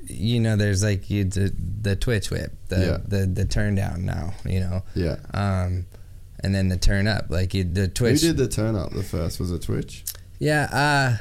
you 0.08 0.40
know, 0.40 0.56
there's 0.56 0.84
like 0.84 1.10
you 1.10 1.24
the, 1.26 1.54
the 1.82 1.96
twitch 1.96 2.30
whip, 2.32 2.52
the, 2.70 2.78
Yeah. 2.80 2.98
the 3.08 3.26
the 3.26 3.46
turn 3.46 3.76
down 3.76 4.06
now, 4.06 4.34
you 4.46 4.60
know, 4.60 4.84
yeah. 4.96 5.18
um, 5.34 5.86
and 6.42 6.54
then 6.54 6.70
the 6.70 6.78
turn 6.78 7.08
up, 7.08 7.26
like 7.30 7.54
you, 7.54 7.64
the 7.64 7.82
Who 7.82 7.88
twitch. 7.88 8.22
did 8.22 8.38
the 8.38 8.48
turn 8.48 8.76
up 8.76 8.92
the 8.92 9.04
first? 9.04 9.40
Was 9.40 9.52
it 9.52 9.62
Twitch? 9.64 10.04
Yeah, 10.40 10.64
uh, 10.72 11.18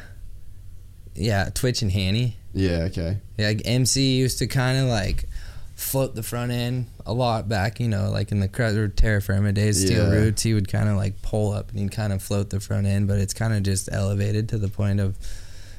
yeah, 1.14 1.50
Twitch 1.54 1.82
and 1.82 1.90
Hanny. 1.92 2.36
Yeah. 2.52 2.84
Okay. 2.90 3.18
Yeah, 3.38 3.48
like 3.48 3.62
MC 3.64 4.16
used 4.16 4.38
to 4.38 4.46
kind 4.46 4.78
of 4.78 4.86
like 4.86 5.28
float 5.76 6.14
the 6.14 6.22
front 6.22 6.52
end 6.52 6.86
a 7.06 7.12
lot 7.12 7.48
back, 7.48 7.80
you 7.80 7.88
know, 7.88 8.10
like 8.10 8.30
in 8.32 8.40
the 8.40 8.48
Terra 8.96 9.20
Firma 9.20 9.52
days, 9.52 9.80
Steel 9.84 10.04
Yeah. 10.04 10.18
Roots, 10.18 10.42
he 10.42 10.54
would 10.54 10.68
kind 10.68 10.88
of 10.88 10.96
like 10.96 11.20
pull 11.22 11.52
up 11.52 11.70
and 11.70 11.78
he'd 11.80 11.90
kind 11.92 12.12
of 12.12 12.22
float 12.22 12.50
the 12.50 12.60
front 12.60 12.86
end, 12.86 13.08
but 13.08 13.18
it's 13.18 13.34
kind 13.34 13.52
of 13.52 13.62
just 13.62 13.88
elevated 13.92 14.48
to 14.50 14.58
the 14.58 14.68
point 14.68 15.00
of 15.00 15.16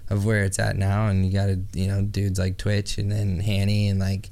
of 0.10 0.26
where 0.26 0.44
it's 0.44 0.60
at 0.60 0.76
now. 0.76 1.08
And 1.08 1.26
you 1.26 1.32
got 1.32 1.48
to, 1.48 1.60
you 1.74 1.88
know, 1.88 2.02
dudes 2.02 2.40
like 2.40 2.58
Twitch 2.58 2.98
and 2.98 3.12
then 3.12 3.40
Hanny 3.40 3.90
and 3.90 4.00
like 4.00 4.30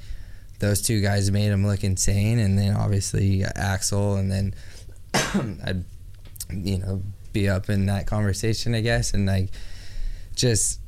those 0.60 0.82
two 0.82 1.02
guys 1.02 1.32
made 1.32 1.52
him 1.52 1.66
look 1.66 1.84
insane. 1.84 2.40
And 2.40 2.58
then 2.58 2.76
obviously 2.76 3.26
you 3.26 3.44
got 3.46 3.58
Axel 3.58 4.16
and 4.16 4.32
then 4.32 4.54
I'd, 5.66 5.84
you 6.52 6.80
know, 6.80 7.02
be 7.32 7.50
up 7.50 7.70
in 7.70 7.88
that 7.88 8.08
conversation, 8.08 8.76
I 8.76 8.82
guess, 8.82 9.14
and 9.14 9.26
like 9.26 9.50
just 10.36 10.80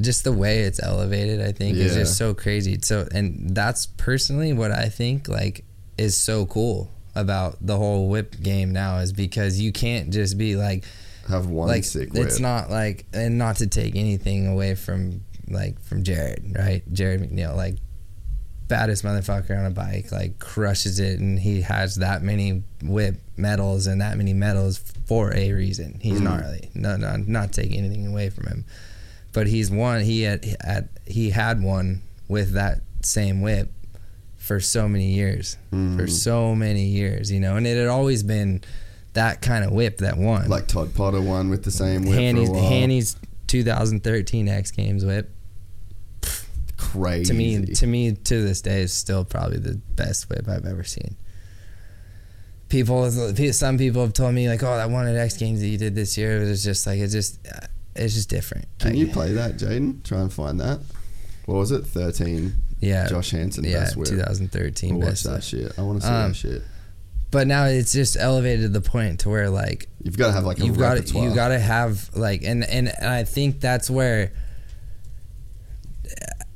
just 0.00 0.24
the 0.24 0.32
way 0.32 0.60
it's 0.60 0.82
elevated, 0.82 1.40
I 1.40 1.52
think, 1.52 1.76
is 1.76 1.94
just 1.94 2.16
so 2.16 2.34
crazy. 2.34 2.78
So, 2.82 3.06
and 3.12 3.54
that's 3.54 3.86
personally 3.86 4.52
what 4.52 4.72
I 4.72 4.88
think 4.88 5.28
like 5.28 5.64
is 5.96 6.16
so 6.16 6.46
cool 6.46 6.90
about 7.14 7.56
the 7.60 7.76
whole 7.76 8.08
whip 8.08 8.40
game 8.42 8.72
now 8.72 8.98
is 8.98 9.12
because 9.12 9.60
you 9.60 9.72
can't 9.72 10.10
just 10.12 10.36
be 10.36 10.56
like 10.56 10.84
Have 11.28 11.46
one 11.46 11.68
like 11.68 11.84
sick 11.84 12.12
whip. 12.12 12.26
it's 12.26 12.38
not 12.40 12.70
like 12.70 13.06
and 13.12 13.38
not 13.38 13.56
to 13.56 13.66
take 13.66 13.96
anything 13.96 14.46
away 14.46 14.74
from 14.74 15.24
like 15.48 15.80
from 15.80 16.02
Jarryd, 16.04 16.56
right? 16.58 16.82
Jarryd 16.92 17.20
McNeil, 17.30 17.56
like 17.56 17.76
baddest 18.68 19.04
motherfucker 19.04 19.58
on 19.58 19.66
a 19.66 19.70
bike, 19.70 20.10
like 20.10 20.38
crushes 20.38 20.98
it, 20.98 21.20
and 21.20 21.38
he 21.38 21.60
has 21.62 21.96
that 21.96 22.22
many 22.22 22.62
whip 22.82 23.20
medals 23.36 23.86
and 23.86 24.00
that 24.00 24.16
many 24.16 24.32
medals 24.32 24.78
for 25.06 25.34
a 25.34 25.52
reason. 25.52 25.98
He's 26.00 26.18
Mm. 26.20 26.24
gnarly. 26.24 26.70
No, 26.74 26.96
no, 26.96 27.16
not 27.16 27.52
taking 27.52 27.76
anything 27.78 28.06
away 28.06 28.30
from 28.30 28.46
him, 28.46 28.64
but 29.32 29.46
he's 29.46 29.70
one. 29.70 30.00
He 30.02 30.22
had, 30.22 30.56
had 30.64 30.88
he 31.06 31.30
had 31.30 31.62
one 31.62 32.02
with 32.28 32.52
that 32.52 32.80
same 33.02 33.42
whip 33.42 33.70
for 34.36 34.60
so 34.60 34.88
many 34.88 35.12
years, 35.12 35.56
for 35.70 35.76
Mm. 35.76 36.10
so 36.10 36.54
many 36.54 36.86
years, 36.86 37.30
you 37.30 37.40
know, 37.40 37.56
and 37.56 37.66
it 37.66 37.76
had 37.76 37.88
always 37.88 38.22
been 38.22 38.62
that 39.14 39.40
kind 39.42 39.64
of 39.64 39.72
whip 39.72 39.98
that 39.98 40.16
won. 40.16 40.48
like 40.48 40.66
Todd 40.66 40.94
Potter 40.94 41.20
won 41.20 41.48
with 41.50 41.64
the 41.64 41.70
same 41.70 42.02
whip 42.04 42.14
Hanny's, 42.18 42.48
for 42.48 42.54
a 42.56 42.58
while. 42.58 42.68
Hanny's 42.70 43.16
2013 43.48 44.48
X 44.48 44.70
Games 44.70 45.04
whip. 45.04 45.30
Crazy. 46.76 47.24
To 47.32 47.34
me, 47.34 47.64
to 47.74 47.86
me, 47.86 48.12
to 48.12 48.42
this 48.42 48.60
day, 48.60 48.82
is 48.82 48.92
still 48.92 49.24
probably 49.24 49.58
the 49.58 49.74
best 49.96 50.28
whip 50.28 50.46
I've 50.48 50.66
ever 50.66 50.84
seen. 50.84 51.16
People, 52.68 53.10
some 53.10 53.78
people 53.78 54.02
have 54.02 54.12
told 54.12 54.34
me 54.34 54.48
like, 54.48 54.62
"Oh, 54.62 54.76
that 54.76 54.90
one 54.90 55.06
at 55.06 55.14
X 55.16 55.36
Games 55.36 55.60
that 55.60 55.68
you 55.68 55.78
did 55.78 55.94
this 55.94 56.18
year 56.18 56.42
it 56.42 56.48
was 56.48 56.64
just 56.64 56.86
like 56.86 56.98
it's 56.98 57.12
just, 57.12 57.38
it's 57.94 58.14
just 58.14 58.28
different." 58.28 58.66
Can 58.80 58.90
Like, 58.90 58.98
you 58.98 59.06
play 59.08 59.32
that, 59.32 59.56
Jaden? 59.56 60.02
Try 60.02 60.20
and 60.20 60.32
find 60.32 60.58
that. 60.60 60.80
What 61.46 61.56
was 61.56 61.70
it? 61.70 61.86
Thirteen. 61.86 62.54
Yeah, 62.80 63.06
Josh 63.06 63.30
Hansen 63.30 63.64
yeah, 63.64 63.80
best 63.84 63.96
whip. 63.96 64.08
2013 64.08 64.90
We'll 64.90 65.00
watch 65.06 65.10
best. 65.10 65.24
that 65.24 65.32
whip. 65.34 65.42
shit. 65.42 65.78
I 65.78 65.82
want 65.82 66.00
to 66.00 66.06
see 66.06 66.12
Um, 66.12 66.28
that 66.32 66.36
shit. 66.36 66.62
But 67.34 67.48
now 67.48 67.64
it's 67.64 67.92
just 67.92 68.16
elevated 68.16 68.60
to 68.62 68.68
the 68.68 68.80
point 68.80 69.20
to 69.20 69.28
where 69.28 69.50
like 69.50 69.88
You've 70.02 70.16
got 70.16 70.28
to 70.28 70.32
have 70.34 70.44
like 70.44 70.60
a 70.60 70.64
you've 70.64 70.78
got 70.78 70.94
repertoire. 70.94 71.28
you 71.28 71.34
got 71.34 71.48
to 71.48 71.58
have 71.58 72.08
like 72.14 72.42
and, 72.44 72.62
and 72.64 72.88
and 72.88 73.06
I 73.06 73.24
think 73.24 73.60
that's 73.60 73.90
where 73.90 74.32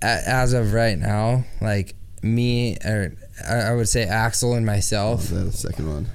as 0.00 0.52
of 0.52 0.72
right 0.72 0.96
now 0.96 1.44
like 1.60 1.94
me 2.22 2.76
or 2.84 3.14
I 3.48 3.54
I 3.56 3.74
would 3.74 3.88
say 3.88 4.04
Axel 4.04 4.54
and 4.54 4.64
Oh, 4.68 4.72
myself 4.72 5.24
there's 5.24 5.50
the 5.50 5.68
second 5.68 5.88
one. 5.92 6.06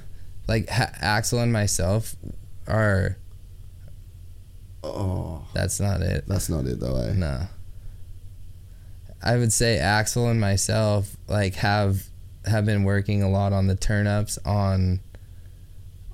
like 0.48 0.68
ha- 0.70 0.92
Axel 1.00 1.40
and 1.40 1.52
myself 1.52 2.16
are 2.66 3.18
Oh, 4.82 5.46
that's 5.52 5.78
not 5.80 6.00
it 6.00 6.24
that's 6.26 6.48
not 6.48 6.64
it 6.66 6.80
though. 6.80 6.96
Eh? 6.96 7.12
no 7.14 7.42
I 9.22 9.36
would 9.36 9.52
say 9.52 9.78
Axel 9.78 10.28
and 10.28 10.40
myself 10.40 11.16
like 11.28 11.54
have 11.56 12.04
have 12.46 12.64
been 12.66 12.84
working 12.84 13.22
a 13.22 13.28
lot 13.30 13.52
on 13.52 13.66
the 13.66 13.74
turn 13.76 14.06
ups 14.06 14.38
on 14.44 15.00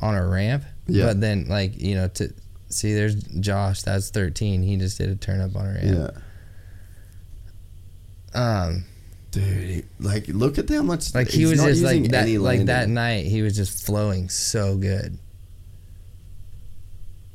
on 0.00 0.15
a 0.15 0.26
ramp 0.26 0.65
Yeah. 0.86 1.07
but 1.07 1.20
then 1.20 1.47
like 1.49 1.81
you 1.81 1.94
know 1.94 2.09
to 2.09 2.33
see 2.68 2.94
there's 2.94 3.17
Josh 3.17 3.83
that's 3.83 4.10
13 4.10 4.62
he 4.62 4.76
just 4.76 4.97
did 4.99 5.09
a 5.10 5.17
turn 5.17 5.41
up 5.41 5.57
on 5.57 5.67
a 5.67 5.73
ramp 5.75 6.15
Yeah, 8.34 8.67
um 8.67 8.84
dude. 9.33 9.86
Like, 9.99 10.26
look 10.28 10.59
at 10.59 10.68
how 10.68 10.83
much. 10.83 11.15
like 11.15 11.28
he 11.28 11.47
was 11.47 11.62
just 11.62 11.83
like 11.83 12.09
that 12.10 12.28
like 12.41 12.67
that 12.67 12.89
night 12.89 13.26
he 13.26 13.42
was 13.42 13.55
just 13.57 13.84
flowing 13.84 14.28
so 14.28 14.76
good 14.76 15.18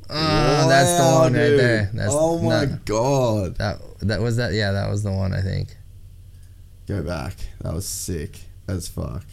oh 0.10 0.70
that's 0.70 0.92
the 0.92 1.00
Wow, 1.04 1.20
one 1.22 1.34
right 1.34 1.50
there 1.50 1.90
that's 1.94 2.14
oh 2.14 2.40
my 2.40 2.66
no, 2.66 2.78
god! 2.86 3.56
that 3.58 3.80
that 4.02 4.22
was 4.22 4.38
that 4.38 4.54
yeah 4.54 4.72
that 4.72 4.90
was 4.90 5.04
the 5.04 5.12
one 5.12 5.34
I 5.34 5.42
think 5.42 5.76
Go 6.88 7.02
back. 7.02 7.34
That 7.62 7.74
was 7.74 7.88
sick 7.88 8.42
as 8.68 8.88
fuck, 8.88 9.24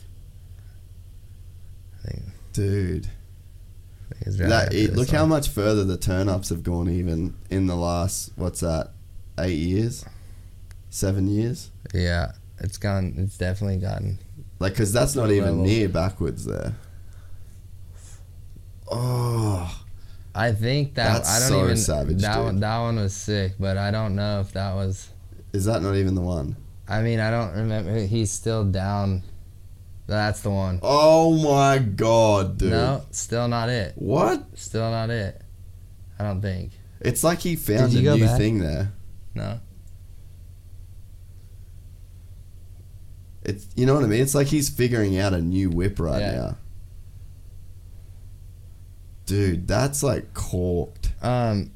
I 2.05 2.09
think, 2.09 2.23
dude. 2.53 3.07
I 4.11 4.15
think 4.15 4.27
it's 4.27 4.39
right 4.41 4.49
That, 4.49 4.65
after 4.67 4.77
it, 4.77 4.87
this 4.89 4.97
look 4.97 5.09
how 5.11 5.21
one. 5.23 5.29
much 5.31 5.49
further 5.49 5.85
the 5.85 5.97
turn 5.97 6.29
ups 6.29 6.51
have 6.51 6.63
gone 6.63 6.89
even 6.91 7.35
in 7.51 7.67
the 7.67 7.77
last 7.77 8.33
what's 8.37 8.61
that? 8.61 8.91
Eight 9.39 9.59
years, 9.59 10.05
seven 10.91 11.27
years. 11.27 11.71
yeah 11.95 12.33
it's 12.59 12.77
gone 12.79 13.15
it's 13.17 13.39
definitely 13.39 13.79
gotten 13.79 14.19
Like, 14.59 14.77
cause 14.77 14.93
that's 14.93 15.17
not 15.17 15.31
even 15.31 15.49
level. 15.51 15.65
near 15.65 15.89
backwards 15.89 16.45
there. 16.45 16.75
Oh, 18.91 19.83
I 20.35 20.53
think 20.53 20.95
that 20.95 21.13
That's 21.25 21.31
I 21.31 21.39
don't 21.41 21.49
so 21.49 21.65
even 21.65 21.77
savage, 21.77 22.21
that 22.23 22.35
dude. 22.37 22.45
one 22.45 22.61
that 22.61 22.79
one 22.79 22.97
was 22.97 23.15
sick, 23.15 23.53
but 23.59 23.77
I 23.79 23.91
don't 23.91 24.15
know 24.15 24.41
if 24.41 24.53
that 24.53 24.75
was. 24.75 25.09
is 25.53 25.65
that 25.65 25.83
not 25.83 25.95
even 25.97 26.15
the 26.15 26.21
one? 26.21 26.57
I 26.89 27.03
mean, 27.03 27.21
I 27.21 27.31
don't 27.31 27.53
remember. 27.55 27.99
He's 28.01 28.31
still 28.31 28.65
down. 28.65 29.23
That's 30.07 30.41
the 30.43 30.51
one. 30.51 30.81
Oh 30.83 31.33
my 31.43 31.79
god, 31.79 32.59
dude. 32.59 32.71
No, 32.73 33.03
still 33.13 33.49
not 33.49 33.69
it. 33.69 33.95
What? 33.97 34.45
Still 34.59 34.91
not 34.91 35.11
it. 35.11 35.41
I 36.19 36.25
don't 36.25 36.43
think. 36.43 36.73
It's 37.01 37.25
like 37.25 37.39
he 37.41 37.57
found 37.57 37.93
Did 37.93 37.99
a 37.99 38.03
you 38.03 38.05
go 38.05 38.17
new 38.17 38.25
back? 38.27 38.39
thing 38.39 38.59
there. 38.59 38.93
No. 39.35 39.61
It's 43.45 43.67
you 43.75 43.87
know 43.87 43.95
what 43.95 44.05
I 44.05 44.07
mean. 44.07 44.21
It's 44.21 44.35
like 44.35 44.47
he's 44.49 44.69
figuring 44.69 45.19
out 45.19 45.33
a 45.33 45.41
new 45.41 45.71
whip 45.71 45.99
right 45.99 46.21
Yeah. 46.21 46.33
now. 46.35 46.57
Dude, 49.27 49.67
that's 49.67 50.03
like 50.03 50.35
corked. 50.35 51.13
Um. 51.23 51.71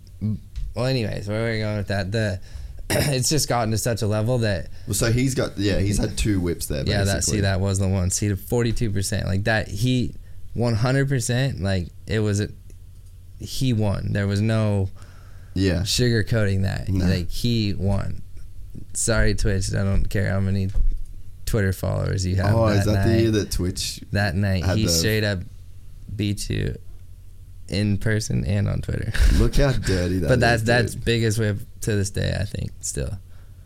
Well, 0.74 0.86
anyways, 0.86 1.28
where 1.28 1.46
are 1.48 1.52
we 1.52 1.58
going 1.60 1.76
with 1.78 1.88
that? 1.88 2.12
The 2.12 2.40
it's 2.90 3.28
just 3.28 3.48
gotten 3.48 3.70
to 3.72 3.78
such 3.78 4.02
a 4.02 4.06
level 4.06 4.38
that 4.38 4.68
Well, 4.86 4.94
so 4.94 5.10
he's 5.10 5.34
got 5.34 5.58
yeah, 5.58 5.78
he's 5.78 5.98
had 5.98 6.16
two 6.16 6.40
whips 6.40 6.66
there. 6.66 6.84
yeah, 6.86 7.04
that 7.04 7.24
see 7.24 7.40
that 7.40 7.60
was 7.60 7.78
the 7.78 7.88
one. 7.88 8.10
See 8.10 8.28
the 8.28 8.36
forty 8.36 8.72
two 8.72 8.90
percent 8.90 9.26
like 9.26 9.44
that. 9.44 9.68
He 9.68 10.14
one 10.54 10.74
hundred 10.74 11.08
percent 11.08 11.60
like 11.60 11.88
it 12.06 12.20
was. 12.20 12.40
A, 12.40 12.48
he 13.38 13.72
won. 13.72 14.12
There 14.12 14.26
was 14.26 14.40
no 14.40 14.88
Yeah, 15.54 15.80
sugarcoating 15.80 16.62
that. 16.62 16.88
No. 16.88 17.04
Like 17.06 17.30
he 17.30 17.74
won. 17.74 18.22
Sorry, 18.94 19.34
Twitch. 19.34 19.74
I 19.74 19.82
don't 19.84 20.08
care 20.08 20.30
how 20.30 20.40
many 20.40 20.70
Twitter 21.44 21.72
followers 21.72 22.24
you 22.24 22.36
have. 22.36 22.54
oh, 22.54 22.68
that 22.68 22.78
is 22.78 22.84
that 22.86 22.92
night. 22.92 23.08
the 23.08 23.20
year 23.22 23.30
that 23.32 23.50
Twitch? 23.50 24.00
that 24.12 24.34
night 24.34 24.64
he 24.76 24.86
straight 24.88 25.24
up 25.24 25.40
beat 26.14 26.48
you 26.48 26.74
in 27.68 27.98
person 27.98 28.44
and 28.44 28.68
on 28.68 28.80
Twitter. 28.80 29.12
Look 29.34 29.56
how 29.56 29.72
dirty 29.72 30.18
that. 30.18 30.28
but 30.28 30.40
that's 30.40 30.62
is, 30.62 30.66
that's 30.66 30.94
dude. 30.94 31.04
biggest 31.04 31.38
whip 31.38 31.58
to 31.82 31.94
this 31.94 32.10
day. 32.10 32.36
I 32.40 32.44
think 32.44 32.70
still. 32.80 33.10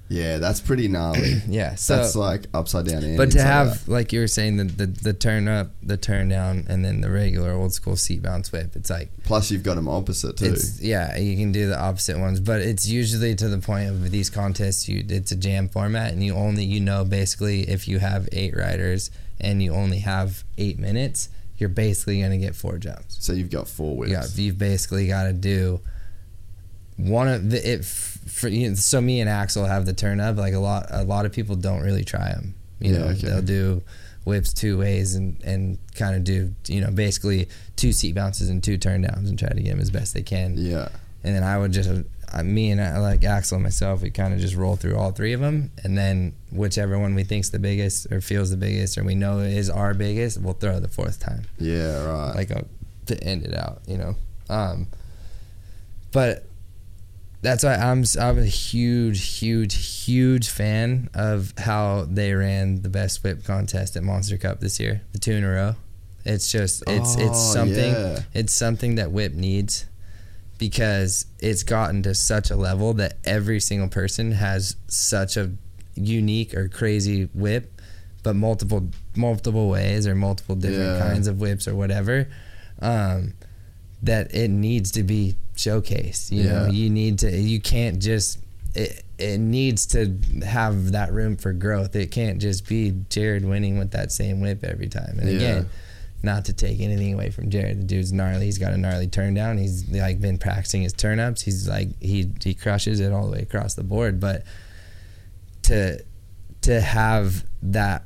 yeah, 0.09 0.39
that's 0.39 0.61
pretty 0.61 0.89
gnarly. 0.89 1.35
Yeah. 1.49 1.75
So. 1.75 1.97
that's 1.97 2.17
like 2.17 2.47
upside 2.55 2.87
down. 2.87 3.17
but 3.17 3.31
to 3.33 3.43
have 3.43 3.85
that. 3.87 3.93
like 3.93 4.13
you 4.13 4.21
were 4.21 4.29
saying 4.29 4.57
the, 4.57 4.65
the 4.65 4.87
the 4.87 5.13
turn 5.13 5.49
up, 5.49 5.71
the 5.83 5.97
turn 5.97 6.29
down, 6.29 6.67
and 6.69 6.85
then 6.85 7.01
the 7.01 7.11
regular 7.11 7.53
old 7.53 7.73
school 7.73 7.97
seat 7.97 8.23
bounce 8.23 8.51
whip, 8.53 8.75
it's 8.77 8.91
like 8.91 9.11
plus 9.25 9.51
you've 9.51 9.63
got 9.63 9.77
him 9.79 9.89
opposite 9.89 10.37
too. 10.37 10.47
It's 10.47 10.81
yeah, 10.81 11.17
you 11.17 11.37
can 11.37 11.53
do 11.53 11.69
the 11.69 11.79
opposite 11.81 12.19
ones, 12.19 12.41
but 12.41 12.61
it's 12.61 12.89
usually 12.89 13.35
to 13.37 13.49
the 13.49 13.59
point 13.59 13.89
of 13.89 14.11
these 14.11 14.31
contests. 14.31 14.89
You 14.89 15.05
it's 15.09 15.33
a 15.33 15.37
jam 15.37 15.69
format, 15.69 16.13
and 16.13 16.23
you 16.25 16.35
only 16.35 16.65
you 16.65 16.81
know 16.81 17.05
basically 17.05 17.69
if 17.69 17.87
you 17.87 17.99
have 17.99 18.29
eight 18.33 18.57
riders 18.57 19.11
and 19.41 19.63
you 19.63 19.73
only 19.73 20.01
have 20.01 20.45
eight 20.59 20.79
minutes, 20.79 21.29
you're 21.61 21.69
basically 21.69 22.21
gonna 22.23 22.39
get 22.39 22.57
four 22.57 22.79
jumps. 22.79 23.17
so 23.25 23.33
you've 23.33 23.51
got 23.51 23.69
four 23.69 23.97
whips. 23.97 24.11
you 24.39 24.45
you've 24.47 24.59
basically 24.59 25.07
got 25.09 25.25
to 25.25 25.33
do 25.33 25.81
one 26.97 27.29
of 27.29 27.51
the 27.51 27.73
it 27.75 27.85
for 27.85 28.49
you 28.49 28.69
know, 28.71 28.75
so 28.75 29.01
me 29.01 29.21
and 29.21 29.29
Axel 29.31 29.65
have 29.67 29.87
the 29.87 29.93
turn 29.93 30.21
up. 30.21 30.37
Like 30.37 30.55
a 30.55 30.59
lot 30.59 30.87
a 30.91 31.05
lot 31.05 31.27
of 31.27 31.33
people 31.33 31.57
don't 31.57 31.81
really 31.83 32.05
try 32.05 32.33
them. 32.33 32.55
You 32.79 32.93
Yeah, 32.93 32.99
know, 32.99 33.05
okay. 33.09 33.29
they'll 33.29 33.43
do 33.43 33.83
whips 34.25 34.53
two 34.53 34.77
ways 34.79 35.15
and 35.15 35.41
and 35.43 35.79
kind 35.95 36.15
of 36.15 36.25
do 36.25 36.53
you 36.67 36.81
know 36.83 36.91
basically 36.91 37.49
two 37.77 37.91
seat 37.93 38.15
bounces 38.15 38.51
and 38.51 38.63
two 38.63 38.77
turn 38.77 39.01
downs 39.03 39.31
and 39.31 39.39
try 39.39 39.49
to 39.49 39.63
get 39.63 39.71
them 39.71 39.81
as 39.81 39.91
best 39.91 40.13
they 40.13 40.23
can 40.23 40.55
Yeah, 40.59 40.89
and 41.25 41.35
then 41.35 41.43
I 41.43 41.57
would 41.59 41.73
just 41.73 41.89
me 42.45 42.71
and 42.71 42.81
uh, 42.81 43.01
like 43.01 43.25
Axel 43.25 43.57
and 43.57 43.63
myself, 43.65 44.03
we 44.03 44.11
kind 44.11 44.33
of 44.35 44.41
just 44.41 44.55
roll 44.55 44.77
through 44.77 44.97
all 44.97 45.11
three 45.13 45.33
of 45.33 45.41
them, 45.41 45.71
and 45.85 45.97
then 45.99 46.35
whichever 46.51 46.99
one 46.99 47.15
we 47.15 47.25
think's 47.25 47.51
the 47.51 47.59
biggest 47.59 48.07
or 48.13 48.21
feels 48.21 48.51
the 48.51 48.57
biggest 48.57 48.97
or 48.99 49.05
we 49.05 49.15
know 49.15 49.39
is 49.41 49.69
our 49.71 49.95
biggest, 49.95 50.41
we'll 50.41 50.55
throw 50.55 50.81
the 50.81 50.89
fourth 50.89 51.21
time, 51.21 51.43
yeah, 51.59 52.05
right. 52.05 52.35
like 52.35 52.51
uh, 52.51 52.63
to 53.07 53.23
end 53.25 53.45
it 53.45 53.55
out, 53.55 53.81
you 53.87 53.97
know. 53.99 54.15
Um, 54.49 54.87
but 56.13 56.45
that's 57.43 57.65
why 57.65 57.75
I'm 57.75 58.05
I'm 58.21 58.39
a 58.39 58.45
huge, 58.45 59.39
huge, 59.39 60.05
huge 60.05 60.49
fan 60.51 61.09
of 61.15 61.55
how 61.59 62.07
they 62.09 62.33
ran 62.35 62.83
the 62.83 62.89
best 62.89 63.23
whip 63.25 63.45
contest 63.45 63.97
at 63.97 64.03
Monster 64.03 64.37
Cup 64.37 64.61
this 64.61 64.79
year, 64.81 65.03
the 65.13 65.19
two 65.19 65.33
in 65.33 65.45
a 65.45 65.51
row. 65.51 65.75
It's 66.25 66.53
just 66.53 66.83
it's 66.87 67.15
it's 67.17 67.31
Oh, 67.31 67.53
something 67.55 67.93
yeah. 67.95 68.21
it's 68.35 68.53
something 68.53 68.97
that 68.97 69.11
whip 69.11 69.33
needs 69.33 69.87
because 70.61 71.25
it's 71.41 71.63
gotten 71.65 72.03
to 72.05 72.15
such 72.15 72.51
a 72.51 72.55
level 72.57 72.93
that 72.95 73.17
every 73.25 73.59
single 73.59 73.89
person 73.89 74.31
has 74.33 74.77
such 74.87 75.37
a 75.37 75.51
unique 75.97 76.55
or 76.55 76.69
crazy 76.69 77.25
whip 77.35 77.81
but 78.23 78.37
multiple 78.37 78.87
multiple 79.17 79.69
ways 79.71 80.07
or 80.07 80.15
multiple 80.15 80.55
different 80.55 80.99
Yeah. 80.99 81.09
kinds 81.09 81.27
of 81.27 81.41
whips 81.41 81.67
or 81.67 81.75
whatever 81.75 82.29
um, 82.81 83.33
that 84.03 84.35
it 84.35 84.49
needs 84.49 84.93
to 84.93 85.03
be 85.03 85.35
showcased 85.57 86.31
you 86.31 86.45
know 86.45 86.67
you 86.67 86.89
need 86.91 87.19
to 87.21 87.31
you 87.37 87.61
can't 87.61 87.99
just 88.01 88.39
it, 88.75 89.03
it 89.19 89.39
needs 89.39 89.85
to 89.87 90.17
have 90.47 90.93
that 90.93 91.13
room 91.13 91.37
for 91.37 91.53
growth 91.53 91.97
it 91.97 92.11
can't 92.11 92.39
just 92.41 92.69
be 92.69 92.93
Jarryd 93.11 93.45
winning 93.49 93.79
with 93.79 93.91
that 93.93 94.13
same 94.13 94.41
whip 94.41 94.63
every 94.63 94.89
time 94.89 95.19
and 95.19 95.29
Yeah. 95.29 95.37
again 95.37 95.69
not 96.23 96.45
to 96.47 96.53
take 96.53 96.81
anything 96.81 97.15
away 97.15 97.31
from 97.31 97.49
Jarryd. 97.51 97.79
The 97.79 97.85
dude's 97.85 98.13
gnarly. 98.13 98.45
He's 98.47 98.59
got 98.59 98.73
a 98.73 98.77
gnarly 98.77 99.07
turn 99.09 99.35
down. 99.35 99.59
He's 99.59 99.89
like 99.89 100.21
been 100.21 100.39
practicing 100.39 100.83
his 100.83 100.93
turn 100.93 101.19
ups. 101.21 101.43
He's 101.43 101.69
like 101.69 101.89
he 102.01 102.31
he 102.43 102.55
crushes 102.55 103.01
it 103.01 103.13
all 103.13 103.27
the 103.27 103.33
way 103.33 103.43
across 103.43 103.75
the 103.75 103.85
board. 103.85 104.21
But 104.21 104.45
to 105.63 106.03
to 106.63 106.81
have 106.81 107.45
that 107.63 108.05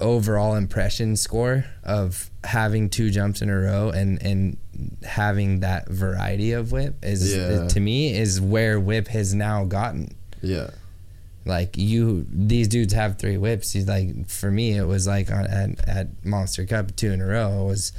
overall 0.00 0.56
impression 0.56 1.16
score 1.16 1.64
of 1.84 2.28
having 2.42 2.90
two 2.90 3.10
jumps 3.10 3.40
in 3.42 3.48
a 3.48 3.56
row 3.56 3.90
and 3.90 4.20
and 4.22 4.56
having 5.04 5.60
that 5.60 5.88
variety 5.88 6.52
of 6.52 6.72
whip 6.72 6.96
is 7.02 7.34
Yeah. 7.34 7.68
to 7.68 7.80
me 7.80 8.12
is 8.16 8.40
where 8.40 8.80
whip 8.80 9.06
has 9.08 9.32
now 9.34 9.64
gotten 9.64 10.16
yeah, 10.42 10.70
like 11.46 11.76
you 11.76 12.26
these 12.30 12.68
dudes 12.68 12.92
have 12.94 13.18
three 13.18 13.36
whips. 13.36 13.72
He's 13.72 13.86
like 13.86 14.28
for 14.28 14.50
me 14.50 14.72
it 14.76 14.84
was 14.86 15.06
like 15.06 15.30
on, 15.30 15.46
at, 15.46 15.88
at 15.88 16.24
monster 16.24 16.64
cup 16.64 16.96
two 16.96 17.12
in 17.12 17.20
a 17.20 17.26
row 17.26 17.62
it 17.62 17.68
was 17.68 17.92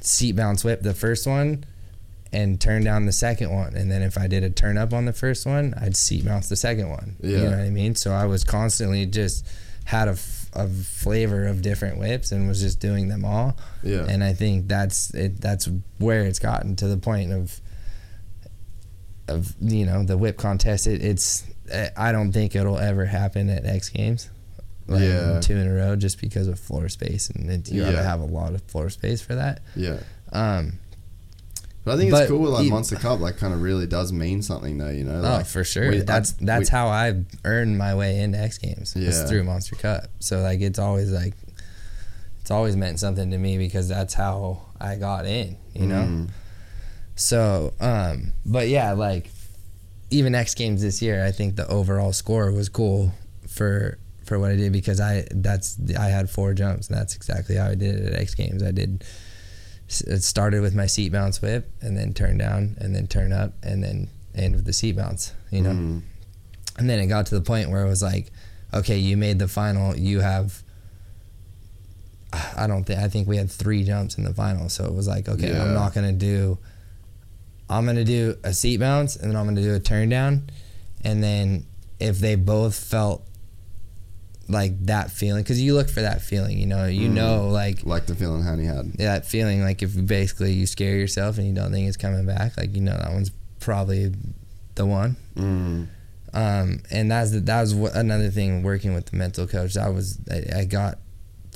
seat 0.00 0.36
bounce 0.36 0.64
whip 0.64 0.80
the 0.82 0.94
first 0.94 1.26
one 1.26 1.64
and 2.32 2.60
turn 2.60 2.84
down 2.84 3.06
the 3.06 3.12
second 3.12 3.50
one. 3.50 3.74
And 3.74 3.90
then 3.90 4.02
if 4.02 4.16
i 4.18 4.26
did 4.26 4.42
a 4.44 4.50
turn 4.50 4.78
up 4.78 4.92
on 4.92 5.04
the 5.04 5.12
first 5.12 5.44
one 5.46 5.74
i'd 5.80 5.96
seat 5.96 6.24
bounce 6.24 6.48
the 6.48 6.56
second 6.56 6.88
one. 6.88 7.16
Yeah. 7.20 7.38
you 7.38 7.44
know 7.44 7.50
what 7.50 7.60
i 7.60 7.70
mean? 7.70 7.94
So 7.94 8.12
i 8.12 8.24
was 8.26 8.44
constantly 8.44 9.04
just 9.06 9.46
had 9.84 10.08
a, 10.08 10.12
f- 10.12 10.50
a 10.54 10.68
flavor 10.68 11.46
of 11.46 11.62
different 11.62 11.98
whips 11.98 12.30
and 12.32 12.46
was 12.48 12.60
just 12.60 12.80
doing 12.80 13.08
them 13.08 13.24
all. 13.24 13.56
Yeah. 13.82 14.06
and 14.08 14.22
i 14.24 14.32
think 14.32 14.68
that's 14.68 15.12
it 15.14 15.40
that's 15.40 15.68
where 15.98 16.22
it's 16.22 16.38
gotten 16.38 16.76
to 16.76 16.86
the 16.88 16.96
point 16.98 17.32
of 17.32 17.60
of 19.28 19.54
you 19.60 19.84
know 19.84 20.02
the 20.02 20.16
whip 20.16 20.36
contest. 20.38 20.86
It, 20.86 21.04
it's 21.04 21.44
i 21.96 22.12
don't 22.12 22.32
think 22.32 22.54
it'll 22.56 22.78
ever 22.78 23.04
happen 23.04 23.48
at 23.50 23.64
x 23.66 23.88
games 23.88 24.30
like 24.86 25.02
Yeah. 25.02 25.40
two 25.40 25.56
in 25.56 25.66
a 25.68 25.72
row 25.74 25.96
just 25.96 26.20
because 26.20 26.48
of 26.48 26.58
floor 26.58 26.88
space 26.88 27.28
and 27.30 27.68
you 27.68 27.82
gotta 27.84 28.02
have 28.02 28.20
a 28.20 28.24
lot 28.24 28.54
of 28.54 28.62
floor 28.62 28.88
space 28.90 29.20
for 29.20 29.34
that 29.34 29.60
yeah. 29.76 29.98
um 30.32 30.78
But 31.84 31.94
I 31.94 31.96
think 31.98 32.10
But 32.10 32.22
it's 32.22 32.30
cool. 32.30 32.50
Like 32.50 32.68
Monster 32.68 32.96
Cup, 32.96 33.18
like 33.20 33.38
kind 33.38 33.54
of 33.54 33.62
really 33.62 33.86
does 33.86 34.12
mean 34.12 34.42
something, 34.42 34.76
though. 34.76 34.90
You 34.90 35.04
know. 35.04 35.22
oh 35.24 35.42
for 35.44 35.64
sure 35.64 35.88
we- 35.90 35.98
that's 36.00 36.32
that's 36.32 36.70
we- 36.70 36.76
how 36.76 36.88
i 36.88 37.22
earned 37.44 37.78
my 37.78 37.94
way 37.94 38.20
into 38.20 38.38
x 38.38 38.58
games 38.58 38.94
Yeah. 38.96 39.10
through 39.26 39.44
monster 39.44 39.74
cup 39.76 40.04
so 40.20 40.40
like 40.40 40.60
it's 40.60 40.78
always 40.78 41.10
like 41.12 41.34
it's 42.40 42.50
always 42.50 42.76
meant 42.76 42.98
something 43.00 43.30
to 43.30 43.38
me 43.38 43.56
because 43.58 43.88
that's 43.88 44.14
how 44.14 44.62
i 44.80 44.96
got 44.96 45.24
in 45.26 45.56
you 45.74 45.86
know 45.86 46.04
Mm. 46.06 46.28
So, 47.20 47.72
um, 47.80 48.32
but 48.46 48.68
yeah, 48.68 48.92
like 48.92 49.28
even 50.10 50.34
X 50.34 50.54
Games 50.54 50.82
this 50.82 51.02
year, 51.02 51.24
I 51.24 51.32
think 51.32 51.56
the 51.56 51.66
overall 51.68 52.12
score 52.12 52.50
was 52.52 52.68
cool 52.68 53.12
for 53.46 53.98
for 54.24 54.38
what 54.38 54.50
I 54.50 54.56
did 54.56 54.72
because 54.72 55.00
I 55.00 55.26
that's 55.30 55.78
I 55.98 56.08
had 56.08 56.28
four 56.30 56.52
jumps 56.54 56.88
and 56.88 56.96
that's 56.96 57.16
exactly 57.16 57.56
how 57.56 57.66
I 57.66 57.74
did 57.74 57.96
it 57.96 58.12
at 58.12 58.20
X 58.20 58.34
Games. 58.34 58.62
I 58.62 58.70
did 58.70 59.04
it 59.88 60.22
started 60.22 60.60
with 60.60 60.74
my 60.74 60.86
seat 60.86 61.12
bounce 61.12 61.40
whip 61.40 61.70
and 61.80 61.96
then 61.96 62.12
turn 62.12 62.36
down 62.36 62.76
and 62.78 62.94
then 62.94 63.06
turn 63.06 63.32
up 63.32 63.54
and 63.62 63.82
then 63.82 64.08
end 64.34 64.54
with 64.54 64.66
the 64.66 64.72
seat 64.72 64.96
bounce, 64.96 65.32
you 65.50 65.62
know. 65.62 65.70
Mm. 65.70 66.02
And 66.76 66.90
then 66.90 66.98
it 67.00 67.06
got 67.06 67.26
to 67.26 67.34
the 67.34 67.40
point 67.40 67.70
where 67.70 67.84
it 67.84 67.88
was 67.88 68.02
like, 68.02 68.30
okay, 68.72 68.98
you 68.98 69.16
made 69.16 69.38
the 69.38 69.48
final, 69.48 69.96
you 69.96 70.20
have 70.20 70.62
I 72.56 72.66
don't 72.66 72.84
think 72.84 73.00
I 73.00 73.08
think 73.08 73.26
we 73.26 73.38
had 73.38 73.50
three 73.50 73.84
jumps 73.84 74.18
in 74.18 74.24
the 74.24 74.34
final, 74.34 74.68
so 74.68 74.84
it 74.84 74.94
was 74.94 75.08
like, 75.08 75.28
okay, 75.28 75.52
Yeah. 75.52 75.64
I'm 75.64 75.74
not 75.74 75.94
gonna 75.94 76.12
do 76.12 76.58
I'm 77.70 77.84
gonna 77.86 78.04
do 78.04 78.36
a 78.44 78.52
seat 78.54 78.78
bounce 78.78 79.16
and 79.16 79.30
then 79.30 79.36
I'm 79.36 79.46
gonna 79.46 79.62
do 79.62 79.74
a 79.74 79.80
turn 79.80 80.08
down 80.08 80.50
and 81.04 81.22
then 81.22 81.66
if 82.00 82.18
they 82.18 82.34
both 82.34 82.74
felt 82.78 83.22
like 84.48 84.86
that 84.86 85.10
feeling 85.10 85.42
because 85.42 85.60
you 85.60 85.74
look 85.74 85.90
for 85.90 86.00
that 86.00 86.22
feeling 86.22 86.58
you 86.58 86.64
know 86.66 86.86
you 86.86 87.08
Mm. 87.10 87.14
know 87.14 87.48
like 87.48 87.84
Like 87.84 88.06
the 88.06 88.14
feeling 88.14 88.42
Honey 88.42 88.64
had. 88.64 88.92
Yeah, 88.98 89.12
that 89.14 89.26
feeling 89.26 89.62
like 89.62 89.82
if 89.82 90.06
basically 90.06 90.52
you 90.52 90.66
scare 90.66 90.96
yourself 90.96 91.36
and 91.36 91.46
you 91.46 91.52
don't 91.52 91.70
think 91.70 91.86
it's 91.86 91.98
coming 91.98 92.24
back 92.24 92.56
like 92.56 92.74
you 92.74 92.80
know 92.80 92.96
that 92.96 93.12
one's 93.12 93.30
probably 93.60 94.12
the 94.76 94.86
one 94.86 95.16
Mm. 95.36 95.88
um, 96.32 96.80
and 96.90 97.10
that's 97.10 97.38
that 97.38 97.60
was 97.60 97.74
what, 97.74 97.94
another 97.94 98.30
thing 98.30 98.62
working 98.62 98.94
with 98.94 99.06
the 99.06 99.16
mental 99.16 99.46
coach. 99.46 99.76
I 99.76 99.88
was 99.90 100.18
I, 100.30 100.60
I 100.60 100.64
got 100.64 100.98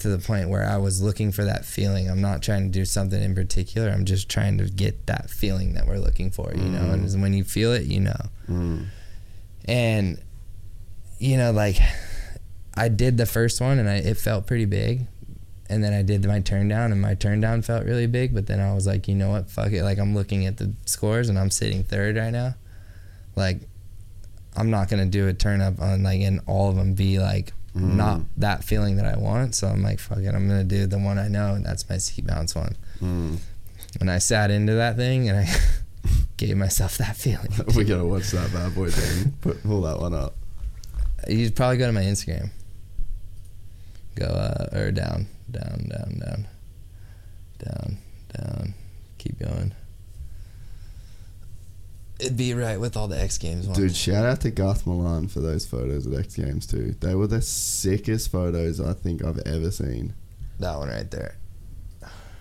to 0.03 0.09
the 0.09 0.19
point 0.19 0.49
where 0.49 0.67
I 0.67 0.77
was 0.77 1.03
looking 1.03 1.33
for 1.33 1.45
that 1.45 1.65
feeling. 1.65 2.11
I'm 2.11 2.21
not 2.21 2.43
trying 2.43 2.65
to 2.65 2.69
do 2.71 2.85
something 2.85 3.21
in 3.23 3.35
particular. 3.35 3.89
I'm 3.89 4.05
just 4.05 4.29
trying 4.29 4.59
to 4.59 4.65
get 4.65 5.07
that 5.07 5.31
feeling 5.31 5.75
that 5.75 5.87
we're 5.87 5.99
looking 5.99 6.31
for, 6.31 6.53
you 6.55 6.65
know. 6.65 6.91
And 6.93 7.23
when 7.23 7.33
you 7.33 7.45
feel 7.45 7.73
it, 7.73 7.85
you 7.85 8.01
know. 8.01 8.21
Mm. 8.49 8.87
And 9.67 10.23
you 11.19 11.37
know, 11.37 11.53
like 11.53 11.77
I 12.75 12.89
did 12.89 13.17
the 13.17 13.27
first 13.27 13.61
one 13.61 13.79
and 13.79 13.89
I, 13.89 13.97
it 13.97 14.17
felt 14.17 14.47
pretty 14.47 14.65
big. 14.65 15.07
And 15.69 15.83
then 15.83 15.95
I 15.95 16.03
did 16.03 16.27
my 16.27 16.41
turn 16.41 16.69
down 16.69 16.93
and 16.93 17.01
my 17.01 17.15
turn 17.15 17.41
down 17.41 17.63
felt 17.63 17.85
really 17.85 18.07
big. 18.07 18.35
But 18.35 18.47
then 18.47 18.61
I 18.61 18.75
was 18.75 18.87
like, 18.87 19.09
you 19.09 19.15
know 19.15 19.31
what? 19.31 19.49
Fuck 19.49 19.73
it. 19.73 19.85
Like 19.85 19.99
I'm 19.99 20.15
looking 20.15 20.47
at 20.47 20.59
the 20.59 20.73
scores 20.85 21.29
and 21.29 21.39
I'm 21.39 21.51
sitting 21.51 21.85
third 21.85 22.17
right 22.17 22.31
now. 22.31 22.57
Like 23.37 23.61
I'm 24.57 24.71
not 24.71 24.91
going 24.91 25.03
to 25.03 25.09
do 25.09 25.29
a 25.29 25.33
turn 25.33 25.63
up 25.63 25.81
on 25.81 26.03
like, 26.03 26.21
and 26.21 26.41
all 26.47 26.69
of 26.69 26.77
them 26.77 26.95
be 26.95 27.19
like 27.19 27.53
not 27.75 28.21
that 28.37 28.65
feeling 28.65 28.97
that 28.97 29.07
I 29.07 29.17
want. 29.19 29.55
So 29.55 29.69
I'm 29.69 29.83
like, 29.83 29.99
fuck 29.99 30.19
it. 30.19 30.35
I'm 30.35 30.49
to 30.49 30.65
do 30.65 30.87
the 30.87 30.99
one 30.99 31.19
I 31.19 31.29
know. 31.29 31.55
And 31.55 31.65
that's 31.65 31.89
my 31.89 31.99
seat 31.99 32.27
bounce 32.27 32.55
one. 32.55 32.77
Mm. 33.01 33.39
And 34.01 34.11
I 34.11 34.19
sat 34.19 34.51
into 34.51 34.75
that 34.75 34.97
thing 34.97 35.29
and 35.29 35.39
I 35.39 35.49
gave 36.37 36.57
myself 36.57 36.99
that 36.99 37.17
feeling. 37.17 37.51
we 37.77 37.85
gotta 37.85 38.05
watch 38.05 38.31
that 38.31 38.53
bad 38.53 38.75
boy 38.75 38.91
thing. 38.91 39.35
Put 39.41 39.63
pull 39.63 39.83
that 39.83 39.99
one 39.99 40.15
up. 40.15 40.35
You'd 41.29 41.55
probably 41.55 41.79
go 41.79 41.87
to 41.87 41.93
my 41.93 42.03
Instagram. 42.03 42.51
Go 44.17 44.27
uh, 44.27 44.77
or 44.77 44.91
down, 44.91 45.27
down, 45.51 45.89
down, 45.89 46.19
down, 46.19 46.47
down, 47.59 47.99
down. 48.37 48.75
Keep 49.19 49.39
going. 49.39 49.73
It'd 52.23 52.37
be 52.37 52.55
right 52.55 52.79
with 52.79 52.97
all 52.97 53.09
the 53.09 53.21
X 53.21 53.39
Games 53.39 53.67
ones. 53.67 53.79
Dude, 53.79 53.97
shout 53.97 54.25
out 54.25 54.41
to 54.43 54.51
Garth 54.51 54.87
Milan 54.87 55.29
for 55.29 55.41
those 55.41 55.67
photos 55.67 56.07
at 56.07 56.15
X 56.15 56.37
Games 56.37 56.67
too. 56.67 56.95
They 57.01 57.15
were 57.15 57.27
the 57.27 57.43
sickest 57.43 58.31
photos 58.31 58.81
I 58.81 58.93
think 58.93 59.25
I've 59.25 59.39
ever 59.41 59.71
seen. 59.71 60.15
that 60.61 60.79
one 60.79 60.89
right 60.89 61.11
there. 61.11 61.37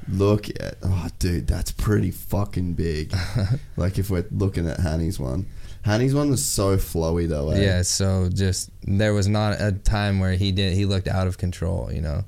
Look 0.08 0.50
at 0.50 0.78
oh 0.84 1.08
dude, 1.20 1.48
that's 1.48 1.72
pretty 1.72 2.12
fucking 2.12 2.74
big. 2.74 3.16
like 3.78 3.98
if 3.98 4.10
we're 4.10 4.26
looking 4.32 4.68
at 4.68 4.80
Hanny's 4.80 5.20
one. 5.20 5.46
Hanny's 5.84 6.14
one 6.14 6.30
was 6.30 6.46
so 6.46 6.78
flowy 6.78 7.28
though, 7.28 7.50
eh? 7.52 7.62
Yeah. 7.62 7.82
So 7.82 8.30
just 8.32 8.70
there 8.84 9.14
was 9.14 9.28
not 9.28 9.60
a 9.60 9.72
time 9.72 10.20
where 10.20 10.34
he 10.34 10.52
did. 10.52 10.74
He 10.74 10.86
looked 10.86 11.08
out 11.08 11.28
of 11.28 11.38
control. 11.38 11.92
You 11.92 12.02
know. 12.02 12.24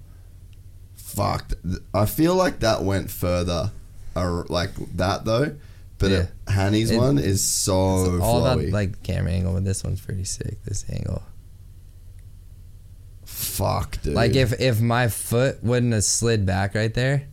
Fuck. 0.95 1.53
I 1.93 2.05
feel 2.07 2.35
like 2.35 2.59
that 2.59 2.83
went 2.83 3.11
further 3.11 3.71
uh, 4.15 4.43
like 4.49 4.73
that 4.95 5.25
though. 5.25 5.55
But 6.03 6.11
Yeah. 6.11 6.17
it, 6.19 6.29
Hanny's 6.49 6.91
It- 6.91 6.97
one 6.97 7.17
is 7.17 7.41
so 7.41 8.15
It's 8.15 8.23
all 8.23 8.41
flowy. 8.41 8.63
about 8.63 8.73
like 8.73 9.03
camera 9.03 9.31
angle, 9.31 9.53
but 9.53 9.63
this 9.63 9.83
one's 9.83 10.01
pretty 10.01 10.25
sick. 10.25 10.57
This 10.65 10.83
angle. 10.91 11.23
Fuck, 13.25 14.01
dude. 14.01 14.13
Like 14.13 14.35
if 14.35 14.59
if 14.59 14.81
my 14.81 15.07
foot 15.07 15.63
wouldn't 15.63 15.93
have 15.93 16.03
slid 16.03 16.45
back 16.45 16.75
right 16.75 16.93
there, 16.93 17.23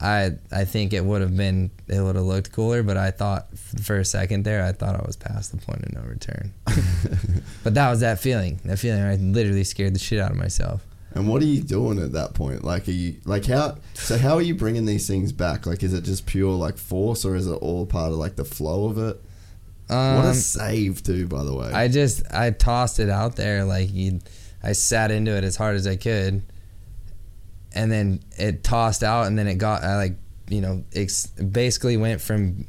I 0.00 0.32
I 0.52 0.64
think 0.64 0.92
it 0.92 1.04
would 1.04 1.20
have 1.22 1.36
been 1.36 1.70
it 1.88 2.00
would 2.00 2.16
have 2.16 2.24
looked 2.24 2.52
cooler. 2.52 2.82
But 2.82 2.96
I 2.96 3.10
thought 3.10 3.48
for 3.58 3.98
a 3.98 4.04
second 4.04 4.44
there, 4.44 4.62
I 4.64 4.72
thought 4.72 4.94
I 4.94 5.04
was 5.04 5.16
past 5.16 5.50
the 5.50 5.58
point 5.58 5.82
of 5.84 5.92
no 5.92 6.02
return. 6.02 6.52
but 7.64 7.74
that 7.74 7.90
was 7.90 8.00
that 8.00 8.20
feeling. 8.20 8.60
That 8.64 8.78
feeling 8.78 9.02
I 9.02 9.16
literally 9.16 9.64
scared 9.64 9.94
the 9.94 9.98
shit 9.98 10.20
out 10.20 10.30
of 10.30 10.36
myself. 10.36 10.82
And 11.12 11.26
what 11.26 11.40
are 11.42 11.46
you 11.46 11.62
doing 11.62 11.98
at 11.98 12.12
that 12.12 12.34
point? 12.34 12.64
Like, 12.64 12.86
are 12.86 12.92
you 12.92 13.16
like 13.24 13.46
how? 13.46 13.78
So 13.94 14.18
how 14.18 14.34
are 14.34 14.42
you 14.42 14.54
bringing 14.54 14.84
these 14.84 15.08
things 15.08 15.32
back? 15.32 15.66
Like, 15.66 15.82
is 15.82 15.94
it 15.94 16.04
just 16.04 16.26
pure 16.26 16.52
like 16.52 16.76
force, 16.76 17.24
or 17.24 17.34
is 17.34 17.46
it 17.46 17.54
all 17.54 17.86
part 17.86 18.12
of 18.12 18.18
like 18.18 18.36
the 18.36 18.44
flow 18.44 18.86
of 18.86 18.98
it? 18.98 19.20
Um, 19.90 20.16
what 20.16 20.26
a 20.26 20.34
save 20.34 21.02
too, 21.02 21.26
by 21.26 21.44
the 21.44 21.54
way. 21.54 21.72
I 21.72 21.88
just 21.88 22.22
I 22.32 22.50
tossed 22.50 23.00
it 23.00 23.08
out 23.08 23.36
there 23.36 23.64
like 23.64 23.92
you. 23.92 24.20
I 24.62 24.72
sat 24.72 25.10
into 25.10 25.34
it 25.36 25.44
as 25.44 25.56
hard 25.56 25.76
as 25.76 25.86
I 25.86 25.96
could, 25.96 26.42
and 27.72 27.90
then 27.90 28.20
it 28.36 28.62
tossed 28.62 29.02
out, 29.02 29.26
and 29.26 29.38
then 29.38 29.48
it 29.48 29.54
got 29.54 29.82
I 29.82 29.96
like 29.96 30.16
you 30.48 30.60
know 30.60 30.84
ex- 30.94 31.28
basically 31.28 31.96
went 31.96 32.20
from 32.20 32.66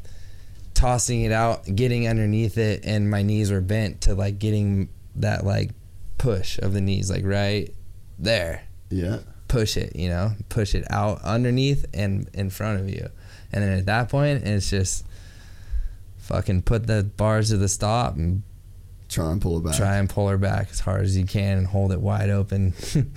tossing 0.73 1.23
it 1.23 1.33
out, 1.33 1.65
getting 1.75 2.07
underneath 2.07 2.57
it, 2.57 2.85
and 2.85 3.11
my 3.11 3.21
knees 3.21 3.51
were 3.51 3.59
bent 3.61 4.01
to 4.01 4.15
like 4.15 4.39
getting 4.39 4.87
that 5.15 5.45
like 5.45 5.71
push 6.17 6.57
of 6.59 6.73
the 6.73 6.81
knees 6.81 7.09
like 7.09 7.25
right 7.25 7.73
there, 8.19 8.63
yeah. 8.89 9.19
push 9.47 9.77
it, 9.77 9.95
you 9.95 10.09
know, 10.09 10.33
push 10.49 10.75
it 10.75 10.85
out 10.91 11.21
underneath 11.23 11.85
and 11.93 12.29
in 12.33 12.49
front 12.49 12.79
of 12.79 12.89
you, 12.89 13.09
and 13.51 13.63
then 13.63 13.77
at 13.79 13.85
that 13.87 14.09
point 14.09 14.45
it's 14.45 14.69
just 14.69 15.05
fucking 16.17 16.61
put 16.61 16.85
the 16.85 17.03
bars 17.17 17.49
to 17.49 17.57
the 17.57 17.67
stop 17.67 18.15
and 18.15 18.43
Try 19.07 19.31
and 19.31 19.41
pull 19.41 19.57
it 19.57 19.63
back. 19.63 19.75
try 19.75 19.97
and 19.97 20.07
pull 20.07 20.27
her 20.27 20.37
back 20.37 20.67
as 20.69 20.81
hard 20.81 21.01
as 21.01 21.17
you 21.17 21.25
can 21.25 21.57
and 21.57 21.65
hold 21.67 21.91
it 21.91 21.99
wide 21.99 22.29
open. 22.29 22.73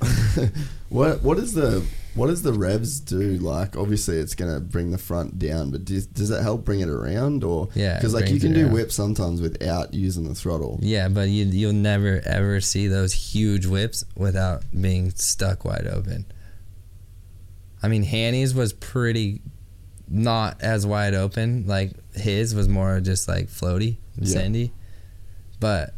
what 0.88 1.22
what 1.22 1.38
is 1.38 1.52
the 1.52 1.84
what 2.16 2.26
does 2.28 2.42
the 2.42 2.52
revs 2.52 2.98
do? 3.00 3.38
Like, 3.38 3.76
obviously, 3.76 4.16
it's 4.18 4.34
gonna 4.34 4.58
bring 4.60 4.90
the 4.90 4.98
front 4.98 5.38
down, 5.38 5.70
but 5.70 5.84
does, 5.84 6.06
does 6.06 6.28
that 6.30 6.42
help 6.42 6.64
bring 6.64 6.80
it 6.80 6.88
around? 6.88 7.44
Or 7.44 7.68
Yeah, 7.74 7.94
because 7.96 8.14
like 8.14 8.28
you 8.30 8.40
can 8.40 8.52
do 8.54 8.62
around. 8.64 8.72
whips 8.72 8.94
sometimes 8.94 9.40
without 9.40 9.94
using 9.94 10.24
the 10.26 10.34
throttle. 10.34 10.78
yeah, 10.82 11.08
but 11.08 11.28
you 11.28 11.44
you'll 11.44 11.72
never 11.72 12.20
ever 12.24 12.60
see 12.60 12.88
those 12.88 13.12
huge 13.12 13.66
whips 13.66 14.04
without 14.16 14.62
being 14.78 15.10
stuck 15.12 15.64
wide 15.64 15.86
open. 15.86 16.26
I 17.82 17.88
mean, 17.88 18.02
Hanny's 18.02 18.54
was 18.54 18.72
pretty 18.72 19.42
not 20.08 20.60
as 20.62 20.86
wide 20.86 21.14
open. 21.14 21.66
Like 21.66 21.92
his 22.14 22.54
was 22.54 22.66
more 22.68 23.00
just 23.00 23.28
like 23.28 23.48
floaty 23.48 23.96
Yeah. 24.18 24.32
sandy, 24.32 24.72
but 25.60 25.92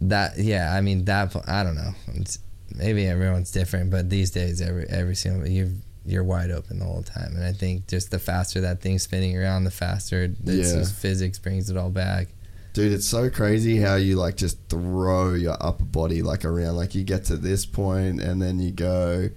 that 0.00 0.38
yeah, 0.38 0.72
I 0.74 0.80
mean 0.80 1.04
that 1.06 1.34
I 1.48 1.62
don't 1.64 1.74
know. 1.74 1.92
It's, 2.14 2.38
maybe 2.74 3.06
everyone's 3.06 3.50
different, 3.50 3.90
but 3.90 4.10
these 4.10 4.30
days 4.30 4.60
every 4.60 4.86
every 4.88 5.14
single 5.16 5.48
you 5.48 5.76
you're 6.06 6.24
wide 6.24 6.50
open 6.50 6.78
the 6.78 6.84
whole 6.86 7.02
time, 7.02 7.34
and 7.36 7.44
I 7.44 7.52
think 7.52 7.86
just 7.86 8.10
the 8.10 8.18
faster 8.18 8.60
that 8.62 8.80
thing's 8.80 9.02
spinning 9.02 9.36
around, 9.36 9.64
the 9.64 9.70
faster 9.70 10.32
Yeah. 10.44 10.84
physics 10.84 11.38
brings 11.38 11.68
it 11.68 11.76
all 11.76 11.90
back. 11.90 12.28
Dude, 12.72 12.92
it's 12.92 13.06
so 13.06 13.28
crazy 13.28 13.78
how 13.78 13.96
you 13.96 14.16
like 14.16 14.36
just 14.36 14.58
throw 14.68 15.34
your 15.34 15.56
upper 15.60 15.84
body 15.84 16.22
like 16.22 16.44
around. 16.44 16.76
Like 16.76 16.94
you 16.94 17.02
get 17.04 17.24
to 17.26 17.36
this 17.36 17.66
point 17.66 18.20
and 18.22 18.40
then 18.40 18.58
you 18.60 18.70
go 18.70 19.30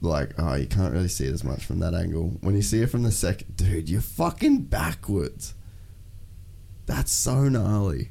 like 0.00 0.34
oh 0.38 0.54
you 0.54 0.66
can't 0.66 0.92
really 0.92 1.08
see 1.08 1.24
it 1.24 1.32
as 1.32 1.42
much 1.42 1.64
from 1.64 1.78
that 1.80 1.94
angle. 1.94 2.36
When 2.42 2.54
you 2.54 2.62
see 2.62 2.82
it 2.82 2.90
from 2.90 3.04
the 3.04 3.12
second 3.12 3.56
dude, 3.56 3.88
you're 3.88 4.00
fucking 4.02 4.64
backwards. 4.64 5.54
That's 6.86 7.10
so 7.12 7.48
gnarly. 7.48 8.10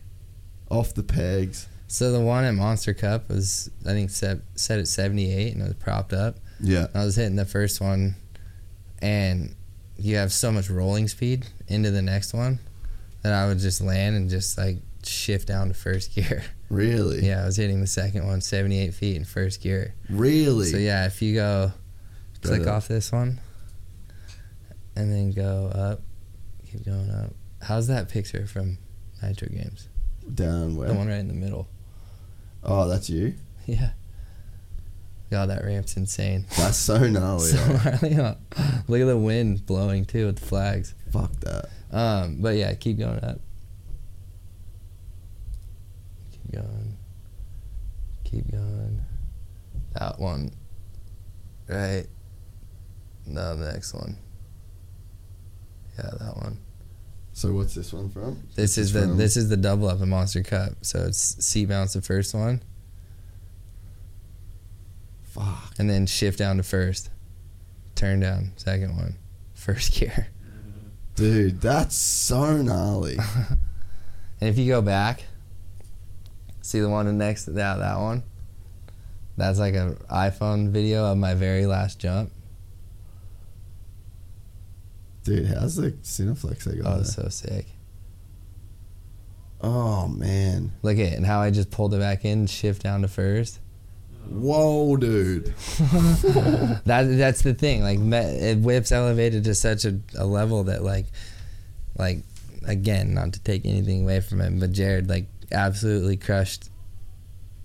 Off 0.71 0.93
the 0.95 1.03
pegs. 1.03 1.67
So 1.93 2.11
the 2.11 2.19
one 2.19 2.43
at 2.43 2.55
Monster 2.55 2.95
Cup 2.95 3.29
was 3.29 3.69
I 3.85 3.89
think 3.89 4.09
set 4.09 4.39
set 4.55 4.79
at 4.79 4.87
78 4.87 5.53
and 5.53 5.61
it 5.61 5.65
was 5.65 5.75
propped 5.75 6.11
up. 6.11 6.37
Yeah. 6.59 6.87
I 6.95 7.05
was 7.05 7.17
hitting 7.17 7.35
the 7.35 7.45
first 7.45 7.79
one, 7.79 8.15
and 8.99 9.55
you 9.95 10.15
have 10.15 10.33
so 10.33 10.51
much 10.51 10.71
rolling 10.71 11.07
speed 11.07 11.45
into 11.67 11.91
the 11.91 12.01
next 12.01 12.33
one 12.33 12.57
that 13.21 13.31
I 13.31 13.47
would 13.47 13.59
just 13.59 13.79
land 13.79 14.15
and 14.15 14.27
just 14.27 14.57
like 14.57 14.77
shift 15.03 15.47
down 15.47 15.67
to 15.67 15.75
first 15.75 16.15
gear. 16.15 16.43
Really? 16.67 17.27
yeah, 17.27 17.43
I 17.43 17.45
was 17.45 17.57
hitting 17.57 17.79
the 17.79 17.85
second 17.85 18.25
one 18.25 18.41
78 18.41 18.91
feet 18.95 19.15
in 19.15 19.23
first 19.23 19.61
gear. 19.61 19.93
Really? 20.09 20.65
So 20.65 20.77
yeah, 20.77 21.05
if 21.05 21.21
you 21.21 21.35
go 21.35 21.73
click 22.41 22.65
off 22.65 22.87
this 22.87 23.11
one 23.11 23.39
and 24.95 25.13
then 25.13 25.29
go 25.29 25.67
up, 25.67 26.01
keep 26.65 26.83
going 26.87 27.11
up. 27.11 27.35
How's 27.61 27.85
that 27.85 28.09
picture 28.09 28.47
from 28.47 28.79
Nitro 29.21 29.49
Games? 29.49 29.89
Down 30.33 30.75
where? 30.75 30.87
The 30.87 30.95
one 30.95 31.07
right 31.07 31.19
in 31.19 31.27
the 31.27 31.35
middle. 31.35 31.67
Oh, 32.63 32.87
that's 32.87 33.09
you? 33.09 33.35
Yeah. 33.65 33.91
God, 35.31 35.49
that 35.49 35.63
ramp's 35.63 35.95
insane. 35.97 36.45
That's 36.57 36.77
so 36.77 37.07
gnarly. 37.07 37.47
So 37.51 37.65
gnarly, 37.65 38.13
huh? 38.13 38.35
Look 38.87 39.01
at 39.01 39.05
the 39.05 39.17
wind 39.17 39.65
blowing 39.65 40.05
too 40.05 40.27
with 40.27 40.35
the 40.39 40.45
flags. 40.45 40.93
Fuck 41.11 41.31
that. 41.39 41.69
Um, 41.91 42.37
but 42.41 42.55
yeah, 42.55 42.73
keep 42.75 42.99
going 42.99 43.23
up. 43.23 43.39
Keep 46.33 46.51
going. 46.51 46.97
Keep 48.25 48.51
going. 48.51 49.01
That 49.93 50.19
one. 50.19 50.51
Right. 51.67 52.05
No, 53.25 53.55
the 53.55 53.71
next 53.71 53.93
one. 53.93 54.17
Yeah, 55.97 56.11
that 56.19 56.35
one. 56.37 56.59
So 57.33 57.51
what's 57.53 57.73
this 57.73 57.91
one 57.91 58.09
from? 58.09 58.47
This 58.55 58.77
is 58.77 58.93
the 58.93 59.01
this 59.07 59.35
is 59.35 59.49
the 59.49 59.57
double 59.57 59.87
up 59.89 60.01
in 60.01 60.09
Monster 60.09 60.43
Cup. 60.43 60.73
So 60.81 60.99
it's 61.07 61.43
seat 61.43 61.65
bounce 61.65 61.93
the 61.93 62.01
first 62.01 62.33
one, 62.33 62.61
Fuck. 65.23 65.73
and 65.79 65.89
then 65.89 66.05
shift 66.05 66.37
down 66.37 66.57
to 66.57 66.63
first, 66.63 67.09
turn 67.95 68.19
down 68.19 68.51
second 68.55 68.95
one, 68.95 69.15
first 69.55 69.93
gear. 69.99 70.27
Dude, 71.15 71.59
that's 71.61 71.95
so 71.95 72.61
gnarly. 72.61 73.17
And 74.41 74.49
if 74.49 74.57
you 74.57 74.67
go 74.67 74.81
back, 74.81 75.23
see 76.61 76.81
the 76.81 76.89
one 76.89 77.17
next 77.17 77.45
to 77.45 77.51
that 77.51 77.77
that 77.77 77.97
one. 77.97 78.23
That's 79.37 79.57
like 79.57 79.73
an 79.73 79.95
iPhone 80.11 80.69
video 80.71 81.05
of 81.05 81.17
my 81.17 81.33
very 81.33 81.65
last 81.65 81.97
jump. 81.97 82.29
Dude, 85.23 85.47
how's 85.47 85.75
the 85.77 85.91
Cineflex 85.91 86.63
they 86.65 86.77
got 86.77 86.91
Oh, 86.93 86.95
there? 86.97 87.05
so 87.05 87.27
sick. 87.29 87.67
Oh 89.61 90.07
man. 90.07 90.71
Look 90.81 90.97
at 90.97 91.13
it, 91.13 91.13
and 91.13 91.25
how 91.25 91.39
I 91.41 91.49
just 91.49 91.71
pulled 91.71 91.93
it 91.93 91.99
back 91.99 92.25
in, 92.25 92.47
shift 92.47 92.83
down 92.83 93.01
to 93.01 93.07
first. 93.07 93.59
Whoa, 94.29 94.95
dude. 94.97 95.53
That 96.85 97.03
that's 97.17 97.41
the 97.43 97.53
thing. 97.53 97.81
Like 97.83 97.99
it 97.99 98.59
whips 98.59 98.91
elevated 98.91 99.43
to 99.45 99.55
such 99.55 99.85
a, 99.85 99.99
a 100.17 100.25
level 100.25 100.65
that 100.65 100.83
like, 100.83 101.05
like 101.97 102.19
again, 102.65 103.13
not 103.13 103.33
to 103.33 103.39
take 103.41 103.65
anything 103.65 104.03
away 104.03 104.19
from 104.21 104.41
him, 104.41 104.59
but 104.59 104.71
Jarryd 104.73 105.09
like 105.09 105.27
absolutely 105.51 106.17
crushed, 106.17 106.69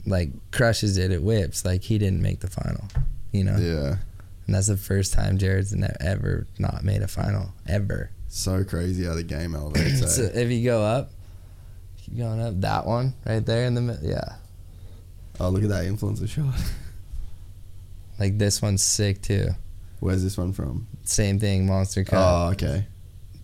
like 0.06 0.30
crushes 0.52 0.98
it 0.98 1.10
at 1.10 1.22
whips. 1.22 1.64
Like 1.64 1.82
he 1.82 1.98
didn't 1.98 2.22
make 2.22 2.40
the 2.40 2.48
final, 2.50 2.84
you 3.32 3.42
know. 3.44 3.56
Yeah. 3.56 3.96
And 4.48 4.54
that's 4.56 4.66
the 4.66 4.76
first 4.78 5.12
time 5.12 5.36
Jarryd's 5.38 5.76
ever 6.00 6.46
not 6.58 6.82
made 6.82 7.02
a 7.02 7.06
final 7.08 7.52
ever. 7.68 8.10
So 8.28 8.64
crazy 8.64 9.04
how 9.04 9.14
the 9.14 9.22
game 9.22 9.54
elevates. 9.54 10.16
So 10.16 10.24
eh? 10.24 10.30
if 10.40 10.50
you 10.50 10.64
go 10.64 10.82
up, 10.82 11.12
keep 11.98 12.16
going 12.16 12.40
up. 12.40 12.60
That 12.62 12.86
one 12.86 13.12
right 13.26 13.44
there 13.44 13.66
in 13.66 13.74
the 13.74 13.82
middle, 13.82 14.08
yeah. 14.08 14.36
oh, 15.38 15.50
look 15.50 15.62
at 15.62 15.68
that 15.68 15.84
influencer 15.84 16.28
shot. 16.28 16.54
Like 18.18 18.36
this 18.36 18.60
one's 18.60 18.82
sick 18.82 19.22
too. 19.22 19.50
Where's 20.00 20.24
this 20.24 20.36
one 20.36 20.52
from? 20.52 20.88
Same 21.04 21.38
thing, 21.38 21.66
Monster 21.68 22.02
Cup, 22.02 22.18
Oh, 22.18 22.50
okay. 22.50 22.84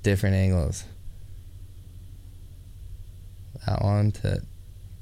different 0.02 0.34
angles. 0.34 0.82
That 3.66 3.82
one 3.82 4.10
to 4.12 4.42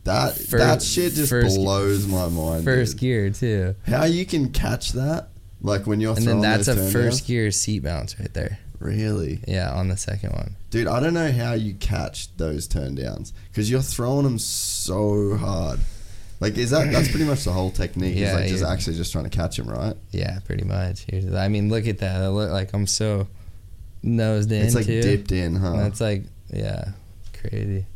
That 0.04 0.36
Fir- 0.36 0.58
that 0.58 0.82
shit 0.82 1.14
just 1.14 1.30
first- 1.30 1.56
blows 1.56 2.06
my 2.06 2.28
mind. 2.28 2.64
first 2.64 2.92
dude. 2.92 3.00
gear 3.00 3.30
too, 3.30 3.74
How 3.86 4.04
you 4.04 4.26
can 4.26 4.50
catch 4.50 4.92
that? 4.92 5.30
Like 5.62 5.86
when 5.86 6.00
you're 6.00 6.16
and 6.16 6.26
then 6.26 6.40
that's 6.40 6.68
a 6.68 6.90
first 6.90 7.26
gear 7.26 7.50
seat 7.50 7.82
bounce 7.84 8.18
right 8.18 8.32
there. 8.34 8.58
Really, 8.80 9.38
Yeah, 9.46 9.70
on 9.72 9.86
the 9.86 9.96
second 9.96 10.32
one. 10.32 10.56
dude. 10.70 10.88
I 10.88 10.98
don't 10.98 11.14
know 11.14 11.30
how 11.30 11.52
you 11.52 11.74
catch 11.74 12.36
those 12.36 12.66
turndowns 12.66 13.32
because 13.48 13.70
you're 13.70 13.80
throwing 13.80 14.24
them 14.24 14.40
so 14.40 15.36
hard. 15.36 15.78
Like, 16.40 16.58
is 16.58 16.70
that 16.70 16.90
that's 16.90 17.08
pretty 17.08 17.24
much 17.26 17.44
the 17.44 17.52
whole 17.52 17.70
technique? 17.70 18.16
Yeah, 18.16 18.30
is 18.30 18.40
like 18.40 18.48
just 18.48 18.64
actually 18.64 18.96
just 18.96 19.12
trying 19.12 19.22
to 19.22 19.30
catch 19.30 19.56
them, 19.56 19.68
right? 19.68 19.94
Yeah, 20.10 20.40
pretty 20.44 20.64
much. 20.64 21.06
I 21.32 21.46
mean, 21.46 21.68
look 21.70 21.86
at 21.86 21.98
that. 21.98 22.20
I 22.22 22.26
look 22.28 22.50
like 22.50 22.72
I'm 22.74 22.88
so 22.88 23.28
nosed 24.02 24.50
in 24.50 24.62
It's 24.62 24.74
like 24.74 24.86
too. 24.86 25.00
dipped 25.00 25.30
in, 25.30 25.54
huh? 25.54 25.76
That's 25.76 26.00
like 26.00 26.24
yeah, 26.52 26.88
crazy. 27.40 27.86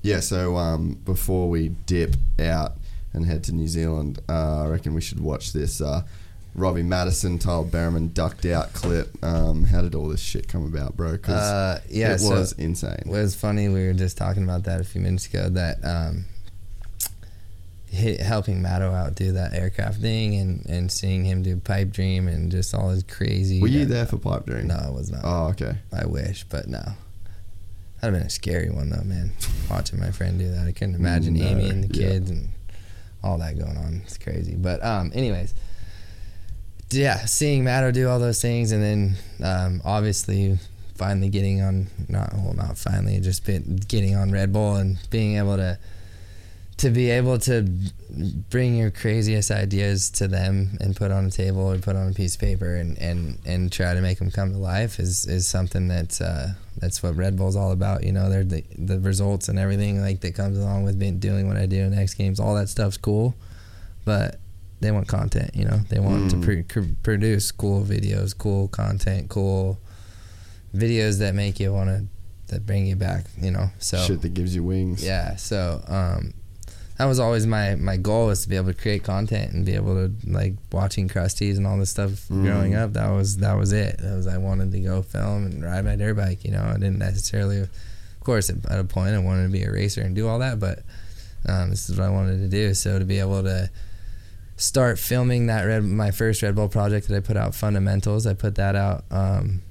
Yeah, 0.00 0.20
so 0.20 0.56
um, 0.56 0.94
before 1.04 1.50
we 1.50 1.68
dip 1.84 2.16
out 2.38 2.72
and 3.12 3.26
head 3.26 3.44
to 3.44 3.52
New 3.52 3.68
Zealand, 3.68 4.18
uh, 4.30 4.62
I 4.64 4.66
reckon 4.68 4.94
we 4.94 5.02
should 5.02 5.20
watch 5.20 5.52
this 5.52 5.82
uh, 5.82 6.02
Robbie 6.54 6.82
Maddison, 6.82 7.38
Tyler 7.38 7.64
Bereman 7.64 8.08
ducked 8.12 8.44
out 8.44 8.72
clip. 8.72 9.16
Um, 9.24 9.64
how 9.64 9.82
did 9.82 9.94
all 9.94 10.08
this 10.08 10.20
shit 10.20 10.48
come 10.48 10.64
about, 10.66 10.96
bro? 10.96 11.12
Because 11.12 11.40
Uh, 11.42 11.80
yeah, 11.88 12.14
it 12.14 12.18
so- 12.18 12.30
was 12.30 12.52
insane. 12.52 12.96
It 12.98 13.06
was 13.06 13.34
funny. 13.34 13.68
We 13.68 13.86
were 13.86 13.92
just 13.92 14.16
talking 14.16 14.42
about 14.42 14.64
that 14.64 14.80
a 14.80 14.84
few 14.84 15.00
minutes 15.00 15.26
ago. 15.26 15.48
That 15.48 15.78
um, 15.84 16.24
hi- 17.94 18.18
helping 18.20 18.62
Maddo 18.62 18.92
out 18.92 19.14
do 19.14 19.32
that 19.32 19.54
aircraft 19.54 20.00
thing, 20.00 20.34
and, 20.36 20.66
and 20.66 20.90
seeing 20.92 21.24
him 21.24 21.42
do 21.42 21.56
pipe 21.56 21.90
dream, 21.92 22.28
and 22.28 22.50
just 22.50 22.74
all 22.74 22.90
his 22.90 23.02
crazy. 23.04 23.60
Were 23.60 23.68
you 23.68 23.84
there 23.84 24.06
for 24.06 24.18
pipe 24.18 24.46
dream? 24.46 24.66
No, 24.68 24.76
I 24.76 24.90
was 24.90 25.10
not. 25.10 25.20
Oh, 25.24 25.46
okay. 25.48 25.76
I 25.92 26.06
wish, 26.06 26.44
but 26.48 26.68
no. 26.68 26.78
That'd 28.00 28.14
have 28.14 28.22
been 28.22 28.26
a 28.26 28.30
scary 28.30 28.70
one 28.70 28.88
though, 28.90 29.02
man. 29.04 29.32
Watching 29.70 30.00
my 30.00 30.10
friend 30.10 30.38
do 30.38 30.50
that, 30.52 30.66
I 30.66 30.72
couldn't 30.72 30.94
imagine 30.94 31.34
No, 31.34 31.44
Amy 31.46 31.68
and 31.68 31.84
the 31.84 31.94
yeah. 32.00 32.08
kids 32.08 32.30
and 32.30 32.48
all 33.22 33.36
that 33.38 33.58
going 33.58 33.76
on. 33.76 34.00
It's 34.06 34.16
crazy. 34.16 34.54
But 34.56 34.82
um, 34.82 35.12
anyways, 35.14 35.52
yeah, 36.90 37.24
seeing 37.24 37.64
Maddo 37.64 37.92
do 37.92 38.08
all 38.08 38.18
those 38.18 38.40
things, 38.40 38.72
and 38.72 38.82
then 38.82 39.16
um, 39.42 39.82
obviously 39.84 40.58
finally 40.96 41.30
getting 41.30 41.62
on 41.62 41.86
not 42.08 42.32
well, 42.34 42.54
not 42.54 42.76
finally, 42.76 43.20
just 43.20 43.44
been 43.44 43.76
getting 43.88 44.14
on 44.14 44.30
Red 44.30 44.52
Bull 44.52 44.76
and 44.76 44.98
being 45.10 45.36
able 45.36 45.56
to 45.56 45.78
to 46.80 46.88
be 46.88 47.10
able 47.10 47.38
to 47.38 47.62
bring 48.48 48.74
your 48.74 48.90
craziest 48.90 49.50
ideas 49.50 50.08
to 50.08 50.26
them 50.26 50.78
and 50.80 50.96
put 50.96 51.10
on 51.10 51.26
a 51.26 51.30
table 51.30 51.70
or 51.70 51.76
put 51.76 51.94
on 51.94 52.08
a 52.08 52.14
piece 52.14 52.36
of 52.36 52.40
paper 52.40 52.74
and, 52.74 52.96
and, 52.96 53.38
and 53.44 53.70
try 53.70 53.92
to 53.92 54.00
make 54.00 54.18
them 54.18 54.30
come 54.30 54.50
to 54.50 54.56
life 54.56 54.98
is, 54.98 55.26
is 55.26 55.46
something 55.46 55.88
that's 55.88 56.22
uh, 56.22 56.54
that's 56.78 57.02
what 57.02 57.16
Red 57.16 57.36
Bull's 57.36 57.54
all 57.54 57.72
about. 57.72 58.02
You 58.02 58.12
know, 58.12 58.30
they're 58.30 58.44
the, 58.44 58.64
the 58.78 58.98
results 58.98 59.50
and 59.50 59.58
everything 59.58 60.00
like 60.00 60.20
that 60.20 60.34
comes 60.34 60.58
along 60.58 60.84
with 60.84 60.98
being 60.98 61.18
doing 61.18 61.48
what 61.48 61.58
I 61.58 61.66
do 61.66 61.82
in 61.82 61.92
X 61.92 62.14
Games. 62.14 62.40
All 62.40 62.54
that 62.54 62.70
stuff's 62.70 62.96
cool, 62.96 63.34
but 64.06 64.40
they 64.80 64.90
want 64.90 65.06
content. 65.08 65.54
You 65.54 65.64
know, 65.66 65.80
they 65.88 65.98
want 66.00 66.32
Mm. 66.32 66.42
to 66.42 66.62
pr- 66.64 66.92
produce 67.02 67.52
cool 67.52 67.84
videos, 67.84 68.36
cool 68.36 68.68
content, 68.68 69.28
cool 69.28 69.78
videos 70.74 71.18
that 71.18 71.34
make 71.34 71.60
you 71.60 71.72
want 71.72 71.88
to 71.90 72.04
that 72.54 72.66
bring 72.66 72.86
you 72.86 72.96
back. 72.96 73.26
You 73.40 73.50
know, 73.50 73.70
so 73.78 73.98
Shit 73.98 74.22
that 74.22 74.34
gives 74.34 74.54
you 74.54 74.62
wings. 74.62 75.04
yeah, 75.04 75.36
so 75.36 75.82
um, 75.86 76.34
that 76.98 77.04
was 77.06 77.18
always 77.20 77.46
my 77.46 77.74
my 77.76 77.96
goal 77.96 78.26
was 78.26 78.42
to 78.42 78.48
be 78.48 78.56
able 78.56 78.68
to 78.72 78.74
create 78.74 79.04
content 79.04 79.52
and 79.52 79.64
be 79.64 79.74
able 79.74 79.94
to 79.94 80.12
like 80.26 80.54
watching 80.72 81.08
crusties 81.08 81.56
and 81.56 81.66
all 81.66 81.78
this 81.78 81.90
stuff 81.90 82.10
Mm. 82.28 82.42
growing 82.42 82.74
up. 82.74 82.92
That 82.94 83.10
was 83.10 83.36
that 83.38 83.54
was 83.56 83.72
it. 83.72 83.98
That 83.98 84.16
was 84.16 84.26
I 84.26 84.38
wanted 84.38 84.72
to 84.72 84.80
go 84.80 85.02
film 85.02 85.46
and 85.46 85.64
ride 85.64 85.84
my 85.84 85.96
dirt 85.96 86.14
bike. 86.16 86.44
You 86.44 86.52
know, 86.52 86.62
I 86.62 86.74
didn't 86.74 86.98
necessarily, 86.98 87.60
of 87.60 87.70
course, 88.20 88.50
at 88.50 88.78
a 88.78 88.84
point 88.84 89.14
I 89.14 89.18
wanted 89.18 89.44
to 89.44 89.52
be 89.52 89.62
a 89.62 89.70
racer 89.72 90.02
and 90.02 90.14
do 90.14 90.26
all 90.28 90.38
that, 90.40 90.58
but 90.58 90.80
um, 91.46 91.70
this 91.70 91.88
is 91.88 91.96
what 91.98 92.06
I 92.06 92.10
wanted 92.10 92.38
to 92.38 92.48
do. 92.48 92.74
So 92.74 92.98
to 92.98 93.04
be 93.04 93.18
able 93.18 93.42
to 93.44 93.70
start 94.60 94.98
filming 94.98 95.46
that 95.46 95.62
red 95.64 95.82
my 95.84 96.10
first 96.10 96.42
Red 96.42 96.54
Bull 96.54 96.68
project 96.68 97.08
that 97.08 97.16
I 97.16 97.20
put 97.20 97.36
out, 97.36 97.54
Fundamentals. 97.54 98.26
I 98.26 98.34
put 98.34 98.54
that 98.56 98.76
out. 98.76 99.04
Um, 99.10 99.62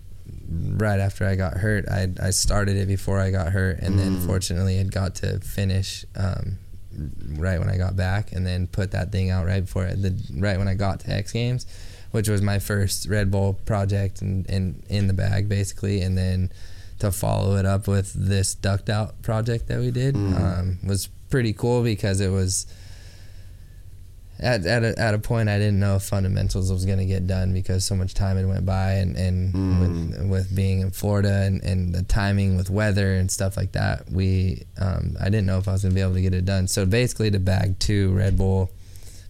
right 0.51 0.99
after 0.99 1.25
I 1.27 1.35
got 1.35 1.53
hurt. 1.57 1.87
I 1.87 2.09
I 2.21 2.31
started 2.31 2.75
it 2.75 2.87
before 2.87 3.19
I 3.19 3.29
got 3.31 3.51
hurt, 3.51 3.79
and 3.79 3.99
then 3.99 4.17
Mm. 4.17 4.25
fortunately 4.25 4.77
it 4.77 4.89
got 4.91 5.13
to 5.15 5.39
finish 5.39 6.05
um, 6.15 6.57
right 7.37 7.59
when 7.59 7.69
I 7.69 7.77
got 7.77 7.95
back, 7.95 8.31
and 8.31 8.45
then 8.47 8.65
put 8.67 8.91
that 8.91 9.11
thing 9.11 9.29
out 9.29 9.45
right 9.45 9.61
before 9.63 9.85
it, 9.85 10.01
the 10.01 10.15
right 10.39 10.57
when 10.57 10.67
I 10.67 10.73
got 10.73 11.01
to 11.01 11.11
X 11.11 11.31
Games, 11.33 11.67
which 12.11 12.27
was 12.27 12.41
my 12.41 12.57
first 12.57 13.07
Red 13.07 13.29
Bull 13.29 13.53
project 13.65 14.21
and, 14.23 14.49
and 14.49 14.83
in 14.89 15.05
the 15.07 15.13
bag 15.13 15.47
basically, 15.49 16.01
and 16.01 16.17
then 16.17 16.51
to 16.97 17.11
follow 17.11 17.55
it 17.55 17.65
up 17.65 17.87
with 17.87 18.11
this 18.13 18.55
ducked 18.55 18.89
out 18.89 19.21
project 19.21 19.67
that 19.67 19.79
we 19.79 19.91
did 19.91 20.15
Mm. 20.15 20.35
um, 20.41 20.77
was 20.83 21.09
pretty 21.29 21.53
cool 21.53 21.83
because 21.83 22.19
it 22.21 22.29
was 22.31 22.65
at 24.39 24.65
at 24.65 24.83
a, 24.83 24.99
at 24.99 25.13
a 25.13 25.19
point 25.19 25.49
I 25.49 25.57
didn't 25.57 25.79
know 25.79 25.95
if 25.97 26.03
fundamentals 26.03 26.71
was 26.71 26.85
going 26.85 26.99
to 26.99 27.05
get 27.05 27.27
done 27.27 27.53
because 27.53 27.85
so 27.85 27.95
much 27.95 28.13
time 28.13 28.37
had 28.37 28.47
went 28.47 28.65
by 28.65 28.93
and 28.93 29.15
and 29.17 29.53
Mm. 29.53 29.79
with 29.81 30.29
with 30.29 30.55
being 30.55 30.79
in 30.81 30.91
Florida 30.91 31.41
and, 31.43 31.61
and 31.63 31.93
the 31.93 32.03
timing 32.03 32.55
with 32.57 32.69
weather 32.69 33.15
and 33.15 33.29
stuff 33.31 33.57
like 33.57 33.71
that 33.73 34.09
we 34.11 34.63
um, 34.79 35.15
I 35.19 35.25
didn't 35.25 35.45
know 35.45 35.57
if 35.57 35.67
I 35.67 35.73
was 35.73 35.81
going 35.83 35.91
to 35.91 35.95
be 35.95 36.01
able 36.01 36.13
to 36.15 36.21
get 36.21 36.33
it 36.33 36.45
done. 36.45 36.67
So 36.67 36.85
basically 36.85 37.31
to 37.31 37.39
bag 37.39 37.79
two 37.79 38.11
Red 38.13 38.37
Bull 38.37 38.71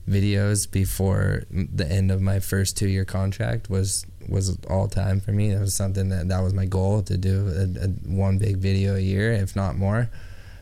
videos 0.07 0.69
before 0.69 1.43
the 1.51 1.87
end 1.89 2.09
of 2.11 2.19
my 2.21 2.39
first 2.39 2.77
two 2.77 2.87
year 2.87 3.05
contract 3.05 3.69
was 3.69 4.05
was 4.27 4.57
all 4.69 4.87
time 4.87 5.19
for 5.19 5.31
me. 5.31 5.51
It 5.51 5.59
was 5.59 5.73
something 5.73 6.09
that 6.09 6.27
that 6.29 6.41
was 6.41 6.53
my 6.53 6.65
goal 6.65 7.01
to 7.03 7.17
do 7.17 7.47
a, 7.47 7.85
a 7.85 7.87
one 8.13 8.37
big 8.37 8.57
video 8.57 8.95
a 8.95 8.99
year 8.99 9.31
if 9.33 9.55
not 9.55 9.75
more. 9.75 10.09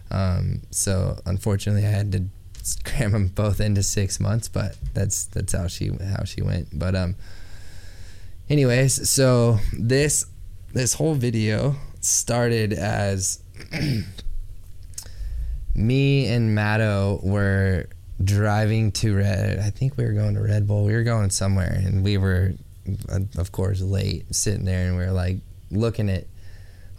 Um, 0.10 0.62
so 0.72 1.20
unfortunately 1.26 1.86
I 1.86 1.90
had 1.92 2.12
to 2.14 2.24
cram 2.86 3.12
them 3.12 3.28
both 3.28 3.60
into 3.60 3.84
six 3.84 4.20
months, 4.20 4.48
but 4.48 4.76
that's 4.94 5.26
that's 5.26 5.54
how 5.54 5.68
she 5.68 5.90
how 5.90 6.24
she 6.24 6.42
went. 6.42 6.78
But 6.78 6.96
um, 6.96 7.16
anyways, 8.50 9.10
so 9.10 9.60
this 9.78 10.26
this 10.74 10.94
whole 10.94 11.16
video 11.16 11.76
started 12.02 12.74
as 12.74 13.42
me 15.76 16.28
and 16.28 16.58
Maddo 16.58 17.24
were 17.24 17.88
driving 18.24 18.92
to 18.94 19.16
Red. 19.16 19.60
I 19.60 19.70
think 19.70 19.98
we 19.98 20.06
were 20.06 20.14
going 20.14 20.36
to 20.36 20.42
Red 20.42 20.68
Bull. 20.68 20.86
We 20.86 20.94
were 20.94 21.04
going 21.04 21.30
somewhere, 21.30 21.82
and 21.84 22.04
we 22.04 22.18
were, 22.18 22.54
uh, 23.12 23.20
of 23.38 23.52
course, 23.52 23.82
late, 23.82 24.34
sitting 24.36 24.66
there, 24.66 24.88
and 24.88 24.98
we 24.98 25.06
were 25.06 25.12
like 25.12 25.38
looking 25.72 26.10
at 26.10 26.26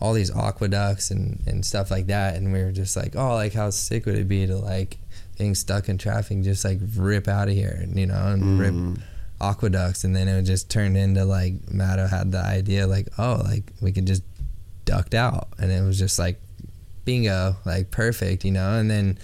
all 0.00 0.12
these 0.12 0.30
aqueducts 0.30 1.10
and, 1.10 1.42
and 1.46 1.64
stuff 1.64 1.90
like 1.90 2.06
that 2.06 2.36
and 2.36 2.52
we 2.52 2.62
were 2.62 2.70
just 2.70 2.96
like 2.96 3.16
oh 3.16 3.34
like 3.34 3.52
how 3.52 3.70
sick 3.70 4.06
would 4.06 4.14
it 4.14 4.28
be 4.28 4.46
to 4.46 4.56
like 4.56 4.98
being 5.38 5.54
stuck 5.54 5.88
in 5.88 5.96
traffic 5.98 6.42
just 6.42 6.64
like 6.64 6.78
rip 6.96 7.28
out 7.28 7.48
of 7.48 7.54
here 7.54 7.86
you 7.94 8.06
know 8.06 8.26
and 8.26 8.58
rip 8.58 8.74
Mm. 8.74 9.00
aqueducts. 9.40 10.02
And 10.04 10.14
then 10.16 10.26
it 10.26 10.42
just 10.42 10.68
turned 10.68 10.96
into 10.96 11.24
like 11.24 11.54
Maddo 11.66 12.10
had 12.10 12.32
the 12.32 12.40
idea 12.44 12.86
like 12.88 13.08
oh 13.18 13.40
like 13.44 13.72
we 13.80 13.92
could 13.92 14.06
just 14.06 14.22
ducked 14.84 15.14
out. 15.14 15.48
And 15.58 15.70
it 15.70 15.82
was 15.82 15.98
just 15.98 16.18
like 16.18 16.40
bingo 17.04 17.56
like 17.64 17.90
perfect 17.92 18.44
you 18.44 18.50
know? 18.50 18.78
And 18.78 18.90
then 18.90 19.16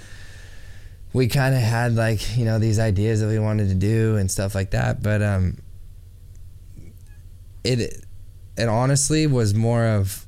we 1.13 1.27
kind 1.29 1.55
of 1.55 1.61
had 1.61 1.95
like 1.97 2.37
you 2.39 2.45
know 2.45 2.59
these 2.61 2.79
ideas 2.79 3.21
that 3.21 3.27
we 3.29 3.39
wanted 3.41 3.69
to 3.69 3.75
do 3.75 4.17
and 4.17 4.31
stuff 4.31 4.55
like 4.55 4.71
that. 4.71 5.03
But 5.03 5.21
um 5.21 5.59
it 7.65 8.05
it 8.57 8.69
honestly 8.69 9.27
was 9.27 9.55
more 9.55 9.85
of 9.87 10.24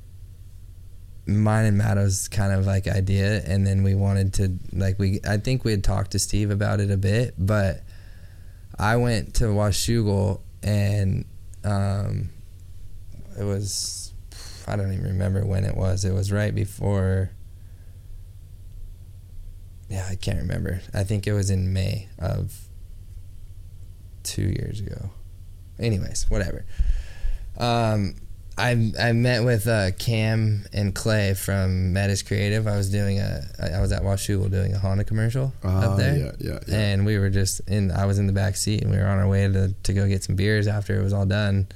mine 1.26 1.64
and 1.64 1.76
Maddo's 1.76 2.28
kind 2.28 2.52
of 2.52 2.66
like 2.66 2.86
idea 2.86 3.42
and 3.44 3.66
then 3.66 3.82
we 3.82 3.94
wanted 3.94 4.34
to 4.34 4.58
like 4.72 4.98
we 4.98 5.20
I 5.28 5.38
think 5.38 5.64
we 5.64 5.72
had 5.72 5.82
talked 5.82 6.12
to 6.12 6.18
Steve 6.18 6.50
about 6.50 6.80
it 6.80 6.90
a 6.90 6.96
bit 6.96 7.34
but 7.38 7.82
I 8.78 8.96
went 8.96 9.34
to 9.36 9.44
Washougal 9.46 10.40
and 10.62 11.24
um 11.64 12.30
it 13.38 13.44
was 13.44 14.12
I 14.68 14.76
don't 14.76 14.92
even 14.92 15.05
remember 15.05 15.44
when 15.44 15.64
it 15.64 15.76
was 15.76 16.05
it 16.05 16.12
was 16.12 16.30
right 16.30 16.55
before 16.55 17.30
yeah, 19.88 20.06
I 20.10 20.16
can't 20.16 20.38
remember. 20.38 20.80
I 20.92 21.05
think 21.05 21.26
it 21.26 21.32
was 21.32 21.50
in 21.50 21.72
May 21.72 22.08
of 22.18 22.66
two 24.22 24.42
years 24.42 24.80
ago. 24.80 25.10
Anyways, 25.78 26.26
whatever. 26.28 26.64
Um, 27.56 28.16
I 28.59 28.93
I 28.99 29.12
met 29.12 29.44
with 29.44 29.67
uh, 29.67 29.91
Cam 29.99 30.65
and 30.73 30.94
Clay 30.94 31.35
from 31.35 31.93
Metis 31.93 32.23
Creative. 32.23 32.67
I 32.67 32.76
was 32.76 32.91
doing 32.91 33.18
a 33.20 33.43
I 33.76 33.81
was 33.81 33.93
at 33.93 34.02
Washougal 34.02 34.51
doing 34.51 34.73
a 34.73 34.78
Honda 34.78 35.05
commercial 35.05 35.52
Ah, 35.62 35.91
up 35.93 35.99
there. 35.99 36.17
yeah, 36.17 36.33
yeah, 36.41 36.59
yeah. 36.67 36.75
And 36.75 37.05
we 37.05 37.18
were 37.18 37.28
just 37.31 37.60
in. 37.68 37.91
I 37.91 38.07
was 38.07 38.18
in 38.18 38.26
the 38.26 38.33
back 38.33 38.57
seat, 38.57 38.81
and 38.83 38.91
we 38.91 38.97
were 38.97 39.07
on 39.07 39.18
our 39.18 39.28
way 39.28 39.47
to 39.47 39.75
to 39.83 39.93
go 39.93 40.09
get 40.09 40.25
some 40.25 40.36
beers 40.36 40.67
after 40.67 40.99
it 40.99 41.02
was 41.02 41.12
all 41.12 41.26
done. 41.26 41.67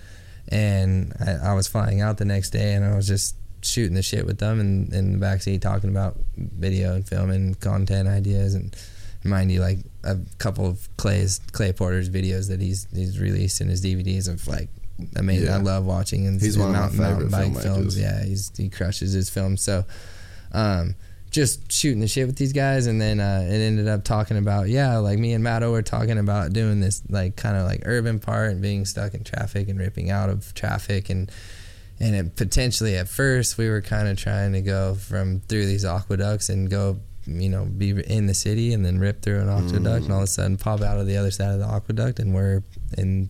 And 0.48 1.12
I, 1.20 1.50
I 1.50 1.54
was 1.54 1.68
flying 1.68 2.00
out 2.00 2.16
the 2.16 2.24
next 2.24 2.50
day, 2.50 2.72
and 2.74 2.84
I 2.84 2.96
was 2.96 3.06
just 3.06 3.36
shooting 3.62 3.94
the 3.94 4.02
shit 4.02 4.24
with 4.24 4.38
them 4.38 4.58
in, 4.58 4.92
in 4.94 5.12
the 5.12 5.18
back 5.18 5.42
seat, 5.42 5.60
talking 5.60 5.90
about 5.90 6.16
video 6.36 6.94
and 6.94 7.06
film 7.06 7.30
and 7.30 7.60
content 7.60 8.08
ideas, 8.08 8.54
and 8.54 8.74
mind 9.22 9.52
you, 9.52 9.60
like 9.60 9.80
a 10.02 10.16
couple 10.38 10.66
of 10.66 10.88
Clay's 10.96 11.40
Clay 11.52 11.72
Porter's 11.74 12.08
videos 12.08 12.48
that 12.48 12.60
he's 12.62 12.86
he's 12.94 13.20
released 13.20 13.60
in 13.60 13.68
his 13.68 13.84
DVDs 13.84 14.28
of 14.28 14.48
like 14.48 14.70
amazing. 15.16 15.46
Yeah. 15.46 15.56
I 15.56 15.58
love 15.58 15.84
watching 15.84 16.26
and 16.26 16.40
He's 16.40 16.58
one 16.58 16.68
of 16.68 16.74
my 16.74 16.80
mountain, 16.80 16.98
mountain 16.98 17.30
favorite 17.30 17.52
bike 17.54 17.62
films. 17.62 17.98
Yeah, 17.98 18.24
he's 18.24 18.52
he 18.56 18.68
crushes 18.68 19.12
his 19.12 19.30
films. 19.30 19.62
So, 19.62 19.84
um, 20.52 20.94
just 21.30 21.70
shooting 21.70 22.00
the 22.00 22.08
shit 22.08 22.26
with 22.26 22.36
these 22.36 22.52
guys, 22.52 22.86
and 22.86 23.00
then 23.00 23.20
uh, 23.20 23.44
it 23.46 23.54
ended 23.54 23.88
up 23.88 24.04
talking 24.04 24.36
about 24.36 24.68
yeah, 24.68 24.98
like 24.98 25.18
me 25.18 25.32
and 25.32 25.44
Maddo 25.44 25.70
were 25.70 25.82
talking 25.82 26.18
about 26.18 26.52
doing 26.52 26.80
this 26.80 27.02
like 27.08 27.36
kind 27.36 27.56
of 27.56 27.66
like 27.66 27.82
urban 27.84 28.18
part 28.18 28.50
and 28.50 28.60
being 28.60 28.84
stuck 28.84 29.14
in 29.14 29.24
traffic 29.24 29.68
and 29.68 29.78
ripping 29.78 30.10
out 30.10 30.30
of 30.30 30.54
traffic 30.54 31.10
and. 31.10 31.30
And 32.02 32.14
it 32.14 32.34
potentially 32.34 32.96
at 32.96 33.10
first 33.10 33.58
we 33.58 33.68
were 33.68 33.82
kind 33.82 34.08
of 34.08 34.16
trying 34.16 34.54
to 34.54 34.62
go 34.62 34.94
from 34.94 35.40
through 35.40 35.66
these 35.66 35.84
aqueducts 35.84 36.48
and 36.48 36.70
go, 36.70 36.98
you 37.26 37.50
know, 37.50 37.66
be 37.66 37.90
in 37.90 38.26
the 38.26 38.32
city 38.32 38.72
and 38.72 38.82
then 38.82 38.98
rip 38.98 39.20
through 39.20 39.40
an 39.40 39.50
aqueduct 39.50 40.04
and 40.04 40.10
all 40.10 40.20
of 40.20 40.24
a 40.24 40.26
sudden 40.26 40.56
pop 40.56 40.80
out 40.80 40.98
of 40.98 41.06
the 41.06 41.18
other 41.18 41.30
side 41.30 41.52
of 41.52 41.58
the 41.58 41.66
aqueduct 41.66 42.18
and 42.18 42.32
we're 42.32 42.62
in 42.96 43.28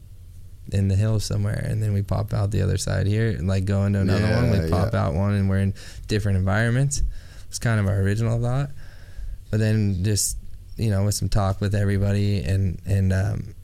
in 0.72 0.88
the 0.88 0.96
hills 0.96 1.24
somewhere 1.24 1.64
and 1.68 1.82
then 1.82 1.92
we 1.92 2.02
pop 2.02 2.32
out 2.32 2.50
the 2.50 2.62
other 2.62 2.78
side 2.78 3.06
here 3.06 3.28
and 3.28 3.48
like 3.48 3.64
go 3.64 3.84
into 3.84 4.00
another 4.00 4.34
one 4.36 4.50
we 4.50 4.70
pop 4.70 4.92
yeah. 4.92 5.06
out 5.06 5.14
one 5.14 5.34
and 5.34 5.48
we're 5.48 5.58
in 5.58 5.74
different 6.06 6.38
environments 6.38 7.02
it's 7.48 7.58
kind 7.58 7.80
of 7.80 7.86
our 7.86 8.00
original 8.00 8.40
thought 8.40 8.70
but 9.50 9.58
then 9.60 10.02
just 10.04 10.36
you 10.76 10.90
know 10.90 11.04
with 11.04 11.14
some 11.14 11.28
talk 11.28 11.60
with 11.60 11.74
everybody 11.74 12.42
and 12.42 12.80
and 12.86 13.12
um 13.12 13.54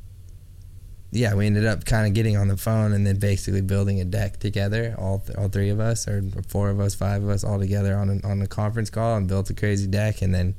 yeah 1.12 1.35
we 1.35 1.47
ended 1.47 1.65
up 1.65 1.85
kind 1.85 2.07
of 2.07 2.12
getting 2.12 2.36
on 2.36 2.49
the 2.49 2.57
phone 2.57 2.93
and 2.93 3.07
then 3.07 3.18
basically 3.18 3.60
building 3.60 4.01
a 4.01 4.05
deck 4.05 4.39
together 4.39 4.94
all 4.99 5.20
th- 5.20 5.39
all 5.39 5.49
three 5.49 5.70
of 5.70 5.81
us 5.81 6.09
or 6.09 6.23
four 6.49 6.68
of 6.68 6.81
us 6.81 6.94
five 6.94 7.23
of 7.23 7.28
us 7.28 7.44
all 7.44 7.59
together 7.59 7.97
on 7.97 8.20
a, 8.23 8.26
on 8.26 8.43
a 8.43 8.47
conference 8.47 8.91
call 8.91 9.17
and 9.17 9.28
built 9.28 9.49
a 9.49 9.55
crazy 9.55 9.86
deck 9.86 10.20
and 10.20 10.35
then 10.35 10.55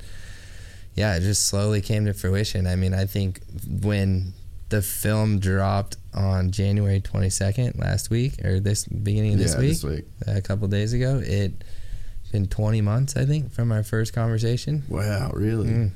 yeah, 0.98 1.14
it 1.14 1.20
just 1.20 1.46
slowly 1.46 1.80
came 1.80 2.06
to 2.06 2.12
fruition. 2.12 2.66
I 2.66 2.74
mean, 2.74 2.92
I 2.92 3.06
think 3.06 3.40
when 3.68 4.32
the 4.68 4.82
film 4.82 5.38
dropped 5.38 5.96
on 6.14 6.50
January 6.50 7.00
22nd 7.00 7.78
last 7.78 8.10
week 8.10 8.44
or 8.44 8.60
this 8.60 8.84
beginning 8.84 9.34
of 9.34 9.38
this 9.38 9.54
yeah, 9.54 9.60
week, 9.60 9.68
this 9.70 9.84
week. 9.84 10.04
a 10.26 10.40
couple 10.42 10.68
days 10.68 10.92
ago, 10.92 11.20
it 11.24 11.52
has 12.22 12.32
been 12.32 12.46
20 12.46 12.80
months 12.82 13.16
I 13.16 13.24
think 13.24 13.52
from 13.52 13.72
our 13.72 13.82
first 13.82 14.12
conversation. 14.12 14.82
Wow, 14.88 15.30
really? 15.34 15.68
Mm. 15.68 15.90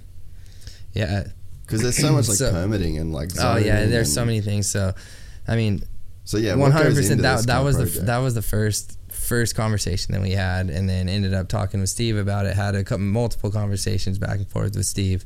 Yeah. 0.93 1.25
Because 1.67 1.83
there's 1.83 1.97
so 1.97 2.13
much 2.13 2.29
like 2.29 2.39
So- 2.39 2.51
permitting 2.53 2.99
and 2.99 3.13
like. 3.13 3.31
Oh 3.39 3.57
yeah, 3.57 3.87
there's 3.87 4.13
so 4.13 4.25
many 4.25 4.41
things. 4.41 4.71
So, 4.71 4.93
I 5.47 5.57
mean, 5.57 5.83
So 6.25 6.39
yeah, 6.39 6.55
100. 6.55 6.95
percent 6.95 7.23
That 7.23 7.47
that 7.47 7.61
was 7.65 7.79
of 7.79 7.93
the 7.95 8.01
that 8.03 8.19
was 8.19 8.35
the 8.35 8.43
first 8.43 8.99
first 9.11 9.55
conversation 9.55 10.13
that 10.13 10.21
we 10.21 10.33
had, 10.33 10.69
and 10.71 10.89
then 10.89 11.09
ended 11.09 11.33
up 11.35 11.49
talking 11.49 11.81
with 11.81 11.89
Steve 11.91 12.17
about 12.17 12.47
it. 12.47 12.55
Had 12.57 12.75
a 12.75 12.85
couple 12.85 13.05
multiple 13.05 13.51
conversations 13.51 14.19
back 14.19 14.37
and 14.37 14.49
forth 14.49 14.75
with 14.77 14.87
Steve, 14.87 15.25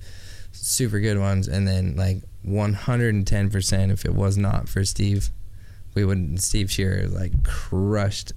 super 0.61 1.01
good 1.01 1.19
ones, 1.19 1.49
and 1.49 1.67
then 1.67 1.97
like 1.97 2.23
one 2.43 2.73
hundred 2.75 3.15
and 3.15 3.27
ten 3.27 3.51
percent. 3.51 3.93
If 3.93 4.05
it 4.05 4.15
was 4.15 4.37
not 4.37 4.69
for 4.69 4.85
Steve, 4.85 5.31
we 5.95 6.05
would 6.05 6.41
Steve 6.41 6.71
Shearer 6.71 7.09
like 7.09 7.43
crushed 7.45 8.33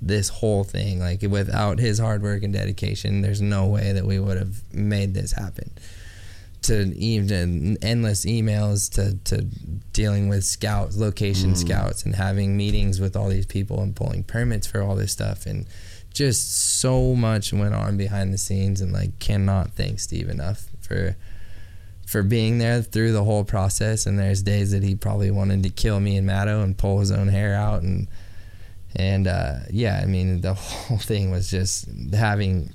this 0.00 0.28
whole 0.28 0.64
thing. 0.64 1.00
Like 1.00 1.22
without 1.22 1.78
his 1.78 1.98
hard 1.98 2.22
work 2.22 2.42
and 2.42 2.52
dedication, 2.52 3.22
there's 3.22 3.40
no 3.40 3.66
way 3.66 3.92
that 3.92 4.04
we 4.04 4.18
would 4.18 4.36
have 4.36 4.72
made 4.72 5.14
this 5.14 5.32
happen 5.32 5.70
to 6.62 6.92
even 6.96 7.76
endless 7.80 8.24
emails 8.24 8.92
to, 8.92 9.16
to 9.22 9.42
dealing 9.92 10.28
with 10.28 10.44
scouts, 10.44 10.96
location 10.96 11.52
Mm. 11.52 11.56
scouts, 11.56 12.04
and 12.04 12.16
having 12.16 12.56
meetings 12.56 12.98
with 12.98 13.14
all 13.14 13.28
these 13.28 13.46
people 13.46 13.80
and 13.80 13.94
pulling 13.94 14.24
permits 14.24 14.66
for 14.66 14.82
all 14.82 14.96
this 14.96 15.12
stuff, 15.12 15.46
and 15.46 15.66
just 16.12 16.80
so 16.80 17.14
much 17.14 17.52
went 17.52 17.74
on 17.74 17.96
behind 17.96 18.34
the 18.34 18.38
scenes, 18.38 18.80
and 18.80 18.92
like 18.92 19.18
cannot 19.20 19.72
thank 19.72 20.00
Steve 20.00 20.28
enough 20.28 20.66
for 20.80 21.14
for 22.06 22.22
being 22.22 22.58
there 22.58 22.80
through 22.80 23.12
the 23.12 23.24
whole 23.24 23.44
process. 23.44 24.06
And 24.06 24.18
there's 24.18 24.42
days 24.42 24.70
that 24.70 24.82
he 24.82 24.94
probably 24.94 25.30
wanted 25.30 25.62
to 25.64 25.70
kill 25.70 26.00
me 26.00 26.16
and 26.16 26.26
Maddo 26.26 26.62
and 26.62 26.78
pull 26.78 27.00
his 27.00 27.10
own 27.10 27.28
hair 27.28 27.54
out, 27.54 27.82
and 27.82 28.08
and 28.94 29.26
uh, 29.26 29.56
yeah, 29.70 30.00
I 30.02 30.06
mean 30.06 30.40
the 30.40 30.54
whole 30.54 30.98
thing 30.98 31.30
was 31.30 31.50
just 31.50 31.86
having 32.14 32.72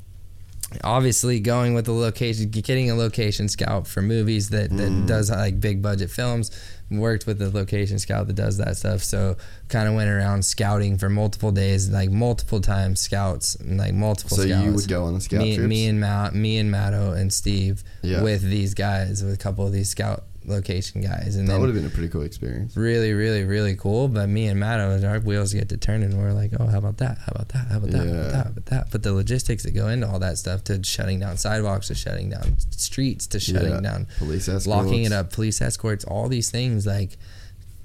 obviously 0.84 1.40
going 1.40 1.74
with 1.74 1.86
the 1.86 1.92
location 1.92 2.50
getting 2.50 2.90
a 2.90 2.96
location 2.96 3.50
scout 3.50 3.88
for 3.88 4.02
movies 4.02 4.52
that, 4.52 4.70
that 4.70 5.06
does 5.06 5.30
like 5.30 5.60
big 5.60 5.82
budget 5.82 6.10
films 6.10 6.50
worked 6.92 7.26
with 7.26 7.40
the 7.40 7.50
location 7.50 7.98
scout 7.98 8.28
that 8.28 8.34
does 8.36 8.58
that 8.58 8.76
stuff 8.76 9.02
so 9.02 9.38
kind 9.70 9.88
of 9.88 9.96
went 9.96 10.10
around 10.10 10.44
scouting 10.44 10.98
for 10.98 11.10
multiple 11.10 11.52
days 11.52 11.90
like 11.90 12.10
multiple 12.12 12.60
times 12.60 13.00
scouts 13.00 13.56
like 13.64 13.94
multiple 13.94 14.36
So 14.36 14.44
scouts 14.44 14.66
you 14.66 14.74
would 14.74 14.88
go 14.90 15.06
on 15.06 15.14
the 15.14 15.22
scout 15.22 15.42
me, 15.42 15.56
trips? 15.56 15.70
me 15.70 15.88
and 15.88 16.00
Matt 16.00 16.36
me 16.36 16.58
and 16.58 16.70
Maddo 16.74 17.16
and 17.18 17.32
Steve 17.32 17.84
Yeah. 18.02 18.22
with 18.22 18.42
these 18.42 18.74
guys 18.74 19.24
with 19.24 19.34
a 19.34 19.38
couple 19.38 19.66
of 19.66 19.72
these 19.72 19.90
scout 19.90 20.24
location 20.46 21.02
guys 21.02 21.36
and 21.36 21.48
That 21.48 21.60
would 21.60 21.68
have 21.68 21.76
been 21.76 21.86
a 21.86 21.90
pretty 21.90 22.10
cool 22.10 22.24
experience. 22.24 22.76
really, 22.76 23.14
really, 23.14 23.44
really 23.44 23.76
cool. 23.76 24.08
But 24.08 24.28
me 24.28 24.48
and 24.48 24.60
Maddo, 24.60 24.96
as 24.96 25.04
our 25.04 25.20
wheels 25.20 25.54
get 25.54 25.70
to 25.70 25.78
turning. 25.78 26.18
We're 26.18 26.34
like, 26.34 26.52
oh, 26.60 26.66
how 26.66 26.80
about 26.80 26.98
that? 26.98 27.18
How 27.20 27.32
about 27.36 27.50
that? 27.50 27.68
How 27.68 27.78
about 27.78 27.92
that? 27.92 27.98
How 28.00 28.04
Yeah. 28.06 28.12
about 28.12 28.32
that? 28.32 28.44
How 28.46 28.50
about 28.52 28.66
that? 28.66 28.88
But 28.92 29.04
the 29.04 29.14
logistics 29.14 29.64
that 29.64 29.72
go 29.76 29.88
into 29.88 30.08
all 30.10 30.20
that 30.20 30.38
stuff, 30.40 30.64
to 30.66 30.84
shutting 30.84 31.20
down 31.20 31.38
sidewalks, 31.38 31.88
to 31.88 31.96
shutting 31.96 32.30
down 32.30 32.56
streets, 32.72 33.28
to 33.28 33.40
shutting 33.40 33.70
Yeah. 33.76 33.82
down, 33.82 34.08
Police 34.18 34.48
escorts. 34.48 34.68
locking 34.68 35.04
it 35.04 35.12
up, 35.12 35.32
police 35.32 35.62
escorts, 35.62 36.04
all 36.06 36.28
these 36.28 36.50
things 36.50 36.86
like 36.88 37.18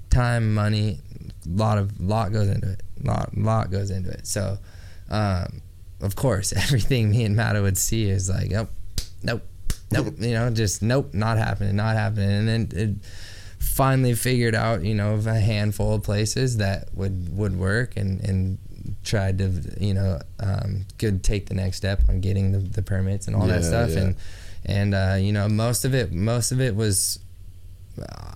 time, 0.09 0.53
money, 0.53 0.99
a 1.45 1.49
lot 1.49 1.77
of 1.77 1.99
lot 1.99 2.31
goes 2.31 2.47
into 2.47 2.71
it. 2.71 2.81
Lot, 3.03 3.37
lot 3.37 3.69
goes 3.71 3.91
into 3.91 4.09
it. 4.09 4.25
So, 4.25 4.57
um, 5.09 5.61
of 6.01 6.15
course, 6.15 6.53
everything 6.55 7.09
me 7.11 7.23
and 7.23 7.35
Maddo 7.37 7.61
would 7.61 7.77
see 7.77 8.09
is 8.09 8.29
like, 8.29 8.51
oh, 8.53 8.67
nope, 9.23 9.43
nope, 9.91 10.13
you 10.19 10.31
know, 10.31 10.49
just 10.49 10.81
nope, 10.81 11.13
not 11.13 11.37
happening, 11.37 11.75
not 11.75 11.95
happening. 11.95 12.29
And 12.29 12.47
then 12.47 12.69
it 12.73 12.95
finally 13.59 14.13
figured 14.13 14.55
out, 14.55 14.83
you 14.83 14.93
know, 14.95 15.15
a 15.25 15.33
handful 15.39 15.93
of 15.95 16.03
places 16.03 16.57
that 16.57 16.89
would 16.93 17.35
would 17.37 17.57
work, 17.57 17.97
and 17.97 18.19
and 18.21 18.57
tried 19.03 19.37
to, 19.39 19.51
you 19.79 19.93
know, 19.93 20.19
um, 20.39 20.85
could 20.97 21.23
take 21.23 21.47
the 21.47 21.53
next 21.53 21.77
step 21.77 22.01
on 22.09 22.21
getting 22.21 22.51
the, 22.51 22.59
the 22.59 22.81
permits 22.81 23.27
and 23.27 23.35
all 23.35 23.47
that 23.47 23.63
stuff, 23.63 23.91
yeah. 23.91 23.99
and 23.99 24.15
and 24.65 24.93
uh, 24.95 25.17
you 25.19 25.31
know, 25.31 25.47
most 25.47 25.85
of 25.85 25.93
it, 25.93 26.11
most 26.11 26.51
of 26.51 26.61
it 26.61 26.75
was. 26.75 27.19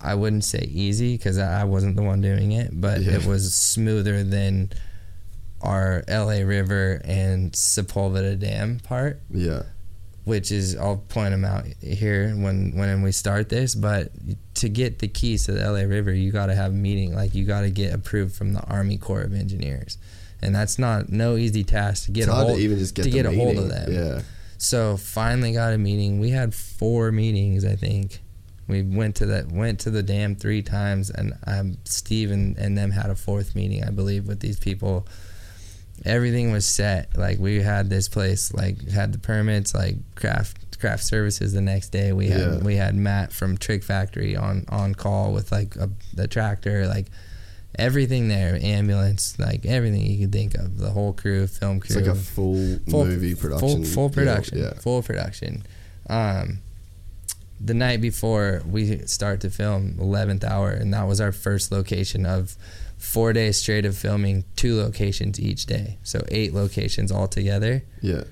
I 0.02 0.16
wouldn't 0.16 0.42
say 0.44 0.66
easy 0.68 1.16
because 1.16 1.38
I 1.38 1.60
I 1.60 1.64
wasn't 1.64 1.94
the 1.94 2.02
one 2.02 2.20
doing 2.20 2.50
it, 2.50 2.70
but 2.80 3.00
Yeah. 3.00 3.12
it 3.12 3.24
was 3.26 3.54
smoother 3.54 4.24
than 4.24 4.72
our 5.60 6.02
LA 6.08 6.42
River 6.42 7.00
and 7.04 7.52
Sepulveda 7.52 8.36
Dam 8.40 8.80
part 8.80 9.20
Yeah. 9.30 9.62
Which 10.24 10.52
is 10.52 10.76
I'll 10.76 10.98
point 10.98 11.32
them 11.32 11.44
out 11.44 11.66
here 11.80 12.30
when 12.30 12.76
when 12.76 13.02
we 13.02 13.12
start 13.12 13.48
this. 13.48 13.74
But 13.74 14.12
to 14.54 14.68
get 14.68 15.00
the 15.00 15.08
keys 15.08 15.46
to 15.46 15.52
the 15.52 15.70
LA 15.70 15.80
River, 15.80 16.12
you 16.12 16.30
got 16.30 16.46
to 16.46 16.54
have 16.54 16.72
a 16.72 16.74
meeting. 16.74 17.14
Like 17.14 17.34
you 17.34 17.44
got 17.44 17.62
to 17.62 17.70
get 17.70 17.92
approved 17.92 18.34
from 18.34 18.52
the 18.52 18.62
Army 18.64 18.98
Corps 18.98 19.22
of 19.22 19.34
Engineers, 19.34 19.98
and 20.40 20.54
that's 20.54 20.78
not 20.78 21.08
no 21.08 21.36
easy 21.36 21.64
task 21.64 22.06
to 22.06 22.12
get 22.12 22.22
It's 22.22 22.32
a 22.32 22.34
hold 22.34 22.56
to 22.56 22.62
even 22.62 22.78
just 22.78 22.94
get 22.94 23.04
to 23.04 23.10
get 23.10 23.26
a 23.26 23.32
hold 23.32 23.58
of 23.58 23.68
them. 23.68 23.92
Yeah. 23.92 24.22
So 24.58 24.96
finally 24.96 25.52
got 25.52 25.72
a 25.72 25.78
meeting. 25.78 26.20
We 26.20 26.30
had 26.30 26.54
four 26.54 27.10
meetings, 27.10 27.64
I 27.64 27.74
think. 27.74 28.20
We 28.68 28.82
went 28.82 29.16
to 29.16 29.26
that 29.26 29.50
went 29.50 29.80
to 29.80 29.90
the 29.90 30.04
dam 30.04 30.36
three 30.36 30.62
times, 30.62 31.10
and 31.10 31.34
um, 31.48 31.78
Steve 31.84 32.30
and, 32.30 32.56
and 32.56 32.78
them 32.78 32.92
had 32.92 33.10
a 33.10 33.16
fourth 33.16 33.56
meeting, 33.56 33.82
I 33.82 33.90
believe, 33.90 34.28
with 34.28 34.38
these 34.38 34.60
people. 34.60 35.06
Everything 36.04 36.50
was 36.52 36.66
set. 36.66 37.16
Like 37.16 37.38
we 37.38 37.60
had 37.62 37.88
this 37.90 38.08
place, 38.08 38.52
like 38.52 38.88
had 38.90 39.12
the 39.12 39.18
permits, 39.18 39.74
like 39.74 39.96
craft 40.16 40.78
craft 40.78 41.04
services. 41.04 41.52
The 41.52 41.60
next 41.60 41.90
day, 41.90 42.12
we 42.12 42.28
had 42.28 42.40
Yeah. 42.40 42.58
we 42.58 42.76
had 42.76 42.94
Matt 42.94 43.32
from 43.32 43.56
Trick 43.56 43.84
Factory 43.84 44.36
on 44.36 44.64
on 44.68 44.94
call 44.94 45.32
with 45.32 45.52
like 45.52 45.76
a 45.76 45.90
the 46.14 46.26
tractor, 46.26 46.86
like 46.86 47.06
everything 47.78 48.28
there, 48.28 48.58
ambulance, 48.60 49.38
like 49.38 49.64
everything 49.64 50.04
you 50.04 50.18
could 50.26 50.32
think 50.32 50.54
of. 50.56 50.78
The 50.78 50.90
whole 50.90 51.12
crew, 51.12 51.46
film 51.46 51.80
crew, 51.80 51.96
It's 51.96 52.06
like 52.06 52.14
a 52.14 52.18
full, 52.18 52.78
full 52.90 53.04
movie 53.06 53.34
production. 53.34 53.84
Full, 53.84 53.84
full 53.84 54.10
production. 54.10 54.58
Yeah. 54.58 54.74
Full 54.74 55.02
production. 55.02 55.62
Um, 56.10 56.58
the 57.64 57.74
night 57.74 58.00
before 58.00 58.60
we 58.66 58.98
start 59.06 59.40
to 59.42 59.50
film, 59.50 59.96
eleventh 60.00 60.42
hour, 60.44 60.70
and 60.70 60.92
that 60.92 61.04
was 61.06 61.20
our 61.20 61.30
first 61.32 61.70
location 61.70 62.26
of 62.26 62.56
four 63.02 63.32
days 63.32 63.56
straight 63.56 63.84
of 63.84 63.96
filming, 63.96 64.44
two 64.54 64.76
locations 64.76 65.40
each 65.40 65.66
day, 65.66 65.98
so 66.04 66.22
eight 66.28 66.54
locations 66.54 67.10
altogether. 67.10 67.82
Yeah. 68.00 68.22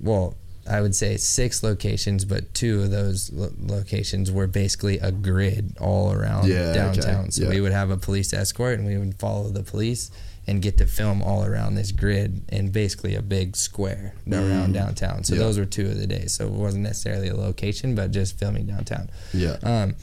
Well, 0.00 0.36
I 0.68 0.80
would 0.80 0.94
say 0.94 1.18
six 1.18 1.62
locations, 1.62 2.24
but 2.24 2.54
two 2.54 2.80
of 2.82 2.90
those 2.90 3.30
lo- 3.30 3.52
locations 3.60 4.32
were 4.32 4.46
basically 4.46 4.98
a 4.98 5.12
grid 5.12 5.76
all 5.78 6.10
around 6.12 6.48
Yeah, 6.48 6.70
okay. 6.70 6.74
downtown. 6.74 7.30
So 7.30 7.42
Yeah. 7.44 7.50
we 7.50 7.60
would 7.60 7.72
have 7.72 7.90
a 7.90 7.98
police 7.98 8.32
escort 8.32 8.78
and 8.78 8.88
we 8.88 8.96
would 8.96 9.16
follow 9.18 9.50
the 9.50 9.62
police 9.62 10.10
and 10.46 10.62
get 10.62 10.78
to 10.78 10.86
film 10.86 11.22
all 11.22 11.44
around 11.44 11.74
this 11.74 11.92
grid 11.92 12.40
in 12.48 12.70
basically 12.70 13.14
a 13.14 13.22
big 13.22 13.54
square 13.56 14.14
around 14.30 14.72
downtown. 14.72 15.24
So 15.24 15.34
Mm. 15.34 15.36
Yeah. 15.38 15.42
those 15.44 15.58
were 15.58 15.64
two 15.66 15.86
of 15.90 15.98
the 15.98 16.06
days. 16.06 16.32
So 16.32 16.46
it 16.46 16.52
wasn't 16.52 16.84
necessarily 16.84 17.28
a 17.28 17.36
location, 17.36 17.94
but 17.94 18.10
just 18.10 18.38
filming 18.38 18.66
downtown. 18.66 19.10
Yeah. 19.34 19.56
Um, 19.62 19.94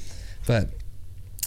but 0.46 0.70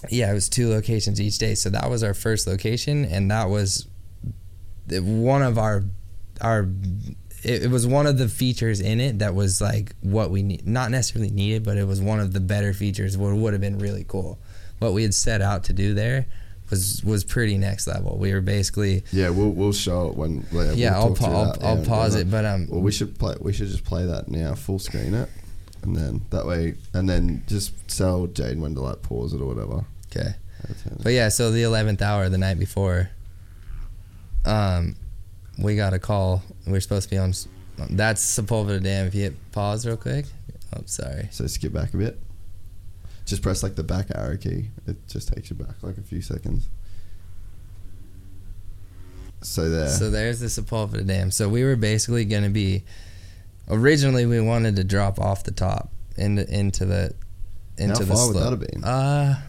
yeah, 0.09 0.31
it 0.31 0.33
was 0.33 0.49
two 0.49 0.69
locations 0.69 1.19
each 1.19 1.37
day. 1.37 1.55
So 1.55 1.69
that 1.69 1.89
was 1.89 2.03
our 2.03 2.13
first 2.13 2.47
location, 2.47 3.05
and 3.05 3.31
that 3.31 3.49
was 3.49 3.87
one 4.89 5.41
of 5.41 5.57
our 5.57 5.83
our. 6.41 6.67
It, 7.43 7.63
it 7.63 7.69
was 7.69 7.85
one 7.85 8.07
of 8.07 8.17
the 8.17 8.27
features 8.27 8.79
in 8.79 8.99
it 8.99 9.19
that 9.19 9.35
was 9.35 9.61
like 9.61 9.95
what 10.01 10.31
we 10.31 10.41
need, 10.41 10.67
not 10.67 10.89
necessarily 10.91 11.31
needed, 11.31 11.63
but 11.63 11.77
it 11.77 11.85
was 11.85 12.01
one 12.01 12.19
of 12.19 12.33
the 12.33 12.39
better 12.39 12.73
features. 12.73 13.17
What 13.17 13.35
would 13.35 13.53
have 13.53 13.61
been 13.61 13.79
really 13.79 14.03
cool. 14.07 14.39
What 14.79 14.93
we 14.93 15.03
had 15.03 15.13
set 15.13 15.41
out 15.41 15.63
to 15.65 15.73
do 15.73 15.93
there 15.93 16.25
was 16.69 17.03
was 17.03 17.23
pretty 17.23 17.57
next 17.57 17.87
level. 17.87 18.17
We 18.17 18.33
were 18.33 18.41
basically 18.41 19.03
Yeah, 19.11 19.29
we'll 19.29 19.51
we'll 19.51 19.73
show 19.73 20.09
it 20.09 20.15
when. 20.15 20.45
Yeah, 20.51 20.71
yeah. 20.73 20.97
we'll 20.97 21.09
I'll 21.09 21.15
pa- 21.15 21.53
I'll, 21.61 21.77
I'll 21.77 21.85
pause 21.85 22.15
it, 22.15 22.29
but 22.29 22.45
um. 22.45 22.67
Well, 22.69 22.81
we 22.81 22.91
should 22.91 23.17
play. 23.17 23.35
We 23.39 23.53
should 23.53 23.67
just 23.67 23.85
play 23.85 24.05
that 24.05 24.27
now, 24.27 24.55
full 24.55 24.79
screen 24.79 25.13
it, 25.13 25.29
and 25.85 25.95
then 25.95 26.21
that 26.31 26.45
way, 26.45 26.75
and 26.93 27.07
then 27.07 27.43
just 27.47 27.73
tell 27.87 28.27
Jaden 28.27 28.59
when 28.59 28.75
to 28.75 28.81
like 28.81 29.01
pause 29.01 29.33
it 29.33 29.41
or 29.41 29.45
whatever. 29.45 29.85
Okay. 30.07 30.35
But 31.03 31.13
yeah, 31.13 31.29
so 31.29 31.51
the 31.51 31.63
eleventh 31.63 32.01
hour, 32.01 32.27
the 32.29 32.37
night 32.37 32.57
before, 32.57 33.09
um, 34.45 34.95
we 35.59 35.75
got 35.75 35.93
a 35.93 35.99
call. 35.99 36.41
We 36.65 36.71
were 36.71 36.81
supposed 36.81 37.09
to 37.09 37.15
be 37.15 37.17
on. 37.19 37.33
That's 37.89 38.23
Sepulveda 38.23 38.81
Dam. 38.81 39.07
If 39.07 39.15
you 39.15 39.23
hit 39.23 39.51
pause 39.51 39.85
real 39.85 39.97
quick. 39.97 40.25
Oh, 40.75 40.81
sorry. 40.85 41.27
So 41.31 41.45
skip 41.47 41.71
back 41.71 41.93
a 41.93 41.97
bit. 41.97 42.19
Just 43.25 43.41
press 43.41 43.63
like 43.63 43.75
the 43.75 43.83
back 43.83 44.07
arrow 44.15 44.37
key. 44.37 44.69
It 44.87 45.07
just 45.07 45.33
takes 45.33 45.49
you 45.49 45.55
back 45.55 45.75
like 45.81 45.97
a 45.97 46.01
few 46.01 46.21
seconds. 46.21 46.69
So 49.41 49.69
there. 49.69 49.89
So 49.89 50.09
there's 50.09 50.39
the 50.39 50.47
Sepulveda 50.47 51.05
Dam. 51.05 51.31
So 51.31 51.47
we 51.47 51.63
were 51.63 51.75
basically 51.75 52.25
going 52.25 52.43
to 52.43 52.49
be. 52.49 52.83
Originally, 53.69 54.25
we 54.25 54.39
wanted 54.39 54.75
to 54.77 54.83
drop 54.83 55.19
off 55.19 55.43
the 55.43 55.51
top 55.51 55.91
into 56.17 56.47
into 56.53 56.85
the 56.85 57.13
into 57.77 57.93
How 57.95 57.99
the 57.99 58.05
far 58.05 58.27
would 58.27 58.35
that 58.37 58.49
have 58.51 58.59
been? 58.59 58.83
Uh, 58.83 59.41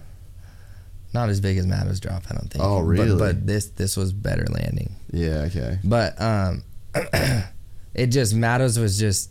not 1.13 1.29
as 1.29 1.41
big 1.41 1.57
as 1.59 1.67
Maddo's 1.67 2.01
drop, 2.01 2.25
I 2.31 2.35
don't 2.35 2.51
think. 2.51 2.63
Oh, 2.65 2.79
But- 2.81 2.85
really? 2.87 3.19
But, 3.19 3.47
this 3.47 3.67
this 3.67 3.97
was 3.97 4.13
better 4.13 4.47
landing. 4.51 4.97
yeah. 5.13 5.47
Okay. 5.49 5.79
But 5.85 6.21
um, 6.21 6.65
it 7.95 8.07
just 8.09 8.35
Maddos 8.35 8.79
was 8.81 8.99
just 8.99 9.31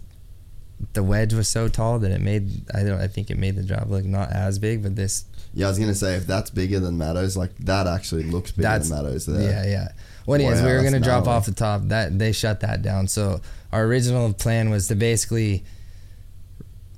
the 0.93 1.01
wedge 1.03 1.33
was 1.33 1.47
so 1.47 1.67
tall 1.67 1.99
that 1.99 2.11
it 2.11 2.21
made 2.21 2.49
I 2.73 2.83
don't 2.83 2.99
I 2.99 3.07
think 3.07 3.31
it 3.31 3.37
made 3.37 3.55
the 3.55 3.63
drop 3.63 3.89
look 3.89 4.05
not 4.05 4.31
as 4.31 4.59
big, 4.59 4.83
but 4.83 4.95
this 4.95 5.25
Yeah, 5.53 5.67
I 5.67 5.69
was 5.69 5.79
gonna 5.79 5.95
say 5.95 6.15
if 6.15 6.27
that's 6.27 6.49
bigger 6.49 6.79
than 6.79 6.97
Maddo's, 6.97 7.35
like 7.37 7.55
that 7.59 7.87
actually 7.87 8.23
looks 8.23 8.51
bigger 8.51 8.79
than 8.79 8.89
Maddo's 8.89 9.25
there. 9.25 9.41
yeah 9.41 9.65
yeah. 9.65 9.87
Well, 10.25 10.35
anyways, 10.39 10.61
Wow, 10.61 10.67
we 10.67 10.73
were 10.73 10.83
gonna 10.83 10.99
drop 10.99 11.27
off 11.27 11.45
the 11.45 11.53
top. 11.53 11.81
That 11.89 12.17
they 12.17 12.31
shut 12.31 12.61
that 12.61 12.81
down. 12.81 13.07
So 13.07 13.41
our 13.71 13.83
original 13.85 14.33
plan 14.33 14.69
was 14.69 14.87
to 14.87 14.95
basically 14.95 15.63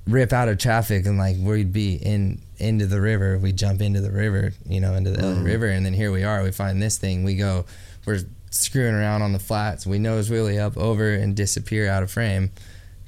rip 0.06 0.32
out 0.32 0.48
of 0.48 0.58
traffic 0.58 1.04
and 1.06 1.18
like 1.18 1.36
we'd 1.38 1.72
be 1.72 1.94
in 1.94 2.40
into 2.58 2.86
the 2.86 3.00
river. 3.00 3.38
We 3.38 3.52
jump 3.52 3.80
into 3.82 4.00
the 4.00 4.10
river, 4.10 4.52
you 4.66 4.80
know, 4.80 4.94
into 4.94 5.10
the 5.10 5.22
Mm. 5.22 5.44
river, 5.44 5.66
and 5.66 5.84
then 5.84 5.92
here 5.92 6.10
we 6.10 6.24
are. 6.24 6.42
We 6.42 6.50
find 6.50 6.82
this 6.82 6.96
thing. 6.96 7.24
We 7.24 7.36
go. 7.36 7.66
We're 8.06 8.20
screwing 8.50 8.94
around 8.94 9.20
on 9.22 9.32
the 9.34 9.38
flats. 9.38 9.86
We 9.86 9.98
nose 9.98 10.30
wheelie 10.30 10.58
up 10.58 10.76
over 10.78 11.12
and 11.12 11.36
disappear 11.36 11.88
out 11.88 12.02
of 12.02 12.10
frame. 12.10 12.50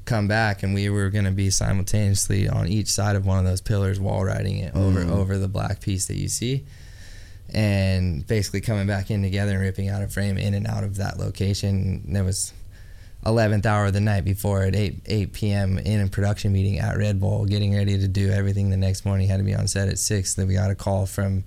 Come 0.05 0.29
back, 0.29 0.63
and 0.63 0.75
we 0.75 0.89
were 0.91 1.09
going 1.09 1.25
to 1.25 1.31
be 1.31 1.51
simultaneously 1.51 2.49
on 2.49 2.69
each 2.69 2.89
side 2.89 3.17
of 3.17 3.25
one 3.25 3.39
of 3.39 3.45
those 3.45 3.61
pillars, 3.61 3.99
wall 4.01 4.25
riding 4.25 4.59
it 4.59 4.75
over 4.75 5.05
Mm. 5.05 5.11
over 5.11 5.39
the 5.39 5.49
black 5.49 5.81
piece 5.81 6.07
that 6.07 6.17
you 6.17 6.29
see 6.29 6.65
and 7.53 8.27
basically 8.27 8.61
coming 8.61 8.87
back 8.87 9.11
in 9.11 9.23
together 9.23 9.53
and 9.53 9.61
ripping 9.61 9.89
out 9.89 10.03
a 10.03 10.09
frame 10.09 10.39
in 10.39 10.55
and 10.55 10.67
out 10.67 10.85
of 10.85 10.97
that 10.97 11.19
location. 11.19 12.12
There 12.12 12.25
was 12.25 12.53
11th 13.27 13.67
hour 13.67 13.87
of 13.87 13.93
the 13.93 14.01
night 14.01 14.25
before 14.25 14.62
at 14.62 14.75
8 14.75 15.03
8 15.07 15.33
p.m. 15.33 15.79
in 15.79 16.01
a 16.01 16.09
production 16.09 16.53
meeting 16.53 16.79
at 16.79 16.97
Red 16.97 17.20
Bull, 17.20 17.45
getting 17.45 17.75
ready 17.75 17.99
to 17.99 18.09
do 18.09 18.31
everything 18.31 18.70
the 18.70 18.77
next 18.77 19.05
morning. 19.05 19.29
Had 19.29 19.39
to 19.39 19.45
be 19.45 19.55
on 19.55 19.69
set 19.69 19.89
at 19.89 19.99
six. 19.99 20.35
Then 20.35 20.47
we 20.49 20.55
got 20.55 20.70
a 20.70 20.75
call 20.75 21.07
from 21.07 21.45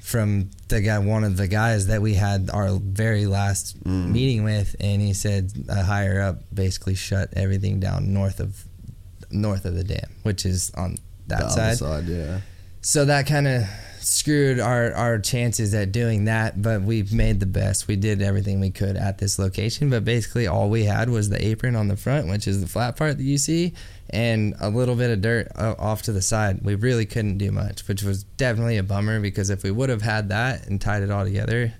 from 0.00 0.50
the 0.68 0.80
guy, 0.80 0.98
one 0.98 1.24
of 1.24 1.36
the 1.36 1.46
guys 1.46 1.86
that 1.88 2.00
we 2.00 2.14
had 2.14 2.50
our 2.50 2.70
very 2.82 3.26
last 3.26 3.82
mm. 3.84 4.10
meeting 4.10 4.44
with, 4.44 4.74
and 4.80 5.00
he 5.00 5.12
said 5.12 5.52
a 5.68 5.84
higher 5.84 6.20
up 6.20 6.38
basically 6.52 6.94
shut 6.94 7.28
everything 7.34 7.78
down 7.78 8.12
north 8.12 8.40
of 8.40 8.64
north 9.30 9.64
of 9.64 9.74
the 9.74 9.84
dam, 9.84 10.10
which 10.22 10.44
is 10.44 10.72
on 10.76 10.96
that 11.28 11.40
The 11.40 11.48
side 11.50 11.78
side, 11.78 12.04
yeah. 12.04 12.40
So 12.82 13.04
that 13.04 13.26
kind 13.26 13.46
of 13.46 13.64
screwed 14.00 14.58
our, 14.58 14.92
our 14.94 15.18
chances 15.18 15.74
at 15.74 15.92
doing 15.92 16.24
that 16.24 16.60
but 16.60 16.82
we 16.82 17.02
made 17.12 17.38
the 17.38 17.46
best. 17.46 17.86
We 17.86 17.96
did 17.96 18.22
everything 18.22 18.58
we 18.58 18.70
could 18.70 18.96
at 18.96 19.18
this 19.18 19.38
location 19.38 19.90
but 19.90 20.04
basically 20.04 20.46
all 20.46 20.70
we 20.70 20.84
had 20.84 21.10
was 21.10 21.28
the 21.28 21.44
apron 21.44 21.76
on 21.76 21.88
the 21.88 21.96
front 21.96 22.28
which 22.28 22.48
is 22.48 22.60
the 22.60 22.66
flat 22.66 22.96
part 22.96 23.18
that 23.18 23.22
you 23.22 23.38
see 23.38 23.74
and 24.08 24.54
a 24.58 24.68
little 24.70 24.96
bit 24.96 25.10
of 25.10 25.20
dirt 25.20 25.48
uh, 25.54 25.74
off 25.78 26.02
to 26.02 26.12
the 26.12 26.22
side. 26.22 26.64
We 26.64 26.74
really 26.74 27.06
couldn't 27.06 27.38
do 27.38 27.52
much 27.52 27.86
which 27.86 28.02
was 28.02 28.24
definitely 28.24 28.78
a 28.78 28.82
bummer 28.82 29.20
because 29.20 29.50
if 29.50 29.62
we 29.62 29.70
would 29.70 29.90
have 29.90 30.02
had 30.02 30.30
that 30.30 30.66
and 30.66 30.80
tied 30.80 31.02
it 31.02 31.10
all 31.10 31.24
together 31.24 31.74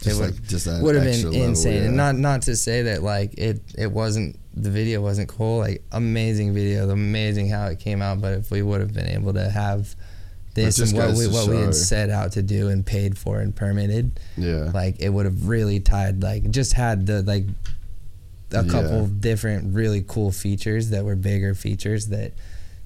Just 0.00 0.20
it 0.20 0.22
would, 0.22 0.34
like 0.34 0.42
just 0.46 0.66
that 0.66 0.82
would 0.82 0.94
have 0.94 1.04
been 1.04 1.24
level, 1.24 1.42
insane. 1.42 1.84
and 1.84 1.96
not 1.96 2.16
not 2.16 2.42
to 2.42 2.54
say 2.54 2.82
that 2.82 3.02
like 3.02 3.32
it 3.38 3.62
it 3.78 3.90
wasn't 3.90 4.38
the 4.54 4.70
video 4.70 5.00
wasn't 5.00 5.28
cool 5.28 5.58
like 5.58 5.82
amazing 5.92 6.52
video 6.52 6.88
amazing 6.90 7.48
how 7.48 7.66
it 7.66 7.78
came 7.80 8.02
out 8.02 8.20
but 8.20 8.34
if 8.34 8.50
we 8.50 8.60
would 8.60 8.80
have 8.80 8.92
been 8.92 9.08
able 9.08 9.32
to 9.32 9.50
have 9.50 9.96
this 10.56 10.78
and 10.80 10.92
what 10.98 11.14
we 11.16 11.28
what 11.28 11.48
we 11.48 11.56
had 11.56 11.74
set 11.74 12.10
out 12.10 12.32
to 12.32 12.42
do 12.42 12.68
and 12.68 12.84
paid 12.84 13.16
for 13.16 13.38
and 13.40 13.54
permitted 13.54 14.18
Yeah. 14.36 14.70
like 14.74 14.96
it 15.00 15.10
would 15.10 15.24
have 15.26 15.46
really 15.46 15.78
tied 15.78 16.22
like 16.22 16.50
just 16.50 16.72
had 16.72 17.06
the 17.06 17.22
like 17.22 17.44
a 18.52 18.64
Yeah. 18.64 18.70
couple 18.70 19.06
different 19.06 19.74
really 19.74 20.02
cool 20.06 20.32
features 20.32 20.90
that 20.90 21.04
were 21.04 21.16
bigger 21.16 21.54
features 21.54 22.08
that 22.08 22.32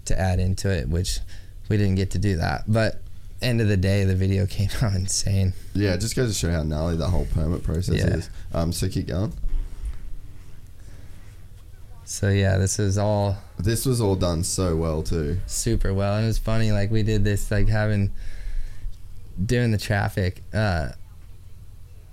to 0.07 0.19
add 0.19 0.41
into 0.41 0.69
it 0.71 0.89
which 0.89 1.21
we 1.69 1.77
didn't 1.77 1.95
get 1.97 2.11
to 2.11 2.19
do 2.19 2.37
that 2.37 2.65
but 2.67 3.01
end 3.43 3.61
of 3.61 3.69
the 3.69 3.77
day 3.77 4.05
the 4.05 4.15
video 4.15 4.47
came 4.59 4.69
out 4.83 4.95
insane 4.95 5.53
Yeah, 5.75 5.95
it 5.95 6.01
just 6.01 6.15
goes 6.17 6.29
to 6.33 6.35
show 6.39 6.51
how 6.51 6.63
gnarly 6.63 6.97
the 6.97 7.07
whole 7.09 7.27
permit 7.33 7.63
process 7.63 7.95
Yeah. 7.97 8.07
is. 8.17 8.31
Um, 8.53 8.73
so 8.73 8.89
keep 8.89 9.07
going. 9.07 9.33
So 12.11 12.29
yeah 12.29 12.59
this 12.59 12.81
is 12.81 12.99
all 12.99 13.37
This 13.57 13.87
was 13.87 14.01
all 14.01 14.17
done 14.17 14.43
so 14.43 14.75
well 14.77 15.01
too. 15.03 15.39
super 15.47 15.95
well 15.95 16.17
and 16.17 16.25
it 16.25 16.27
was 16.27 16.39
funny 16.39 16.73
like 16.73 16.91
we 16.91 17.05
did 17.05 17.23
this 17.23 17.51
like 17.53 17.69
having 17.69 18.11
doing 19.47 19.71
the 19.71 19.79
traffic 19.79 20.43
uh 20.53 20.89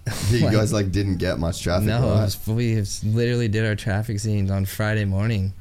You 0.29 0.39
Like- 0.45 0.53
guys 0.53 0.71
like 0.71 0.91
didn't 0.91 1.17
get 1.17 1.39
much 1.39 1.63
traffic, 1.63 1.87
no 1.87 1.97
it 1.97 2.11
right? 2.11 2.21
was- 2.21 2.47
we 2.47 2.79
literally 3.09 3.47
did 3.47 3.65
our 3.65 3.75
traffic 3.75 4.19
scenes 4.19 4.51
on 4.51 4.65
friday 4.65 5.03
morning 5.05 5.53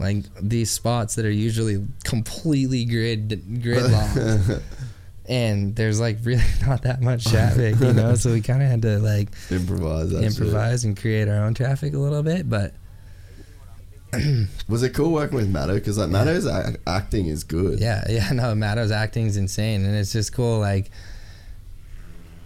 like 0.00 0.24
these 0.42 0.70
spots 0.72 1.14
that 1.14 1.24
are 1.24 1.30
usually 1.30 1.84
completely 2.04 2.84
grid 2.84 3.28
gridlocked 3.62 4.60
and 5.28 5.76
there's 5.76 6.00
like 6.00 6.18
really 6.24 6.42
not 6.66 6.82
that 6.82 7.00
much 7.00 7.24
traffic 7.26 7.78
you 7.80 7.92
know 7.92 8.14
so 8.16 8.32
we 8.32 8.40
kind 8.40 8.60
of 8.62 8.68
had 8.68 8.82
to 8.82 8.98
like 8.98 9.28
improvise. 9.50 10.10
That 10.10 10.22
shit. 10.22 10.32
improvise 10.32 10.84
and 10.84 10.96
create 10.98 11.28
our 11.28 11.44
own 11.44 11.54
traffic 11.54 11.94
a 11.94 11.98
little 11.98 12.22
bit 12.24 12.48
but 12.50 12.74
Was 14.68 14.82
it 14.82 14.94
cool 14.94 15.12
working 15.12 15.36
with 15.36 15.52
Maddo? 15.52 15.74
Because 15.74 15.98
like 15.98 16.08
Maddo's 16.08 16.46
a- 16.46 16.76
acting 16.86 17.26
is 17.26 17.44
good. 17.44 17.78
Yeah, 17.80 18.04
yeah, 18.08 18.30
no, 18.32 18.54
Maddo's 18.54 18.90
is 19.16 19.36
insane, 19.36 19.84
and 19.84 19.94
it's 19.96 20.12
just 20.12 20.32
cool, 20.32 20.58
like 20.58 20.90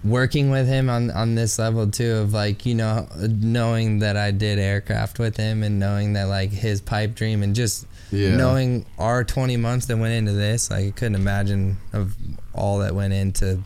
working 0.04 0.50
with 0.50 0.66
him 0.66 0.90
on 0.90 1.10
on 1.12 1.34
this 1.36 1.58
level 1.58 1.88
too, 1.88 2.14
of 2.16 2.32
like 2.32 2.66
you 2.66 2.74
know 2.74 3.06
knowing 3.16 4.00
that 4.00 4.16
I 4.16 4.30
did 4.32 4.58
aircraft 4.58 5.18
with 5.18 5.36
him, 5.36 5.62
and 5.62 5.78
knowing 5.78 6.14
that 6.14 6.24
like 6.24 6.50
his 6.50 6.80
pipe 6.80 7.14
dream, 7.14 7.42
and 7.42 7.54
just 7.54 7.86
Yeah. 8.10 8.36
knowing 8.36 8.84
our 8.98 9.22
twenty 9.24 9.56
months 9.56 9.86
that 9.86 9.96
went 9.96 10.14
into 10.14 10.32
this, 10.32 10.70
like 10.70 10.86
I 10.86 10.90
couldn't 10.90 11.14
imagine 11.14 11.76
of 11.92 12.16
all 12.52 12.78
that 12.80 12.94
went 12.94 13.12
into 13.12 13.62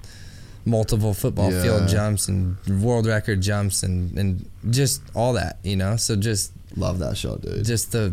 multiple 0.67 1.15
football 1.15 1.51
Yeah. 1.53 1.63
field 1.63 1.89
jumps 1.89 2.29
and 2.29 2.57
world 2.83 3.07
record 3.07 3.41
jumps 3.41 3.83
and 3.83 4.19
and 4.19 4.51
just 4.69 5.01
all 5.15 5.33
that, 5.35 5.59
you 5.63 5.77
know. 5.77 5.97
So 5.97 6.17
just 6.17 6.53
Love 6.77 6.99
that 6.99 7.17
shot, 7.17 7.41
dude. 7.41 7.65
just 7.65 7.93
the 7.93 8.13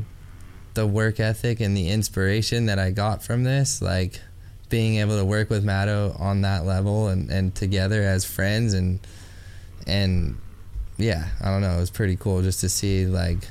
the 0.75 0.87
work 0.87 1.19
ethic 1.19 1.59
and 1.59 1.75
the 1.75 1.89
inspiration 1.89 2.67
that 2.67 2.79
I 2.79 2.91
got 2.91 3.21
from 3.23 3.43
this, 3.43 3.81
like 3.81 4.21
being 4.69 4.95
able 4.95 5.17
to 5.17 5.25
work 5.25 5.49
with 5.49 5.63
Maddo 5.65 6.19
on 6.19 6.41
that 6.41 6.65
level 6.65 7.07
and, 7.09 7.29
and 7.29 7.53
together 7.53 8.01
as 8.03 8.23
friends 8.25 8.73
and 8.73 8.99
and 9.85 10.37
yeah, 10.97 11.27
I 11.41 11.49
don't 11.49 11.61
know, 11.61 11.75
it 11.75 11.79
was 11.79 11.89
pretty 11.91 12.15
cool 12.15 12.41
just 12.43 12.61
to 12.61 12.69
see 12.69 13.05
like 13.07 13.47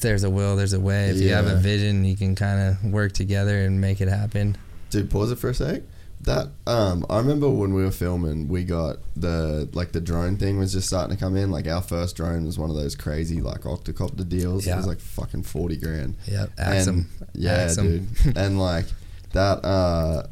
there's 0.00 0.22
a 0.24 0.30
will, 0.30 0.54
there's 0.56 0.74
a 0.74 0.80
way. 0.80 1.08
If 1.10 1.16
you 1.20 1.32
have 1.32 1.46
a 1.46 1.56
vision, 1.56 2.04
you 2.04 2.16
can 2.16 2.34
kind 2.34 2.60
of 2.84 2.92
work 2.92 3.12
together 3.12 3.62
and 3.64 3.80
make 3.80 4.00
it 4.00 4.08
happen. 4.08 4.56
Dude, 4.90 5.10
pause 5.10 5.32
it 5.32 5.38
for 5.38 5.50
a 5.50 5.54
sec. 5.54 5.82
That 6.22 6.48
um, 6.66 7.06
I 7.08 7.18
remember 7.18 7.48
when 7.48 7.72
we 7.74 7.82
were 7.84 7.92
filming, 7.92 8.48
we 8.48 8.64
got 8.64 8.96
the 9.16 9.68
like 9.72 9.92
the 9.92 10.00
drone 10.00 10.36
thing 10.36 10.58
was 10.58 10.72
just 10.72 10.88
starting 10.88 11.16
to 11.16 11.22
come 11.22 11.36
in. 11.36 11.50
Like 11.50 11.66
our 11.68 11.80
first 11.80 12.16
drone 12.16 12.44
was 12.44 12.58
one 12.58 12.70
of 12.70 12.76
those 12.76 12.96
crazy 12.96 13.40
like 13.40 13.60
octocopter 13.62 14.28
deals. 14.28 14.66
It 14.66 14.74
was 14.74 14.86
like 14.86 15.00
fucking 15.00 15.44
forty 15.44 15.76
grand. 15.76 16.16
Yep, 16.26 16.50
And- 16.58 16.76
Axum. 16.76 17.08
Yeah, 17.34 17.52
Axum. 17.52 18.08
dude. 18.24 18.36
and 18.36 18.58
like 18.60 18.86
that 19.32 19.64
uh, 19.64 20.26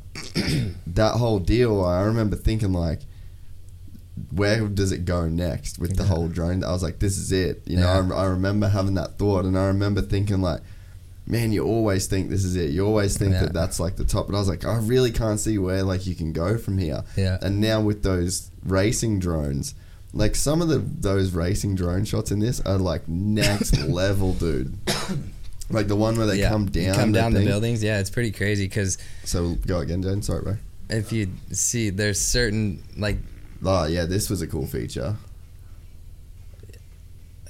that 0.89 1.13
whole 1.15 1.39
deal, 1.39 1.85
I 1.85 2.03
remember 2.03 2.35
thinking 2.37 2.73
like, 2.73 3.01
where 4.33 4.67
does 4.67 4.93
it 4.93 5.05
go 5.05 5.29
next 5.29 5.79
with 5.79 5.97
the 5.97 6.05
whole 6.05 6.29
drone? 6.29 6.65
I 6.65 6.73
was 6.73 6.83
like, 6.83 6.99
this 6.99 7.17
is 7.19 7.31
it. 7.33 7.63
You 7.67 7.77
know, 7.77 7.83
Yeah. 8.09 8.15
I, 8.15 8.23
I 8.23 8.27
remember 8.27 8.69
having 8.69 8.95
that 8.95 9.19
thought, 9.19 9.45
and 9.45 9.57
I 9.59 9.67
remember 9.67 10.03
thinking 10.03 10.41
like. 10.41 10.61
Man, 11.29 11.51
you 11.51 11.65
always 11.65 12.07
think 12.07 12.31
this 12.31 12.45
is 12.45 12.55
it. 12.55 12.71
You 12.71 12.87
always 12.87 13.19
think 13.19 13.33
Yeah. 13.33 13.41
that 13.43 13.53
that's 13.53 13.81
like 13.81 13.97
the 13.97 14.05
top. 14.05 14.27
But 14.29 14.37
I 14.37 14.39
was 14.39 14.49
like, 14.49 14.65
I 14.65 14.77
really 14.79 15.11
can't 15.11 15.41
see 15.41 15.59
where 15.59 15.83
like 15.83 16.07
you 16.07 16.15
can 16.15 16.33
go 16.33 16.57
from 16.57 16.79
here. 16.79 17.03
Yeah. 17.17 17.39
And 17.43 17.61
now 17.61 17.81
with 17.81 18.03
those 18.05 18.51
racing 18.65 19.19
drones, 19.19 19.75
like 20.13 20.37
some 20.37 20.63
of 20.63 20.69
the 20.69 20.79
those 20.79 21.33
racing 21.33 21.75
drone 21.75 22.05
shots 22.05 22.31
in 22.31 22.39
this 22.39 22.61
are 22.61 22.79
like 22.79 23.09
next 23.09 23.77
level, 23.89 24.35
dude. 24.35 24.79
Like 25.69 25.89
the 25.89 25.97
one 25.97 26.17
where 26.17 26.27
they 26.29 26.39
Yeah, 26.39 26.49
come 26.51 26.67
down, 26.67 26.95
come 26.95 27.11
the 27.13 27.19
down 27.19 27.33
the 27.33 27.41
thing. 27.41 27.49
buildings. 27.49 27.83
Yeah, 27.83 27.99
it's 27.99 28.11
pretty 28.11 28.31
crazy 28.31 28.67
because 28.67 28.97
So 29.25 29.57
go 29.67 29.81
again, 29.81 30.03
Jane. 30.03 30.23
Sorry, 30.23 30.43
bro. 30.43 30.57
if 30.89 31.11
you 31.13 31.29
see, 31.51 31.91
there's 31.91 32.21
certain 32.21 32.85
like 32.97 33.17
Oh 33.65 33.87
yeah, 33.87 34.05
this 34.05 34.31
was 34.31 34.43
a 34.43 34.47
cool 34.47 34.67
feature. 34.69 35.17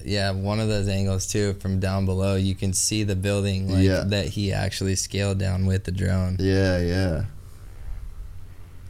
Yeah, 0.06 0.30
one 0.30 0.60
of 0.60 0.68
those 0.68 0.88
angles 0.88 1.26
too 1.26 1.54
from 1.54 1.80
down 1.80 2.06
below, 2.06 2.36
you 2.36 2.54
can 2.54 2.72
see 2.72 3.02
the 3.02 3.16
building 3.16 3.70
like 3.70 3.82
Yeah. 3.84 4.04
that 4.06 4.28
he 4.28 4.52
actually 4.52 4.94
scaled 4.96 5.38
down 5.38 5.66
with 5.66 5.84
the 5.84 5.92
drone. 5.92 6.36
Yeah, 6.40 6.78
yeah. 6.78 7.24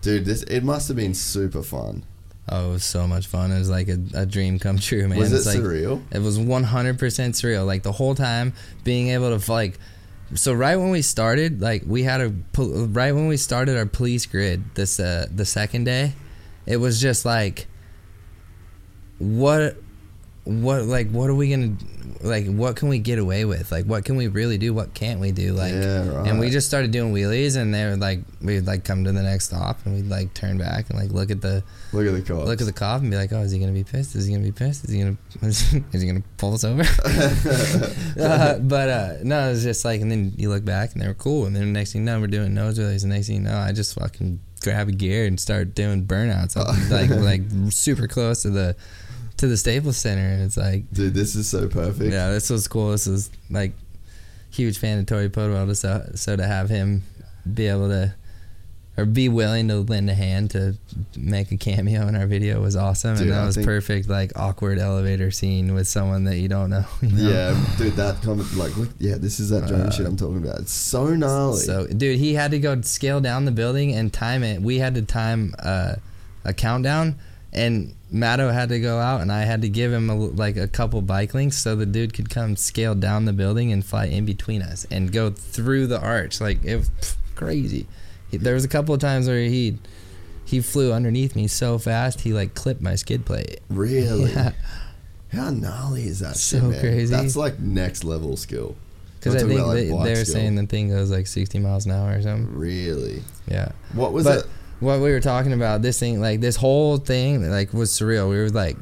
Dude, 0.02 0.24
this 0.24 0.42
it 0.44 0.62
must 0.62 0.88
have 0.88 0.96
been 0.96 1.14
super 1.14 1.62
fun. 1.62 2.04
Oh, 2.48 2.68
it 2.68 2.72
was 2.74 2.84
so 2.84 3.08
much 3.08 3.26
fun. 3.26 3.50
It 3.50 3.58
was 3.58 3.68
like 3.70 3.88
a, 3.88 3.98
a 4.14 4.24
dream 4.24 4.60
come 4.60 4.78
true, 4.78 5.08
man. 5.08 5.18
was 5.18 5.32
it 5.32 5.36
It's 5.38 5.46
like, 5.46 5.58
surreal? 5.58 6.00
It 6.12 6.20
was 6.20 6.38
100% 6.38 6.96
surreal. 7.00 7.66
Like 7.66 7.82
the 7.82 7.90
whole 7.90 8.14
time 8.14 8.52
being 8.84 9.08
able 9.08 9.36
to 9.36 9.50
like 9.52 9.78
so 10.34 10.52
right 10.52 10.76
when 10.76 10.90
we 10.90 11.02
started, 11.02 11.60
like 11.60 11.82
we 11.86 12.02
had 12.04 12.20
a 12.20 12.28
right 12.58 13.12
when 13.12 13.26
we 13.26 13.36
started 13.36 13.76
our 13.76 13.86
police 13.86 14.26
grid 14.26 14.62
this 14.74 15.00
uh 15.00 15.26
the 15.34 15.44
second 15.44 15.84
day, 15.84 16.12
it 16.66 16.76
was 16.76 17.00
just 17.00 17.24
like 17.24 17.66
what 19.18 19.76
what 20.46 20.84
like 20.84 21.10
what 21.10 21.28
are 21.28 21.34
we 21.34 21.50
to 21.54 21.76
like 22.22 22.46
what 22.46 22.76
can 22.76 22.88
we 22.88 22.98
get 22.98 23.18
away 23.18 23.44
with? 23.44 23.70
Like 23.70 23.84
what 23.84 24.04
can 24.04 24.16
we 24.16 24.28
really 24.28 24.56
do? 24.58 24.72
What 24.72 24.94
can't 24.94 25.20
we 25.20 25.32
do? 25.32 25.52
Like 25.52 25.72
Yeah, 25.74 26.08
right. 26.08 26.28
and 26.28 26.40
we 26.40 26.48
just 26.50 26.66
started 26.66 26.90
doing 26.92 27.12
wheelies 27.12 27.56
and 27.56 27.74
they 27.74 27.84
would 27.84 28.00
like 28.00 28.20
we'd 28.40 28.66
like 28.66 28.84
come 28.84 29.04
to 29.04 29.12
the 29.12 29.22
next 29.22 29.46
stop 29.46 29.78
and 29.84 29.94
we'd 29.94 30.06
like 30.08 30.32
turn 30.34 30.56
back 30.56 30.88
and 30.88 30.98
like 30.98 31.10
look 31.10 31.30
at 31.30 31.40
the 31.42 31.62
Look 31.92 32.06
at 32.06 32.12
the 32.14 32.22
cops. 32.22 32.46
look 32.48 32.60
at 32.60 32.66
the 32.66 32.72
cop 32.72 33.00
and 33.02 33.10
be 33.10 33.16
like, 33.16 33.32
"Oh, 33.32 33.40
is 33.40 33.52
he 33.52 33.58
gonna 33.58 33.72
be 33.72 33.84
pissed? 33.84 34.14
Is 34.16 34.26
he 34.26 34.32
gonna 34.32 34.44
be 34.44 34.52
pissed? 34.52 34.84
Is 34.84 34.90
he 34.92 35.00
gonna 35.00 35.16
is 35.42 36.00
he 36.02 36.06
gonna 36.06 36.22
pull 36.38 36.54
us 36.54 36.64
over?" 36.64 36.82
uh, 38.20 38.58
but 38.58 38.88
uh, 38.88 39.12
no, 39.22 39.48
it 39.48 39.50
was 39.52 39.62
just 39.62 39.84
like, 39.84 40.00
and 40.00 40.10
then 40.10 40.32
you 40.36 40.48
look 40.48 40.64
back 40.64 40.92
and 40.92 41.02
they 41.02 41.06
were 41.08 41.14
cool, 41.14 41.46
and 41.46 41.54
then 41.54 41.62
the 41.64 41.78
next 41.78 41.92
thing 41.92 42.02
you 42.02 42.06
know, 42.06 42.20
we're 42.20 42.26
doing 42.26 42.54
nose 42.54 42.78
wheelies, 42.78 43.02
and 43.02 43.12
the 43.12 43.16
next 43.16 43.26
thing 43.28 43.36
you 43.36 43.42
know, 43.42 43.56
I 43.56 43.72
just 43.72 43.94
fucking 43.94 44.40
grab 44.62 44.88
a 44.88 44.92
gear 44.92 45.26
and 45.26 45.38
start 45.38 45.74
doing 45.74 46.06
burnouts, 46.06 46.56
like 46.90 47.10
like 47.10 47.72
super 47.72 48.06
close 48.06 48.42
to 48.42 48.50
the 48.50 48.76
to 49.38 49.46
the 49.46 49.56
Staples 49.56 49.96
Center, 49.96 50.26
and 50.26 50.42
it's 50.42 50.56
like, 50.56 50.90
Dude, 50.92 51.14
this 51.14 51.34
is 51.34 51.48
so 51.48 51.68
perfect. 51.68 52.12
yeah, 52.12 52.30
this 52.30 52.50
was 52.50 52.66
cool. 52.68 52.90
This 52.90 53.06
is 53.06 53.30
like 53.50 53.72
huge 54.50 54.78
fan 54.78 54.98
of 54.98 55.06
Torey 55.06 55.28
Pudwill, 55.28 55.74
so 55.76 56.10
so 56.14 56.36
to 56.36 56.46
have 56.46 56.68
him 56.68 57.02
be 57.54 57.66
able 57.66 57.88
to 57.88 58.14
or 58.98 59.04
be 59.04 59.28
willing 59.28 59.68
to 59.68 59.76
lend 59.80 60.08
a 60.08 60.14
hand 60.14 60.50
to 60.52 60.74
make 61.18 61.52
a 61.52 61.56
cameo 61.56 62.06
in 62.06 62.16
our 62.16 62.26
video 62.26 62.62
was 62.62 62.76
awesome, 62.76 63.14
Dude, 63.14 63.24
and 63.24 63.32
that 63.32 63.42
I 63.42 63.46
was 63.46 63.58
perfect 63.58 64.08
like 64.08 64.32
awkward 64.36 64.78
elevator 64.78 65.30
scene 65.30 65.74
with 65.74 65.86
someone 65.86 66.24
that 66.24 66.38
you 66.38 66.48
don't 66.48 66.70
know. 66.70 66.86
you 67.02 67.10
know? 67.10 67.30
Yeah, 67.30 67.64
dude, 67.76 67.92
that 67.94 68.22
comment, 68.22 68.54
like, 68.56 68.74
look, 68.76 68.88
yeah, 68.98 69.16
this 69.18 69.38
is 69.38 69.50
that 69.50 69.66
drone 69.66 69.90
shit 69.90 70.06
I'm 70.06 70.16
talking 70.16 70.38
about. 70.38 70.60
It's 70.60 70.72
so 70.72 71.14
gnarly. 71.14 71.60
So, 71.60 71.86
dude, 71.86 72.18
he 72.18 72.32
had 72.34 72.52
to 72.52 72.58
go 72.58 72.80
scale 72.80 73.20
down 73.20 73.44
the 73.44 73.52
building 73.52 73.92
and 73.92 74.10
time 74.10 74.42
it. 74.42 74.62
We 74.62 74.78
had 74.78 74.94
to 74.94 75.02
time 75.02 75.54
uh, 75.58 75.96
a 76.44 76.54
countdown, 76.54 77.16
and 77.56 77.94
Maddo 78.12 78.52
had 78.52 78.68
to 78.68 78.78
go 78.80 78.98
out, 78.98 79.20
and 79.22 79.32
I 79.32 79.42
had 79.42 79.62
to 79.62 79.68
give 79.68 79.92
him 79.92 80.08
a, 80.10 80.14
like 80.14 80.56
a 80.56 80.68
couple 80.68 81.00
bike 81.02 81.34
links 81.34 81.56
so 81.56 81.74
the 81.74 81.86
dude 81.86 82.14
could 82.14 82.30
come 82.30 82.54
scale 82.56 82.94
down 82.94 83.24
the 83.24 83.32
building 83.32 83.72
and 83.72 83.84
fly 83.84 84.04
in 84.06 84.24
between 84.24 84.62
us 84.62 84.86
and 84.90 85.10
go 85.12 85.30
through 85.30 85.86
the 85.88 86.00
arch. 86.00 86.40
Like 86.40 86.64
it 86.64 86.76
was 86.76 86.90
crazy. 87.34 87.86
He, 88.30 88.36
there 88.36 88.54
was 88.54 88.64
a 88.64 88.68
couple 88.68 88.94
of 88.94 89.00
times 89.00 89.26
where 89.26 89.40
he 89.44 89.78
he 90.44 90.60
flew 90.60 90.92
underneath 90.92 91.34
me 91.34 91.48
so 91.48 91.78
fast 91.78 92.20
he 92.20 92.32
like 92.32 92.54
clipped 92.54 92.80
my 92.80 92.94
skid 92.94 93.24
plate. 93.26 93.58
really, 93.68 94.30
Yeah. 94.32 94.52
how 95.32 95.50
gnarly 95.50 96.04
is 96.04 96.20
that? 96.20 96.36
So 96.36 96.70
shit, 96.72 96.80
crazy. 96.80 97.14
That's 97.14 97.34
like 97.36 97.58
next 97.58 98.04
level 98.04 98.36
skill. 98.36 98.76
Because 99.18 99.42
I 99.42 99.46
think 99.48 99.58
about, 99.58 99.66
like, 99.68 99.76
they, 99.78 99.84
they 99.88 99.92
were 99.92 100.14
skill. 100.24 100.34
saying 100.34 100.54
the 100.54 100.66
thing 100.66 100.88
goes 100.90 101.10
like 101.10 101.26
60 101.26 101.58
miles 101.58 101.84
an 101.86 101.92
hour 101.92 102.16
or 102.16 102.22
something. 102.22 102.54
Really, 102.56 103.22
Yeah. 103.48 103.72
what 103.94 104.12
was 104.12 104.24
but 104.24 104.40
it? 104.40 104.46
What 104.80 105.00
we 105.00 105.10
were 105.10 105.20
talking 105.20 105.52
about, 105.52 105.82
this 105.82 105.98
thing, 105.98 106.20
like 106.20 106.40
this 106.40 106.56
whole 106.56 106.96
thing, 106.98 107.48
like 107.50 107.72
was 107.72 107.90
surreal. 107.90 108.28
We 108.28 108.36
were 108.36 108.50
like 108.50 108.76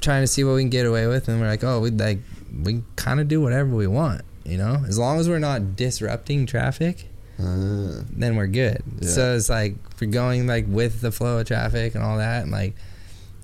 trying 0.00 0.22
to 0.22 0.26
see 0.26 0.44
what 0.44 0.54
we 0.54 0.62
can 0.62 0.70
get 0.70 0.86
away 0.86 1.06
with, 1.06 1.28
and 1.28 1.40
we're 1.40 1.48
like, 1.48 1.64
oh, 1.64 1.80
we 1.80 1.90
like 1.90 2.20
we 2.62 2.82
kind 2.96 3.20
of 3.20 3.28
do 3.28 3.40
whatever 3.40 3.74
we 3.74 3.86
want, 3.86 4.22
you 4.44 4.56
know, 4.58 4.82
as 4.86 4.98
long 4.98 5.18
as 5.18 5.28
we're 5.28 5.38
not 5.38 5.76
disrupting 5.76 6.46
traffic, 6.46 7.06
Uh, 7.38 8.02
then 8.10 8.36
we're 8.36 8.46
good. 8.46 8.82
Yeah. 9.00 9.08
So 9.08 9.36
it's 9.36 9.48
like 9.50 9.76
we're 10.00 10.10
going 10.10 10.46
like 10.46 10.66
with 10.68 11.00
the 11.00 11.12
flow 11.12 11.38
of 11.38 11.46
traffic 11.46 11.94
and 11.94 12.02
all 12.02 12.18
that, 12.18 12.42
and 12.44 12.52
like 12.52 12.74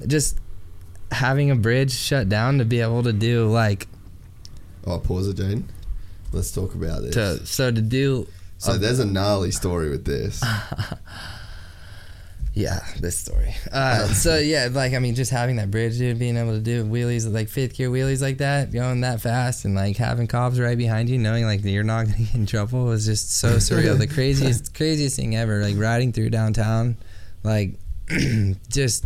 just 0.07 0.39
having 1.11 1.51
a 1.51 1.55
bridge 1.57 1.93
shut 1.93 2.29
down 2.29 2.59
to 2.59 2.65
be 2.65 2.81
able 2.81 3.03
to 3.03 3.13
do 3.13 3.47
like 3.47 3.87
oh, 4.87 4.99
pause 4.99 5.29
it, 5.29 5.37
Jane. 5.37 5.69
Let's 6.33 6.51
talk 6.51 6.75
about 6.75 7.03
this. 7.03 7.15
to 7.15 7.47
so 7.47 7.71
to 7.71 7.81
do 7.81 8.27
so 8.59 8.79
there's 8.79 8.99
a 8.99 9.05
gnarly 9.05 9.51
story 9.51 9.91
with 9.91 10.05
this. 10.07 10.43
Yeah, 12.55 12.85
this 13.01 13.19
story. 13.19 13.53
Uh, 13.73 14.07
so 14.07 14.39
yeah, 14.39 14.69
like 14.71 14.95
I 14.95 15.01
mean, 15.01 15.17
just 15.17 15.33
having 15.33 15.57
that 15.57 15.71
bridge, 15.71 15.99
dude, 15.99 16.19
being 16.19 16.37
able 16.37 16.53
to 16.53 16.61
do 16.61 16.85
wheelies 16.85 17.31
like 17.31 17.49
fifth 17.49 17.75
gear 17.75 17.91
wheelies 17.91 18.23
like 18.23 18.39
that, 18.39 18.73
going 18.73 19.01
that 19.01 19.21
fast, 19.21 19.65
and 19.65 19.75
like 19.75 19.97
having 19.97 20.29
cops 20.29 20.59
right 20.59 20.79
behind 20.79 21.09
you, 21.09 21.19
knowing 21.19 21.45
like 21.45 21.63
that 21.63 21.71
you're 21.71 21.83
not 21.83 22.07
gonna 22.07 22.19
get 22.19 22.35
in 22.35 22.47
trouble 22.47 22.85
was 22.85 23.07
just 23.07 23.37
so 23.37 23.57
surreal. 23.57 23.99
the 23.99 24.07
craziest, 24.15 24.73
craziest 24.73 25.17
thing 25.17 25.35
ever. 25.35 25.63
Like 25.63 25.77
riding 25.77 26.13
through 26.13 26.31
downtown, 26.31 26.97
like 27.43 27.75
just 28.69 29.05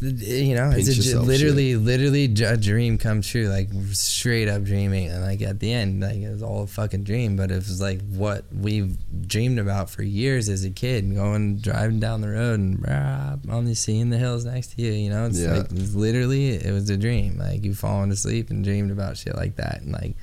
you 0.00 0.54
know, 0.54 0.70
Pinch 0.72 0.88
it's 0.88 1.12
a, 1.12 1.20
literally, 1.20 1.74
literally 1.76 2.24
a 2.24 2.56
dream 2.56 2.98
come 2.98 3.20
true. 3.20 3.48
Like 3.48 3.68
straight 3.92 4.48
up 4.48 4.62
dreaming, 4.64 5.08
and 5.08 5.22
like 5.22 5.42
at 5.42 5.60
the 5.60 5.72
end, 5.72 6.00
like 6.02 6.16
it 6.16 6.30
was 6.30 6.42
all 6.42 6.62
a 6.62 6.66
fucking 6.66 7.04
dream. 7.04 7.36
But 7.36 7.50
it 7.50 7.56
was 7.56 7.80
like 7.80 8.00
what 8.10 8.44
we've 8.52 8.96
dreamed 9.26 9.58
about 9.58 9.90
for 9.90 10.02
years 10.02 10.48
as 10.48 10.64
a 10.64 10.70
kid, 10.70 11.14
going 11.14 11.58
driving 11.58 12.00
down 12.00 12.20
the 12.20 12.28
road 12.28 12.60
and 12.60 12.86
rah, 12.86 13.36
only 13.50 13.74
seeing 13.74 14.10
the 14.10 14.18
hills 14.18 14.44
next 14.44 14.74
to 14.76 14.82
you. 14.82 14.92
You 14.92 15.10
know, 15.10 15.26
it's 15.26 15.40
Yeah. 15.40 15.54
like 15.58 15.72
it's 15.72 15.94
literally 15.94 16.50
it 16.50 16.72
was 16.72 16.88
a 16.90 16.96
dream. 16.96 17.38
Like 17.38 17.64
you 17.64 17.74
fallen 17.74 18.10
asleep 18.10 18.50
and 18.50 18.62
dreamed 18.64 18.90
about 18.90 19.16
shit 19.16 19.34
like 19.36 19.56
that, 19.56 19.82
and 19.82 19.92
like 19.92 20.14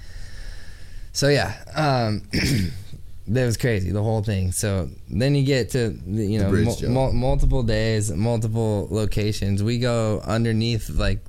so 1.12 1.30
yeah. 1.30 1.56
Um, 1.74 2.24
that 3.28 3.46
was 3.46 3.58
crazy, 3.58 3.92
the 3.92 4.04
whole 4.04 4.24
thing. 4.24 4.52
So 4.52 4.90
then 5.10 5.36
you 5.36 5.44
get 5.46 5.72
to 5.72 5.98
you 6.06 6.40
know 6.40 6.50
bridge 6.50 6.66
mul- 6.66 6.76
jump. 6.76 6.94
mul- 6.94 7.14
multiple 7.14 7.64
days, 7.64 8.12
multiple 8.12 8.88
locations. 8.92 9.64
We 9.64 9.80
go 9.80 10.22
underneath 10.26 10.90
like 10.90 11.20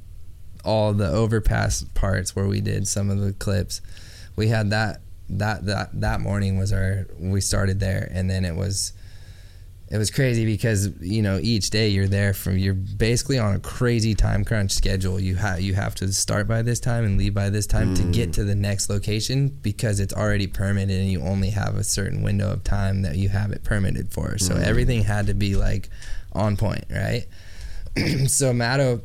all 0.65 0.93
the 0.93 1.09
overpass 1.09 1.85
parts 1.95 2.35
where 2.37 2.47
we 2.47 2.61
did 2.61 2.87
some 2.87 3.09
of 3.11 3.19
the 3.21 3.33
clips. 3.33 3.81
We 4.37 4.49
had 4.49 4.71
that 4.71 5.01
that 5.31 5.67
that 5.67 6.01
that 6.01 6.21
morning 6.21 6.59
was 6.59 6.73
our 6.73 7.07
we 7.19 7.41
started 7.41 7.81
there, 7.81 8.09
and 8.13 8.29
then 8.29 8.45
it 8.45 8.57
was 8.57 8.93
it 9.89 9.99
was 9.99 10.11
crazy 10.11 10.45
because 10.45 10.91
you 11.01 11.23
know 11.23 11.39
each 11.41 11.71
day 11.71 11.89
you're 11.89 12.09
there 12.09 12.35
from 12.35 12.59
you're 12.59 12.75
basically 12.75 13.39
on 13.39 13.55
a 13.55 13.61
crazy 13.61 14.15
time 14.15 14.45
crunch 14.45 14.73
schedule. 14.73 15.21
You 15.21 15.37
have 15.37 15.61
you 15.61 15.75
have 15.75 15.95
to 15.97 16.13
start 16.13 16.49
by 16.49 16.63
this 16.63 16.81
time 16.81 17.05
and 17.05 17.17
leave 17.17 17.35
by 17.35 17.51
this 17.51 17.69
time 17.69 17.95
to 17.95 18.03
mm. 18.03 18.13
get 18.13 18.33
to 18.33 18.45
the 18.45 18.57
next 18.57 18.91
location 18.91 19.49
because 19.49 20.01
it's 20.01 20.13
already 20.13 20.49
permitted 20.49 21.01
and 21.01 21.09
you 21.09 21.21
only 21.23 21.51
have 21.51 21.77
a 21.77 21.85
certain 21.85 22.23
window 22.23 22.51
of 22.51 22.65
time 22.65 23.03
that 23.03 23.17
you 23.17 23.29
have 23.29 23.53
it 23.53 23.63
permitted 23.63 24.13
for. 24.13 24.39
So 24.39 24.55
mm. 24.55 24.63
everything 24.63 25.05
had 25.05 25.29
to 25.29 25.35
be 25.35 25.55
like 25.55 25.89
on 26.33 26.57
point, 26.57 26.85
right? 26.91 27.27
so 28.27 28.53
Maddo, 28.53 29.03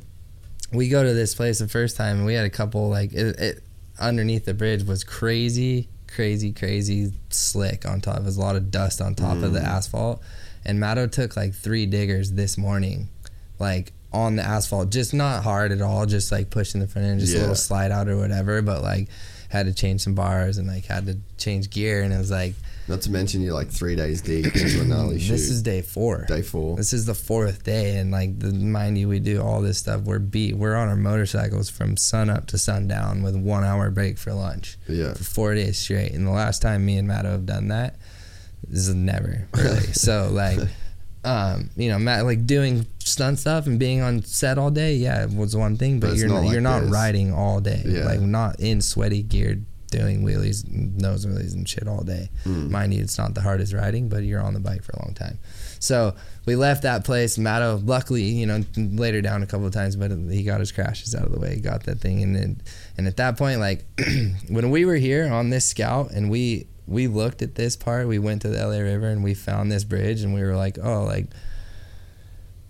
we 0.74 0.90
go 0.90 1.04
to 1.04 1.14
this 1.14 1.36
place 1.36 1.60
the 1.60 1.68
first 1.68 1.96
time 1.96 2.18
and 2.18 2.26
we 2.26 2.34
had 2.34 2.46
a 2.46 2.50
couple 2.50 2.90
like 2.90 3.14
it, 3.14 3.40
it 3.40 3.64
underneath 4.00 4.46
the 4.46 4.56
bridge 4.56 4.82
was 4.82 5.04
crazy, 5.04 5.90
crazy, 6.08 6.52
crazy 6.52 7.14
slick 7.30 7.86
on 7.86 8.02
top. 8.02 8.16
There 8.16 8.26
was 8.26 8.38
a 8.38 8.42
lot 8.42 8.56
of 8.56 8.72
dust 8.72 9.00
on 9.00 9.14
top 9.14 9.44
of 9.44 9.54
the 9.54 9.60
mm. 9.60 9.68
asphalt. 9.68 10.24
And 10.66 10.80
Maddo 10.80 11.12
took 11.12 11.36
like 11.36 11.54
three 11.54 11.86
diggers 11.86 12.32
this 12.34 12.58
morning, 12.58 13.10
like 13.60 13.94
on 14.14 14.36
the 14.36 14.44
asphalt, 14.44 14.90
just 14.92 15.14
not 15.14 15.44
hard 15.44 15.72
at 15.72 15.82
all, 15.82 16.06
just 16.06 16.32
like 16.32 16.50
pushing 16.50 16.82
the 16.82 16.88
front 16.88 17.08
end, 17.08 17.20
just 17.20 17.36
a 17.36 17.40
little 17.40 17.56
slide 17.56 17.92
out 17.92 18.08
or 18.08 18.18
whatever. 18.18 18.62
But 18.62 18.82
like 18.84 19.08
had 19.50 19.66
to 19.66 19.74
change 19.74 20.02
some 20.02 20.16
bars 20.16 20.58
and 20.58 20.68
like 20.68 20.86
had 20.86 21.06
to 21.06 21.18
change 21.38 21.70
gear 21.70 22.04
and 22.04 22.14
it 22.14 22.18
was 22.18 22.32
like 22.32 22.54
Not 22.88 23.02
to 23.02 23.12
mention 23.12 23.42
you're 23.42 23.54
like 23.54 23.70
three 23.70 23.98
days 23.98 24.22
deep 24.22 24.46
into 24.46 24.80
a 24.80 24.86
gnarly 24.86 25.20
shoot. 25.20 25.34
this 25.34 25.50
is 25.50 25.62
day 25.62 25.82
four 25.82 26.24
day 26.26 26.42
four. 26.42 26.78
this 26.78 26.94
is 26.94 27.06
the 27.06 27.14
fourth 27.14 27.62
day 27.66 27.98
and 27.98 28.12
like 28.12 28.40
the, 28.40 28.54
mind 28.54 28.98
you 28.98 29.10
we 29.10 29.20
do 29.20 29.42
all 29.42 29.60
this 29.62 29.78
stuff 29.78 30.04
we're 30.04 30.20
beat 30.20 30.56
we're 30.56 30.78
on 30.78 30.88
our 30.88 30.96
motorcycles 30.96 31.70
from 31.70 31.98
sun 31.98 32.30
up 32.30 32.48
to 32.48 32.58
sundown 32.58 33.24
with 33.24 33.36
one 33.36 33.66
hour 33.66 33.90
break 33.92 34.18
for 34.18 34.32
lunch 34.32 34.78
Yeah. 34.88 35.16
for 35.16 35.26
four 35.26 35.54
days 35.54 35.78
straight 35.78 36.14
and 36.14 36.26
the 36.26 36.32
last 36.32 36.62
time 36.62 36.86
me 36.86 36.96
and 36.98 37.06
Matt 37.10 37.26
have 37.26 37.46
done 37.46 37.68
that 37.68 37.98
is 38.70 38.94
never 38.94 39.48
really 39.56 39.80
so 39.94 40.30
like 40.32 40.60
um, 41.24 41.70
you 41.76 41.90
know, 41.90 42.00
Matt, 42.00 42.26
like 42.26 42.48
doing 42.48 42.88
stunt 42.98 43.38
stuff 43.38 43.68
and 43.68 43.78
being 43.78 44.02
on 44.02 44.24
set 44.24 44.58
all 44.58 44.72
day, 44.72 44.96
yeah, 44.96 45.24
it 45.24 45.32
was 45.32 45.56
one 45.56 45.78
thing, 45.78 46.00
But 46.00 46.12
but, 46.12 46.18
you're 46.18 46.28
not 46.28 46.34
not, 46.36 46.44
like 46.46 46.52
you're 46.52 46.62
not 46.62 46.80
this. 46.82 46.90
riding 46.90 47.32
all 47.34 47.60
day, 47.60 47.84
Yeah. 47.86 48.06
like 48.06 48.22
not 48.22 48.60
in 48.60 48.82
sweaty 48.82 49.22
gear 49.22 49.60
doing 49.92 50.24
wheelies, 50.24 50.68
nose 50.68 51.26
wheelies 51.26 51.54
and 51.54 51.70
shit 51.70 51.88
all 51.88 52.02
day. 52.02 52.30
Mm. 52.46 52.72
Mind 52.72 52.94
you, 52.94 53.04
it's 53.04 53.18
not 53.20 53.36
the 53.36 53.42
hardest 53.42 53.72
riding, 53.74 54.10
but 54.10 54.24
you're 54.24 54.42
on 54.42 54.54
the 54.56 54.60
bike 54.60 54.84
for 54.84 54.94
a 54.94 55.00
long 55.06 55.14
time. 55.14 55.38
So 55.80 56.16
we 56.46 56.56
left 56.56 56.84
that 56.84 57.04
place. 57.04 57.38
Maddo, 57.38 57.86
luckily, 57.86 58.24
you 58.24 58.46
know, 58.48 58.64
later 58.76 59.22
down 59.22 59.44
a 59.44 59.46
couple 59.46 59.68
of 59.68 59.74
times, 59.74 59.96
but 59.98 60.12
he 60.12 60.44
got 60.44 60.60
his 60.60 60.72
crashes 60.72 61.14
out 61.14 61.26
of 61.26 61.34
the 61.34 61.40
way, 61.40 61.60
got 61.60 61.84
that 61.84 62.00
thing, 62.00 62.24
and 62.24 62.36
then, 62.36 62.62
and 62.98 63.06
at 63.06 63.18
that 63.18 63.38
point, 63.38 63.60
like 63.60 63.86
when 64.50 64.72
we 64.72 64.86
were 64.86 64.96
here 64.96 65.32
on 65.32 65.50
this 65.52 65.66
scout, 65.68 66.10
and 66.12 66.32
we 66.32 66.68
we 66.92 67.08
looked 67.08 67.42
at 67.42 67.56
this 67.56 67.76
part, 67.76 68.08
we 68.08 68.20
went 68.20 68.42
to 68.44 68.50
the 68.50 68.58
LA 68.58 68.80
River 68.80 69.08
and 69.08 69.24
we 69.24 69.34
found 69.34 69.72
this 69.72 69.84
bridge, 69.84 70.22
and 70.22 70.34
we 70.34 70.42
were 70.42 70.56
like, 70.56 70.78
oh, 70.82 71.04
like 71.04 71.28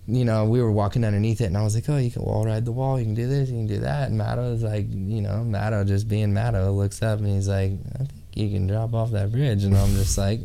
you 0.08 0.25
know, 0.25 0.45
we 0.45 0.61
were 0.61 0.72
walking 0.72 1.06
underneath 1.06 1.41
it, 1.41 1.45
and 1.45 1.58
I 1.58 1.64
was 1.64 1.75
like, 1.75 1.88
"Oh, 1.88 1.98
you 1.98 2.11
can 2.11 2.24
wall 2.24 2.45
ride 2.45 2.66
the 2.66 2.72
wall. 2.72 3.00
You 3.00 3.06
can 3.06 3.14
do 3.14 3.27
this. 3.27 3.50
You 3.50 3.58
can 3.58 3.67
do 3.67 3.80
that." 3.80 4.09
And 4.09 4.19
Maddo 4.19 4.51
was 4.51 4.64
like, 4.64 4.88
you 4.90 5.22
know, 5.22 5.45
Maddo 5.48 5.88
just 5.88 6.08
being 6.08 6.33
Maddo 6.33 6.75
looks 6.75 7.01
up 7.01 7.19
and 7.19 7.27
he's 7.27 7.48
like, 7.48 7.74
"I 7.95 7.98
think 8.00 8.11
you 8.33 8.50
can 8.50 8.67
drop 8.67 8.93
off 8.93 9.11
that 9.11 9.32
bridge." 9.32 9.64
And 9.64 9.75
I'm 9.77 9.93
just 9.93 10.17
like, 10.17 10.41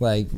like, 0.00 0.28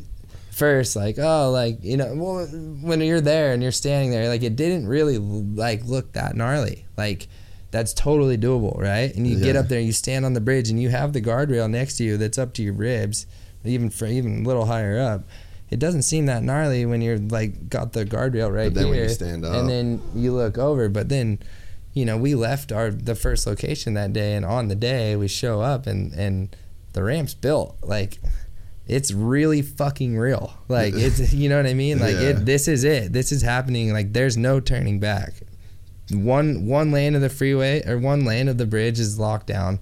first, 0.51 0.95
like, 0.95 1.19
oh, 1.19 1.51
like 1.51 1.83
you 1.83 1.95
know, 1.95 2.13
well, 2.15 2.45
when 2.47 3.01
you're 3.01 3.21
there 3.21 3.53
and 3.53 3.61
you're 3.61 3.71
standing 3.71 4.11
there, 4.11 4.27
like 4.27 4.43
it 4.43 4.55
didn't 4.55 4.87
really 4.87 5.19
like 5.19 5.85
look 5.85 6.13
that 6.13 6.35
gnarly, 6.35 6.85
like. 6.97 7.27
That's 7.71 7.93
totally 7.93 8.37
doable, 8.37 8.77
right? 8.79 9.13
And 9.15 9.27
you 9.27 9.39
get 9.39 9.55
up 9.55 9.67
there, 9.67 9.79
you 9.81 9.91
stand 9.91 10.25
on 10.25 10.33
the 10.33 10.41
bridge, 10.41 10.69
and 10.69 10.81
you 10.81 10.89
have 10.89 11.13
the 11.13 11.21
guardrail 11.21 11.69
next 11.69 11.97
to 11.97 12.03
you 12.03 12.17
that's 12.17 12.37
up 12.37 12.53
to 12.55 12.63
your 12.63 12.73
ribs, 12.73 13.25
even 13.65 13.89
for 13.89 14.05
even 14.07 14.43
a 14.45 14.47
little 14.47 14.65
higher 14.65 14.97
up 14.99 15.23
it 15.69 15.79
doesn't 15.79 16.03
seem 16.03 16.27
that 16.27 16.43
gnarly 16.43 16.85
when 16.85 17.01
you're 17.01 17.17
like 17.17 17.69
got 17.69 17.91
the 17.91 18.05
guardrail 18.05 18.49
right 18.53 18.73
But 18.73 18.75
then 18.75 18.85
here, 18.85 18.93
when 18.93 19.03
you 19.03 19.09
stand 19.09 19.43
up. 19.43 19.53
and 19.53 19.69
then 19.69 20.01
you 20.15 20.31
look 20.31 20.57
over. 20.57 20.87
But 20.87 21.09
then, 21.09 21.39
you 21.93 22.05
know, 22.05 22.15
we 22.17 22.35
left 22.35 22.71
our 22.71 22.89
the 22.89 23.15
first 23.15 23.45
location 23.45 23.93
that 23.95 24.13
day, 24.13 24.33
and 24.35 24.45
on 24.45 24.69
the 24.69 24.75
day 24.75 25.17
we 25.17 25.27
show 25.27 25.59
up, 25.59 25.85
and 25.85 26.13
and 26.13 26.55
the 26.93 27.03
ramp's 27.03 27.33
built 27.33 27.75
like 27.83 28.19
it's 28.87 29.11
really 29.11 29.61
fucking 29.61 30.17
real. 30.17 30.53
Like 30.69 30.93
it's 30.95 31.33
you 31.33 31.49
know 31.49 31.57
what 31.57 31.65
I 31.67 31.73
mean. 31.73 31.99
Like 31.99 32.13
Yeah. 32.15 32.29
it. 32.29 32.45
This 32.45 32.69
is 32.69 32.85
it. 32.85 33.11
This 33.11 33.33
is 33.33 33.41
happening. 33.41 33.91
Like 33.91 34.13
there's 34.13 34.37
no 34.37 34.61
turning 34.61 35.01
back. 35.01 35.33
One 36.11 36.65
one 36.65 36.91
lane 36.91 37.15
of 37.15 37.21
the 37.21 37.29
freeway 37.29 37.85
or 37.87 37.97
one 37.97 38.23
lane 38.23 38.47
of 38.47 38.57
the 38.57 38.65
bridge 38.65 38.99
is 38.99 39.19
locked 39.19 39.47
down. 39.47 39.79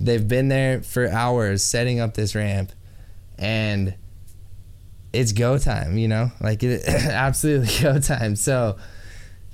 They've 0.00 0.26
been 0.26 0.48
there 0.48 0.82
for 0.82 1.08
hours 1.08 1.62
setting 1.62 2.00
up 2.00 2.14
this 2.14 2.34
ramp, 2.34 2.72
and 3.36 3.94
it's 5.12 5.32
go 5.32 5.58
time, 5.58 5.98
you 5.98 6.08
know, 6.08 6.30
like 6.40 6.62
it 6.62 6.84
absolutely 6.88 7.74
go 7.82 7.98
time. 7.98 8.36
So 8.36 8.78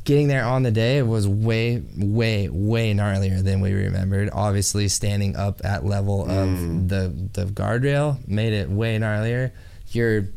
getting 0.04 0.28
there 0.28 0.44
on 0.44 0.62
the 0.62 0.70
day 0.70 1.02
was 1.02 1.26
way, 1.26 1.82
way, 1.96 2.48
way 2.48 2.92
gnarlier 2.94 3.42
than 3.42 3.60
we 3.60 3.72
remembered. 3.72 4.30
Obviously, 4.32 4.88
standing 4.88 5.34
up 5.34 5.60
at 5.64 5.84
level 5.84 6.22
of 6.22 6.48
mm. 6.48 6.88
the 6.88 7.12
the 7.32 7.46
guardrail 7.50 8.26
made 8.28 8.52
it 8.52 8.68
way 8.68 8.98
gnarlier. 8.98 9.52
You're 9.88 10.28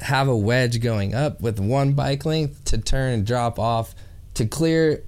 have 0.00 0.28
a 0.28 0.36
wedge 0.36 0.80
going 0.80 1.14
up 1.14 1.40
with 1.40 1.58
one 1.58 1.94
bike 1.94 2.24
length 2.24 2.64
to 2.66 2.78
turn 2.78 3.14
and 3.14 3.26
drop 3.26 3.58
off 3.58 3.94
to 4.36 4.46
clear. 4.46 5.02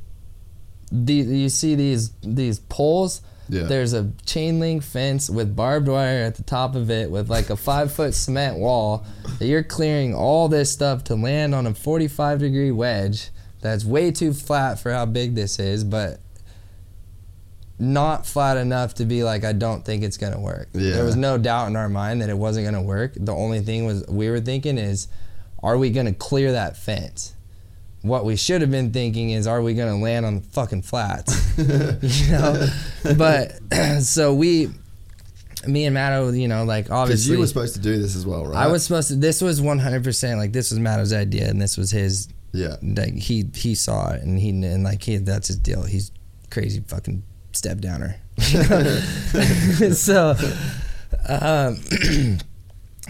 The 0.90 1.14
you 1.14 1.48
see 1.48 1.74
these 1.74 2.10
these 2.22 2.58
poles. 2.58 3.20
Yeah. 3.50 3.62
There's 3.62 3.94
a 3.94 4.12
chain 4.26 4.60
link 4.60 4.82
fence 4.82 5.30
with 5.30 5.56
barbed 5.56 5.88
wire 5.88 6.22
at 6.22 6.34
the 6.34 6.42
top 6.42 6.74
of 6.74 6.90
it 6.90 7.10
with 7.10 7.30
like 7.30 7.48
a 7.48 7.56
five 7.56 7.90
foot 7.90 8.12
cement 8.14 8.58
wall 8.58 9.06
that 9.38 9.46
you're 9.46 9.62
clearing 9.62 10.14
all 10.14 10.48
this 10.48 10.70
stuff 10.70 11.04
to 11.04 11.14
land 11.14 11.54
on 11.54 11.66
a 11.66 11.72
45 11.72 12.40
degree 12.40 12.70
wedge 12.70 13.30
that's 13.60 13.84
way 13.84 14.10
too 14.10 14.32
flat 14.32 14.78
for 14.78 14.92
how 14.92 15.06
big 15.06 15.34
this 15.34 15.58
is, 15.58 15.82
but 15.82 16.20
not 17.78 18.26
flat 18.26 18.56
enough 18.56 18.94
to 18.94 19.04
be 19.04 19.22
like, 19.22 19.44
I 19.44 19.52
don't 19.52 19.84
think 19.84 20.02
it's 20.02 20.16
going 20.16 20.32
to 20.32 20.40
work. 20.40 20.68
Yeah. 20.72 20.92
There 20.92 21.04
was 21.04 21.16
no 21.16 21.38
doubt 21.38 21.68
in 21.68 21.76
our 21.76 21.88
mind 21.88 22.22
that 22.22 22.28
it 22.28 22.36
wasn't 22.36 22.64
going 22.64 22.74
to 22.74 22.86
work. 22.86 23.12
The 23.16 23.34
only 23.34 23.60
thing 23.60 23.86
was 23.86 24.04
we 24.08 24.30
were 24.30 24.40
thinking 24.40 24.78
is, 24.78 25.08
are 25.62 25.78
we 25.78 25.90
going 25.90 26.06
to 26.06 26.12
clear 26.12 26.52
that 26.52 26.76
fence? 26.76 27.34
What 28.02 28.24
we 28.24 28.36
should 28.36 28.60
have 28.60 28.70
been 28.70 28.92
thinking 28.92 29.30
is, 29.30 29.46
are 29.46 29.60
we 29.60 29.74
going 29.74 29.92
to 29.92 30.02
land 30.02 30.24
on 30.24 30.36
the 30.36 30.40
fucking 30.42 30.82
flats? 30.82 31.58
you 31.58 32.32
know? 32.32 32.66
But 33.16 33.58
so 34.00 34.34
we, 34.34 34.70
me 35.66 35.84
and 35.84 35.96
Maddo, 35.96 36.38
you 36.38 36.48
know, 36.48 36.64
like 36.64 36.84
Because 36.84 36.98
obviously. 36.98 37.32
you 37.32 37.38
were 37.40 37.46
supposed 37.46 37.74
to 37.74 37.80
do 37.80 37.98
this 37.98 38.14
as 38.14 38.24
well, 38.26 38.46
right? 38.46 38.56
I 38.64 38.68
was 38.68 38.84
supposed 38.84 39.08
to. 39.08 39.16
This 39.16 39.40
was 39.40 39.60
one 39.60 39.78
hundred 39.78 40.04
percent 40.04 40.38
like 40.38 40.52
this 40.52 40.70
was 40.70 40.78
Maddo's 40.78 41.12
idea, 41.12 41.48
and 41.48 41.60
this 41.60 41.76
was 41.76 41.90
his. 41.90 42.28
Yeah. 42.52 42.76
Like 42.82 43.14
he 43.14 43.44
he 43.54 43.74
saw 43.74 44.12
it, 44.12 44.22
and 44.22 44.38
he 44.38 44.50
and 44.50 44.84
like 44.84 45.02
he 45.02 45.16
that's 45.18 45.48
his 45.48 45.58
deal. 45.58 45.82
He's 45.82 46.12
crazy 46.50 46.80
fucking 46.86 47.22
step 47.52 47.78
downer. 47.80 48.16
so, 49.92 50.36
um, 51.28 51.76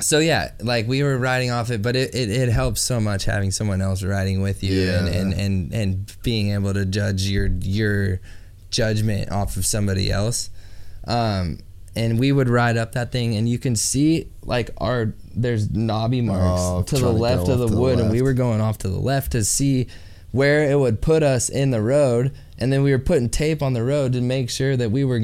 so 0.01 0.19
yeah, 0.19 0.53
like 0.61 0.87
we 0.87 1.03
were 1.03 1.17
riding 1.19 1.51
off 1.51 1.71
it, 1.71 1.83
but 1.83 1.97
it, 1.97 2.15
it, 2.15 2.31
it 2.31 2.49
helps 2.49 2.81
so 2.81 3.01
much 3.01 3.25
having 3.25 3.51
someone 3.51 3.81
else 3.81 4.03
riding 4.03 4.41
with 4.43 4.63
you 4.63 4.91
and, 4.91 5.07
Yeah. 5.09 5.21
and, 5.21 5.33
and, 5.35 5.73
and 5.73 6.17
being 6.23 6.53
able 6.53 6.75
to 6.75 6.85
judge 6.85 7.23
your 7.23 7.47
your 7.61 8.21
judgment 8.71 9.31
off 9.33 9.57
of 9.57 9.65
somebody 9.67 10.11
else. 10.11 10.51
Um, 11.07 11.59
and 11.97 12.19
we 12.21 12.31
would 12.33 12.49
ride 12.49 12.77
up 12.77 12.93
that 12.93 13.11
thing, 13.11 13.35
and 13.35 13.49
you 13.49 13.59
can 13.59 13.75
see 13.75 14.29
like 14.45 14.71
our 14.79 15.15
there's 15.35 15.71
knobby 15.71 16.21
marks 16.21 16.61
Oh, 16.63 16.83
to 16.83 16.95
the 16.95 17.01
trying 17.01 17.15
to 17.15 17.19
left 17.21 17.49
of 17.49 17.59
the 17.59 17.67
to 17.67 17.75
the 17.75 17.81
wood, 17.81 17.99
and 17.99 18.11
we 18.11 18.23
were 18.23 18.35
going 18.35 18.61
off 18.61 18.79
to 18.79 18.89
the 18.89 18.99
left 19.01 19.33
to 19.33 19.43
see 19.45 19.89
where 20.31 20.71
it 20.71 20.79
would 20.79 21.01
put 21.01 21.23
us 21.23 21.49
in 21.49 21.71
the 21.71 21.81
road, 21.83 22.33
and 22.59 22.73
then 22.73 22.83
we 22.83 22.93
were 22.93 22.99
putting 22.99 23.31
tape 23.31 23.63
on 23.63 23.73
the 23.73 23.83
road 23.83 24.13
to 24.13 24.21
make 24.21 24.51
sure 24.51 24.77
that 24.77 24.91
we 24.91 25.03
were 25.05 25.19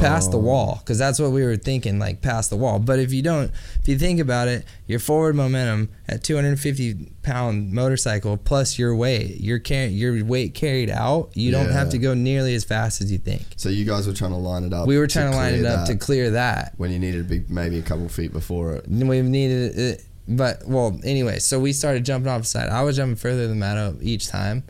past 0.00 0.30
the 0.30 0.36
Oh. 0.36 0.40
wall 0.40 0.76
because 0.80 0.98
that's 0.98 1.18
what 1.18 1.30
we 1.30 1.42
were 1.44 1.56
thinking 1.56 1.98
like 1.98 2.20
past 2.22 2.50
the 2.50 2.56
wall 2.56 2.78
but 2.78 2.98
if 2.98 3.12
you 3.12 3.22
don't 3.22 3.50
if 3.80 3.88
you 3.88 3.98
think 3.98 4.20
about 4.20 4.48
it 4.48 4.64
your 4.86 4.98
forward 4.98 5.34
momentum 5.36 5.88
at 6.08 6.22
250 6.24 7.12
pound 7.22 7.72
motorcycle 7.72 8.36
plus 8.36 8.78
your 8.78 8.94
weight 8.94 9.40
your 9.40 9.58
car- 9.58 9.86
your 9.86 10.24
weight 10.24 10.54
carried 10.54 10.90
out 10.90 11.30
you 11.34 11.50
don't 11.50 11.70
have 11.70 11.90
to 11.90 11.98
go 11.98 12.14
nearly 12.14 12.54
as 12.54 12.64
fast 12.64 13.00
as 13.00 13.10
you 13.12 13.18
think 13.18 13.42
So 13.56 13.68
you 13.68 13.84
guys 13.84 14.06
were 14.06 14.12
trying 14.14 14.32
to 14.32 14.36
line 14.36 14.64
it 14.64 14.72
up. 14.72 14.86
we 14.86 14.98
were 14.98 15.06
trying 15.06 15.30
to, 15.30 15.36
line 15.36 15.54
it 15.54 15.64
up 15.64 15.86
to 15.86 15.96
clear 15.96 16.30
that 16.30 16.74
when 16.76 16.90
you 16.90 16.98
needed 16.98 17.18
to 17.28 17.38
be 17.40 17.44
maybe 17.52 17.78
a 17.78 17.82
couple 17.82 18.08
feet 18.08 18.32
before 18.32 18.74
it. 18.74 18.86
we 18.88 19.22
needed 19.22 19.78
it 19.78 20.04
but 20.26 20.66
well 20.66 20.98
anyway 21.04 21.38
so 21.38 21.60
we 21.60 21.72
started 21.72 22.04
jumping 22.04 22.30
off 22.30 22.40
the 22.42 22.46
side 22.46 22.68
i 22.70 22.82
was 22.82 22.96
jumping 22.96 23.16
further 23.16 23.46
than 23.46 23.58
Maddo 23.58 23.98
each 24.02 24.28
time 24.28 24.62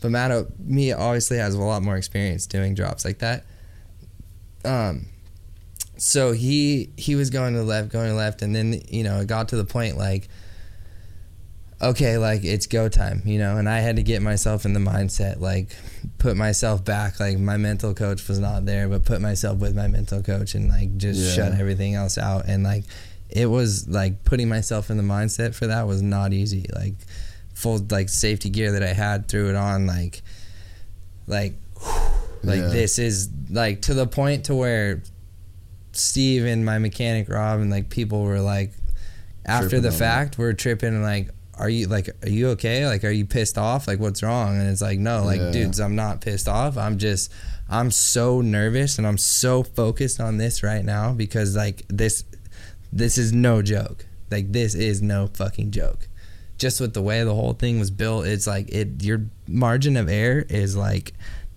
but 0.00 0.10
Maddo 0.10 0.46
me 0.58 0.92
obviously 0.92 1.38
has 1.38 1.54
a 1.54 1.58
lot 1.60 1.82
more 1.82 1.96
experience 1.96 2.46
doing 2.46 2.74
drops 2.74 3.04
like 3.04 3.18
that 3.18 3.44
um 4.64 5.06
so 5.96 6.32
he 6.32 6.90
he 6.96 7.14
was 7.14 7.30
going 7.30 7.52
to 7.52 7.58
the 7.60 7.64
left 7.64 7.90
going 7.90 8.06
to 8.06 8.12
the 8.12 8.16
left 8.18 8.42
and 8.42 8.54
then 8.54 8.80
you 8.88 9.02
know 9.04 9.20
it 9.20 9.26
got 9.26 9.48
to 9.48 9.56
the 9.56 9.64
point 9.64 9.96
like 9.96 10.28
okay 11.80 12.16
like 12.16 12.44
it's 12.44 12.66
go 12.66 12.88
time 12.88 13.22
you 13.24 13.38
know? 13.38 13.56
And 13.56 13.68
i 13.68 13.80
had 13.80 13.96
to 13.96 14.02
get 14.02 14.22
myself 14.22 14.64
in 14.64 14.72
the 14.72 14.80
mindset 14.80 15.40
like 15.40 15.76
put 16.18 16.36
myself 16.36 16.84
back 16.84 17.18
like 17.18 17.38
my 17.38 17.56
mental 17.56 17.92
coach 17.94 18.26
was 18.28 18.38
not 18.38 18.64
there 18.66 18.88
but 18.88 19.04
put 19.04 19.20
myself 19.20 19.58
with 19.58 19.74
my 19.74 19.88
mental 19.88 20.22
coach 20.22 20.54
and 20.54 20.68
like 20.68 20.96
just 20.96 21.20
Yeah. 21.20 21.48
shut 21.50 21.60
everything 21.60 21.94
else 21.94 22.18
out. 22.18 22.44
And 22.46 22.62
like 22.62 22.84
it 23.28 23.46
was 23.46 23.88
like 23.88 24.22
putting 24.24 24.48
myself 24.48 24.90
in 24.90 24.96
the 24.96 25.02
mindset 25.02 25.54
for 25.54 25.66
that 25.66 25.86
was 25.86 26.02
not 26.02 26.32
easy. 26.32 26.66
Like 26.74 26.94
full 27.54 27.84
like 27.90 28.08
safety 28.08 28.48
gear 28.50 28.72
that 28.72 28.82
i 28.82 28.92
had 28.92 29.28
threw 29.28 29.48
it 29.50 29.54
on 29.56 29.86
like 29.86 30.22
like 31.26 31.54
like 32.42 32.60
Yeah. 32.60 32.68
this 32.68 32.98
is 32.98 33.28
like 33.50 33.82
to 33.82 33.94
the 33.94 34.06
point 34.06 34.44
to 34.46 34.54
where 34.54 35.02
Steve 35.92 36.46
and 36.46 36.64
my 36.64 36.78
mechanic 36.78 37.28
Rob 37.28 37.60
and 37.60 37.70
like 37.70 37.90
people 37.90 38.22
were 38.22 38.40
like 38.40 38.72
after 39.44 39.68
Tripping 39.68 39.82
the 39.82 39.92
fact 39.92 40.38
we're 40.38 40.52
tripping 40.52 40.94
and 40.94 41.02
like 41.02 41.30
are 41.58 41.68
you 41.68 41.86
like 41.86 42.08
are 42.22 42.28
you 42.28 42.48
okay? 42.50 42.86
Like 42.86 43.04
are 43.04 43.10
you 43.10 43.26
pissed 43.26 43.58
off? 43.58 43.86
Like 43.86 44.00
what's 44.00 44.22
wrong? 44.22 44.58
And 44.58 44.68
it's 44.70 44.80
like 44.80 44.98
no 44.98 45.24
like 45.24 45.40
Yeah. 45.40 45.50
dudes 45.50 45.80
I'm 45.80 45.94
not 45.96 46.20
pissed 46.20 46.48
off. 46.48 46.76
I'm 46.78 46.96
just 46.98 47.30
I'm 47.68 47.90
so 47.90 48.40
nervous 48.40 48.98
and 48.98 49.06
I'm 49.06 49.18
so 49.18 49.62
focused 49.62 50.20
on 50.20 50.38
this 50.38 50.62
right 50.62 50.84
now 50.84 51.12
because 51.12 51.54
like 51.56 51.82
this 51.88 52.24
this 52.92 53.18
is 53.18 53.32
no 53.32 53.60
joke. 53.62 54.06
Like 54.30 54.52
this 54.52 54.74
is 54.74 55.02
no 55.02 55.28
fucking 55.34 55.70
joke. 55.72 56.08
Just 56.56 56.80
with 56.80 56.94
the 56.94 57.02
way 57.02 57.22
the 57.22 57.34
whole 57.34 57.52
thing 57.52 57.78
was 57.78 57.90
built 57.90 58.24
it's 58.26 58.46
like 58.46 58.70
it 58.70 59.02
your 59.02 59.26
margin 59.46 59.96
of 59.98 60.08
error 60.08 60.44
is 60.48 60.74
like 60.74 61.12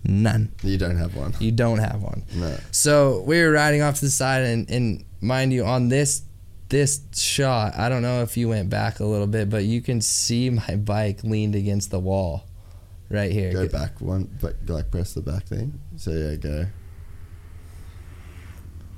None. 0.08 0.52
You 0.62 0.78
don't 0.78 0.96
have 0.96 1.16
one. 1.16 1.34
You 1.40 1.50
don't 1.52 1.78
have 1.78 2.02
one. 2.02 2.22
No. 2.34 2.56
So 2.70 3.22
we 3.22 3.40
were 3.42 3.50
riding 3.50 3.82
off 3.82 3.96
to 3.96 4.04
the 4.04 4.10
side, 4.10 4.42
and, 4.44 4.70
and 4.70 5.04
mind 5.20 5.52
you, 5.52 5.64
on 5.64 5.88
this 5.88 6.22
this 6.68 7.00
shot, 7.14 7.76
I 7.76 7.88
don't 7.88 8.02
know 8.02 8.22
if 8.22 8.36
you 8.36 8.48
went 8.48 8.70
back 8.70 8.98
a 9.00 9.04
little 9.04 9.26
bit, 9.28 9.48
but 9.50 9.64
you 9.64 9.80
can 9.80 10.00
see 10.00 10.50
my 10.50 10.76
bike 10.76 11.22
leaned 11.24 11.54
against 11.54 11.90
the 11.90 11.98
wall, 12.00 12.44
right 13.10 13.30
here. 13.32 13.52
Go 13.52 13.68
back 13.68 14.00
one, 14.00 14.28
but 14.40 14.56
like 14.66 14.90
press 14.90 15.14
the 15.14 15.22
back 15.22 15.44
thing. 15.46 15.78
So 15.96 16.10
yeah, 16.12 16.34
go. 16.36 16.66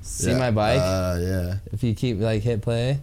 See 0.01 0.31
Yeah. 0.31 0.37
my 0.37 0.51
bike? 0.51 0.79
Uh, 0.79 1.17
yeah. 1.21 1.55
if 1.71 1.83
you 1.83 1.93
keep 1.93 2.19
like 2.19 2.41
hit 2.41 2.61
play, 2.61 2.99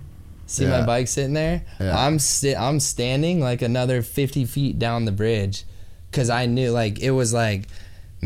see 0.47 0.65
Yeah. 0.65 0.81
my 0.81 0.87
bike 0.87 1.09
sitting 1.09 1.35
there. 1.35 1.63
Yeah. 1.81 1.97
I'm 1.97 2.19
sti- 2.19 2.57
I'm 2.57 2.81
standing 2.81 3.41
like 3.41 3.63
another 3.63 4.03
50 4.03 4.45
feet 4.45 4.79
down 4.79 5.05
the 5.05 5.13
bridge, 5.13 5.65
cause 6.13 6.31
I 6.31 6.47
knew 6.47 6.71
like 6.71 6.99
it 7.01 7.11
was 7.13 7.33
like. 7.33 7.65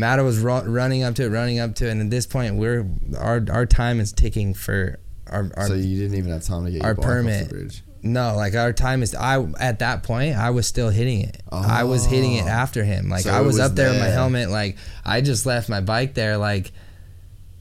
Maddo 0.00 0.24
was 0.24 0.38
ru- 0.38 0.62
running 0.62 1.02
up 1.02 1.14
to 1.16 1.24
it, 1.24 1.28
running 1.28 1.58
up 1.58 1.74
to 1.76 1.86
it, 1.88 1.90
and 1.92 2.00
at 2.00 2.10
this 2.10 2.26
point, 2.26 2.56
we're 2.56 2.86
our 3.18 3.44
our 3.50 3.66
time 3.66 4.00
is 4.00 4.12
ticking 4.12 4.54
for 4.54 4.98
our, 5.26 5.50
our 5.56 5.66
so 5.68 5.74
you 5.74 5.98
didn't 6.00 6.16
even 6.18 6.32
have 6.32 6.42
time 6.44 6.64
to 6.64 6.70
get 6.70 6.82
our 6.84 6.94
permit. 6.94 7.48
the 7.48 7.54
bridge. 7.54 7.82
No, 8.02 8.34
like 8.34 8.54
our 8.54 8.72
time 8.72 9.02
is. 9.02 9.14
I 9.14 9.42
at 9.60 9.80
that 9.80 10.02
point 10.02 10.34
I 10.34 10.50
was 10.50 10.66
still 10.66 10.88
hitting 10.88 11.20
it. 11.20 11.42
I 11.52 11.84
was 11.84 12.06
hitting 12.06 12.32
it 12.34 12.44
Oh. 12.46 12.48
after 12.48 12.82
him. 12.82 13.10
Like 13.10 13.24
So 13.24 13.30
I 13.30 13.40
was, 13.42 13.56
was 13.58 13.60
up 13.60 13.74
there 13.76 13.92
in 13.92 14.00
my 14.00 14.06
helmet. 14.06 14.48
Like 14.48 14.78
I 15.04 15.20
just 15.20 15.44
left 15.44 15.68
my 15.68 15.82
bike 15.82 16.14
there. 16.14 16.38
Like 16.38 16.72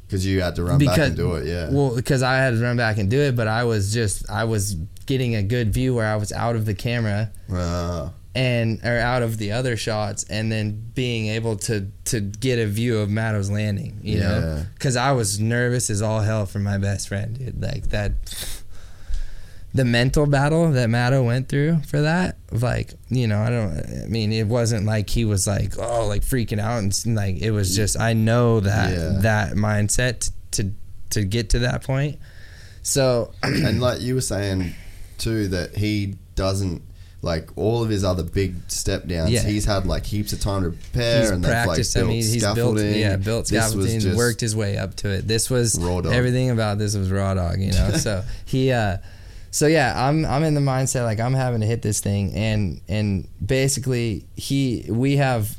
Because 0.07 0.25
you 0.25 0.41
had 0.41 0.55
to 0.55 0.63
run 0.63 0.79
back 0.79 0.97
and 0.97 1.15
do 1.17 1.33
it. 1.35 1.45
Yeah. 1.45 1.69
Well, 1.69 1.93
because 1.93 2.23
I 2.23 2.37
had 2.37 2.51
to 2.51 2.61
run 2.61 2.77
back 2.77 2.97
and 2.97 3.09
do 3.09 3.19
it, 3.19 3.35
but 3.35 3.49
I 3.49 3.65
was 3.65 3.93
just 3.93 4.29
I 4.31 4.45
was 4.45 4.75
getting 5.05 5.35
a 5.35 5.43
good 5.43 5.73
view 5.73 5.93
where 5.93 6.07
I 6.07 6.15
was 6.15 6.31
out 6.31 6.55
of 6.55 6.65
the 6.65 6.73
camera 6.73 7.31
Uh, 7.51 8.09
and 8.35 8.79
or 8.85 8.97
out 8.99 9.21
of 9.23 9.37
the 9.37 9.51
other 9.51 9.75
shots, 9.75 10.23
and 10.29 10.51
then 10.51 10.91
being 10.93 11.27
able 11.27 11.55
to 11.57 11.87
to 12.05 12.19
get 12.21 12.59
a 12.59 12.65
view 12.67 12.99
of 12.99 13.09
Maddo's 13.09 13.49
landing. 13.49 13.99
You 14.03 14.19
know, 14.19 14.65
because 14.75 14.95
I 14.95 15.11
was 15.13 15.39
nervous 15.39 15.89
as 15.89 16.01
all 16.01 16.21
hell 16.21 16.45
for 16.45 16.59
my 16.59 16.77
best 16.77 17.07
friend, 17.07 17.37
dude. 17.37 17.61
Like 17.61 17.89
that. 17.89 18.11
The 19.71 19.85
mental 19.85 20.25
battle 20.25 20.71
that 20.71 20.89
Maddo 20.89 21.23
went 21.23 21.47
through 21.47 21.81
for 21.83 22.01
that, 22.01 22.37
like 22.51 22.95
you 23.09 23.27
know, 23.27 23.39
I 23.39 23.51
don't. 23.51 24.03
I 24.03 24.07
mean, 24.07 24.33
it 24.33 24.47
wasn't 24.47 24.87
like 24.87 25.11
he 25.11 25.25
was 25.25 25.45
like, 25.45 25.73
oh, 25.77 26.07
like 26.07 26.23
freaking 26.23 26.59
out, 26.59 26.79
and 26.79 27.15
like 27.15 27.37
it 27.37 27.51
was 27.51 27.75
just. 27.75 27.99
I 27.99 28.13
know 28.13 28.61
that 28.61 28.91
Yeah. 28.91 29.19
that 29.21 29.53
mindset 29.53 30.31
to 30.53 30.71
to 31.11 31.23
get 31.23 31.51
to 31.51 31.59
that 31.59 31.83
point. 31.83 32.17
So 32.81 33.31
and 33.43 33.79
like 33.79 34.01
you 34.01 34.15
were 34.15 34.21
saying 34.21 34.73
too, 35.19 35.49
that 35.49 35.77
he 35.77 36.15
doesn't 36.33 36.81
like 37.21 37.49
all 37.57 37.83
of 37.83 37.89
his 37.89 38.03
other 38.03 38.23
big 38.23 38.55
step 38.69 39.05
downs. 39.05 39.31
Yeah. 39.31 39.41
He's 39.43 39.65
had 39.65 39.85
like 39.85 40.05
heaps 40.05 40.31
of 40.31 40.39
time 40.39 40.63
to 40.63 40.69
prepare, 40.71 41.21
he's 41.21 41.29
and 41.31 41.43
like 41.43 41.51
practiced. 41.51 41.93
built 41.93 42.05
I 42.05 42.07
mean, 42.07 42.17
he's 42.17 42.41
built, 42.41 42.55
scaffolding. 42.55 42.99
yeah, 42.99 43.15
built 43.17 43.47
This 43.47 43.75
was 43.75 43.91
scaffolding, 43.91 44.17
worked 44.17 44.41
his 44.41 44.55
way 44.55 44.77
up 44.77 44.95
to 44.97 45.09
it. 45.09 45.27
This 45.27 45.49
was 45.49 45.77
Raw 45.79 46.01
dog. 46.01 46.13
everything 46.13 46.49
about 46.49 46.77
this 46.77 46.95
was 46.95 47.11
raw 47.11 47.33
dog, 47.33 47.59
you 47.59 47.71
know. 47.73 47.91
so 47.97 48.23
he, 48.45 48.71
uh, 48.71 48.97
so 49.51 49.67
yeah, 49.67 49.93
I'm 50.07 50.25
I'm 50.25 50.43
in 50.43 50.53
the 50.53 50.61
mindset 50.61 51.03
like 51.03 51.19
I'm 51.19 51.33
having 51.33 51.61
to 51.61 51.67
hit 51.67 51.81
this 51.81 51.99
thing, 51.99 52.33
and 52.35 52.81
and 52.87 53.27
basically 53.45 54.25
he 54.35 54.85
we 54.89 55.17
have 55.17 55.57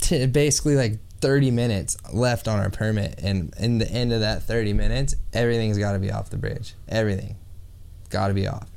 t- 0.00 0.26
basically 0.26 0.76
like 0.76 0.98
30 1.20 1.50
minutes 1.50 1.96
left 2.12 2.48
on 2.48 2.58
our 2.58 2.70
permit, 2.70 3.18
and 3.22 3.54
in 3.58 3.78
the 3.78 3.90
end 3.90 4.12
of 4.12 4.20
that 4.20 4.42
30 4.44 4.72
minutes, 4.72 5.14
everything's 5.32 5.78
got 5.78 5.92
to 5.92 5.98
be 5.98 6.10
off 6.10 6.30
the 6.30 6.36
bridge. 6.38 6.74
Everything, 6.88 7.36
got 8.10 8.28
to 8.28 8.34
be 8.34 8.46
off. 8.48 8.67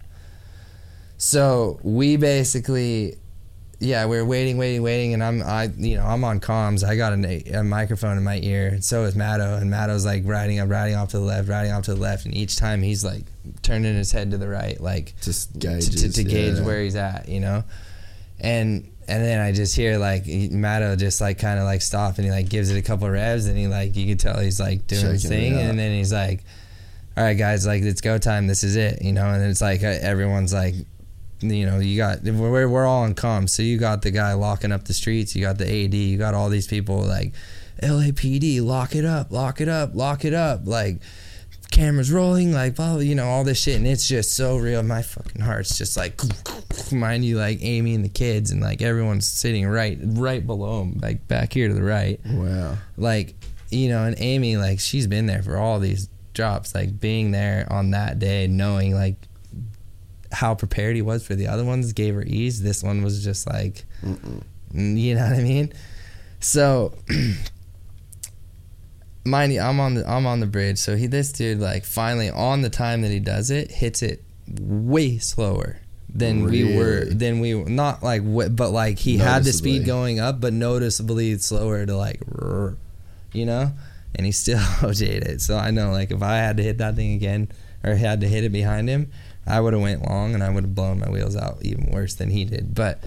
So 1.22 1.80
we 1.83 2.17
basically 2.17 3.16
yeah, 3.77 4.08
we 4.08 4.17
are 4.17 4.25
waiting, 4.25 4.58
waiting, 4.58 4.82
waiting, 4.82 5.14
and 5.14 5.24
I'm, 5.24 5.43
I, 5.43 5.64
you 5.75 5.95
know, 5.95 6.03
I'm 6.03 6.24
on 6.24 6.40
comms. 6.40 6.83
I 6.83 6.95
got 6.95 7.14
a, 7.14 7.59
a 7.59 7.64
microphone 7.64 8.17
in 8.17 8.24
my 8.24 8.40
ear, 8.41 8.69
and 8.69 8.83
so 8.83 9.03
is 9.06 9.14
Maddo, 9.14 9.59
and 9.61 9.72
Maddo's 9.72 10.03
like 10.03 10.24
riding 10.25 10.59
up, 10.59 10.69
riding 10.69 10.95
off 10.95 11.09
to 11.09 11.17
the 11.17 11.24
left, 11.24 11.48
riding 11.48 11.72
off 11.72 11.83
to 11.83 11.93
the 11.93 12.00
left, 12.00 12.25
and 12.25 12.35
each 12.35 12.58
time 12.58 12.82
he's 12.82 13.06
like 13.06 13.24
turning 13.61 13.95
his 13.95 14.11
head 14.11 14.32
to 14.32 14.38
the 14.40 14.48
right, 14.48 14.82
like 14.82 15.14
Just 15.22 15.53
to, 15.53 15.67
gauges, 15.67 16.01
to, 16.01 16.11
to 16.11 16.24
gauge 16.24 16.58
yeah. 16.58 16.66
where 16.66 16.82
he's 16.82 16.95
at, 16.95 17.30
you 17.30 17.40
know, 17.40 17.64
and 18.40 18.91
and 19.08 19.24
then 19.24 19.40
I 19.40 19.51
just 19.51 19.75
hear 19.75 19.98
like 20.00 20.25
Maddo 20.25 20.98
just 20.98 21.22
like 21.22 21.38
kind 21.38 21.59
of 21.59 21.66
like 21.66 21.83
stop, 21.83 22.17
and 22.17 22.25
he 22.25 22.32
like 22.32 22.50
gives 22.50 22.72
it 22.72 22.77
a 22.77 22.83
couple 22.83 23.08
revs, 23.09 23.45
and 23.45 23.58
he 23.58 23.67
like 23.67 23.95
you 23.95 24.08
can 24.08 24.17
tell 24.17 24.40
he's 24.40 24.59
like 24.59 24.88
doing 24.88 25.06
his 25.06 25.22
Shaking 25.22 25.38
it 25.38 25.50
thing, 25.50 25.59
and 25.59 25.77
then 25.77 25.91
he's 25.91 26.14
like, 26.14 26.43
all 27.16 27.24
right, 27.24 27.38
guys, 27.38 27.67
like 27.67 27.83
it's 27.83 28.01
go 28.01 28.17
time. 28.17 28.48
This 28.48 28.64
is 28.64 28.75
it, 28.75 29.03
you 29.03 29.11
know, 29.11 29.27
and 29.27 29.43
it's 29.43 29.61
like 29.61 29.83
uh, 29.83 29.98
everyone's 30.01 30.53
like 30.53 30.75
you 31.41 31.65
know, 31.65 31.79
you 31.79 31.97
got 31.97 32.23
we're 32.23 32.67
we're 32.67 32.85
all 32.85 33.03
on 33.03 33.15
comms. 33.15 33.49
So 33.49 33.63
you 33.63 33.77
got 33.77 34.01
the 34.01 34.11
guy 34.11 34.33
locking 34.33 34.71
up 34.71 34.85
the 34.85 34.93
streets. 34.93 35.35
You 35.35 35.41
got 35.43 35.57
the 35.57 35.65
AD. 35.85 35.93
You 35.93 36.17
got 36.17 36.33
all 36.33 36.49
these 36.49 36.67
people 36.67 36.97
like 37.01 37.33
LAPD, 37.81 38.61
lock 38.63 38.95
it 38.95 39.05
up, 39.05 39.31
lock 39.31 39.59
it 39.61 39.67
up, 39.67 39.95
lock 39.95 40.23
it 40.25 40.33
up. 40.33 40.61
Like 40.65 41.01
cameras 41.71 42.11
rolling, 42.11 42.51
like 42.51 42.75
blah, 42.75 42.97
you 42.97 43.15
know, 43.15 43.25
all 43.27 43.43
this 43.43 43.61
shit, 43.61 43.77
and 43.77 43.87
it's 43.87 44.07
just 44.07 44.35
so 44.35 44.57
real. 44.57 44.83
My 44.83 45.01
fucking 45.01 45.41
heart's 45.41 45.77
just 45.77 45.95
like, 45.97 46.19
mind 46.91 47.23
you, 47.25 47.37
like 47.37 47.59
Amy 47.61 47.95
and 47.95 48.03
the 48.05 48.09
kids, 48.09 48.51
and 48.51 48.61
like 48.61 48.81
everyone's 48.81 49.27
sitting 49.27 49.65
right 49.67 49.97
right 50.01 50.45
below 50.45 50.79
them, 50.79 50.99
like 51.01 51.27
back 51.27 51.53
here 51.53 51.67
to 51.69 51.73
the 51.73 51.83
right 51.83 52.19
Wow. 52.25 52.77
like 52.97 53.35
you 53.69 53.87
know 53.87 54.03
and 54.03 54.17
amy 54.19 54.57
like 54.57 54.81
she's 54.81 55.07
been 55.07 55.27
there 55.27 55.41
for 55.41 55.55
all 55.55 55.79
these 55.79 56.09
drops 56.33 56.75
like 56.75 56.99
being 56.99 57.31
there 57.31 57.65
on 57.69 57.91
that 57.91 58.19
day 58.19 58.45
knowing 58.45 58.93
like 58.93 59.15
how 60.31 60.55
prepared 60.55 60.95
he 60.95 61.01
was 61.01 61.25
for 61.25 61.35
the 61.35 61.47
other 61.47 61.63
ones 61.65 61.91
gave 61.93 62.15
her 62.15 62.23
ease. 62.23 62.61
This 62.61 62.81
one 62.83 63.03
was 63.03 63.23
just 63.23 63.47
like 63.47 63.85
mm, 64.03 64.43
you 64.73 65.15
know 65.15 65.23
what 65.23 65.33
i 65.33 65.41
mean? 65.41 65.73
So 66.39 66.93
mind 69.23 69.53
you 69.53 69.61
i'm 69.61 69.79
on 69.79 69.93
the 69.95 70.09
i'm 70.09 70.25
on 70.25 70.39
the 70.39 70.47
bridge. 70.47 70.77
So 70.77 70.95
he 70.95 71.07
this 71.07 71.31
dude 71.31 71.59
like 71.59 71.85
finally 71.85 72.29
on 72.29 72.61
the 72.61 72.69
time 72.69 73.01
that 73.03 73.11
he 73.11 73.19
does 73.19 73.51
it 73.51 73.71
hits 73.71 74.01
it 74.01 74.23
way 74.59 75.17
slower 75.19 75.77
than 76.13 76.43
we 76.43 76.75
were 76.75 77.01
Really? 77.01 77.13
than 77.13 77.39
we 77.39 77.53
not 77.53 78.03
like 78.03 78.21
but 78.25 78.71
like 78.71 78.99
he 78.99 79.17
had 79.17 79.43
the 79.43 79.53
speed 79.53 79.85
going 79.85 80.19
up 80.19 80.41
but 80.41 80.51
noticeably 80.53 81.37
slower 81.37 81.85
to 81.85 81.95
like 81.95 82.21
you 83.33 83.45
know? 83.45 83.71
And 84.13 84.25
he 84.25 84.33
still 84.33 84.57
OJ'd 84.81 85.23
it. 85.23 85.39
So 85.39 85.55
I 85.57 85.71
know 85.71 85.91
like 85.91 86.11
if 86.11 86.21
I 86.21 86.35
had 86.37 86.57
to 86.57 86.63
hit 86.63 86.79
that 86.79 86.95
thing 86.95 87.13
again 87.13 87.47
or 87.83 87.95
had 87.95 88.19
to 88.21 88.27
hit 88.27 88.43
it 88.43 88.49
behind 88.51 88.89
him 88.89 89.09
I 89.51 89.59
would 89.59 89.73
have 89.73 89.81
went 89.81 90.07
long 90.07 90.33
and 90.33 90.43
I 90.43 90.49
would 90.49 90.63
have 90.63 90.75
blown 90.75 90.99
my 90.99 91.09
wheels 91.09 91.35
out 91.35 91.57
even 91.61 91.91
worse 91.91 92.15
than 92.15 92.30
he 92.30 92.45
did 92.45 92.73
but 92.73 93.03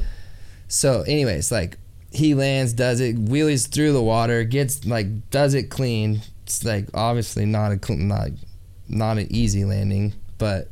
so 0.69 1.03
anyways 1.03 1.51
like 1.51 1.79
he 2.11 2.35
lands 2.35 2.73
does 2.73 3.01
it 3.01 3.17
wheelies 3.17 3.69
through 3.69 3.93
the 3.93 4.03
water 4.03 4.45
gets 4.45 4.85
like 4.87 5.31
does 5.31 5.55
it 5.55 5.65
clean 5.65 6.21
it's 6.45 6.65
like 6.65 6.87
obviously 6.95 7.45
not 7.47 7.73
a 7.73 7.97
not 7.97 8.29
not 8.89 9.19
an 9.19 9.27
easy 9.31 9.65
landing 9.65 10.13
but 10.39 10.69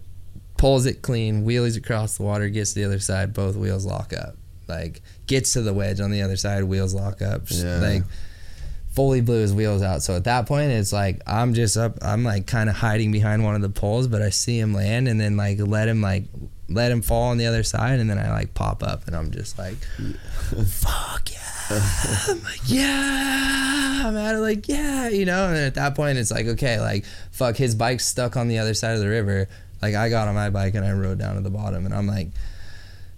pulls 0.62 0.86
it 0.86 1.02
clean, 1.02 1.44
wheelies 1.44 1.76
across 1.76 2.16
the 2.16 2.22
water, 2.22 2.48
gets 2.48 2.72
to 2.72 2.78
the 2.78 2.84
other 2.84 3.00
side, 3.00 3.34
both 3.34 3.56
wheels 3.56 3.84
lock 3.84 4.12
up. 4.12 4.36
Like 4.68 5.02
gets 5.26 5.54
to 5.54 5.60
the 5.60 5.74
wedge 5.74 5.98
on 5.98 6.12
the 6.12 6.22
other 6.22 6.36
side, 6.36 6.62
wheels 6.62 6.94
lock 6.94 7.20
up. 7.20 7.42
Yeah. 7.48 7.78
Like 7.78 8.04
fully 8.92 9.20
blew 9.20 9.40
his 9.40 9.52
wheels 9.52 9.82
out. 9.82 10.02
So 10.02 10.16
at 10.16 10.24
that 10.24 10.46
point, 10.46 10.70
it's 10.70 10.92
like 10.92 11.20
I'm 11.26 11.54
just 11.54 11.76
up. 11.76 11.98
I'm 12.02 12.24
like 12.24 12.46
kind 12.46 12.68
of 12.68 12.76
hiding 12.76 13.10
behind 13.12 13.44
one 13.44 13.54
of 13.54 13.62
the 13.62 13.68
poles, 13.68 14.06
but 14.06 14.22
I 14.22 14.30
see 14.30 14.58
him 14.58 14.74
land, 14.74 15.08
and 15.08 15.20
then 15.20 15.36
like 15.36 15.58
let 15.58 15.88
him 15.88 16.00
like 16.00 16.24
let 16.68 16.92
him 16.92 17.02
fall 17.02 17.30
on 17.30 17.38
the 17.38 17.46
other 17.46 17.62
side, 17.62 18.00
and 18.00 18.08
then 18.08 18.18
I 18.18 18.30
like 18.30 18.54
pop 18.54 18.82
up, 18.82 19.06
and 19.06 19.16
I'm 19.16 19.30
just 19.30 19.58
like, 19.58 19.76
fuck 20.66 21.30
yeah, 21.32 21.80
I'm 22.28 22.42
like 22.42 22.60
yeah, 22.66 24.02
I'm 24.06 24.40
like 24.40 24.68
yeah, 24.68 25.08
you 25.08 25.24
know. 25.24 25.48
And 25.48 25.56
at 25.56 25.74
that 25.74 25.94
point, 25.94 26.18
it's 26.18 26.30
like 26.30 26.46
okay, 26.46 26.80
like 26.80 27.04
fuck, 27.30 27.56
his 27.56 27.74
bike's 27.74 28.06
stuck 28.06 28.36
on 28.36 28.48
the 28.48 28.58
other 28.58 28.74
side 28.74 28.94
of 28.94 29.00
the 29.00 29.08
river. 29.08 29.48
Like 29.80 29.94
I 29.94 30.08
got 30.08 30.28
on 30.28 30.34
my 30.34 30.50
bike 30.50 30.74
and 30.74 30.84
I 30.86 30.92
rode 30.92 31.18
down 31.18 31.36
to 31.36 31.40
the 31.40 31.50
bottom, 31.50 31.86
and 31.86 31.94
I'm 31.94 32.06
like 32.06 32.28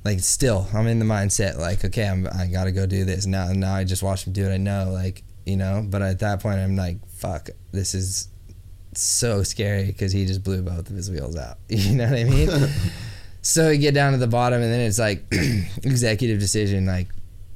like 0.04 0.20
still 0.20 0.68
I'm 0.74 0.86
in 0.86 0.98
the 0.98 1.06
mindset 1.06 1.58
like 1.58 1.82
okay 1.82 2.06
I'm 2.06 2.26
I 2.26 2.46
gotta 2.46 2.72
go 2.72 2.84
do 2.84 3.04
this 3.04 3.24
now 3.24 3.50
now 3.52 3.74
I 3.74 3.84
just 3.84 4.02
watch 4.02 4.26
him 4.26 4.34
do 4.34 4.44
it 4.46 4.52
I 4.52 4.58
know 4.58 4.90
like 4.92 5.23
you 5.44 5.56
know? 5.56 5.84
But 5.88 6.02
at 6.02 6.20
that 6.20 6.40
point 6.40 6.58
I'm 6.58 6.76
like 6.76 7.06
fuck 7.08 7.50
this 7.72 7.94
is 7.94 8.28
so 8.94 9.42
scary 9.42 9.86
because 9.86 10.12
he 10.12 10.26
just 10.26 10.44
blew 10.44 10.62
both 10.62 10.90
of 10.90 10.96
his 10.96 11.10
wheels 11.10 11.36
out. 11.36 11.58
You 11.68 11.96
know 11.96 12.04
what 12.04 12.18
I 12.18 12.24
mean? 12.24 12.50
So 13.46 13.68
we 13.68 13.76
get 13.76 13.92
down 13.92 14.12
to 14.12 14.18
the 14.18 14.26
bottom 14.26 14.62
and 14.62 14.72
then 14.72 14.80
it's 14.80 14.98
like 14.98 15.22
executive 15.82 16.40
decision 16.40 16.86
like 16.86 17.08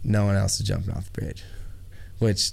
no 0.05 0.27
one 0.27 0.37
else 0.37 0.61
is 0.61 0.67
jumping 0.67 0.95
off 0.95 1.07
the 1.07 1.21
bridge 1.23 1.43
which 2.19 2.51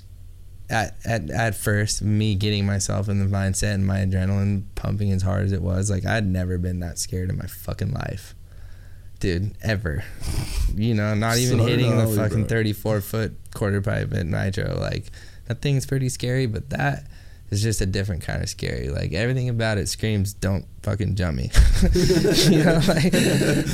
at, 0.69 0.95
at 1.05 1.30
at 1.30 1.53
first 1.53 2.01
me 2.01 2.35
getting 2.35 2.65
myself 2.65 3.09
in 3.09 3.19
the 3.19 3.25
mindset 3.25 3.73
and 3.73 3.85
my 3.85 3.97
adrenaline 3.97 4.64
pumping 4.75 5.11
as 5.11 5.22
hard 5.22 5.43
as 5.43 5.51
it 5.51 5.61
was 5.61 5.91
like 5.91 6.05
I'd 6.05 6.25
never 6.25 6.57
been 6.57 6.80
that 6.80 6.97
scared 6.97 7.30
in 7.30 7.38
my 7.38 7.45
fucking 7.45 7.91
life 7.91 8.34
dude 9.19 9.56
ever 9.61 10.03
you 10.76 10.94
know 10.94 11.14
not 11.14 11.38
even 11.38 11.60
So 11.60 11.66
hitting 11.66 11.98
the 11.98 12.08
fucking 12.08 12.42
bro. 12.42 12.50
34 12.50 13.02
foot 13.02 13.38
quarter 13.53 13.82
pipe 13.82 14.14
at 14.14 14.26
nitro 14.26 14.77
like 14.80 15.06
that 15.48 15.61
thing's 15.61 15.85
pretty 15.85 16.10
scary 16.10 16.45
but 16.45 16.69
that 16.72 17.06
is 17.52 17.61
just 17.61 17.82
a 17.82 17.85
different 17.85 18.24
kind 18.24 18.42
of 18.42 18.50
scary. 18.50 18.90
Like 18.90 19.14
everything 19.14 19.50
about 19.50 19.77
it 19.77 19.88
screams, 19.88 20.34
"Don't 20.34 20.66
fucking 20.84 21.16
jump 21.16 21.38
me." 21.38 21.52
you 21.94 22.64
know, 22.64 22.80
like, 22.88 23.14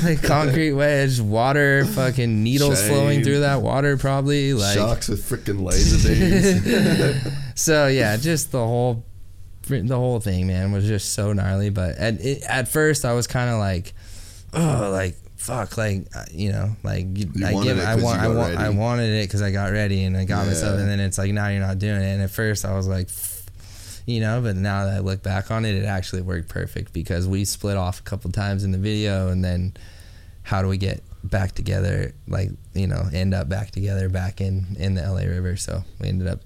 like 0.04 0.22
concrete 0.22 0.72
wedge, 0.72 1.20
water, 1.20 1.84
fucking 1.86 2.42
needles 2.42 2.80
Shame. 2.80 2.88
flowing 2.88 3.24
through 3.24 3.40
that 3.40 3.62
water, 3.62 3.96
probably. 3.96 4.54
Like 4.54 4.76
Sharks 4.76 5.08
with 5.08 5.22
freaking 5.28 5.62
laser 5.62 6.08
beams. 6.08 7.36
so 7.60 7.86
yeah, 7.86 8.16
just 8.16 8.52
the 8.52 8.58
whole 8.58 9.04
the 9.68 9.96
whole 9.96 10.20
thing, 10.20 10.46
man, 10.46 10.72
was 10.72 10.86
just 10.86 11.12
so 11.12 11.32
gnarly. 11.32 11.70
But 11.70 11.96
at 11.96 12.20
it, 12.20 12.42
at 12.42 12.68
first, 12.68 13.04
I 13.04 13.14
was 13.14 13.26
kind 13.26 13.50
of 13.50 13.58
like, 13.58 13.94
oh, 14.52 14.90
like 14.92 15.16
fuck, 15.42 15.76
like 15.76 16.06
uh, 16.14 16.24
you 16.30 16.52
know, 16.52 16.76
like 16.82 17.06
you, 17.14 17.30
I 17.44 17.52
give, 17.62 17.78
it 17.78 17.84
I 17.84 17.96
want, 17.96 18.20
I 18.20 18.28
want, 18.28 18.56
I 18.56 18.68
wanted 18.70 19.10
it 19.10 19.28
because 19.28 19.42
I 19.42 19.50
got 19.50 19.72
ready 19.72 20.04
and 20.04 20.16
I 20.16 20.24
got 20.24 20.46
myself, 20.46 20.78
and 20.78 20.88
then 20.88 21.00
it's 21.00 21.18
like 21.18 21.32
now 21.32 21.48
you're 21.48 21.60
not 21.60 21.78
doing 21.78 22.00
it. 22.00 22.12
And 22.14 22.22
at 22.22 22.30
first, 22.30 22.64
I 22.64 22.74
was 22.74 22.88
like. 22.88 23.08
You 24.04 24.18
know, 24.18 24.40
but 24.42 24.56
now 24.56 24.86
that 24.86 24.96
I 24.96 24.98
look 24.98 25.22
back 25.22 25.52
on 25.52 25.64
it, 25.64 25.76
it 25.76 25.84
actually 25.84 26.22
worked 26.22 26.48
perfect 26.48 26.92
because 26.92 27.28
we 27.28 27.44
split 27.44 27.76
off 27.76 28.00
a 28.00 28.02
couple 28.02 28.32
times 28.32 28.64
in 28.64 28.72
the 28.72 28.78
video, 28.78 29.28
and 29.28 29.44
then 29.44 29.74
how 30.42 30.60
do 30.60 30.66
we 30.66 30.76
get 30.76 31.04
back 31.22 31.52
together? 31.52 32.12
Like 32.26 32.50
you 32.74 32.88
know, 32.88 33.04
end 33.12 33.32
up 33.32 33.48
back 33.48 33.70
together 33.70 34.08
back 34.08 34.40
in 34.40 34.76
in 34.76 34.94
the 34.94 35.02
LA 35.02 35.20
River. 35.20 35.54
So 35.54 35.84
we 36.00 36.08
ended 36.08 36.26
up 36.26 36.40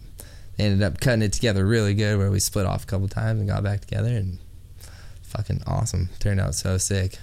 ended 0.58 0.82
up 0.82 1.00
cutting 1.00 1.22
it 1.22 1.32
together 1.32 1.64
really 1.64 1.94
good 1.94 2.18
where 2.18 2.30
we 2.30 2.40
split 2.40 2.66
off 2.66 2.84
a 2.84 2.86
couple 2.86 3.08
times 3.08 3.40
and 3.40 3.48
got 3.48 3.62
back 3.62 3.80
together 3.80 4.08
and 4.08 4.38
fucking 5.22 5.62
awesome 5.66 6.08
turned 6.18 6.40
out 6.40 6.54
so 6.54 6.78
sick 6.78 7.18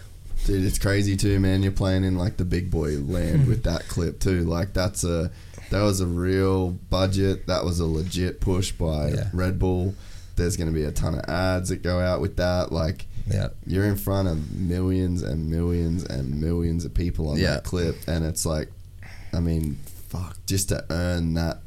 Dude, 0.46 0.66
it's 0.66 0.80
crazy 0.80 1.16
too, 1.16 1.40
man. 1.40 1.64
You're 1.64 1.72
playing 1.72 2.04
in 2.04 2.18
like 2.18 2.38
the 2.38 2.46
big 2.46 2.70
boy 2.70 2.98
land 2.98 3.44
hmm. 3.44 3.50
with 3.50 3.64
that 3.64 3.88
clip 3.88 4.20
too. 4.20 4.44
Like 4.44 4.74
that's 4.74 5.04
a 5.04 5.32
that 5.72 5.82
was 5.82 6.02
a 6.02 6.06
real 6.08 6.72
budget. 6.72 7.48
That 7.48 7.64
was 7.64 7.80
a 7.80 7.86
legit 7.86 8.42
push 8.42 8.72
by 8.72 9.10
Yeah. 9.10 9.30
Red 9.34 9.58
Bull. 9.58 9.96
There's 10.36 10.58
going 10.58 10.68
to 10.68 10.74
be 10.74 10.84
a 10.84 10.92
ton 10.92 11.16
of 11.16 11.22
ads 11.30 11.70
that 11.70 11.82
go 11.82 12.00
out 12.00 12.22
with 12.22 12.38
that. 12.38 12.72
Like 12.72 13.06
yeah 13.26 13.48
you're 13.66 13.86
in 13.86 13.96
front 13.96 14.28
of 14.28 14.52
millions 14.52 15.22
and 15.22 15.50
millions 15.50 16.04
and 16.04 16.42
millions 16.42 16.84
of 16.84 16.94
people 16.94 17.30
on 17.30 17.38
Yeah. 17.38 17.56
that 17.56 17.64
clip, 17.64 17.96
and 18.08 18.26
it's 18.26 18.46
like, 18.46 18.70
I 19.34 19.40
mean, 19.40 19.78
fuck, 20.10 20.38
just 20.46 20.70
to 20.70 20.86
earn 20.90 21.34
that 21.36 21.63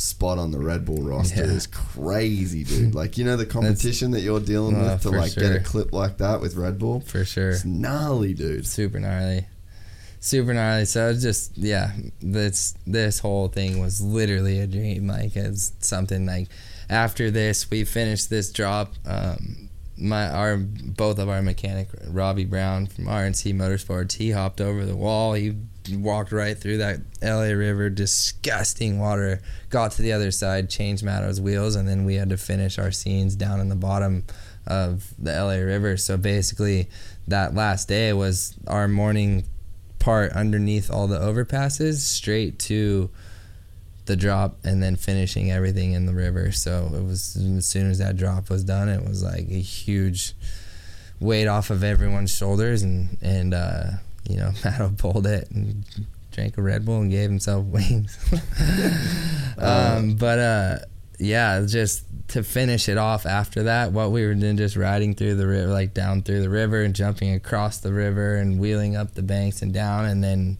spot 0.00 0.38
on 0.38 0.52
the 0.52 0.58
Red 0.60 0.84
Bull 0.84 1.02
roster 1.02 1.44
Yeah. 1.44 1.50
is 1.50 1.66
crazy, 1.66 2.62
dude. 2.62 2.94
Like 2.94 3.18
you 3.18 3.24
know 3.24 3.36
the 3.36 3.44
competition 3.46 4.12
that 4.12 4.20
you're 4.20 4.38
dealing 4.38 4.76
Oh, 4.76 4.92
with 4.92 5.02
to 5.02 5.10
like 5.10 5.34
get 5.34 5.56
a 5.56 5.58
clip 5.60 5.92
like 5.92 6.18
that 6.18 6.40
with 6.40 6.54
Red 6.54 6.78
Bull. 6.78 7.00
for 7.00 7.24
sure 7.24 7.50
It's 7.50 7.64
gnarly, 7.64 8.32
dude. 8.32 8.64
super 8.66 9.00
gnarly 9.00 9.46
super 10.20 10.52
gnarly 10.52 10.84
so 10.84 11.10
it's 11.10 11.22
just 11.22 11.56
yeah 11.56 11.92
this 12.20 12.74
this 12.86 13.20
whole 13.20 13.46
thing 13.46 13.80
was 13.80 14.00
literally 14.00 14.58
a 14.58 14.66
dream 14.66 15.06
like 15.06 15.36
it's 15.36 15.72
something 15.80 16.26
like 16.26 16.48
after 16.90 17.30
this 17.30 17.70
we 17.70 17.84
finished 17.84 18.28
this 18.28 18.50
drop 18.50 18.94
um 19.06 19.68
my 19.96 20.28
our 20.28 20.56
both 20.56 21.18
of 21.20 21.28
our 21.28 21.40
mechanic 21.42 21.88
Robbie 22.08 22.44
Brown 22.44 22.86
from 22.88 23.04
RNC 23.06 23.54
Motorsports 23.54 24.12
he 24.14 24.32
hopped 24.32 24.60
over 24.60 24.84
the 24.84 24.96
wall 24.96 25.34
he 25.34 25.54
walked 25.96 26.32
right 26.32 26.56
through 26.56 26.78
that 26.78 27.00
LA 27.22 27.54
River 27.54 27.90
disgusting 27.90 28.98
water 28.98 29.40
got 29.70 29.92
to 29.92 30.02
the 30.02 30.12
other 30.12 30.30
side 30.30 30.68
changed 30.70 31.02
Maddo's 31.02 31.40
wheels 31.40 31.74
and 31.74 31.88
then 31.88 32.04
we 32.04 32.14
had 32.14 32.28
to 32.30 32.36
finish 32.36 32.78
our 32.78 32.92
scenes 32.92 33.34
down 33.34 33.60
in 33.60 33.68
the 33.68 33.76
bottom 33.76 34.24
of 34.66 35.14
the 35.18 35.32
LA 35.32 35.56
River 35.56 35.96
so 35.96 36.16
basically 36.16 36.88
that 37.26 37.54
last 37.54 37.88
day 37.88 38.12
was 38.12 38.54
our 38.66 38.88
morning 38.88 39.44
part 39.98 40.32
underneath 40.32 40.90
all 40.90 41.06
the 41.06 41.18
overpasses 41.18 41.96
straight 41.96 42.58
to 42.58 43.10
the 44.08 44.16
drop 44.16 44.56
and 44.64 44.82
then 44.82 44.96
finishing 44.96 45.52
everything 45.52 45.92
in 45.92 46.06
the 46.06 46.14
river. 46.14 46.50
So 46.50 46.90
it 46.94 47.04
was 47.04 47.36
as 47.36 47.66
soon 47.66 47.90
as 47.90 47.98
that 47.98 48.16
drop 48.16 48.50
was 48.50 48.64
done, 48.64 48.88
it 48.88 49.06
was 49.06 49.22
like 49.22 49.48
a 49.50 49.60
huge 49.60 50.34
weight 51.20 51.46
off 51.46 51.70
of 51.70 51.84
everyone's 51.84 52.34
shoulders 52.34 52.82
and 52.82 53.16
and 53.22 53.54
uh, 53.54 53.90
you 54.28 54.36
know 54.36 54.50
Maddo 54.62 54.96
pulled 54.96 55.26
it 55.26 55.50
and 55.50 55.84
drank 56.30 56.56
a 56.56 56.62
Red 56.62 56.84
Bull 56.84 57.00
and 57.00 57.10
gave 57.10 57.28
himself 57.28 57.64
wings. 57.66 58.16
um, 59.58 60.14
but 60.14 60.38
uh, 60.38 60.78
yeah, 61.18 61.64
just 61.66 62.04
to 62.28 62.42
finish 62.44 62.88
it 62.88 62.98
off 62.98 63.26
after 63.26 63.64
that, 63.64 63.92
what 63.92 64.10
we 64.12 64.24
were 64.24 64.34
doing, 64.34 64.56
just 64.56 64.76
riding 64.76 65.14
through 65.14 65.34
the 65.34 65.46
river, 65.46 65.72
like 65.72 65.94
down 65.94 66.22
through 66.22 66.42
the 66.42 66.50
river 66.50 66.82
and 66.82 66.94
jumping 66.94 67.32
across 67.34 67.78
the 67.78 67.92
river 67.92 68.36
and 68.36 68.60
wheeling 68.60 68.96
up 68.96 69.14
the 69.14 69.22
banks 69.22 69.62
and 69.62 69.72
down, 69.72 70.04
and 70.04 70.22
then 70.22 70.58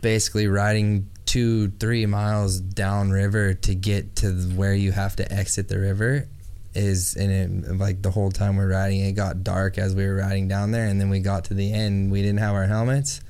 basically 0.00 0.48
riding 0.48 1.08
two, 1.26 1.68
three 1.72 2.06
miles 2.06 2.58
down 2.58 3.10
river 3.10 3.52
to 3.52 3.74
get 3.74 4.16
to 4.16 4.32
where 4.56 4.74
you 4.74 4.92
have 4.92 5.14
to 5.16 5.30
exit 5.30 5.68
the 5.68 5.78
river 5.78 6.26
is 6.74 7.16
and 7.16 7.64
it 7.64 7.76
like 7.76 8.02
the 8.02 8.10
whole 8.10 8.30
time 8.30 8.56
we're 8.56 8.70
riding 8.70 9.00
it 9.00 9.12
got 9.12 9.42
dark 9.42 9.78
as 9.78 9.94
we 9.94 10.06
were 10.06 10.16
riding 10.16 10.48
down 10.48 10.70
there 10.70 10.86
and 10.86 11.00
then 11.00 11.08
we 11.08 11.18
got 11.18 11.44
to 11.44 11.54
the 11.54 11.72
end 11.72 12.10
we 12.10 12.20
didn't 12.20 12.38
have 12.38 12.54
our 12.54 12.66
helmets 12.66 13.20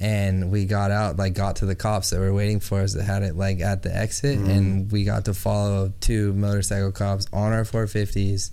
and 0.00 0.50
we 0.50 0.64
got 0.64 0.90
out 0.90 1.16
like 1.16 1.34
got 1.34 1.56
to 1.56 1.66
the 1.66 1.74
cops 1.74 2.10
that 2.10 2.20
were 2.20 2.32
waiting 2.32 2.60
for 2.60 2.80
us 2.80 2.94
that 2.94 3.04
had 3.04 3.22
it 3.22 3.36
like 3.36 3.60
at 3.60 3.82
the 3.82 3.94
exit 3.94 4.38
mm-hmm. 4.38 4.50
and 4.50 4.92
we 4.92 5.04
got 5.04 5.24
to 5.24 5.34
follow 5.34 5.92
two 6.00 6.32
motorcycle 6.34 6.92
cops 6.92 7.26
on 7.32 7.52
our 7.52 7.62
450s 7.62 8.50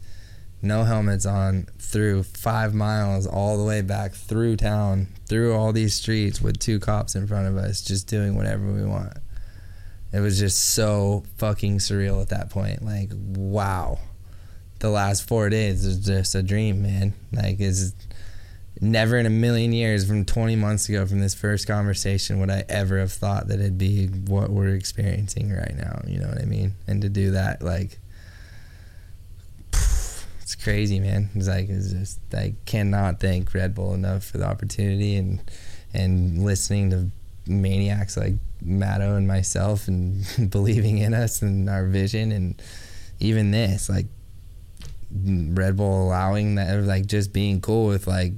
no 0.62 0.84
helmets 0.84 1.26
on 1.26 1.68
through 1.78 2.24
five 2.24 2.74
miles 2.74 3.28
all 3.28 3.58
the 3.58 3.64
way 3.64 3.82
back 3.82 4.14
through 4.14 4.56
town 4.56 5.08
through 5.28 5.54
all 5.54 5.72
these 5.72 5.94
streets 5.94 6.42
with 6.42 6.60
two 6.60 6.80
cops 6.80 7.16
in 7.16 7.28
front 7.28 7.48
of 7.48 7.58
us 7.58 7.82
just 7.82 8.08
doing 8.08 8.36
whatever 8.36 8.72
we 8.72 8.84
want 8.84 9.14
it 10.16 10.22
was 10.22 10.40
just 10.40 10.74
so 10.74 11.24
fucking 11.38 11.80
surreal 11.80 12.22
at 12.22 12.30
that 12.30 12.50
point 12.50 12.84
like 12.84 13.12
wow 13.36 14.00
the 14.80 14.90
last 14.90 15.28
four 15.28 15.50
days 15.50 15.86
was 15.86 15.98
just 15.98 16.36
a 16.36 16.44
dream 16.44 16.82
man 16.82 17.14
like 17.34 17.60
is 17.60 17.94
never 18.82 19.18
in 19.18 19.26
a 19.26 19.30
million 19.30 19.74
years 19.74 20.08
from 20.08 20.26
20 20.26 20.56
months 20.56 20.90
ago 20.90 21.06
from 21.06 21.20
this 21.20 21.34
first 21.34 21.68
conversation 21.68 22.40
would 22.40 22.50
I 22.50 22.64
ever 22.68 23.00
have 23.00 23.12
thought 23.12 23.48
that 23.48 23.60
it'd 23.60 23.78
be 23.78 24.08
what 24.08 24.50
we're 24.50 24.76
experiencing 24.76 25.52
right 25.52 25.76
now. 25.76 26.02
You 26.06 26.20
know 26.20 26.28
what 26.28 26.42
I 26.42 26.46
mean? 26.46 26.74
And 26.88 27.02
to 27.02 27.10
do 27.10 27.32
that, 27.32 27.62
like, 27.62 28.00
it's 29.74 30.56
crazy, 30.62 31.00
man. 31.00 31.30
It's 31.36 31.48
like, 31.48 31.70
it's 31.70 31.92
just, 31.92 32.20
I 32.34 32.56
cannot 32.66 33.20
thank 33.20 33.54
Red 33.54 33.76
Bull 33.76 33.94
enough 33.94 34.26
for 34.26 34.38
the 34.40 34.46
opportunity 34.46 35.16
and, 35.16 35.42
and 35.94 36.44
listening 36.44 36.90
to 36.90 37.12
maniacs 37.48 38.18
like 38.18 38.34
Maddo 38.64 39.18
and 39.18 39.28
myself 39.28 39.88
and 39.88 40.26
believing 40.50 40.98
in 40.98 41.14
us 41.14 41.42
and 41.42 41.70
our 41.70 41.86
vision 41.86 42.32
and 42.32 42.62
even 43.20 43.52
this, 43.52 43.90
like, 43.90 44.08
Red 45.12 45.78
Bull 45.78 46.08
allowing 46.08 46.56
that, 46.56 46.84
like, 46.84 47.06
just 47.06 47.32
being 47.32 47.62
cool 47.62 47.88
with, 47.88 48.08
like, 48.08 48.34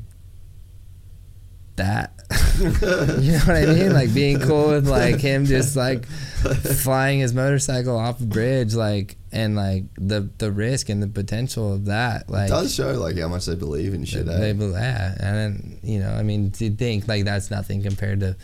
that. 1.77 2.13
you 2.59 3.31
know 3.31 3.39
what 3.39 3.55
I 3.55 3.65
mean? 3.65 3.93
Like 3.93 4.13
being 4.13 4.39
cool 4.39 4.69
with 4.69 4.87
like 4.87 5.19
him 5.21 5.45
just 5.45 5.77
like 5.77 6.05
flying 6.05 7.19
his 7.19 7.33
motorcycle 7.33 7.97
off 7.97 8.19
a 8.19 8.25
bridge, 8.25 8.73
like 8.73 9.15
and 9.31 9.55
like 9.55 9.85
the 9.95 10.29
the 10.37 10.51
risk 10.51 10.89
and 10.89 11.01
the 11.01 11.07
potential 11.07 11.73
of 11.73 11.85
that. 11.85 12.29
Like 12.29 12.49
it 12.49 12.51
does 12.51 12.73
show 12.73 12.93
like 12.93 13.17
how 13.17 13.29
much 13.29 13.45
they 13.45 13.55
believe 13.55 13.93
in 13.93 14.03
shit. 14.03 14.25
they, 14.25 14.49
eh? 14.49 14.53
bel- 14.53 14.71
yeah, 14.71 15.15
and 15.19 15.35
then, 15.37 15.79
you 15.83 15.99
know, 15.99 16.09
I 16.09 16.23
mean, 16.23 16.51
to 16.51 16.69
think 16.69 17.07
like 17.07 17.23
that's 17.23 17.49
nothing 17.49 17.81
compared 17.81 18.19
to, 18.19 18.35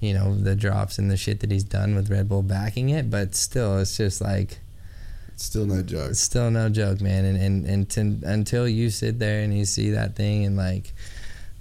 you 0.00 0.12
know, 0.14 0.34
the 0.34 0.54
drops 0.54 0.98
and 0.98 1.10
the 1.10 1.16
shit 1.16 1.40
that 1.40 1.50
he's 1.50 1.64
done 1.64 1.94
with 1.94 2.10
Red 2.10 2.28
Bull 2.28 2.42
backing 2.42 2.90
it, 2.90 3.10
but 3.10 3.34
still, 3.34 3.78
it's 3.78 3.96
just 3.96 4.20
like 4.20 4.58
It's 5.28 5.44
still 5.44 5.66
no 5.66 5.82
joke. 5.82 6.10
it's 6.10 6.20
still 6.20 6.50
no 6.50 6.68
joke, 6.68 7.00
man. 7.00 7.24
And 7.24 7.36
and 7.38 7.66
and 7.66 7.90
to, 7.90 8.28
until 8.28 8.68
you 8.68 8.90
sit 8.90 9.18
there 9.18 9.40
and 9.42 9.56
you 9.56 9.64
see 9.64 9.90
that 9.90 10.14
thing 10.16 10.44
and 10.44 10.56
like, 10.56 10.92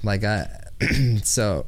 like 0.04 0.24
I, 0.24 0.48
so 1.24 1.66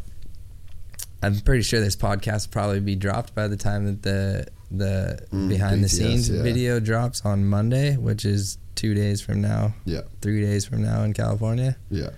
I'm 1.24 1.40
pretty 1.40 1.64
sure 1.64 1.80
this 1.80 1.96
podcast 1.96 2.48
will 2.48 2.52
probably 2.54 2.80
be 2.80 2.96
dropped 2.96 3.34
by 3.34 3.48
the 3.48 3.58
time 3.58 3.86
that 3.86 4.02
the 4.04 4.48
the 4.70 5.20
Mm, 5.32 5.48
behind 5.48 5.84
the 5.84 5.88
scenes 5.90 6.30
yeah. 6.30 6.44
video 6.44 6.80
drops 6.82 7.26
on 7.26 7.46
Monday, 7.46 7.96
which 7.96 8.26
is 8.26 8.58
two 8.76 8.94
days 8.94 9.22
from 9.22 9.42
now, 9.42 9.74
Yeah, 9.86 10.02
three 10.22 10.42
days 10.42 10.66
from 10.66 10.84
now 10.84 11.04
in 11.04 11.14
California. 11.14 11.78
yeah. 11.90 12.10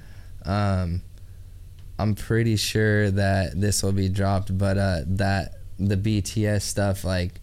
Um, 0.46 1.02
I'm 2.00 2.16
pretty 2.16 2.56
sure 2.56 3.12
that 3.12 3.60
this 3.60 3.84
will 3.84 3.92
be 3.92 4.08
dropped, 4.10 4.58
but 4.58 4.78
uh, 4.78 5.02
that 5.06 5.56
the 5.78 5.98
BTS 5.98 6.62
stuff 6.64 7.04
like 7.04 7.42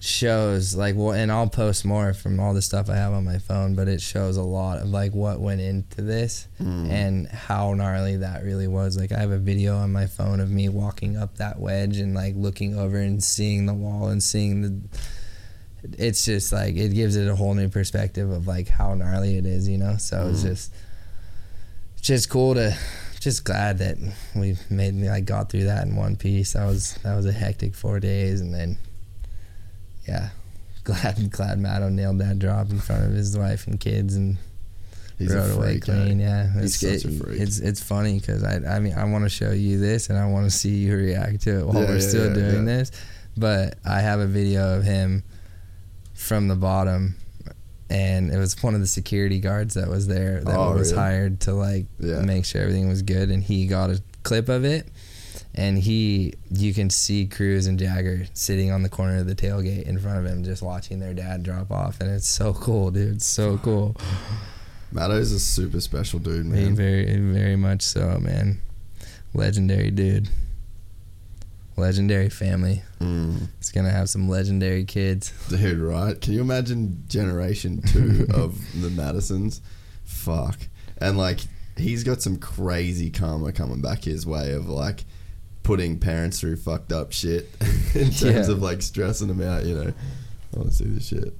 shows 0.00 0.76
like 0.76 0.94
well, 0.96 1.12
and 1.12 1.30
I'll 1.32 1.48
post 1.48 1.84
more 1.84 2.14
from 2.14 2.38
all 2.38 2.54
the 2.54 2.62
stuff 2.62 2.88
I 2.88 2.94
have 2.96 3.12
on 3.12 3.24
my 3.24 3.38
phone, 3.38 3.74
but 3.74 3.88
it 3.88 4.00
shows 4.00 4.36
a 4.36 4.42
lot 4.42 4.78
of 4.78 4.88
like 4.88 5.12
what 5.12 5.40
went 5.40 5.60
into 5.60 6.02
this 6.02 6.46
Mm. 6.60 6.90
and 6.90 7.26
how 7.28 7.74
gnarly 7.74 8.16
that 8.18 8.44
really 8.44 8.68
was. 8.68 8.96
Like 8.96 9.12
I 9.12 9.18
have 9.18 9.30
a 9.32 9.38
video 9.38 9.76
on 9.76 9.92
my 9.92 10.06
phone 10.06 10.40
of 10.40 10.50
me 10.50 10.68
walking 10.68 11.16
up 11.16 11.36
that 11.38 11.58
wedge 11.58 11.98
and 11.98 12.14
like 12.14 12.34
looking 12.36 12.78
over 12.78 12.96
and 12.98 13.22
seeing 13.22 13.66
the 13.66 13.74
wall 13.74 14.08
and 14.08 14.22
seeing 14.22 14.62
the. 14.62 14.80
It's 15.96 16.24
just 16.24 16.52
like 16.52 16.76
it 16.76 16.94
gives 16.94 17.16
it 17.16 17.28
a 17.28 17.36
whole 17.36 17.54
new 17.54 17.68
perspective 17.68 18.30
of 18.30 18.46
like 18.46 18.68
how 18.68 18.94
gnarly 18.94 19.36
it 19.36 19.46
is, 19.46 19.68
you 19.68 19.78
know. 19.78 19.96
So 19.96 20.28
it's 20.28 20.40
Mm. 20.42 20.46
just 20.46 20.72
it's 21.96 22.06
just 22.06 22.30
cool 22.30 22.54
to 22.54 22.76
just 23.20 23.44
glad 23.44 23.78
that 23.78 23.96
we 24.34 24.56
made 24.70 25.06
I 25.08 25.20
got 25.20 25.50
through 25.50 25.64
that 25.64 25.86
in 25.86 25.96
one 25.96 26.16
piece. 26.16 26.52
That 26.52 26.66
was 26.66 26.94
that 27.02 27.14
was 27.14 27.26
a 27.26 27.32
hectic 27.32 27.74
four 27.74 28.00
days 28.00 28.40
and 28.40 28.54
then 28.54 28.78
yeah. 30.06 30.30
glad 30.84 31.30
glad 31.30 31.58
Maddo 31.58 31.90
nailed 31.92 32.18
that 32.18 32.38
drop 32.38 32.70
in 32.70 32.78
front 32.78 33.04
of 33.04 33.12
his 33.12 33.36
wife 33.36 33.66
and 33.66 33.78
kids 33.78 34.14
and 34.16 34.38
He's 35.18 35.34
rode 35.34 35.50
away 35.50 35.80
clean. 35.80 36.20
Yeah, 36.20 36.52
He's 36.52 36.80
it's, 36.82 37.02
such 37.02 37.12
a 37.12 37.16
freak. 37.18 37.40
It's 37.40 37.58
it's 37.58 37.82
funny 37.82 38.20
because 38.20 38.44
I 38.44 38.76
I 38.76 38.78
mean 38.78 38.94
I 38.94 39.04
want 39.04 39.24
to 39.24 39.28
show 39.28 39.50
you 39.50 39.78
this 39.78 40.10
and 40.10 40.18
I 40.18 40.26
want 40.26 40.48
to 40.48 40.56
see 40.56 40.76
you 40.76 40.96
react 40.96 41.42
to 41.42 41.58
it 41.58 41.66
while 41.66 41.82
Yeah, 41.82 41.88
we're 41.88 41.94
yeah, 41.94 42.08
still 42.08 42.28
yeah, 42.28 42.50
doing 42.50 42.64
this. 42.64 42.92
But 43.36 43.78
I 43.84 44.00
have 44.00 44.20
a 44.20 44.26
video 44.26 44.76
of 44.76 44.84
him 44.84 45.24
from 46.14 46.48
the 46.48 46.54
bottom. 46.54 47.16
And 47.90 48.30
it 48.30 48.36
was 48.36 48.62
one 48.62 48.74
of 48.74 48.80
the 48.80 48.86
security 48.86 49.40
guards 49.40 49.74
that 49.74 49.88
was 49.88 50.06
there 50.08 50.42
that 50.44 50.54
Oh, 50.54 50.74
was 50.74 50.90
really? 50.92 51.02
hired 51.02 51.40
to 51.40 51.54
like 51.54 51.86
Yeah. 51.98 52.20
make 52.20 52.44
sure 52.44 52.60
everything 52.60 52.88
was 52.88 53.02
good. 53.02 53.30
And 53.30 53.42
he 53.42 53.66
got 53.66 53.88
a 53.90 54.02
clip 54.24 54.48
of 54.50 54.64
it, 54.64 54.86
and 55.54 55.78
he 55.78 56.34
you 56.50 56.74
can 56.74 56.90
see 56.90 57.24
Cruz 57.26 57.66
and 57.66 57.78
Jagger 57.78 58.26
sitting 58.34 58.70
on 58.70 58.82
the 58.82 58.90
corner 58.90 59.16
of 59.18 59.26
the 59.26 59.34
tailgate 59.34 59.84
in 59.84 59.98
front 59.98 60.18
of 60.18 60.26
him, 60.26 60.44
just 60.44 60.60
watching 60.62 60.98
their 60.98 61.14
dad 61.14 61.42
drop 61.42 61.70
off, 61.70 62.00
and 62.00 62.10
it's 62.10 62.28
so 62.28 62.52
cool, 62.52 62.90
dude. 62.90 63.16
It's 63.16 63.26
so 63.26 63.56
cool. 63.58 63.96
Maddo's 64.92 65.32
a 65.32 65.40
super 65.40 65.80
special 65.80 66.18
dude, 66.18 66.44
He 66.46 66.50
man. 66.50 66.74
very, 66.76 67.16
very 67.18 67.56
much 67.56 67.82
so, 67.82 68.18
man. 68.20 68.60
Legendary 69.34 69.90
dude. 69.90 70.28
Legendary 71.78 72.28
family. 72.28 72.82
Mm. 73.00 73.48
It's 73.58 73.70
gonna 73.70 73.90
have 73.90 74.10
some 74.10 74.28
legendary 74.28 74.84
kids. 74.84 75.32
Dude, 75.48 75.78
right? 75.78 76.20
Can 76.20 76.32
you 76.32 76.40
imagine 76.40 77.04
generation 77.08 77.80
two 77.82 78.26
of 78.34 78.58
the 78.80 78.90
Maddisons? 78.90 79.60
Fuck. 80.04 80.58
And 81.00 81.16
like, 81.16 81.40
he's 81.76 82.02
got 82.02 82.20
some 82.20 82.36
crazy 82.38 83.10
karma 83.10 83.52
coming 83.52 83.80
back 83.80 84.02
his 84.04 84.26
way 84.26 84.52
of 84.52 84.68
like 84.68 85.04
putting 85.62 85.98
parents 86.00 86.40
through 86.40 86.56
fucked 86.56 86.92
up 86.92 87.12
shit 87.12 87.48
in 87.94 88.10
terms 88.10 88.22
Yeah. 88.22 88.50
of 88.50 88.60
like 88.60 88.82
stressing 88.82 89.28
them 89.28 89.40
out, 89.42 89.64
you 89.64 89.74
know. 89.74 89.92
I 90.54 90.56
want 90.58 90.70
to 90.70 90.74
see 90.74 90.84
this 90.86 91.06
shit. 91.06 91.32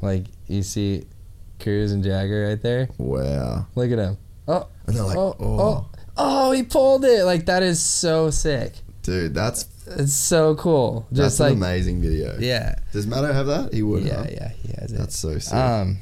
Like 0.00 0.26
you 0.46 0.62
see, 0.62 1.06
Cruz 1.58 1.90
and 1.90 2.04
Jagger 2.04 2.46
right 2.48 2.62
there. 2.62 2.88
Wow. 2.98 3.66
Look 3.74 3.90
at 3.90 3.98
him. 3.98 4.16
Oh, 4.46 4.68
And 4.86 4.94
they're 4.96 5.02
like, 5.04 5.16
oh, 5.16 5.36
oh. 5.40 5.60
oh, 5.60 5.86
oh! 6.16 6.52
He 6.52 6.62
pulled 6.62 7.04
it. 7.04 7.24
Like 7.24 7.46
that 7.46 7.62
is 7.62 7.80
so 7.82 8.30
sick. 8.30 8.74
Dude, 9.02 9.34
that's 9.34 9.66
It's 9.86 10.12
so 10.12 10.54
cool. 10.56 11.06
that's 11.10 11.36
Just 11.36 11.40
an 11.40 11.46
like 11.46 11.52
amazing 11.54 12.00
video. 12.02 12.36
yeah, 12.38 12.76
Does 12.92 13.06
Maddo 13.06 13.32
have 13.32 13.46
that? 13.46 13.72
He 13.72 13.82
would. 13.82 14.02
yeah, 14.04 14.16
huh? 14.18 14.26
yeah. 14.30 14.48
He 14.62 14.72
has 14.78 14.92
it. 14.92 14.98
That's 14.98 15.16
so 15.18 15.38
sick. 15.38 15.54
Um. 15.54 15.98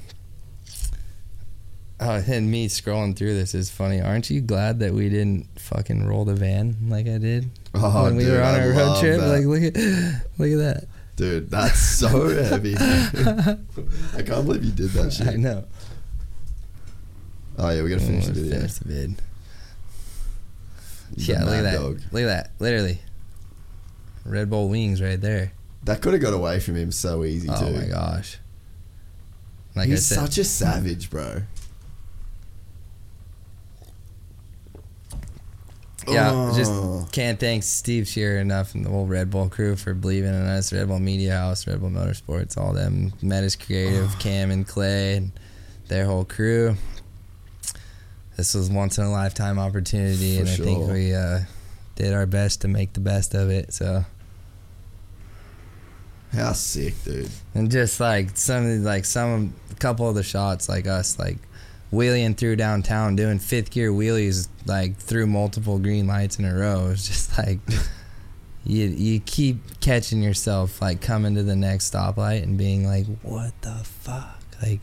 Oh, 2.01 2.23
and 2.29 2.49
me 2.51 2.69
scrolling 2.69 3.17
through 3.17 3.35
this 3.35 3.55
is 3.57 3.71
funny. 3.71 4.01
Aren't 4.01 4.31
you 4.31 4.41
glad 4.41 4.79
that 4.81 4.93
we 4.95 5.09
didn't 5.09 5.49
fucking 5.59 6.07
roll 6.07 6.25
the 6.25 6.35
van 6.35 6.77
like 6.89 7.09
I 7.09 7.19
did 7.19 7.51
oh, 7.75 8.05
when 8.05 8.15
we 8.17 8.23
dude, 8.23 8.35
were 8.35 8.43
on 8.43 8.55
I 8.55 8.61
our 8.61 8.73
road 8.73 9.01
trip? 9.01 9.19
that. 9.21 9.27
Like, 9.29 9.45
look 9.45 9.63
at, 9.63 9.75
look 10.39 10.53
at 10.53 10.59
that. 10.59 10.85
Dude, 11.17 11.51
that's 11.51 11.81
so 11.81 12.29
heavy. 12.45 12.77
I 12.77 14.23
can't 14.23 14.47
believe 14.47 14.63
you 14.63 14.71
did 14.71 14.91
that 14.91 15.13
shit. 15.13 15.27
I 15.27 15.35
know. 15.35 15.65
Oh 17.59 17.71
yeah, 17.71 17.83
we 17.83 17.91
gotta 17.91 18.03
finish 18.03 18.27
the 18.27 18.33
video. 18.33 18.57
Finish 18.59 18.73
the 18.75 18.85
vid. 18.89 19.23
Yeah, 21.17 21.45
look 21.45 21.55
at 21.55 21.63
that. 21.63 21.75
Dog. 21.79 22.01
Look 22.13 22.23
at 22.23 22.27
that. 22.27 22.51
Literally, 22.59 22.99
Red 24.25 24.51
Bull 24.51 24.69
wings 24.69 25.01
right 25.03 25.21
there. 25.21 25.53
That 25.85 26.03
could 26.03 26.13
have 26.13 26.23
got 26.23 26.35
away 26.35 26.61
from 26.61 26.77
him 26.77 26.91
so 26.93 27.25
easy 27.25 27.49
oh 27.51 27.59
too. 27.67 27.73
my 27.77 27.87
gosh. 27.87 28.39
Like 29.75 29.89
He's 29.89 30.11
I 30.13 30.17
said, 30.17 30.25
such 30.27 30.39
a 30.39 30.45
savage, 30.45 31.09
bro. 31.11 31.43
Yeah, 36.07 36.31
Oh. 36.33 36.57
just 36.57 37.13
can't 37.13 37.39
thank 37.39 37.63
Steve 37.63 38.09
Shearer 38.09 38.39
enough 38.39 38.75
and 38.75 38.85
the 38.85 38.89
whole 38.89 39.07
Red 39.07 39.31
Bull 39.31 39.49
crew 39.49 39.77
for 39.77 39.93
believing 39.93 40.31
in 40.31 40.47
us. 40.47 40.73
Red 40.73 40.89
Bull 40.89 40.99
Media 40.99 41.33
House, 41.37 41.67
Red 41.67 41.81
Bull 41.81 41.91
Motorsports, 41.91 42.57
all 42.57 42.73
them. 42.73 43.13
Metis 43.21 43.57
Creative, 43.57 44.11
oh. 44.11 44.17
Cam 44.19 44.51
and 44.51 44.67
Clay, 44.67 45.17
and 45.17 45.33
their 45.89 46.07
whole 46.07 46.25
crew. 46.25 46.77
This 48.39 48.55
was 48.55 48.71
once 48.71 48.99
in 48.99 49.05
a 49.05 49.11
lifetime 49.11 49.59
opportunity, 49.59 50.37
For 50.37 50.43
and 50.43 50.49
I 50.49 50.55
think 50.55 50.89
we 50.93 51.13
uh, 51.13 51.41
did 51.97 52.15
our 52.15 52.25
best 52.25 52.61
to 52.61 52.69
make 52.69 52.93
the 52.93 53.01
best 53.01 53.35
of 53.35 53.51
it. 53.51 53.73
So, 53.73 54.05
How 56.33 56.53
sick, 56.53 56.95
dude. 57.03 57.29
and 57.57 57.69
just 57.69 57.99
like 57.99 58.37
some, 58.37 58.65
of 58.65 58.79
like 58.83 59.07
some, 59.07 59.55
a 59.73 59.75
couple 59.75 60.09
of 60.09 60.15
the 60.15 60.23
shots, 60.23 60.69
like 60.69 60.87
us, 60.87 61.19
like 61.19 61.39
wheeling 61.91 62.37
through 62.37 62.55
downtown, 62.55 63.17
doing 63.17 63.41
fifth 63.41 63.73
gear 63.73 63.91
wheelies, 63.91 64.47
like 64.67 64.97
through 64.99 65.27
multiple 65.27 65.81
green 65.81 66.07
lights 66.07 66.39
in 66.39 66.45
a 66.45 66.55
row. 66.55 66.91
It's 66.93 67.09
just 67.09 67.37
like 67.45 67.59
you 68.65 68.85
you 68.87 69.19
keep 69.19 69.81
catching 69.81 70.23
yourself 70.23 70.81
like 70.81 71.01
coming 71.01 71.35
to 71.35 71.43
the 71.43 71.57
next 71.57 71.93
stoplight 71.93 72.45
and 72.45 72.57
being 72.57 72.87
like, 72.87 73.07
what 73.23 73.61
the 73.63 73.81
fuck, 73.83 74.41
like. 74.63 74.83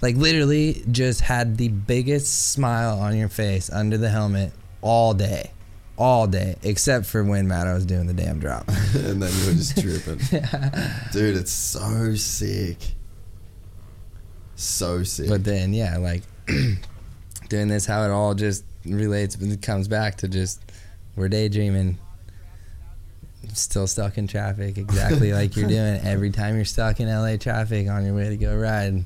Like 0.00 0.16
literally, 0.16 0.84
just 0.90 1.20
had 1.20 1.56
the 1.56 1.68
biggest 1.68 2.52
smile 2.52 2.98
on 2.98 3.16
your 3.16 3.28
face 3.28 3.70
under 3.70 3.98
the 3.98 4.08
helmet 4.08 4.52
all 4.80 5.12
day, 5.14 5.50
all 5.96 6.26
day, 6.26 6.56
except 6.62 7.06
for 7.06 7.24
when 7.24 7.48
Maddo 7.48 7.74
was 7.74 7.84
doing 7.84 8.06
the 8.06 8.14
damn 8.14 8.38
drop. 8.38 8.68
and 8.94 9.20
then 9.22 9.32
you 9.40 9.46
were 9.46 9.52
just 9.52 9.80
tripping. 9.80 10.18
Dude, 11.12 11.36
it's 11.36 11.52
so 11.52 12.14
sick. 12.14 12.78
So 14.54 15.02
sick. 15.02 15.28
But 15.28 15.44
then, 15.44 15.72
yeah, 15.72 15.98
like 15.98 16.22
doing 17.48 17.68
this, 17.68 17.86
how 17.86 18.04
it 18.04 18.10
all 18.10 18.34
just 18.34 18.64
relates, 18.84 19.34
it 19.36 19.62
comes 19.62 19.88
back 19.88 20.16
to 20.18 20.28
just 20.28 20.60
we're 21.16 21.28
daydreaming, 21.28 21.98
still 23.52 23.86
stuck 23.86 24.18
in 24.18 24.26
traffic, 24.26 24.78
exactly 24.78 25.32
like 25.32 25.56
you're 25.56 25.68
doing 25.68 26.00
every 26.04 26.30
time 26.30 26.54
you're 26.54 26.64
stuck 26.64 27.00
in 27.00 27.08
LA 27.08 27.36
traffic 27.36 27.88
on 27.88 28.04
your 28.04 28.14
way 28.14 28.28
to 28.28 28.36
go 28.36 28.54
ride. 28.56 29.04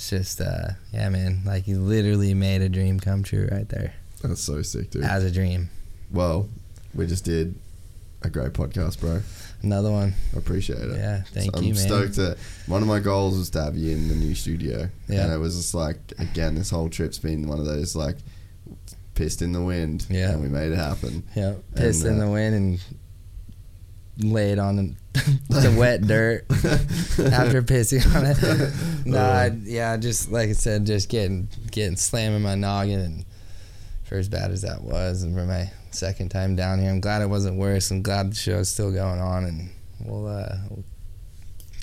It's 0.00 0.08
just, 0.08 0.40
uh, 0.40 0.68
yeah, 0.94 1.10
man, 1.10 1.42
like 1.44 1.68
you 1.68 1.78
literally 1.78 2.32
made 2.32 2.62
a 2.62 2.70
dream 2.70 2.98
come 2.98 3.22
true 3.22 3.46
right 3.52 3.68
there, 3.68 3.92
That's 4.22 4.40
so 4.40 4.62
sick, 4.62 4.88
dude. 4.90 5.04
as 5.04 5.24
a 5.24 5.30
dream. 5.30 5.68
well, 6.10 6.48
we 6.94 7.06
just 7.06 7.22
did 7.26 7.54
a 8.22 8.30
great 8.30 8.54
podcast, 8.54 8.98
bro. 8.98 9.20
Another 9.60 9.90
one, 9.90 10.14
I 10.34 10.38
appreciate 10.38 10.78
it. 10.80 10.96
yeah. 10.96 11.22
Thank 11.34 11.54
I'm 11.54 11.64
man. 11.66 11.74
stoked 11.74 12.16
that 12.16 12.38
one 12.66 12.80
of 12.80 12.88
my 12.88 12.98
goals 12.98 13.36
was 13.36 13.50
to 13.50 13.62
have 13.62 13.76
you 13.76 13.92
in 13.94 14.08
the 14.08 14.14
new 14.14 14.34
studio. 14.34 14.88
Yeah. 15.06 15.24
And 15.24 15.34
it 15.34 15.36
was 15.36 15.54
just 15.56 15.74
like, 15.74 15.98
again, 16.18 16.54
this 16.54 16.70
whole 16.70 16.88
trip's 16.88 17.18
been 17.18 17.46
one 17.46 17.58
of 17.60 17.66
those 17.66 17.94
like 17.94 18.16
pissed 19.14 19.42
in 19.42 19.52
the 19.52 19.60
wind. 19.62 20.06
Yeah. 20.08 20.30
And 20.30 20.40
we 20.40 20.48
made 20.48 20.72
it 20.72 20.76
happen. 20.76 21.24
Yeah, 21.36 21.56
pissed 21.76 22.04
And, 22.04 22.16
in 22.16 22.22
uh, 22.22 22.24
the 22.24 22.30
wind 22.32 22.54
and 22.54 22.80
laid 24.22 24.58
on 24.58 24.96
the, 25.48 25.74
wet 25.76 26.02
dirt 26.02 26.44
after 27.32 27.62
pissing 27.62 28.04
on 28.14 28.26
it. 28.26 28.74
No, 29.06 29.18
I, 29.18 29.46
yeah, 29.64 29.96
just 29.96 30.30
like 30.30 30.50
I 30.50 30.52
said, 30.52 30.84
just 30.84 31.08
getting 31.08 31.48
getting 31.70 31.96
slamming 31.96 32.42
my 32.42 32.54
noggin, 32.54 33.00
and 33.00 33.24
for 34.04 34.16
as 34.16 34.28
bad 34.28 34.50
as 34.50 34.62
that 34.62 34.82
was, 34.82 35.22
and 35.22 35.34
for 35.34 35.46
my 35.46 35.72
second 35.90 36.28
time 36.28 36.54
down 36.54 36.80
here, 36.80 36.90
I'm 36.90 37.00
glad 37.00 37.22
it 37.22 37.30
wasn't 37.30 37.56
worse. 37.56 37.90
I'm 37.90 38.02
glad 38.02 38.32
the 38.32 38.36
show's 38.36 38.68
still 38.68 38.92
going 38.92 39.20
on, 39.20 39.44
and 39.44 39.70
we'll, 40.04 40.28
uh, 40.28 40.56
we'll 40.68 40.84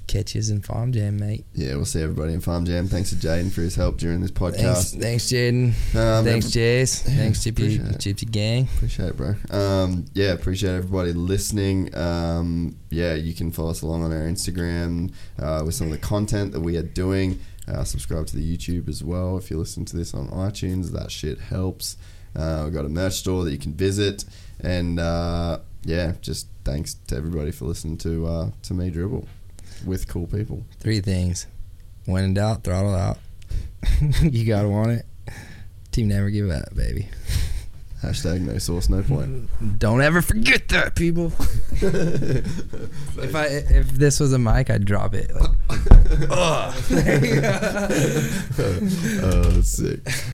catch 0.08 0.36
you 0.36 0.42
in 0.50 0.62
Farm 0.62 0.92
Jam, 0.92 1.18
mate. 1.18 1.46
Yeah, 1.54 1.76
we'll 1.76 1.86
see 1.86 2.02
everybody 2.02 2.34
in 2.34 2.42
Farm 2.42 2.66
Jam. 2.66 2.88
Thanks 2.88 3.10
to 3.10 3.16
Jaden 3.16 3.52
for 3.52 3.62
his 3.62 3.76
help 3.76 3.98
during 3.98 4.22
this 4.22 4.32
Thanks, 4.32 4.58
podcast. 4.58 5.02
thanks, 5.02 5.26
Jaden. 5.26 5.68
Um, 5.96 6.26
thanks, 6.26 6.48
Jace. 6.48 7.08
Yeah, 7.08 7.16
thanks, 7.16 7.40
Gypsy, 7.40 7.76
it. 7.76 7.98
Gypsy 7.98 8.32
Gang. 8.32 8.64
Appreciate 8.76 9.10
it, 9.10 9.18
bro. 9.18 9.36
Um, 9.50 10.06
yeah, 10.14 10.32
appreciate 10.32 10.72
everybody 10.76 11.14
listening. 11.14 11.96
Um, 11.96 12.78
yeah, 12.90 13.14
you 13.14 13.34
can 13.34 13.52
follow 13.52 13.72
us 13.72 13.82
along 13.82 14.04
on 14.04 14.12
our 14.12 14.28
Instagram 14.28 15.14
uh, 15.40 15.64
with 15.66 15.76
some 15.76 15.88
of 15.88 15.94
the 15.94 16.00
content 16.00 16.54
that 16.54 16.62
we 16.62 16.78
are 16.78 16.84
doing. 16.84 17.40
Uh, 17.68 17.84
subscribe 17.84 18.26
to 18.28 18.38
the 18.38 18.58
YouTube 18.58 18.88
as 18.88 19.04
well. 19.04 19.38
If 19.38 19.52
you 19.52 19.58
listen 19.58 19.84
to 19.86 19.98
this 19.98 20.14
on 20.14 20.30
iTunes, 20.30 20.92
that 20.92 21.12
shit 21.12 21.40
helps. 21.40 21.98
Uh, 22.36 22.62
we've 22.64 22.74
got 22.74 22.86
a 22.86 22.90
merch 22.90 23.14
store 23.14 23.44
that 23.44 23.52
you 23.52 23.58
can 23.58 23.74
visit. 23.74 24.24
And 24.62 25.00
uh, 25.00 25.60
yeah, 25.84 26.14
just 26.22 26.48
thanks 26.64 26.96
to 27.08 27.16
everybody 27.16 27.52
for 27.52 27.66
listening 27.66 27.98
to 28.00 28.26
uh, 28.26 28.52
to 28.64 28.74
me 28.74 28.90
dribble 28.90 29.28
with 29.86 30.08
cool 30.08 30.28
people. 30.28 30.64
Three 30.80 31.02
things. 31.02 31.48
When 32.06 32.24
in 32.24 32.34
doubt, 32.34 32.64
throttle 32.64 32.96
out. 32.96 33.18
you 34.22 34.46
gotta 34.46 34.70
want 34.70 34.92
it. 34.92 35.06
Team 35.92 36.08
never 36.08 36.30
give 36.30 36.50
up, 36.50 36.76
baby. 36.76 37.10
Hashtag 38.02 38.42
no 38.42 38.60
source, 38.60 38.90
no 38.90 39.02
point. 39.02 39.50
Don't 39.80 40.02
ever 40.02 40.22
forget 40.22 40.68
that, 40.70 40.96
people. 40.96 41.34
if 41.72 43.36
I 43.36 43.46
if 43.46 43.90
this 43.90 44.20
was 44.20 44.34
a 44.34 44.40
mic, 44.40 44.70
I'd 44.70 44.86
drop 44.86 45.16
it. 45.16 45.34
Like, 45.34 45.50
oh, 46.30 46.72
that's 48.50 48.60
uh, 49.24 49.62
sick. 49.64 50.34